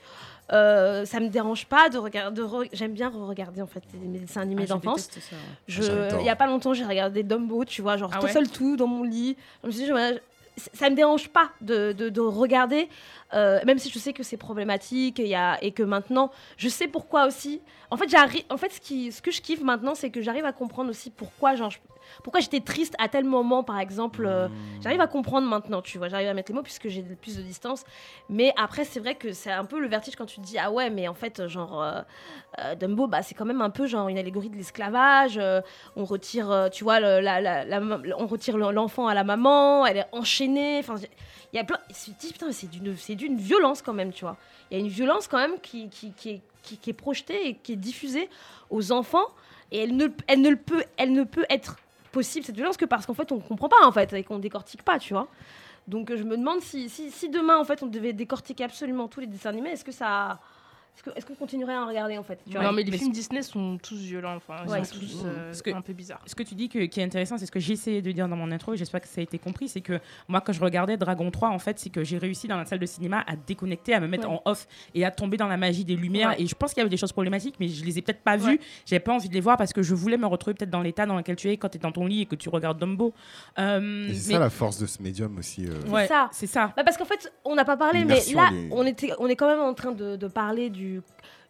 euh, 0.52 1.04
ça 1.04 1.20
me 1.20 1.28
dérange 1.28 1.66
pas 1.66 1.88
de 1.88 1.98
regarder 1.98 2.40
de 2.40 2.46
re- 2.46 2.68
j'aime 2.72 2.92
bien 2.92 3.08
regarder 3.10 3.60
en 3.62 3.66
fait 3.66 3.82
les 3.92 4.18
dessins 4.20 4.40
animés 4.40 4.64
Ah, 4.64 4.74
d'enfance. 4.74 5.08
déteste 5.08 5.30
ça, 5.30 5.36
ouais. 5.36 6.20
Il 6.20 6.26
y 6.26 6.30
a 6.30 6.36
pas 6.36 6.46
longtemps, 6.46 6.72
j'ai 6.74 6.84
regardé 6.84 7.22
Dumbo, 7.22 7.64
tu 7.64 7.82
vois, 7.82 7.96
genre 7.96 8.10
Ah 8.14 8.18
tout 8.18 8.26
ouais 8.26 8.32
seul 8.32 8.48
tout 8.48 8.76
dans 8.76 8.86
mon 8.86 9.02
lit. 9.02 9.36
Je 9.62 9.66
me 9.66 9.72
suis 9.72 9.82
dit, 9.82 9.88
je- 9.88 10.18
ça 10.74 10.90
me 10.90 10.96
dérange 10.96 11.28
pas 11.28 11.50
de, 11.60 11.92
de- 11.92 12.08
de 12.08 12.20
regarder, 12.20 12.88
euh, 13.34 13.60
même 13.64 13.78
si 13.78 13.90
je 13.90 13.98
sais 13.98 14.12
que 14.12 14.22
c'est 14.24 14.36
problématique 14.36 15.20
et, 15.20 15.24
il 15.24 15.28
y 15.28 15.34
a, 15.34 15.62
et 15.62 15.70
que 15.72 15.82
maintenant, 15.84 16.30
je 16.56 16.68
sais 16.68 16.88
pourquoi 16.88 17.26
aussi. 17.26 17.60
En 17.90 17.96
fait, 17.96 18.08
j'arrive, 18.08 18.42
en 18.50 18.56
fait 18.56 18.72
ce, 18.72 18.80
qui, 18.80 19.12
ce 19.12 19.22
que 19.22 19.30
je 19.30 19.40
kiffe 19.40 19.60
maintenant, 19.62 19.94
c'est 19.94 20.10
que 20.10 20.20
j'arrive 20.20 20.44
à 20.44 20.52
comprendre 20.52 20.90
aussi 20.90 21.10
pourquoi, 21.10 21.54
genre, 21.54 21.70
je- 21.70 21.78
pourquoi 22.22 22.40
j'étais 22.40 22.60
triste 22.60 22.94
à 22.98 23.08
tel 23.08 23.24
moment, 23.24 23.62
par 23.62 23.78
exemple. 23.80 24.24
euh, 24.26 24.48
J'arrive 24.80 25.00
à 25.00 25.06
comprendre 25.06 25.46
maintenant, 25.48 25.82
tu 25.82 25.98
vois, 25.98 26.08
j'arrive 26.08 26.28
à 26.28 26.34
mettre 26.34 26.50
les 26.52 26.54
mots 26.56 26.62
puisque 26.62 26.88
j'ai 26.88 27.02
plus 27.02 27.36
de 27.36 27.42
distance. 27.42 27.84
Mais 28.28 28.52
après, 28.56 28.84
c'est 28.84 29.00
vrai 29.00 29.14
que 29.14 29.32
c'est 29.32 29.50
un 29.50 29.64
peu 29.64 29.78
le 29.80 29.88
vertige 29.88 30.16
quand 30.16 30.26
tu 30.26 30.36
te 30.40 30.44
dis, 30.46 30.58
ah 30.58 30.70
ouais, 30.70 30.90
mais 30.90 31.08
en 31.08 31.14
fait, 31.14 31.46
genre, 31.48 31.82
euh, 31.82 32.00
euh, 32.60 32.74
Dumbo, 32.74 33.06
bah, 33.06 33.22
c'est 33.22 33.34
quand 33.34 33.44
même 33.44 33.60
un 33.62 33.70
peu 33.70 33.86
genre 33.86 34.08
une 34.08 34.18
allégorie 34.18 34.50
de 34.50 34.56
l'esclavage. 34.56 35.38
euh, 35.38 35.60
on 35.96 36.04
retire, 36.04 36.50
euh, 36.50 36.68
tu 36.68 36.84
vois, 36.84 37.00
le- 37.00 37.20
la, 37.20 37.40
la- 37.40 37.64
la- 37.64 37.80
on 38.18 38.26
retire 38.26 38.56
le- 38.56 38.70
l'enfant 38.72 39.06
à 39.08 39.14
la 39.14 39.24
maman, 39.24 39.86
elle 39.86 39.98
est 39.98 40.06
enchaînée. 40.12 40.78
Enfin, 40.80 40.96
il 41.52 41.56
y 41.56 41.58
a 41.58 41.64
plein. 41.64 41.78
Putain, 42.32 42.52
c'est 42.52 42.68
d'une, 42.70 42.96
c'est 42.96 43.14
d'une 43.14 43.36
violence 43.36 43.82
quand 43.82 43.92
même, 43.94 44.12
tu 44.12 44.24
vois. 44.24 44.36
Il 44.70 44.76
y 44.76 44.80
a 44.80 44.84
une 44.84 44.90
violence 44.90 45.28
quand 45.28 45.38
même 45.38 45.58
qui, 45.60 45.88
qui, 45.88 46.12
qui 46.12 46.30
est, 46.30 46.40
qui, 46.62 46.76
qui 46.76 46.90
est 46.90 46.94
projetée 46.94 47.48
et 47.48 47.54
qui 47.54 47.72
est 47.72 47.76
diffusée 47.76 48.28
aux 48.70 48.92
enfants. 48.92 49.26
Et 49.72 49.82
elle 49.84 49.96
ne, 49.96 50.06
elle 50.26 50.40
ne, 50.40 50.54
peut, 50.54 50.82
elle 50.96 51.12
ne 51.12 51.24
peut 51.24 51.44
être 51.50 51.76
possible, 52.12 52.44
cette 52.44 52.56
violence, 52.56 52.76
que 52.76 52.84
parce 52.84 53.06
qu'en 53.06 53.14
fait, 53.14 53.30
on 53.32 53.38
comprend 53.40 53.68
pas, 53.68 53.84
en 53.84 53.92
fait, 53.92 54.12
et 54.12 54.24
qu'on 54.24 54.38
décortique 54.38 54.82
pas, 54.82 54.98
tu 54.98 55.12
vois. 55.12 55.28
Donc, 55.86 56.14
je 56.14 56.22
me 56.22 56.36
demande 56.36 56.60
si, 56.60 56.88
si, 56.88 57.10
si 57.10 57.28
demain, 57.28 57.58
en 57.58 57.64
fait, 57.64 57.82
on 57.82 57.86
devait 57.86 58.12
décortiquer 58.12 58.64
absolument 58.64 59.08
tous 59.08 59.20
les 59.20 59.26
dessins 59.26 59.50
animés, 59.50 59.70
est-ce 59.70 59.84
que 59.84 59.92
ça. 59.92 60.40
Est-ce 61.16 61.24
que- 61.26 61.32
continuerait 61.38 61.74
à 61.74 61.82
en 61.82 61.86
regarder, 61.88 62.18
en 62.18 62.22
fait 62.24 62.38
tu 62.44 62.52
vois? 62.52 62.62
Non, 62.64 62.72
mais 62.72 62.82
les 62.82 62.90
Mais 62.90 62.98
films 62.98 63.12
Disney 63.12 63.42
sont 63.42 63.78
tous 63.78 63.96
violents. 63.96 64.34
Enfin, 64.36 64.56
ils 64.66 64.70
Ouais, 64.70 64.84
sont 64.84 64.94
ils 64.96 65.00
tous 65.00 65.06
sont- 65.20 65.26
euh, 65.26 65.46
Parce 65.46 65.62
que- 65.62 65.70
un 65.70 65.80
peu 65.80 65.92
bizarres. 65.92 66.20
Ce 66.26 66.34
que 66.34 66.42
tu 66.42 66.54
dis 66.54 66.68
que, 66.68 66.80
qui 66.86 67.00
est 67.00 67.04
intéressant, 67.04 67.38
c'est 67.38 67.46
ce 67.46 67.52
que 67.52 67.60
j'ai 67.60 67.74
essayé 67.74 68.02
de 68.02 68.10
dire 68.12 68.28
dans 68.28 68.36
mon 68.36 68.50
intro 68.50 68.74
et 68.74 68.76
j'espère 68.76 69.00
que 69.00 69.06
ça 69.08 69.20
a 69.20 69.24
été 69.24 69.38
compris, 69.38 69.68
c'est 69.68 69.80
que 69.80 70.00
moi 70.26 70.40
quand 70.40 70.52
je 70.52 70.60
regardais 70.60 70.96
Dragon 70.96 71.30
3, 71.30 71.50
en 71.50 71.58
fait, 71.58 71.78
c'est 71.78 71.90
que 71.90 72.02
j'ai 72.04 72.18
réussi 72.18 72.48
dans 72.48 72.56
la 72.56 72.64
salle 72.64 72.78
de 72.80 72.86
cinéma 72.86 73.24
à 73.26 73.36
déconnecter, 73.36 73.94
à 73.94 74.00
me 74.00 74.08
mettre 74.08 74.28
Ouais. 74.28 74.34
en 74.44 74.50
off 74.50 74.66
et 74.94 75.04
à 75.04 75.10
tomber 75.10 75.36
dans 75.36 75.46
la 75.48 75.56
magie 75.56 75.84
des 75.84 75.94
lumières. 75.96 76.30
Ouais. 76.30 76.42
Et 76.42 76.46
je 76.46 76.54
pense 76.54 76.72
qu'il 76.74 76.80
y 76.80 76.82
avait 76.82 76.90
des 76.90 76.96
choses 76.96 77.12
problématiques, 77.12 77.54
mais 77.60 77.68
je 77.68 77.84
les 77.84 77.98
ai 77.98 78.02
peut-être 78.02 78.22
pas 78.22 78.36
vues. 78.36 78.44
Ouais. 78.52 78.60
J'avais 78.84 79.00
pas 79.00 79.12
envie 79.14 79.28
de 79.28 79.34
les 79.34 79.40
voir 79.40 79.56
parce 79.56 79.72
que 79.72 79.82
je 79.82 79.94
voulais 79.94 80.16
me 80.18 80.26
retrouver 80.26 80.54
peut-être 80.54 80.70
dans 80.70 80.82
l'état 80.82 81.06
dans 81.06 81.16
lequel 81.16 81.36
tu 81.36 81.48
es 81.50 81.56
quand 81.56 81.68
tu 81.68 81.76
es 81.76 81.80
dans 81.80 81.92
ton 81.92 82.06
lit 82.06 82.22
et 82.22 82.26
que 82.26 82.34
tu 82.34 82.48
regardes 82.48 82.78
Dumbo. 82.80 83.14
Euh, 83.58 84.06
C'est 84.08 84.12
mais- 84.12 84.14
ça 84.34 84.38
la 84.38 84.50
force 84.50 84.78
de 84.80 84.86
ce 84.86 85.02
médium 85.02 85.38
aussi. 85.38 85.66
euh. 85.66 86.06
Ça. 86.08 86.28
c'est 86.32 86.46
ça. 86.46 86.72
Bah, 86.76 86.84
parce 86.84 86.96
qu'en 86.96 87.04
fait, 87.04 87.32
on 87.44 87.54
n'a 87.54 87.64
pas 87.64 87.76
parlé, 87.76 88.04
mais 88.04 88.14
là, 88.34 88.50
est- 88.52 88.68
on, 88.72 88.84
était, 88.86 89.12
on 89.18 89.26
est 89.28 89.36
quand 89.36 89.46
même 89.48 89.60
en 89.60 89.74
train 89.74 89.92
de, 89.92 90.16
de 90.16 90.26
parler 90.26 90.70
du, 90.70 90.87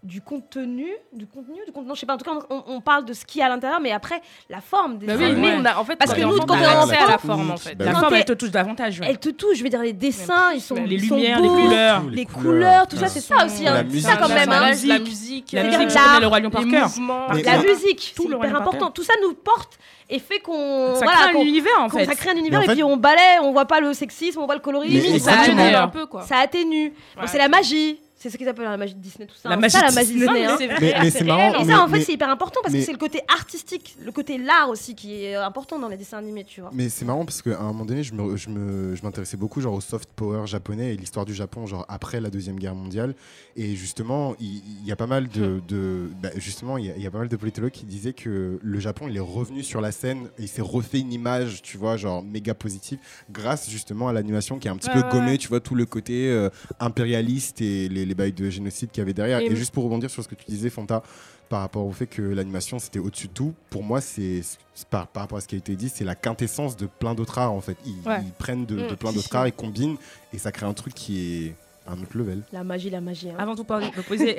du 0.05 0.21
contenu, 0.21 0.87
du 1.13 1.27
contenu, 1.27 1.57
du 1.67 1.73
contenu, 1.73 1.91
je 1.93 1.99
sais 1.99 2.07
pas, 2.07 2.15
en 2.15 2.19
tout 2.19 2.25
cas, 2.25 2.39
on, 2.51 2.63
on 2.69 2.81
parle 2.81 3.05
de 3.05 3.13
ce 3.13 3.25
qu'il 3.25 3.41
y 3.41 3.43
a 3.43 3.47
à 3.47 3.49
l'intérieur, 3.49 3.81
mais 3.81 3.91
après, 3.91 4.23
la 4.49 4.61
forme 4.61 4.97
des 4.99 5.07
Bah 5.09 5.15
oui, 5.19 5.25
animés, 5.25 5.51
nous, 5.57 5.63
on 5.63 5.65
a, 5.65 5.77
en 5.77 5.85
fait, 5.85 5.97
Parce 5.97 6.15
que 6.15 6.21
nous, 6.21 6.37
quand 6.39 6.55
on 6.55 6.61
est 6.61 6.65
accès 6.65 6.97
à 6.97 7.11
la 7.11 7.19
forme, 7.19 7.51
en 7.51 7.57
fait. 7.57 7.75
bah 7.75 7.85
La 7.87 7.93
Quand 7.95 8.01
forme, 8.03 8.15
elle 8.15 8.25
te 8.25 8.33
touche 8.35 8.53
davantage. 8.53 9.01
ouais. 9.01 9.07
elle 9.11 9.19
te 9.19 9.31
touche, 9.31 9.59
je 9.59 9.65
veux 9.65 9.69
dire, 9.69 9.83
les 9.83 9.93
dessins, 9.93 10.53
ils 10.55 10.61
sont 10.61 10.77
Les 10.77 10.99
lumières, 10.99 11.41
les 11.41 11.49
couleurs. 11.49 12.03
les 12.13 12.27
couleurs, 12.27 12.87
tout 12.87 12.95
ça, 12.95 13.03
ouais. 13.03 13.09
c'est 13.09 13.21
ça 13.21 13.45
aussi, 13.45 13.65
La 13.65 13.81
hein, 13.81 13.85
ça 14.01 14.17
quand 14.17 14.29
la 14.29 14.35
même, 14.37 14.51
hein. 14.53 14.61
la 14.61 14.69
musique, 15.01 15.51
La 15.53 15.63
euh, 15.63 15.65
musique, 15.65 15.89
connais 15.89 16.21
le 16.21 16.27
Roi 16.29 16.41
Lion 16.41 16.51
par 16.51 16.65
cœur. 16.69 16.89
Mais- 17.35 17.43
La 17.43 17.59
musique, 17.59 18.13
Tout 18.15 18.23
c'est 18.23 18.29
le 18.29 18.37
hyper 18.37 18.55
important. 18.57 18.91
Tout 18.93 19.03
ça 19.03 19.15
nous 19.21 19.35
porte 19.35 19.81
et 20.09 20.21
fait 20.21 20.39
qu'on 20.39 20.95
Ça 20.95 21.05
voilà, 21.07 21.29
crée 21.31 21.39
un 21.41 21.43
univers 21.43 21.73
en 21.81 21.89
fait. 21.89 22.05
ça 22.07 22.15
crée 22.15 22.31
un 22.31 22.37
univers 22.37 22.61
Mais 22.61 22.67
en 22.67 22.67
et 22.67 22.67
fait- 22.69 22.75
puis 22.75 22.85
on 22.85 22.97
balaie, 22.97 23.41
on 23.43 23.51
voit 23.53 23.67
pas 23.67 23.81
le 23.81 23.93
sexisme, 23.95 24.39
on 24.39 24.47
voit 24.47 24.55
le 24.55 24.61
colorisme, 24.61 25.11
Mais 25.13 25.19
ça 25.19 25.41
atténue. 25.41 25.61
un 25.61 25.89
peu, 25.89 26.07
quoi. 26.07 26.23
Ça 26.23 26.37
atténue. 26.39 26.93
Bon, 27.17 27.23
c'est 27.27 27.37
la 27.39 27.49
magie. 27.49 27.99
C'est 28.21 28.31
ce 28.31 28.37
qu'ils 28.37 28.49
appellent 28.49 28.65
la 28.65 28.77
magie 28.77 28.95
de 28.97 29.01
Disney, 29.01 29.27
tout 29.29 29.35
ça. 29.41 29.49
La 29.49 29.55
hein. 29.55 29.59
magie 29.59 29.75
ça, 29.75 29.83
de 29.83 29.87
la 29.87 29.93
magie 29.93 30.13
Disney. 30.15 30.45
Hein. 30.45 30.57
mais 30.59 30.67
c'est 30.69 30.81
Mais, 30.81 30.95
mais 31.03 31.11
c'est 31.11 31.25
marrant. 31.25 31.55
Et 31.55 31.65
mais- 31.65 31.73
ça, 31.73 31.85
en 31.85 31.89
fait, 31.89 32.01
c'est 32.03 32.13
hyper 32.15 32.29
important 32.31 32.61
parce 32.63 32.73
mais- 32.73 32.81
que 32.81 32.85
c'est 32.87 32.93
le 32.93 32.99
côté 32.99 33.21
artistique, 33.33 33.97
le 34.05 34.11
côté 34.11 34.39
l'art 34.39 34.71
aussi 34.71 34.97
qui 34.97 35.23
est 35.23 35.37
important 35.37 35.79
dans 35.79 35.89
les 35.89 35.97
dessins 35.97 36.19
animés, 36.19 36.43
tu 36.45 36.61
vois. 36.61 36.71
Mais 36.73 36.89
c'est 36.89 37.05
marrant 37.05 37.25
parce 37.25 37.43
qu'à 37.43 37.61
un 37.61 37.65
moment 37.69 37.85
donné, 37.85 38.03
je 38.03 38.13
me- 38.15 38.37
je 38.37 38.49
me- 38.51 38.97
je 38.97 39.03
m'intéressais 39.05 39.37
beaucoup 39.37 39.61
genre 39.61 39.75
au 39.75 39.81
soft 39.81 40.09
power 40.17 40.47
japonais 40.49 40.95
et 40.95 40.97
l'histoire 40.97 41.25
du 41.27 41.33
Japon 41.35 41.67
genre 41.67 41.85
après 41.89 42.21
la 42.21 42.29
deuxième 42.31 42.59
guerre 42.59 42.75
mondiale. 42.75 43.15
Et 43.55 43.77
justement, 43.77 44.35
il 44.41 44.63
y, 44.85 44.91
a 44.91 44.97
pas 44.97 45.07
mal 45.07 45.29
de, 45.29 45.61
de- 45.69 46.11
bah, 46.21 46.31
justement, 46.37 46.77
il 46.77 46.87
y, 46.87 46.91
a- 46.91 46.97
il 46.97 47.03
y 47.03 47.07
a 47.07 47.11
pas 47.13 47.19
mal 47.19 47.29
de 47.29 47.37
politologues 47.37 47.71
qui 47.73 47.87
disaient 47.87 48.13
que 48.15 48.59
le 48.61 48.81
Japon, 48.81 49.07
il 49.09 49.17
est 49.17 49.21
revenu 49.21 49.63
sur 49.63 49.81
la 49.81 49.93
scène 49.93 50.29
et 50.39 50.43
il 50.43 50.49
s'est 50.49 50.63
refait 50.63 50.99
une 51.01 51.13
image, 51.13 51.63
tu 51.63 51.77
vois, 51.79 51.97
genre 51.97 52.23
méga 52.25 52.55
positive 52.55 52.99
grâce 53.31 53.71
justement 53.71 54.09
à 54.09 54.13
l'animation 54.13 54.59
qui 54.59 54.69
a 54.69 54.73
un 54.73 54.77
petit 54.77 54.89
Ouais, 54.89 54.95
peu 54.95 55.03
ouais, 55.07 55.13
gommé, 55.13 55.31
ouais. 55.33 55.39
tu 55.39 55.47
vois, 55.49 55.61
tout 55.61 55.75
le 55.77 55.87
côté 55.87 56.29
euh, 56.29 56.51
impérialiste 56.81 57.61
et 57.61 57.89
les, 57.89 58.05
les 58.09 58.15
bails 58.15 58.33
de 58.33 58.51
génocide 58.51 58.91
qu'il 58.91 59.01
y 59.01 59.03
avait 59.03 59.13
derrière. 59.15 59.39
Et- 59.41 59.47
Et, 59.47 59.57
juste 59.57 59.73
pour 59.73 59.85
rebondir 59.85 60.11
sur 60.11 60.23
ce 60.25 60.29
que 60.29 60.35
tu 60.35 60.45
disais, 60.49 60.71
Fanta. 60.71 61.03
Par 61.49 61.61
rapport 61.61 61.87
au 61.87 61.93
fait 61.93 62.07
que 62.07 62.21
l'animation 62.21 62.79
c'était 62.79 62.99
au-dessus 62.99 63.29
de 63.29 63.33
tout, 63.33 63.55
pour 63.71 63.83
moi 63.83 64.03
c'est 64.03 64.43
par, 64.91 65.07
par 65.09 65.23
rapport 65.23 65.39
à 65.39 65.41
ce 65.41 65.49
qui 65.49 65.55
a 65.55 65.59
été 65.59 65.77
dit, 65.77 65.89
c'est 65.89 66.05
la 66.05 66.15
quintessence 66.15 66.77
de 66.77 66.85
plein 66.87 67.15
d'autres 67.15 67.39
arts 67.39 67.53
en 67.55 67.63
fait. 67.63 67.77
Ils, 67.87 68.07
Ouais. 68.07 68.21
ils 68.23 68.33
prennent 68.33 68.67
de, 68.67 68.77
de 68.77 68.93
Mm, 68.93 68.97
plein 68.97 69.13
d'autres 69.15 69.35
arts, 69.35 69.47
ils 69.49 69.53
combinent 69.55 69.97
et 70.35 70.39
ça 70.39 70.53
crée 70.53 70.67
un 70.67 70.75
truc 70.75 70.93
qui 70.93 71.47
est 71.47 71.55
un 71.89 72.03
autre 72.03 72.17
level. 72.17 72.43
La 72.53 72.65
magie, 72.65 72.91
la 72.91 73.01
magie. 73.01 73.31
hein. 73.31 73.35
Avant 73.39 73.55
de 73.55 73.63
poser, 73.63 73.87
poser- 74.09 74.37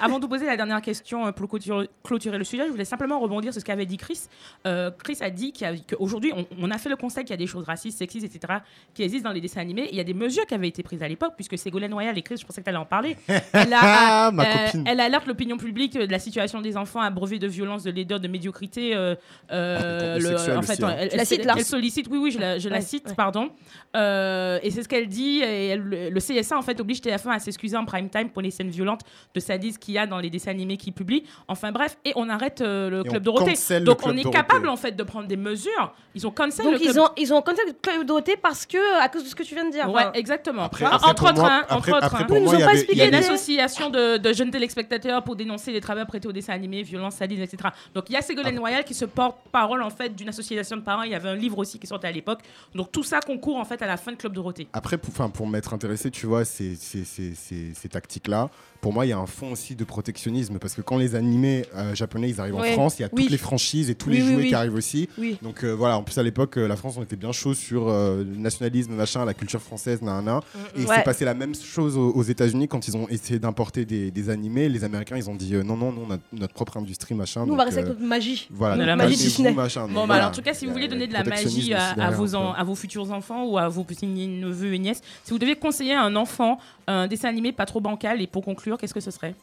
avant 0.00 0.18
de 0.18 0.26
poser 0.26 0.46
la 0.46 0.56
dernière 0.56 0.80
question 0.82 1.26
euh, 1.26 1.32
pour 1.32 1.48
clôturer, 1.48 1.88
clôturer 2.02 2.38
le 2.38 2.44
sujet, 2.44 2.64
je 2.66 2.70
voulais 2.70 2.84
simplement 2.84 3.18
rebondir 3.20 3.52
sur 3.52 3.60
ce 3.60 3.64
qu'avait 3.64 3.86
dit 3.86 3.96
Chris. 3.96 4.20
Euh, 4.66 4.90
Chris 5.02 5.18
a 5.20 5.30
dit 5.30 5.52
qu'aujourd'hui, 5.52 6.32
on, 6.36 6.46
on 6.60 6.70
a 6.70 6.78
fait 6.78 6.88
le 6.88 6.96
constat 6.96 7.22
qu'il 7.22 7.30
y 7.30 7.34
a 7.34 7.36
des 7.36 7.46
choses 7.46 7.64
racistes, 7.64 7.98
sexistes, 7.98 8.26
etc., 8.26 8.60
qui 8.94 9.02
existent 9.02 9.28
dans 9.28 9.34
les 9.34 9.40
dessins 9.40 9.60
animés. 9.60 9.88
Il 9.90 9.96
y 9.96 10.00
a 10.00 10.04
des 10.04 10.14
mesures 10.14 10.46
qui 10.46 10.54
avaient 10.54 10.68
été 10.68 10.82
prises 10.82 11.02
à 11.02 11.08
l'époque, 11.08 11.32
puisque 11.36 11.56
Ségolène 11.58 11.92
Royal 11.94 12.16
et 12.18 12.22
Chris, 12.22 12.36
je 12.40 12.44
pensais 12.46 12.60
que 12.60 12.64
tu 12.64 12.70
allais 12.70 12.78
en 12.78 12.84
parler. 12.84 13.16
Elle, 13.52 13.72
a- 13.72 14.30
Ma 14.32 14.44
euh, 14.44 14.64
copine. 14.66 14.84
elle 14.86 15.00
alerte 15.00 15.26
l'opinion 15.26 15.56
publique 15.56 15.94
de 15.94 16.10
la 16.10 16.18
situation 16.18 16.60
des 16.60 16.76
enfants 16.76 17.00
abreuvés 17.00 17.38
de 17.38 17.46
violence, 17.46 17.84
de 17.84 17.90
laideur, 17.90 18.20
de 18.20 18.28
médiocrité. 18.28 18.94
euh, 18.94 19.14
euh, 19.52 20.14
contenu 20.14 20.30
le- 20.30 20.36
sexuel 20.36 20.58
en 20.58 20.62
fait, 20.62 20.72
aussi, 20.72 20.84
hein. 20.84 20.96
elle, 20.98 21.16
la 21.16 21.24
cites, 21.24 21.44
là 21.44 21.54
elle 21.56 21.64
sollicite, 21.64 22.08
oui, 22.10 22.18
oui, 22.18 22.30
je 22.30 22.38
la, 22.38 22.58
je 22.58 22.68
la 22.68 22.76
Ouais, 22.76 22.82
cite, 22.82 23.06
ouais. 23.08 23.14
pardon. 23.14 23.50
Euh, 23.94 24.58
et 24.62 24.70
c'est 24.70 24.82
ce 24.82 24.88
qu'elle 24.88 25.08
dit. 25.08 25.38
Et 25.40 25.68
elle- 25.68 25.80
le 25.80 26.10
le 26.10 26.20
En 26.56 26.62
fait, 26.62 26.80
oblige 26.80 27.00
TF1 27.00 27.28
à 27.30 27.38
s'excuser 27.38 27.76
en 27.76 27.84
prime 27.84 28.08
time 28.08 28.30
pour 28.30 28.42
les 28.42 28.50
scènes 28.50 28.70
violentes 28.70 29.02
de 29.34 29.40
sadisme 29.40 29.78
qu'il 29.78 29.94
y 29.94 29.98
a 29.98 30.06
dans 30.06 30.18
les 30.18 30.30
dessins 30.30 30.50
animés 30.50 30.76
qu'ils 30.76 30.92
publient. 30.92 31.24
Enfin 31.48 31.72
bref, 31.72 31.96
et 32.04 32.12
on 32.16 32.28
arrête 32.28 32.60
euh, 32.60 32.90
le 32.90 33.00
Et 33.00 33.08
Club 33.08 33.22
on 33.22 33.24
Dorothée. 33.24 33.50
cancel 33.52 33.84
Donc 33.84 33.98
Club 33.98 34.14
on 34.14 34.18
est 34.18 34.22
Dorothée. 34.22 34.38
capable, 34.38 34.68
en 34.68 34.76
fait, 34.76 34.92
de 34.92 35.02
prendre 35.02 35.28
des 35.28 35.36
mesures. 35.36 35.94
Ils 36.14 36.26
ont 36.26 36.30
cancel 36.30 36.64
Donc 36.64 36.74
le 36.74 36.78
Club 36.80 36.94
ils 36.94 37.00
ont, 37.00 37.08
ils 37.16 37.32
ont 37.34 37.42
contacté 37.42 37.66
le 37.66 37.72
Club 37.74 38.06
Dorothée 38.06 38.36
parce 38.36 38.66
que, 38.66 39.00
à 39.02 39.08
cause 39.08 39.24
de 39.24 39.28
ce 39.28 39.34
que 39.34 39.42
tu 39.42 39.54
viens 39.54 39.66
de 39.66 39.70
dire. 39.72 39.86
Ouais, 39.90 40.02
enfin, 40.02 40.12
exactement. 40.14 40.62
Après- 40.64 40.84
Enfin, 40.86 40.96
après, 40.96 41.10
entre 41.10 41.24
autres, 41.30 41.44
hein, 41.44 41.62
entre 41.70 41.88
autres, 41.96 42.14
hein. 42.14 42.26
nous 42.30 42.36
ont 42.36 42.50
pas 42.50 42.54
avait- 42.64 42.72
expliqué 42.72 42.92
Il 42.92 42.98
y 42.98 43.02
a 43.02 43.06
une 43.08 43.14
association 43.14 43.90
de, 43.90 44.16
de 44.16 44.32
jeunes 44.32 44.50
téléspectateurs 44.50 45.22
pour 45.22 45.36
dénoncer 45.36 45.72
les 45.72 45.80
travaux 45.80 46.04
prêtés 46.06 46.28
aux 46.28 46.32
dessins 46.32 46.52
animés, 46.52 46.82
violences, 46.82 47.16
sadisme, 47.16 47.42
etc. 47.42 47.68
Donc 47.94 48.04
il 48.08 48.12
y 48.14 48.16
a 48.16 48.22
Ségolène 48.22 48.58
Royal 48.58 48.84
qui 48.84 48.94
se 48.94 49.04
porte 49.04 49.36
parole 49.52 49.82
en 49.82 49.90
fait 49.90 50.14
d'une 50.14 50.28
association 50.28 50.76
de 50.76 50.82
parents. 50.82 51.02
Il 51.02 51.10
y 51.10 51.14
avait 51.14 51.28
un 51.28 51.34
livre 51.34 51.58
aussi 51.58 51.78
qui 51.78 51.86
sortait 51.86 52.08
à 52.08 52.12
l'époque. 52.12 52.40
Donc 52.74 52.92
tout 52.92 53.02
ça 53.02 53.20
concourt 53.20 53.56
en 53.56 53.64
fait 53.64 53.80
à 53.82 53.86
la 53.86 53.96
fin 53.96 54.12
de 54.12 54.16
Club 54.16 54.32
Dorothée. 54.32 54.68
Après, 54.72 54.96
pour, 54.98 55.10
enfin, 55.10 55.28
pour 55.28 55.46
m'être 55.46 55.74
intéressé, 55.74 56.10
tu 56.10 56.26
vois, 56.26 56.44
ces, 56.46 57.88
tactiques-là, 57.90 58.50
pour 58.80 58.92
moi, 58.92 59.06
il 59.06 59.10
y 59.10 59.12
a 59.12 59.18
un 59.18 59.26
fond 59.26 59.52
aussi 59.52 59.74
de 59.74 59.84
protectionnisme. 59.84 60.58
Parce 60.58 60.74
que 60.74 60.82
quand 60.82 60.96
les 60.98 61.14
animés 61.14 61.64
euh, 61.74 61.94
japonais 61.94 62.28
ils 62.30 62.40
arrivent 62.40 62.54
Ouais. 62.56 62.70
en 62.70 62.72
France, 62.74 62.98
il 62.98 63.02
y 63.02 63.04
a 63.04 63.08
Oui. 63.12 63.22
toutes 63.22 63.30
les 63.32 63.38
franchises 63.38 63.90
et 63.90 63.94
tous 63.94 64.08
Oui, 64.10 64.16
les 64.16 64.22
jouets 64.22 64.36
oui. 64.36 64.48
qui 64.48 64.54
arrivent 64.54 64.74
aussi. 64.74 65.08
Oui. 65.18 65.38
Donc 65.42 65.64
euh, 65.64 65.72
voilà, 65.74 65.96
en 65.98 66.02
plus 66.02 66.16
à 66.18 66.22
l'époque, 66.22 66.56
euh, 66.58 66.66
la 66.68 66.76
France, 66.76 66.94
on 66.98 67.02
était 67.02 67.16
bien 67.16 67.32
chaud 67.32 67.54
sur 67.54 67.88
euh, 67.88 68.18
le 68.24 68.36
nationalisme, 68.36 68.92
machin, 68.94 69.24
la 69.24 69.34
culture 69.34 69.60
française, 69.60 70.02
nanana. 70.02 70.40
Et 70.76 70.84
Ouais. 70.84 70.96
c'est 70.96 71.02
passé 71.04 71.24
la 71.24 71.34
même 71.34 71.54
chose 71.54 71.96
aux, 71.96 72.10
aux 72.12 72.22
États-Unis 72.22 72.68
quand 72.68 72.86
ils 72.88 72.96
ont 72.96 73.08
essayé 73.08 73.38
d'importer 73.38 73.84
des, 73.84 74.10
des 74.10 74.30
animés. 74.30 74.68
Les 74.68 74.84
Américains, 74.84 75.16
ils 75.16 75.28
ont 75.28 75.34
dit 75.34 75.54
euh, 75.54 75.62
non, 75.62 75.76
non, 75.76 75.92
nous, 75.92 76.02
on 76.08 76.12
a 76.14 76.18
notre 76.32 76.54
propre 76.54 76.76
industrie, 76.76 77.14
machin. 77.14 77.46
Nous, 77.46 77.52
on 77.52 77.56
va 77.56 77.64
rester 77.64 77.80
euh, 77.80 77.84
avec 77.84 77.94
notre 77.98 78.06
magie. 78.08 78.48
Voilà, 78.50 78.84
la 78.84 78.96
magie 78.96 79.16
Disney. 79.16 79.52
machin. 79.52 79.82
Donc 79.82 79.90
Bon, 79.90 80.00
bah, 80.00 80.06
voilà. 80.06 80.22
alors, 80.24 80.30
en 80.30 80.34
tout 80.34 80.42
cas, 80.42 80.54
si 80.54 80.66
vous 80.66 80.72
voulez 80.72 80.88
donner 80.88 81.06
de 81.06 81.12
la 81.12 81.24
magie 81.24 81.72
à, 81.74 82.10
vos, 82.10 82.34
un 82.34 82.38
en- 82.38 82.52
peu. 82.52 82.58
à 82.60 82.64
vos 82.64 82.74
futurs 82.74 83.10
enfants 83.12 83.44
ou 83.46 83.58
à 83.58 83.68
vos 83.68 83.84
petits 83.84 84.06
neveux 84.06 84.74
et 84.74 84.78
nièces, 84.78 85.00
si 85.24 85.30
vous 85.30 85.38
deviez 85.38 85.56
conseiller 85.56 85.94
à 85.94 86.02
un 86.02 86.16
enfant 86.16 86.58
un 86.86 87.06
dessin 87.06 87.28
animé 87.28 87.52
pas 87.52 87.66
trop 87.66 87.80
bancal, 87.80 88.20
et 88.22 88.26
pour 88.26 88.44
conclure, 88.44 88.78
qu'est-ce 88.78 88.94
que 88.94 89.00
ce 89.00 89.10
serait? 89.10 89.34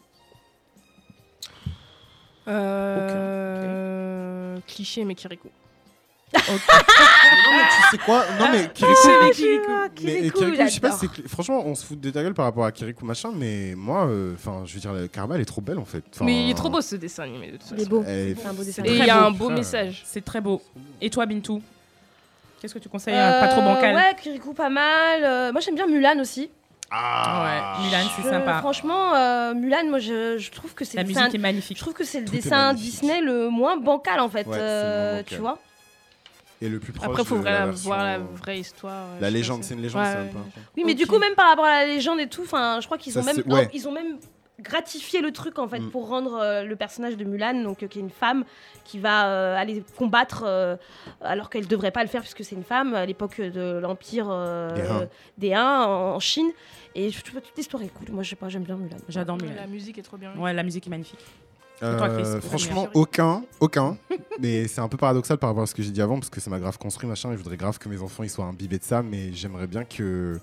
Euh, 3.24 4.58
Cliché, 4.68 5.04
mais 5.06 5.16
Kirikou. 5.16 5.50
non, 6.34 6.42
mais 6.50 7.64
tu 7.70 7.92
sais 7.92 7.98
quoi? 8.04 8.24
Non, 8.40 8.48
mais 8.52 8.68
Kirikou. 8.74 8.98
Ah, 9.22 9.30
Kirikou. 9.32 9.72
Mais 10.02 10.14
Kirikou, 10.16 10.40
Kirikou, 10.40 10.64
je 10.66 10.70
sais 10.72 10.80
pas, 10.80 10.92
c'est 10.92 11.28
franchement, 11.28 11.62
on 11.66 11.76
se 11.76 11.86
fout 11.86 12.00
de 12.00 12.10
ta 12.10 12.24
gueule 12.24 12.34
par 12.34 12.46
rapport 12.46 12.66
à 12.66 12.72
Kirikou 12.72 13.06
machin, 13.06 13.32
mais 13.36 13.76
moi, 13.78 14.08
euh, 14.08 14.34
enfin, 14.34 14.64
je 14.66 14.74
veux 14.74 14.80
dire, 14.80 14.92
Karma, 15.12 15.36
elle 15.36 15.42
est 15.42 15.46
trop 15.46 15.62
belle 15.62 15.78
en 15.78 15.86
fait. 15.86 16.04
Mais 16.22 16.46
il 16.46 16.50
est 16.50 16.56
trop 16.56 16.70
beau 16.72 16.82
ce 16.82 16.96
dessin 16.96 17.24
animé 17.24 17.52
de 17.52 17.58
toute 17.58 17.68
Il 17.72 17.76
est 17.76 17.78
façon. 17.86 17.90
beau. 17.90 18.04
est- 18.04 18.36
C'est 18.36 18.48
un 18.48 18.54
beau 18.54 18.64
dessin. 18.64 18.82
C'est 18.84 18.90
Et 18.90 18.94
il 18.94 18.98
très 18.98 19.08
y 19.08 19.12
a 19.12 19.20
beau. 19.20 19.26
un 19.28 19.32
beau 19.32 19.50
message. 19.52 20.02
C'est 20.06 20.26
très 20.26 20.42
beau. 20.42 20.62
Et 21.02 21.10
toi, 21.12 21.26
Bintou? 21.28 21.62
Qu'est-ce 22.60 22.74
que 22.74 22.80
tu 22.80 22.90
conseilles 22.90 23.14
euh, 23.16 23.40
Pas 23.40 23.48
trop 23.50 23.62
bancal? 23.62 23.94
Ouais, 23.94 24.16
Kirikou, 24.20 24.54
pas 24.54 24.70
mal. 24.70 25.24
Euh, 25.24 25.52
moi, 25.52 25.62
j'aime 25.62 25.76
bien 25.76 25.86
Mulan 25.86 26.18
aussi. 26.20 26.50
Ah 26.96 27.80
Ouais, 27.80 27.86
Mulan, 27.86 28.10
c'est 28.16 28.30
sympa. 28.30 28.60
Franchement, 28.60 29.16
euh, 29.16 29.54
Mulan, 29.56 29.86
moi, 29.90 30.00
je, 30.00 30.38
je 30.38 30.52
trouve 30.52 30.74
que 30.76 30.86
c'est 30.86 30.98
La 30.98 31.04
musique 31.04 31.18
un- 31.18 31.30
est 31.32 31.38
magnifique. 31.40 31.78
Je 31.78 31.82
trouve 31.82 31.94
que 31.94 32.04
c'est 32.04 32.20
le 32.20 32.26
Tout 32.28 32.34
dessin. 32.34 32.74
Disney 32.74 33.20
le 33.22 33.50
moins 33.50 33.78
bancal 33.78 34.20
en 34.20 34.30
fait. 34.30 34.46
Ouais, 34.48 34.58
euh, 34.60 35.12
bancal. 35.18 35.26
tu 35.26 35.36
vois 35.38 35.58
Et 36.62 36.70
le 36.70 36.80
plus 36.80 36.94
proche. 36.94 37.08
Après, 37.10 37.24
il 37.24 37.28
faut 37.28 37.40
de 37.40 37.44
la 37.46 37.52
vraiment 37.52 37.72
version, 37.72 37.90
voir 37.90 38.04
la 38.04 38.16
euh, 38.16 38.20
vraie 38.36 38.60
histoire. 38.60 39.08
La 39.20 39.30
légende, 39.32 39.64
c'est 39.64 39.74
une 39.74 39.82
légende, 39.82 40.04
Ouais, 40.04 40.14
c'est. 40.32 40.60
Oui, 40.78 40.84
mais 40.86 40.94
du 40.94 41.08
coup, 41.08 41.18
même 41.18 41.34
par 41.36 41.50
rapport 41.50 41.66
à 41.66 41.80
la 41.82 41.86
légende 41.88 42.20
et 42.20 42.28
tout, 42.28 42.44
enfin, 42.44 42.78
je 42.80 42.86
crois 42.86 42.98
qu'ils 43.00 43.14
Ça, 43.14 43.22
ont 43.22 43.24
même, 43.24 43.36
c'est- 43.38 43.52
ouais. 43.52 43.70
ils 43.74 43.88
ont 43.88 43.92
même 43.92 44.18
gratifié 44.62 45.22
le 45.22 45.32
truc 45.32 45.58
en 45.60 45.68
fait 45.68 45.80
Mm. 45.80 45.90
pour 45.90 46.08
rendre 46.08 46.36
euh, 46.40 46.64
le 46.64 46.76
personnage 46.76 47.18
de 47.18 47.24
Mulan, 47.24 47.64
donc 47.64 47.82
euh, 47.84 47.88
qui 47.88 48.00
est 48.00 48.02
une 48.02 48.10
femme 48.12 48.44
qui 48.86 49.00
va 49.00 49.28
euh, 49.28 49.58
aller 49.58 49.84
combattre 49.98 50.44
euh, 50.46 50.76
alors 51.22 51.50
qu'elle 51.50 51.68
devrait 51.68 51.92
pas 51.92 52.04
le 52.04 52.10
faire 52.10 52.22
puisque 52.22 52.44
c'est 52.44 52.56
une 52.56 52.64
femme 52.64 52.94
à 52.94 53.06
l'époque 53.06 53.42
de 53.42 53.80
l'empire 53.82 54.28
euh, 54.30 55.06
Des 55.38 55.56
Han 55.56 55.60
en, 55.60 56.16
en 56.16 56.20
Chine. 56.20 56.52
Et 56.96 57.10
je 57.10 57.22
trouve 57.24 57.42
toute 57.42 57.58
l'histoire 57.58 57.82
est 57.82 57.88
cool. 57.88 58.10
Moi, 58.12 58.22
je 58.24 58.30
sais 58.30 58.36
pas, 58.36 58.50
j'aime 58.50 58.64
bien 58.64 58.76
Mulan. 58.76 58.98
J'adore 59.10 59.38
Mulan. 59.38 59.54
La 59.56 59.66
musique 59.68 59.98
est 59.98 60.04
trop 60.04 60.18
bien. 60.18 60.32
Ouais, 60.38 60.54
la 60.54 60.62
musique 60.64 60.86
est 60.86 60.92
magnifique. 60.92 61.20
Euh, 61.82 61.98
toi, 61.98 62.08
Chris, 62.10 62.24
franchement, 62.48 62.88
aucun, 62.94 63.44
aucun. 63.60 63.98
mais 64.40 64.68
c'est 64.68 64.80
un 64.80 64.88
peu 64.88 64.96
paradoxal 64.98 65.38
par 65.40 65.50
rapport 65.50 65.64
à 65.64 65.66
ce 65.66 65.74
que 65.74 65.82
j'ai 65.82 65.90
dit 65.92 66.02
avant, 66.02 66.20
parce 66.20 66.30
que 66.30 66.40
ça 66.40 66.50
m'a 66.52 66.60
grave 66.60 66.78
construit, 66.78 67.10
machin, 67.10 67.30
et 67.30 67.34
je 67.34 67.38
voudrais 67.40 67.58
grave 67.58 67.80
que 67.80 67.90
mes 67.90 68.00
enfants 68.02 68.22
ils 68.24 68.30
soient 68.30 68.46
imbibés 68.46 68.78
de 68.78 68.84
ça, 68.84 69.02
mais 69.02 69.34
j'aimerais 69.34 69.68
bien 69.68 69.84
que 69.84 70.40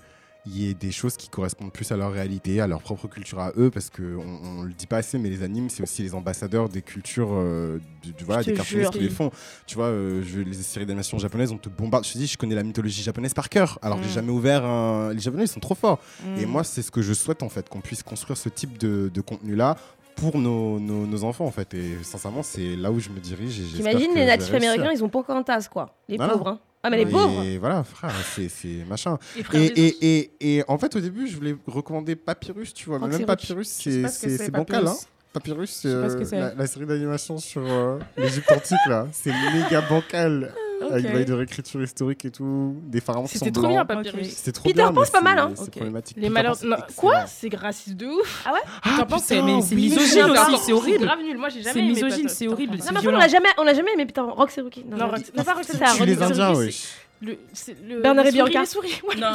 il 0.47 0.57
y 0.59 0.69
ait 0.69 0.73
des 0.73 0.91
choses 0.91 1.17
qui 1.17 1.29
correspondent 1.29 1.71
plus 1.71 1.91
à 1.91 1.97
leur 1.97 2.11
réalité, 2.11 2.61
à 2.61 2.67
leur 2.67 2.81
propre 2.81 3.07
culture 3.07 3.39
à 3.39 3.51
eux, 3.57 3.69
parce 3.69 3.91
que 3.91 4.17
on, 4.17 4.63
le 4.63 4.73
dit 4.73 4.87
pas 4.87 4.97
assez, 4.97 5.19
mais 5.19 5.29
les 5.29 5.43
animes, 5.43 5.69
c'est 5.69 5.83
aussi 5.83 6.01
les 6.01 6.15
ambassadeurs 6.15 6.67
des 6.67 6.81
cultures, 6.81 7.29
euh, 7.31 7.79
du, 8.01 8.11
du- 8.13 8.23
voilà, 8.23 8.41
des 8.43 8.51
te 8.53 8.57
cartoonistes 8.57 8.89
qui 8.91 8.99
les 8.99 9.09
font. 9.09 9.29
Tu 9.67 9.75
vois, 9.75 9.85
euh, 9.85 10.23
je, 10.25 10.39
les 10.39 10.53
séries 10.53 10.85
d'animation 10.87 11.19
japonaises, 11.19 11.51
on 11.51 11.57
te 11.57 11.69
bombarde. 11.69 12.05
Je 12.05 12.13
te 12.13 12.17
dis, 12.17 12.25
je 12.25 12.37
connais 12.39 12.55
la 12.55 12.63
mythologie 12.63 13.03
japonaise 13.03 13.33
par 13.35 13.49
cœur, 13.49 13.77
alors 13.83 13.97
que 13.97 14.03
j'ai 14.03 14.09
Mm. 14.09 14.13
jamais 14.13 14.31
ouvert 14.31 14.65
un... 14.65 15.13
Les 15.13 15.19
japonais, 15.19 15.43
ils 15.43 15.47
sont 15.47 15.59
trop 15.59 15.75
forts. 15.75 15.99
Et 16.37 16.45
Mm. 16.45 16.49
moi, 16.49 16.63
c'est 16.63 16.81
ce 16.81 16.89
que 16.89 17.01
je 17.03 17.13
souhaite 17.13 17.43
en 17.43 17.49
fait, 17.49 17.69
qu'on 17.69 17.81
puisse 17.81 18.01
construire 18.01 18.37
ce 18.37 18.49
type 18.49 18.79
de, 18.79 19.11
de 19.13 19.21
contenu-là 19.21 19.77
pour 20.15 20.37
nos, 20.39 20.79
nos, 20.79 21.05
nos 21.05 21.23
enfants 21.23 21.45
en 21.45 21.51
fait. 21.51 21.73
Et 21.75 21.97
sincèrement, 22.03 22.43
c'est 22.43 22.75
là 22.75 22.91
où 22.91 22.99
je 22.99 23.09
me 23.09 23.19
dirige. 23.19 23.59
et 23.59 23.79
que 23.83 24.15
les 24.15 24.25
natifs 24.25 24.53
américains, 24.53 24.91
ils 24.91 25.03
ont 25.03 25.09
Pocahontas 25.09 25.67
quoi. 25.71 25.95
Les 26.09 26.17
Voilà. 26.17 26.33
pauvres. 26.33 26.47
Hein. 26.47 26.59
Ah 26.83 26.89
mais 26.89 26.97
les 26.97 27.03
Et 27.03 27.05
pauvres. 27.05 27.43
voilà, 27.59 27.83
frère, 27.83 28.11
c'est 28.33 28.49
c'est 28.49 28.83
machin. 28.89 29.17
Et 29.53 29.65
Et, 29.65 29.85
et, 29.87 29.97
et, 30.41 30.57
et 30.57 30.63
en 30.67 30.77
fait, 30.77 30.95
au 30.95 30.99
début, 30.99 31.27
je 31.27 31.35
voulais 31.35 31.55
recommander 31.67 32.15
Papyrus, 32.15 32.73
tu 32.73 32.89
vois. 32.89 32.99
Mais 32.99 33.07
même. 33.07 33.25
Papyrus, 33.25 33.67
c'est 33.69 34.51
bancal. 34.51 34.87
Hein. 34.87 34.95
Papyrus. 35.33 35.83
Euh, 35.85 36.53
la 36.57 36.67
série 36.67 36.85
d'animation 36.85 37.37
sur 37.37 37.61
euh, 37.63 37.99
l'Égypte 38.17 38.51
antique, 38.51 38.77
là. 38.87 39.07
C'est 39.11 39.31
méga 39.53 39.81
bancal. 39.81 40.53
Avec 40.89 41.05
Ok. 41.05 41.13
des 41.13 41.25
de 41.25 41.33
réécriture 41.33 41.81
historique 41.83 42.25
et 42.25 42.31
tout. 42.31 42.75
Des 42.83 43.01
pharaons 43.01 43.25
qui 43.25 43.37
sont 43.37 43.45
C'était 43.45 43.59
trop 43.59 43.67
bien. 43.67 43.85
Papyrus. 43.85 44.27
Ok. 44.27 44.33
C'était 44.33 44.51
trop 44.51 44.63
Peter 44.63 44.73
bien. 44.75 44.93
Pan, 44.93 45.01
c'est 45.05 45.11
pas 45.11 45.21
mal, 45.21 45.39
hein. 45.39 45.51
C'est 45.55 45.69
problématique. 45.71 46.17
Les 46.19 46.29
malheurs. 46.29 46.55
C'est 46.55 46.67
Quoi? 46.95 47.25
C'est 47.27 47.53
raciste 47.55 47.95
de 47.97 48.07
ouf. 48.07 48.45
Ah, 48.45 48.51
Peter 48.83 49.05
Pan, 49.07 49.17
c'est- 49.19 49.35
c'est 49.35 49.41
oui, 49.41 49.89
misogyne 49.89 50.31
aussi, 50.31 50.57
c'est 50.65 50.73
horrible. 50.73 51.05
grave 51.05 51.19
nul. 51.21 51.37
Moi, 51.37 51.49
j'ai 51.49 51.61
jamais 51.61 51.73
C'est 51.73 51.79
aimé 51.79 51.89
misogyne, 51.89 52.15
Peter- 52.23 52.27
c'est 52.29 52.47
horrible, 52.47 52.71
Peter 52.73 52.83
c'est 52.83 52.89
Pan. 52.89 52.95
Non, 52.95 53.01
mais 53.11 53.15
on 53.15 53.19
l'a 53.19 53.27
jamais, 53.27 53.49
on 53.57 53.63
l'a 53.63 53.73
jamais 53.73 53.91
aimé 53.93 54.05
Peter 54.05 54.21
Pan. 54.21 54.33
Rox 54.33 54.57
et 54.57 54.61
Rookie. 54.61 54.83
Non, 54.85 54.97
Rox- 55.09 55.31
non, 55.37 55.43
pas 55.43 55.53
Rox, 55.53 55.67
c'est 55.67 55.77
Tu 55.97 56.05
les. 56.05 56.21
Indiens, 56.21 56.53
c'est- 56.55 56.59
wesh. 56.59 56.83
Le, 57.21 57.37
c'est 57.53 57.77
le, 57.87 58.01
Bernard 58.01 58.25
et 58.25 58.31
Bianca. 58.31 58.65
souris. 58.65 58.99
Non. 59.17 59.27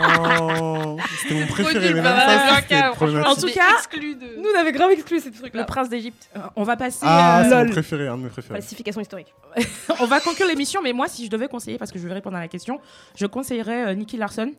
Oh, 0.00 0.96
C'était 1.20 1.34
mon 1.34 1.46
préféré, 1.46 1.92
mais 1.92 2.02
ça. 2.02 2.92
En 3.26 3.34
tout 3.34 3.48
cas, 3.48 3.74
exclu 3.76 4.14
de. 4.14 4.36
Nous, 4.38 4.48
on 4.54 4.58
avait 4.58 4.72
grave 4.72 4.90
exclu 4.92 5.20
ces 5.20 5.30
trucs-là. 5.30 5.60
Le 5.60 5.66
prince 5.66 5.90
d'Égypte. 5.90 6.30
Euh, 6.36 6.40
On 6.56 6.62
va 6.62 6.76
passer. 6.76 7.00
Ah, 7.02 7.42
euh, 7.42 7.48
c'est 7.48 7.64
mon 7.64 7.70
préféré, 7.72 8.08
un 8.08 8.16
de 8.16 8.22
mes 8.22 8.28
préférés. 8.30 8.60
Falsification 8.60 9.00
historique. 9.02 9.34
on 10.00 10.06
va 10.06 10.20
conclure 10.20 10.46
l'émission, 10.46 10.80
mais 10.82 10.94
moi, 10.94 11.08
si 11.08 11.26
je 11.26 11.30
devais 11.30 11.48
conseiller, 11.48 11.76
parce 11.76 11.90
que 11.90 11.98
je 11.98 12.06
vais 12.08 12.14
répondre 12.14 12.36
à 12.36 12.40
la 12.40 12.48
question, 12.48 12.80
je 13.16 13.26
conseillerais 13.26 13.88
euh, 13.88 13.94
Nicky 13.94 14.16
Larson. 14.16 14.52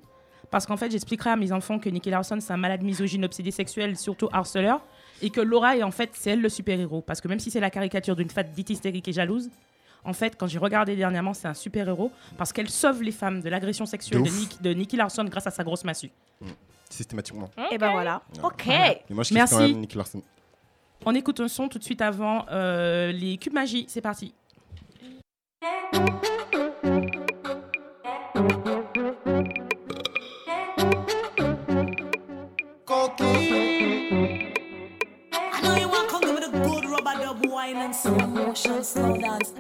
Parce 0.51 0.65
qu'en 0.65 0.77
fait, 0.77 0.91
j'expliquerai 0.91 1.31
à 1.31 1.35
mes 1.35 1.51
enfants 1.51 1.80
que 1.80 1.89
Nicky 1.89 2.10
Larson, 2.10 2.39
c'est 2.39 2.53
un 2.53 2.57
malade 2.57 2.81
misogyne, 2.81 3.26
obsédé 3.26 3.51
sexuel, 3.51 3.97
surtout 3.97 4.30
harceleur. 4.31 4.81
Et 5.22 5.30
que 5.30 5.41
Laura 5.41 5.77
est 5.77 5.84
en 5.84 5.91
fait, 5.91 6.11
c'est 6.14 6.31
elle 6.31 6.41
le 6.41 6.49
super-héros. 6.49 7.01
Parce 7.01 7.22
que 7.22 7.27
même 7.27 7.39
si 7.39 7.51
c'est 7.51 7.60
la 7.60 7.69
caricature 7.69 8.15
d'une 8.15 8.30
femme 8.30 8.47
dite 8.56 8.69
hystérique 8.69 9.07
et 9.07 9.14
jalouse, 9.14 9.49
en 10.05 10.13
fait, 10.13 10.35
quand 10.38 10.47
j'ai 10.47 10.59
regardé 10.59 10.95
dernièrement, 10.95 11.34
c'est 11.34 11.47
un 11.47 11.53
super-héros. 11.53 12.11
Parce 12.38 12.53
qu'elle 12.53 12.69
sauve 12.69 13.01
les 13.03 13.11
femmes 13.11 13.41
de 13.41 13.49
l'agression 13.49 13.85
sexuelle 13.85 14.19
De 14.21 14.26
de, 14.27 14.30
ouf. 14.30 14.39
Nick- 14.39 14.61
de 14.61 14.73
Nicky 14.73 14.95
Larson 14.97 15.23
grâce 15.26 15.47
à 15.47 15.51
sa 15.51 15.63
grosse 15.63 15.84
massue. 15.84 16.09
Systématiquement. 16.89 17.49
Et 17.71 17.77
ben 17.77 17.91
voilà. 17.91 18.21
Ok. 18.43 18.67
Et 18.67 19.13
moi, 19.13 19.23
je 19.23 19.30
kiffe 19.30 19.35
Merci. 19.35 19.53
quand 19.55 19.61
même 19.61 19.77
Nick 19.80 19.93
Larson. 19.95 20.21
On 21.05 21.13
écoute 21.15 21.39
un 21.39 21.47
son 21.47 21.67
tout 21.69 21.77
de 21.80 21.84
suite 21.84 22.01
avant 22.01 22.45
euh, 22.51 23.11
les 23.11 23.38
cubes 23.38 23.53
magie. 23.53 23.85
C'est 23.88 24.01
parti. 24.01 24.34
Wine 37.47 37.77
and 37.77 37.95
slow 37.95 38.15
motion, 38.27 38.83
slow 38.83 39.17
dance. 39.17 39.53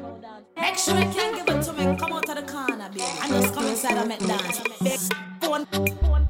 Make 0.57 0.77
sure 0.77 0.95
you 0.95 1.09
can 1.11 1.35
give 1.35 1.55
it 1.55 1.61
to 1.63 1.73
me. 1.73 1.83
Come 1.97 2.13
out 2.13 2.29
of 2.29 2.35
the 2.35 2.51
corner, 2.51 2.89
baby. 2.89 3.03
And 3.21 3.31
just 3.31 3.53
come 3.53 3.67
inside 3.67 3.97
and 3.97 4.09
make 4.09 4.19
dance. 4.19 5.09
Phone, 5.41 5.67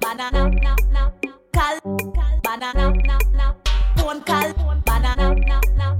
banana, 0.02 0.50
na, 0.50 0.76
na, 0.92 1.12
cal, 1.54 1.80
banana, 2.44 2.92
na, 3.06 3.18
na, 3.34 3.54
phone 3.98 4.22
cal, 4.24 4.54
banana, 4.86 5.36
na, 5.36 5.62
na, 5.76 5.96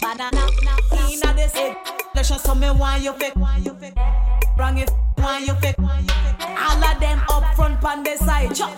banana, 0.00 0.46
na. 0.62 0.76
Inna 1.10 1.34
this 1.34 1.54
let's 2.14 2.28
show 2.28 2.36
some 2.36 2.60
me 2.60 2.68
why 2.68 2.96
you 2.98 3.12
fake. 3.14 3.34
Bring 3.34 4.78
it, 4.78 4.90
why 5.16 5.38
you 5.38 5.54
fake. 5.54 5.76
All 5.78 6.84
of 6.84 7.00
them 7.00 7.20
up 7.30 7.54
front 7.56 7.84
on 7.84 8.02
the 8.04 8.16
side. 8.16 8.54
Chop. 8.54 8.70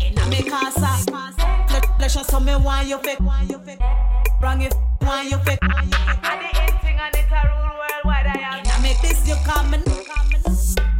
Inna 0.00 0.26
me 0.26 0.42
casa. 0.42 1.65
Let 1.98 2.02
let 2.02 2.10
show 2.10 2.22
some 2.24 2.44
me 2.44 2.54
want 2.56 2.86
you 2.88 2.98
fake? 2.98 3.20
Wrong 3.20 4.60
if 4.60 4.72
want 5.00 5.30
you 5.30 5.38
fake? 5.38 5.58
And 5.62 5.72
the 5.72 6.60
end 6.60 6.80
thing 6.82 6.98
and 7.00 7.14
it 7.14 7.24
a 7.32 7.40
rule 7.48 7.72
worldwide. 7.80 8.26
I 8.26 8.36
am. 8.36 8.64
Inna 8.66 8.82
me 8.82 8.92
this 9.00 9.26
you 9.26 9.34
coming. 9.44 9.80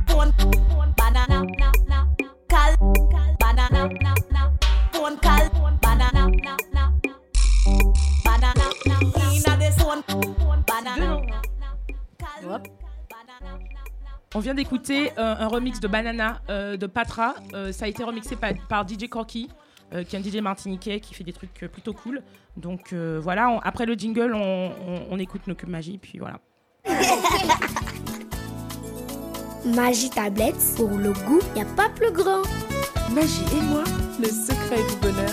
Phone 0.08 0.32
banana 0.96 1.44
na 1.58 1.72
na. 1.86 2.06
Call 2.48 2.76
banana 3.38 3.90
na 4.00 4.14
na. 4.30 4.50
Phone 4.92 5.18
call 5.18 5.50
banana 5.82 6.28
na 6.28 6.56
na. 6.72 6.92
Banana 8.24 8.66
na 8.86 9.00
na. 9.00 9.32
Inna 9.32 9.56
this 9.58 9.76
phone 9.76 10.02
banana. 10.66 11.20
Hop. 12.48 12.68
On 14.34 14.40
vient 14.40 14.54
d'écouter 14.54 15.12
euh, 15.18 15.34
un 15.38 15.48
remix 15.48 15.78
de 15.78 15.88
Banana 15.88 16.40
euh, 16.48 16.76
de 16.76 16.86
Patra. 16.86 17.34
Euh, 17.54 17.72
ça 17.72 17.84
a 17.84 17.88
été 17.88 18.02
remixé 18.02 18.36
par, 18.36 18.52
par 18.68 18.86
DJ 18.86 19.08
Corky, 19.08 19.48
euh, 19.92 20.04
qui 20.04 20.16
est 20.16 20.18
un 20.18 20.22
DJ 20.22 20.36
martiniquais 20.42 21.00
qui 21.00 21.14
fait 21.14 21.24
des 21.24 21.32
trucs 21.32 21.62
euh, 21.62 21.68
plutôt 21.68 21.92
cool. 21.92 22.22
Donc 22.56 22.92
euh, 22.92 23.18
voilà, 23.22 23.50
on- 23.50 23.58
après 23.60 23.86
le 23.86 23.94
jingle, 23.94 24.34
on, 24.34 24.70
on- 24.86 25.06
on 25.10 25.18
écoute 25.18 25.46
nos 25.46 25.54
cubes 25.54 25.68
magie, 25.68 25.98
puis 25.98 26.18
voilà. 26.18 26.40
Magie 29.64 30.10
tablette, 30.10 30.54
pour 30.76 30.90
le 30.90 31.12
goût, 31.12 31.40
y 31.56 31.60
a 31.60 31.64
pas 31.64 31.88
plus 31.88 32.12
grand. 32.12 32.42
Magie 33.12 33.42
et 33.58 33.62
moi, 33.62 33.82
le 34.20 34.26
secret 34.28 34.76
du 34.88 34.96
bonheur. 35.00 35.30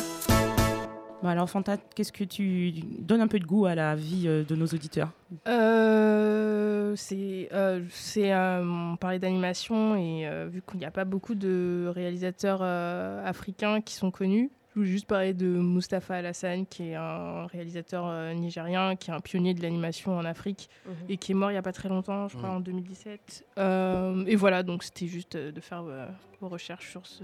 Bon, 1.23 1.29
alors 1.29 1.49
Fanta, 1.49 1.77
qu'est-ce 1.77 2.11
que 2.11 2.25
tu 2.25 2.71
donnes 2.99 3.21
un 3.21 3.27
peu 3.29 3.39
de 3.39 3.45
goût 3.45 3.65
à 3.65 3.75
la 3.75 3.95
vie 3.95 4.23
euh, 4.27 4.43
de 4.43 4.55
nos 4.57 4.65
auditeurs? 4.65 5.09
Euh, 5.47 6.93
c'est, 6.97 7.47
euh, 7.53 7.81
c'est, 7.89 8.33
euh, 8.33 8.63
on 8.65 8.97
parlait 8.97 9.19
d'animation 9.19 9.95
et 9.95 10.27
euh, 10.27 10.49
vu 10.51 10.61
qu'il 10.69 10.79
n'y 10.79 10.85
a 10.85 10.91
pas 10.91 11.05
beaucoup 11.05 11.33
de 11.33 11.89
réalisateurs 11.95 12.59
euh, 12.61 13.25
africains 13.25 13.79
qui 13.79 13.93
sont 13.93 14.11
connus, 14.11 14.51
je 14.75 14.79
voulais 14.79 14.91
juste 14.91 15.05
parler 15.07 15.33
de 15.33 15.45
Mustapha 15.47 16.15
Alassane, 16.15 16.65
qui 16.65 16.89
est 16.89 16.95
un 16.95 17.45
réalisateur 17.45 18.05
euh, 18.07 18.33
nigérien, 18.33 18.95
qui 18.97 19.09
est 19.09 19.13
un 19.13 19.19
pionnier 19.21 19.53
de 19.53 19.61
l'animation 19.61 20.17
en 20.17 20.25
Afrique 20.25 20.69
et 21.07 21.15
qui 21.17 21.31
est 21.31 21.35
mort 21.35 21.51
il 21.51 21.53
n'y 21.53 21.59
a 21.59 21.63
pas 21.63 21.71
très 21.73 21.87
longtemps, 21.89 22.27
je 22.27 22.35
crois 22.35 22.49
Mhm. 22.49 22.55
en 22.55 22.59
2017. 22.59 23.45
Euh, 23.59 24.25
et 24.27 24.35
voilà, 24.35 24.61
donc 24.63 24.83
c'était 24.83 25.07
juste 25.07 25.37
de 25.37 25.61
faire 25.61 25.83
euh, 25.87 26.05
vos 26.41 26.49
recherches 26.49 26.89
sur 26.91 27.05
ce, 27.07 27.23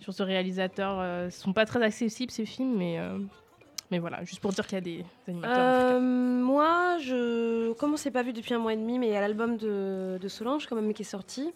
sur 0.00 0.12
ce 0.12 0.22
réalisateur. 0.22 0.98
Euh, 0.98 1.26
ne 1.26 1.30
sont 1.30 1.52
pas 1.52 1.66
très 1.66 1.82
accessibles 1.82 2.32
ces 2.32 2.46
films, 2.46 2.76
mais, 2.76 2.98
euh, 2.98 3.18
mais 3.90 3.98
voilà, 3.98 4.24
juste 4.24 4.40
pour 4.40 4.52
dire 4.52 4.66
qu'il 4.66 4.76
y 4.76 4.78
a 4.78 4.80
des 4.80 5.04
animateurs. 5.28 5.56
Euh, 5.58 6.00
moi, 6.00 6.98
je. 6.98 7.72
Comme 7.74 7.92
on 7.92 7.96
s'est 7.96 8.10
pas 8.10 8.22
vu 8.22 8.32
depuis 8.32 8.54
un 8.54 8.58
mois 8.58 8.72
et 8.72 8.76
demi, 8.76 8.98
mais 8.98 9.08
il 9.08 9.12
y 9.12 9.16
a 9.16 9.20
l'album 9.20 9.56
de, 9.56 10.18
Solange 10.28 10.66
quand 10.66 10.76
même 10.76 10.92
qui 10.92 11.02
est 11.02 11.04
sorti. 11.04 11.52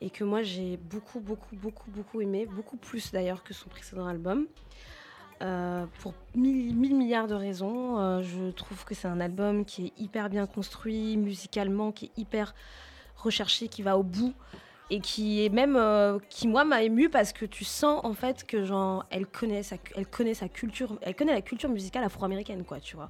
Et 0.00 0.10
que 0.10 0.24
moi 0.24 0.42
j'ai 0.42 0.78
beaucoup, 0.78 1.20
beaucoup, 1.20 1.54
beaucoup, 1.54 1.88
beaucoup 1.90 2.20
aimé. 2.20 2.44
Beaucoup 2.44 2.76
plus 2.76 3.12
d'ailleurs 3.12 3.44
que 3.44 3.54
son 3.54 3.68
précédent 3.68 4.06
album. 4.06 4.46
Euh, 5.42 5.86
pour 5.98 6.14
mille, 6.36 6.74
milliards 6.94 7.26
de 7.26 7.34
raisons. 7.34 7.98
Euh, 7.98 8.22
je 8.22 8.50
trouve 8.52 8.84
que 8.84 8.94
c'est 8.94 9.08
un 9.08 9.20
album 9.20 9.64
qui 9.64 9.86
est 9.86 9.92
hyper 10.00 10.28
bien 10.28 10.46
construit, 10.46 11.16
musicalement, 11.16 11.90
qui 11.90 12.06
est 12.06 12.20
hyper 12.20 12.54
recherché, 13.16 13.66
qui 13.66 13.82
va 13.82 13.98
au 13.98 14.04
bout. 14.04 14.34
Et 14.94 15.00
qui 15.00 15.42
est 15.42 15.48
même, 15.48 15.74
euh, 15.76 16.18
qui 16.28 16.46
moi 16.46 16.64
m'a 16.64 16.82
ému 16.82 17.08
parce 17.08 17.32
que 17.32 17.46
tu 17.46 17.64
sens 17.64 18.04
en 18.04 18.12
fait 18.12 18.44
que 18.44 18.66
genre 18.66 19.06
elle 19.08 19.24
connaît 19.24 19.62
sa, 19.62 19.78
culture, 20.48 20.98
elle 21.00 21.14
connaît 21.14 21.32
la 21.32 21.40
culture 21.40 21.70
musicale 21.70 22.04
afro-américaine 22.04 22.62
quoi, 22.62 22.78
tu 22.78 22.96
vois. 22.96 23.08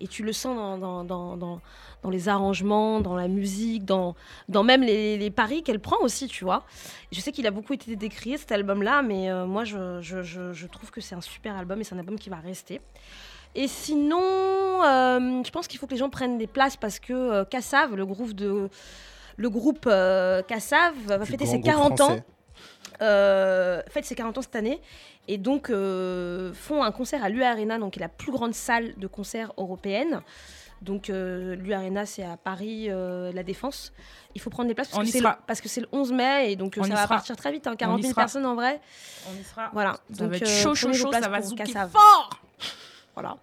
Et 0.00 0.08
tu 0.08 0.24
le 0.24 0.34
sens 0.34 0.54
dans, 0.54 1.04
dans, 1.04 1.36
dans, 1.38 1.60
dans, 2.02 2.10
les 2.10 2.28
arrangements, 2.28 3.00
dans 3.00 3.16
la 3.16 3.28
musique, 3.28 3.86
dans, 3.86 4.14
dans 4.50 4.62
même 4.62 4.82
les, 4.82 5.30
paris 5.30 5.62
qu'elle 5.62 5.80
prend 5.80 5.96
aussi, 6.02 6.26
tu 6.26 6.44
vois. 6.44 6.66
Je 7.12 7.20
sais 7.22 7.32
qu'il 7.32 7.46
a 7.46 7.50
beaucoup 7.50 7.72
été 7.72 7.96
décrié 7.96 8.36
cet 8.36 8.52
album-là, 8.52 9.00
mais 9.00 9.30
euh, 9.30 9.46
moi 9.46 9.64
je, 9.64 10.02
je, 10.02 10.20
je, 10.20 10.66
trouve 10.66 10.90
que 10.90 11.00
c'est 11.00 11.14
un 11.14 11.22
super 11.22 11.56
album 11.56 11.80
et 11.80 11.84
c'est 11.84 11.94
un 11.94 11.98
album 11.98 12.18
qui 12.18 12.28
va 12.28 12.36
rester. 12.36 12.82
Et 13.54 13.68
sinon, 13.68 14.20
euh, 14.84 15.42
je 15.42 15.50
pense 15.50 15.66
qu'il 15.66 15.80
faut 15.80 15.86
que 15.86 15.92
les 15.92 15.98
gens 15.98 16.10
prennent 16.10 16.36
des 16.36 16.46
places 16.46 16.76
parce 16.76 16.98
que 16.98 17.44
Kassav, 17.44 17.96
le 17.96 18.04
groupe 18.04 18.34
de 18.34 18.68
le 19.36 19.50
groupe 19.50 19.86
euh, 19.86 20.42
Kassav 20.42 20.94
va 21.06 21.24
fêter 21.24 21.46
ses 21.46 21.52
groupe 21.60 21.64
40 21.64 22.00
ans. 22.00 22.04
français. 22.06 22.24
Euh, 23.00 23.82
fête 23.88 24.04
ses 24.04 24.14
40 24.14 24.38
ans 24.38 24.42
cette 24.42 24.54
année 24.56 24.80
et 25.26 25.38
donc 25.38 25.70
euh, 25.70 26.52
font 26.52 26.82
un 26.82 26.92
concert 26.92 27.24
à 27.24 27.28
l'U 27.28 27.42
Arena, 27.42 27.78
donc 27.78 27.94
qui 27.94 27.98
est 27.98 28.02
la 28.02 28.08
plus 28.08 28.30
grande 28.30 28.54
salle 28.54 28.94
de 28.96 29.06
concert 29.06 29.52
européenne. 29.56 30.20
Donc 30.82 31.10
euh, 31.10 31.54
l'U 31.56 31.72
Arena 31.72 32.06
c'est 32.06 32.24
à 32.24 32.36
Paris, 32.36 32.86
euh, 32.90 33.32
la 33.32 33.42
Défense. 33.42 33.92
Il 34.34 34.40
faut 34.40 34.50
prendre 34.50 34.68
des 34.68 34.74
places 34.74 34.88
parce 34.88 35.04
que 35.04 35.10
c'est 35.12 35.18
le, 35.18 35.22
sera. 35.24 35.38
parce 35.46 35.60
que 35.60 35.68
c'est 35.68 35.80
le 35.80 35.88
11 35.92 36.12
mai 36.12 36.52
et 36.52 36.56
donc 36.56 36.76
euh, 36.76 36.80
On 36.80 36.84
ça 36.84 36.90
va 36.90 36.96
sera. 37.04 37.08
partir 37.08 37.36
très 37.36 37.52
vite, 37.52 37.66
hein, 37.66 37.72
On 37.72 37.76
40 37.76 37.98
y 37.98 38.02
000 38.02 38.10
sera. 38.12 38.22
personnes 38.22 38.46
en 38.46 38.54
vrai. 38.54 38.80
On 39.30 39.40
y 39.40 39.44
sera. 39.44 39.70
Voilà. 39.72 39.92
Ça 40.12 40.22
Donc, 40.24 40.30
va 40.30 40.36
être 40.36 40.42
euh, 40.42 40.62
chaud, 40.62 40.74
chaud, 40.74 40.88
vos 40.88 40.94
chaud, 40.94 41.10
places 41.10 41.22
ça 41.24 41.28
va 41.30 41.40
zouker 41.42 41.66
fort 41.88 42.30
Voilà. 43.14 43.36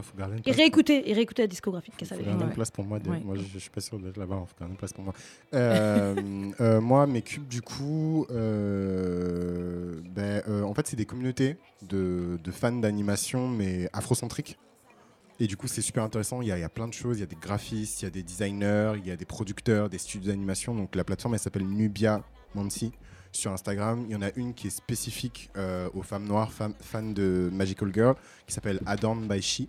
Il 0.00 0.10
faut 0.10 0.16
garder 0.18 0.34
une 0.34 0.38
Et 0.40 0.42
place. 0.42 0.56
réécouter, 0.56 1.10
et 1.10 1.12
réécouter 1.12 1.42
la 1.42 1.48
discographie 1.48 1.90
de 1.90 1.96
Il 1.96 1.98
Kassav. 1.98 2.18
faut 2.18 2.24
garder 2.24 2.44
une 2.44 2.50
place 2.52 2.70
pour 2.70 2.84
moi. 2.84 2.98
de- 2.98 3.10
Ouais. 3.10 3.20
Moi, 3.24 3.36
je, 3.36 3.42
je 3.52 3.58
suis 3.58 3.70
pas 3.70 3.80
sûr 3.80 3.98
d'être 3.98 4.16
là-bas. 4.16 4.38
Il 4.42 4.48
faut 4.48 4.54
garder 4.58 4.72
une 4.72 4.78
place 4.78 4.92
pour 4.92 5.04
moi. 5.04 5.14
Euh, 5.54 6.50
euh, 6.60 6.80
moi, 6.80 7.06
mes 7.06 7.22
cubes, 7.22 7.46
du 7.48 7.60
coup, 7.62 8.26
euh, 8.30 10.00
ben, 10.10 10.42
euh, 10.48 10.62
en 10.62 10.74
fait, 10.74 10.86
c'est 10.86 10.96
des 10.96 11.06
communautés 11.06 11.56
de, 11.82 12.38
de 12.42 12.50
fans 12.50 12.72
d'animation, 12.72 13.48
mais 13.48 13.88
afrocentriques. 13.92 14.58
Et 15.38 15.46
du 15.46 15.56
coup, 15.56 15.66
c'est 15.68 15.80
super 15.80 16.02
intéressant. 16.02 16.42
Il 16.42 16.48
y, 16.48 16.52
a, 16.52 16.58
il 16.58 16.60
y 16.60 16.64
a 16.64 16.68
plein 16.68 16.86
de 16.88 16.92
choses. 16.94 17.16
Il 17.18 17.20
y 17.20 17.24
a 17.24 17.26
des 17.26 17.36
graphistes, 17.40 18.02
il 18.02 18.04
y 18.04 18.08
a 18.08 18.10
des 18.10 18.22
designers, 18.22 18.92
il 18.98 19.06
y 19.06 19.10
a 19.10 19.16
des 19.16 19.24
producteurs, 19.24 19.88
des 19.88 19.98
studios 19.98 20.30
d'animation. 20.30 20.74
Donc, 20.74 20.94
la 20.94 21.04
plateforme, 21.04 21.34
elle 21.34 21.40
s'appelle 21.40 21.66
Nubia 21.66 22.22
Mansi 22.54 22.92
sur 23.32 23.50
Instagram. 23.52 24.04
Il 24.08 24.12
y 24.12 24.16
en 24.16 24.22
a 24.22 24.30
une 24.36 24.52
qui 24.52 24.66
est 24.66 24.70
spécifique 24.70 25.50
euh, 25.56 25.88
aux 25.94 26.02
femmes 26.02 26.26
noires, 26.26 26.52
fam- 26.52 26.74
fans 26.80 27.10
de 27.10 27.48
Magical 27.52 27.90
Girl, 27.94 28.14
qui 28.46 28.52
s'appelle 28.54 28.80
Adorn 28.86 29.26
by 29.26 29.40
She. 29.40 29.62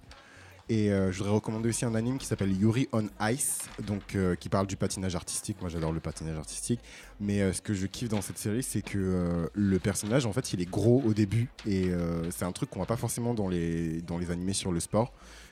Et 0.72 0.89
euh, 0.89 1.11
je 1.11 1.18
voudrais 1.18 1.34
recommander 1.34 1.68
aussi 1.68 1.84
un 1.84 1.95
anime 1.95 2.18
qui 2.18 2.26
s'appelle 2.26 2.57
Yuri 2.57 2.88
on 2.93 3.03
Ice, 3.30 3.60
donc 3.85 4.15
euh, 4.15 4.35
qui 4.35 4.48
parle 4.48 4.68
du 4.68 4.77
patinage 4.77 5.15
artistique. 5.15 5.57
Moi, 5.60 5.69
j'adore 5.69 5.91
le 5.91 5.99
patinage 5.99 6.38
artistique. 6.38 6.80
Mais 7.19 7.41
euh, 7.41 7.52
ce 7.52 7.61
que 7.61 7.73
je 7.73 7.85
kiffe 7.88 8.07
dans 8.07 8.22
cette 8.22 8.38
série, 8.38 8.64
c'est 8.64 8.81
que 8.81 9.49
le 9.53 9.80
personnage, 9.80 10.26
en 10.26 10.31
fait, 10.31 10.53
il 10.53 10.61
est 10.61 10.69
gros 10.69 11.02
au 11.06 11.14
début, 11.14 11.49
et 11.68 11.91
c'est 12.30 12.45
un 12.45 12.53
truc 12.53 12.69
qu'on 12.69 12.80
voit 12.80 12.85
pas 12.85 12.95
forcément 12.95 13.34
dans 13.34 13.49
les 13.49 14.02
dans 14.02 14.18
les 14.18 14.31
animés 14.31 14.53
sur 14.53 14.72
le 14.72 14.80
sport. 14.80 15.11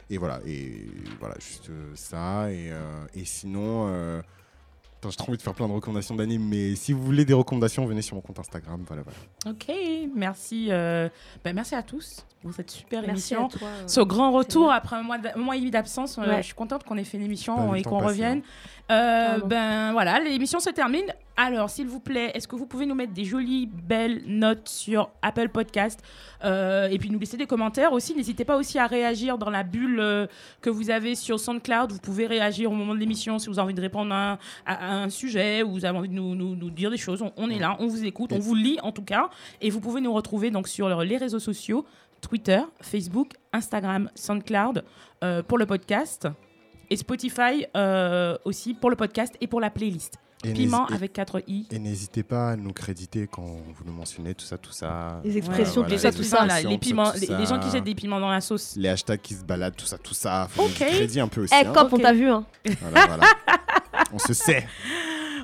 Et 0.10 0.18
voilà, 0.18 0.40
et 0.48 0.88
voilà, 1.20 1.36
juste 1.38 1.70
ça. 1.96 2.50
Et, 2.50 2.72
et 3.14 3.26
sinon, 3.26 4.22
j'ai 5.08 5.16
trop 5.16 5.30
envie 5.30 5.38
de 5.38 5.42
faire 5.42 5.54
plein 5.54 5.68
de 5.68 5.74
recommandations 5.74 6.16
d'animes, 6.16 6.46
mais 6.50 6.76
si 6.76 6.92
vous 6.92 7.02
voulez 7.04 7.24
des 7.24 7.34
recommandations, 7.34 7.86
venez 7.86 8.02
sur 8.02 8.16
mon 8.16 8.22
compte 8.22 8.40
Instagram. 8.40 8.84
Voilà, 8.88 9.04
voilà. 9.04 9.18
Ok, 9.56 9.68
merci. 10.16 10.68
euh, 10.72 11.08
ben, 11.44 11.54
merci 11.56 11.76
à 11.76 11.84
tous 11.84 12.26
pour 12.42 12.54
cette 12.54 12.70
super 12.72 13.02
Merci 13.06 13.34
à 13.36 13.40
émission. 13.40 13.48
toi. 13.60 13.68
euh, 13.68 13.88
Ce 13.88 14.02
grand 14.02 14.32
retour 14.32 14.72
après 14.72 14.98
un 14.98 15.04
mois, 15.04 15.18
un 15.36 15.40
mois 15.40 15.56
et 15.56 15.60
demi 15.60 15.72
d'absence. 15.72 16.18
euh, 16.18 16.24
Ouais. 16.28 16.38
je 16.38 16.48
suis 16.48 16.54
contente 16.54 16.84
qu'on 16.84 16.98
ait 16.98 17.04
fait 17.06 17.18
l'émission 17.18 17.74
et 17.76 17.82
qu'on 17.84 18.00
revienne. 18.00 18.40
hein. 18.40 18.79
Euh, 18.92 19.38
ben 19.46 19.92
voilà, 19.92 20.20
l'émission 20.20 20.60
se 20.60 20.70
termine. 20.72 21.06
Alors, 21.38 21.70
s'il 21.70 21.88
vous 21.88 22.00
plaît, 22.00 22.32
est-ce 22.34 22.48
que 22.48 22.56
vous 22.56 22.66
pouvez 22.66 22.86
nous 22.86 22.96
mettre 22.96 23.14
des 23.14 23.24
jolies, 23.24 23.68
belles 23.68 24.24
notes 24.26 24.68
sur 24.68 25.10
Apple 25.22 25.50
Podcast 25.50 26.02
Euh, 26.44 26.88
et 26.90 26.98
puis 26.98 27.10
nous 27.10 27.20
laisser 27.20 27.38
des 27.38 27.46
commentaires 27.46 27.94
aussi? 27.94 28.16
N'hésitez 28.16 28.46
pas 28.46 28.58
aussi 28.58 28.80
à 28.80 28.88
réagir 28.88 29.38
dans 29.38 29.50
la 29.50 29.64
bulle 29.64 30.00
euh, 30.00 30.26
que 30.62 30.70
vous 30.70 30.90
avez 30.90 31.16
sur 31.16 31.40
SoundCloud. 31.40 31.92
Vous 31.92 32.00
pouvez 32.00 32.26
réagir 32.28 32.72
au 32.72 32.76
moment 32.76 32.94
de 32.96 33.00
l'émission 33.00 33.38
si 33.40 33.48
vous 33.48 33.60
avez 33.60 33.66
envie 33.66 33.74
de 33.74 33.82
répondre 33.82 34.14
à 34.14 34.32
un, 34.32 34.40
à- 34.66 34.90
à 34.90 34.94
un 35.04 35.10
sujet 35.10 35.62
ou 35.64 35.72
vous 35.72 35.86
avez 35.86 35.98
envie 35.98 36.10
de 36.10 36.14
nous, 36.16 36.34
nous- 36.36 36.56
nous 36.56 36.70
dire 36.72 36.90
des 36.90 36.98
choses. 36.98 37.22
On, 37.22 37.32
on 37.38 37.50
est 37.50 37.60
là, 37.60 37.76
on 37.80 37.88
vous 37.88 38.04
écoute, 38.06 38.32
on 38.34 38.40
vous 38.40 38.56
lit 38.56 38.78
en 38.82 38.92
tout 38.92 39.04
cas. 39.04 39.30
Et 39.62 39.70
vous 39.70 39.80
pouvez 39.82 40.02
nous 40.02 40.14
retrouver 40.14 40.50
donc 40.52 40.68
sur 40.68 40.90
les 41.04 41.18
réseaux 41.18 41.40
sociaux 41.40 41.86
Twitter, 42.22 42.62
Facebook, 42.82 43.34
Instagram, 43.54 44.10
SoundCloud 44.16 44.84
pour 45.48 45.58
le 45.58 45.66
podcast 45.66 46.28
et 46.90 46.96
Spotify 46.98 47.66
euh, 47.76 48.38
aussi 48.46 48.74
pour 48.74 48.90
le 48.90 48.96
podcast 48.96 49.36
et 49.42 49.48
pour 49.48 49.62
la 49.62 49.70
playlist. 49.70 50.16
Et 50.46 50.54
Piment 50.54 50.88
et- 50.88 50.94
avec 50.94 51.12
4 51.12 51.44
i. 51.48 51.68
Et 51.70 51.80
n'hésitez 51.80 52.24
pas 52.24 52.52
à 52.52 52.56
nous 52.56 52.72
créditer 52.72 53.28
quand 53.30 53.42
vous 53.44 53.84
nous 53.86 53.92
mentionnez, 53.92 54.34
tout 54.34 54.46
ça, 54.46 54.58
tout 54.58 54.72
ça. 54.72 55.20
Les 55.26 55.38
expressions, 55.38 55.82
Ouais, 55.82 55.90
tout 55.90 55.98
ça, 55.98 56.12
tout 56.14 56.24
ça. 56.24 56.46
là, 56.46 56.62
les, 56.62 56.70
tout 56.76 56.78
piments, 56.78 57.12
ça, 57.14 57.20
tout 57.26 57.34
les, 57.38 57.46
gens 57.46 57.60
qui 57.60 57.70
jettent 57.70 57.84
des 57.84 57.94
piments 57.96 58.22
dans 58.22 58.30
la 58.30 58.40
sauce. 58.40 58.76
Les 58.78 58.88
hashtags 58.88 59.20
qui 59.20 59.34
se 59.34 59.44
baladent, 59.44 59.76
tout 59.76 59.86
ça, 59.86 59.98
tout 59.98 60.14
ça. 60.14 60.48
Faut 60.50 60.64
Ok. 60.64 60.76
crédit 60.76 61.20
un 61.20 61.28
peu 61.28 61.44
aussi. 61.44 61.54
Eh, 61.62 61.66
hein. 61.66 61.74
Cop, 61.74 61.92
on 61.92 61.98
t'a 61.98 62.14
vu, 62.14 62.30
hein. 62.30 62.46
Voilà, 62.80 63.06
voilà. 63.08 63.24
On 64.14 64.18
se 64.18 64.34
sait. 64.34 64.66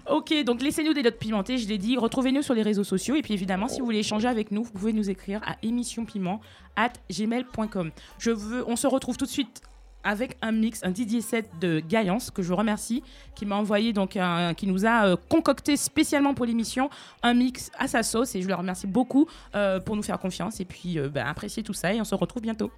Ok, 0.09 0.33
donc 0.45 0.61
laissez-nous 0.61 0.93
des 0.93 1.03
notes 1.03 1.17
pimentées, 1.19 1.57
je 1.57 1.67
l'ai 1.67 1.77
dit. 1.77 1.97
Retrouvez-nous 1.97 2.41
sur 2.41 2.53
les 2.53 2.61
réseaux 2.61 2.83
sociaux. 2.85 3.15
Et 3.15 3.21
puis 3.21 3.33
évidemment, 3.33 3.67
si 3.67 3.79
vous 3.79 3.85
voulez 3.85 3.99
échanger 3.99 4.27
avec 4.27 4.51
nous, 4.51 4.63
vous 4.63 4.71
pouvez 4.71 4.93
nous 4.93 5.09
écrire 5.09 5.41
à 5.45 5.55
émissionpiment 5.61 6.39
at 6.77 6.93
gmail.com. 7.11 7.91
Je 8.19 8.31
veux, 8.31 8.63
on 8.69 8.75
se 8.75 8.87
retrouve 8.87 9.17
tout 9.17 9.25
de 9.25 9.29
suite 9.31 9.61
avec 10.05 10.37
un 10.41 10.53
mix, 10.53 10.81
un 10.83 10.93
DJ 10.93 11.19
set 11.19 11.49
de 11.59 11.81
Gaillance, 11.81 12.31
que 12.31 12.41
je 12.41 12.53
remercie, 12.53 13.03
qui 13.35 13.45
m'a 13.45 13.55
envoyé, 13.57 13.91
donc, 13.91 14.15
un- 14.15 14.53
qui 14.53 14.67
nous 14.67 14.85
a 14.85 15.07
euh, 15.07 15.15
concocté 15.29 15.75
spécialement 15.75 16.33
pour 16.33 16.45
l'émission 16.45 16.89
un 17.23 17.33
mix 17.33 17.69
à 17.77 17.87
sa 17.89 18.03
sauce. 18.03 18.35
Et 18.35 18.41
je 18.41 18.47
le 18.47 18.55
remercie 18.55 18.87
beaucoup 18.87 19.27
euh, 19.55 19.79
pour 19.81 19.95
nous 19.97 20.03
faire 20.03 20.19
confiance 20.19 20.59
et 20.61 20.65
puis 20.65 20.97
euh, 20.99 21.09
ben, 21.09 21.25
apprécier 21.25 21.63
tout 21.63 21.73
ça. 21.73 21.93
Et 21.93 21.99
on 21.99 22.05
se 22.05 22.15
retrouve 22.15 22.43
bientôt. 22.43 22.71